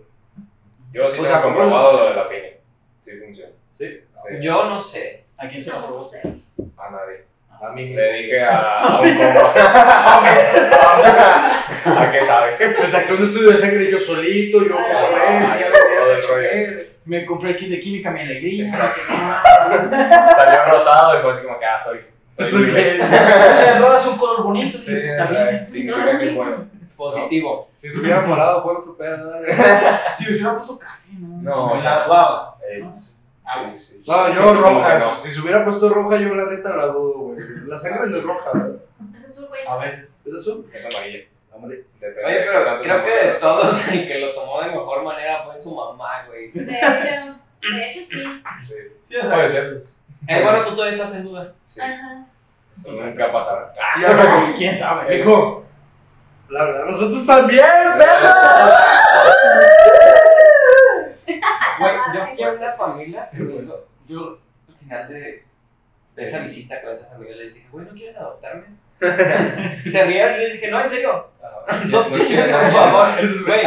Yo 0.91 1.09
sí 1.09 1.19
O 1.19 1.25
sea, 1.25 1.41
comprobado 1.41 1.97
lo 1.99 2.09
de 2.09 2.15
la 2.15 2.29
piña. 2.29 2.49
Sí 3.01 3.11
funciona. 3.19 3.51
Sí. 3.77 3.99
Sí. 4.27 4.35
Yo 4.41 4.69
no 4.69 4.79
sé. 4.79 5.25
¿A 5.37 5.47
quién 5.49 5.63
se 5.63 5.71
lo 5.71 5.85
probó? 5.85 6.09
A 6.77 6.89
nadie. 6.91 7.25
A 7.61 7.69
mí 7.71 7.83
mismo. 7.83 7.97
Le 7.99 8.13
dije 8.13 8.43
a, 8.43 8.79
a 8.83 9.01
un 9.01 9.17
compa. 9.17 9.53
¿A 11.85 12.11
qué 12.11 12.23
sabe? 12.25 12.57
Me 12.81 12.87
saqué 12.87 13.13
un 13.13 13.23
estudio 13.23 13.51
de 13.51 13.57
sangre 13.57 13.91
yo 13.91 13.99
solito, 13.99 14.63
yo 14.63 14.75
como 14.75 14.83
rollo. 14.83 15.45
Me 17.05 17.25
compré 17.25 17.51
el 17.51 17.57
kit 17.57 17.69
de 17.69 17.79
química, 17.79 18.11
mi 18.11 18.21
alegría. 18.21 18.69
Salió 18.69 20.65
rosado 20.71 21.19
y 21.19 21.21
fue 21.21 21.33
así 21.33 21.43
como 21.43 21.59
que 21.59 21.65
ah, 21.65 21.75
estoy. 21.77 21.99
Estoy 22.37 22.65
bien. 22.65 22.77
Eh, 22.79 22.99
Rodas 23.79 24.07
un 24.07 24.17
color 24.17 24.43
bonito, 24.43 24.77
Sí, 24.77 24.91
sí, 24.91 24.97
está 25.05 25.25
bien. 25.25 25.65
significa 25.67 26.17
que 26.17 26.29
es 26.29 26.35
bueno. 26.35 26.65
Positivo. 26.95 27.69
Si 27.75 27.87
estuviera 27.87 28.21
morado, 28.27 28.63
fuera 28.63 28.79
otro 28.79 28.95
pedo. 28.97 29.17
¿no? 29.17 29.31
Si 30.13 30.25
me 30.25 30.31
hubiera 30.31 30.55
puesto 30.55 30.79
café, 30.79 31.09
no. 31.19 31.75
No. 31.75 31.83
La 31.83 32.05
guava. 32.07 32.55
Ah, 33.45 33.65
sí, 33.69 33.77
sí, 33.79 34.01
sí. 34.03 34.03
No, 34.09 34.33
yo 34.33 34.53
sí, 34.53 34.59
roja. 34.61 34.99
no. 34.99 35.05
Si 35.15 35.31
se 35.31 35.41
hubiera 35.41 35.65
puesto 35.65 35.89
roja, 35.89 36.17
yo 36.17 36.33
la 36.33 36.49
neta 36.49 36.75
la 36.77 36.85
dudo, 36.87 37.13
güey. 37.19 37.39
La 37.67 37.77
sangre 37.77 38.17
es 38.17 38.23
roja, 38.23 38.51
¿verdad? 38.53 38.75
Es 39.19 39.25
azul, 39.29 39.47
güey. 39.49 39.61
A 39.67 39.75
veces. 39.77 40.21
¿Es 40.25 40.33
azul? 40.33 40.69
Es 40.73 40.85
amarilla. 40.85 41.19
Amarilla. 41.53 41.83
Depende 41.99 42.25
Oye, 42.25 42.39
pero 42.45 42.81
creo 42.81 43.03
que 43.03 43.27
de 43.27 43.33
todos 43.33 43.87
el 43.91 44.07
que 44.07 44.19
lo 44.19 44.33
tomó 44.33 44.61
de 44.61 44.67
mejor 44.67 45.03
manera 45.03 45.43
fue 45.43 45.59
su 45.59 45.75
mamá, 45.75 46.25
güey. 46.27 46.51
De 46.51 46.61
hecho, 46.63 47.39
de 47.75 47.87
hecho 47.89 47.99
sí. 47.99 48.23
Sí. 48.65 48.73
Sí, 49.03 49.15
Puede 49.21 49.49
ser. 49.49 49.73
Eh, 50.27 50.41
bueno, 50.43 50.63
tú 50.63 50.75
todavía 50.75 50.95
estás 50.97 51.15
en 51.15 51.25
duda. 51.25 51.53
Sí. 51.65 51.81
Ajá. 51.81 52.25
Eso 52.75 52.93
nunca 52.93 53.31
pasará. 53.31 53.73
Ah, 53.95 54.53
¿Quién 54.57 54.77
sabe? 54.77 55.19
Hijo, 55.19 55.63
la 56.49 56.63
verdad, 56.63 56.85
nosotros 56.85 57.25
también, 57.25 57.65
perro. 57.97 58.33
Güey, 61.83 61.95
yo 62.15 62.35
fui 62.35 62.43
a 62.43 62.49
una 62.51 62.73
familia, 62.73 63.25
se 63.25 63.43
me 63.43 63.55
hizo. 63.55 63.87
Yo, 64.07 64.37
al 64.67 64.75
final 64.75 65.07
de, 65.07 65.43
de 66.15 66.23
esa 66.23 66.39
visita 66.39 66.81
con 66.81 66.93
esa 66.93 67.09
familia, 67.09 67.35
les 67.35 67.53
dije, 67.55 67.67
güey, 67.71 67.85
¿no 67.85 67.91
quieren 67.93 68.17
adoptarme? 68.17 68.65
se 68.99 70.05
rieron 70.05 70.35
y 70.35 70.37
yo 70.37 70.43
les 70.43 70.53
dije, 70.53 70.71
no, 70.71 70.81
en 70.81 70.89
serio. 70.89 71.27
No, 71.89 72.09
No 72.09 72.15
quieren 72.17 72.51
por 72.51 72.71
favor. 72.71 73.09
Güey, 73.45 73.61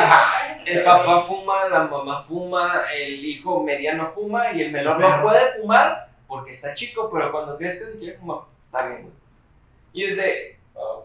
el 0.66 0.84
papá 0.84 1.22
fuma, 1.22 1.68
la 1.68 1.84
mamá 1.84 2.22
fuma, 2.22 2.82
el 2.94 3.24
hijo 3.24 3.62
mediano 3.62 4.06
fuma 4.08 4.52
y 4.52 4.62
el 4.62 4.72
menor 4.72 4.98
no 5.00 5.22
puede 5.22 5.52
fumar 5.52 6.08
porque 6.26 6.50
está 6.50 6.74
chico, 6.74 7.08
pero 7.12 7.30
cuando 7.32 7.56
crezca 7.56 7.90
si 7.90 7.98
quiere 7.98 8.18
fumar, 8.18 8.40
está 8.66 8.86
bien, 8.86 9.02
güey. 9.02 9.14
Y 9.92 10.04
es 10.04 10.16
de, 10.16 10.56
Ah, 10.76 11.00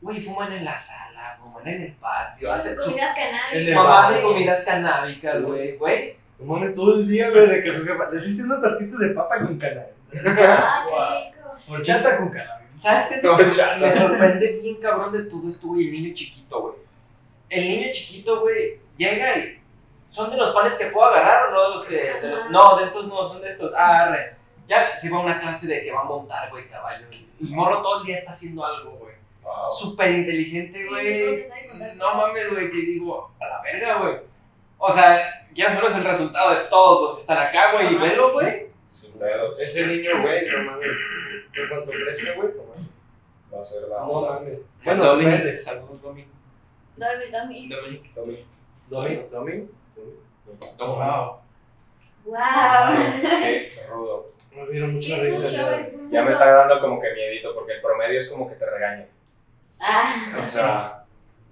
güey, 0.00 0.20
fuman 0.20 0.52
en 0.52 0.64
la 0.64 0.76
sala, 0.76 1.36
fuman 1.40 1.66
en 1.66 1.82
el 1.82 1.92
patio, 1.94 2.52
hacen 2.52 2.76
comidas 2.76 3.14
canábicas. 3.14 3.74
Mamá 3.74 4.08
hace 4.08 4.22
comidas 4.22 4.64
canábicas, 4.64 5.42
güey, 5.42 5.76
güey. 5.76 6.16
No 6.40 6.54
mames, 6.54 6.74
todo 6.74 6.94
el 6.96 7.08
día, 7.08 7.30
güey, 7.30 7.46
de 7.48 7.62
que 7.62 7.72
su 7.72 7.84
jefa. 7.84 8.10
Les 8.10 8.26
hice 8.26 8.44
unas 8.44 8.62
tartitas 8.62 8.98
de 8.98 9.10
papa 9.10 9.40
con 9.44 9.58
canal. 9.58 9.88
Ah, 10.26 10.84
qué 10.88 11.36
rico. 11.36 11.54
Horchata 11.70 12.16
con 12.18 12.30
cannabis. 12.30 12.68
¿Sabes 12.76 13.06
qué? 13.08 13.26
No. 13.26 13.36
Me 13.36 13.92
sorprende 13.92 14.58
bien 14.62 14.76
cabrón 14.76 15.12
de 15.12 15.24
todo 15.24 15.48
esto, 15.48 15.66
güey, 15.68 15.86
el 15.86 15.92
niño 15.92 16.14
chiquito, 16.14 16.60
güey. 16.62 16.74
El 17.50 17.68
niño 17.68 17.88
chiquito, 17.92 18.40
güey, 18.40 18.78
llega 18.96 19.36
y... 19.38 19.60
¿Son 20.08 20.30
de 20.30 20.36
los 20.36 20.50
panes 20.54 20.76
que 20.78 20.86
puedo 20.86 21.06
agarrar 21.06 21.48
o 21.48 21.52
no 21.52 21.62
de 21.68 21.74
los 21.76 21.84
que...? 21.84 21.94
de 21.96 22.30
los- 22.30 22.40
Ajá. 22.40 22.48
no, 22.50 22.78
de 22.78 22.84
esos 22.84 23.06
no, 23.06 23.28
son 23.28 23.42
de 23.42 23.48
estos. 23.50 23.72
Ah, 23.76 24.04
arre. 24.04 24.34
Ya 24.68 24.98
se 24.98 25.10
va 25.10 25.18
a 25.18 25.20
una 25.20 25.38
clase 25.38 25.66
de 25.66 25.82
que 25.82 25.90
va 25.92 26.00
a 26.00 26.04
montar, 26.04 26.48
güey, 26.50 26.68
caballo. 26.68 27.06
El 27.40 27.48
morro 27.50 27.82
todo 27.82 28.00
el 28.00 28.06
día 28.06 28.16
está 28.16 28.30
haciendo 28.30 28.64
algo, 28.64 28.92
güey. 28.92 29.14
Wow. 29.42 29.70
Súper 29.78 30.10
inteligente, 30.12 30.86
güey. 30.88 31.44
no 31.96 32.14
mames, 32.14 32.50
güey, 32.50 32.70
que 32.70 32.76
digo, 32.78 33.30
a 33.40 33.46
la 33.46 33.60
verga, 33.62 33.98
güey. 33.98 34.29
O 34.82 34.90
sea, 34.90 35.46
ya 35.52 35.74
solo 35.74 35.88
es 35.88 35.96
el 35.96 36.04
resultado 36.04 36.54
de 36.54 36.64
todos 36.70 37.02
los 37.02 37.14
que 37.14 37.20
están 37.20 37.36
acá, 37.36 37.72
güey, 37.72 37.94
y 37.94 37.98
sí. 37.98 38.16
güey. 38.32 38.66
Sin 38.90 39.12
pedos. 39.18 39.60
Ese 39.60 39.86
niño, 39.86 40.22
güey, 40.22 40.48
no 40.48 40.70
mames. 40.70 40.88
En 41.52 41.68
cuanto 41.68 41.90
crezca, 41.90 42.34
güey, 42.34 42.48
no 42.56 42.64
mames. 42.64 42.88
Va 43.54 43.60
a 43.60 43.64
ser 43.64 43.82
la 43.88 43.98
No 44.00 44.22
mames. 44.22 44.58
Bueno, 44.82 45.04
Dominic, 45.04 45.54
saludos, 45.56 46.00
Dominic. 46.00 46.28
Dominic. 46.96 48.14
Tommy. 48.14 48.46
Domingo, 48.88 49.28
domingo. 49.30 49.68
Wow. 50.78 51.40
Wow. 52.24 52.34
Qué 53.20 53.70
rudo. 53.88 54.26
Me 54.50 54.80
mucha 54.86 55.16
risa. 55.16 55.48
ya. 56.10 56.22
me 56.22 56.30
está 56.30 56.50
dando 56.52 56.80
como 56.80 57.00
que 57.00 57.12
miedito, 57.12 57.54
porque 57.54 57.74
el 57.74 57.82
promedio 57.82 58.18
es 58.18 58.28
como 58.30 58.48
que 58.48 58.56
te 58.56 58.66
regaña. 58.66 59.06
Ah. 59.78 60.40
O 60.42 60.46
sea, 60.46 60.99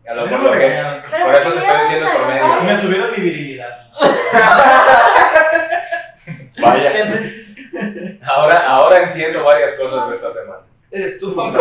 a 0.09 0.14
lo 0.14 0.26
mejor 0.26 0.56
me 0.56 0.59
que- 0.59 1.22
Por 1.24 1.35
eso 1.35 1.51
te 1.52 1.60
¿por 1.60 1.64
estoy 1.64 1.80
diciendo 1.82 2.09
promedio. 2.14 2.44
enojar? 2.44 2.62
Me 2.64 2.80
subieron 2.80 3.10
mi 3.10 3.16
virilidad. 3.18 3.89
Vaya. 6.60 6.93
Ahora, 8.26 8.66
ahora 8.68 8.98
entiendo 9.05 9.44
varias 9.44 9.74
cosas 9.76 10.10
de 10.10 10.16
esta 10.16 10.32
semana. 10.32 10.62
Eres 10.90 11.20
tú, 11.20 11.35
No, 11.35 11.44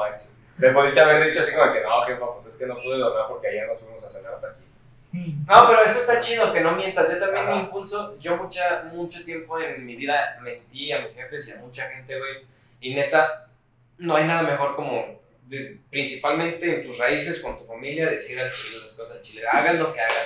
manches. 0.00 0.34
Le 0.58 0.70
pudiste 0.72 1.00
haber 1.00 1.26
dicho 1.26 1.40
así 1.40 1.54
como 1.56 1.72
que 1.72 1.80
no, 1.80 1.90
jefa, 2.02 2.32
pues 2.34 2.46
es 2.46 2.58
que 2.58 2.66
no 2.66 2.74
pude 2.76 2.98
donar 2.98 3.26
porque 3.28 3.48
ayer 3.48 3.66
nos 3.66 3.80
fuimos 3.80 4.04
a 4.04 4.10
cenar 4.10 4.32
taquitos. 4.40 4.68
No, 5.12 5.66
pero 5.68 5.84
eso 5.84 6.00
está 6.00 6.20
chido, 6.20 6.52
que 6.52 6.60
no 6.60 6.72
mientas. 6.76 7.08
Yo 7.10 7.18
también 7.18 7.44
Ajá. 7.46 7.54
me 7.54 7.60
impulso. 7.62 8.16
Yo 8.20 8.36
mucha, 8.36 8.82
mucho 8.92 9.24
tiempo 9.24 9.58
en 9.58 9.84
mi 9.86 9.96
vida 9.96 10.38
mentí 10.42 10.92
a 10.92 11.00
mis 11.00 11.14
jefes 11.16 11.48
y 11.48 11.52
a 11.52 11.56
mucha 11.60 11.88
gente, 11.88 12.16
güey. 12.18 12.44
Y 12.80 12.94
neta, 12.94 13.46
no 14.00 14.16
hay 14.16 14.24
nada 14.24 14.42
mejor 14.42 14.74
como, 14.76 15.20
de- 15.46 15.78
principalmente 15.90 16.80
en 16.80 16.86
tus 16.86 16.98
raíces, 16.98 17.40
con 17.40 17.56
tu 17.56 17.64
familia, 17.64 18.10
decir 18.10 18.38
al 18.40 18.50
chile 18.52 18.78
las 18.82 18.94
cosas 18.94 19.16
al 19.16 19.22
chile. 19.22 19.42
Hagan 19.50 19.78
lo 19.78 19.92
que 19.92 20.00
hagan, 20.00 20.16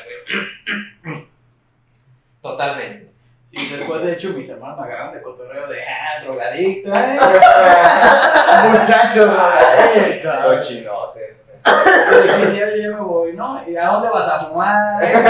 güey. 1.05 1.26
Totalmente. 2.42 3.10
Sí, 3.51 3.68
después 3.76 4.02
de 4.02 4.12
hecho 4.14 4.30
mis 4.30 4.48
hermanos 4.48 4.80
me 4.80 4.86
agarran 4.86 5.14
de 5.14 5.22
cotorreo 5.22 5.68
de 5.68 5.78
ah, 5.80 6.22
drogadicto, 6.24 6.92
eh. 6.92 7.20
Muchacho, 8.70 9.26
drogadicto. 9.26 10.28
Cochinote 10.44 11.20
este. 11.30 12.46
Y 12.46 12.51
sí, 12.51 12.62
oye, 12.62 12.82
ya 12.82 12.88
me 12.90 13.01
voy, 13.01 13.32
¿no? 13.34 13.64
¿Y 13.68 13.76
a 13.76 13.86
dónde 13.86 14.09
vas 14.10 14.28
a 14.28 14.40
fumar? 14.40 15.05
eh? 15.05 15.14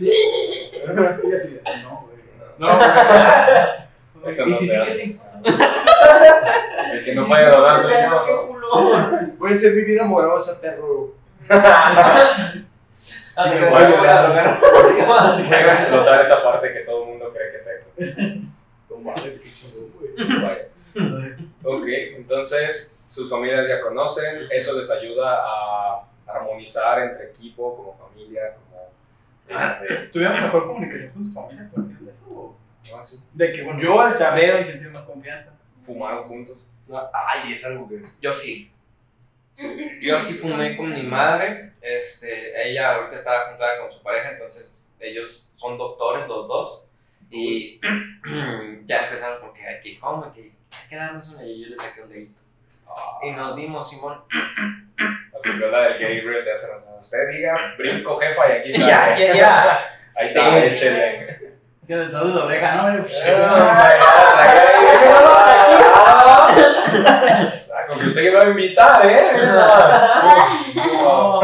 Y 0.00 1.30
yo 1.30 1.36
así, 1.36 1.60
no, 1.82 2.06
güey. 2.06 2.18
No, 2.58 2.76
güey. 2.76 4.30
Eso 4.30 4.46
Y 4.46 4.50
no 4.50 4.56
si 4.56 4.68
sí 4.68 4.74
que 4.74 4.80
El 5.44 7.04
que 7.04 7.14
no 7.14 7.26
puede 7.26 7.50
donar 7.50 7.78
soy 7.78 7.92
yo. 7.92 8.58
¿no? 8.60 9.38
Puede 9.38 9.56
ser 9.56 9.74
mi 9.74 9.82
vida 9.82 10.04
amorosa, 10.04 10.60
perro. 10.60 11.14
Ah, 13.36 13.50
te 13.50 13.58
Voy 13.58 13.82
a 13.82 13.98
voy 13.98 14.06
a 14.06 14.22
drogar. 14.22 14.60
Explotar 15.72 16.24
esa 16.24 16.40
parte 16.44 16.72
que 16.72 16.80
todo 16.80 17.02
el 17.02 17.08
mundo 17.08 17.32
cree 17.32 17.50
que 17.50 17.58
tengo. 17.58 18.48
No 18.90 18.96
mames, 18.98 19.40
qué 19.40 19.50
chingón, 19.50 19.90
güey. 19.98 20.40
Vaya. 20.40 20.68
Ok, 21.64 21.86
entonces 22.16 22.96
sus 23.08 23.28
familias 23.28 23.66
ya 23.68 23.80
conocen, 23.80 24.46
eso 24.50 24.78
les 24.78 24.90
ayuda 24.90 25.40
a 25.44 26.04
armonizar 26.26 27.00
entre 27.00 27.30
equipo, 27.30 27.76
como 27.76 28.08
familia, 28.08 28.54
como... 28.54 28.90
Este, 29.48 29.94
¿Tuvieron 30.12 30.42
mejor 30.42 30.66
comunicación 30.66 31.12
con 31.12 31.22
tu 31.24 31.32
familia 31.32 31.68
a 31.70 31.74
partir 31.74 31.98
de 31.98 32.12
eso? 32.12 32.56
O? 32.92 33.02
sé, 33.02 33.18
De 33.32 33.52
que, 33.52 33.62
bueno, 33.62 33.80
yo 33.80 34.16
se 34.16 34.24
abrieron 34.24 34.62
y 34.62 34.66
sentir 34.66 34.88
más 34.90 35.04
confianza. 35.04 35.52
fumaron 35.84 36.24
juntos. 36.24 36.64
No, 36.86 37.00
Ay, 37.12 37.52
es 37.52 37.64
algo 37.64 37.88
que. 37.88 38.02
Yo 38.20 38.34
sí. 38.34 38.70
Yo 40.00 40.18
sí 40.18 40.34
fumé 40.34 40.76
con 40.76 40.92
mi 40.92 41.02
madre. 41.02 41.72
Este, 41.80 42.68
ella 42.70 42.94
ahorita 42.96 43.16
estaba 43.16 43.50
juntada 43.50 43.80
con 43.80 43.92
su 43.92 44.02
pareja, 44.02 44.32
entonces 44.32 44.84
ellos 44.98 45.54
son 45.56 45.78
doctores 45.78 46.26
los 46.28 46.48
dos. 46.48 46.86
Y 47.30 47.80
ya 48.84 49.04
empezaron 49.06 49.40
porque 49.40 49.66
hay 49.66 49.80
que, 49.80 49.98
¿cómo? 49.98 50.32
Que 50.32 50.40
hay 50.42 50.88
que 50.88 50.96
darnos 50.96 51.28
una 51.30 51.44
y 51.44 51.62
yo 51.62 51.68
le 51.70 51.76
saqué 51.76 52.02
un 52.02 52.08
dedito. 52.10 52.40
Y 53.22 53.30
nos 53.32 53.56
dimos, 53.56 53.88
Simón. 53.88 54.22
La 55.36 55.80
del 55.82 55.98
Gabriel 55.98 56.44
de 56.44 56.52
hace 56.52 56.68
rato. 56.68 56.86
Usted 57.00 57.28
diga, 57.30 57.74
brinco 57.76 58.16
jefa 58.16 58.48
y 58.48 58.52
aquí 58.52 58.68
está. 58.74 58.86
Ya, 58.86 59.18
ya, 59.18 59.34
ya. 59.34 59.98
Ahí 60.16 60.26
está, 60.28 60.64
échele. 60.64 61.43
Haciendo 61.84 62.18
todo 62.18 62.32
de 62.32 62.38
oreja, 62.46 62.74
¿no? 62.76 62.82
Ah, 62.82 63.84
ahí. 63.84 63.98
Ah, 67.76 67.86
con 67.88 67.98
que 67.98 68.06
usted 68.06 68.22
que 68.22 68.30
me 68.30 68.36
va 68.36 68.42
a 68.44 68.48
invitar, 68.48 69.04
¿eh? 69.06 69.50
No. 71.02 71.40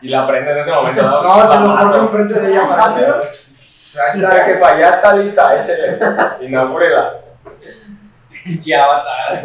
Y 0.00 0.08
la 0.08 0.26
prende 0.26 0.52
en 0.52 0.58
ese 0.58 0.72
momento. 0.72 1.02
No, 1.02 1.22
No, 1.22 1.46
se 1.48 1.60
lo 1.60 1.76
pongo 1.76 1.96
enfrente 2.06 2.40
de 2.40 2.50
ella 2.52 2.68
para 2.68 2.94
que- 2.94 3.04
Hashtag 3.96 4.46
que 4.46 4.60
ya 4.80 4.88
está 4.90 5.14
lista, 5.14 5.62
échele. 5.62 5.98
Inaugúrela. 6.40 7.12
Pinche 8.44 8.76
avatar. 8.80 9.40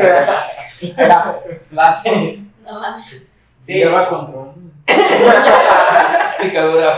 Late. 1.71 2.39
No 2.63 2.79
mames. 2.79 3.05
Sí, 3.61 3.73
Lleva 3.73 4.07
control. 4.09 4.49
picadura. 6.41 6.97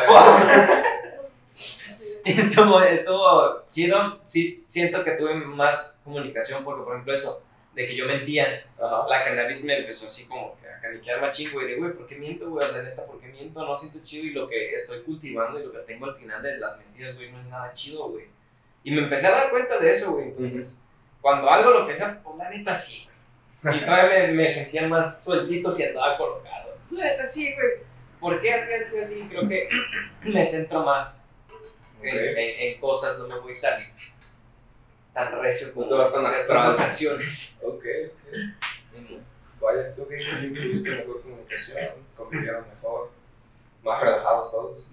Estuvo, 2.26 2.82
estuvo 2.82 3.64
chido. 3.72 4.20
Sí, 4.26 4.64
siento 4.68 5.04
que 5.04 5.12
tuve 5.12 5.34
más 5.36 6.02
comunicación 6.04 6.64
porque, 6.64 6.84
por 6.84 6.94
ejemplo, 6.94 7.14
eso 7.16 7.44
de 7.74 7.88
que 7.88 7.96
yo 7.96 8.06
mentía. 8.06 8.64
Ajá. 8.82 9.06
La 9.08 9.24
cannabis 9.24 9.64
me 9.64 9.78
empezó 9.78 10.08
así 10.08 10.28
como 10.28 10.58
que 10.60 10.68
a 10.68 10.80
caniquear 10.80 11.22
machín, 11.22 11.52
güey. 11.52 11.68
De, 11.68 11.76
güey, 11.76 11.94
¿por 11.94 12.08
qué 12.08 12.16
miento, 12.16 12.50
güey? 12.50 12.70
Sea, 12.70 12.82
neta, 12.82 13.04
¿por 13.06 13.20
qué 13.20 13.28
miento? 13.28 13.66
No 13.66 13.78
siento 13.78 14.00
chido 14.04 14.26
y 14.26 14.32
lo 14.32 14.48
que 14.48 14.76
estoy 14.76 15.02
cultivando 15.02 15.60
y 15.60 15.64
lo 15.64 15.72
que 15.72 15.80
tengo 15.80 16.06
al 16.06 16.16
final 16.16 16.42
de 16.42 16.58
las 16.58 16.78
mentiras, 16.78 17.16
güey, 17.16 17.32
no 17.32 17.40
es 17.40 17.48
nada 17.48 17.74
chido, 17.74 18.10
güey. 18.10 18.26
Y 18.84 18.92
me 18.92 19.04
empecé 19.04 19.28
a 19.28 19.32
dar 19.32 19.50
cuenta 19.50 19.80
de 19.80 19.92
eso, 19.92 20.14
güey. 20.14 20.30
Entonces, 20.30 20.84
cuando 21.22 21.50
algo 21.50 21.72
lo 21.72 21.88
que 21.88 21.96
sea, 21.96 22.20
pues 22.24 22.38
la 22.38 22.50
neta 22.50 22.76
sí, 22.76 23.08
güey. 23.64 23.78
Y 23.78 23.86
todavía 23.86 24.28
me, 24.28 24.34
me 24.34 24.52
sentía 24.52 24.88
más 24.88 25.24
sueltito 25.24 25.72
si 25.72 25.84
andaba 25.84 26.18
colocado. 26.18 26.76
La 26.92 27.04
neta 27.06 27.26
sí, 27.26 27.54
güey. 27.54 27.92
¿Por 28.20 28.40
qué 28.40 28.54
así, 28.54 28.74
así, 28.74 29.00
así? 29.00 29.28
Creo 29.30 29.48
que 29.48 29.68
me 30.24 30.46
centro 30.46 30.84
más 30.84 31.26
en, 32.04 32.16
Ok. 32.18 32.38
en- 32.38 32.74
en 32.74 32.80
cosas, 32.80 33.18
no 33.20 33.28
me 33.28 33.40
voy 33.40 33.54
tan, 33.60 33.80
tan 35.14 35.42
recio 35.42 35.74
como 35.74 35.88
No 35.88 36.06
en 36.20 36.26
astral. 36.26 36.74
ocasiones. 36.76 37.62
Ok, 37.66 37.84
ok. 38.10 39.22
Vaya, 39.62 39.94
tú 39.96 40.08
que 40.08 40.18
tuviste 40.18 40.90
mejor 40.90 41.22
comunicación, 41.22 41.90
convivieron 42.18 42.66
mejor, 42.68 43.12
más 43.84 44.02
relajados 44.02 44.52
todos. 44.52 44.88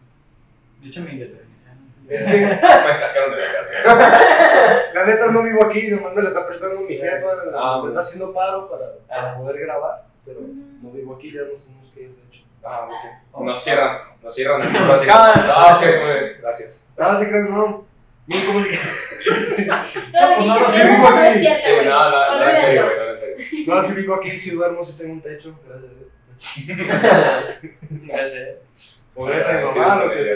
De 0.81 0.89
hecho, 0.89 1.01
me 1.03 1.13
independicé. 1.13 1.71
Es 2.09 2.25
que, 2.25 2.37
Me 2.41 2.95
sacaron 2.95 3.33
de 3.35 3.41
la 3.41 3.53
casa. 3.53 4.91
la 4.95 5.07
neta, 5.07 5.31
no 5.33 5.43
vivo 5.43 5.65
aquí, 5.65 5.91
nomás 5.91 6.15
me 6.15 6.23
la 6.23 6.29
está 6.29 6.47
prestando 6.47 6.81
mi 6.83 6.97
jefa. 6.97 7.27
Ah, 7.55 7.81
me 7.83 7.89
está 7.89 8.01
haciendo 8.01 8.33
paro 8.33 8.69
para, 8.71 8.87
para 9.07 9.33
Ah. 9.33 9.37
poder 9.39 9.59
grabar, 9.61 10.07
pero 10.25 10.41
no 10.41 10.91
vivo 10.91 11.15
aquí, 11.17 11.33
ya 11.33 11.43
nos 11.43 11.65
tenemos 11.67 11.93
que 11.93 12.03
ir, 12.03 12.09
de 12.11 12.23
hecho. 12.29 12.45
Ah, 12.65 12.89
ok. 13.33 13.45
Nos 13.45 13.63
cierran, 13.63 13.99
nos 14.23 14.35
cierran 14.35 14.63
el. 14.63 14.77
Ah, 15.11 15.77
ok, 15.77 15.83
muy 15.83 16.13
bien, 16.13 16.37
gracias. 16.41 16.91
Nada, 16.97 17.17
se 17.17 17.29
crean, 17.29 17.51
no. 17.51 17.87
Mi 18.27 18.39
comunicación. 18.41 18.95
Todavía, 20.13 20.47
no, 20.47 20.61
no, 20.61 20.71
sí, 20.71 20.81
vivo 20.83 21.11
no 21.11 21.25
es 21.25 21.37
aquí. 21.37 21.63
Sí, 21.63 21.73
no, 21.85 22.11
no, 22.11 22.39
no, 22.39 22.49
en 22.49 22.61
serio, 22.61 22.85
güey, 22.85 22.97
no, 22.97 23.05
en 23.11 23.19
serio. 23.19 23.37
No, 23.67 23.83
si 23.83 23.95
vivo 23.95 24.15
aquí, 24.15 24.39
si 24.39 24.51
duermo, 24.51 24.85
si 24.85 24.99
tengo 24.99 25.13
un 25.15 25.23
techo. 25.23 25.59
Gracias 25.67 25.91
a 25.91 25.95
Dios. 25.95 26.09
O 29.15 29.25
gracias 29.25 29.75
mi 29.75 29.81
mamá, 29.81 30.05
lo 30.05 30.11
que. 30.11 30.29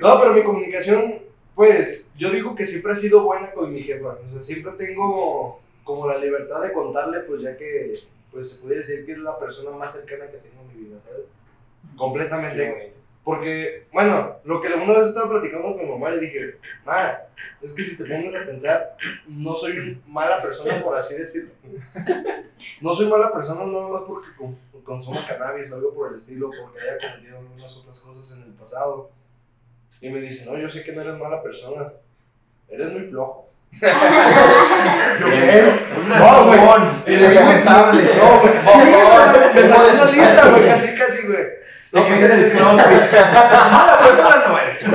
No, 0.00 0.20
pero 0.20 0.34
mi 0.34 0.42
comunicación, 0.42 1.22
pues, 1.54 2.14
yo 2.16 2.30
digo 2.30 2.54
que 2.54 2.64
siempre 2.64 2.92
ha 2.92 2.96
sido 2.96 3.24
buena 3.24 3.50
con 3.50 3.72
mi 3.72 3.82
jefa. 3.82 4.08
O 4.08 4.32
sea, 4.32 4.42
siempre 4.42 4.72
tengo 4.72 5.60
como 5.84 6.06
la 6.06 6.18
libertad 6.18 6.62
de 6.62 6.72
contarle, 6.72 7.20
pues, 7.20 7.42
ya 7.42 7.56
que, 7.56 7.92
pues, 8.30 8.50
se 8.52 8.62
pudiera 8.62 8.80
decir 8.80 9.04
que 9.06 9.12
es 9.12 9.18
la 9.18 9.38
persona 9.38 9.76
más 9.76 9.92
cercana 9.92 10.30
que 10.30 10.38
tengo 10.38 10.62
en 10.62 10.68
mi 10.68 10.84
vida, 10.84 10.98
¿sabes? 11.04 11.26
Completamente. 11.96 12.94
Porque, 13.22 13.86
bueno, 13.92 14.36
lo 14.44 14.60
que 14.60 14.68
una 14.68 14.94
vez 14.94 15.06
estaba 15.08 15.28
platicando 15.30 15.74
con 15.76 15.84
mi 15.84 15.90
mamá, 15.90 16.10
le 16.10 16.20
dije, 16.20 16.56
ah, 16.86 17.18
es 17.60 17.74
que 17.74 17.84
si 17.84 17.96
te 17.98 18.04
pones 18.04 18.34
a 18.34 18.46
pensar, 18.46 18.96
no 19.28 19.54
soy 19.54 20.00
mala 20.06 20.40
persona, 20.40 20.82
por 20.82 20.96
así 20.96 21.16
decirlo. 21.16 21.50
No 22.82 22.94
soy 22.94 23.06
mala 23.08 23.32
persona 23.32 23.64
nada 23.64 23.88
más 23.88 24.02
porque 24.06 24.28
con- 24.36 24.54
consumo 24.84 25.18
cannabis 25.26 25.70
o 25.70 25.76
algo 25.76 25.94
por 25.94 26.10
el 26.10 26.16
estilo, 26.16 26.50
porque 26.50 26.78
haya 26.80 26.98
cometido 26.98 27.38
algunas 27.38 27.76
otras 27.78 28.00
cosas 28.02 28.36
en 28.36 28.44
el 28.44 28.52
pasado. 28.52 29.10
Y 30.00 30.10
me 30.10 30.20
dice, 30.20 30.44
no, 30.44 30.58
yo 30.58 30.68
sé 30.68 30.82
que 30.84 30.92
no 30.92 31.00
eres 31.00 31.18
mala 31.18 31.42
persona, 31.42 31.90
eres 32.68 32.92
muy 32.92 33.06
flojo. 33.08 33.48
Yo, 35.20 35.26
¿qué? 35.30 35.80
No, 36.06 36.44
güey. 36.46 36.60
Irresponsable. 37.06 38.02
No, 38.16 38.40
güey. 38.40 38.52
Sí, 38.62 38.78
güey. 38.92 39.64
Una 39.64 40.04
lista, 40.10 40.42
güey, 40.50 40.68
casi, 40.68 40.88
casi, 40.96 41.26
güey. 41.26 41.44
No, 41.92 42.04
que 42.04 42.10
eres 42.12 42.30
eres 42.30 42.52
flojo. 42.52 42.72
Mala 42.76 43.98
persona 43.98 44.36
no 44.48 44.58
eres. 44.58 44.86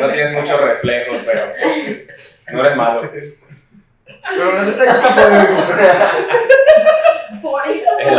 No 0.00 0.08
tienes 0.10 0.32
muchos 0.34 0.60
reflejos, 0.60 1.18
pero 1.24 1.52
no 2.52 2.60
eres 2.60 2.76
malo. 2.76 3.10
Pero 3.10 4.52
la 4.52 4.62
neta 4.62 4.84
ya 4.84 4.92
está 4.92 5.14
por. 7.42 7.62
El, 8.00 8.18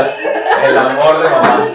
el 0.69 0.77
amor 0.77 1.23
de 1.23 1.29
mamá. 1.29 1.73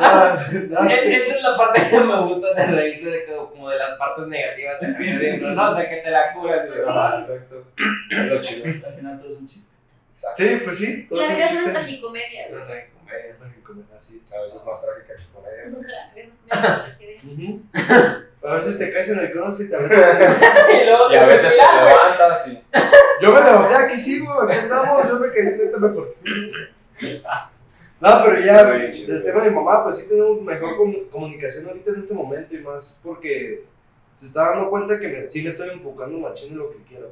Ah, 0.00 0.40
no, 0.70 0.84
Es- 0.88 1.00
sí. 1.00 1.12
Esta 1.14 1.34
es 1.36 1.42
la 1.42 1.56
parte 1.56 1.80
que 1.90 2.00
me 2.00 2.20
gusta 2.26 2.54
de 2.54 2.66
reírse 2.66 3.06
de 3.10 3.24
que- 3.26 3.32
como 3.36 3.68
de 3.70 3.76
las 3.76 3.98
partes 3.98 4.26
negativas 4.26 4.80
de 4.80 4.88
la 4.88 4.98
vida 4.98 5.16
adentro, 5.16 5.50
¿no? 5.50 5.70
O 5.70 5.76
sea, 5.76 5.88
que 5.90 5.96
te 5.96 6.10
la 6.10 6.32
curas. 6.32 6.68
güey. 6.68 6.80
Ajá, 6.88 7.18
exacto. 7.20 7.64
Es 8.10 8.18
lo 8.18 8.40
chido. 8.40 8.64
Al 8.86 8.94
final 8.94 9.20
todo 9.20 9.30
es 9.30 9.36
un 9.38 9.46
chiste. 9.48 9.68
Exacto. 10.08 10.42
Sí, 10.42 10.60
pues 10.64 10.78
sí. 10.78 11.06
todo 11.08 11.20
La 11.20 11.28
vida 11.34 11.44
es 11.46 11.52
una 11.52 11.72
tragicomedia, 11.72 12.48
No 12.50 12.56
güey. 12.64 12.66
sé, 12.68 12.90
comer. 12.96 13.36
Así, 13.94 14.22
a 14.34 14.40
veces 14.42 14.60
más 14.64 14.80
trágica 14.82 15.14
que. 16.98 17.20
Ujú. 17.28 17.62
A 18.48 18.54
veces 18.54 18.78
te 18.78 18.92
caes 18.92 19.10
en 19.10 19.18
el 19.18 19.32
crossfit, 19.32 19.72
a 19.74 19.78
veces. 19.78 19.98
Y 20.82 20.86
luego 20.86 21.12
Y 21.12 21.16
a 21.16 21.26
veces 21.26 21.54
te 21.56 21.84
levantas 21.84 22.48
y. 22.48 22.62
Yo 23.20 23.32
me 23.32 23.40
levanté, 23.40 23.74
aquí 23.74 23.98
sigo, 24.00 24.42
aquí 24.42 24.56
estamos, 24.56 25.08
yo 25.08 25.18
me 25.18 25.28
caí, 25.32 25.44
neta 25.44 25.76
me 25.78 25.92
corté. 25.94 26.14
No, 28.00 28.22
pero 28.24 28.40
ya, 28.40 28.60
el 28.60 29.24
tema 29.24 29.42
de 29.44 29.50
mamá, 29.50 29.84
pues 29.84 29.98
sí 29.98 30.08
tenemos 30.08 30.40
mejor 30.42 30.76
com- 30.76 31.08
comunicación 31.10 31.66
ahorita 31.66 31.90
en 31.90 32.00
este 32.00 32.14
momento 32.14 32.54
y 32.54 32.58
más 32.60 33.00
porque 33.04 33.64
se 34.14 34.26
está 34.26 34.50
dando 34.50 34.70
cuenta 34.70 34.98
que 35.00 35.08
me- 35.08 35.28
sí 35.28 35.42
me 35.42 35.50
estoy 35.50 35.70
enfocando 35.70 36.18
machín 36.18 36.52
en 36.52 36.58
lo 36.58 36.70
que 36.70 36.78
quiero. 36.88 37.10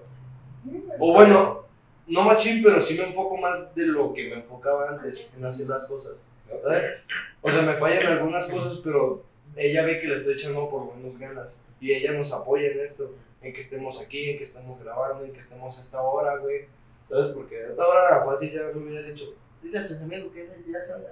O 0.99 1.13
bueno, 1.15 1.65
no 2.07 2.23
machín, 2.23 2.63
pero 2.63 2.81
sí 2.81 2.97
me 2.97 3.05
enfoco 3.05 3.37
más 3.37 3.75
de 3.75 3.87
lo 3.87 4.13
que 4.15 4.29
me 4.29 4.35
enfocaba 4.37 4.89
antes 4.91 5.37
en 5.37 5.45
hacer 5.45 5.69
las 5.69 5.89
cosas. 5.89 6.27
¿sabes? 6.63 7.01
O 7.43 7.51
sea, 7.51 7.63
me 7.63 7.75
fallan 7.75 8.07
algunas 8.07 8.49
cosas, 8.51 8.79
pero 8.85 9.25
ella 9.57 9.85
ve 9.85 10.01
que 10.01 10.07
le 10.07 10.15
estoy 10.15 10.35
echando 10.35 10.69
por 10.71 10.85
buenas 10.85 11.19
ganas. 11.19 11.61
Y 11.81 11.93
ella 11.93 12.13
nos 12.13 12.33
apoya 12.33 12.69
en 12.69 12.81
esto, 12.81 13.13
en 13.43 13.53
que 13.53 13.61
estemos 13.61 14.01
aquí, 14.01 14.31
en 14.31 14.39
que 14.39 14.45
estemos 14.45 14.81
grabando, 14.83 15.25
en 15.25 15.33
que 15.33 15.41
estemos 15.41 15.77
a 15.77 15.81
esta 15.81 16.01
hora, 16.01 16.37
güey. 16.37 16.67
¿Sabes? 17.09 17.33
Porque 17.35 17.65
a 17.65 17.69
esta 17.69 17.87
hora 17.87 18.25
fácil 18.25 18.53
ya 18.53 18.63
me 18.75 18.81
hubiera 18.89 19.07
dicho, 19.07 19.35
dile 19.67 19.79
a 19.79 19.87
tus 19.87 20.03
amigos 20.03 20.33
que 20.33 20.49
ya 20.71 20.85
saben. 20.85 21.07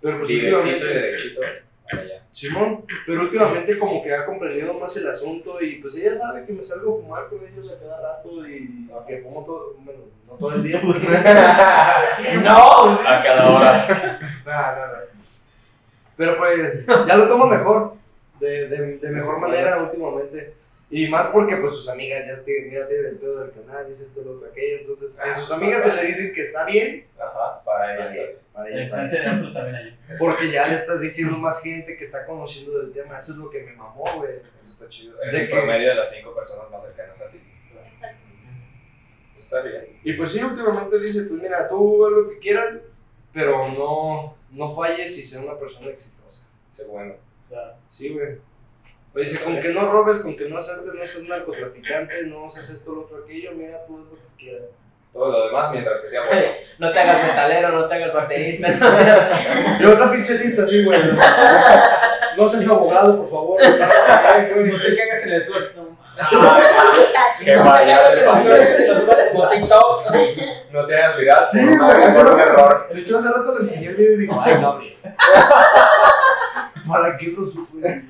Pero 0.00 0.18
pues 0.20 0.30
últimamente, 0.30 0.84
derechito. 0.84 1.40
Simón, 2.30 2.84
pero 3.06 3.22
últimamente 3.22 3.78
como 3.78 4.02
que 4.02 4.14
ha 4.14 4.26
comprendido 4.26 4.74
más 4.74 4.94
el 4.98 5.08
asunto 5.08 5.60
y 5.62 5.76
pues 5.76 5.96
ella 5.96 6.14
sabe 6.14 6.44
que 6.44 6.52
me 6.52 6.62
salgo 6.62 6.94
a 6.94 7.00
fumar 7.00 7.28
con 7.28 7.38
ellos 7.46 7.72
a 7.72 7.80
cada 7.80 8.00
rato 8.00 8.46
y 8.46 8.88
que 9.06 9.18
fumo 9.22 9.44
todo, 9.44 9.74
bueno, 9.78 10.00
no 10.26 10.34
todo 10.34 10.54
el 10.54 10.62
día. 10.62 10.80
No, 12.42 12.92
A 12.92 13.22
cada 13.22 13.50
hora. 13.50 14.18
Nah, 14.44 14.76
nah, 14.76 14.86
nah. 14.92 14.98
Pero 16.16 16.36
pues 16.36 16.86
ya 16.86 17.16
lo 17.16 17.28
tomo 17.28 17.46
mejor, 17.46 17.94
de, 18.40 18.68
de, 18.68 18.98
de 18.98 19.08
mejor 19.08 19.40
manera 19.40 19.82
últimamente. 19.82 20.52
Y 20.90 21.06
más 21.08 21.26
porque 21.28 21.54
pues 21.56 21.74
sus 21.74 21.88
amigas 21.90 22.26
ya 22.26 22.42
tienen, 22.44 22.70
ya 22.72 22.88
tienen 22.88 23.06
el 23.06 23.16
pedo 23.16 23.40
del 23.40 23.52
canal, 23.52 23.86
dice 23.88 24.04
esto, 24.04 24.22
lo 24.22 24.36
otro, 24.36 24.48
aquello. 24.48 24.78
Entonces, 24.78 25.18
si 25.22 25.40
sus 25.40 25.52
amigas 25.52 25.84
se 25.84 25.94
le 25.94 26.08
dicen 26.08 26.32
que 26.34 26.40
está 26.40 26.64
bien, 26.64 27.06
Ajá, 27.18 27.62
para 27.62 27.94
ella. 27.94 28.06
para 28.06 28.14
ella, 28.14 28.38
para 28.54 28.68
ella 28.70 28.96
La 28.96 29.04
está 29.04 29.34
otros 29.34 29.52
también 29.52 29.76
hay. 29.76 29.98
Porque 30.18 30.50
ya 30.50 30.66
le 30.68 30.74
está 30.76 30.96
diciendo 30.96 31.36
más 31.36 31.62
gente 31.62 31.94
que 31.96 32.04
está 32.04 32.24
conociendo 32.24 32.78
del 32.78 32.92
tema. 32.92 33.18
Eso 33.18 33.32
es 33.32 33.38
lo 33.38 33.50
que 33.50 33.62
me 33.64 33.72
mamó, 33.74 34.04
güey. 34.16 34.36
Eso 34.62 34.72
está 34.72 34.88
chido. 34.88 35.20
Es 35.22 35.30
De 35.32 35.40
el 35.42 35.48
que- 35.48 35.54
promedio 35.54 35.88
de 35.90 35.94
las 35.94 36.10
cinco 36.10 36.34
personas 36.34 36.70
más 36.70 36.82
cercanas 36.82 37.20
a 37.20 37.30
ti. 37.30 37.38
Exacto. 37.90 38.22
Eso 39.36 39.44
está 39.44 39.60
bien. 39.60 40.00
Y 40.02 40.12
pues 40.14 40.32
sí, 40.32 40.42
últimamente 40.42 40.98
dice, 41.00 41.24
pues 41.24 41.42
mira, 41.42 41.68
tú 41.68 42.06
haz 42.06 42.12
lo 42.12 42.30
que 42.30 42.38
quieras, 42.38 42.78
pero 43.34 43.68
no, 43.72 44.36
no 44.52 44.74
falles 44.74 45.18
y 45.18 45.22
sea 45.22 45.42
una 45.42 45.58
persona 45.58 45.88
exitosa. 45.90 46.46
Sé 46.70 46.86
bueno. 46.86 47.14
Claro. 47.50 47.74
Sí, 47.90 48.08
güey. 48.08 48.38
Pues 49.12 49.30
dice, 49.30 49.44
con 49.44 49.60
que 49.60 49.68
no 49.70 49.90
robes, 49.90 50.18
con 50.18 50.36
que 50.36 50.48
no 50.48 50.58
asaltes, 50.58 50.94
no 50.94 51.06
seas 51.06 51.28
narcotraficante, 51.28 52.22
no 52.24 52.50
seas 52.50 52.70
esto, 52.70 52.92
lo 52.92 53.00
otro, 53.02 53.24
aquello, 53.24 53.52
mira, 53.52 53.84
tú 53.86 53.98
haz 53.98 54.04
lo 54.04 54.16
que 54.16 54.36
quieras. 54.44 54.68
Todo 55.12 55.32
lo 55.32 55.46
demás, 55.46 55.72
mientras 55.72 56.00
que 56.00 56.08
sea 56.08 56.22
bueno. 56.26 56.46
no 56.78 56.92
te 56.92 57.00
hagas 57.00 57.26
metalero, 57.26 57.68
no 57.70 57.88
te 57.88 57.94
hagas 57.94 58.14
baterista, 58.14 58.68
no 58.68 58.92
seas. 58.96 59.80
Y 59.80 59.84
otra 59.84 60.12
pinche 60.12 60.38
lista, 60.38 60.66
sí, 60.66 60.84
güey. 60.84 61.00
No 62.36 62.48
seas 62.48 62.68
abogado, 62.68 63.16
por 63.22 63.30
favor. 63.30 63.60
No 64.48 64.80
te 64.82 64.96
cagas 64.96 65.26
en 65.26 65.32
el 65.32 65.46
tuerto. 65.46 65.88
No. 66.32 66.56
Qué 67.44 67.56
No 67.56 67.64
te 70.84 70.96
hagas 70.96 71.14
el. 71.14 71.16
No 71.16 71.16
viral 71.18 71.46
Sí, 71.50 71.64
güey, 71.64 72.14
por 72.14 72.26
un 72.34 72.40
error. 72.40 72.88
De 72.92 73.00
hecho, 73.00 73.18
hace 73.18 73.28
rato 73.28 73.54
le 73.54 73.60
enseñé 73.62 73.88
el 73.88 73.96
video 73.96 74.12
y 74.12 74.16
digo, 74.18 74.40
ay, 74.40 74.60
Gabriel. 74.60 74.96
¿Para 76.86 77.16
qué 77.16 77.28
lo 77.28 77.46
supe? 77.46 78.04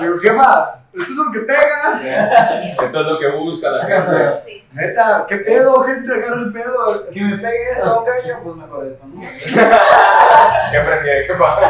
Digo, 0.00 0.18
jefa, 0.18 0.84
esto 0.92 1.12
es 1.12 1.16
lo 1.16 1.32
que 1.32 1.40
pega. 1.40 2.62
Esto 2.64 3.00
es 3.00 3.06
lo 3.06 3.18
que 3.18 3.28
busca 3.28 3.70
la 3.70 3.84
gente. 3.84 4.42
Sí. 4.44 4.64
Neta, 4.72 5.26
¿qué 5.28 5.36
pedo, 5.36 5.82
gente? 5.84 6.12
Agarra 6.12 6.42
el 6.42 6.52
pedo. 6.52 7.10
Que 7.10 7.20
me 7.20 7.38
pegue 7.38 7.70
esto 7.72 7.90
a 7.90 7.98
un 8.00 8.04
gallo, 8.04 8.38
pues 8.42 8.56
mejor 8.56 8.86
esto, 8.86 9.06
¿no? 9.06 9.20
¿Qué 10.72 10.80
prefiere, 10.80 11.24
jefa? 11.24 11.60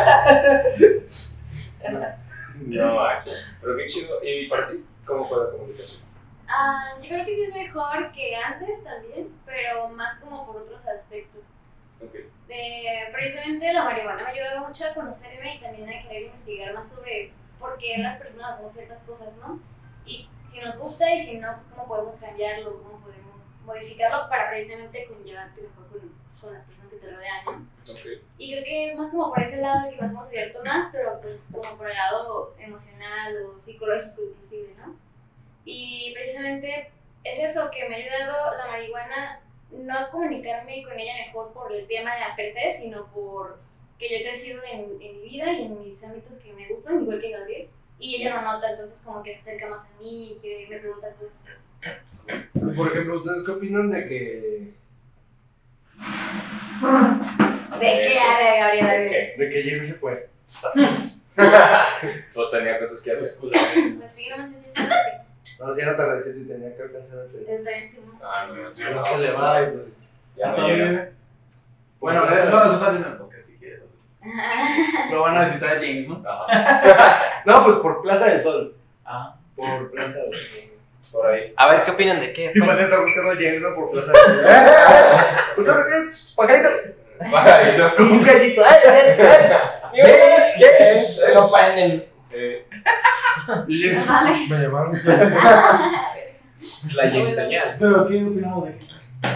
No 2.61 2.95
manches. 2.95 3.47
Pero 3.61 3.77
qué 3.77 3.87
chido. 3.87 4.19
¿Y 4.23 4.49
para 4.49 4.69
ti? 4.69 4.85
¿Cómo 5.05 5.27
fue 5.27 5.45
la 5.45 5.51
comunicación? 5.51 6.03
Ah, 6.47 6.95
yo 7.01 7.09
creo 7.09 7.25
que 7.25 7.35
sí 7.35 7.43
es 7.45 7.55
mejor 7.55 8.13
que 8.13 8.35
antes 8.37 8.85
también, 8.85 9.29
pero 9.47 9.89
más 9.89 10.19
como 10.21 10.47
por 10.47 10.57
otros 10.63 10.81
aspectos. 10.87 11.55
Ok. 12.03 12.15
De, 12.49 13.09
precisamente 13.13 13.73
la 13.73 13.85
marihuana 13.85 14.23
me 14.23 14.29
ha 14.29 14.33
ayudado 14.33 14.67
mucho 14.67 14.85
a 14.85 14.95
conocerme 14.95 15.57
y 15.57 15.61
también 15.61 15.89
a 15.89 16.03
querer 16.03 16.23
investigar 16.25 16.75
más 16.75 16.95
sobre 16.95 17.33
por 17.59 17.77
qué 17.79 17.99
las 17.99 18.19
personas 18.19 18.55
hacemos 18.55 18.75
ciertas 18.75 19.03
cosas, 19.05 19.37
¿no? 19.37 19.61
Y 20.07 20.29
si 20.49 20.61
nos 20.61 20.79
gusta 20.79 21.13
y 21.15 21.21
si 21.21 21.39
no, 21.39 21.55
pues 21.55 21.67
cómo 21.67 21.87
podemos 21.87 22.17
cambiarlo, 22.17 22.83
cómo 22.83 23.01
podemos 23.01 23.61
modificarlo 23.65 24.29
para 24.29 24.51
precisamente 24.51 25.07
conllevarte 25.07 25.63
mejor 25.63 25.89
con, 25.89 26.01
con 26.01 26.55
las 26.55 26.67
personas 26.67 26.91
que 26.91 26.97
te 26.97 27.11
rodean, 27.11 27.45
¿no? 27.45 27.93
Ok. 27.93 28.23
Y 28.39 28.53
creo 28.53 28.65
que 28.65 28.91
es 28.91 28.99
más 28.99 29.11
como 29.11 29.33
por 29.33 29.43
ese 29.43 29.61
lado 29.61 29.91
que 29.91 29.97
nos 29.97 30.11
hemos 30.11 30.27
abierto 30.27 30.65
más, 30.65 30.89
pero 30.91 31.21
pues 31.21 31.49
como 31.53 31.77
por 31.77 31.91
el 31.91 31.97
lado 31.97 32.55
emocional 32.59 33.37
o 33.45 33.63
psicológico 33.63 34.23
inclusive, 34.23 34.75
¿no? 34.79 34.97
Y 35.65 36.13
precisamente 36.15 36.91
es 37.23 37.39
eso 37.39 37.71
que 37.71 37.89
me 37.89 37.97
ha 37.97 37.99
ayudado 37.99 38.57
la 38.57 38.67
marihuana, 38.67 39.41
no 39.73 40.11
comunicarme 40.11 40.83
con 40.83 40.99
ella 40.99 41.15
mejor 41.27 41.53
por 41.53 41.73
el 41.73 41.87
tema 41.87 42.15
de 42.15 42.21
per 42.37 42.53
se, 42.53 42.79
sino 42.81 43.07
por 43.13 43.59
que 43.99 44.09
yo 44.09 44.17
he 44.17 44.23
crecido 44.23 44.63
en, 44.71 45.01
en 45.01 45.21
mi 45.21 45.29
vida 45.29 45.53
y 45.53 45.67
en 45.67 45.85
mis 45.85 46.03
ámbitos 46.03 46.39
que 46.39 46.53
me 46.53 46.69
gustan, 46.69 47.03
igual 47.03 47.21
que 47.21 47.31
Gabriel. 47.31 47.69
Y 47.99 48.17
ella 48.17 48.37
lo 48.37 48.43
nota, 48.43 48.71
entonces 48.71 49.03
como 49.05 49.23
que 49.23 49.33
se 49.35 49.51
acerca 49.51 49.69
más 49.69 49.91
a 49.91 49.99
mí 49.99 50.33
y 50.33 50.39
que 50.41 50.67
me 50.71 50.79
pregunta 50.79 51.13
cosas. 51.13 51.67
Por 52.75 52.89
ejemplo, 52.89 53.17
¿ustedes 53.17 53.45
qué 53.45 53.51
opinan 53.53 53.91
de 53.91 54.09
que, 54.09 54.75
¿De 56.81 58.09
qué 58.09 58.19
área, 58.19 58.65
Gabriel? 58.65 58.87
A 58.87 58.93
ver. 58.93 59.11
¿Qué? 59.11 59.35
de 59.45 59.51
que 59.51 59.63
Jimmy 59.63 59.85
se 59.85 59.95
fue? 59.95 60.29
Pues 62.35 62.51
tenía 62.51 62.79
cosas 62.79 63.03
que 63.03 63.13
hacer. 63.13 63.41
Pues 63.41 64.13
sí, 64.13 64.29
no 64.29 64.37
manches, 64.37 64.63
sí, 64.63 64.83
sí, 64.83 64.87
No, 65.61 65.75
si 65.75 65.81
era 65.83 65.97
tardecito 65.97 66.39
y 66.39 66.45
tenía 66.45 66.75
que 66.77 66.83
alcanzar 66.83 67.21
el 67.21 67.31
tren. 67.31 67.45
sí. 67.47 67.53
Es 67.53 67.65
rarísimo. 67.65 68.21
Ah, 68.23 68.47
no, 68.49 68.55
no, 68.55 68.71
No 68.95 69.05
se 69.05 69.19
le 69.19 69.33
va, 69.33 69.63
y 69.63 69.67
pues. 69.67 69.85
Ya 70.37 70.49
¿Hasta 70.49 70.63
no 70.63 70.69
llega. 70.69 71.11
Bueno, 71.99 72.31
eso, 72.31 72.51
no, 72.51 72.65
eso 72.65 72.77
sale 72.79 72.99
en 72.99 73.05
el 73.05 73.17
podcast 73.19 73.43
si 73.43 73.59
quieres. 73.59 73.81
Lo 75.11 75.21
van 75.21 75.37
a 75.37 75.43
visitar 75.43 75.77
a 75.77 75.81
James, 75.81 76.09
¿no? 76.09 76.23
Ajá. 76.27 77.43
No, 77.45 77.65
pues 77.65 77.77
por 77.79 78.03
Plaza 78.03 78.27
del 78.27 78.43
Sol. 78.43 78.75
Ah. 79.05 79.35
Por 79.57 79.91
Plaza 79.91 80.19
del 80.21 80.35
Sol. 80.35 80.71
Por 81.13 81.27
ahí. 81.27 81.53
A 81.57 81.69
ver, 81.71 81.85
¿qué 81.85 81.91
opinan 81.91 82.21
de 82.21 82.33
qué? 82.33 82.53
Y 82.55 82.61
van 82.61 82.79
a 82.79 82.83
estar 82.83 83.01
buscando 83.01 83.31
a 83.33 83.35
James, 83.35 83.63
¿no? 83.63 83.75
Por 83.75 83.91
Plaza 83.91 84.13
del 84.13 84.21
Sol. 84.21 84.45
¡Eh, 84.47 84.51
eh! 84.51 85.37
¿Por 85.57 85.65
qué 85.65 85.71
no 85.71 85.77
pajarito? 86.37 86.71
Pajarito. 87.31 87.97
Como 87.97 88.13
un 88.15 88.23
gallito. 88.23 88.63
¡Eh, 88.63 88.65
eh, 88.85 89.17
eh! 89.19 90.55
James, 90.59 91.25
James. 91.27 91.35
Lo. 91.35 92.10
Eh, 92.33 92.67
Y 93.69 93.91
mames. 94.07 94.51
me 94.51 94.59
llamaron. 94.59 94.95
Es 94.95 95.05
la 96.95 97.11
James 97.11 97.35
señal. 97.35 97.77
Pero, 97.79 98.07
¿qué 98.07 98.25
opinamos 98.25 98.69
de 98.69 98.79
qué? 98.79 98.87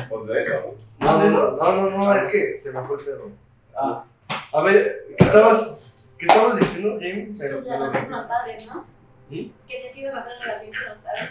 Pues 0.09 0.27
de 0.27 0.43
eso. 0.43 0.75
No, 0.99 1.19
de 1.19 1.29
eso. 1.29 1.59
No, 1.61 1.73
no, 1.73 1.91
no, 1.91 2.15
es 2.15 2.31
que 2.31 2.61
se 2.61 2.73
me 2.73 2.83
fue 2.87 2.97
el 2.99 3.05
perro. 3.05 3.31
Ah. 3.77 4.05
A 4.53 4.63
ver, 4.63 5.07
¿qué 5.19 5.25
estabas, 5.25 5.83
qué 6.19 6.27
estabas 6.27 6.59
diciendo, 6.61 6.99
James? 7.01 7.31
Pues 7.39 7.67
la 7.67 7.77
relación 7.79 8.05
con 8.05 8.13
los 8.17 8.25
padres, 8.27 8.67
¿no? 8.67 8.83
¿Mm? 9.31 9.51
Que 9.69 9.79
sí 9.79 9.87
ha 9.89 9.91
sido 9.91 10.15
mejor 10.15 10.31
la 10.31 10.39
relación 10.45 10.75
con 10.77 10.85
los 10.89 10.99
padres. 10.99 11.31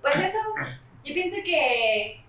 Pues 0.00 0.14
eso, 0.16 0.38
yo 1.04 1.14
pienso 1.14 1.36
que 1.44 2.23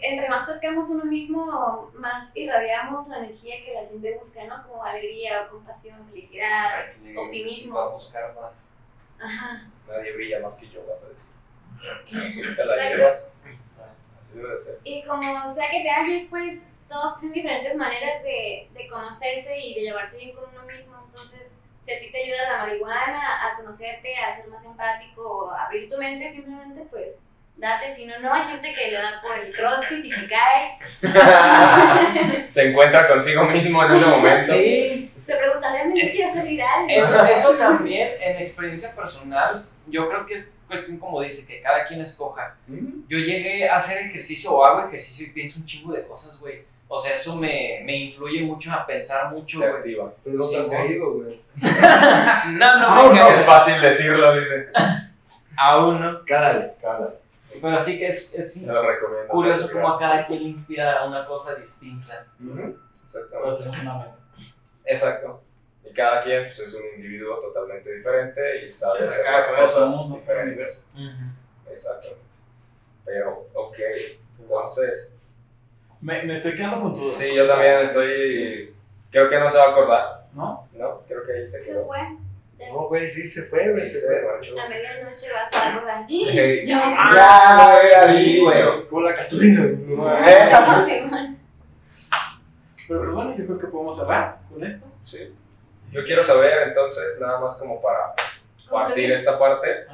entre 0.00 0.28
más 0.28 0.46
pescamos 0.46 0.88
uno 0.90 1.04
mismo, 1.04 1.90
más 1.94 2.36
irradiamos 2.36 3.08
la 3.08 3.18
energía 3.18 3.64
que 3.64 3.72
la 3.74 3.86
gente 3.88 4.16
busca, 4.18 4.44
¿no? 4.44 4.66
Como 4.66 4.84
alegría, 4.84 5.48
compasión, 5.48 6.06
felicidad. 6.08 6.86
Optimismo. 7.16 7.76
Va 7.76 7.84
a 7.84 7.88
buscar 7.88 8.34
más. 8.34 8.78
Ajá. 9.18 9.68
Nadie 9.88 10.12
brilla 10.12 10.40
más 10.40 10.56
que 10.56 10.68
yo, 10.68 10.86
vas 10.86 11.04
a 11.04 11.08
decir. 11.08 11.34
Así 12.26 12.42
te 12.56 12.64
la 12.64 12.76
Exacto. 12.76 12.96
llevas. 12.96 13.32
Así 14.20 14.32
debe 14.34 14.54
de 14.54 14.60
ser. 14.60 14.78
Y 14.84 15.02
como 15.04 15.22
sea 15.52 15.70
que 15.70 15.82
te 15.82 15.90
halles, 15.90 16.26
pues 16.28 16.66
todos 16.88 17.18
tienen 17.20 17.42
diferentes 17.42 17.76
maneras 17.76 18.22
de, 18.22 18.68
de 18.72 18.88
conocerse 18.88 19.58
y 19.58 19.74
de 19.74 19.80
llevarse 19.82 20.18
bien 20.18 20.36
con 20.36 20.44
uno 20.50 20.62
mismo. 20.64 21.02
Entonces, 21.06 21.62
si 21.82 21.92
a 21.92 22.00
ti 22.00 22.10
te 22.10 22.22
ayuda 22.24 22.50
la 22.50 22.58
marihuana 22.58 23.46
a 23.46 23.56
conocerte, 23.56 24.14
a 24.16 24.32
ser 24.32 24.48
más 24.48 24.64
empático, 24.64 25.50
a 25.50 25.66
abrir 25.66 25.88
tu 25.88 25.96
mente, 25.96 26.30
simplemente 26.30 26.82
pues 26.90 27.28
date. 27.56 27.90
Si 27.90 28.06
no, 28.06 28.18
no, 28.20 28.32
hay 28.32 28.44
gente 28.44 28.72
que 28.74 28.90
le 28.90 28.96
da 28.98 29.20
por 29.22 29.38
el 29.38 29.52
crossfit 29.54 30.04
y 30.04 30.10
se 30.10 30.26
cae. 30.28 30.78
Se 32.48 32.70
encuentra 32.70 33.08
consigo 33.08 33.44
mismo 33.44 33.84
en 33.84 33.92
ese 33.94 34.06
momento. 34.06 34.52
Sí, 34.52 35.12
Se 35.26 35.34
pregunta, 35.36 35.72
¿realmente 35.72 36.10
quiero 36.10 36.32
ser 36.32 36.46
viral? 36.46 36.86
eso, 36.88 37.24
eso 37.24 37.50
también 37.54 38.10
en 38.20 38.36
experiencia 38.38 38.94
personal, 38.94 39.64
yo 39.86 40.08
creo 40.08 40.26
que 40.26 40.34
es 40.34 40.52
cuestión 40.66 40.98
como 40.98 41.20
dice, 41.20 41.46
que 41.46 41.60
cada 41.62 41.86
quien 41.86 42.00
escoja. 42.00 42.56
Yo 42.68 43.18
llegué 43.18 43.68
a 43.68 43.76
hacer 43.76 44.06
ejercicio 44.06 44.52
o 44.52 44.64
hago 44.64 44.88
ejercicio 44.88 45.26
y 45.26 45.30
pienso 45.30 45.60
un 45.60 45.66
chingo 45.66 45.92
de 45.92 46.02
cosas, 46.06 46.38
güey. 46.40 46.62
O 46.88 46.98
sea, 46.98 47.14
eso 47.14 47.34
me, 47.36 47.80
me 47.84 47.96
influye 47.96 48.42
mucho 48.42 48.72
a 48.72 48.86
pensar 48.86 49.32
mucho, 49.32 49.58
Te 49.60 49.66
activa. 49.66 50.12
Pero 50.22 50.36
no 50.36 50.48
te 50.48 50.56
has 50.58 50.64
Sí, 50.66 50.70
caído, 50.70 51.14
güey. 51.14 51.40
No, 52.46 52.78
no, 52.78 53.08
no 53.12 53.14
caes. 53.14 53.40
es 53.40 53.46
fácil 53.46 53.80
decirlo, 53.80 54.38
dice. 54.38 54.68
Aún 55.56 56.00
no. 56.00 56.24
Cálale, 56.24 56.72
cálale. 56.80 57.14
Pero 57.60 57.82
sí 57.82 57.98
que 57.98 58.08
es, 58.08 58.34
es 58.34 58.54
Se 58.54 58.72
curioso 59.28 59.70
como 59.72 59.88
a 59.88 59.98
cada 59.98 60.26
quien 60.26 60.42
le 60.42 60.48
inspira 60.50 61.04
una 61.06 61.24
cosa 61.24 61.54
distinta. 61.54 62.26
Ujú, 62.40 62.76
Pues 62.90 63.02
Exactamente. 63.02 64.12
Exacto. 64.84 65.42
Y 65.84 65.92
cada 65.92 66.22
quien 66.22 66.44
pues, 66.44 66.58
es 66.58 66.74
un 66.74 66.82
individuo 66.96 67.38
totalmente 67.40 67.92
diferente 67.92 68.66
y 68.66 68.70
sabe 68.70 68.98
Sí, 68.98 69.04
hacer 69.04 69.24
cada 69.24 69.38
las 69.38 69.50
cosas 69.50 69.90
mundo, 69.90 70.14
un 70.14 70.20
diferentes. 70.20 70.86
universo. 70.94 71.30
Exactamente. 71.70 72.20
Pero, 73.04 73.46
ok. 73.54 73.78
Entonces, 74.40 75.14
Me, 76.00 76.22
me 76.24 76.34
estoy 76.34 76.56
quedando 76.56 76.82
con 76.82 76.92
tu. 76.92 76.98
sí, 76.98 77.34
yo 77.34 77.46
también 77.46 77.80
estoy. 77.80 78.74
Creo 79.10 79.30
que 79.30 79.38
no 79.38 79.48
se 79.48 79.58
va 79.58 79.64
a 79.64 79.70
acordar, 79.70 80.26
¿No? 80.34 80.68
¿no? 80.72 81.02
Creo 81.06 81.24
que 81.24 81.32
ahí 81.32 81.48
se 81.48 81.64
Se 81.64 81.72
quedó. 81.72 81.86
fue. 81.86 81.98
No, 82.58 82.88
güey, 82.88 83.06
sí 83.06 83.28
se 83.28 83.42
fue, 83.42 83.70
güey. 83.72 83.86
Se 83.86 84.06
fue. 84.06 84.22
marchó. 84.22 84.58
A 84.58 84.68
medianoche 84.68 85.26
vas 85.32 85.54
a 85.54 85.78
rodar. 85.78 86.06
Hey. 86.08 86.62
Ya. 86.66 86.96
Ya, 87.14 87.80
era 87.82 88.10
ahí, 88.10 88.40
güey. 88.40 88.88
Como 88.88 89.02
la 89.02 89.14
cartulina. 89.14 89.62
Simón. 90.86 91.38
Pero 92.88 93.14
bueno, 93.14 93.36
yo 93.36 93.44
creo 93.46 93.58
que 93.58 93.66
podemos 93.66 93.96
cerrar 93.98 94.38
con 94.48 94.64
esto. 94.64 94.86
Sí. 95.00 95.34
Yo 95.90 96.04
quiero 96.04 96.22
saber 96.22 96.68
entonces, 96.68 97.18
nada 97.20 97.40
más 97.40 97.56
como 97.56 97.80
para 97.80 98.14
partir 98.70 99.10
esta 99.12 99.38
parte, 99.38 99.86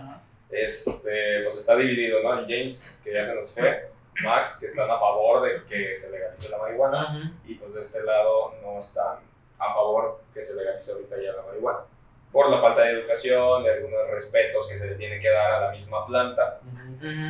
este, 0.50 1.42
pues 1.42 1.58
está 1.58 1.76
dividido, 1.76 2.22
¿no? 2.22 2.30
James, 2.42 3.00
que 3.02 3.12
ya 3.12 3.24
se 3.24 3.34
nos 3.34 3.52
fue, 3.54 3.90
Max, 4.22 4.58
que 4.60 4.66
están 4.66 4.90
a 4.90 4.98
favor 4.98 5.42
de 5.42 5.64
que 5.64 5.96
se 5.96 6.10
legalice 6.10 6.48
la 6.48 6.58
marihuana, 6.58 7.32
y 7.46 7.54
pues 7.54 7.74
de 7.74 7.80
este 7.80 8.02
lado 8.02 8.54
no 8.62 8.78
están 8.80 9.18
a 9.58 9.74
favor 9.74 10.20
que 10.34 10.42
se 10.42 10.54
legalice 10.54 10.92
ahorita 10.92 11.16
ya 11.16 11.32
la 11.32 11.42
marihuana. 11.42 11.80
Por 12.32 12.48
la 12.50 12.58
falta 12.58 12.80
de 12.82 12.92
educación, 12.92 13.62
de 13.62 13.72
algunos 13.74 14.08
respetos 14.10 14.66
que 14.68 14.76
se 14.78 14.88
le 14.90 14.94
tiene 14.96 15.20
que 15.20 15.28
dar 15.28 15.52
a 15.52 15.60
la 15.66 15.70
misma 15.70 16.06
planta. 16.06 16.58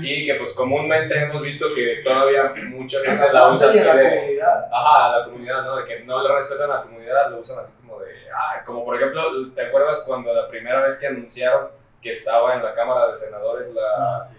Y 0.03 0.27
que 0.27 0.35
pues 0.35 0.53
comúnmente 0.55 1.17
hemos 1.19 1.41
visto 1.43 1.67
que 1.75 2.03
todavía 2.05 2.53
mucha 2.69 3.01
gente 3.01 3.33
la 3.33 3.49
usa 3.49 3.71
así 3.71 3.81
la 3.83 3.95
de... 3.97 4.17
comunidad. 4.17 4.67
Ajá, 4.71 5.19
la 5.19 5.25
comunidad, 5.25 5.63
¿no? 5.63 5.77
De 5.79 5.85
que 5.85 6.01
no 6.05 6.23
le 6.23 6.35
respetan 6.35 6.71
a 6.71 6.75
la 6.77 6.83
comunidad, 6.83 7.31
lo 7.31 7.39
usan 7.39 7.65
así 7.65 7.75
como 7.81 7.99
de. 8.01 8.13
Ah, 8.35 8.63
como 8.65 8.85
por 8.85 8.97
ejemplo, 8.97 9.23
¿te 9.55 9.67
acuerdas 9.67 10.05
cuando 10.07 10.33
la 10.35 10.47
primera 10.49 10.81
vez 10.83 10.99
que 11.01 11.07
anunciaron 11.07 11.69
que 12.03 12.11
estaba 12.11 12.55
en 12.55 12.63
la 12.63 12.75
Cámara 12.75 13.09
de 13.09 13.15
Senadores 13.15 13.73
la, 13.75 13.83
Ah, 13.97 14.21
sí. 14.23 14.37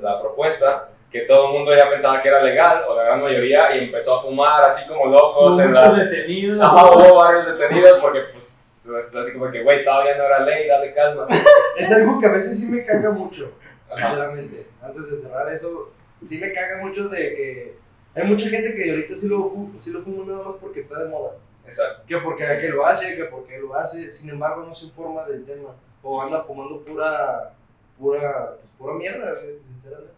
la 0.00 0.20
propuesta? 0.20 0.88
Que 1.10 1.20
todo 1.22 1.46
el 1.46 1.52
mundo 1.54 1.72
ya 1.74 1.88
pensaba 1.88 2.20
que 2.20 2.28
era 2.28 2.42
legal, 2.42 2.84
o 2.88 2.94
la 2.96 3.04
gran 3.04 3.22
mayoría, 3.22 3.74
y 3.76 3.84
empezó 3.84 4.18
a 4.18 4.22
fumar 4.22 4.64
así 4.64 4.86
como 4.86 5.06
locos 5.06 5.60
en 5.60 5.70
Muchos 5.70 5.82
las. 5.96 6.10
detenidos. 6.10 6.60
Ajá, 6.66 6.90
hubo 6.90 7.16
varios 7.20 7.46
detenidos 7.46 7.98
porque, 8.00 8.20
pues, 8.32 8.60
es 8.86 9.14
así 9.14 9.32
como 9.32 9.50
que, 9.50 9.62
güey, 9.62 9.84
todavía 9.84 10.16
no 10.16 10.24
era 10.24 10.40
ley, 10.40 10.68
dale 10.68 10.94
calma. 10.94 11.26
Es 11.78 11.90
algo 11.92 12.20
que 12.20 12.26
a 12.26 12.32
veces 12.32 12.60
sí 12.60 12.70
me 12.70 12.84
caga 12.84 13.10
mucho, 13.10 13.52
sinceramente. 13.96 14.66
Antes 14.80 15.10
de 15.10 15.18
cerrar 15.18 15.52
eso, 15.52 15.92
sí 16.24 16.38
me 16.38 16.52
caga 16.52 16.84
mucho 16.84 17.08
de 17.08 17.34
que 17.34 17.74
hay 18.14 18.24
mucha 18.24 18.48
gente 18.48 18.74
que 18.76 18.90
ahorita 18.90 19.16
sí 19.16 19.28
lo, 19.28 19.52
sí 19.80 19.90
lo 19.90 20.02
fuma 20.02 20.24
nada 20.24 20.48
más 20.48 20.56
porque 20.60 20.80
está 20.80 21.02
de 21.02 21.08
moda. 21.08 21.32
Exacto. 21.64 22.02
Que 22.06 22.16
porque 22.18 22.44
que 22.60 22.68
lo 22.68 22.86
hace, 22.86 23.16
que 23.16 23.24
porque 23.24 23.58
lo 23.58 23.74
hace, 23.74 24.10
sin 24.10 24.30
embargo 24.30 24.62
no 24.62 24.74
se 24.74 24.86
informa 24.86 25.24
del 25.24 25.44
tema. 25.44 25.70
O 26.02 26.20
anda 26.20 26.44
fumando 26.44 26.84
pura, 26.84 27.54
pura, 27.98 28.56
pues 28.60 28.72
pura 28.78 28.94
mierda, 28.94 29.34
sinceramente. 29.34 30.12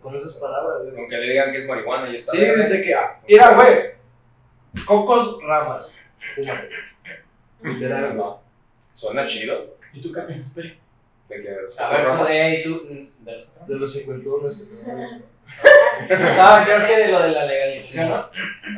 Con 0.00 0.16
esas 0.16 0.34
palabras, 0.36 0.82
güey. 0.84 0.98
Aunque 0.98 1.18
le 1.18 1.30
digan 1.30 1.52
que 1.52 1.58
es 1.58 1.68
marihuana 1.68 2.08
y 2.10 2.16
está. 2.16 2.32
Sí, 2.32 2.38
de 2.38 2.82
que, 2.82 2.94
ah, 2.94 3.20
mira, 3.28 3.54
güey, 3.54 3.90
cocos, 4.86 5.42
ramas, 5.42 5.94
fúmate. 6.34 6.68
Literal, 7.62 8.16
güey. 8.16 8.30
Suena 8.94 9.26
chido. 9.26 9.76
¿Y 9.92 10.00
tú 10.02 10.12
qué 10.12 10.20
piensas, 10.22 10.52
Peri? 10.54 10.78
De 11.28 11.42
que 11.42 11.50
los 11.62 11.78
A 11.78 11.88
ver, 11.90 12.04
tú, 12.04 12.10
fotógrafos- 12.12 12.30
eh, 12.30 12.60
tú, 12.64 12.70
mm, 12.88 13.24
de 13.24 13.32
los 13.36 13.66
De 13.68 13.74
los 13.76 13.92
cincuentones. 13.92 14.68
No, 14.68 15.04
creo 16.64 16.86
que 16.86 16.96
de 16.98 17.08
lo 17.08 17.22
de 17.22 17.30
la 17.30 17.44
legalización, 17.46 18.10
¿no? 18.10 18.28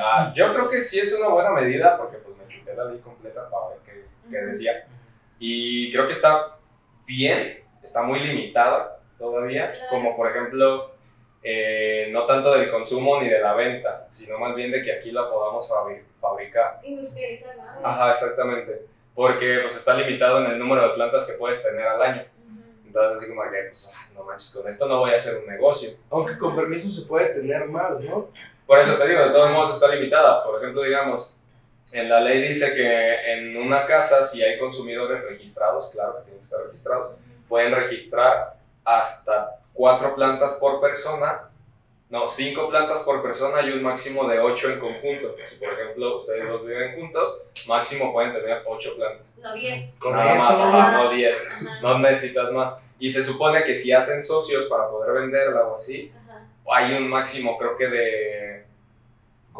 Ah, 0.03 0.33
yo 0.35 0.53
creo 0.53 0.69
que 0.69 0.81
sí 0.81 1.01
es 1.01 1.13
una 1.19 1.29
buena 1.29 1.51
medida 1.51 1.97
porque 1.97 2.19
pues 2.19 2.37
me 2.37 2.47
chuté 2.49 2.75
la 2.75 2.85
ley 2.85 2.99
completa 3.01 3.49
para 3.51 3.69
ver 3.71 3.79
qué, 3.85 4.05
qué 4.31 4.37
decía. 4.47 4.87
Y 5.39 5.91
creo 5.93 6.07
que 6.07 6.13
está 6.13 6.57
bien, 7.07 7.61
está 7.83 8.03
muy 8.03 8.21
limitada 8.21 9.01
todavía, 9.19 9.73
como 9.91 10.17
por 10.17 10.29
ejemplo, 10.31 10.93
eh, 11.43 12.09
no 12.11 12.27
tanto 12.27 12.53
del 12.53 12.71
consumo 12.71 13.21
ni 13.21 13.29
de 13.29 13.41
la 13.41 13.55
venta, 13.55 14.05
sino 14.09 14.39
más 14.39 14.55
bien 14.55 14.71
de 14.71 14.83
que 14.83 14.93
aquí 14.93 15.11
la 15.11 15.29
podamos 15.31 15.71
fabri- 15.71 16.03
fabricar. 16.21 16.81
Industrializar, 16.83 17.57
¿no? 17.57 17.87
Ajá, 17.87 18.11
exactamente. 18.11 18.83
Porque 19.15 19.59
pues 19.63 19.77
está 19.77 19.95
limitado 19.95 20.45
en 20.45 20.53
el 20.53 20.59
número 20.59 20.89
de 20.89 20.95
plantas 20.95 21.27
que 21.27 21.35
puedes 21.35 21.63
tener 21.63 21.87
al 21.87 22.01
año. 22.03 22.25
Entonces 22.87 23.23
así 23.23 23.29
como 23.29 23.43
que, 23.51 23.63
pues, 23.69 23.91
ah, 23.95 24.09
no 24.15 24.25
manches, 24.25 24.55
con 24.55 24.69
esto 24.69 24.87
no 24.89 24.99
voy 24.99 25.13
a 25.13 25.17
hacer 25.17 25.39
un 25.43 25.47
negocio. 25.47 25.91
Aunque 26.11 26.37
con 26.39 26.57
permiso 26.57 26.89
se 26.89 27.07
puede 27.09 27.29
tener 27.35 27.67
más, 27.67 28.01
¿no? 28.03 28.29
Por 28.67 28.79
eso 28.79 28.95
te 28.97 29.07
digo, 29.09 29.21
de 29.23 29.31
todos 29.31 29.51
modos 29.53 29.75
está 29.75 29.89
limitada. 29.89 30.43
Por 30.45 30.61
ejemplo, 30.61 30.83
digamos, 30.83 31.37
en 31.93 32.09
la 32.09 32.21
ley 32.21 32.43
dice 32.43 32.75
que 32.75 33.33
en 33.33 33.57
una 33.57 33.87
casa, 33.87 34.25
si 34.25 34.43
hay 34.43 34.59
consumidores 34.59 35.23
registrados, 35.25 35.91
claro 35.91 36.17
que 36.19 36.23
tienen 36.23 36.39
que 36.41 36.45
estar 36.45 36.61
registrados, 36.65 37.17
pueden 37.49 37.75
registrar 37.75 38.57
hasta 38.85 39.57
cuatro 39.81 40.15
plantas 40.15 40.57
por 40.57 40.79
persona, 40.79 41.49
no, 42.11 42.29
cinco 42.29 42.69
plantas 42.69 43.01
por 43.01 43.23
persona 43.23 43.63
y 43.63 43.73
un 43.73 43.83
máximo 43.83 44.29
de 44.29 44.39
ocho 44.39 44.71
en 44.71 44.79
conjunto. 44.79 45.35
Si 45.47 45.57
por 45.57 45.73
ejemplo 45.73 46.19
ustedes 46.19 46.47
dos 46.51 46.67
viven 46.67 46.97
juntos, 46.97 47.45
máximo 47.67 48.13
pueden 48.13 48.35
tener 48.35 48.63
ocho 48.67 48.95
plantas. 48.95 49.39
No, 49.39 49.55
10. 49.55 49.95
Con 49.99 50.13
Nada 50.13 50.35
más, 50.35 50.51
ajá, 50.51 50.93
no 50.93 51.11
diez. 51.11 51.49
Ajá. 51.51 51.81
No 51.81 51.99
necesitas 51.99 52.53
más. 52.53 52.75
Y 52.99 53.09
se 53.09 53.25
supone 53.25 53.65
que 53.65 53.75
si 53.75 53.91
hacen 53.91 54.23
socios 54.23 54.67
para 54.67 54.87
poder 54.91 55.15
venderla 55.15 55.67
o 55.69 55.77
así, 55.77 56.13
Ajá. 56.29 56.43
hay 56.75 56.93
un 56.93 57.09
máximo 57.09 57.57
creo 57.57 57.75
que 57.75 57.89
de 57.89 58.65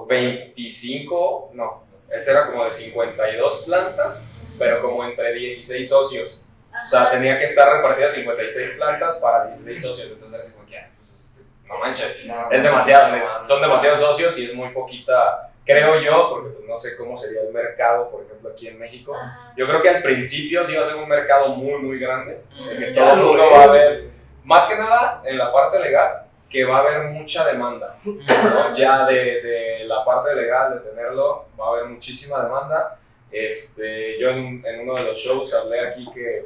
25, 0.07 1.53
no, 1.55 1.83
ese 2.11 2.33
era 2.33 2.51
como 2.51 2.67
de 2.67 2.73
52 2.73 3.63
plantas, 3.65 4.27
pero 4.59 4.83
como 4.83 5.03
entre 5.03 5.33
16 5.33 5.89
socios. 5.89 6.43
O 6.73 6.89
sea, 6.89 7.03
Ajá. 7.03 7.11
tenía 7.13 7.39
que 7.39 7.45
estar 7.45 7.73
repartidas 7.73 8.15
56 8.15 8.77
plantas 8.77 9.17
para 9.17 9.47
16 9.47 9.83
socios, 9.83 10.13
entonces 10.13 10.35
era 10.35 10.43
así 10.43 10.53
como 10.55 10.67
que, 10.67 10.79
ah, 10.79 10.89
pues, 10.97 11.25
este, 11.25 11.43
no 11.67 11.79
manches, 11.79 12.17
es 12.51 12.63
demasiado, 12.63 13.13
ne- 13.13 13.23
son 13.45 13.61
demasiados 13.61 14.01
socios 14.01 14.39
y 14.39 14.47
es 14.47 14.55
muy 14.55 14.69
poquita, 14.71 15.51
creo 15.65 16.01
yo, 16.01 16.29
porque 16.31 16.51
pues, 16.51 16.69
no 16.69 16.77
sé 16.79 16.97
cómo 16.97 17.17
sería 17.17 17.43
el 17.43 17.53
mercado, 17.53 18.11
por 18.11 18.25
ejemplo, 18.25 18.51
aquí 18.51 18.69
en 18.69 18.79
México. 18.79 19.15
Ajá. 19.15 19.53
Yo 19.57 19.67
creo 19.67 19.83
que 19.83 19.89
al 19.89 20.03
principio 20.03 20.65
sí 20.65 20.77
va 20.77 20.83
a 20.83 20.85
ser 20.85 20.97
un 20.97 21.09
mercado 21.09 21.49
muy, 21.49 21.83
muy 21.83 21.99
grande, 21.99 22.41
de 22.69 22.77
que 22.79 22.93
todo 22.93 23.15
el 23.15 23.21
mundo 23.21 23.43
va 23.53 23.65
a 23.65 23.73
ver, 23.73 24.11
más 24.45 24.67
que 24.69 24.77
nada 24.77 25.23
en 25.25 25.37
la 25.39 25.53
parte 25.53 25.79
legal, 25.81 26.23
que 26.49 26.65
va 26.65 26.79
a 26.79 26.81
haber 26.81 27.03
mucha 27.11 27.47
demanda. 27.47 27.97
¿no? 28.05 28.75
Ya 28.75 29.05
de, 29.07 29.41
de 29.43 29.85
la 29.87 30.05
parte 30.05 30.35
legal, 30.35 30.75
de 30.75 30.91
tenerlo, 30.91 31.47
va 31.61 31.67
a 31.67 31.69
haber 31.71 31.85
muchísima 31.87 32.43
demanda. 32.43 32.97
Este, 33.33 34.19
yo 34.19 34.31
en, 34.31 34.65
en 34.67 34.81
uno 34.81 34.95
de 34.97 35.05
los 35.05 35.19
shows 35.19 35.55
hablé 35.55 35.87
aquí 35.89 36.07
que, 36.13 36.43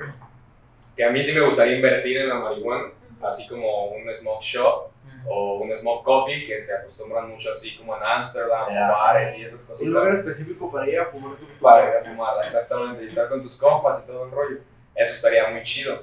que 0.96 1.04
a 1.04 1.10
mí 1.10 1.22
sí 1.22 1.32
me 1.32 1.40
gustaría 1.44 1.76
invertir 1.76 2.18
en 2.18 2.28
la 2.28 2.34
marihuana, 2.36 2.90
así 3.22 3.46
como 3.48 3.86
un 3.88 4.14
smoke 4.14 4.42
shop 4.42 4.88
o 5.26 5.54
un 5.60 5.74
smoke 5.74 6.04
coffee, 6.04 6.46
que 6.46 6.60
se 6.60 6.74
acostumbran 6.76 7.30
mucho 7.30 7.50
así 7.52 7.76
como 7.78 7.96
en 7.96 8.02
Ámsterdam 8.02 8.68
Ya. 8.74 8.90
o 8.90 8.92
bares 8.92 9.38
y 9.38 9.44
esas 9.44 9.62
Un 9.62 9.66
cosas 9.68 9.86
lugar 9.86 10.14
específico 10.16 10.70
para 10.70 10.86
ir 10.88 10.98
a 11.00 11.06
fumar 11.06 11.36
tu 11.36 11.46
para 11.60 11.88
ir 11.88 11.96
a 11.96 12.04
fumar, 12.10 12.34
exactamente, 12.42 13.04
y 13.04 13.06
estar 13.08 13.28
con 13.30 13.42
tus 13.42 13.56
compas 13.56 14.02
y 14.04 14.06
todo 14.06 14.26
el 14.26 14.30
rollo. 14.30 14.58
Eso 14.94 15.14
estaría 15.14 15.48
muy 15.48 15.62
chido. 15.62 16.02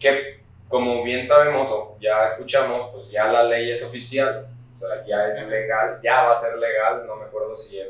Que, 0.00 0.40
como 0.68 1.04
bien 1.04 1.24
sabemos 1.24 1.70
o 1.70 1.96
ya 2.00 2.24
escuchamos, 2.24 2.90
pues 2.92 3.10
ya 3.10 3.26
la 3.26 3.44
ley 3.44 3.70
es 3.70 3.84
oficial, 3.84 4.48
o 4.74 4.78
sea, 4.80 5.04
ya 5.06 5.28
es 5.28 5.46
legal, 5.48 6.00
ya 6.02 6.24
va 6.24 6.32
a 6.32 6.34
ser 6.34 6.58
legal, 6.58 7.06
no 7.06 7.14
me 7.16 7.26
acuerdo 7.26 7.56
si 7.56 7.78
en 7.80 7.88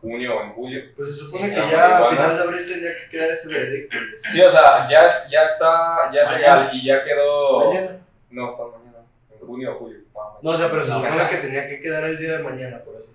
junio 0.00 0.36
o 0.38 0.42
en 0.42 0.50
julio. 0.50 0.82
Pues 0.96 1.08
se 1.10 1.14
supone 1.14 1.48
Sí, 1.48 1.54
que 1.54 1.60
ya 1.70 1.98
a 2.06 2.10
final 2.10 2.36
de 2.36 2.42
abril 2.42 2.68
tendría 2.68 2.96
que 2.98 3.08
quedar 3.10 3.30
ese 3.30 3.48
veredicto. 3.48 3.96
Sí, 4.32 4.40
o 4.42 4.50
sea, 4.50 4.88
ya, 4.88 5.28
ya 5.28 5.42
está, 5.44 6.10
ya 6.12 6.30
legal 6.32 6.70
y 6.72 6.84
ya 6.84 7.04
quedó... 7.04 7.66
Mañana. 7.72 7.98
No, 8.30 8.56
¿cuándo 8.56 8.78
mañana? 8.78 8.98
En 9.32 9.46
junio 9.46 9.72
o 9.72 9.78
julio. 9.78 9.98
Ah, 10.16 10.38
No, 10.42 10.50
o 10.50 10.56
sea, 10.56 10.70
pero 10.70 10.84
se 10.84 10.92
supone 10.92 11.28
que 11.30 11.36
tenía 11.36 11.68
que 11.68 11.80
quedar 11.80 12.04
el 12.04 12.18
día 12.18 12.38
de 12.38 12.42
mañana, 12.42 12.78
por 12.84 12.94
eso. 12.94 13.06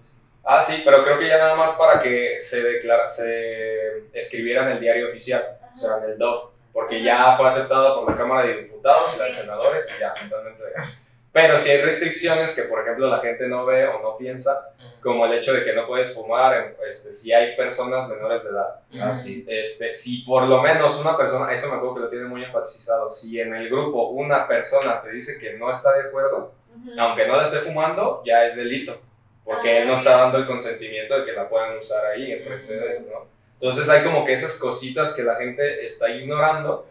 Ah, 0.43 0.61
sí, 0.61 0.81
pero 0.85 1.03
creo 1.03 1.17
que 1.17 1.27
ya 1.27 1.37
nada 1.39 1.55
más 1.55 1.71
para 1.71 1.99
que 1.99 2.35
se 2.35 2.61
declara, 2.61 3.09
se 3.09 4.03
escribiera 4.13 4.63
en 4.63 4.73
el 4.73 4.79
diario 4.79 5.09
oficial. 5.09 5.43
o 5.73 5.77
sea, 5.77 5.97
en 6.03 6.11
el 6.11 6.17
DOF, 6.19 6.51
porque 6.71 7.01
ya 7.01 7.35
fue 7.35 7.47
aceptado 7.47 7.99
por 7.99 8.11
la 8.11 8.17
Cámara 8.17 8.47
de 8.47 8.61
Diputados 8.63 9.15
y 9.15 9.19
la 9.19 9.25
de 9.25 9.33
Senadores 9.33 9.87
y 9.95 9.99
ya, 9.99 10.13
totalmente 10.13 10.63
legal. 10.63 10.85
Pero 11.35 11.57
si 11.57 11.69
hay 11.69 11.81
restricciones 11.81 12.55
que, 12.55 12.61
por 12.61 12.79
ejemplo, 12.81 13.09
la 13.09 13.19
gente 13.19 13.45
no 13.49 13.65
ve 13.65 13.85
o 13.87 14.01
no 14.01 14.15
piensa, 14.15 14.69
como 15.01 15.25
el 15.25 15.33
hecho 15.33 15.51
de 15.53 15.65
que 15.65 15.73
no 15.73 15.85
puedes 15.85 16.13
fumar 16.13 16.77
este, 16.89 17.11
si 17.11 17.33
hay 17.33 17.57
personas 17.57 18.07
menores 18.07 18.45
de 18.45 18.51
edad. 18.51 19.17
Sí. 19.17 19.45
Este, 19.45 19.93
si 19.93 20.21
por 20.21 20.43
lo 20.43 20.61
menos 20.61 20.97
una 20.97 21.17
persona, 21.17 21.51
eso 21.51 21.67
me 21.67 21.75
acuerdo 21.75 21.95
que 21.95 22.01
lo 22.03 22.09
tiene 22.09 22.23
muy 22.23 22.41
enfatizado, 22.41 23.11
si 23.11 23.37
en 23.37 23.53
el 23.53 23.69
grupo 23.69 24.11
una 24.11 24.47
persona 24.47 25.01
te 25.01 25.11
dice 25.11 25.37
que 25.37 25.57
no 25.57 25.69
está 25.69 25.91
de 25.97 26.07
acuerdo, 26.07 26.53
aunque 26.97 27.27
no 27.27 27.35
la 27.35 27.43
esté 27.43 27.59
fumando, 27.59 28.23
ya 28.25 28.45
es 28.45 28.55
delito, 28.55 28.97
porque 29.43 29.71
Ah, 29.71 29.77
él 29.79 29.87
no 29.89 29.95
está 29.95 30.11
dando 30.11 30.37
el 30.37 30.47
consentimiento 30.47 31.19
de 31.19 31.25
que 31.25 31.33
la 31.33 31.49
puedan 31.49 31.77
usar 31.77 32.05
ahí 32.05 32.31
enfrente 32.31 32.73
de 32.73 32.95
él, 32.95 33.07
¿no? 33.11 33.27
Entonces 33.59 33.89
hay 33.89 34.03
como 34.03 34.25
que 34.25 34.33
esas 34.33 34.59
cositas 34.59 35.13
que 35.13 35.23
la 35.23 35.35
gente 35.35 35.85
está 35.85 36.09
ignorando 36.09 36.87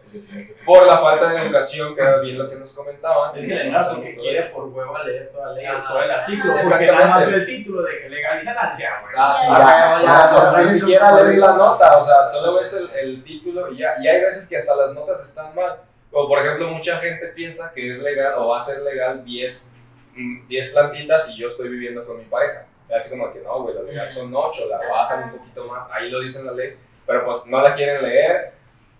por 0.65 0.85
la 0.87 0.97
falta 0.99 1.29
de 1.29 1.43
educación, 1.43 1.95
que 1.95 2.01
era 2.01 2.17
bien 2.19 2.39
lo 2.39 2.49
que 2.49 2.55
nos 2.55 2.73
comentaban. 2.73 3.37
Es 3.37 3.45
que 3.45 3.53
le 3.53 3.69
da 3.69 3.93
porque 3.93 4.15
quiere 4.15 4.41
por 4.45 4.65
huevo 4.65 4.97
leer 5.05 5.29
toda 5.31 5.49
la 5.49 5.53
ley 5.53 5.65
Ajá. 5.65 5.87
todo 5.87 6.01
el 6.01 6.11
artículo. 6.11 6.53
Ajá. 6.53 6.69
Porque 6.69 6.85
nada 6.87 7.07
más 7.07 7.27
el 7.27 7.45
título 7.45 7.83
de 7.83 8.01
que 8.01 8.09
legalizan 8.09 8.57
ansia, 8.57 9.01
güey. 9.03 9.13
Ah, 9.15 9.33
sí, 9.33 9.47
Ya, 9.47 9.57
ya, 9.57 9.65
ya, 9.67 10.01
ya, 10.01 10.05
ya, 10.05 10.37
o 10.37 10.41
sea, 10.51 10.61
ya, 10.61 10.71
ni 10.71 10.79
siquiera 10.79 11.23
lees 11.23 11.37
la 11.37 11.53
nota, 11.53 11.97
o 11.97 12.03
sea, 12.03 12.29
solo 12.29 12.55
ves 12.55 12.73
el, 12.73 12.89
el 12.95 13.23
título 13.23 13.71
y 13.71 13.77
ya. 13.77 13.93
Y 14.01 14.07
hay 14.07 14.21
veces 14.21 14.49
que 14.49 14.57
hasta 14.57 14.75
las 14.75 14.91
notas 14.93 15.23
están 15.23 15.53
mal. 15.55 15.77
O 16.11 16.27
por 16.27 16.39
ejemplo, 16.39 16.67
mucha 16.69 16.97
gente 16.97 17.27
piensa 17.27 17.71
que 17.73 17.91
es 17.91 17.99
legal 17.99 18.33
o 18.37 18.47
va 18.47 18.59
a 18.59 18.61
ser 18.61 18.81
legal 18.81 19.23
10, 19.23 19.71
mm, 20.15 20.47
10 20.47 20.69
plantitas 20.71 21.29
y 21.29 21.37
yo 21.37 21.49
estoy 21.49 21.69
viviendo 21.69 22.03
con 22.05 22.17
mi 22.17 22.23
pareja. 22.25 22.65
Así 22.93 23.09
como 23.11 23.31
que 23.33 23.39
no, 23.39 23.63
güey, 23.63 23.75
lo 23.75 23.83
legal 23.83 24.11
son 24.11 24.33
8, 24.35 24.69
la 24.69 24.77
bajan 24.89 25.23
un 25.33 25.37
poquito 25.39 25.65
más, 25.65 25.89
ahí 25.91 26.09
lo 26.09 26.19
dice 26.21 26.39
en 26.39 26.45
la 26.47 26.51
ley, 26.53 26.77
pero 27.05 27.25
pues 27.25 27.45
no 27.45 27.61
la 27.61 27.75
quieren 27.75 28.01
leer. 28.03 28.53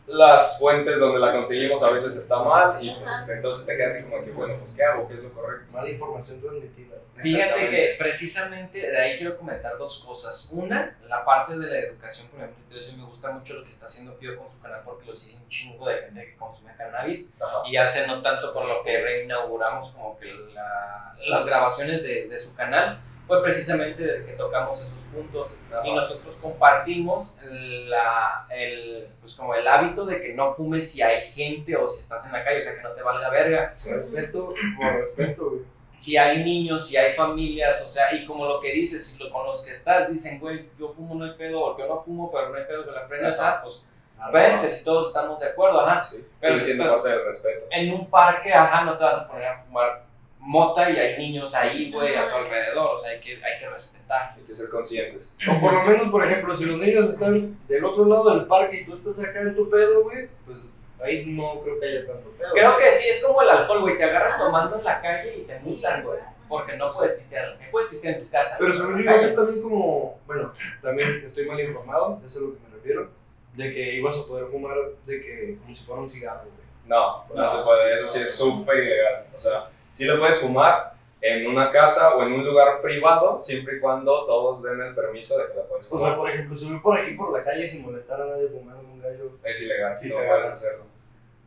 Las 0.07 0.59
fuentes 0.59 0.99
donde 0.99 1.17
la 1.17 1.31
conseguimos 1.31 1.81
a 1.81 1.89
veces 1.89 2.15
está 2.15 2.37
mal 2.37 2.77
y 2.83 2.93
pues 2.93 3.11
Ajá. 3.11 3.33
entonces 3.33 3.65
te 3.65 3.75
quedas 3.75 3.95
así 3.95 4.07
como 4.07 4.23
que, 4.23 4.29
bueno, 4.29 4.55
pues 4.59 4.73
¿qué 4.75 4.83
hago? 4.83 5.07
¿Qué 5.07 5.15
es 5.15 5.19
lo 5.21 5.33
correcto? 5.33 5.73
Mala 5.73 5.89
información 5.89 6.41
transmitida. 6.41 6.95
Fíjate 7.17 7.69
que 7.71 7.95
precisamente 7.97 8.79
de 8.91 8.97
ahí 9.01 9.17
quiero 9.17 9.35
comentar 9.35 9.75
dos 9.79 10.03
cosas. 10.05 10.49
Una, 10.53 10.95
la 11.07 11.25
parte 11.25 11.57
de 11.57 11.65
la 11.71 11.79
educación, 11.79 12.27
por 12.27 12.39
ejemplo, 12.39 12.63
entonces 12.69 12.95
me 12.95 13.03
gusta 13.03 13.31
mucho 13.31 13.55
lo 13.55 13.63
que 13.63 13.69
está 13.69 13.85
haciendo 13.85 14.15
Pío 14.19 14.37
con 14.37 14.51
su 14.51 14.61
canal 14.61 14.81
porque 14.85 15.07
lo 15.07 15.15
sigue 15.15 15.37
un 15.37 15.49
chingo 15.49 15.87
de 15.89 15.97
gente 16.01 16.23
que 16.23 16.35
consume 16.35 16.75
cannabis 16.77 17.33
Ajá. 17.41 17.63
y 17.65 17.75
hace 17.75 18.05
no 18.05 18.21
tanto 18.21 18.53
con 18.53 18.67
lo 18.67 18.83
que 18.83 19.01
reinauguramos 19.01 19.89
como 19.89 20.19
que 20.19 20.31
la- 20.53 21.15
las 21.25 21.45
grabaciones 21.47 22.03
de, 22.03 22.27
de 22.27 22.37
su 22.37 22.55
canal 22.55 22.99
fue 23.27 23.41
precisamente 23.41 24.03
de 24.03 24.25
que 24.25 24.33
tocamos 24.33 24.79
esos 24.81 25.03
puntos 25.11 25.59
y 25.83 25.93
nosotros 25.93 26.35
compartimos 26.35 27.37
la, 27.41 28.45
el, 28.51 29.07
pues 29.19 29.33
como 29.35 29.55
el 29.55 29.67
hábito 29.67 30.05
de 30.05 30.21
que 30.21 30.33
no 30.33 30.53
fumes 30.53 30.91
si 30.91 31.01
hay 31.01 31.21
gente 31.23 31.75
o 31.75 31.87
si 31.87 32.01
estás 32.01 32.25
en 32.27 32.33
la 32.33 32.43
calle, 32.43 32.59
o 32.59 32.61
sea 32.61 32.75
que 32.75 32.81
no 32.81 32.91
te 32.91 33.01
valga 33.01 33.29
verga 33.29 33.73
Respeto 33.89 34.53
por 34.77 34.93
respeto, 35.01 35.49
güey. 35.49 35.61
si 35.97 36.17
hay 36.17 36.43
niños, 36.43 36.87
si 36.87 36.97
hay 36.97 37.15
familias, 37.15 37.83
o 37.83 37.87
sea, 37.87 38.13
y 38.13 38.25
como 38.25 38.45
lo 38.45 38.59
que 38.59 38.71
dices, 38.71 39.05
si 39.05 39.23
lo, 39.23 39.31
con 39.31 39.45
los 39.47 39.65
que 39.65 39.71
estás 39.71 40.09
dicen, 40.11 40.39
güey, 40.39 40.69
yo 40.77 40.93
fumo, 40.93 41.15
no 41.15 41.25
hay 41.25 41.33
pedo, 41.37 41.61
o 41.61 41.77
yo 41.77 41.87
no 41.87 42.03
fumo, 42.03 42.31
pero 42.31 42.49
no 42.49 42.57
hay 42.57 42.65
pedo 42.65 42.85
que 42.85 42.91
la 42.91 43.07
prendas, 43.07 43.39
ah, 43.41 43.59
pues 43.63 43.85
vente, 44.31 44.69
si 44.69 44.83
todos 44.85 45.07
estamos 45.07 45.39
de 45.39 45.47
acuerdo, 45.47 45.81
ajá. 45.81 46.01
Sí, 46.01 46.25
Pero 46.39 46.57
sigue 46.59 46.73
si 46.73 46.79
estás- 46.81 46.93
parte 47.01 47.09
del 47.09 47.25
respeto. 47.25 47.65
En 47.71 47.93
un 47.93 48.09
parque, 48.09 48.53
ajá, 48.53 48.83
no 48.85 48.97
te 48.97 49.03
vas 49.03 49.17
a 49.19 49.27
poner 49.27 49.47
a 49.47 49.63
fumar 49.63 50.03
mota 50.45 50.89
y 50.89 50.95
hay 50.97 51.17
niños 51.17 51.53
ahí, 51.55 51.91
güey, 51.91 52.15
a 52.15 52.29
tu 52.29 52.35
alrededor, 52.35 52.91
o 52.93 52.97
sea, 52.97 53.11
hay 53.11 53.19
que, 53.19 53.33
hay 53.43 53.59
que 53.59 53.67
respetar. 53.67 54.35
Hay 54.37 54.43
que 54.43 54.55
ser 54.55 54.69
conscientes. 54.69 55.33
O 55.49 55.59
por 55.59 55.73
lo 55.73 55.83
menos, 55.83 56.09
por 56.09 56.23
ejemplo, 56.25 56.55
si 56.55 56.65
los 56.65 56.79
niños 56.79 57.09
están 57.09 57.57
del 57.67 57.83
otro 57.83 58.05
lado 58.05 58.35
del 58.35 58.45
parque 58.45 58.81
y 58.81 58.85
tú 58.85 58.93
estás 58.93 59.23
acá 59.23 59.41
en 59.41 59.55
tu 59.55 59.69
pedo, 59.69 60.03
güey, 60.03 60.29
pues 60.45 60.59
ahí 61.03 61.25
no 61.25 61.61
creo 61.61 61.79
que 61.79 61.87
haya 61.87 62.05
tanto 62.05 62.29
pedo. 62.37 62.53
Creo 62.53 62.77
que 62.77 62.91
sí, 62.91 63.09
es 63.09 63.23
como 63.23 63.41
el 63.41 63.49
alcohol, 63.49 63.81
güey, 63.81 63.97
te 63.97 64.03
agarran 64.03 64.39
tomando 64.39 64.77
en 64.77 64.85
la 64.85 65.01
calle 65.01 65.37
y 65.37 65.41
te 65.41 65.59
multan, 65.59 66.03
güey, 66.03 66.19
porque 66.47 66.77
no 66.77 66.91
puedes 66.91 67.13
pistear 67.13 67.57
calle, 67.57 67.71
puedes 67.71 67.89
pistear 67.89 68.15
en 68.15 68.25
tu 68.25 68.29
casa. 68.29 68.55
Pero 68.59 68.73
según 68.75 68.97
yo 68.97 69.01
iba 69.01 69.11
a 69.13 69.19
ser 69.19 69.35
también 69.35 69.63
como, 69.63 70.19
bueno, 70.27 70.53
también 70.81 71.23
estoy 71.25 71.47
mal 71.47 71.59
informado, 71.59 72.21
eso 72.25 72.27
es 72.27 72.37
a 72.37 72.47
lo 72.47 72.53
que 72.53 72.59
me 72.69 72.75
refiero, 72.75 73.09
de 73.55 73.73
que 73.73 73.93
ibas 73.95 74.19
a 74.19 74.27
poder 74.27 74.45
fumar 74.51 74.77
de 75.07 75.21
que 75.21 75.57
como 75.59 75.75
si 75.75 75.83
fuera 75.83 76.01
un 76.01 76.09
cigarro, 76.09 76.43
güey. 76.43 76.65
No, 76.85 77.25
no 77.29 77.41
No, 77.41 77.49
se 77.51 77.63
puede, 77.63 77.95
eso 77.95 78.07
sí 78.07 78.19
no. 78.19 78.25
es 78.25 78.35
súper 78.35 78.77
ilegal. 78.77 79.25
O 79.33 79.37
sea, 79.39 79.69
sí 79.95 80.05
lo 80.05 80.19
puedes 80.19 80.37
fumar, 80.39 80.93
en 81.21 81.47
una 81.47 81.71
casa 81.71 82.15
o 82.15 82.23
en 82.23 82.33
un 82.33 82.45
lugar 82.45 82.81
privado, 82.81 83.39
siempre 83.41 83.77
y 83.77 83.79
cuando 83.79 84.25
todos 84.25 84.61
den 84.61 84.79
el 84.81 84.93
permiso 84.93 85.37
de 85.39 85.47
que 85.47 85.55
la 85.55 85.63
puedes 85.63 85.87
O 85.91 85.97
sea, 85.97 85.99
fumar. 85.99 86.17
por 86.17 86.29
ejemplo, 86.29 86.57
subir 86.57 86.81
por 86.81 86.99
aquí 86.99 87.11
por 87.13 87.31
la 87.35 87.43
calle 87.43 87.67
sin 87.67 87.83
molestar 87.83 88.21
a 88.21 88.25
nadie 88.25 88.47
fumando 88.49 88.81
un 88.81 89.01
gallo. 89.01 89.31
Es 89.43 89.61
ilegal, 89.63 89.97
Sí, 89.97 90.09
no 90.09 90.17
te 90.17 90.27
puedes 90.27 90.45
hacerlo. 90.51 90.83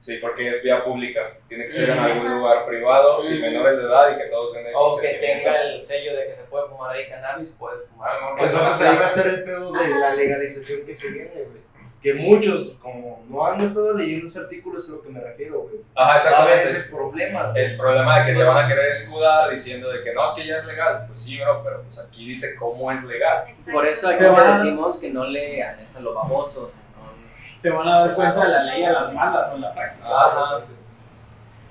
Sí, 0.01 0.19
porque 0.21 0.49
es 0.49 0.63
vía 0.63 0.85
pública. 0.85 1.21
Tiene 1.49 1.65
que 1.65 1.71
ser 1.73 1.91
en 1.91 1.99
algún 1.99 2.39
lugar 2.39 2.65
privado, 2.67 3.21
sin 3.21 3.41
menores 3.41 3.79
de 3.79 3.85
edad 3.85 4.13
y 4.15 4.19
que 4.19 4.27
todos 4.29 4.55
den 4.55 4.67
el 4.69 4.73
O 4.75 4.97
que 4.97 5.09
tenga 5.15 5.61
el 5.63 5.85
sello 5.85 6.17
de 6.17 6.29
que 6.29 6.37
se 6.37 6.45
puede 6.45 6.69
fumar 6.69 6.95
ahí 6.97 7.09
cannabis, 7.09 7.57
puedes 7.59 7.85
fumar. 7.89 8.21
¿no? 8.21 8.37
Pues 8.37 8.53
Eso 8.53 8.63
no 8.63 8.69
ahí 8.69 8.75
se 8.79 8.85
va 8.85 8.91
a 8.91 8.95
hace. 8.95 9.05
estar 9.21 9.27
el 9.35 9.45
pedo 9.45 9.73
de 9.73 9.89
la 9.89 10.15
legalización 10.15 10.87
que 10.87 10.95
se 10.97 11.13
viene, 11.13 11.31
güey. 11.35 11.68
Que 12.03 12.15
muchos, 12.15 12.77
como 12.81 13.25
no 13.29 13.45
han 13.45 13.61
estado 13.61 13.93
leyendo 13.95 14.29
ese 14.29 14.39
artículo, 14.39 14.79
es 14.79 14.89
a 14.89 14.93
lo 14.93 15.03
que 15.03 15.09
me 15.09 15.21
refiero, 15.21 15.61
güey. 15.63 15.77
Ajá, 15.97 16.17
exactamente. 16.17 16.63
ese 16.71 16.81
problema, 16.91 17.51
güey. 17.51 17.65
El 17.65 17.77
problema 17.77 18.21
de 18.21 18.27
que 18.27 18.35
se 18.37 18.45
van 18.45 18.65
a 18.65 18.69
querer 18.69 18.93
escudar 18.93 19.51
diciendo 19.51 19.91
de 19.91 20.03
que 20.05 20.13
no, 20.15 20.25
es 20.25 20.33
que 20.33 20.47
ya 20.47 20.59
es 20.59 20.65
legal. 20.67 21.05
Pues 21.09 21.21
sí, 21.21 21.41
bro, 21.41 21.61
pero 21.65 21.83
pues 21.83 21.99
aquí 21.99 22.29
dice 22.29 22.55
cómo 22.57 22.93
es 22.93 23.03
legal. 23.05 23.45
Exacto. 23.49 23.73
Por 23.73 23.87
eso 23.87 24.09
aquí 24.11 24.25
van- 24.25 24.55
decimos 24.55 25.01
que 25.01 25.11
no 25.11 25.25
lean, 25.25 25.81
es 25.81 25.97
a 25.97 26.01
lo 26.01 26.15
babosos. 26.15 26.71
no- 26.71 27.59
Se 27.59 27.71
van 27.71 27.89
a 27.89 28.01
dar 28.07 28.15
cuenta 28.15 28.43
de 28.43 28.49
la 28.49 28.63
ley 28.63 28.85
a 28.85 28.93
las 28.93 29.13
malas 29.13 29.51
o 29.53 29.57
en 29.57 29.61
la 29.63 29.75
práctica. 29.75 30.07
Ajá. 30.09 30.61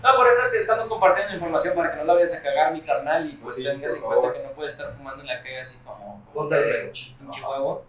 No, 0.04 0.16
por 0.16 0.28
eso 0.28 0.42
te 0.52 0.60
estamos 0.60 0.88
compartiendo 0.88 1.34
información 1.34 1.74
para 1.74 1.92
que 1.92 1.98
no 1.98 2.04
la 2.04 2.14
vayas 2.14 2.34
a 2.36 2.42
cagar 2.42 2.72
mi 2.74 2.82
carnal 2.82 3.26
y 3.30 3.34
pues 3.38 3.56
Sí, 3.56 3.64
tengas 3.64 3.96
en 3.96 4.02
cuenta 4.04 4.34
que 4.34 4.44
no 4.44 4.52
puedes 4.52 4.74
estar 4.78 4.94
fumando 4.96 5.22
en 5.22 5.28
la 5.28 5.42
calle 5.42 5.62
así 5.62 5.80
como, 5.84 6.22
pedo. 6.50 6.92
pinche 6.92 7.16
huevo. 7.50 7.86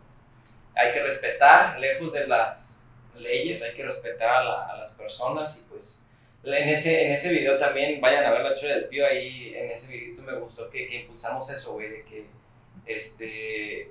Hay 0.78 0.92
que 0.92 1.02
respetar, 1.02 1.78
lejos 1.80 2.12
de 2.12 2.26
las 2.26 2.88
leyes, 3.16 3.62
hay 3.62 3.74
que 3.74 3.84
respetar 3.84 4.28
a, 4.28 4.44
la- 4.44 4.66
a 4.66 4.76
las 4.76 4.92
personas 4.92 5.60
y 5.66 5.68
pues 5.70 6.10
en 6.44 6.68
ese, 6.68 7.06
en 7.06 7.12
ese 7.12 7.30
video 7.32 7.58
también 7.58 8.00
vayan 8.00 8.24
a 8.24 8.30
ver 8.30 8.42
la 8.42 8.54
chora 8.54 8.74
del 8.76 8.84
pío 8.84 9.04
ahí, 9.04 9.54
en 9.56 9.70
ese 9.72 9.92
videito 9.92 10.22
me 10.22 10.34
gustó 10.34 10.70
que, 10.70 10.86
que 10.88 11.00
impulsamos 11.00 11.50
eso, 11.50 11.72
güey, 11.74 11.90
de 11.90 12.04
que 12.04 12.26
este 12.86 13.90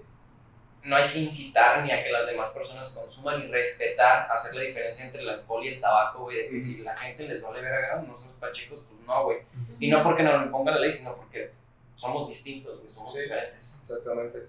no 0.84 0.96
hay 0.96 1.10
que 1.10 1.20
incitar 1.20 1.84
ni 1.84 1.92
a 1.92 2.02
que 2.02 2.10
las 2.10 2.26
demás 2.26 2.50
personas 2.52 2.90
consuman 2.92 3.42
y 3.44 3.48
respetar, 3.48 4.32
hacer 4.32 4.56
la 4.56 4.62
diferencia 4.62 5.04
entre 5.04 5.22
el 5.22 5.28
alcohol 5.30 5.66
y 5.66 5.68
el 5.70 5.82
tabaco, 5.82 6.24
güey, 6.24 6.38
de 6.44 6.50
que 6.50 6.62
si 6.62 6.78
la 6.82 6.96
gente 6.96 7.28
les 7.28 7.42
vale 7.44 7.62
verga, 7.62 8.02
nosotros 8.08 8.34
pachecos, 8.40 8.80
pues 8.90 9.02
no, 9.06 9.26
güey. 9.26 9.40
Y 9.82 9.90
no 9.90 10.02
porque 10.02 10.24
nos 10.24 10.36
lo 10.40 10.46
imponga 10.46 10.72
la 10.72 10.80
ley, 10.80 10.92
sino 10.94 11.14
porque 11.18 11.52
somos 11.98 12.30
distintos, 12.30 12.78
güey, 12.80 12.90
somos 12.90 13.14
Sí. 13.14 13.22
diferentes. 13.24 13.80
Exactamente. 13.82 14.40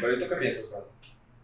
Pero 0.00 0.14
¿y 0.16 0.18
tú 0.20 0.28
qué 0.30 0.36
piensas, 0.36 0.68
Juan? 0.70 0.82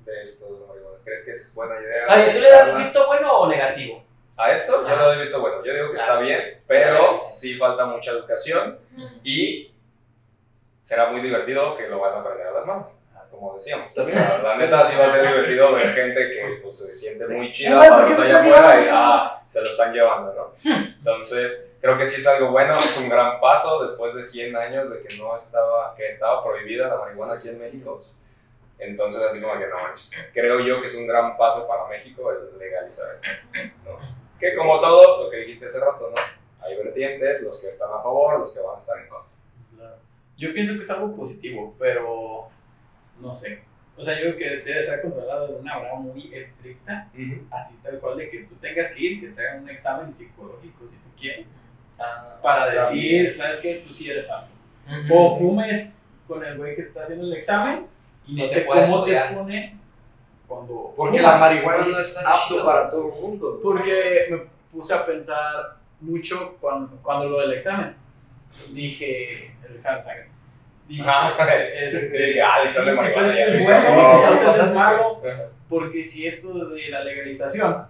De 0.09 0.23
esto 0.23 0.47
de 0.55 0.61
la 0.61 0.67
marihuana? 0.67 0.99
¿Crees 1.05 1.25
que 1.25 1.33
es 1.33 1.55
buena 1.55 1.81
idea? 1.81 2.07
Oye, 2.15 2.33
¿tú 2.35 2.41
le 2.41 2.51
das 2.51 2.77
visto 2.79 3.07
bueno 3.07 3.33
o 3.41 3.49
negativo? 3.49 4.03
A 4.39 4.53
esto 4.53 4.83
yo 4.83 4.89
Ah. 4.89 4.97
le 4.97 5.05
doy 5.05 5.19
visto 5.19 5.41
bueno. 5.41 5.65
Yo 5.65 5.75
digo 5.75 5.91
que 5.91 5.97
está 5.97 6.19
bien, 6.21 6.63
pero 6.67 6.99
Claro. 6.99 7.19
sí 7.19 7.55
falta 7.57 7.85
mucha 7.87 8.13
educación 8.13 8.79
y 9.23 9.71
será 10.81 11.11
muy 11.11 11.21
divertido 11.21 11.77
que 11.77 11.89
lo 11.89 11.99
van 12.01 12.15
a 12.15 12.21
aprender 12.21 12.47
a 12.47 12.53
las 12.53 12.67
manos. 12.67 12.99
Como 13.31 13.55
decíamos, 13.57 13.95
la 14.43 14.57
neta 14.57 14.85
sí 14.87 14.97
va 14.99 15.05
a 15.07 15.11
ser 15.11 15.29
divertido 15.29 15.73
ver 15.75 15.93
gente 15.93 16.15
que 16.31 16.61
pues, 16.63 16.79
se 16.79 16.95
siente 16.97 17.27
muy 17.29 17.53
chida 17.53 17.81
Ay, 17.81 17.89
¿por 17.91 18.17
para 18.17 18.25
allá 18.25 18.41
afuera 18.41 18.81
y 18.81 18.89
ah, 18.91 19.43
se 19.49 19.61
lo 19.61 19.67
están 19.69 19.93
llevando, 19.93 20.33
¿no? 20.33 20.73
Entonces, 20.99 21.71
creo 21.81 21.97
que 21.99 22.07
sí 22.07 22.21
es 22.21 22.27
algo 22.27 22.51
bueno, 22.51 22.79
es 22.81 22.97
un 22.97 23.09
gran 23.09 23.39
paso 23.39 23.83
después 23.83 24.15
de 24.15 24.23
100 24.25 24.57
años 24.57 24.91
de 24.91 25.03
que 25.03 25.17
no 25.19 25.37
estaba, 25.37 25.95
que 25.95 26.09
estaba 26.09 26.43
prohibida 26.43 26.89
la 26.89 26.97
marihuana 26.97 27.35
aquí 27.35 27.51
en 27.51 27.59
México. 27.61 28.03
Entonces, 28.79 29.23
así 29.23 29.41
como 29.41 29.59
que 29.59 29.67
no 29.67 29.83
manches, 29.83 30.13
creo 30.33 30.61
yo 30.61 30.81
que 30.81 30.87
es 30.87 30.95
un 30.95 31.07
gran 31.07 31.37
paso 31.37 31.67
para 31.67 31.89
México 31.89 32.31
el 32.33 32.59
legalizar 32.59 33.13
esto, 33.13 33.29
¿no? 33.85 33.99
Que 34.39 34.55
como 34.55 34.81
todo, 34.81 35.25
lo 35.25 35.31
que 35.31 35.39
dijiste 35.39 35.67
hace 35.67 35.81
rato, 35.81 36.11
¿no? 36.15 36.65
Hay 36.65 36.77
vertientes, 36.77 37.43
los 37.43 37.61
que 37.61 37.69
están 37.69 37.91
a 37.91 38.03
favor, 38.03 38.39
los 38.39 38.55
que 38.55 38.61
van 38.61 38.77
a 38.77 38.79
estar 38.79 38.99
en 38.99 39.09
contra. 39.09 39.33
Claro. 39.77 39.97
Yo 40.37 40.53
pienso 40.55 40.75
que 40.75 40.83
es 40.83 40.91
algo 40.91 41.17
positivo, 41.17 41.75
pero 41.77 42.49
no 43.21 43.35
sé. 43.35 43.63
O 43.97 44.03
sea, 44.03 44.15
yo 44.15 44.37
creo 44.37 44.37
que 44.37 44.57
debe 44.65 44.79
estar 44.79 45.03
controlado 45.03 45.49
de 45.49 45.55
una 45.57 45.75
manera 45.75 45.95
muy 45.97 46.33
estricta, 46.33 47.11
así 47.51 47.83
tal 47.83 47.99
cual 47.99 48.17
de 48.17 48.31
que 48.31 48.45
tú 48.45 48.55
tengas 48.57 48.95
que 48.95 49.03
ir, 49.03 49.21
que 49.21 49.29
te 49.29 49.43
hagan 49.45 49.65
un 49.65 49.71
examen 49.71 50.15
psicológico 50.15 50.87
si 50.87 50.99
tú 50.99 51.09
quieres, 51.19 51.47
para 52.41 52.71
decir, 52.71 53.37
¿sabes 53.37 53.59
qué? 53.59 53.83
Tú 53.85 53.93
sí 53.93 54.09
eres 54.09 54.31
apto. 54.31 54.55
O 55.13 55.37
fumes 55.37 56.05
con 56.29 56.45
el 56.45 56.57
güey 56.57 56.77
que 56.77 56.83
está 56.83 57.03
haciendo 57.03 57.27
el 57.27 57.33
examen 57.33 57.89
y 58.29 58.35
no 58.37 58.49
te 58.49 58.55
te, 58.55 58.61
puedes 58.63 58.89
cómo 58.89 59.05
te 59.05 59.11
odiar. 59.11 59.35
pone 59.35 59.77
cuando 60.47 60.95
Porque 60.97 61.21
la 61.21 61.37
marihuana 61.39 61.87
no 61.87 61.99
es 61.99 62.19
apto 62.19 62.39
chido. 62.49 62.65
para 62.65 62.91
todo 62.91 63.13
el 63.15 63.21
mundo. 63.21 63.61
Porque 63.63 64.27
me 64.31 64.39
puse 64.73 64.95
a 64.95 65.05
pensar 65.05 65.77
mucho 66.01 66.57
cuando, 66.61 66.97
cuando 67.03 67.29
lo 67.31 67.41
del 67.41 67.55
examen. 67.55 67.95
Dije, 68.73 69.53
el 69.69 69.77
examen 69.77 69.99
de 69.99 70.03
sangre. 70.03 70.29
Dije, 70.89 71.87
este, 71.87 72.43
Ah, 72.43 72.63
le 72.65 72.71
sale 72.71 72.91
sí, 72.91 72.97
marihuana 72.97 73.29
entonces 73.29 73.67
ya. 73.69 73.77
es 73.79 73.85
Sí, 73.85 73.93
bueno, 73.95 74.11
sí, 74.11 74.33
entonces 74.39 74.63
sí. 74.63 74.69
es 74.69 74.75
malo, 74.75 75.23
porque 75.69 76.05
si 76.05 76.27
esto 76.27 76.55
de 76.71 76.89
la 76.89 77.05
legalización, 77.05 77.87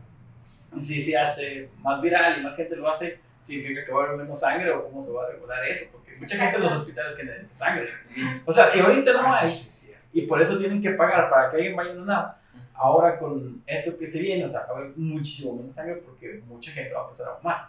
si 0.80 1.00
se 1.02 1.16
hace 1.16 1.68
más 1.78 2.00
viral 2.02 2.40
y 2.40 2.42
más 2.42 2.56
gente 2.56 2.74
lo 2.76 2.88
hace, 2.88 3.20
significa 3.44 3.84
que 3.84 3.92
va 3.92 4.02
a 4.02 4.06
haber 4.08 4.18
menos 4.18 4.40
sangre 4.40 4.70
o 4.72 4.84
cómo 4.84 5.00
se 5.02 5.12
va 5.12 5.24
a 5.24 5.30
regular 5.30 5.64
eso, 5.64 5.86
porque 5.92 6.16
mucha 6.18 6.36
gente 6.36 6.56
en 6.56 6.62
los 6.64 6.72
hospitales 6.72 7.14
que 7.14 7.22
necesita 7.24 7.54
sangre. 7.54 7.88
O 8.44 8.52
sea, 8.52 8.66
si 8.66 8.80
ahorita 8.80 9.12
no 9.12 9.32
hay, 9.32 9.48
y 10.12 10.22
por 10.22 10.40
eso 10.40 10.58
tienen 10.58 10.82
que 10.82 10.90
pagar 10.90 11.30
para 11.30 11.50
que 11.50 11.56
alguien 11.56 11.76
vaya 11.76 11.90
a 11.90 11.94
donar. 11.94 12.38
Ahora 12.74 13.18
con 13.18 13.62
esto 13.66 13.98
que 13.98 14.06
se 14.06 14.20
viene, 14.20 14.44
o 14.44 14.48
sea, 14.48 14.60
va 14.60 14.74
a 14.74 14.78
haber 14.78 14.92
muchísimo 14.96 15.56
menos 15.56 15.74
sangre 15.74 15.96
porque 15.96 16.40
mucha 16.46 16.70
gente 16.70 16.94
va 16.94 17.02
a 17.02 17.04
empezar 17.04 17.28
a 17.28 17.36
fumar. 17.36 17.68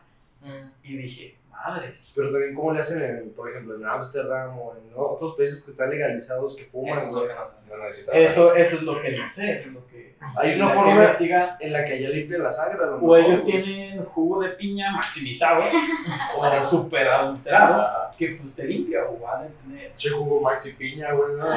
Y 0.83 0.97
dije, 0.97 1.35
madres. 1.67 2.13
Pero 2.15 2.31
también, 2.31 2.55
¿cómo 2.55 2.73
le 2.73 2.79
hacen, 2.79 3.01
en, 3.01 3.33
por 3.33 3.49
ejemplo, 3.49 3.75
en 3.75 3.85
Ámsterdam 3.85 4.57
o 4.59 4.73
en 4.75 4.91
otros 4.95 5.35
países 5.35 5.63
que 5.63 5.71
están 5.71 5.89
legalizados 5.89 6.55
que 6.55 6.65
fuman? 6.65 6.97
Eso. 6.97 7.11
No 7.11 7.83
necesitas 7.85 8.15
Eso, 8.15 8.55
eso 8.55 8.75
es 8.77 8.81
lo 8.83 9.01
que 9.01 9.11
no 9.17 9.29
sé, 9.29 9.51
eso 9.51 9.69
es 9.69 9.73
lo 9.75 9.87
que... 9.87 10.15
Hay 10.37 10.55
una 10.55 10.69
forma- 10.69 10.91
investiga, 10.91 11.57
En 11.59 11.71
la 11.73 11.85
que 11.85 11.93
allá 11.93 12.09
limpian 12.09 12.43
la 12.43 12.51
sangre. 12.51 12.83
o 12.85 12.97
mejor, 12.97 13.19
ellos 13.19 13.41
güey. 13.41 13.51
tienen 13.63 14.05
jugo 14.05 14.41
de 14.41 14.49
piña 14.49 14.91
maximizado 14.91 15.61
o 16.37 16.63
super 16.63 17.07
adulterado 17.07 18.09
que 18.17 18.37
pues 18.41 18.53
te 18.53 18.65
limpia 18.65 19.05
o 19.07 19.17
van 19.17 19.43
a 19.43 19.47
tener... 19.47 19.95
Che 19.95 20.09
jugo 20.09 20.41
Maxi 20.41 20.73
Piña, 20.73 21.13
güey. 21.13 21.35
¿no? 21.37 21.45
O 21.45 21.47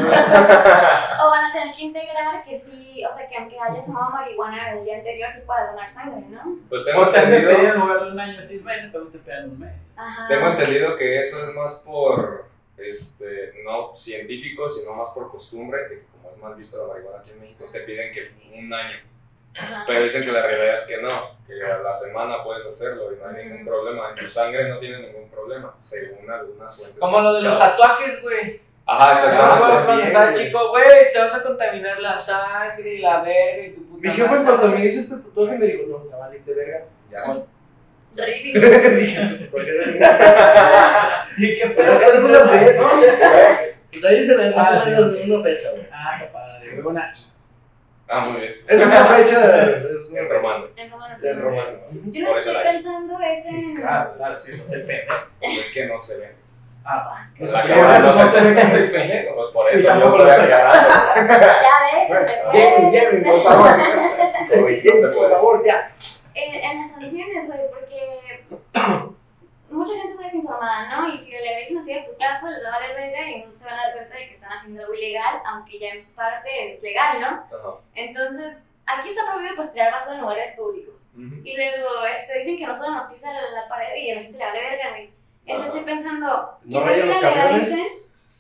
van 1.30 1.44
a 1.44 1.52
tener 1.52 1.74
que 1.74 1.82
integrar 1.82 2.44
que 2.44 2.56
sí, 2.56 3.02
o 3.04 3.12
sea, 3.12 3.28
que 3.28 3.36
aunque 3.36 3.56
hayas 3.58 3.86
fumado 3.86 4.10
marihuana 4.12 4.72
el 4.72 4.84
día 4.84 4.98
anterior, 4.98 5.28
sí 5.30 5.40
puedas 5.44 5.72
donar 5.72 5.90
sangre, 5.90 6.24
¿no? 6.30 6.58
Pues 6.68 6.84
tengo 6.84 7.02
O 7.02 7.10
te 7.10 7.18
entendido, 7.20 7.50
en 7.50 7.80
lugar 7.80 8.04
de 8.04 8.10
un 8.12 8.20
año 8.20 8.42
seis 8.42 8.62
meses, 8.64 8.92
te 8.92 9.18
pedan 9.18 9.50
un 9.50 9.58
mes. 9.58 9.91
Ajá. 9.97 10.28
tengo 10.28 10.47
entendido 10.48 10.97
que 10.97 11.19
eso 11.20 11.44
es 11.44 11.55
más 11.55 11.81
por, 11.86 12.47
este, 12.77 13.52
no 13.64 13.97
científico, 13.97 14.69
sino 14.69 14.94
más 14.94 15.10
por 15.10 15.31
costumbre, 15.31 15.82
de 15.82 15.89
que 15.89 16.02
como 16.12 16.31
es 16.31 16.39
mal 16.39 16.55
visto 16.55 16.78
la 16.86 16.93
marihuana 16.93 17.19
aquí 17.20 17.31
en 17.31 17.40
México, 17.40 17.64
te 17.73 17.81
piden 17.81 18.12
que 18.12 18.31
un 18.59 18.73
año. 18.73 18.97
Ajá. 19.55 19.85
Pero 19.86 20.02
dicen 20.05 20.24
que 20.24 20.32
la 20.32 20.43
realidad 20.47 20.74
es 20.74 20.85
que 20.85 21.02
no, 21.02 21.36
que 21.47 21.62
a 21.62 21.78
la 21.78 21.93
semana 21.93 22.43
puedes 22.43 22.64
hacerlo 22.66 23.12
y 23.12 23.16
no 23.19 23.27
hay 23.28 23.44
ningún 23.44 23.66
problema. 23.66 24.10
En 24.10 24.16
tu 24.16 24.28
sangre 24.28 24.69
no 24.69 24.78
tiene 24.78 24.98
ningún 25.01 25.28
problema, 25.28 25.74
según 25.78 26.31
algunas 26.31 26.74
fuentes. 26.77 26.98
Como 26.98 27.20
lo 27.20 27.35
de 27.35 27.43
los 27.43 27.59
tatuajes, 27.59 28.23
güey. 28.23 28.60
Ajá, 28.86 29.10
Ah, 29.10 29.12
exactamente. 29.12 30.12
cuando 30.12 30.32
güey. 30.32 30.47
chico, 30.47 30.69
güey, 30.70 31.12
te 31.12 31.19
vas 31.19 31.35
a 31.35 31.43
contaminar 31.43 32.01
la 32.01 32.19
sangre 32.19 32.94
y 32.94 32.98
la 32.98 33.23
verga 33.23 33.66
y 33.66 33.70
tu 33.74 33.82
puta 33.89 34.09
Mi 34.09 34.14
jefe 34.14 34.28
madre. 34.28 34.44
cuando 34.44 34.69
me 34.69 34.85
hizo 34.86 35.01
este 35.01 35.16
tatuaje 35.28 35.59
me 35.59 35.66
dijo, 35.66 35.82
no, 35.86 36.10
ya 36.10 36.16
valiste 36.16 36.52
verga. 36.55 36.85
Ya. 37.10 37.44
Ripping. 38.16 38.55
Dije, 39.01 39.48
¿por 39.51 39.64
qué? 39.64 39.70
¿Y 41.39 41.59
qué 41.59 41.66
pedo? 41.70 41.98
sea, 41.98 42.06
están 42.09 42.24
unas 42.24 42.51
de 42.52 42.70
eso. 42.70 42.89
De 44.01 44.09
ahí 44.09 44.26
se 44.26 44.36
ve 44.36 44.51
más 44.55 44.68
Ah, 44.72 44.78
o 44.80 44.84
sí. 44.84 44.90
menos 44.90 45.20
en 45.20 45.32
una 45.32 45.43
fecha, 45.44 45.70
güey. 45.70 45.86
Ah, 45.93 46.18
está 46.20 46.32
padre. 46.32 46.80
Una 46.84 47.12
Ah, 48.09 48.20
muy 48.26 48.40
bien. 48.43 48.55
Es 48.68 48.84
una 48.84 49.05
fecha. 49.06 49.66
En 50.14 50.28
romano. 50.28 50.66
En 50.76 50.90
romano, 50.90 51.14
sí. 51.16 51.22
fecha. 51.22 51.32
En 51.34 51.43
romano. 51.43 51.70
Yo 52.06 52.26
lo 52.26 52.32
que 52.34 52.39
estoy 52.40 52.56
pensando 52.62 53.18
es 53.20 53.47
en. 53.47 53.74
claro, 53.76 54.14
claro, 54.18 54.39
sí, 54.39 54.52
no 54.56 54.62
estoy 54.62 54.78
pendejo. 54.82 55.14
Pues 55.40 55.59
es 55.59 55.72
que 55.72 55.86
no 55.86 55.98
se 55.98 56.18
ve. 56.20 56.34
Ah, 56.84 57.24
La 57.39 57.39
por 57.39 57.47
eso 57.47 58.12
no 58.12 58.24
no 58.24 58.30
se 58.30 58.39
se 58.39 58.44
ve 58.44 58.48
ve. 58.48 58.55
que 58.55 58.60
estoy 58.66 58.89
pendejo. 58.89 59.34
Pues 59.36 59.48
por 59.51 59.70
eso 59.72 59.98
yo 60.01 60.09
estoy. 60.09 60.26
Ya 60.48 60.62
ves, 62.10 62.30
se 62.30 62.36
Jerry, 62.52 62.82
puede. 62.82 62.90
Jerry, 63.01 63.24
por 63.24 63.36
favor. 63.39 63.70
Uy, 64.64 64.82
no 64.84 65.01
se 65.01 65.09
Por 65.09 65.14
puede. 65.14 65.30
favor, 65.30 65.62
ya. 65.64 65.93
En, 66.34 66.54
en 66.54 66.78
las 66.80 66.90
sanciones, 66.90 67.46
güey, 67.46 67.60
porque 67.70 68.44
mucha 69.70 69.92
gente 69.94 70.12
está 70.12 70.24
desinformada, 70.24 70.96
¿no? 70.96 71.12
Y 71.12 71.18
si 71.18 71.32
le 71.32 71.59
dicen 71.60 71.78
así 71.78 71.94
de 71.94 72.02
putazo, 72.02 72.50
les 72.50 72.64
va 72.64 72.68
a 72.68 72.80
valer 72.80 72.96
verga 72.96 73.30
y 73.30 73.44
no 73.44 73.50
se 73.50 73.64
van 73.64 73.74
a 73.74 73.82
dar 73.82 73.92
cuenta 73.94 74.16
de 74.16 74.26
que 74.26 74.32
están 74.32 74.52
haciendo 74.52 74.82
algo 74.82 74.94
ilegal, 74.94 75.42
aunque 75.46 75.78
ya 75.78 75.88
en 75.88 76.06
parte 76.14 76.72
es 76.72 76.82
legal, 76.82 77.20
¿no? 77.20 77.78
Entonces, 77.94 78.64
aquí 78.86 79.09
está 79.10 79.30
prohibido 79.30 79.56
pues 79.56 79.72
tirar 79.72 79.92
basura 79.92 80.16
en 80.16 80.20
lugares 80.22 80.56
públicos. 80.56 80.94
Y 81.14 81.56
luego 81.56 82.06
este, 82.06 82.38
dicen 82.38 82.56
que 82.56 82.66
nosotros 82.66 82.94
nos 82.94 83.04
pisa 83.04 83.30
la, 83.34 83.60
la 83.60 83.68
pared 83.68 83.94
y 83.96 84.10
a 84.10 84.14
la 84.14 84.22
gente 84.22 84.38
le 84.38 84.44
vale 84.46 84.60
verga, 84.60 84.90
güey. 84.90 85.10
Entonces 85.44 85.74
estoy 85.74 85.94
pensando, 85.94 86.59
¿No 86.64 86.78
quizás 86.78 86.96
si 86.96 87.06
la 87.06 87.30
legalicen 87.30 87.86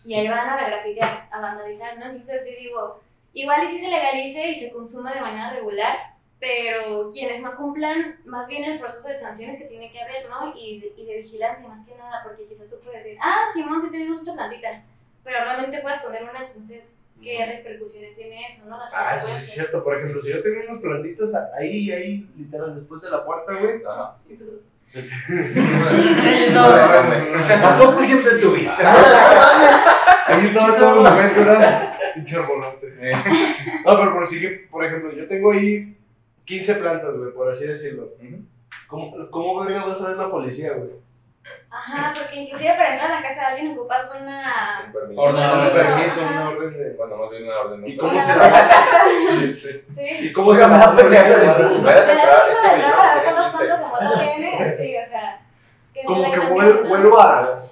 y 0.04 0.14
ahí 0.14 0.28
van 0.28 0.48
a 0.48 0.56
la 0.56 0.68
grafitear, 0.68 1.28
a 1.30 1.40
vandalizar, 1.40 1.98
¿no? 1.98 2.06
Entonces 2.06 2.42
sí 2.44 2.56
digo, 2.56 3.00
igual 3.34 3.64
y 3.64 3.68
si 3.68 3.78
se 3.78 3.90
legalice 3.90 4.48
y 4.48 4.54
se 4.56 4.72
consume 4.72 5.12
de 5.12 5.20
manera 5.20 5.50
regular, 5.50 6.11
pero 6.42 7.10
quienes 7.12 7.40
no 7.40 7.54
cumplan, 7.54 8.16
más 8.24 8.48
bien 8.48 8.64
el 8.64 8.80
proceso 8.80 9.06
de 9.06 9.14
sanciones 9.14 9.58
que 9.58 9.66
tiene 9.66 9.92
que 9.92 10.02
haber, 10.02 10.28
¿no? 10.28 10.52
Y 10.56 10.80
de, 10.80 10.92
y 10.96 11.06
de 11.06 11.18
vigilancia 11.18 11.68
más 11.68 11.86
que 11.86 11.94
nada, 11.94 12.20
porque 12.24 12.48
quizás 12.48 12.68
tú 12.68 12.80
puedes 12.82 13.04
decir, 13.04 13.16
ah, 13.22 13.44
Simón, 13.54 13.80
sí 13.80 13.92
tenemos 13.92 14.18
muchas 14.18 14.34
plantitas, 14.34 14.82
pero 15.22 15.44
realmente 15.44 15.78
puedes 15.80 16.00
poner 16.00 16.24
una, 16.24 16.44
entonces, 16.44 16.94
¿qué 17.22 17.46
repercusiones 17.46 18.16
tiene 18.16 18.48
eso, 18.48 18.66
no? 18.66 18.76
Las 18.76 18.92
Ah, 18.92 19.16
sí, 19.16 19.30
sí, 19.30 19.38
es 19.38 19.54
cierto. 19.54 19.84
Por 19.84 19.96
ejemplo, 19.96 20.20
si 20.20 20.30
yo 20.30 20.42
tengo 20.42 20.62
unas 20.68 20.82
plantitas 20.82 21.32
ahí, 21.56 21.92
ahí, 21.92 22.28
literal, 22.36 22.74
después 22.74 23.00
de 23.02 23.10
la 23.10 23.24
puerta, 23.24 23.54
güey. 23.54 23.80
Ajá. 23.88 24.16
¿A 27.64 27.78
poco 27.78 28.02
siempre 28.02 28.38
tuviste? 28.38 28.82
Ahí 30.26 30.46
estaba 30.46 30.76
todo 30.76 31.02
la. 31.02 31.98
Pinche 32.14 32.36
arbolote. 32.36 33.12
No, 33.84 33.98
pero 33.98 34.12
por, 34.12 34.28
sí 34.28 34.40
que, 34.40 34.48
por 34.70 34.84
ejemplo, 34.84 35.12
yo 35.12 35.26
tengo 35.26 35.50
ahí 35.52 35.96
15 36.44 36.74
plantas, 36.76 37.16
güey, 37.16 37.32
por 37.32 37.50
así 37.50 37.66
decirlo. 37.66 38.10
¿Cómo, 38.86 39.30
cómo 39.30 39.60
verga 39.64 39.84
va 39.84 39.92
a 39.92 39.96
saber 39.96 40.16
la 40.16 40.30
policía, 40.30 40.72
güey? 40.72 40.90
Ajá, 41.70 42.12
porque 42.14 42.42
inclusive 42.42 42.74
para 42.76 42.92
entrar 42.92 43.10
a 43.10 43.20
la 43.20 43.28
casa 43.28 43.40
de 43.40 43.46
alguien 43.46 43.72
ocupas 43.72 44.12
una... 44.20 44.92
Orden. 44.92 45.16
Permiso, 45.16 46.20
una 46.28 46.50
orden 46.50 46.72
de. 46.74 46.90
Bueno, 46.96 47.16
más 47.16 47.30
bien 47.30 47.44
una 47.44 47.60
orden. 47.60 47.88
¿Y 47.88 47.96
cómo 47.96 48.20
se 48.20 48.36
la 48.36 48.70
Sí, 49.30 49.54
sí. 49.54 49.84
Sí. 49.94 50.26
¿Y 50.26 50.32
cómo 50.32 50.54
se 50.54 50.66
me 50.66 50.78
da 50.78 50.86
la 50.86 50.96
permiso. 50.96 51.22
Te 51.22 51.80
Puedes 51.80 52.06
da 52.06 52.12
entrar, 52.12 52.36
permiso 52.36 52.52
es 52.52 52.62
de 52.62 52.68
que 52.68 52.74
entrar 52.74 52.90
yo 52.90 52.96
para 52.96 53.14
ver 53.14 53.24
tenía 53.24 53.40
cuántas 53.40 53.60
15. 53.60 53.66
plantas 53.66 54.00
de 54.00 54.06
moto 54.06 54.20
tiene, 54.20 54.76
sí, 54.76 54.96
o 54.96 55.10
sea... 55.10 55.40
que 55.94 56.04
Como 56.04 56.32
que 56.32 56.40
vuelvo 56.88 57.20
a. 57.20 57.62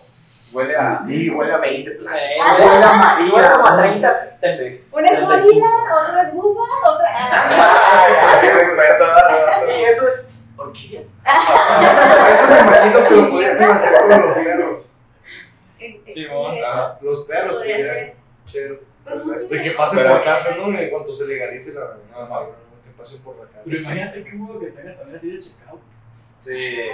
Huele 0.52 0.76
a. 0.76 1.04
Y 1.08 1.30
huele 1.30 1.52
a 1.52 1.58
20 1.58 1.90
plantas. 1.92 2.22
Huele 2.58 2.84
a 2.84 2.92
María. 2.94 3.26
Igual 3.26 3.52
como 3.52 3.66
a 3.66 3.76
30. 3.78 4.38
Sí. 4.42 4.84
Una 4.90 5.08
es 5.08 5.22
molida, 5.22 5.68
otra 6.02 6.28
es 6.28 6.34
bufa, 6.34 6.90
otra... 6.90 7.08
¿verdad? 9.28 9.62
Y 9.68 9.84
eso 9.84 10.08
es. 10.08 10.26
¿Orquídeas? 10.56 11.08
Eso 11.24 12.48
me 12.48 12.60
imagino 12.60 13.04
que 13.08 13.16
lo 13.16 13.30
podían 13.30 13.62
hacer 13.62 13.98
con 13.98 14.08
los 14.10 14.34
perros. 14.34 14.84
Sí, 15.78 16.24
hecho, 16.24 16.66
Ajá. 16.66 16.98
Los 17.00 17.24
perros 17.24 17.56
pudieran 17.56 18.12
ser. 18.44 18.80
Pues 19.02 19.26
muchos 19.26 19.48
de 19.48 19.62
que 19.62 19.70
pasen 19.70 20.06
por 20.06 20.22
casa, 20.22 20.54
¿no? 20.58 20.78
En 20.78 20.90
cuanto 20.90 21.14
se 21.14 21.26
legalice 21.26 21.72
la. 21.72 21.96
Ajá. 22.14 22.46
Que 22.84 22.90
pasen 22.98 23.22
por 23.22 23.36
la 23.36 23.46
casa. 23.46 23.62
Pero 23.64 23.78
imagínate 23.78 24.24
qué 24.24 24.36
huevo 24.36 24.60
que 24.60 24.66
tenga 24.66 24.94
también 24.96 25.18
así 25.18 25.32
de 25.32 25.38
checado. 25.38 25.80
Sí. 26.38 26.88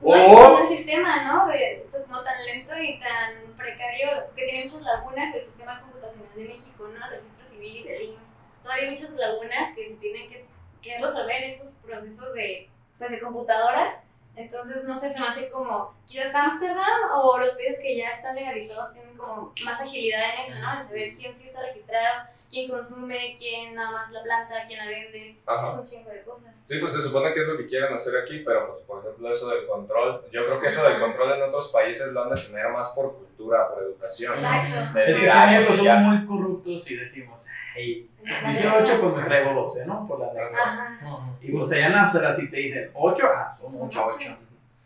No, 0.00 0.10
O- 0.10 0.58
el 0.60 0.68
sistema, 0.68 1.24
¿no? 1.24 1.46
De, 1.46 1.86
pues, 1.90 2.04
como 2.04 2.22
tan 2.22 2.44
lento 2.44 2.76
y 2.78 3.00
tan 3.00 3.34
precario, 3.56 4.08
que 4.34 4.44
tiene 4.44 4.64
muchas 4.64 4.82
lagunas, 4.82 5.34
el 5.34 5.44
sistema 5.44 5.80
computacional 5.80 6.34
de 6.36 6.44
México, 6.44 6.88
¿no? 6.88 7.04
El 7.06 7.12
registro 7.20 7.44
civil 7.46 7.76
y 7.76 7.88
del 7.88 8.02
IMSS. 8.02 8.36
Todavía 8.62 8.84
hay 8.84 8.90
muchas 8.90 9.10
lagunas 9.12 9.74
que 9.74 9.88
se 9.88 9.96
tienen 9.96 10.28
que, 10.28 10.46
que 10.82 10.98
resolver 11.00 11.42
esos 11.44 11.82
procesos 11.84 12.34
de, 12.34 12.68
pues, 12.98 13.10
de 13.10 13.20
computadora. 13.20 14.02
Entonces, 14.36 14.84
no 14.84 14.94
sé, 15.00 15.10
se 15.12 15.18
me 15.18 15.26
hace 15.28 15.48
como, 15.50 15.94
quizás 16.06 16.34
Ámsterdam 16.34 17.10
o 17.14 17.38
los 17.38 17.54
países 17.54 17.80
que 17.80 17.96
ya 17.96 18.10
están 18.10 18.34
legalizados 18.36 18.92
tienen 18.92 19.16
como 19.16 19.52
más 19.64 19.80
agilidad 19.80 20.34
en 20.34 20.40
eso, 20.44 20.58
¿no? 20.60 20.78
En 20.78 20.86
saber 20.86 21.16
quién 21.16 21.34
sí 21.34 21.48
está 21.48 21.62
registrado, 21.62 22.28
quién 22.50 22.70
consume, 22.70 23.36
quién 23.38 23.74
nada 23.74 23.90
más 23.92 24.10
la 24.12 24.22
planta, 24.22 24.66
quién 24.66 24.78
la 24.78 24.86
vende. 24.86 25.36
Ajá. 25.46 25.66
Es 25.66 25.78
un 25.78 25.84
chingo 25.84 26.10
de 26.10 26.22
cosas. 26.22 26.54
Sí, 26.64 26.78
pues 26.78 26.92
se 26.92 27.02
supone 27.02 27.32
que 27.32 27.42
es 27.42 27.48
lo 27.48 27.56
que 27.56 27.66
quieren 27.66 27.92
hacer 27.94 28.14
aquí, 28.22 28.42
pero 28.44 28.68
pues 28.68 28.80
por 28.84 29.00
ejemplo 29.00 29.30
eso 29.30 29.48
del 29.50 29.66
control, 29.66 30.24
yo 30.32 30.46
creo 30.46 30.60
que 30.60 30.66
eso 30.66 30.82
del 30.88 31.00
control 31.00 31.32
en 31.34 31.42
otros 31.42 31.70
países 31.70 32.12
lo 32.12 32.24
han 32.24 32.34
de 32.34 32.40
tener 32.40 32.68
más 32.70 32.90
por 32.90 33.14
cultura, 33.14 33.68
por 33.68 33.82
educación. 33.82 34.34
Exacto. 34.34 34.98
De 34.98 35.04
Es 35.04 35.08
decir, 35.08 35.24
que 35.24 35.30
ah, 35.30 35.34
también 35.34 35.64
pues 35.64 35.78
pues, 35.78 35.88
somos 35.88 36.02
muy 36.02 36.26
corruptos 36.26 36.90
y 36.90 36.96
decimos, 36.96 37.44
hey, 37.74 38.10
dice 38.46 38.68
8, 38.68 38.98
pues 39.00 39.14
me 39.14 39.22
traigo 39.22 39.54
12, 39.60 39.86
¿no? 39.86 40.06
Por 40.08 40.20
la. 40.20 40.26
Ajá. 40.26 40.98
Y 41.40 41.52
pues 41.52 41.70
allá 41.72 41.86
en 41.86 41.94
Amsterdam 41.94 42.34
si 42.34 42.50
te 42.50 42.56
dicen 42.56 42.90
8, 42.94 43.26
ah, 43.32 43.56
son 43.60 43.72
Son 43.72 43.88
8. 43.88 44.06
ocho. 44.06 44.36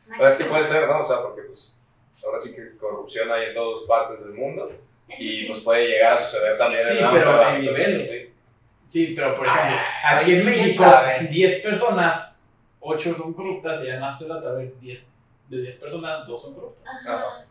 Pero 0.07 0.29
es 0.29 0.37
que 0.37 0.45
puede 0.45 0.65
ser, 0.65 0.89
¿no? 0.89 1.01
O 1.01 1.05
sea, 1.05 1.23
porque 1.23 1.43
pues 1.43 1.79
ahora 2.25 2.41
sí 2.41 2.51
que 2.51 2.77
corrupción 2.77 3.31
hay 3.31 3.47
en 3.47 3.55
todas 3.55 3.85
partes 3.85 4.21
del 4.25 4.35
mundo 4.35 4.71
y 5.19 5.33
Sí. 5.33 5.47
pues 5.49 5.61
puede 5.61 5.87
llegar 5.87 6.15
a 6.15 6.21
suceder 6.21 6.57
también 6.59 6.83
Sí, 6.83 6.99
en 6.99 7.11
pero 7.11 7.49
en 7.49 7.61
niveles. 7.61 8.11
sí. 8.11 8.27
Sí, 8.87 9.13
pero 9.15 9.37
por 9.37 9.47
ejemplo, 9.47 9.77
Ah, 10.05 10.17
aquí 10.19 10.35
en 10.35 10.45
México, 10.47 10.83
sabe. 10.85 11.29
10 11.29 11.61
personas, 11.61 12.39
8 12.81 13.15
son 13.17 13.33
corruptas 13.35 13.85
y 13.85 13.89
en 13.89 14.03
Amsterdam 14.03 14.43
tal 14.43 14.57
vez 14.57 14.81
10, 14.81 15.07
de 15.49 15.63
10 15.63 15.77
personas, 15.77 16.27
2 16.27 16.43
son 16.43 16.55
corruptas. 16.55 16.95
Ajá. 17.07 17.45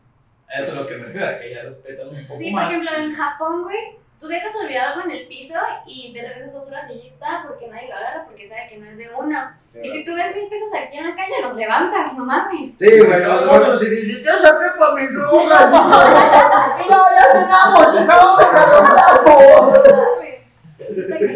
Eso 0.58 0.72
es 0.72 0.76
lo 0.78 0.86
que 0.88 0.98
me 0.98 1.06
refiero, 1.06 1.40
que 1.40 1.54
ya 1.54 1.62
respetan 1.64 2.10
un 2.10 2.26
poco 2.28 2.40
Sí, 2.40 2.52
por 2.52 2.62
más. 2.62 2.72
ejemplo, 2.74 2.92
en 2.98 3.14
Japón, 3.14 3.64
güey, 3.64 3.80
tú 4.20 4.28
dejas 4.28 4.54
olvidado 4.56 4.96
algo 4.96 5.10
en 5.10 5.16
el 5.18 5.28
piso 5.28 5.58
y 5.86 6.12
te 6.14 6.22
regresas 6.22 6.54
dos 6.54 6.68
horas 6.68 6.90
y 6.92 7.02
ya 7.02 7.08
está, 7.10 7.44
porque 7.48 7.68
nadie 7.68 7.88
lo 7.88 7.96
agarra, 7.96 8.26
porque 8.26 8.46
sabe 8.48 8.68
que 8.70 8.78
no 8.78 8.88
es 8.90 8.98
de 8.98 9.10
uno. 9.18 9.52
Y 9.82 9.88
si 9.88 10.04
tú 10.04 10.14
ves 10.16 10.36
mil 10.36 10.50
pesos 10.50 10.74
aquí 10.76 10.98
en 10.98 11.10
la 11.10 11.16
calle, 11.16 11.42
los 11.42 11.56
levantas, 11.56 12.18
no 12.18 12.26
mames. 12.26 12.74
Sí, 12.78 12.86
güey, 12.86 13.24
los 13.24 13.48
gordos 13.48 13.82
y 13.84 13.90
dicen, 13.90 14.26
yo 14.26 14.38
saqué 14.38 14.72
para 14.78 14.96
mis 14.96 15.14
drogas. 15.14 15.72
¡Mira, 16.80 16.98
ya 17.16 17.26
cenamos. 17.32 17.96
No 18.06 18.38
cañón, 18.38 19.72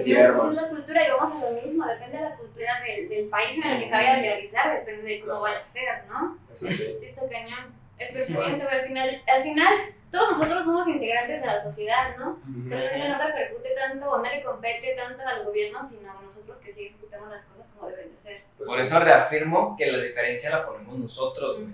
cierto. 0.01 0.37
pues 0.37 0.49
es 0.49 0.55
la 0.61 0.69
cultura 0.69 1.07
y 1.07 1.11
vamos 1.11 1.43
a 1.43 1.51
lo 1.51 1.61
mismo, 1.61 1.85
depende 1.85 2.17
de 2.17 2.23
la 2.23 2.35
cultura 2.35 2.71
del, 2.85 3.09
del 3.09 3.29
país 3.29 3.57
en 3.57 3.63
el 3.71 3.79
que 3.79 3.85
se 3.85 3.91
vaya 3.91 4.13
a 4.13 4.19
realizar, 4.19 4.79
depende 4.79 5.03
de 5.03 5.21
cómo 5.21 5.41
vaya 5.41 5.57
a 5.57 5.61
ser, 5.61 6.05
¿no? 6.09 6.37
Eso 6.51 6.67
sí. 6.67 6.95
Sí, 6.99 7.05
está 7.05 7.21
cañón. 7.29 7.82
El 7.97 8.13
pensamiento, 8.13 8.65
pero 8.69 8.81
al 8.81 8.87
final, 8.87 9.21
al 9.27 9.43
final, 9.43 9.73
todos 10.11 10.37
nosotros 10.37 10.65
somos 10.65 10.87
integrantes 10.87 11.41
de 11.41 11.47
la 11.47 11.61
sociedad, 11.61 12.17
¿no? 12.17 12.39
Realmente 12.67 13.09
no 13.09 13.17
repercute 13.27 13.69
tanto 13.75 14.11
o 14.11 14.17
no 14.17 14.23
le 14.23 14.43
compete 14.43 14.95
tanto 14.95 15.27
al 15.27 15.43
gobierno, 15.43 15.83
sino 15.83 16.11
a 16.11 16.21
nosotros 16.21 16.59
que 16.59 16.71
sí 16.71 16.85
ejecutamos 16.87 17.29
las 17.29 17.45
cosas 17.45 17.73
como 17.75 17.89
deben 17.89 18.13
de 18.13 18.19
ser. 18.19 18.43
Pues 18.57 18.67
Por 18.67 18.77
sí. 18.77 18.83
eso 18.83 18.99
reafirmo 18.99 19.75
que 19.77 19.91
la 19.91 19.99
diferencia 19.99 20.49
la 20.51 20.65
ponemos 20.65 20.97
nosotros, 20.97 21.59
güey. 21.59 21.69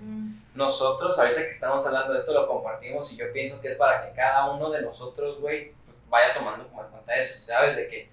Nosotros, 0.54 1.18
ahorita 1.18 1.42
que 1.42 1.50
estamos 1.50 1.86
hablando 1.86 2.12
de 2.12 2.18
esto, 2.18 2.32
lo 2.32 2.46
compartimos 2.48 3.12
y 3.12 3.16
yo 3.16 3.32
pienso 3.32 3.60
que 3.60 3.68
es 3.68 3.76
para 3.76 4.06
que 4.06 4.14
cada 4.14 4.50
uno 4.50 4.70
de 4.70 4.82
nosotros, 4.82 5.40
güey, 5.40 5.72
pues 5.84 5.96
vaya 6.08 6.34
tomando 6.34 6.68
como 6.68 6.84
en 6.84 6.90
cuenta 6.90 7.14
eso, 7.14 7.36
¿sabes? 7.36 7.76
De 7.76 7.88
que 7.88 8.10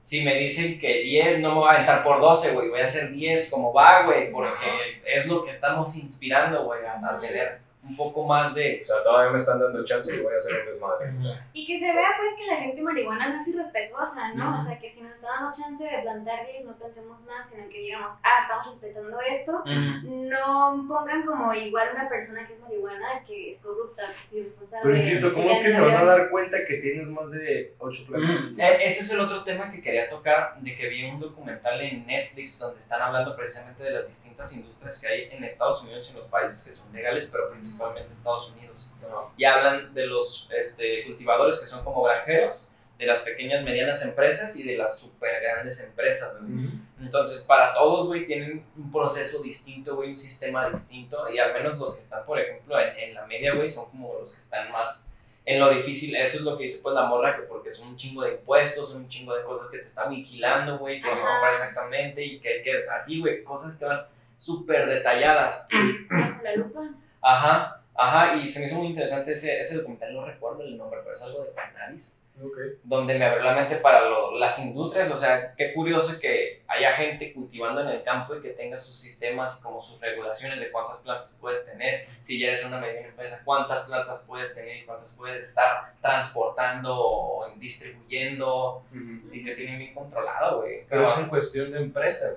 si 0.00 0.24
me 0.24 0.34
dicen 0.36 0.78
que 0.78 1.02
10, 1.02 1.40
no 1.40 1.50
me 1.50 1.54
voy 1.56 1.68
a 1.68 1.72
aventar 1.72 2.02
por 2.04 2.20
12, 2.20 2.52
güey, 2.54 2.68
voy 2.68 2.80
a 2.80 2.84
hacer 2.84 3.12
10 3.12 3.50
como 3.50 3.72
va, 3.72 4.04
güey, 4.04 4.30
porque 4.30 4.66
es 5.04 5.26
lo 5.26 5.44
que 5.44 5.50
estamos 5.50 5.96
inspirando, 5.96 6.64
güey, 6.64 6.80
a, 6.84 6.94
a 6.94 7.18
tener 7.18 7.67
un 7.88 7.96
poco 7.96 8.24
más 8.26 8.54
de... 8.54 8.80
O 8.82 8.84
sea, 8.86 9.02
todavía 9.02 9.32
me 9.32 9.38
están 9.38 9.58
dando 9.60 9.84
chance 9.84 10.14
y 10.14 10.20
voy 10.22 10.34
a 10.34 10.38
hacer 10.38 10.60
un 10.60 10.66
desmadre. 10.72 11.12
Y 11.52 11.66
que 11.66 11.78
se 11.78 11.92
vea 11.94 12.10
pues 12.18 12.34
que 12.38 12.46
la 12.46 12.56
gente 12.56 12.82
marihuana 12.82 13.30
no 13.30 13.40
es 13.40 13.48
irrespetuosa, 13.48 14.34
¿no? 14.34 14.50
Ujú. 14.50 14.60
O 14.62 14.64
sea, 14.64 14.78
que 14.78 14.88
si 14.90 15.02
nos 15.02 15.14
está 15.14 15.28
dando 15.28 15.50
chance 15.52 15.82
de 15.84 16.02
plantar 16.02 16.46
10, 16.46 16.66
no 16.66 16.76
plantemos 16.76 17.20
más, 17.22 17.48
sino 17.50 17.68
que 17.68 17.78
digamos, 17.78 18.16
ah, 18.22 18.38
estamos 18.42 18.66
respetando 18.66 19.18
esto. 19.20 19.62
No 19.64 20.84
pongan 20.88 21.24
como 21.24 21.52
igual 21.54 21.88
una 21.94 22.08
persona 22.08 22.46
que 22.46 22.54
es 22.54 22.60
marihuana, 22.60 23.24
que 23.26 23.50
es 23.50 23.60
corrupta, 23.62 24.02
que 24.20 24.26
es 24.26 24.32
irresponsable. 24.34 24.82
Pero 24.84 24.96
insisto, 24.96 25.32
¿cómo 25.34 25.50
es 25.50 25.58
que 25.60 25.70
se 25.72 25.80
van 25.80 25.96
a 25.96 26.04
dar 26.04 26.30
cuenta 26.30 26.58
que 26.66 26.74
tienes 26.74 27.06
más 27.06 27.30
de 27.30 27.74
8 27.78 28.04
plantas? 28.06 28.40
Mm, 28.52 28.60
e- 28.60 28.86
Ese 28.86 29.00
es 29.00 29.10
el 29.12 29.20
otro 29.20 29.44
tema 29.44 29.70
que 29.70 29.80
quería 29.80 30.08
tocar, 30.10 30.56
de 30.60 30.76
que 30.76 30.88
vi 30.88 31.04
un 31.10 31.20
documental 31.20 31.80
en 31.80 32.06
Netflix 32.06 32.58
donde 32.58 32.80
están 32.80 33.00
hablando 33.00 33.34
precisamente 33.36 33.82
de 33.82 33.90
las 33.92 34.08
distintas 34.08 34.54
industrias 34.56 35.00
que 35.00 35.08
hay 35.08 35.28
en 35.30 35.44
Estados 35.44 35.82
Unidos 35.82 36.08
y 36.08 36.12
en 36.12 36.18
los 36.18 36.28
países 36.28 36.64
que 36.68 36.72
son 36.74 36.92
legales, 36.92 37.28
pero 37.32 37.50
principalmente 37.50 37.77
en 37.96 38.12
Estados 38.12 38.52
Unidos. 38.52 38.90
Y 39.36 39.44
hablan 39.44 39.94
de 39.94 40.06
los 40.06 40.50
este, 40.56 41.04
cultivadores 41.06 41.60
que 41.60 41.66
son 41.66 41.84
como 41.84 42.02
granjeros, 42.02 42.68
de 42.98 43.06
las 43.06 43.20
pequeñas, 43.20 43.62
medianas 43.64 44.02
empresas 44.02 44.56
y 44.56 44.64
de 44.64 44.76
las 44.76 44.98
super 44.98 45.40
grandes 45.40 45.82
empresas. 45.84 46.40
güey. 46.42 46.70
Entonces, 47.00 47.42
para 47.42 47.72
todos, 47.72 48.08
güey, 48.08 48.26
tienen 48.26 48.64
un 48.76 48.90
proceso 48.90 49.40
distinto, 49.40 49.94
güey, 49.94 50.10
un 50.10 50.16
sistema 50.16 50.68
distinto. 50.68 51.30
Y 51.30 51.38
al 51.38 51.52
menos 51.54 51.78
los 51.78 51.94
que 51.94 52.00
están, 52.00 52.26
por 52.26 52.40
ejemplo, 52.40 52.78
en, 52.78 52.98
en 52.98 53.14
la 53.14 53.24
media, 53.26 53.54
güey, 53.54 53.70
son 53.70 53.88
como 53.90 54.14
los 54.20 54.32
que 54.32 54.40
están 54.40 54.72
más 54.72 55.14
en 55.44 55.60
lo 55.60 55.70
difícil. 55.70 56.16
Eso 56.16 56.38
es 56.38 56.42
lo 56.42 56.58
que 56.58 56.64
dice, 56.64 56.80
pues, 56.82 56.92
la 56.94 57.04
morra, 57.06 57.36
que 57.36 57.42
porque 57.42 57.72
son 57.72 57.88
un 57.88 57.96
chingo 57.96 58.22
de 58.22 58.32
impuestos, 58.32 58.88
son 58.90 59.02
un 59.02 59.08
chingo 59.08 59.34
de 59.34 59.44
cosas 59.44 59.70
que 59.70 59.78
te 59.78 59.86
están 59.86 60.10
vigilando, 60.10 60.78
güey, 60.78 61.00
que 61.00 61.08
no 61.08 61.24
Ajá. 61.24 61.40
para 61.40 61.52
exactamente 61.52 62.24
y 62.24 62.40
que, 62.40 62.62
que 62.62 62.82
así, 62.92 63.20
güey, 63.20 63.44
cosas 63.44 63.76
que 63.78 63.84
van 63.84 64.02
súper 64.38 64.88
detalladas. 64.88 65.68
La 66.42 66.56
lupa. 66.56 66.80
Ajá, 67.20 67.80
ajá, 67.94 68.34
y 68.36 68.48
se 68.48 68.60
me 68.60 68.66
hizo 68.66 68.76
muy 68.76 68.88
interesante 68.88 69.32
ese, 69.32 69.60
ese 69.60 69.76
documental, 69.76 70.14
no 70.14 70.24
recuerdo 70.24 70.62
el 70.62 70.76
nombre, 70.76 71.00
pero 71.02 71.16
es 71.16 71.22
algo 71.22 71.42
de 71.44 71.50
cannabis 71.52 72.20
Ok. 72.40 72.56
donde 72.84 73.18
me 73.18 73.24
abrió 73.24 73.42
la 73.42 73.54
mente 73.56 73.74
para 73.76 74.02
lo- 74.08 74.38
las 74.38 74.56
industrias, 74.64 75.10
o 75.10 75.16
sea, 75.16 75.52
qué 75.56 75.74
curioso 75.74 76.20
que 76.20 76.62
haya 76.68 76.92
gente 76.92 77.32
cultivando 77.34 77.80
en 77.80 77.88
el 77.88 78.04
campo 78.04 78.36
y 78.36 78.40
que 78.40 78.50
tenga 78.50 78.78
sus 78.78 78.96
sistemas 78.96 79.58
y 79.58 79.62
como 79.64 79.80
sus 79.80 80.00
regulaciones 80.00 80.60
de 80.60 80.70
cuántas 80.70 81.00
plantas 81.00 81.36
puedes 81.40 81.66
tener, 81.66 82.06
si 82.22 82.38
ya 82.38 82.46
eres 82.48 82.64
una 82.64 82.78
mediana 82.78 83.08
empresa, 83.08 83.40
cuántas 83.44 83.80
plantas 83.86 84.24
puedes 84.28 84.54
tener 84.54 84.76
y 84.76 84.84
cuántas 84.84 85.16
puedes 85.16 85.44
estar 85.48 85.92
transportando 86.00 86.94
o 86.96 87.50
distribuyendo 87.56 88.84
y 89.32 89.42
te 89.42 89.56
tienen 89.56 89.78
bien 89.78 89.94
controlado, 89.94 90.60
güey. 90.60 90.84
Pero 90.88 91.04
es 91.06 91.18
en 91.18 91.28
cuestión 91.28 91.72
de 91.72 91.78
empresa, 91.80 92.28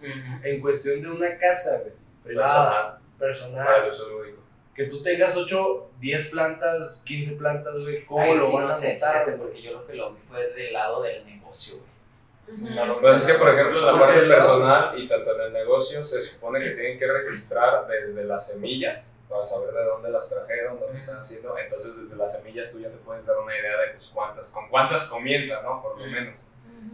güey. 0.00 0.12
En 0.42 0.60
cuestión 0.60 1.00
de 1.02 1.08
una 1.08 1.38
casa, 1.38 1.80
güey. 1.82 1.92
Privada. 2.24 3.00
Personal. 3.18 3.64
Para 3.66 3.84
el 3.84 3.90
uso 3.90 4.08
lúdico. 4.10 4.38
Que 4.74 4.84
tú 4.84 5.02
tengas 5.02 5.34
8, 5.36 5.90
10 6.00 6.28
plantas, 6.30 7.02
15 7.06 7.36
plantas, 7.36 7.82
güey. 7.82 8.04
¿Cómo 8.04 8.20
Ahí 8.22 8.34
lo 8.36 8.44
sí 8.44 8.54
van 8.56 8.64
no 8.66 8.70
a 8.70 8.74
sé, 8.74 8.94
notar, 8.94 9.24
fíjate, 9.24 9.32
porque 9.38 9.62
yo 9.62 9.72
lo 9.72 9.86
que 9.86 9.94
lo 9.94 10.12
vi 10.12 10.20
fue 10.28 10.46
del 10.52 10.72
lado 10.72 11.02
del 11.02 11.24
negocio, 11.24 11.76
güey. 11.78 11.96
No 12.74 12.86
lo- 12.86 13.00
Pues 13.00 13.16
es 13.26 13.32
que, 13.32 13.38
por 13.38 13.48
ejemplo, 13.48 13.78
en 13.78 13.86
la 13.86 13.98
parte 13.98 14.20
personal 14.22 14.98
y 14.98 15.08
tanto 15.08 15.34
en 15.34 15.40
el 15.40 15.52
negocio 15.52 16.04
se 16.04 16.20
supone 16.20 16.60
que 16.60 16.70
tienen 16.70 16.98
que 16.98 17.06
registrar 17.06 17.88
desde 17.88 18.22
las 18.24 18.46
semillas 18.52 19.16
para 19.28 19.44
saber 19.44 19.72
de 19.74 19.82
dónde 19.84 20.10
las 20.10 20.28
trajeron, 20.30 20.78
dónde 20.78 20.98
están 20.98 21.18
haciendo. 21.18 21.56
Entonces, 21.58 22.00
desde 22.00 22.16
las 22.16 22.38
semillas 22.38 22.70
tú 22.70 22.78
ya 22.78 22.88
te 22.88 22.98
puedes 22.98 23.26
dar 23.26 23.36
una 23.38 23.52
idea 23.58 23.76
de 23.78 23.94
pues, 23.94 24.10
cuántas, 24.14 24.50
con 24.50 24.68
cuántas 24.68 25.06
comienza, 25.08 25.60
¿no? 25.62 25.82
Por 25.82 25.98
lo 25.98 26.06
menos. 26.06 26.38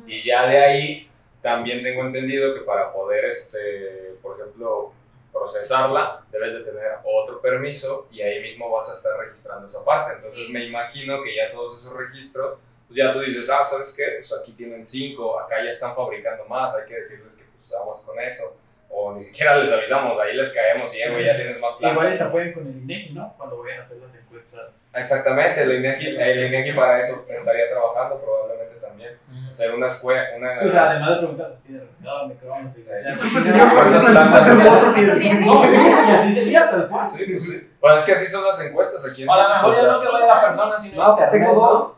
Y 0.06 0.22
ya 0.22 0.46
de 0.46 0.56
ahí 0.56 1.10
también 1.42 1.82
tengo 1.82 2.02
entendido 2.02 2.54
que 2.54 2.60
para 2.60 2.90
poder, 2.92 3.26
este, 3.26 4.14
por 4.22 4.40
ejemplo, 4.40 4.92
procesarla, 5.32 6.22
debes 6.30 6.54
de 6.54 6.60
tener 6.60 6.98
otro 7.04 7.40
permiso 7.40 8.06
y 8.10 8.20
ahí 8.20 8.42
mismo 8.42 8.70
vas 8.70 8.90
a 8.90 8.94
estar 8.94 9.18
registrando 9.18 9.66
esa 9.66 9.84
parte. 9.84 10.16
Entonces 10.16 10.50
me 10.50 10.64
imagino 10.64 11.22
que 11.22 11.34
ya 11.34 11.50
todos 11.50 11.80
esos 11.80 11.96
registros, 11.96 12.58
pues 12.86 12.98
ya 12.98 13.12
tú 13.12 13.20
dices, 13.20 13.48
ah, 13.48 13.64
¿sabes 13.64 13.94
qué? 13.96 14.04
Pues 14.18 14.32
aquí 14.40 14.52
tienen 14.52 14.84
cinco, 14.84 15.40
acá 15.40 15.56
ya 15.64 15.70
están 15.70 15.94
fabricando 15.96 16.44
más, 16.44 16.74
hay 16.76 16.86
que 16.86 17.00
decirles 17.00 17.36
que 17.36 17.44
pues 17.58 17.70
vamos 17.70 18.02
con 18.02 18.20
eso. 18.20 18.56
O 18.94 19.14
ni 19.14 19.22
siquiera 19.22 19.56
les 19.56 19.72
avisamos, 19.72 20.20
ahí 20.20 20.36
les 20.36 20.52
caemos 20.52 20.94
y 20.94 20.98
ya, 20.98 21.34
tienes 21.34 21.58
más 21.58 21.76
plan. 21.76 21.92
Igual 21.92 22.14
se 22.14 22.24
apoyen 22.24 22.52
con 22.52 22.66
el 22.66 22.76
INEGI, 22.76 23.14
¿no? 23.14 23.34
Cuando 23.38 23.62
vayan 23.62 23.80
a 23.80 23.84
hacer 23.84 23.96
las 23.96 24.14
encuestas. 24.14 24.76
Exactamente, 24.94 25.62
el 25.62 25.72
INEGI, 25.76 26.08
el 26.08 26.46
INEGI 26.46 26.72
para 26.72 27.00
eso 27.00 27.24
estaría 27.26 27.70
trabajando 27.70 28.20
probablemente 28.20 28.71
también. 28.92 29.18
Hacer 29.48 29.74
una 29.74 29.86
escuela, 29.86 30.24
una... 30.36 30.52
O 30.60 30.68
sea, 30.68 30.90
además 30.90 31.10
de 31.10 31.16
preguntar 31.18 31.52
si 31.52 31.62
tiene 31.68 31.80
refrigerador, 31.80 32.28
microondas 32.28 32.72
y 32.72 32.82
sí, 32.82 32.82
sí, 32.82 33.58
¿cuántas 33.58 34.02
¿cuántas 34.02 34.60
plantas 34.60 34.94
tienes? 34.94 35.14
de 35.14 35.20
tienes? 35.20 35.46
No, 35.46 35.62
sí, 35.64 35.76
y 35.76 36.10
así 36.10 36.34
sería 36.34 36.70
tal 36.70 36.88
cual. 36.88 37.08
Sí, 37.08 37.24
pues 37.26 37.46
sí. 37.46 37.70
Pues 37.80 37.98
es 37.98 38.04
que 38.04 38.12
así 38.12 38.26
son 38.26 38.44
las 38.44 38.60
encuestas 38.64 39.10
aquí 39.10 39.22
en 39.22 39.28
O 39.28 39.32
a 39.32 39.48
lo 39.48 39.54
mejor 39.54 39.70
o 39.70 39.74
ya 39.74 39.80
sea, 39.80 39.92
no 39.92 39.98
te 40.00 40.08
vaya 40.08 40.26
la 40.26 40.40
persona, 40.42 40.78
sino 40.78 41.02
No, 41.02 41.30
tengo 41.30 41.54
dos. 41.54 41.92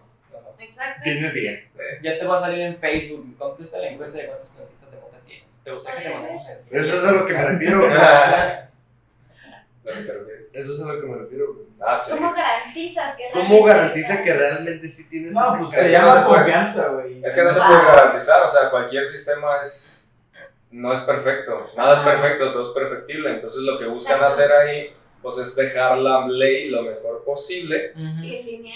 Exacto. 0.59 1.01
Tiene 1.03 1.31
10. 1.31 1.73
Ya 2.03 2.19
te 2.19 2.25
va 2.25 2.37
a 2.37 2.39
salir 2.39 2.61
en 2.61 2.77
Facebook, 2.79 3.37
contesta 3.37 3.79
la 3.79 3.89
encuesta 3.89 4.19
de 4.19 4.27
cuántas 4.27 4.49
plantitas 4.49 4.91
de 4.91 4.97
mota 5.01 5.19
tienes. 5.27 5.63
¿Te 5.63 5.71
gustaría 5.73 6.03
que 6.03 6.09
te 6.09 6.15
mandemos 6.15 6.49
Eso 6.49 6.81
es 6.81 7.05
a 7.05 7.13
lo 7.13 7.27
que 7.27 7.35
me 7.35 7.45
refiero. 7.45 7.77
¿Lo 7.89 7.89
que 7.89 7.95
te 7.95 8.01
refieres? 8.01 8.65
Eso 10.53 10.73
es 10.73 10.81
a 10.81 10.85
lo 10.93 11.01
que 11.01 11.07
me 11.07 11.19
refiero. 11.19 11.57
Ah, 11.81 11.97
sí. 11.99 12.13
¿Cómo 12.13 12.33
garantizas 12.33 13.17
que 13.17 13.25
¿Cómo 13.33 13.65
garantiza 13.65 14.23
que 14.25 14.33
realmente 14.33 14.89
sí 14.89 15.09
tienes 15.11 15.35
No, 15.35 15.43
ese 15.55 15.59
pues 15.59 15.73
Es 15.75 15.79
se 15.79 15.85
que 15.93 15.93
no 15.93 15.99
llama 15.99 16.15
se 16.21 16.27
puede. 16.27 16.37
confianza, 16.39 16.89
güey. 16.89 17.25
Es 17.25 17.35
que 17.35 17.43
no 17.43 17.53
se 17.55 17.61
Ah. 17.63 17.67
puede 17.69 17.85
garantizar, 17.85 18.43
o 18.43 18.49
sea, 18.49 18.71
cualquier 18.71 19.07
sistema 19.07 19.57
es 19.63 19.91
no 20.71 20.93
es 20.93 21.01
perfecto, 21.01 21.71
nada 21.77 21.95
es 21.95 22.01
perfecto, 22.01 22.51
todo 22.53 22.69
es 22.69 22.75
perfectible, 22.75 23.31
entonces 23.31 23.61
lo 23.63 23.79
que 23.79 23.87
buscan 23.87 24.17
Exacto. 24.17 24.35
hacer 24.35 24.53
ahí 24.53 24.97
pues 25.23 25.39
es 25.39 25.55
dejar 25.55 25.97
la 25.99 26.27
ley 26.27 26.69
lo 26.69 26.83
mejor 26.83 27.25
posible 27.25 27.93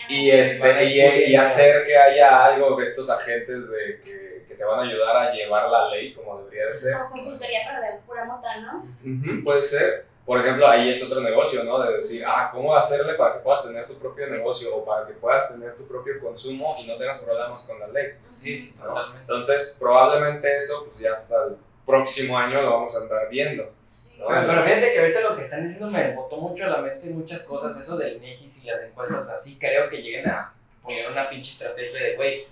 Y 0.08 0.30
este 0.30 0.84
y, 0.84 1.32
y 1.32 1.36
hacer 1.36 1.84
que 1.86 1.96
haya 1.96 2.44
algo 2.46 2.76
de 2.76 2.86
estos 2.86 3.10
agentes 3.10 3.70
de 3.70 4.00
que, 4.04 4.44
que 4.48 4.54
te 4.54 4.64
van 4.64 4.78
a 4.80 4.82
ayudar 4.84 5.16
a 5.16 5.32
llevar 5.32 5.68
la 5.68 5.90
ley 5.90 6.14
como 6.14 6.38
debería 6.42 6.66
de 6.68 6.74
ser. 6.74 6.94
Como 6.98 7.10
consultoría 7.10 7.60
para 7.66 7.80
de 7.80 7.98
pura 8.06 8.24
mota, 8.24 8.48
¿no? 8.60 9.42
Puede 9.44 9.60
ser. 9.62 10.06
Por 10.28 10.40
ejemplo, 10.40 10.68
ahí 10.68 10.90
es 10.90 11.02
otro 11.02 11.22
negocio, 11.22 11.64
¿no? 11.64 11.82
De 11.82 11.96
decir, 11.96 12.22
ah, 12.22 12.50
¿cómo 12.52 12.76
hacerle 12.76 13.14
para 13.14 13.32
que 13.32 13.40
puedas 13.40 13.62
tener 13.64 13.86
tu 13.86 13.94
propio 13.94 14.26
negocio 14.26 14.76
o 14.76 14.84
para 14.84 15.06
que 15.06 15.14
puedas 15.14 15.50
tener 15.50 15.74
tu 15.74 15.88
propio 15.88 16.20
consumo 16.20 16.76
y 16.78 16.86
no 16.86 16.98
tengas 16.98 17.22
problemas 17.22 17.66
con 17.66 17.80
la 17.80 17.88
ley? 17.88 18.12
Sí, 18.30 18.58
sí, 18.58 18.74
¿no? 18.76 18.88
totalmente. 18.88 19.20
Entonces, 19.22 19.76
probablemente 19.80 20.54
eso, 20.54 20.84
pues 20.84 20.98
ya 20.98 21.12
hasta 21.12 21.46
el 21.46 21.56
próximo 21.86 22.36
año 22.36 22.60
lo 22.60 22.72
vamos 22.72 22.94
a 22.94 22.98
andar 22.98 23.30
viendo. 23.30 23.72
Sí. 23.86 24.18
¿no? 24.18 24.26
Pero, 24.28 24.46
pero 24.48 24.64
fíjate 24.64 24.92
que 24.92 24.98
ahorita 24.98 25.20
lo 25.22 25.36
que 25.36 25.42
están 25.42 25.62
diciendo 25.62 25.90
me 25.90 26.14
botó 26.14 26.36
mucho 26.36 26.64
a 26.64 26.68
la 26.68 26.82
mente 26.82 27.08
muchas 27.08 27.44
cosas, 27.44 27.80
eso 27.80 27.96
del 27.96 28.20
NEGIS 28.20 28.64
y 28.64 28.66
las 28.66 28.82
encuestas, 28.82 29.30
así 29.30 29.58
creo 29.58 29.88
que 29.88 30.02
lleguen 30.02 30.28
a 30.28 30.52
poner 30.82 31.10
una 31.10 31.30
pinche 31.30 31.52
estrategia 31.52 32.02
de, 32.02 32.16
güey, 32.16 32.46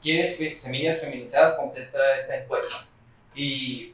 ¿quieres 0.00 0.34
semillas 0.58 1.02
feminizadas? 1.02 1.56
Contesta 1.56 2.16
esta 2.16 2.38
encuesta. 2.38 2.86
Y 3.34 3.92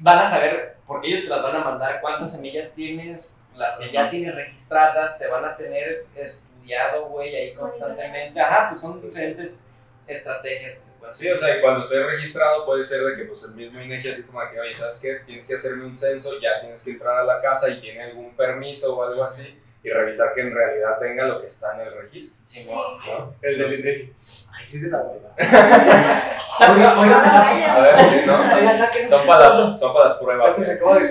van 0.00 0.18
a 0.18 0.26
saber, 0.26 0.76
porque 0.86 1.08
ellos 1.08 1.22
te 1.22 1.28
las 1.28 1.42
van 1.42 1.56
a 1.56 1.64
mandar, 1.64 2.00
cuántas 2.00 2.32
semillas 2.32 2.74
tienes, 2.74 3.38
las 3.54 3.78
que 3.78 3.90
ya 3.90 4.10
tienes 4.10 4.34
registradas, 4.34 5.18
te 5.18 5.26
van 5.26 5.44
a 5.44 5.56
tener 5.56 6.06
estudiado, 6.14 7.06
güey, 7.06 7.34
ahí 7.34 7.54
constantemente. 7.54 8.40
Ajá, 8.40 8.70
pues 8.70 8.80
son 8.80 9.00
diferentes 9.00 9.64
estrategias 10.06 10.74
que 10.76 10.84
se 10.84 10.92
pueden 10.92 11.14
Sí, 11.14 11.30
o 11.30 11.38
sea, 11.38 11.56
y 11.56 11.60
cuando 11.60 11.80
esté 11.80 12.02
registrado 12.04 12.64
puede 12.64 12.82
ser 12.82 13.04
de 13.04 13.16
que 13.16 13.24
pues 13.24 13.44
el 13.44 13.54
mismo 13.54 13.80
INEGI 13.80 14.10
así 14.10 14.22
como 14.24 14.40
que, 14.50 14.58
oye, 14.58 14.74
¿sabes 14.74 14.98
qué? 15.00 15.14
Tienes 15.26 15.46
que 15.46 15.54
hacerme 15.54 15.84
un 15.84 15.94
censo, 15.94 16.40
ya 16.40 16.60
tienes 16.60 16.82
que 16.82 16.92
entrar 16.92 17.18
a 17.18 17.24
la 17.24 17.40
casa 17.40 17.68
y 17.68 17.80
tiene 17.80 18.02
algún 18.02 18.34
permiso 18.34 18.96
o 18.96 19.02
algo 19.04 19.22
así 19.22 19.61
y 19.84 19.90
revisar 19.90 20.34
que 20.34 20.42
en 20.42 20.54
realidad 20.54 20.98
tenga 21.00 21.24
lo 21.26 21.40
que 21.40 21.46
está 21.46 21.74
en 21.74 21.88
el 21.88 21.94
registro. 21.94 22.46
Sí, 22.46 22.60
Sí. 22.60 22.70
¿no? 22.70 23.34
El 23.42 23.58
del 23.58 23.78
INEGI. 23.78 24.12
Ay, 24.52 24.66
sí 24.66 24.78
se 24.78 24.90
la 24.90 24.98
verdad. 25.02 25.32
Oiga, 26.60 27.00
oiga, 27.00 27.74
A 27.74 27.80
ver, 27.80 28.00
sí, 28.00 28.20
¿no? 28.26 28.38
Son 29.08 29.26
para, 29.26 29.78
son 29.78 29.92
para 29.92 30.08
las 30.10 30.18
pruebas. 30.18 30.50
Este 30.50 30.64
se 30.64 30.72
acaba 30.72 30.98
de. 30.98 31.08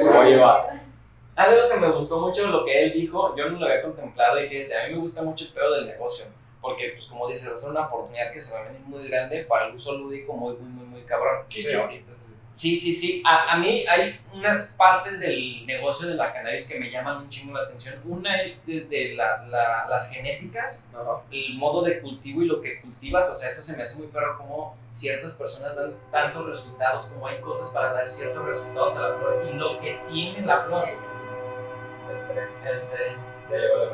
Algo 1.35 1.69
que 1.69 1.77
me 1.77 1.91
gustó 1.91 2.19
mucho 2.19 2.47
lo 2.47 2.63
que 2.63 2.83
él 2.83 2.93
dijo, 2.93 3.35
yo 3.35 3.49
no 3.49 3.59
lo 3.59 3.65
había 3.65 3.81
contemplado 3.81 4.39
y 4.39 4.47
fíjate, 4.47 4.77
a 4.77 4.87
mí 4.87 4.93
me 4.93 4.99
gusta 4.99 5.23
mucho 5.23 5.45
el 5.45 5.53
pedo 5.53 5.73
del 5.75 5.87
negocio, 5.87 6.25
porque 6.61 6.91
pues 6.93 7.07
como 7.07 7.27
dices, 7.27 7.51
es 7.51 7.63
una 7.63 7.87
oportunidad 7.87 8.31
que 8.31 8.39
se 8.39 8.53
va 8.53 8.61
a 8.61 8.63
venir 8.65 8.81
muy 8.81 9.07
grande 9.07 9.43
para 9.45 9.67
el 9.67 9.73
uso 9.73 9.97
lúdico 9.97 10.33
muy, 10.33 10.53
muy, 10.55 10.69
muy, 10.69 10.85
muy 10.85 11.01
cabrón. 11.01 11.45
Sí. 11.49 11.63
que 11.63 11.75
ahorita. 11.75 12.11
Sí, 12.51 12.75
sí, 12.75 12.93
sí, 12.93 13.23
a, 13.25 13.53
a 13.53 13.57
mí 13.57 13.85
hay 13.87 14.19
unas 14.33 14.75
partes 14.77 15.21
del 15.21 15.65
negocio 15.65 16.07
de 16.09 16.15
la 16.15 16.33
cannabis 16.33 16.67
que 16.67 16.77
me 16.79 16.91
llaman 16.91 17.17
un 17.17 17.29
chingo 17.29 17.53
la 17.57 17.63
atención. 17.63 17.95
Una 18.03 18.41
es 18.41 18.65
desde 18.65 19.15
la, 19.15 19.43
la- 19.47 19.85
las 19.89 20.11
genéticas, 20.11 20.91
Ajá. 20.93 21.21
el 21.31 21.55
modo 21.55 21.81
de 21.81 22.01
cultivo 22.01 22.41
y 22.41 22.45
lo 22.47 22.61
que 22.61 22.81
cultivas, 22.81 23.29
o 23.29 23.35
sea, 23.35 23.49
eso 23.49 23.61
se 23.61 23.77
me 23.77 23.83
hace 23.83 23.99
muy 23.99 24.07
perro 24.07 24.37
como 24.37 24.75
ciertas 24.91 25.31
personas 25.33 25.75
dan 25.77 25.93
tantos 26.11 26.45
resultados, 26.45 27.05
como 27.05 27.25
hay 27.25 27.39
cosas 27.39 27.69
para 27.69 27.93
dar 27.93 28.05
ciertos 28.07 28.45
resultados 28.45 28.97
a 28.97 29.07
la 29.09 29.15
flor 29.17 29.47
y 29.49 29.55
lo 29.57 29.79
que 29.79 29.97
tiene 30.09 30.41
la 30.45 30.61
flor. 30.65 30.83
El 30.89 32.27
tren. 32.27 32.49
El 32.65 32.89
tren. 32.89 33.17
Ya 33.49 33.57
llegó 33.57 33.77
la 33.77 33.85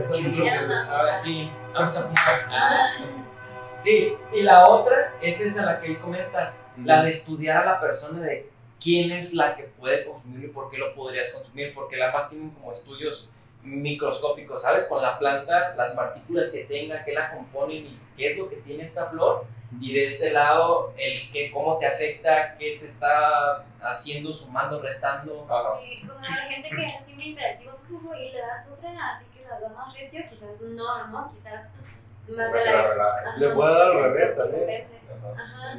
nos 0.00 0.10
vamos. 0.10 0.88
Ahora 0.88 1.14
sí, 1.14 1.50
vamos 1.72 1.96
a 1.96 2.02
fumar. 2.02 2.22
Ah. 2.50 2.88
Sí, 3.78 4.14
y 4.32 4.42
la 4.42 4.68
otra 4.68 5.14
es 5.20 5.40
esa 5.40 5.64
la 5.66 5.80
que 5.80 5.86
él 5.88 5.98
comenta, 6.00 6.52
la 6.84 7.02
de 7.02 7.10
estudiar 7.10 7.62
a 7.62 7.72
la 7.72 7.80
persona 7.80 8.20
de 8.20 8.50
quién 8.80 9.12
es 9.12 9.34
la 9.34 9.54
que 9.54 9.64
puede 9.64 10.04
consumirlo 10.04 10.46
y 10.46 10.50
por 10.50 10.70
qué 10.70 10.78
lo 10.78 10.94
podrías 10.94 11.30
consumir, 11.30 11.72
porque 11.72 12.02
ambas 12.02 12.28
tienen 12.28 12.50
como 12.50 12.72
estudios 12.72 13.30
microscópicos, 13.62 14.62
¿sabes? 14.62 14.86
Con 14.88 15.00
la 15.00 15.18
planta, 15.18 15.74
las 15.76 15.92
partículas 15.92 16.50
que 16.50 16.64
tenga, 16.64 17.04
qué 17.04 17.12
la 17.12 17.30
componen 17.30 17.86
y 17.86 17.98
qué 18.16 18.32
es 18.32 18.38
lo 18.38 18.48
que 18.48 18.56
tiene 18.56 18.84
esta 18.84 19.06
flor. 19.06 19.46
Y 19.80 19.94
de 19.94 20.06
este 20.06 20.32
lado, 20.32 20.92
el 20.98 21.30
que 21.32 21.50
cómo 21.50 21.78
te 21.78 21.86
afecta, 21.86 22.56
qué 22.58 22.76
te 22.78 22.84
está 22.84 23.64
haciendo, 23.80 24.32
sumando, 24.32 24.80
restando. 24.80 25.46
Ajá. 25.48 25.78
Sí, 25.80 26.06
como 26.06 26.20
la 26.20 26.46
gente 26.48 26.68
que 26.68 26.86
es 26.86 26.94
así 26.98 27.14
muy 27.14 27.28
interactiva 27.28 27.74
fu, 27.88 28.14
y 28.14 28.32
le 28.32 28.38
das 28.38 28.70
otra, 28.70 28.90
así 29.12 29.26
que 29.32 29.44
la 29.44 29.60
da 29.60 29.68
más 29.70 29.94
recio, 29.94 30.22
quizás 30.28 30.60
no, 30.60 31.08
¿no? 31.08 31.30
Quizás 31.32 31.74
más 32.28 32.52
de 32.52 32.64
la. 32.64 32.80
Ajá, 32.80 33.36
Le 33.38 33.48
puede 33.50 33.72
dar 33.74 33.90
al 33.92 34.02
revés 34.02 34.36
también. 34.36 34.84
Ajá. 35.36 35.78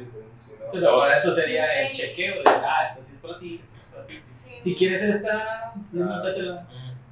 Entonces, 0.64 0.88
ahora 0.88 1.18
eso 1.18 1.32
sería 1.32 1.62
Sí. 1.64 1.78
el 1.86 1.90
chequeo 1.92 2.34
de, 2.36 2.42
ah, 2.46 2.88
esta 2.90 3.02
sí 3.04 3.14
es 3.14 3.20
para 3.20 3.38
ti, 3.38 3.60
esta 3.64 3.80
es 3.80 3.94
para 3.94 4.06
ti. 4.06 4.20
Sí. 4.26 4.50
Si 4.60 4.74
quieres 4.74 5.02
esta, 5.02 5.72
anótatela. 5.92 6.66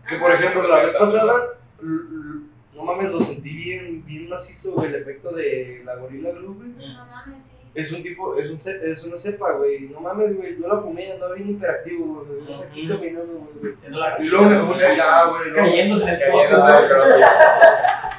Que 0.09 0.17
por 0.17 0.33
ejemplo, 0.33 0.67
la 0.67 0.81
vez 0.81 0.97
pasada, 0.97 1.35
no 1.81 2.83
mames, 2.85 3.11
lo 3.11 3.21
sentí 3.21 3.55
bien, 3.55 4.05
bien 4.05 4.29
macizo 4.29 4.85
el 4.85 4.95
efecto 4.97 5.31
de 5.33 5.83
la 5.85 5.95
gorila 5.97 6.31
glue, 6.31 6.55
güey. 6.55 6.69
No 6.71 7.07
mames, 7.07 7.45
sí. 7.45 7.57
Es 7.75 7.91
un 7.93 8.03
tipo, 8.03 8.37
es, 8.37 8.51
un 8.51 8.59
es 8.59 9.05
una 9.05 9.17
cepa, 9.17 9.53
güey. 9.53 9.89
No 9.89 10.01
mames, 10.01 10.37
güey. 10.37 10.61
Yo 10.61 10.69
la 10.69 10.79
fumé 10.81 11.13
andaba 11.13 11.35
bien 11.35 11.51
hiperactivo, 11.51 12.25
güey. 12.27 12.43
No 12.43 12.57
sé 12.57 12.65
aquí 12.65 12.89
caminando, 12.89 13.49
güey. 13.61 13.75
Y 14.19 14.29
luego 14.29 14.45
me 14.47 14.59
puse 14.73 14.87
allá, 14.87 15.25
güey. 15.31 15.55
cayéndose 15.55 16.05
en 16.13 16.21
el 16.23 16.31
pozo. 16.33 16.57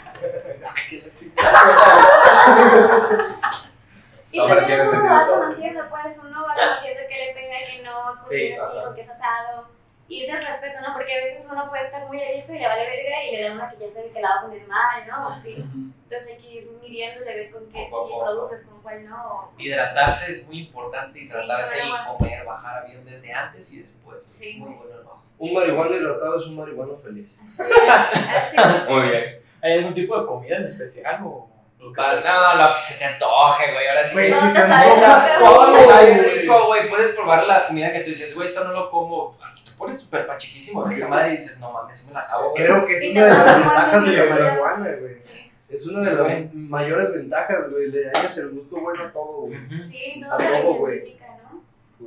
Y 4.31 4.37
No, 4.39 4.47
también 4.47 4.81
eso 4.81 4.99
uno 4.99 5.13
va 5.13 5.27
conociendo, 5.27 5.83
pues 5.89 6.17
uno 6.17 6.43
va 6.43 6.55
conociendo 6.55 7.01
que 7.07 7.17
le 7.17 7.33
pega, 7.35 7.57
que 7.69 7.83
no, 7.83 8.15
con 8.15 8.25
Sí, 8.25 8.47
es 8.47 8.61
así, 8.61 8.77
qué 8.95 9.01
es 9.01 9.09
asado. 9.09 9.67
Y 10.07 10.23
ese 10.23 10.39
respeto, 10.39 10.81
¿no? 10.85 10.93
Porque 10.93 11.13
a 11.17 11.23
veces 11.23 11.47
uno 11.51 11.69
puede 11.69 11.85
estar 11.85 12.05
muy 12.07 12.21
erizo 12.21 12.53
y 12.53 12.59
le 12.59 12.67
vale 12.67 12.85
verga 12.85 13.23
y 13.23 13.35
le 13.35 13.43
da 13.43 13.53
una 13.53 13.71
que 13.71 13.77
ya 13.87 13.91
sabe 13.91 14.09
que 14.11 14.21
la 14.21 14.29
va 14.29 14.35
a 14.35 14.41
poner 14.41 14.67
mal, 14.67 15.07
¿no? 15.07 15.27
O 15.27 15.31
así. 15.31 15.55
Entonces 15.55 16.35
hay 16.35 16.41
que 16.43 16.53
ir 16.53 16.71
midiendo 16.81 17.23
de 17.25 17.33
ver 17.33 17.51
con 17.51 17.65
qué 17.71 17.85
sí 17.85 17.91
Poco 17.91 18.05
a 18.05 18.09
poco. 18.09 18.25
produces, 18.25 18.65
con 18.67 18.81
cuál 18.81 19.09
no. 19.09 19.51
Hidratarse 19.57 20.31
es 20.31 20.47
muy 20.47 20.59
importante, 20.59 21.19
Sí, 21.19 21.25
hidratarse 21.25 21.79
tomar 21.79 22.01
y 22.01 22.17
comer, 22.17 22.45
bajar 22.45 22.83
avión 22.83 23.05
desde 23.05 23.33
antes 23.33 23.73
y 23.73 23.79
después. 23.79 24.17
Sí. 24.27 24.57
Muy 24.59 24.73
bueno 24.75 24.93
el 24.97 25.03
bajo. 25.03 25.23
Un 25.39 25.53
marihuana 25.53 25.95
hidratado 25.95 26.39
es 26.39 26.45
un 26.47 26.57
marihuano 26.57 26.97
feliz. 26.97 27.35
Así 27.45 27.63
es, 27.63 27.89
así 27.89 28.55
es. 28.57 28.89
Muy 28.89 29.09
bien. 29.09 29.39
¿Hay 29.61 29.73
algún 29.79 29.93
tipo 29.95 30.19
de 30.19 30.25
comida 30.27 30.57
en 30.57 30.67
especial 30.67 31.21
o? 31.25 31.49
No, 31.79 31.89
lo 31.89 32.73
que 32.73 32.79
se 32.79 32.99
te 32.99 33.05
antoje, 33.05 33.73
güey. 33.73 33.87
Ahora 33.87 34.05
sí. 34.05 34.13
Güey, 34.13 34.31
si 34.31 34.47
te 34.47 34.53
te 34.53 34.59
antoja 34.61 35.39
todo, 35.39 36.67
güey. 36.67 36.89
Puedes 36.89 37.15
probar 37.15 37.45
la 37.45 37.67
comida 37.67 37.91
que 37.91 38.01
tú 38.01 38.11
dices, 38.11 38.33
güey, 38.35 38.47
esto 38.47 38.63
no 38.63 38.71
lo 38.71 38.89
como. 38.91 39.37
Te 39.65 39.71
pones 39.77 39.99
súper 39.99 40.27
pachiquísimo 40.27 40.85
de 40.85 40.93
esa 40.93 41.07
madre 41.07 41.33
y 41.33 41.37
dices, 41.37 41.59
no 41.59 41.71
mames, 41.71 42.07
me 42.07 42.13
la 42.13 42.19
acabo. 42.21 42.53
Creo 42.53 42.85
que 42.85 42.97
es 42.97 43.11
una 43.11 43.23
de 43.23 43.29
las 43.29 43.45
ventajas 43.57 44.05
de 44.05 44.17
la 44.17 44.35
marihuana, 44.35 44.91
güey. 44.99 45.15
Sí. 45.21 45.51
Es 45.69 45.87
una 45.87 46.01
de 46.09 46.15
las 46.15 46.53
mayores 46.53 47.13
ventajas, 47.13 47.69
güey. 47.71 47.89
Le 47.89 48.09
hayas 48.09 48.37
el 48.37 48.51
gusto 48.51 48.75
bueno 48.79 49.03
a 49.05 49.11
todo, 49.11 49.41
güey. 49.47 49.57
Sí, 49.89 50.21
A 50.23 50.27
todo 50.27 50.37
te 50.37 50.45
todo, 50.45 50.63
lo 50.63 50.73
güey. 50.75 50.97
intensifica, 50.99 51.37
¿no? 51.43 51.63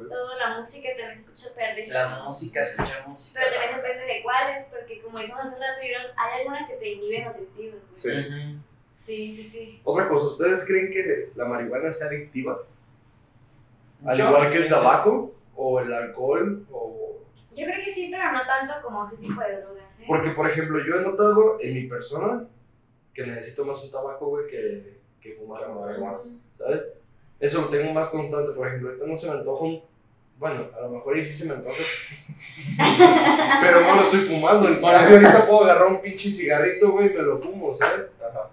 Toda 0.09 0.37
la 0.37 0.59
música 0.59 0.89
también 0.91 1.15
se 1.15 1.21
escucha 1.23 1.49
perrísimo. 1.57 1.95
La 1.99 2.25
música, 2.25 2.61
escuchar 2.61 3.09
música. 3.09 3.41
Pero 3.43 3.57
también 3.57 3.77
depende 3.83 4.05
de 4.15 4.23
cuáles, 4.23 4.65
porque 4.67 5.01
como 5.01 5.19
decíamos 5.19 5.47
hace 5.47 5.59
rato, 5.59 5.81
hay 6.17 6.41
algunas 6.41 6.69
que 6.69 6.75
te 6.77 6.89
inhiben 6.93 7.25
los 7.25 7.35
sentidos. 7.35 7.75
¿no? 7.91 7.97
Sí. 7.97 8.59
Sí, 8.99 9.33
sí. 9.37 9.45
sí. 9.45 9.81
Otra 9.85 10.09
cosa, 10.09 10.27
¿ustedes 10.27 10.67
creen 10.67 10.91
que 10.93 11.31
la 11.37 11.45
marihuana 11.47 11.93
sea 11.93 12.09
adictiva? 12.09 12.59
Al 14.05 14.17
Yo 14.19 14.29
igual 14.29 14.51
que 14.53 14.59
el 14.59 14.69
tabaco, 14.69 15.35
o 15.57 15.81
el 15.81 15.93
alcohol, 15.93 16.67
o... 16.71 17.17
Yo 17.57 17.65
creo 17.65 17.85
que 17.85 17.91
sí, 17.91 18.09
pero 18.11 18.33
no 18.33 18.41
tanto 18.47 18.75
como 18.83 19.07
ese 19.07 19.17
tipo 19.17 19.41
de 19.41 19.61
drogas. 19.61 20.01
¿eh? 20.01 20.05
Porque, 20.07 20.31
por 20.31 20.51
ejemplo, 20.51 20.79
yo 20.87 20.97
he 20.97 21.03
notado 21.03 21.59
en 21.61 21.75
mi 21.75 21.89
persona 21.89 22.45
que 23.15 23.27
necesito 23.27 23.65
más 23.65 23.83
un 23.83 23.91
tabaco, 23.91 24.27
güey, 24.27 24.47
que, 24.47 24.99
que 25.21 25.33
fumar 25.33 25.67
marihuana. 25.69 26.19
¿sabes? 26.59 26.83
Eso 27.41 27.63
lo 27.63 27.69
tengo 27.69 27.93
más 27.93 28.09
constante, 28.09 28.53
por 28.53 28.69
ejemplo, 28.69 28.91
ahorita 28.91 29.07
no 29.07 29.17
se 29.17 29.27
me 29.31 29.39
antoja 29.39 29.65
un... 29.65 29.83
Bueno, 30.39 30.69
a 30.77 30.83
lo 30.83 30.91
mejor 30.91 31.17
ahí 31.17 31.25
sí 31.25 31.33
se 31.33 31.49
me 31.49 31.55
antoja, 31.55 31.77
pero 33.63 33.81
no 33.81 33.97
lo 33.97 34.03
estoy 34.03 34.21
fumando. 34.21 34.69
En 34.69 34.83
cambio, 34.83 35.17
ahorita 35.17 35.47
puedo 35.47 35.65
agarrar 35.65 35.89
un 35.89 36.03
pinche 36.03 36.31
cigarrito, 36.31 36.93
güey, 36.93 37.07
y 37.11 37.15
me 37.15 37.23
lo 37.23 37.39
fumo, 37.39 37.75
¿sabes? 37.75 38.03
Ajá. 38.21 38.51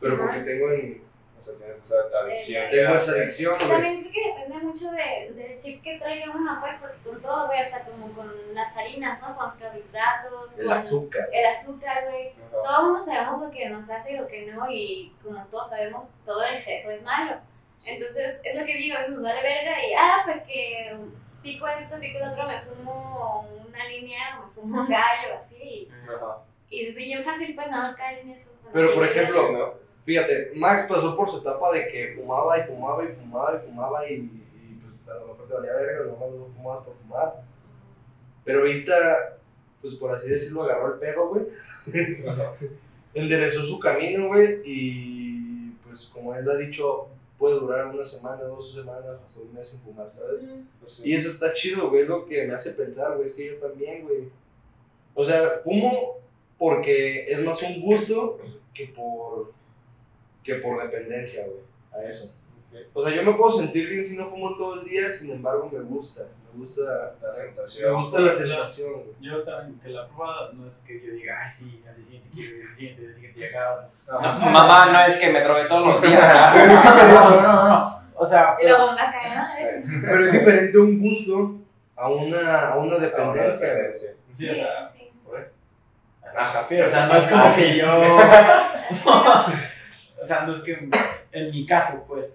Pero 0.00 0.16
Sí, 0.16 0.20
porque 0.20 0.40
tengo, 0.40 0.72
en, 0.72 1.00
O 1.42 1.44
sea, 1.44 1.56
tienes 1.58 1.82
esa 1.82 2.20
adicción. 2.24 2.70
Tengo 2.70 2.94
esa 2.94 3.12
adicción. 3.12 3.58
También 3.58 4.00
creo 4.00 4.12
que 4.12 4.40
depende 4.40 4.66
mucho 4.66 4.90
de, 4.92 5.32
del 5.34 5.58
chip 5.58 5.82
que 5.82 5.98
traiga 5.98 6.30
uno, 6.34 6.58
pues, 6.60 6.76
porque 6.80 6.96
con 7.04 7.20
todo, 7.20 7.46
güey, 7.46 7.60
hasta 7.60 7.84
como 7.84 8.12
con 8.12 8.30
las 8.54 8.76
harinas, 8.76 9.20
¿no? 9.20 9.36
Con 9.36 9.46
los 9.46 9.54
carbohidratos, 9.54 10.58
El 10.58 10.66
con 10.66 10.74
azúcar. 10.74 11.28
el 11.32 11.46
azúcar, 11.46 12.04
güey. 12.08 12.28
Ajá. 12.28 12.62
Todo 12.62 12.78
el 12.78 12.86
mundo 12.86 13.02
sabemos 13.04 13.40
lo 13.40 13.50
que 13.50 13.68
nos 13.68 13.90
hace 13.90 14.12
y 14.12 14.16
lo 14.16 14.26
que 14.26 14.46
no, 14.46 14.70
y 14.70 15.14
como 15.22 15.44
todos 15.46 15.70
sabemos, 15.70 16.10
todo 16.24 16.42
el 16.44 16.54
exceso 16.56 16.90
es 16.90 17.02
malo. 17.02 17.36
Entonces, 17.84 18.40
es 18.44 18.56
lo 18.56 18.64
que 18.64 18.76
digo, 18.76 18.96
a 18.96 19.00
veces 19.00 19.14
nos 19.14 19.22
vale 19.24 19.42
verga 19.42 19.84
y, 19.84 19.92
ah, 19.94 20.22
pues 20.24 20.42
que 20.42 20.96
pico 21.42 21.66
esto, 21.66 21.98
pico 21.98 22.18
el 22.18 22.30
otro, 22.30 22.46
me 22.46 22.60
fumo 22.62 23.48
una 23.66 23.84
línea, 23.88 24.40
me 24.40 24.52
fumo 24.52 24.82
un 24.82 24.88
gallo, 24.88 25.38
así. 25.40 25.90
Ajá. 26.04 26.38
Y 26.70 26.86
es 26.86 26.94
bien 26.94 27.24
fácil, 27.24 27.54
pues, 27.54 27.68
nada 27.68 27.88
más 27.88 27.96
caer 27.96 28.20
en 28.20 28.30
eso. 28.30 28.52
Pero, 28.72 28.88
sí 28.88 28.94
por 28.94 29.04
ejemplo, 29.04 29.52
¿no? 29.52 29.74
Fíjate, 30.04 30.52
Max 30.56 30.86
pasó 30.88 31.16
por 31.16 31.28
su 31.28 31.38
etapa 31.38 31.72
de 31.72 31.88
que 31.88 32.14
fumaba 32.16 32.58
y 32.58 32.64
fumaba 32.64 33.04
y 33.04 33.08
fumaba 33.08 33.54
y 33.54 33.66
fumaba 33.66 34.10
y, 34.10 34.14
y, 34.14 34.80
pues 34.82 35.08
a 35.08 35.20
lo 35.20 35.28
mejor 35.28 35.46
te 35.46 35.54
valía 35.54 35.72
verga, 35.74 36.00
a 36.00 36.04
lo 36.04 36.12
mejor 36.12 36.32
no 36.32 36.46
fumabas 36.56 36.84
por 36.84 36.96
fumar. 36.96 37.44
Pero 38.44 38.60
ahorita, 38.60 39.38
pues 39.80 39.94
por 39.94 40.14
así 40.14 40.28
decirlo, 40.28 40.64
agarró 40.64 40.94
el 40.94 40.98
pedo, 40.98 41.28
güey. 41.28 41.44
Enderezó 43.14 43.62
su 43.62 43.78
camino, 43.78 44.28
güey, 44.28 44.60
y 44.64 45.70
pues 45.84 46.10
como 46.12 46.34
él 46.34 46.50
ha 46.50 46.56
dicho, 46.56 47.08
puede 47.38 47.60
durar 47.60 47.86
una 47.86 48.04
semana, 48.04 48.42
dos 48.44 48.74
semanas, 48.74 49.20
hasta 49.24 49.42
un 49.42 49.54
mes 49.54 49.68
sin 49.68 49.80
fumar, 49.82 50.12
¿sabes? 50.12 50.40
Pues 50.80 51.04
Y 51.04 51.14
eso 51.14 51.28
está 51.28 51.52
chido, 51.54 51.90
güey, 51.90 52.06
lo 52.06 52.24
que 52.24 52.46
me 52.46 52.54
hace 52.54 52.72
pensar, 52.72 53.14
güey, 53.14 53.26
es 53.26 53.34
que 53.34 53.46
yo 53.46 53.56
también, 53.56 54.02
güey. 54.02 54.30
O 55.14 55.24
sea, 55.24 55.60
fumo 55.62 56.16
porque 56.58 57.30
es 57.30 57.44
más 57.44 57.62
un 57.62 57.82
gusto 57.82 58.38
que 58.72 58.86
por, 58.86 59.52
que 60.44 60.54
por 60.56 60.82
dependencia, 60.82 61.44
güey, 61.46 61.60
a 61.92 62.08
eso. 62.08 62.34
O 62.94 63.02
sea, 63.04 63.14
yo 63.14 63.22
me 63.22 63.34
puedo 63.34 63.50
sentir 63.52 63.88
bien 63.90 64.04
si 64.04 64.16
no 64.16 64.26
fumo 64.26 64.56
todo 64.56 64.80
el 64.80 64.88
día, 64.88 65.12
sin 65.12 65.30
embargo, 65.32 65.68
me 65.70 65.80
gusta, 65.80 66.22
me 66.54 66.60
gusta 66.64 66.80
La 67.20 67.28
me 67.28 67.34
sensación. 67.34 67.94
gusta 67.96 68.16
Sí, 68.18 68.24
la 68.24 68.32
sensación, 68.34 68.92
güey. 68.94 69.06
Yo 69.20 69.42
también, 69.42 69.78
que 69.78 69.88
la 69.90 70.08
prueba 70.08 70.50
no 70.54 70.66
es 70.70 70.76
que 70.80 71.04
yo 71.04 71.12
diga, 71.12 71.40
ay, 71.42 71.50
sí, 71.50 71.82
al 71.86 71.94
día 71.94 72.02
siguiente 72.04 72.30
quiero 72.34 72.56
ir 72.56 72.66
al 72.68 72.74
siguiente, 72.74 73.06
al 73.08 73.14
siguiente 73.14 73.40
y 73.40 73.44
acá. 73.44 73.88
No, 74.08 74.20
mamá, 74.20 74.90
no 74.90 75.00
es 75.04 75.16
que 75.16 75.30
me 75.32 75.42
drogué 75.42 75.66
todos 75.66 75.86
los 75.86 76.02
días. 76.02 76.54
No, 77.12 77.30
no, 77.30 77.42
no, 77.42 77.68
no. 77.68 78.02
O 78.14 78.26
sea, 78.26 78.56
Y 78.60 78.64
la 78.66 78.78
bomba 78.78 79.02
¿no? 79.06 80.00
Pero 80.02 80.24
es 80.26 80.32
diferente 80.32 80.78
un 80.78 81.00
gusto 81.00 81.56
a 81.96 82.08
una, 82.10 82.68
a 82.68 82.76
una 82.78 82.96
una 82.96 82.98
dependencia. 83.04 83.68
güey. 83.68 83.76
dependencia. 83.82 84.10
sí, 84.28 84.44
Sí, 84.46 84.50
o 84.50 84.54
sea, 84.54 84.86
sí, 84.86 84.98
sí. 85.00 85.12
pues. 85.26 85.52
Ajá. 86.34 86.66
Sí, 86.68 86.80
o 86.80 86.88
sea, 86.88 87.06
no 87.06 87.14
es 87.16 87.26
como 87.26 87.54
que 87.54 87.76
yo. 87.76 87.86
o 90.22 90.24
sea, 90.24 90.46
no 90.46 90.52
es 90.52 90.62
que 90.62 90.88
en 91.32 91.50
mi 91.50 91.66
caso, 91.66 92.04
pues, 92.06 92.26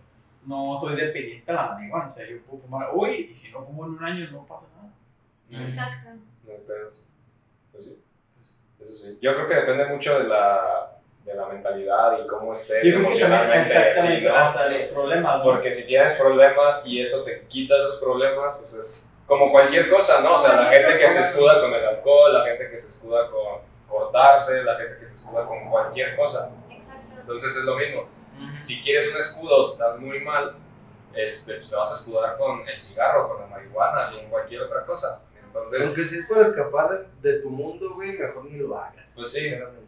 no 0.46 0.76
soy 0.78 0.96
dependiente 0.96 1.52
a 1.52 1.56
la 1.56 1.68
marihuana. 1.74 2.08
O 2.08 2.12
sea, 2.12 2.28
yo 2.28 2.42
puedo 2.44 2.64
fumar 2.64 2.90
hoy 2.94 3.28
y 3.30 3.34
si 3.34 3.52
no 3.52 3.62
fumo 3.64 3.86
en 3.86 3.92
un 3.92 4.04
año 4.04 4.30
no 4.32 4.46
pasa 4.46 4.68
nada. 4.76 5.68
Exacto. 5.68 6.10
No 6.46 6.52
hay 6.52 6.60
pedos. 6.66 7.06
Pues 7.72 7.86
sí. 7.86 8.02
Eso 8.80 8.96
sí. 8.96 9.18
Yo 9.22 9.36
creo 9.36 9.48
que 9.48 9.56
depende 9.56 9.86
mucho 9.88 10.20
de 10.20 10.28
la, 10.28 10.98
de 11.26 11.36
la 11.36 11.48
mentalidad 11.48 12.24
y 12.24 12.28
cómo 12.28 12.54
estés 12.54 12.84
Yo 12.84 13.00
creo 13.00 13.10
que 13.10 13.20
también, 13.20 13.30
emocionalmente. 13.30 13.70
exactamente, 13.70 14.20
sí, 14.20 14.26
¿no? 14.26 14.36
hasta 14.36 14.70
los 14.70 14.82
problemas, 14.84 15.38
¿no? 15.38 15.44
Porque 15.44 15.74
si 15.74 15.86
tienes 15.86 16.14
problemas 16.16 16.88
y 16.88 17.02
eso 17.02 17.24
te 17.24 17.42
quita 17.48 17.76
esos 17.78 18.00
problemas, 18.00 18.58
pues 18.58 18.74
es 18.74 19.10
como 19.26 19.52
cualquier 19.52 19.90
cosa, 19.90 20.22
¿no? 20.22 20.36
O 20.36 20.40
sea, 20.40 20.56
la 20.56 20.70
gente 20.70 20.98
que 20.98 21.10
se 21.10 21.22
escuda 21.22 21.60
con 21.60 21.74
el 21.74 21.86
alcohol, 21.86 22.34
la 22.34 22.46
gente 22.46 22.70
que 22.70 22.80
se 22.80 22.88
escuda 22.88 23.30
con 23.30 23.60
cortarse, 23.90 24.64
la 24.64 24.78
gente 24.78 25.00
que 25.00 25.08
se 25.08 25.16
escuda 25.16 25.46
con 25.46 25.70
cualquier 25.70 26.16
cosa. 26.16 26.50
Entonces 27.28 27.58
es 27.58 27.64
lo 27.66 27.76
mismo. 27.76 28.08
Si 28.60 28.82
quieres 28.82 29.12
un 29.14 29.20
escudo, 29.20 29.68
estás 29.68 30.00
muy 30.00 30.22
mal, 30.22 30.56
este, 31.14 31.56
pues 31.56 31.70
te 31.70 31.76
vas 31.76 31.92
a 31.92 31.96
escudar 31.96 32.38
con 32.38 32.66
el 32.68 32.80
cigarro, 32.80 33.28
con 33.28 33.42
la 33.42 33.48
marihuana, 33.48 34.00
con 34.12 34.30
cualquier 34.30 34.62
otra 34.62 34.86
cosa. 34.86 35.24
Entonces, 35.46 35.86
Aunque 35.88 36.06
si 36.06 36.20
es 36.20 36.28
para 36.28 36.44
escapar 36.44 36.90
de, 37.22 37.32
de 37.32 37.40
tu 37.40 37.50
mundo, 37.50 37.96
güey, 37.96 38.18
mejor 38.18 38.46
ni 38.46 38.60
lo 38.60 38.78
hagas. 38.80 39.12
Pues 39.16 39.32
sí. 39.32 39.40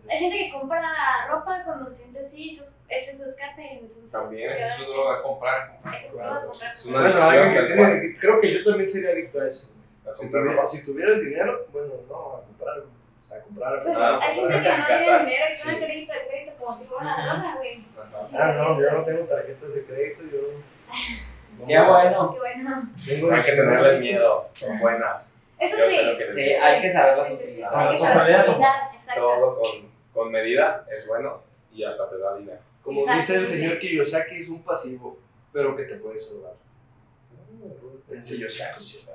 Hay 0.09 0.17
gente 0.17 0.37
que 0.37 0.51
compra 0.51 0.81
ropa 1.29 1.63
cuando 1.63 1.89
se 1.91 1.97
siente 1.97 2.19
así, 2.21 2.51
sus- 2.53 2.81
ese 2.89 3.11
es 3.11 3.19
su 3.19 3.25
escape. 3.29 3.73
Entonces, 3.73 4.11
También, 4.11 4.49
cada 4.57 4.75
Es 4.75 4.77
su 4.83 4.91
droga 4.91 5.21
comprar. 5.21 5.79
Eso 5.95 6.07
es 6.07 6.13
droga 6.15 6.45
comprar. 6.45 6.73
Es 6.73 6.85
una 6.87 6.99
Bueno, 7.01 7.15
adicción, 7.21 7.43
alguien 7.45 7.67
que 7.67 7.73
tiene, 7.73 8.17
creo 8.19 8.41
que 8.41 8.53
yo 8.53 8.63
también 8.65 8.89
sería 8.89 9.09
adicto 9.11 9.39
a 9.41 9.47
eso. 9.47 9.71
a 10.05 10.17
Si 10.19 10.27
tuviera, 10.29 10.67
si 10.67 10.85
tuviera 10.85 11.11
el 11.13 11.23
dinero, 11.25 11.67
bueno, 11.71 11.93
no, 12.09 12.37
a 12.37 12.41
comprar. 12.43 12.83
Sea, 13.29 13.41
comprar. 13.43 13.83
Pues 13.83 13.95
Ah, 13.97 14.19
hay 14.21 14.35
gente 14.35 14.53
que 14.53 14.69
no 14.69 14.85
tiene 14.87 15.19
dinero 15.19 15.45
y 15.53 15.57
Sí. 15.57 15.75
crédito 15.75 16.13
de 16.13 16.27
crédito 16.27 16.51
como 16.57 16.73
si 16.73 16.85
fuera 16.85 17.03
una 17.03 17.33
droga, 17.35 17.55
güey. 17.57 17.85
Ah, 18.39 18.53
no, 18.57 18.81
yo 18.81 18.91
no 18.91 19.03
tengo 19.05 19.23
tarjetas 19.25 19.75
de 19.75 19.85
crédito, 19.85 20.21
yo. 20.23 20.41
no- 21.59 21.67
Qué 21.67 21.79
bueno. 21.79 22.33
Qué 22.33 22.39
bueno. 22.39 22.83
Tengo 23.07 23.31
Hay 23.35 23.41
que 23.43 23.51
tenerles 23.51 23.99
miedo, 23.99 24.49
son 24.53 24.79
buenas. 24.79 25.35
Eso 25.59 25.77
Yo 25.77 25.89
sí. 25.89 25.95
sé 25.97 26.03
lo 26.05 26.17
que 26.17 26.31
Sí, 26.31 26.43
digo. 26.43 26.59
hay 26.63 26.81
que 26.81 26.93
saberlas 26.93 27.27
Sí, 27.27 27.33
sí, 27.33 27.39
sí. 27.39 27.43
utilizar. 27.49 27.79
Hay 27.87 27.93
que 27.93 27.99
Con 27.99 28.07
saber 28.07 28.17
familia 28.19 28.39
utilizar, 28.39 28.75
exacto. 28.83 29.21
Todo 29.21 29.59
con, 29.59 29.69
con 30.13 30.31
medida 30.31 30.85
es 30.89 31.07
bueno 31.07 31.41
y 31.73 31.83
hasta 31.83 32.09
te 32.09 32.17
da 32.17 32.35
dinero. 32.37 32.59
Como 32.81 33.01
Exacto, 33.01 33.19
dice 33.21 33.35
el 33.35 33.47
sí. 33.47 33.57
señor 33.57 33.77
Kiyosaki, 33.79 34.35
es 34.37 34.49
un 34.49 34.63
pasivo, 34.63 35.19
pero 35.53 35.75
que 35.75 35.83
te 35.83 35.95
puede 35.97 36.17
salvar. 36.17 36.53
El 38.09 38.21
Kiyosaki. 38.23 39.05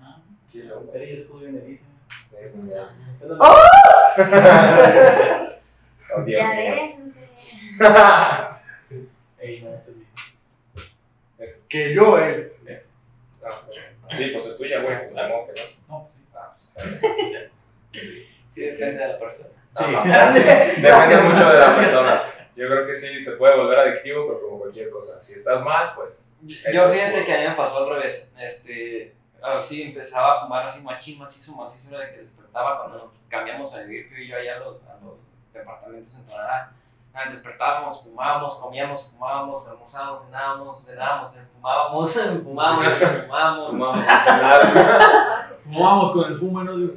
Ah, 0.00 0.22
Qué 0.52 0.58
loco. 0.64 0.88
Pero 0.92 1.04
ella 1.04 1.16
se 1.16 1.24
puso 1.24 1.44
Oh, 6.14 6.22
Dios 6.24 6.40
Ya 6.40 6.50
ves, 6.56 6.98
en 6.98 7.12
serio. 7.12 7.28
Ey, 9.38 9.62
no, 9.62 9.74
esto 9.74 9.90
es 9.90 9.96
bien. 9.96 10.08
Que 11.68 11.94
yo, 11.94 12.18
él. 12.18 12.52
Ah, 13.44 13.62
Sí, 14.14 14.30
pues 14.32 14.46
es 14.46 14.56
tuya, 14.58 14.80
güey. 14.80 15.12
Pues, 15.12 15.28
modo 15.28 15.46
que 15.46 15.52
no. 15.60 15.98
No, 15.98 16.08
pues 16.08 16.14
sí. 16.14 16.22
Ah, 16.34 16.54
pues, 16.56 17.50
Sí, 18.48 18.60
depende 18.62 19.02
de 19.02 19.08
la 19.08 19.18
persona. 19.18 19.50
Ajá, 19.74 20.32
sí. 20.32 20.40
Depende 20.40 21.16
mucho 21.22 21.50
de 21.52 21.58
la 21.58 21.76
persona. 21.76 22.34
Yo 22.56 22.66
creo 22.66 22.86
que 22.86 22.94
sí, 22.94 23.22
se 23.22 23.32
puede 23.32 23.56
volver 23.56 23.78
adictivo, 23.78 24.26
pero 24.26 24.40
como 24.40 24.58
cualquier 24.58 24.90
cosa. 24.90 25.22
Si 25.22 25.34
estás 25.34 25.62
mal, 25.62 25.92
pues. 25.94 26.34
Yo 26.42 26.90
fíjate 26.90 27.24
que 27.24 27.34
a 27.34 27.40
mí 27.40 27.48
me 27.48 27.54
pasó 27.54 27.84
al 27.84 27.90
revés. 27.94 28.34
Este, 28.40 29.14
así 29.42 29.82
empezaba 29.82 30.34
a 30.34 30.40
fumar 30.42 30.66
así 30.66 30.82
machín, 30.82 31.18
macizo, 31.18 31.56
macizo, 31.56 31.96
de 31.96 32.10
que 32.10 32.18
despertaba 32.18 32.78
cuando 32.78 32.98
nos 33.06 33.14
cambiamos 33.28 33.74
a 33.76 33.82
vivir 33.84 34.08
Pío 34.08 34.24
y 34.24 34.28
yo 34.28 34.36
allá 34.36 34.56
a 34.56 34.58
los, 34.60 34.86
a 34.86 34.96
los 35.02 35.14
departamentos 35.52 36.18
en 36.18 36.26
Tonalá. 36.26 36.72
Ah, 37.14 37.28
Despertábamos, 37.28 38.04
fumábamos, 38.04 38.54
comíamos, 38.56 39.10
fumábamos, 39.10 39.68
almorzábamos, 39.68 40.24
cenábamos, 40.26 40.84
cenábamos, 40.84 41.32
fumábamos, 41.52 42.12
fumábamos, 42.44 43.70
fumábamos. 43.70 44.06
Cenar. 44.06 45.48
Fumábamos 45.68 46.12
con 46.12 46.32
el 46.32 46.38
fumo, 46.38 46.64
¿no? 46.64 46.92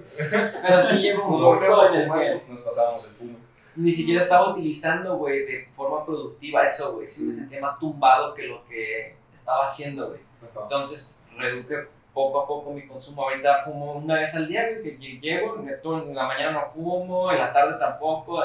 Pero 0.61 0.81
sí 0.81 0.99
llegó 1.01 1.25
un 1.25 1.57
punto 1.57 1.87
en 1.89 1.93
el 2.03 2.11
que 2.13 2.43
Nos 2.47 2.61
pasábamos 2.61 3.05
el 3.09 3.15
fumo. 3.15 3.37
ni 3.75 3.91
siquiera 3.91 4.21
estaba 4.23 4.51
utilizando, 4.51 5.17
güey, 5.17 5.45
de 5.45 5.69
forma 5.75 6.05
productiva 6.05 6.63
eso, 6.63 6.93
güey. 6.93 7.05
Sí 7.05 7.25
me 7.25 7.33
sentía 7.33 7.59
más 7.59 7.77
tumbado 7.79 8.33
que 8.33 8.43
lo 8.43 8.63
que 8.65 9.17
estaba 9.33 9.63
haciendo, 9.63 10.09
güey. 10.09 10.21
Entonces 10.55 11.27
reduje 11.37 11.87
poco 12.13 12.41
a 12.41 12.47
poco 12.47 12.71
mi 12.71 12.85
consumo. 12.87 13.23
Ahorita 13.23 13.63
fumo 13.63 13.93
una 13.93 14.15
vez 14.15 14.35
al 14.35 14.47
día, 14.47 14.67
que 14.81 14.97
lle- 14.99 15.19
llego, 15.21 15.55
en 15.57 16.15
la 16.15 16.25
mañana 16.27 16.51
no 16.61 16.69
fumo, 16.69 17.31
en 17.31 17.37
la 17.39 17.51
tarde 17.51 17.77
tampoco. 17.79 18.41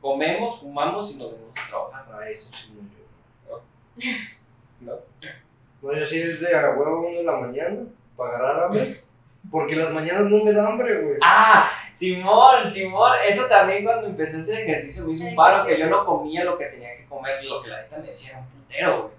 Comemos, 0.00 0.58
fumamos 0.60 1.12
y 1.14 1.18
nos 1.18 1.32
venimos 1.32 1.56
a 1.58 1.68
trabajar. 1.68 2.04
Ah, 2.12 2.28
eso 2.28 2.50
sí, 2.52 2.76
no 2.80 2.88
yo. 3.48 3.60
No. 4.80 4.92
No, 5.82 5.96
yo 5.98 6.06
sí 6.06 6.20
es 6.20 6.40
de 6.40 6.56
a 6.56 6.70
huevo 6.70 7.06
uno 7.08 7.18
de 7.18 7.24
la 7.24 7.36
mañana, 7.38 7.80
para 8.16 8.36
agarrar 8.36 8.64
hambre. 8.64 8.82
Porque 9.50 9.74
las 9.76 9.90
mañanas 9.92 10.24
no 10.30 10.44
me 10.44 10.52
da 10.52 10.68
hambre, 10.68 11.00
güey. 11.02 11.16
Ah, 11.20 11.68
Simón, 11.92 12.70
Simón, 12.70 13.12
eso 13.28 13.46
también 13.46 13.84
cuando 13.84 14.06
empecé 14.06 14.38
a 14.38 14.40
hacer 14.40 14.60
ejercicio 14.60 15.04
me 15.04 15.12
hizo 15.12 15.24
un 15.24 15.34
paro 15.36 15.66
que 15.66 15.76
yo 15.78 15.88
no 15.90 16.04
comía 16.06 16.44
lo 16.44 16.56
que 16.56 16.66
tenía 16.66 16.96
que 16.96 17.04
comer 17.06 17.42
y 17.44 17.48
lo 17.48 17.60
que 17.62 17.68
la 17.68 17.82
neta 17.82 17.98
me 17.98 18.06
decía 18.06 18.44
putero, 18.72 18.98
güey. 19.02 19.12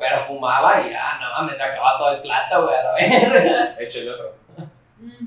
Pero 0.00 0.22
fumaba 0.22 0.80
y 0.86 0.90
ya, 0.90 1.18
no 1.20 1.30
mames, 1.30 1.56
me 1.56 1.64
acababa 1.64 1.98
todo 1.98 2.14
el 2.14 2.22
plato, 2.22 2.62
güey, 2.62 2.74
a 2.74 2.82
la 2.84 2.92
verga. 2.94 3.76
Échale 3.80 4.10
otro. 4.10 4.34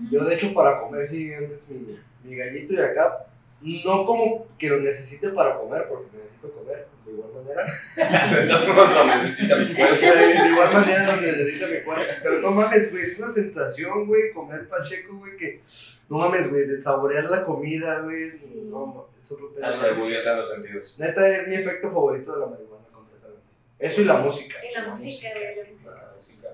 Yo, 0.09 0.23
de 0.25 0.35
hecho, 0.35 0.53
para 0.53 0.81
comer, 0.81 1.07
sí, 1.07 1.33
antes 1.33 1.69
mi, 1.69 1.97
mi 2.23 2.35
gallito 2.35 2.73
y 2.73 2.79
acá, 2.79 3.25
no 3.61 4.05
como 4.05 4.47
que 4.57 4.67
lo 4.67 4.79
necesite 4.79 5.29
para 5.29 5.57
comer, 5.57 5.87
porque 5.87 6.17
necesito 6.17 6.51
comer, 6.51 6.87
de 7.05 7.11
igual 7.11 7.29
manera. 7.33 7.67
No 8.65 9.05
lo 9.05 9.17
necesita 9.17 9.55
mi 9.55 9.75
cuerpo. 9.75 9.95
de 10.01 10.49
igual 10.49 10.73
manera 10.73 11.15
lo 11.15 11.21
necesita 11.21 11.67
mi 11.67 11.81
cuerpo. 11.81 12.13
Pero 12.23 12.41
no 12.41 12.51
mames, 12.51 12.91
güey, 12.91 13.03
es 13.03 13.19
una 13.19 13.29
sensación, 13.29 14.07
güey, 14.07 14.33
comer 14.33 14.67
pacheco, 14.67 15.17
güey, 15.17 15.37
que. 15.37 15.61
No 16.09 16.17
mames, 16.17 16.49
güey, 16.49 16.67
de 16.67 16.81
saborear 16.81 17.25
la 17.25 17.45
comida, 17.45 17.99
güey. 17.99 18.29
Sí. 18.29 18.63
No, 18.65 19.07
es 19.17 19.31
agudizan 19.31 20.37
los 20.37 20.49
sentidos. 20.49 20.99
Neta, 20.99 21.27
es 21.29 21.47
mi 21.47 21.55
efecto 21.55 21.89
favorito 21.89 22.33
de 22.33 22.39
la 22.39 22.45
marihuana. 22.47 22.70
Eso 23.81 24.01
y 24.01 24.05
la 24.05 24.13
música. 24.15 24.57
Y 24.63 24.73
la 24.73 24.87
música, 24.87 25.29
la 25.33 25.63
música. 25.67 25.91
La 25.91 26.13
música. 26.15 26.49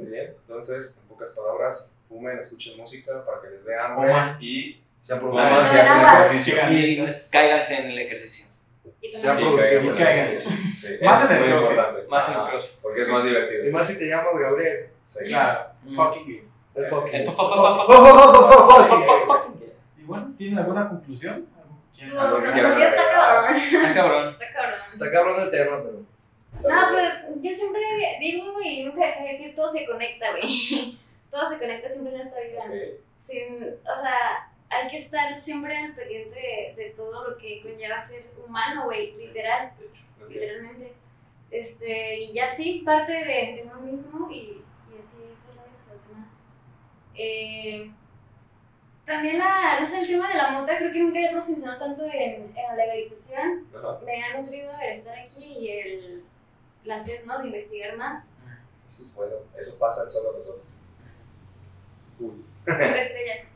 Muy 0.00 0.10
bien. 0.10 0.34
Entonces, 0.46 0.98
en 1.02 1.08
pocas 1.08 1.30
palabras, 1.30 1.92
fumen, 2.08 2.38
escuchen 2.38 2.76
música 2.76 3.24
para 3.24 3.40
que 3.40 3.48
les 3.50 3.64
dé 3.64 3.74
hambre 3.78 4.08
Coman. 4.08 4.36
y 4.40 4.82
Sean 5.00 5.18
productivos. 5.20 5.70
y 5.70 5.74
Nada. 5.74 6.26
ejercicio. 6.26 6.54
Y 6.70 7.12
cáiganse 7.30 7.74
en 7.78 7.90
el 7.90 7.98
ejercicio. 7.98 8.46
Y 9.00 9.12
Sean 9.16 9.36
productivos. 9.38 9.86
Y 9.86 9.90
cáiganse. 10.02 10.40
Sí, 10.42 10.98
Más 11.02 11.30
en 11.30 11.36
el 11.36 11.44
crossfit. 11.50 12.08
Más 12.08 12.28
en 12.28 12.34
el 12.34 12.40
crossfit. 12.48 12.78
Porque 12.80 13.02
es 13.02 13.08
más 13.08 13.24
Y 13.24 13.28
divertido. 13.28 13.72
más 13.72 13.86
si 13.86 13.98
te 13.98 14.08
llamas 14.08 14.38
Gabriel. 14.38 14.88
Sí. 15.04 15.24
Claro, 15.24 15.66
Mm. 15.84 15.96
fucking 15.96 16.22
game. 16.26 16.42
El 16.74 16.86
fucking. 16.86 17.14
El 17.14 17.24
pa- 17.24 17.32
Y 19.98 20.02
bueno, 20.04 20.34
¿tienen 20.36 20.58
alguna 20.58 20.88
conclusión? 20.88 21.46
¿Quieren 21.94 22.14
Pues, 22.16 22.44
está 22.44 22.52
cabrón. 22.52 23.56
Está 23.56 23.94
cabrón. 23.94 24.36
Está 24.92 25.10
cabrón 25.12 25.40
el 25.42 25.50
tema, 25.50 25.82
pero. 25.82 26.02
No, 26.52 26.88
pues 26.90 27.14
yo 27.40 27.54
siempre 27.54 27.82
digo 28.20 28.60
y 28.62 28.84
nunca 28.84 29.06
dejé 29.06 29.22
de 29.22 29.28
decir, 29.28 29.54
todo 29.54 29.68
se 29.68 29.86
conecta, 29.86 30.30
güey. 30.32 30.98
Todo 31.30 31.48
se 31.48 31.58
conecta 31.58 31.88
siempre 31.88 32.14
en 32.14 32.20
esta 32.20 32.40
vida. 32.40 32.62
Sin, 33.18 33.64
o 33.64 34.02
sea, 34.02 34.52
hay 34.68 34.86
que 34.90 34.98
estar 34.98 35.40
siempre 35.40 35.74
al 35.74 35.94
pendiente 35.94 36.38
de, 36.38 36.74
de 36.76 36.90
todo 36.90 37.30
lo 37.30 37.38
que 37.38 37.62
conlleva 37.62 38.06
ser 38.06 38.26
humano, 38.46 38.84
güey, 38.84 39.16
literal, 39.16 39.72
literalmente. 40.28 40.92
Este, 41.50 42.18
y 42.18 42.34
ya 42.34 42.50
sí, 42.54 42.82
parte 42.84 43.12
de, 43.12 43.24
de 43.24 43.62
uno 43.64 43.80
mismo 43.80 44.30
y, 44.30 44.34
y 44.36 45.00
así 45.02 45.16
eso 45.38 45.54
lo 45.54 45.62
de 45.62 45.94
los 45.94 46.08
demás. 46.08 46.28
Eh, 47.14 47.90
también 49.06 49.38
la, 49.38 49.80
no 49.80 49.86
sé, 49.86 50.00
el 50.00 50.06
tema 50.06 50.28
de 50.28 50.34
la 50.34 50.50
mota 50.50 50.76
creo 50.76 50.92
que 50.92 51.00
nunca 51.00 51.18
había 51.18 51.32
profundizado 51.32 51.78
tanto 51.78 52.04
en, 52.04 52.52
en 52.56 52.66
la 52.68 52.74
legalización. 52.76 53.66
Me 54.04 54.22
ha 54.22 54.40
nutrido 54.40 54.70
el 54.82 54.92
estar 54.92 55.18
aquí 55.18 55.44
y 55.44 55.70
el, 55.70 56.24
la 56.84 56.98
sed, 56.98 57.24
¿no? 57.24 57.38
De 57.38 57.46
investigar 57.46 57.96
más. 57.96 58.30
Eso 58.88 59.04
es 59.04 59.14
bueno. 59.14 59.36
Eso 59.58 59.78
pasa 59.78 60.02
en 60.04 60.10
solo 60.10 60.38
nosotros. 60.38 60.64
Cool. 62.18 62.44
Cinco 62.64 62.78
estrellas. 62.80 63.48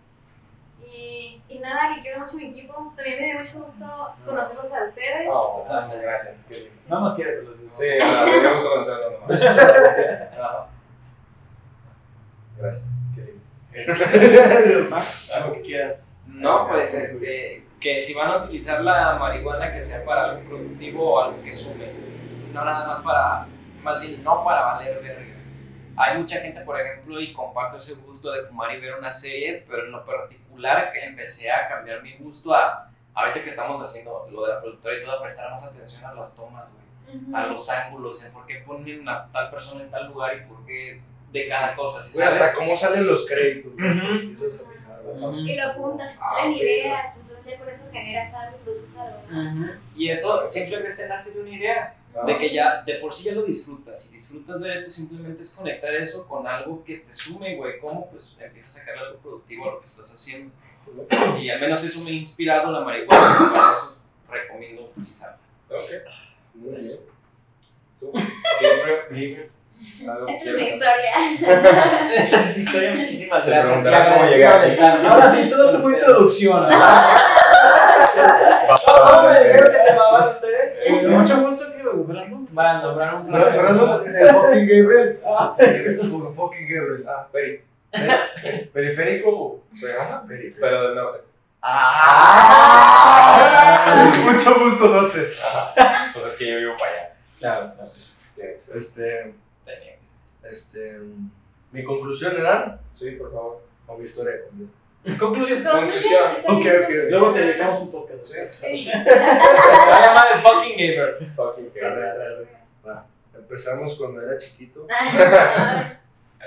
Y, 0.89 1.43
y 1.49 1.59
nada, 1.59 1.95
que 1.95 2.03
quiero 2.03 2.21
mucho 2.21 2.37
mi 2.37 2.51
equipo. 2.51 2.93
También 2.97 3.21
me 3.21 3.27
dio 3.27 3.39
mucho 3.41 3.65
gusto 3.65 4.15
conocerlos 4.25 4.73
a 4.73 4.85
ustedes. 4.85 5.29
Oh, 5.31 5.63
totalmente. 5.63 6.05
Gracias. 6.05 6.45
Qué 6.49 6.55
lindo. 6.61 6.77
No 6.89 7.01
nos 7.01 7.15
quiere, 7.15 7.33
pero 7.33 7.51
los 7.51 7.59
digo. 7.61 7.73
Sí, 7.73 7.89
nada, 7.99 8.27
me 8.27 8.55
gusta 8.55 8.69
conocerlo 8.71 9.11
nomás. 9.21 9.41
Gracias. 12.57 12.85
Qué 13.15 13.21
lindo. 13.23 14.91
Max, 14.91 15.31
algo 15.35 15.53
que 15.55 15.61
quieras. 15.63 16.09
No, 16.27 16.69
pues 16.69 16.95
este, 16.95 17.67
que 17.81 18.01
si 18.01 18.15
van 18.15 18.31
a 18.31 18.37
utilizar 18.39 18.83
la 18.83 19.17
marihuana 19.19 19.73
que 19.73 19.83
sea 19.83 20.05
para 20.05 20.31
algo 20.31 20.49
productivo 20.49 21.15
o 21.15 21.21
algo 21.21 21.43
que 21.43 21.53
sume, 21.53 21.87
no 22.57 22.65
nada 22.65 22.87
más 22.89 23.01
para, 23.01 23.47
más 23.83 24.01
bien 24.01 24.23
no 24.25 24.43
para 24.45 24.63
valer 24.63 25.01
verga. 25.03 25.35
Hay 25.99 26.19
mucha 26.19 26.41
gente, 26.41 26.61
por 26.61 26.79
ejemplo, 26.81 27.21
y 27.21 27.33
comparto 27.33 27.77
ese 27.77 27.95
gusto 27.95 28.31
de 28.33 28.43
fumar 28.43 28.75
y 28.75 28.81
ver 28.81 28.95
una 28.97 29.13
serie, 29.13 29.65
pero 29.69 29.85
en 29.85 29.93
lo 29.93 30.05
particular 30.05 30.93
que 30.93 31.05
empecé 31.05 31.51
a 31.51 31.67
cambiar 31.67 32.03
mi 32.03 32.17
gusto 32.17 32.55
a, 32.55 32.91
ahorita 33.15 33.43
que 33.43 33.49
estamos 33.51 33.83
haciendo 33.83 34.27
lo 34.31 34.43
de 34.47 34.55
la 34.55 34.61
productora 34.61 34.95
y 34.97 35.01
todo, 35.01 35.13
a 35.13 35.23
prestar 35.23 35.51
más 35.51 35.65
atención 35.65 36.05
a 36.05 36.13
las 36.15 36.35
tomas, 36.37 36.75
güey, 36.75 37.17
Ujú. 37.23 37.37
a 37.37 37.47
los 37.47 37.71
ángulos, 37.71 38.25
en 38.25 38.33
por 38.33 38.45
qué 38.47 38.57
ponen 38.67 39.09
a 39.09 39.27
tal 39.33 39.51
persona 39.51 39.85
en 39.85 39.91
tal 39.91 40.09
lugar 40.09 40.37
y 40.37 40.41
por 40.41 40.65
qué 40.67 41.01
de 41.33 41.49
cada 41.49 41.75
cosa, 41.75 42.03
¿sí 42.03 42.15
Güey, 42.15 42.27
hasta 42.27 42.53
cómo 42.55 42.77
salen 42.77 43.07
los 43.07 43.27
créditos. 43.27 43.73
Eso 43.79 44.47
es 44.47 44.67
nada. 44.83 45.01
Ujú. 45.15 45.37
Y 45.37 45.57
lo 45.57 45.63
apuntas, 45.71 46.19
Ah, 46.21 46.35
salen 46.35 46.53
ok. 46.53 46.61
ideas, 46.61 47.17
entonces 47.21 47.59
con 47.59 47.69
eso 47.71 47.85
generas 47.91 48.35
algo, 48.35 48.59
produces 48.59 48.97
algo, 48.99 49.23
¿no? 49.31 49.71
Y 49.95 50.11
eso 50.11 50.49
simplemente 50.51 51.07
nace 51.09 51.33
de 51.33 51.41
una 51.41 51.51
idea. 51.51 51.95
De 52.25 52.39
que 52.39 52.53
ya 52.55 52.83
de 52.83 52.95
por 52.95 53.13
sí 53.13 53.25
ya 53.25 53.33
lo 53.33 53.43
disfrutas. 53.43 54.01
Si 54.01 54.15
disfrutas 54.15 54.61
ver 54.61 54.73
esto, 54.79 54.91
simplemente 54.91 55.43
es 55.43 55.51
conectar 55.51 55.93
eso 55.95 56.27
con 56.27 56.47
algo 56.47 56.83
que 56.85 56.97
te 56.99 57.13
sume, 57.13 57.57
güey. 57.57 57.79
¿Cómo? 57.79 58.09
Pues 58.11 58.37
empiezas 58.41 58.77
a 58.77 58.79
sacarle 58.81 59.01
algo 59.09 59.19
productivo 59.19 59.69
a 59.69 59.73
lo 59.75 59.81
que 59.81 59.87
estás 59.87 60.11
haciendo. 60.13 60.53
Y 61.41 61.51
al 61.51 61.61
menos 61.61 61.83
eso 61.85 62.01
me 62.01 62.11
ha 62.11 62.15
inspirado 62.15 62.71
la 62.71 62.81
marihuana. 62.81 63.21
y 63.41 63.49
Por 63.51 63.59
eso 63.73 63.99
recomiendo 64.31 64.93
utilizarla. 64.97 65.39
Ok. 65.69 65.91
Muy 66.55 66.77
bien. 66.81 67.01
Tú, 67.99 68.13
Gabriel, 68.13 68.99
Gabriel, 69.11 69.51
¿algo 70.09 70.29
Esta 70.29 70.51
es 70.51 70.57
mi 70.57 70.63
historia. 70.63 72.15
Esta 72.15 72.37
es 72.41 72.55
tu 72.55 72.61
historia. 72.61 72.95
Muchísimas 72.95 73.43
Se 73.45 73.51
gracias. 73.51 73.67
preguntarán 73.67 74.09
Y 74.09 74.13
cómo 74.13 75.03
¿no? 75.03 75.09
Ahora 75.13 75.35
sí, 75.35 75.51
todo 75.51 75.65
esto 75.67 75.83
fue 75.83 75.93
introducción, 75.95 76.63
¿verdad? 76.69 77.07
Vamos 78.69 78.83
¿Cómo 78.87 79.29
me 79.29 79.39
dijeron 79.39 79.73
que 79.73 79.83
se 79.83 79.89
llamaban 79.91 80.29
ustedes? 80.35 81.09
Mucho 81.09 81.41
gusto, 81.49 81.66
tío, 81.97 82.05
Brandon. 82.05 82.49
Brandon, 82.51 82.97
Brandon, 82.97 83.31
no, 83.31 83.39
el 84.01 84.29
fucking 84.31 84.67
Gabriel. 84.67 85.21
Como 86.11 86.33
fucking 86.35 86.69
Gabriel. 86.69 87.05
Ah, 87.09 87.29
Peri. 87.33 87.63
Periférico 88.73 89.31
o. 89.31 89.65
Pero, 89.81 90.01
ajá, 90.03 90.25
Periférico. 90.27 90.59
pero 90.61 90.83
del 90.83 90.95
norte. 90.95 91.21
¡Ah! 92.79 94.13
Mucho 94.33 94.61
gusto, 94.61 94.89
Note. 94.89 95.29
Pues 96.13 96.27
es 96.27 96.37
que 96.37 96.51
yo 96.53 96.59
vivo 96.59 96.75
para 96.79 96.91
allá. 96.91 97.15
Claro. 97.39 97.73
Que 98.37 98.57
ser. 98.61 98.77
Este. 98.77 99.35
Este. 100.51 101.01
Mi 101.73 101.83
conclusión 101.83 102.35
era. 102.39 102.79
Sí, 102.93 103.13
por 103.13 103.33
favor. 103.33 103.63
O 103.87 103.97
mi 103.97 104.05
historia 104.05 104.45
conmigo. 104.49 104.71
Conclusión. 105.19 105.63
Conclusión. 105.65 106.23
Está 106.37 106.53
bien, 106.53 106.61
Ok, 106.61 106.67
ok. 106.67 106.87
conclusión. 106.87 107.11
Luego 107.11 107.33
te 107.33 107.41
dedicamos 107.41 107.81
un 107.83 107.93
podcast. 107.93 108.27
Sí. 108.27 108.35
Sí. 108.61 108.85
Se 108.91 108.99
va 108.99 109.97
a 109.97 110.07
llamar 110.07 110.27
el 110.37 110.43
fucking 110.43 110.77
gamer. 110.77 111.19
Fucking. 111.37 111.71
Va. 112.87 113.07
Empezamos 113.37 113.95
cuando 113.97 114.23
era 114.23 114.39
chiquito. 114.39 114.87
Ah, 114.91 115.99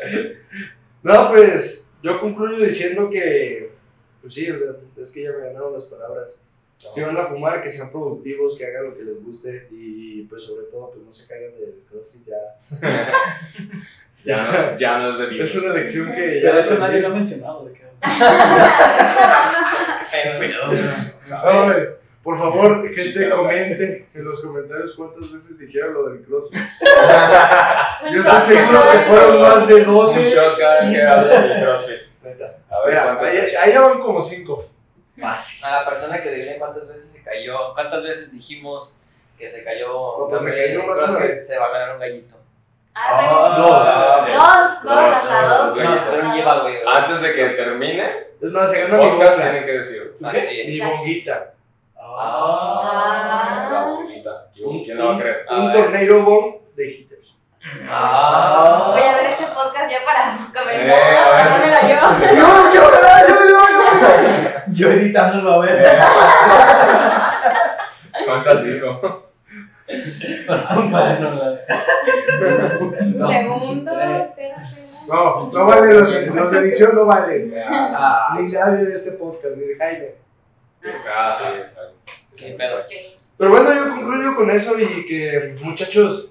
No, 1.03 1.29
pues. 1.31 1.89
Yo 2.03 2.19
concluyo 2.19 2.63
diciendo 2.65 3.09
que. 3.09 3.71
Pues 4.21 4.33
sí, 4.33 4.49
o 4.51 4.57
sea, 4.59 4.71
es 5.01 5.13
que 5.13 5.23
ya 5.23 5.31
me 5.31 5.45
ganaron 5.45 5.73
las 5.73 5.85
palabras. 5.85 6.43
Si 6.77 7.01
van 7.01 7.17
a 7.17 7.25
fumar, 7.25 7.61
que 7.61 7.69
sean 7.69 7.91
productivos, 7.91 8.57
que 8.57 8.65
hagan 8.65 8.85
lo 8.85 8.97
que 8.97 9.03
les 9.03 9.21
guste 9.21 9.67
y 9.71 10.21
pues 10.23 10.43
sobre 10.43 10.67
todo 10.67 10.91
pues 10.91 11.05
no 11.05 11.11
se 11.11 11.27
caigan 11.27 11.51
del 11.59 11.83
crossfit 11.89 12.25
ya. 12.25 12.59
Ya 14.25 14.35
no, 14.73 14.77
ya 14.77 14.97
no 14.97 15.11
es 15.11 15.17
de 15.17 15.25
vida. 15.27 15.43
Es 15.45 15.55
una 15.55 15.73
lección 15.73 16.11
que 16.13 16.41
ya 16.41 16.49
Pero 16.49 16.59
eso 16.59 16.77
nadie 16.77 16.99
lo 17.01 17.07
ha 17.07 17.11
mencionado. 17.11 17.65
¿de 17.65 17.73
por 22.23 22.37
favor, 22.37 22.93
gente, 22.93 23.29
comente 23.29 24.07
en 24.13 24.25
los 24.25 24.41
comentarios 24.41 24.95
cuántas 24.95 25.31
veces 25.31 25.59
dijeron 25.59 25.93
lo 25.93 26.09
del 26.09 26.21
crossfit. 26.23 26.59
Un 28.01 28.13
Yo 28.13 28.21
estoy 28.21 28.41
seguro 28.55 28.83
que 28.91 28.99
fueron 28.99 29.41
más 29.41 29.67
de 29.67 29.75
Un 29.75 29.93
12. 29.93 30.25
shot 30.25 30.57
cada 30.57 30.81
vez 30.81 30.89
que 30.89 31.01
habla 31.01 31.41
del 31.41 31.63
CrossFit. 31.63 32.01
Neta. 32.23 32.57
A 32.69 32.81
ver 32.85 32.89
Mira, 32.89 33.03
cuántos 33.17 33.27
ahí, 33.29 33.71
ya 33.73 33.81
van 33.81 33.99
como 33.99 34.21
5. 34.21 34.65
Fácil. 35.19 35.65
A 35.65 35.71
la 35.71 35.89
persona 35.89 36.21
que 36.21 36.29
adivine 36.29 36.57
cuántas 36.57 36.87
veces 36.87 37.11
se 37.11 37.23
cayó, 37.23 37.73
cuántas 37.73 38.03
veces 38.03 38.31
dijimos 38.31 38.99
que 39.37 39.49
se 39.49 39.63
cayó. 39.63 39.87
No, 39.87 40.27
pues 40.29 40.41
me 40.41 40.77
más. 40.77 41.47
Se 41.47 41.57
va 41.57 41.67
a 41.67 41.71
ganar 41.71 41.93
un 41.95 41.99
gallito. 41.99 42.38
Ah, 42.95 43.55
Dos, 43.57 43.57
dos, 43.57 43.87
Dos. 44.83 45.79
Antes 46.95 47.21
de 47.21 47.33
que 47.33 47.49
termine, 47.49 48.09
Es 48.41 48.51
más, 48.51 48.69
se 48.71 48.81
el 48.83 48.87
gana 48.91 49.03
mi 49.03 49.09
bonga. 49.11 49.31
tienen 49.35 49.63
que 49.65 49.71
decirlo. 49.71 50.11
Así 50.27 50.63
Mi 50.67 50.79
es. 50.79 50.87
bonguita. 50.89 51.53
Ah. 51.97 53.67
La 53.71 53.83
bonita. 53.85 54.31
Un, 54.65 54.83
¿Quién 54.83 54.97
no 54.97 55.05
va 55.07 55.15
a 55.15 55.19
creer? 55.19 55.45
un, 55.49 55.57
un 55.59 55.69
A 55.69 55.73
ver. 55.73 55.83
tornado 55.83 56.23
bomb 56.23 56.55
de 56.75 56.85
hitters. 56.91 57.27
Ah. 57.89 58.87
Voy 58.91 59.01
a 59.01 59.15
ver 59.15 59.25
este 59.31 59.45
podcast 59.47 59.91
ya 59.91 59.99
para 60.05 60.37
comentar. 60.53 60.65
Sí, 60.65 60.75
a 60.75 61.29
ver. 61.29 61.37
Dármela 61.37 61.81
yo. 61.81 61.95
Yo, 62.35 62.47
yo, 62.73 62.83
yo, 62.91 62.91
yo, 63.27 63.49
yo. 63.49 64.61
Yo 64.71 64.87
editándolo 64.91 65.53
a 65.53 65.59
ver. 65.65 65.99
¿Cuántas 68.25 68.63
dijo? 68.63 69.28
Segundo, 73.29 73.99
Eh. 73.99 74.29
No, 75.07 75.49
no 75.51 75.65
vale, 75.65 75.93
los, 75.93 76.27
los 76.27 76.51
de 76.51 76.59
edición 76.59 76.93
no 76.95 77.05
valen. 77.05 77.53
Ah, 77.65 78.35
Ni 78.39 78.51
nadie 78.51 78.85
de 78.85 78.91
este 78.93 79.13
podcast, 79.13 79.55
ni 79.55 79.63
de 79.65 79.75
Jaime. 79.75 80.09
Ah, 81.11 81.31
sí. 81.31 81.45
Ni 82.45 82.51
pedo. 82.53 82.77
James. 82.87 83.35
Pero 83.37 83.49
bueno, 83.51 83.73
yo 83.73 83.89
concluyo 83.95 84.35
con 84.35 84.51
eso 84.51 84.77
y 84.79 85.05
que, 85.07 85.57
muchachos. 85.61 86.29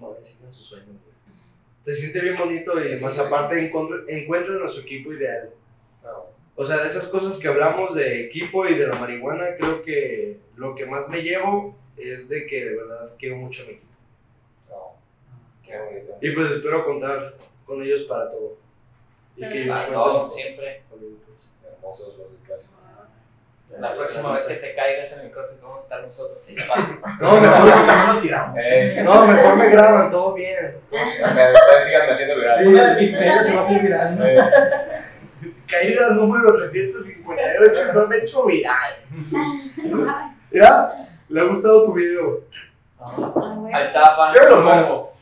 No, 0.00 0.16
sigan 0.22 0.52
sus 0.52 0.66
sueños, 0.66 0.88
güey. 0.88 0.98
Se 1.82 1.94
siente 1.94 2.20
bien 2.20 2.36
bonito 2.36 2.82
y 2.84 2.98
más 3.00 3.18
aparte 3.18 3.70
encontr- 3.72 4.04
encuentren 4.08 4.58
a 4.66 4.68
su 4.68 4.80
equipo 4.80 5.12
ideal. 5.12 5.50
O 6.60 6.64
sea, 6.64 6.78
de 6.78 6.88
esas 6.88 7.06
cosas 7.06 7.38
que 7.38 7.46
hablamos 7.46 7.94
de 7.94 8.24
equipo 8.26 8.66
y 8.66 8.74
de 8.76 8.88
la 8.88 8.96
marihuana, 8.96 9.44
creo 9.56 9.80
que 9.82 10.38
lo 10.56 10.74
que 10.74 10.86
más 10.86 11.08
me 11.08 11.22
llevo 11.22 11.76
es 11.96 12.28
de 12.28 12.46
que 12.48 12.64
de 12.64 12.76
verdad 12.76 13.10
quiero 13.16 13.36
mucho 13.36 13.62
a 13.62 13.66
mi 13.66 13.72
equipo. 13.74 13.86
Qué 15.64 15.78
bonito. 15.78 16.16
Y 16.20 16.30
pues 16.32 16.50
espero 16.50 16.84
contar 16.84 17.34
con 17.64 17.80
ellos 17.82 18.02
para 18.08 18.28
todo. 18.30 18.56
Y 19.36 19.40
que 19.48 19.62
ellos 19.62 19.78
cuenten 19.78 19.94
no, 19.94 20.28
siempre. 20.30 20.82
pues. 20.90 21.00
Hermosos 21.64 22.18
los 22.18 22.32
de 22.32 22.38
clase. 22.44 22.70
La 23.78 23.94
próxima 23.94 24.34
vez 24.34 24.46
que 24.46 24.54
te 24.54 24.74
caigas 24.74 25.12
en 25.18 25.26
el 25.26 25.30
coche, 25.30 25.52
vamos 25.62 25.82
a 25.82 25.84
estar 25.84 26.02
nosotros. 26.02 26.42
Sí. 26.42 26.56
No, 26.56 27.40
mejor, 27.40 27.86
También 27.86 28.06
nos 28.06 28.20
tiramos. 28.22 28.56
Eh, 28.60 29.00
no, 29.04 29.26
mejor 29.28 29.56
me 29.58 29.68
graban, 29.68 30.10
todo 30.10 30.34
bien. 30.34 30.74
me- 30.90 31.52
ustedes 31.52 31.84
sigan 31.86 32.10
haciendo 32.10 32.36
viral. 32.36 32.66
Una 32.66 32.94
de 32.94 33.00
mis 33.00 33.12
se 33.12 33.26
va 33.54 33.60
a 33.60 33.62
hacer 33.62 33.82
viral. 33.82 35.04
¿No? 35.68 35.78
Caída 35.78 36.10
número 36.10 36.56
358, 36.56 37.92
no 37.92 38.06
me 38.06 38.16
he 38.16 38.22
hecho 38.22 38.46
viral. 38.46 38.94
Mira, 40.50 41.08
le 41.28 41.40
ha 41.40 41.44
gustado 41.44 41.86
tu 41.86 41.94
video. 41.94 42.40
Ahí 43.72 43.86
está, 43.86 44.16
pan. 44.16 44.34
Yo 44.34 44.48
lo 44.48 44.64
pongo. 44.64 45.12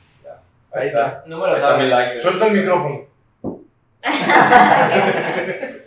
Ahí 0.72 0.86
está. 0.88 1.24
Número 1.26 1.52
Ahí 1.52 1.58
está 1.58 1.76
mi 1.76 1.88
like. 1.88 2.20
Suelta 2.20 2.46
el 2.46 2.52
micrófono. 2.54 3.06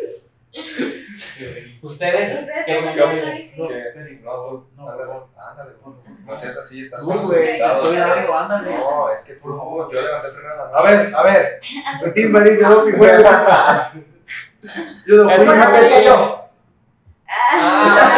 Ustedes, 1.81 2.41
Ustedes 2.41 2.65
¿qué. 2.65 2.73
¿Qué? 2.93 4.19
No, 4.21 4.31
tú. 4.45 4.67
No, 4.75 4.89
Ándale. 4.89 5.71
No 6.25 6.37
seas 6.37 6.57
así, 6.57 6.81
estás 6.81 7.01
los 7.03 7.21
güey, 7.21 7.61
estoy 7.61 7.95
dando, 7.95 8.37
ándale. 8.37 8.77
No, 8.77 9.09
es 9.09 9.23
que 9.23 9.33
por 9.35 9.57
favor, 9.57 9.91
yo 9.91 10.01
levanté 10.01 10.27
primero 10.29 10.57
la 10.57 10.65
mano. 10.65 10.77
A 10.77 10.83
ver, 10.83 11.15
a 11.15 11.23
ver. 11.23 11.61
Ismael, 12.15 12.57
te 12.59 12.63
doy 12.65 12.91
mi 12.91 12.97
juego. 12.97 13.23
Yo 15.05 15.27
primero 15.27 15.71
que 15.73 16.03
yo. 16.05 16.45
Ah. 17.27 18.15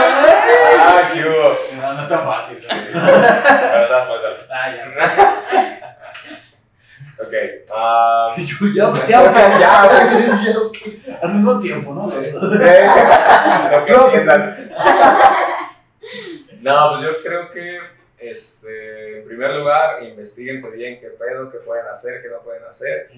Ah, 0.79 1.09
qué 1.13 1.19
hubo. 1.23 1.55
No, 1.81 1.93
no 1.93 2.01
es 2.01 2.09
tan 2.09 2.25
fácil. 2.25 2.57
Pero 2.67 3.87
sabes 3.87 4.07
faltar. 4.07 4.47
Ah, 4.49 4.75
ya. 4.75 4.83
Ok. 7.19 7.33
ah, 7.75 8.35
Ya, 8.75 8.93
ya, 9.07 9.59
ya, 9.59 9.77
güey. 9.87 11.01
Al 11.21 11.29
mismo 11.33 11.59
tiempo, 11.59 11.93
¿no? 11.93 12.07
Lo 12.07 12.11
que 13.85 13.93
entiendan. 13.93 14.71
No, 16.61 16.91
pues 16.91 17.01
yo 17.03 17.23
creo 17.23 17.49
que, 17.49 17.79
este, 18.19 19.19
en 19.19 19.25
primer 19.27 19.55
lugar, 19.55 20.03
investiguense 20.03 20.75
bien 20.77 20.99
qué 20.99 21.07
pedo, 21.07 21.51
qué 21.51 21.57
pueden 21.57 21.87
hacer, 21.87 22.21
qué 22.21 22.27
no 22.29 22.39
pueden 22.41 22.63
hacer. 22.65 23.09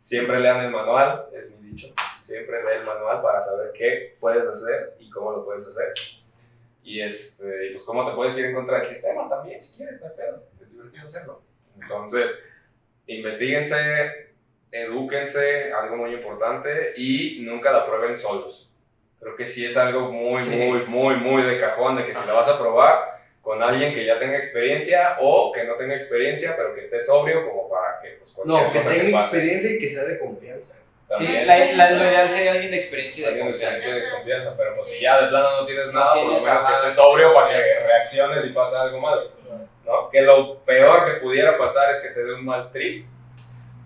Siempre 0.00 0.40
lean 0.40 0.64
el 0.64 0.70
manual, 0.72 1.26
es 1.32 1.52
mi 1.60 1.68
dicho. 1.70 1.94
Siempre 2.22 2.62
lee 2.62 2.78
el 2.80 2.86
manual 2.86 3.20
para 3.22 3.40
saber 3.40 3.72
qué 3.74 4.16
puedes 4.20 4.46
hacer 4.48 4.94
y 4.98 5.10
cómo 5.10 5.32
lo 5.32 5.44
puedes 5.44 5.66
hacer. 5.66 5.92
Y, 6.84 7.00
este, 7.00 7.70
pues 7.72 7.84
cómo 7.84 8.08
te 8.08 8.14
puedes 8.16 8.36
ir 8.38 8.46
en 8.46 8.54
contra 8.54 8.76
del 8.78 8.86
sistema 8.86 9.28
también, 9.28 9.60
si 9.60 9.78
quieres, 9.78 10.00
no 10.00 10.06
hay 10.08 10.12
pedo. 10.16 10.42
Es 10.64 10.72
divertido 10.72 11.06
hacerlo. 11.06 11.42
Entonces, 11.80 12.44
investiguense, 13.06 13.76
edúquense, 14.70 15.72
algo 15.72 15.96
muy 15.96 16.14
importante, 16.14 16.92
y 16.96 17.40
nunca 17.42 17.70
la 17.72 17.86
prueben 17.86 18.16
solos. 18.16 18.70
Creo 19.20 19.36
que 19.36 19.44
sí 19.46 19.64
es 19.64 19.76
algo 19.76 20.10
muy, 20.10 20.42
Sí. 20.42 20.56
muy, 20.56 20.84
muy, 20.86 21.16
muy 21.16 21.42
de 21.42 21.60
cajón, 21.60 21.96
de 21.96 22.06
que 22.06 22.14
si 22.14 22.26
la 22.26 22.32
vas 22.32 22.48
a 22.48 22.58
probar 22.58 23.12
con 23.40 23.62
alguien 23.62 23.92
que 23.92 24.04
ya 24.06 24.18
tenga 24.18 24.36
experiencia 24.38 25.16
o 25.20 25.52
que 25.52 25.64
no 25.64 25.74
tenga 25.76 25.94
experiencia, 25.94 26.54
pero 26.56 26.74
que 26.74 26.80
esté 26.80 27.00
sobrio 27.00 27.48
como 27.48 27.68
para 27.68 28.00
que 28.00 28.10
pues, 28.18 28.32
cualquier 28.32 28.62
No, 28.66 28.72
que 28.72 28.78
cosa 28.78 28.92
que 28.92 29.00
tenga 29.00 29.18
pase. 29.18 29.36
experiencia 29.36 29.70
y 29.72 29.78
que 29.78 29.88
sea 29.88 30.04
de 30.04 30.18
confianza. 30.18 30.82
Sí, 31.18 31.26
la, 31.44 31.56
la, 31.74 31.90
lo 31.90 32.04
ideal 32.04 32.30
sería 32.30 32.52
alguien 32.52 32.70
de 32.70 32.76
experiencia 32.78 33.20
y 33.20 33.22
de 33.22 33.28
Alguien 33.28 33.46
de 33.46 33.52
confianza. 33.52 33.94
de 33.94 34.10
confianza, 34.10 34.54
pero 34.56 34.74
pues 34.74 34.88
si 34.88 35.00
ya 35.00 35.20
de 35.20 35.28
plano 35.28 35.60
no 35.60 35.66
tienes 35.66 35.86
No 35.92 35.92
nada, 36.00 36.14
por 36.14 36.22
lo 36.24 36.28
tienes 36.38 36.44
menos 36.44 36.66
que 36.66 36.72
estés 36.72 36.94
sobrio 36.94 37.34
para 37.34 37.48
que 37.48 37.62
reacciones 37.86 38.46
y 38.46 38.48
pase 38.50 38.76
algo 38.76 39.00
malo. 39.00 39.22
¿no? 39.84 40.08
Que 40.10 40.22
lo 40.22 40.58
peor 40.60 41.04
que 41.06 41.20
pudiera 41.20 41.58
pasar 41.58 41.90
es 41.90 42.00
que 42.00 42.08
te 42.10 42.24
dé 42.24 42.34
un 42.34 42.44
mal 42.44 42.70
trip. 42.70 43.06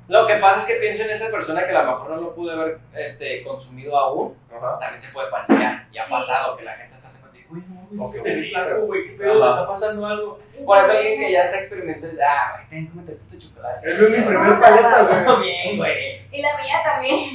Lo 0.09 0.25
que 0.27 0.37
pasa 0.37 0.61
es 0.61 0.67
que 0.67 0.75
pienso 0.77 1.03
en 1.03 1.11
esa 1.11 1.31
persona 1.33 1.67
que 1.67 1.75
a 1.75 1.83
lo 1.83 1.91
mejor 1.93 2.11
no 2.11 2.17
lo 2.21 2.35
pude 2.35 2.53
haber 2.53 2.79
este, 2.95 3.43
consumido 3.43 3.97
aún, 3.99 4.39
Ajá. 4.57 4.79
también 4.79 5.01
se 5.01 5.13
puede 5.13 5.29
paniquear. 5.31 5.87
Y 5.91 5.99
ha 5.99 6.03
Sí. 6.05 6.13
pasado 6.13 6.57
que 6.57 6.63
la 6.65 6.75
gente 6.75 6.95
está 6.95 7.09
se 7.09 7.26
uy, 7.51 7.65
no, 7.69 7.89
güey, 7.91 8.01
Ok, 8.01 8.15
se 8.15 8.21
te 8.23 8.49
flaco, 8.51 8.81
güey, 8.87 9.07
qué 9.07 9.13
pedo, 9.13 9.45
Ajá. 9.45 9.61
está 9.61 9.73
pasando 9.73 10.07
algo. 10.07 10.39
Por 10.65 10.79
eso 10.79 10.91
alguien 10.91 11.21
que 11.21 11.33
ya 11.33 11.43
está 11.45 11.57
experimentando, 11.57 12.23
ah, 12.23 12.53
güey, 12.57 12.69
ten, 12.71 12.87
cómete 12.89 13.13
el 13.13 13.19
puto 13.19 13.39
chocolate. 13.39 13.91
Es 13.91 13.99
mi 13.99 14.07
primer 14.07 14.35
Vamos 14.35 14.57
a 14.57 14.61
paleta, 14.61 15.25
güey. 15.25 15.41
Bien, 15.43 15.77
güey. 15.77 16.29
Y 16.33 16.43
la 16.43 16.57
mía 16.57 16.77
también. 16.85 17.17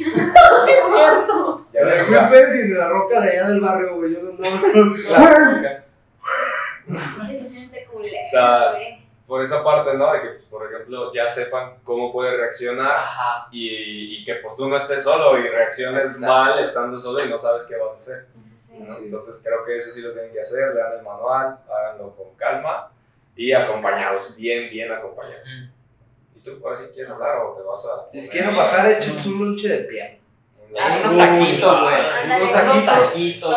Sí, 0.66 0.72
es 0.72 0.84
cierto. 0.94 1.66
Ya 1.74 2.04
Fui 2.06 2.16
a 2.16 2.42
y 2.42 2.68
de 2.70 2.76
la 2.76 2.90
roca 2.90 3.22
de 3.22 3.30
allá 3.32 3.48
del 3.50 3.62
barrio, 3.62 3.96
güey. 3.96 4.14
Yo 4.14 4.22
no 4.22 4.38
Claro. 5.08 5.84
Sí, 7.28 7.38
se 7.38 7.50
siente 7.50 7.86
culero, 7.86 8.16
O 8.26 8.30
sea, 8.30 8.72
güey. 8.72 9.02
Por 9.28 9.42
esa 9.42 9.64
parte, 9.64 9.98
¿no? 9.98 10.12
De 10.12 10.22
que, 10.22 10.28
pues, 10.28 10.44
por 10.44 10.70
ejemplo, 10.70 11.14
ya 11.14 11.30
sepan 11.30 11.76
cómo 11.84 12.12
puede 12.12 12.36
reaccionar 12.36 12.92
Ajá. 12.98 13.48
y, 13.50 14.18
y 14.18 14.26
que 14.26 14.36
pues 14.36 14.58
tú 14.58 14.68
no 14.68 14.76
estés 14.76 15.04
solo 15.04 15.40
y 15.40 15.48
reacciones 15.48 16.04
Exacto. 16.04 16.28
mal 16.28 16.60
estando 16.60 17.00
solo 17.00 17.24
y 17.24 17.30
no 17.30 17.40
sabes 17.40 17.66
qué 17.66 17.78
vas 17.78 17.94
a 17.94 17.96
hacer. 17.96 18.26
Sí. 18.88 18.92
¿no? 19.02 19.06
Entonces 19.06 19.42
creo 19.44 19.66
que 19.66 19.78
eso 19.78 19.92
sí 19.92 20.02
lo 20.02 20.14
tienen 20.14 20.32
que 20.32 20.42
hacer, 20.42 20.74
lean 20.76 20.94
el 20.98 21.04
manual, 21.04 21.58
háganlo 21.70 22.16
con 22.16 22.36
calma 22.36 22.92
y 23.36 23.52
acompañados, 23.54 24.36
bien, 24.36 24.70
bien 24.70 24.92
acompañados. 24.92 25.48
¿Y 26.36 26.40
tú 26.40 26.60
ahora 26.64 26.76
sí 26.78 26.86
quieres 26.94 27.12
hablar 27.12 27.38
o 27.38 27.54
te 27.56 27.64
vas 27.64 27.86
a... 27.86 28.20
Si 28.20 28.30
quieren 28.30 28.56
bajar, 28.56 28.92
échense 28.92 29.30
un 29.30 29.40
lonche 29.46 29.68
de 29.70 29.84
pie. 29.86 30.20
Ah, 30.80 31.00
unos 31.02 31.18
taquitos, 31.18 31.82
güey. 31.82 31.96
Unos 32.00 32.42
Unos 32.42 32.54
taquitos. 32.54 33.10
taquitos. 33.10 33.56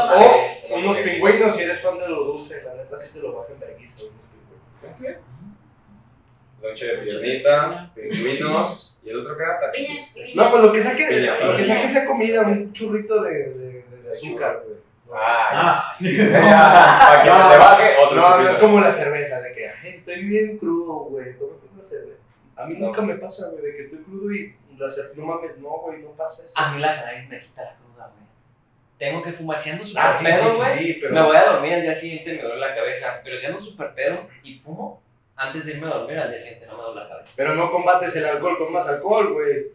O 0.70 0.74
unos 0.76 0.96
pingüinos 0.98 1.56
si 1.56 1.62
eres 1.62 1.80
fan 1.80 1.98
de 1.98 2.08
lo 2.08 2.24
dulce. 2.24 2.62
La 2.64 2.74
neta 2.74 2.98
sí 2.98 3.14
te 3.14 3.20
lo 3.20 3.34
bajan 3.36 3.58
verguizo. 3.60 4.06
unos 4.06 4.94
pingüinos. 4.96 5.22
Lonche 6.62 6.86
de 6.86 7.02
piernita, 7.02 7.90
pingüinos 7.94 8.96
y 9.02 9.10
el 9.10 9.20
otro 9.20 9.36
que 9.36 9.42
era 9.42 9.60
taquitos. 9.60 10.34
No, 10.34 10.50
pues 10.50 10.62
lo 10.62 10.72
que 10.72 10.80
saque, 10.80 11.20
lo 11.20 11.56
que 11.56 11.64
saque 11.64 11.84
esa 11.84 12.06
comida, 12.06 12.42
un 12.42 12.72
churrito 12.72 13.22
de, 13.22 13.32
de, 13.50 13.84
de 14.02 14.10
azúcar, 14.10 14.62
güey. 14.64 14.78
Ah, 15.12 15.50
Ah, 15.52 15.96
ya. 16.00 17.00
para 17.00 17.22
que 17.22 17.30
se 17.30 17.36
te 17.52 17.58
baje 17.58 17.96
otro 18.04 18.16
No, 18.16 18.38
no 18.42 18.48
es 18.48 18.56
como 18.58 18.80
la 18.80 18.92
cerveza, 18.92 19.40
de 19.42 19.52
que 19.52 19.68
"Ay, 19.68 19.90
estoy 19.98 20.24
bien 20.24 20.58
crudo, 20.58 20.94
güey, 21.10 21.38
tómate 21.38 21.66
una 21.74 21.84
cerveza. 21.84 22.18
A 22.56 22.66
mí 22.66 22.74
No. 22.78 22.86
nunca 22.86 23.02
me 23.02 23.14
pasa, 23.16 23.50
güey, 23.50 23.62
de 23.64 23.76
que 23.76 23.82
estoy 23.82 23.98
crudo 24.00 24.32
y 24.32 24.54
la 24.78 24.86
cer- 24.86 25.14
no 25.14 25.24
mames, 25.26 25.58
no, 25.60 25.68
güey, 25.70 26.00
no 26.02 26.08
pasa 26.10 26.46
eso. 26.46 26.58
A 26.58 26.72
mí 26.72 26.80
la 26.80 26.96
cannabis 27.00 27.28
me 27.28 27.40
quita 27.40 27.62
la 27.62 27.74
cruda, 27.76 28.10
güey. 28.14 28.24
Tengo 28.98 29.22
que 29.22 29.32
fumar. 29.32 29.58
Si 29.58 29.70
ando 29.70 29.84
súper 29.84 30.02
Ah, 30.04 30.12
sí, 30.12 30.24
sí, 30.26 30.32
pedo, 30.32 30.50
sí, 30.50 30.56
güey, 30.56 30.78
sí, 30.78 30.98
pero... 31.00 31.14
me 31.14 31.22
voy 31.22 31.36
a 31.36 31.44
dormir 31.44 31.74
al 31.74 31.82
día 31.82 31.94
siguiente 31.94 32.32
y 32.32 32.36
me 32.36 32.42
duele 32.42 32.60
la 32.60 32.74
cabeza. 32.74 33.20
Pero 33.22 33.36
si 33.38 33.46
ando 33.46 33.60
súper 33.62 33.94
pedo 33.94 34.26
y 34.42 34.58
fumo, 34.58 35.02
antes 35.36 35.64
de 35.66 35.72
irme 35.72 35.86
a 35.88 35.94
dormir 35.94 36.18
al 36.18 36.30
día 36.30 36.38
siguiente 36.38 36.66
no 36.66 36.76
me 36.76 36.82
duele 36.84 37.00
la 37.02 37.08
cabeza. 37.08 37.32
Pero 37.36 37.54
no 37.54 37.70
combates 37.70 38.16
el 38.16 38.24
alcohol 38.24 38.56
con 38.58 38.72
más 38.72 38.88
alcohol, 38.88 39.32
güey. 39.32 39.66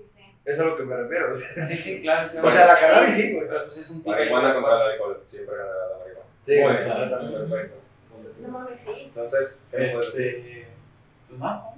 Es 0.49 0.59
a 0.59 0.65
lo 0.65 0.75
que 0.75 0.83
me 0.83 0.95
refiero. 0.95 1.37
Sí, 1.37 1.77
sí, 1.77 2.01
claro. 2.01 2.31
claro. 2.31 2.47
O 2.47 2.51
sea, 2.51 2.65
la 2.65 2.75
cannabis 2.75 3.13
sí, 3.13 3.33
güey. 3.33 3.47
Pero 3.47 3.65
pues 3.65 3.77
es 3.77 3.89
un 3.91 4.03
Marihuana 4.03 4.53
contra 4.53 4.75
el 4.83 4.91
alcohol, 4.93 5.21
siempre 5.23 5.55
ganará 5.55 5.89
la 5.89 5.97
marihuana. 5.99 6.29
Sí, 6.41 6.53
bien, 6.53 6.65
completamente. 6.65 7.37
perfecto. 7.37 7.75
No 8.39 8.47
mames, 8.47 8.79
sí. 8.79 8.91
Entonces, 9.05 9.63
¿qué 9.69 9.77
me 9.77 9.91
puedes 9.91 10.13
decir? 10.13 10.27
este. 10.27 10.67
Pues 11.27 11.39
no. 11.39 11.73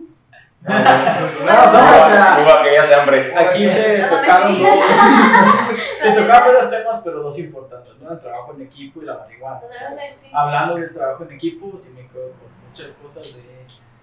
No, 0.62 0.70
no, 0.70 0.76
o 0.76 2.10
sea, 2.10 2.36
Cuba, 2.38 2.64
que 2.64 2.74
ya 2.74 2.84
se 2.84 2.96
hambre. 2.96 3.36
Aquí 3.36 3.68
se 3.68 3.98
No 3.98 4.10
tocaron 4.10 4.64
dos. 4.64 4.86
Se 6.00 6.12
tocaron 6.12 6.54
varios 6.54 6.70
temas, 6.70 7.02
pero 7.04 7.24
dos 7.24 7.40
importantes, 7.40 7.98
¿no? 8.00 8.14
El 8.14 8.20
trabajo 8.22 8.54
en 8.54 8.62
equipo 8.62 9.02
y 9.02 9.06
la 9.06 9.18
marihuana. 9.18 9.60
Totalmente, 9.60 10.16
sí. 10.16 10.32
Hablando 10.34 10.76
del 10.76 10.94
trabajo 10.94 11.24
en 11.26 11.32
equipo, 11.34 11.78
sí 11.78 11.92
me 11.96 12.08
quedo 12.08 12.32
con 12.32 12.70
muchas 12.70 12.88
cosas 13.02 13.38
de 13.38 13.52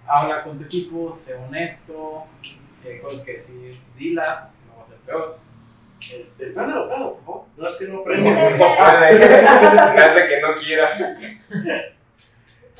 habla 0.08 0.42
con 0.42 0.58
tu 0.58 0.64
equipo, 0.64 1.14
sé 1.14 1.36
honesto, 1.36 2.26
si 2.42 2.88
hay 2.88 3.00
cosas 3.00 3.20
que 3.22 3.34
decir, 3.34 3.76
dilas, 3.96 4.24
no 4.26 4.28
va 4.28 4.36
a 4.36 4.40
ser 4.40 4.57
peor. 5.08 5.38
Este, 6.00 6.46
préndelo, 6.46 6.86
préndelo, 6.88 7.14
por 7.16 7.24
favor. 7.24 7.44
no 7.56 7.68
es 7.68 7.76
que 7.76 7.88
no. 7.88 8.04
Me 8.04 8.14
hace 10.00 10.28
que 10.28 10.40
no 10.40 10.54
quiera. 10.54 11.18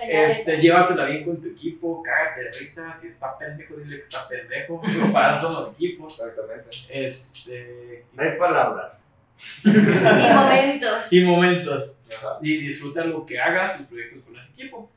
Este, 0.01 0.59
llévatela 0.59 1.07
bien 1.07 1.25
con 1.25 1.41
tu 1.41 1.49
equipo, 1.49 2.01
cágate 2.03 2.45
de 2.45 2.51
risa, 2.53 2.95
si 2.95 3.09
está 3.09 3.37
pendejo, 3.37 3.75
dile 3.77 3.97
que 3.97 4.03
está 4.03 4.29
pendejo, 4.29 4.81
para 5.13 5.37
eso 5.37 5.51
son 5.51 5.65
los 5.65 5.75
equipos. 5.75 6.21
Exactamente. 6.21 6.71
Este, 6.89 8.05
No 8.13 8.23
hay 8.23 8.39
palabras. 8.39 8.93
Y 9.65 9.69
momentos. 10.35 11.13
y 11.13 11.21
momentos. 11.25 12.01
Ajá. 12.17 12.39
y 12.41 12.57
disfruta 12.59 13.05
lo 13.05 13.27
que 13.27 13.39
hagas, 13.39 13.79
tus 13.79 13.87
proyectos 13.87 14.23
con 14.25 14.37
ese 14.37 14.51
equipo. 14.53 14.91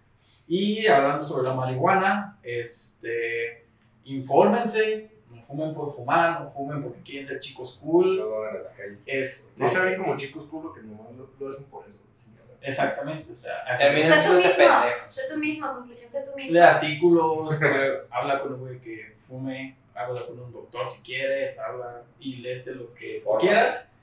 Y 0.47 0.87
hablando 0.87 1.23
sobre 1.23 1.47
la 1.49 1.53
marihuana, 1.55 2.37
este, 2.43 3.65
infórmense, 4.05 5.10
fumen 5.51 5.73
por 5.73 5.93
fumar, 5.95 6.41
no 6.41 6.49
fumen 6.49 6.81
porque 6.83 7.01
quieren 7.01 7.25
ser 7.25 7.39
chicos 7.39 7.77
cool. 7.81 8.17
Lo 8.17 8.43
hagan 8.43 8.55
en 8.57 8.63
la 8.63 8.69
calle. 8.71 8.97
Es, 9.05 9.53
No 9.57 9.69
se 9.69 9.85
ven 9.85 10.01
como 10.01 10.17
chicos 10.17 10.47
culo 10.49 10.73
que 10.73 10.81
nomás 10.81 11.11
lo, 11.15 11.29
lo 11.39 11.47
hacen 11.47 11.69
por 11.69 11.87
eso. 11.87 11.99
saber. 12.13 12.57
Exactamente, 12.61 13.31
o 13.33 13.37
sea, 13.37 13.63
Termina 13.77 14.07
Sé 14.07 14.23
tú 14.27 14.33
mismo. 14.33 14.63
Sé 15.09 15.21
tú 15.31 15.37
mismo, 15.39 15.73
conclusión, 15.73 16.11
sé 16.11 16.23
tú 16.29 16.35
mismo. 16.35 16.53
lee 16.53 16.59
artículos, 16.59 17.59
habla 18.09 18.41
con 18.41 18.53
un 18.53 18.59
güey 18.61 18.79
que 18.79 19.15
fume, 19.27 19.75
habla 19.95 20.25
con 20.25 20.39
un 20.39 20.51
doctor 20.51 20.87
si 20.87 21.01
quieres, 21.01 21.57
habla 21.59 22.03
y 22.19 22.37
léete 22.37 22.71
lo 22.75 22.93
que 22.93 23.23
quieras. 23.39 23.93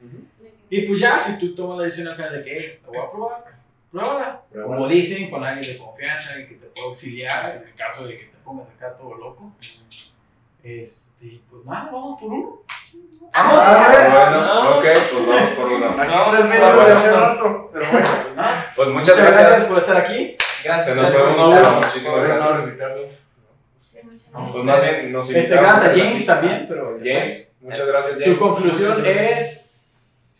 Y 0.70 0.82
pues 0.82 1.00
ya, 1.00 1.18
si 1.18 1.38
tú 1.38 1.54
tomas 1.54 1.78
la 1.78 1.84
decisión 1.84 2.08
al 2.08 2.16
final 2.16 2.32
de 2.32 2.44
que, 2.44 2.58
hey, 2.58 2.80
lo 2.84 2.88
voy 2.92 2.98
a 2.98 3.10
probar, 3.10 3.44
pruébala. 3.90 4.42
Como 4.52 4.86
dicen, 4.88 5.30
con 5.30 5.42
alguien 5.44 5.72
de 5.72 5.78
confianza, 5.78 6.30
alguien 6.30 6.48
que 6.48 6.54
te 6.56 6.66
pueda 6.66 6.88
auxiliar, 6.88 7.56
en 7.56 7.68
el 7.68 7.74
caso 7.74 8.06
de 8.06 8.18
que 8.18 8.24
te 8.26 8.36
pongas 8.44 8.68
acá 8.70 8.96
todo 8.96 9.14
loco. 9.14 9.52
Este, 10.62 11.40
pues 11.50 11.64
nada, 11.64 11.88
vamos 11.92 12.20
por 12.20 12.30
uno. 12.32 12.62
Ah, 13.32 13.88
Bueno, 14.10 14.70
ok, 14.78 14.82
pues 14.82 15.26
vamos 15.26 15.50
por 15.52 15.66
uno. 15.66 15.86
Aquí 16.02 16.10
Vamos, 16.10 16.26
está 16.34 16.38
el 16.38 16.48
medio 16.48 16.66
vamos, 16.66 16.86
de 16.86 16.92
hace 16.92 17.10
vamos. 17.10 17.28
rato. 17.28 17.70
Pero 17.72 17.86
bueno. 17.90 18.06
Nada, 18.36 18.72
Pues 18.74 18.88
muchas 18.88 19.18
gracias. 19.18 19.64
por 19.66 19.78
estar 19.78 19.96
aquí. 19.98 20.36
Gracias. 20.64 20.84
Se 20.96 21.00
nos 21.02 21.10
fue 21.10 21.22
invitarnos. 21.24 21.58
hora. 21.58 21.70
Muchísimas 21.76 22.22
gracias. 22.22 22.66
Muchas 24.04 24.32
Vamos. 24.32 24.52
Pues 24.52 24.64
gracias. 24.64 24.66
más 24.66 24.80
bien 25.00 25.12
nos 25.12 25.28
Este, 25.30 25.38
invitamos 25.40 25.70
gracias 25.70 25.92
a. 25.92 25.98
James 26.04 26.26
también, 26.26 26.66
pero 26.68 26.92
James, 26.98 27.56
muchas 27.60 27.86
gracias, 27.86 28.14
su 28.14 28.20
James. 28.24 28.38
conclusión 28.38 28.88
Muchas 28.90 29.04
gracias. 29.04 29.38
es. 29.38 29.64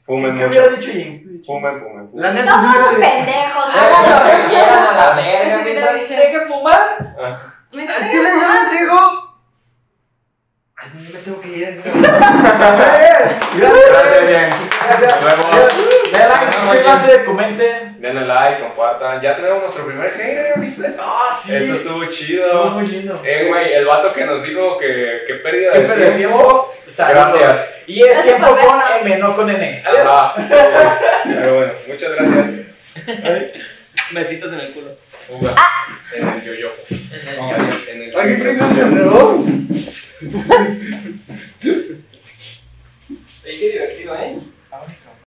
Fumen 0.07 0.39
¿Qué 0.39 0.47
hubiera 0.47 0.71
mucho. 0.71 0.81
dicho 0.81 0.93
James? 0.93 1.23
Fumen, 1.47 1.81
fumen, 1.81 2.11
La 2.15 2.29
fumen. 2.29 2.35
neta 2.35 2.57
No 2.57 2.63
somos 2.73 2.95
pendejos, 2.95 3.65
Hagan 3.69 4.11
lo 4.11 4.27
que 4.27 4.49
quieran 4.49 4.87
a 4.87 4.93
la 4.97 5.15
verga. 5.17 5.63
Mientras 5.65 6.09
dejen 6.09 6.49
fumar. 6.49 6.99
Tengo 7.71 7.87
chile 7.93 8.09
que 8.11 8.17
yo 8.17 8.33
fumar. 8.33 8.63
les 8.73 8.81
digo. 8.81 8.99
Yo 10.95 11.13
me 11.13 11.19
tengo 11.21 11.41
que 11.41 11.49
ir. 11.49 11.83
Gracias, 13.59 14.27
James. 14.31 14.57
Nos 15.01 15.25
vemos. 15.25 15.47
Denle 16.13 16.29
like, 16.29 16.53
suscríbanse, 16.53 17.25
comenten. 17.25 18.01
Denle 18.01 18.27
like, 18.27 18.63
compartan. 18.63 19.21
Ya 19.21 19.35
tenemos 19.37 19.61
nuestro 19.61 19.85
primer 19.87 20.11
hater, 20.13 20.59
¿viste? 20.59 20.95
Ah, 20.99 21.31
sí. 21.35 21.55
Eso 21.57 21.75
estuvo 21.75 22.03
Estuvo 22.03 22.11
chido. 22.11 22.65
muy 22.71 22.87
lindo. 22.87 23.21
Eh, 23.25 23.47
güey, 23.49 23.73
el 23.75 23.85
vato 23.87 24.13
que 24.13 24.25
nos 24.25 24.43
dijo 24.43 24.79
que, 24.79 25.21
que 25.27 25.35
pérdida 25.35 25.73
Qué 25.73 25.81
de 25.81 25.87
pérdida 25.89 26.11
de 26.11 26.17
tiempo. 26.17 26.73
Saludos. 26.89 27.39
Gracias. 27.39 27.79
Y 27.87 28.03
es 28.03 28.23
tiempo 28.23 28.49
con. 28.49 28.81
M, 29.01 29.17
no 29.19 29.37
con 29.37 29.51
N. 29.51 29.83
Adiós. 29.87 30.33
Pero 31.25 31.55
bueno, 31.57 31.73
muchas 31.87 32.11
gracias. 32.15 32.61
Mesitas 34.13 34.53
en 34.53 34.61
el 34.61 34.73
culo. 34.73 34.97
Uga. 35.29 35.55
Ah. 35.57 36.01
En 36.17 36.29
el 36.29 36.43
yoyo. 36.43 36.73
No, 36.91 37.55
en 37.55 38.03
el 38.03 38.09
¿Aquí 38.19 38.43
qué 38.43 38.55
se 38.55 38.75
cerró? 38.75 39.45
Ey, 43.45 43.59
qué 43.59 43.73
divertido, 43.73 44.15
¿eh? 44.17 44.39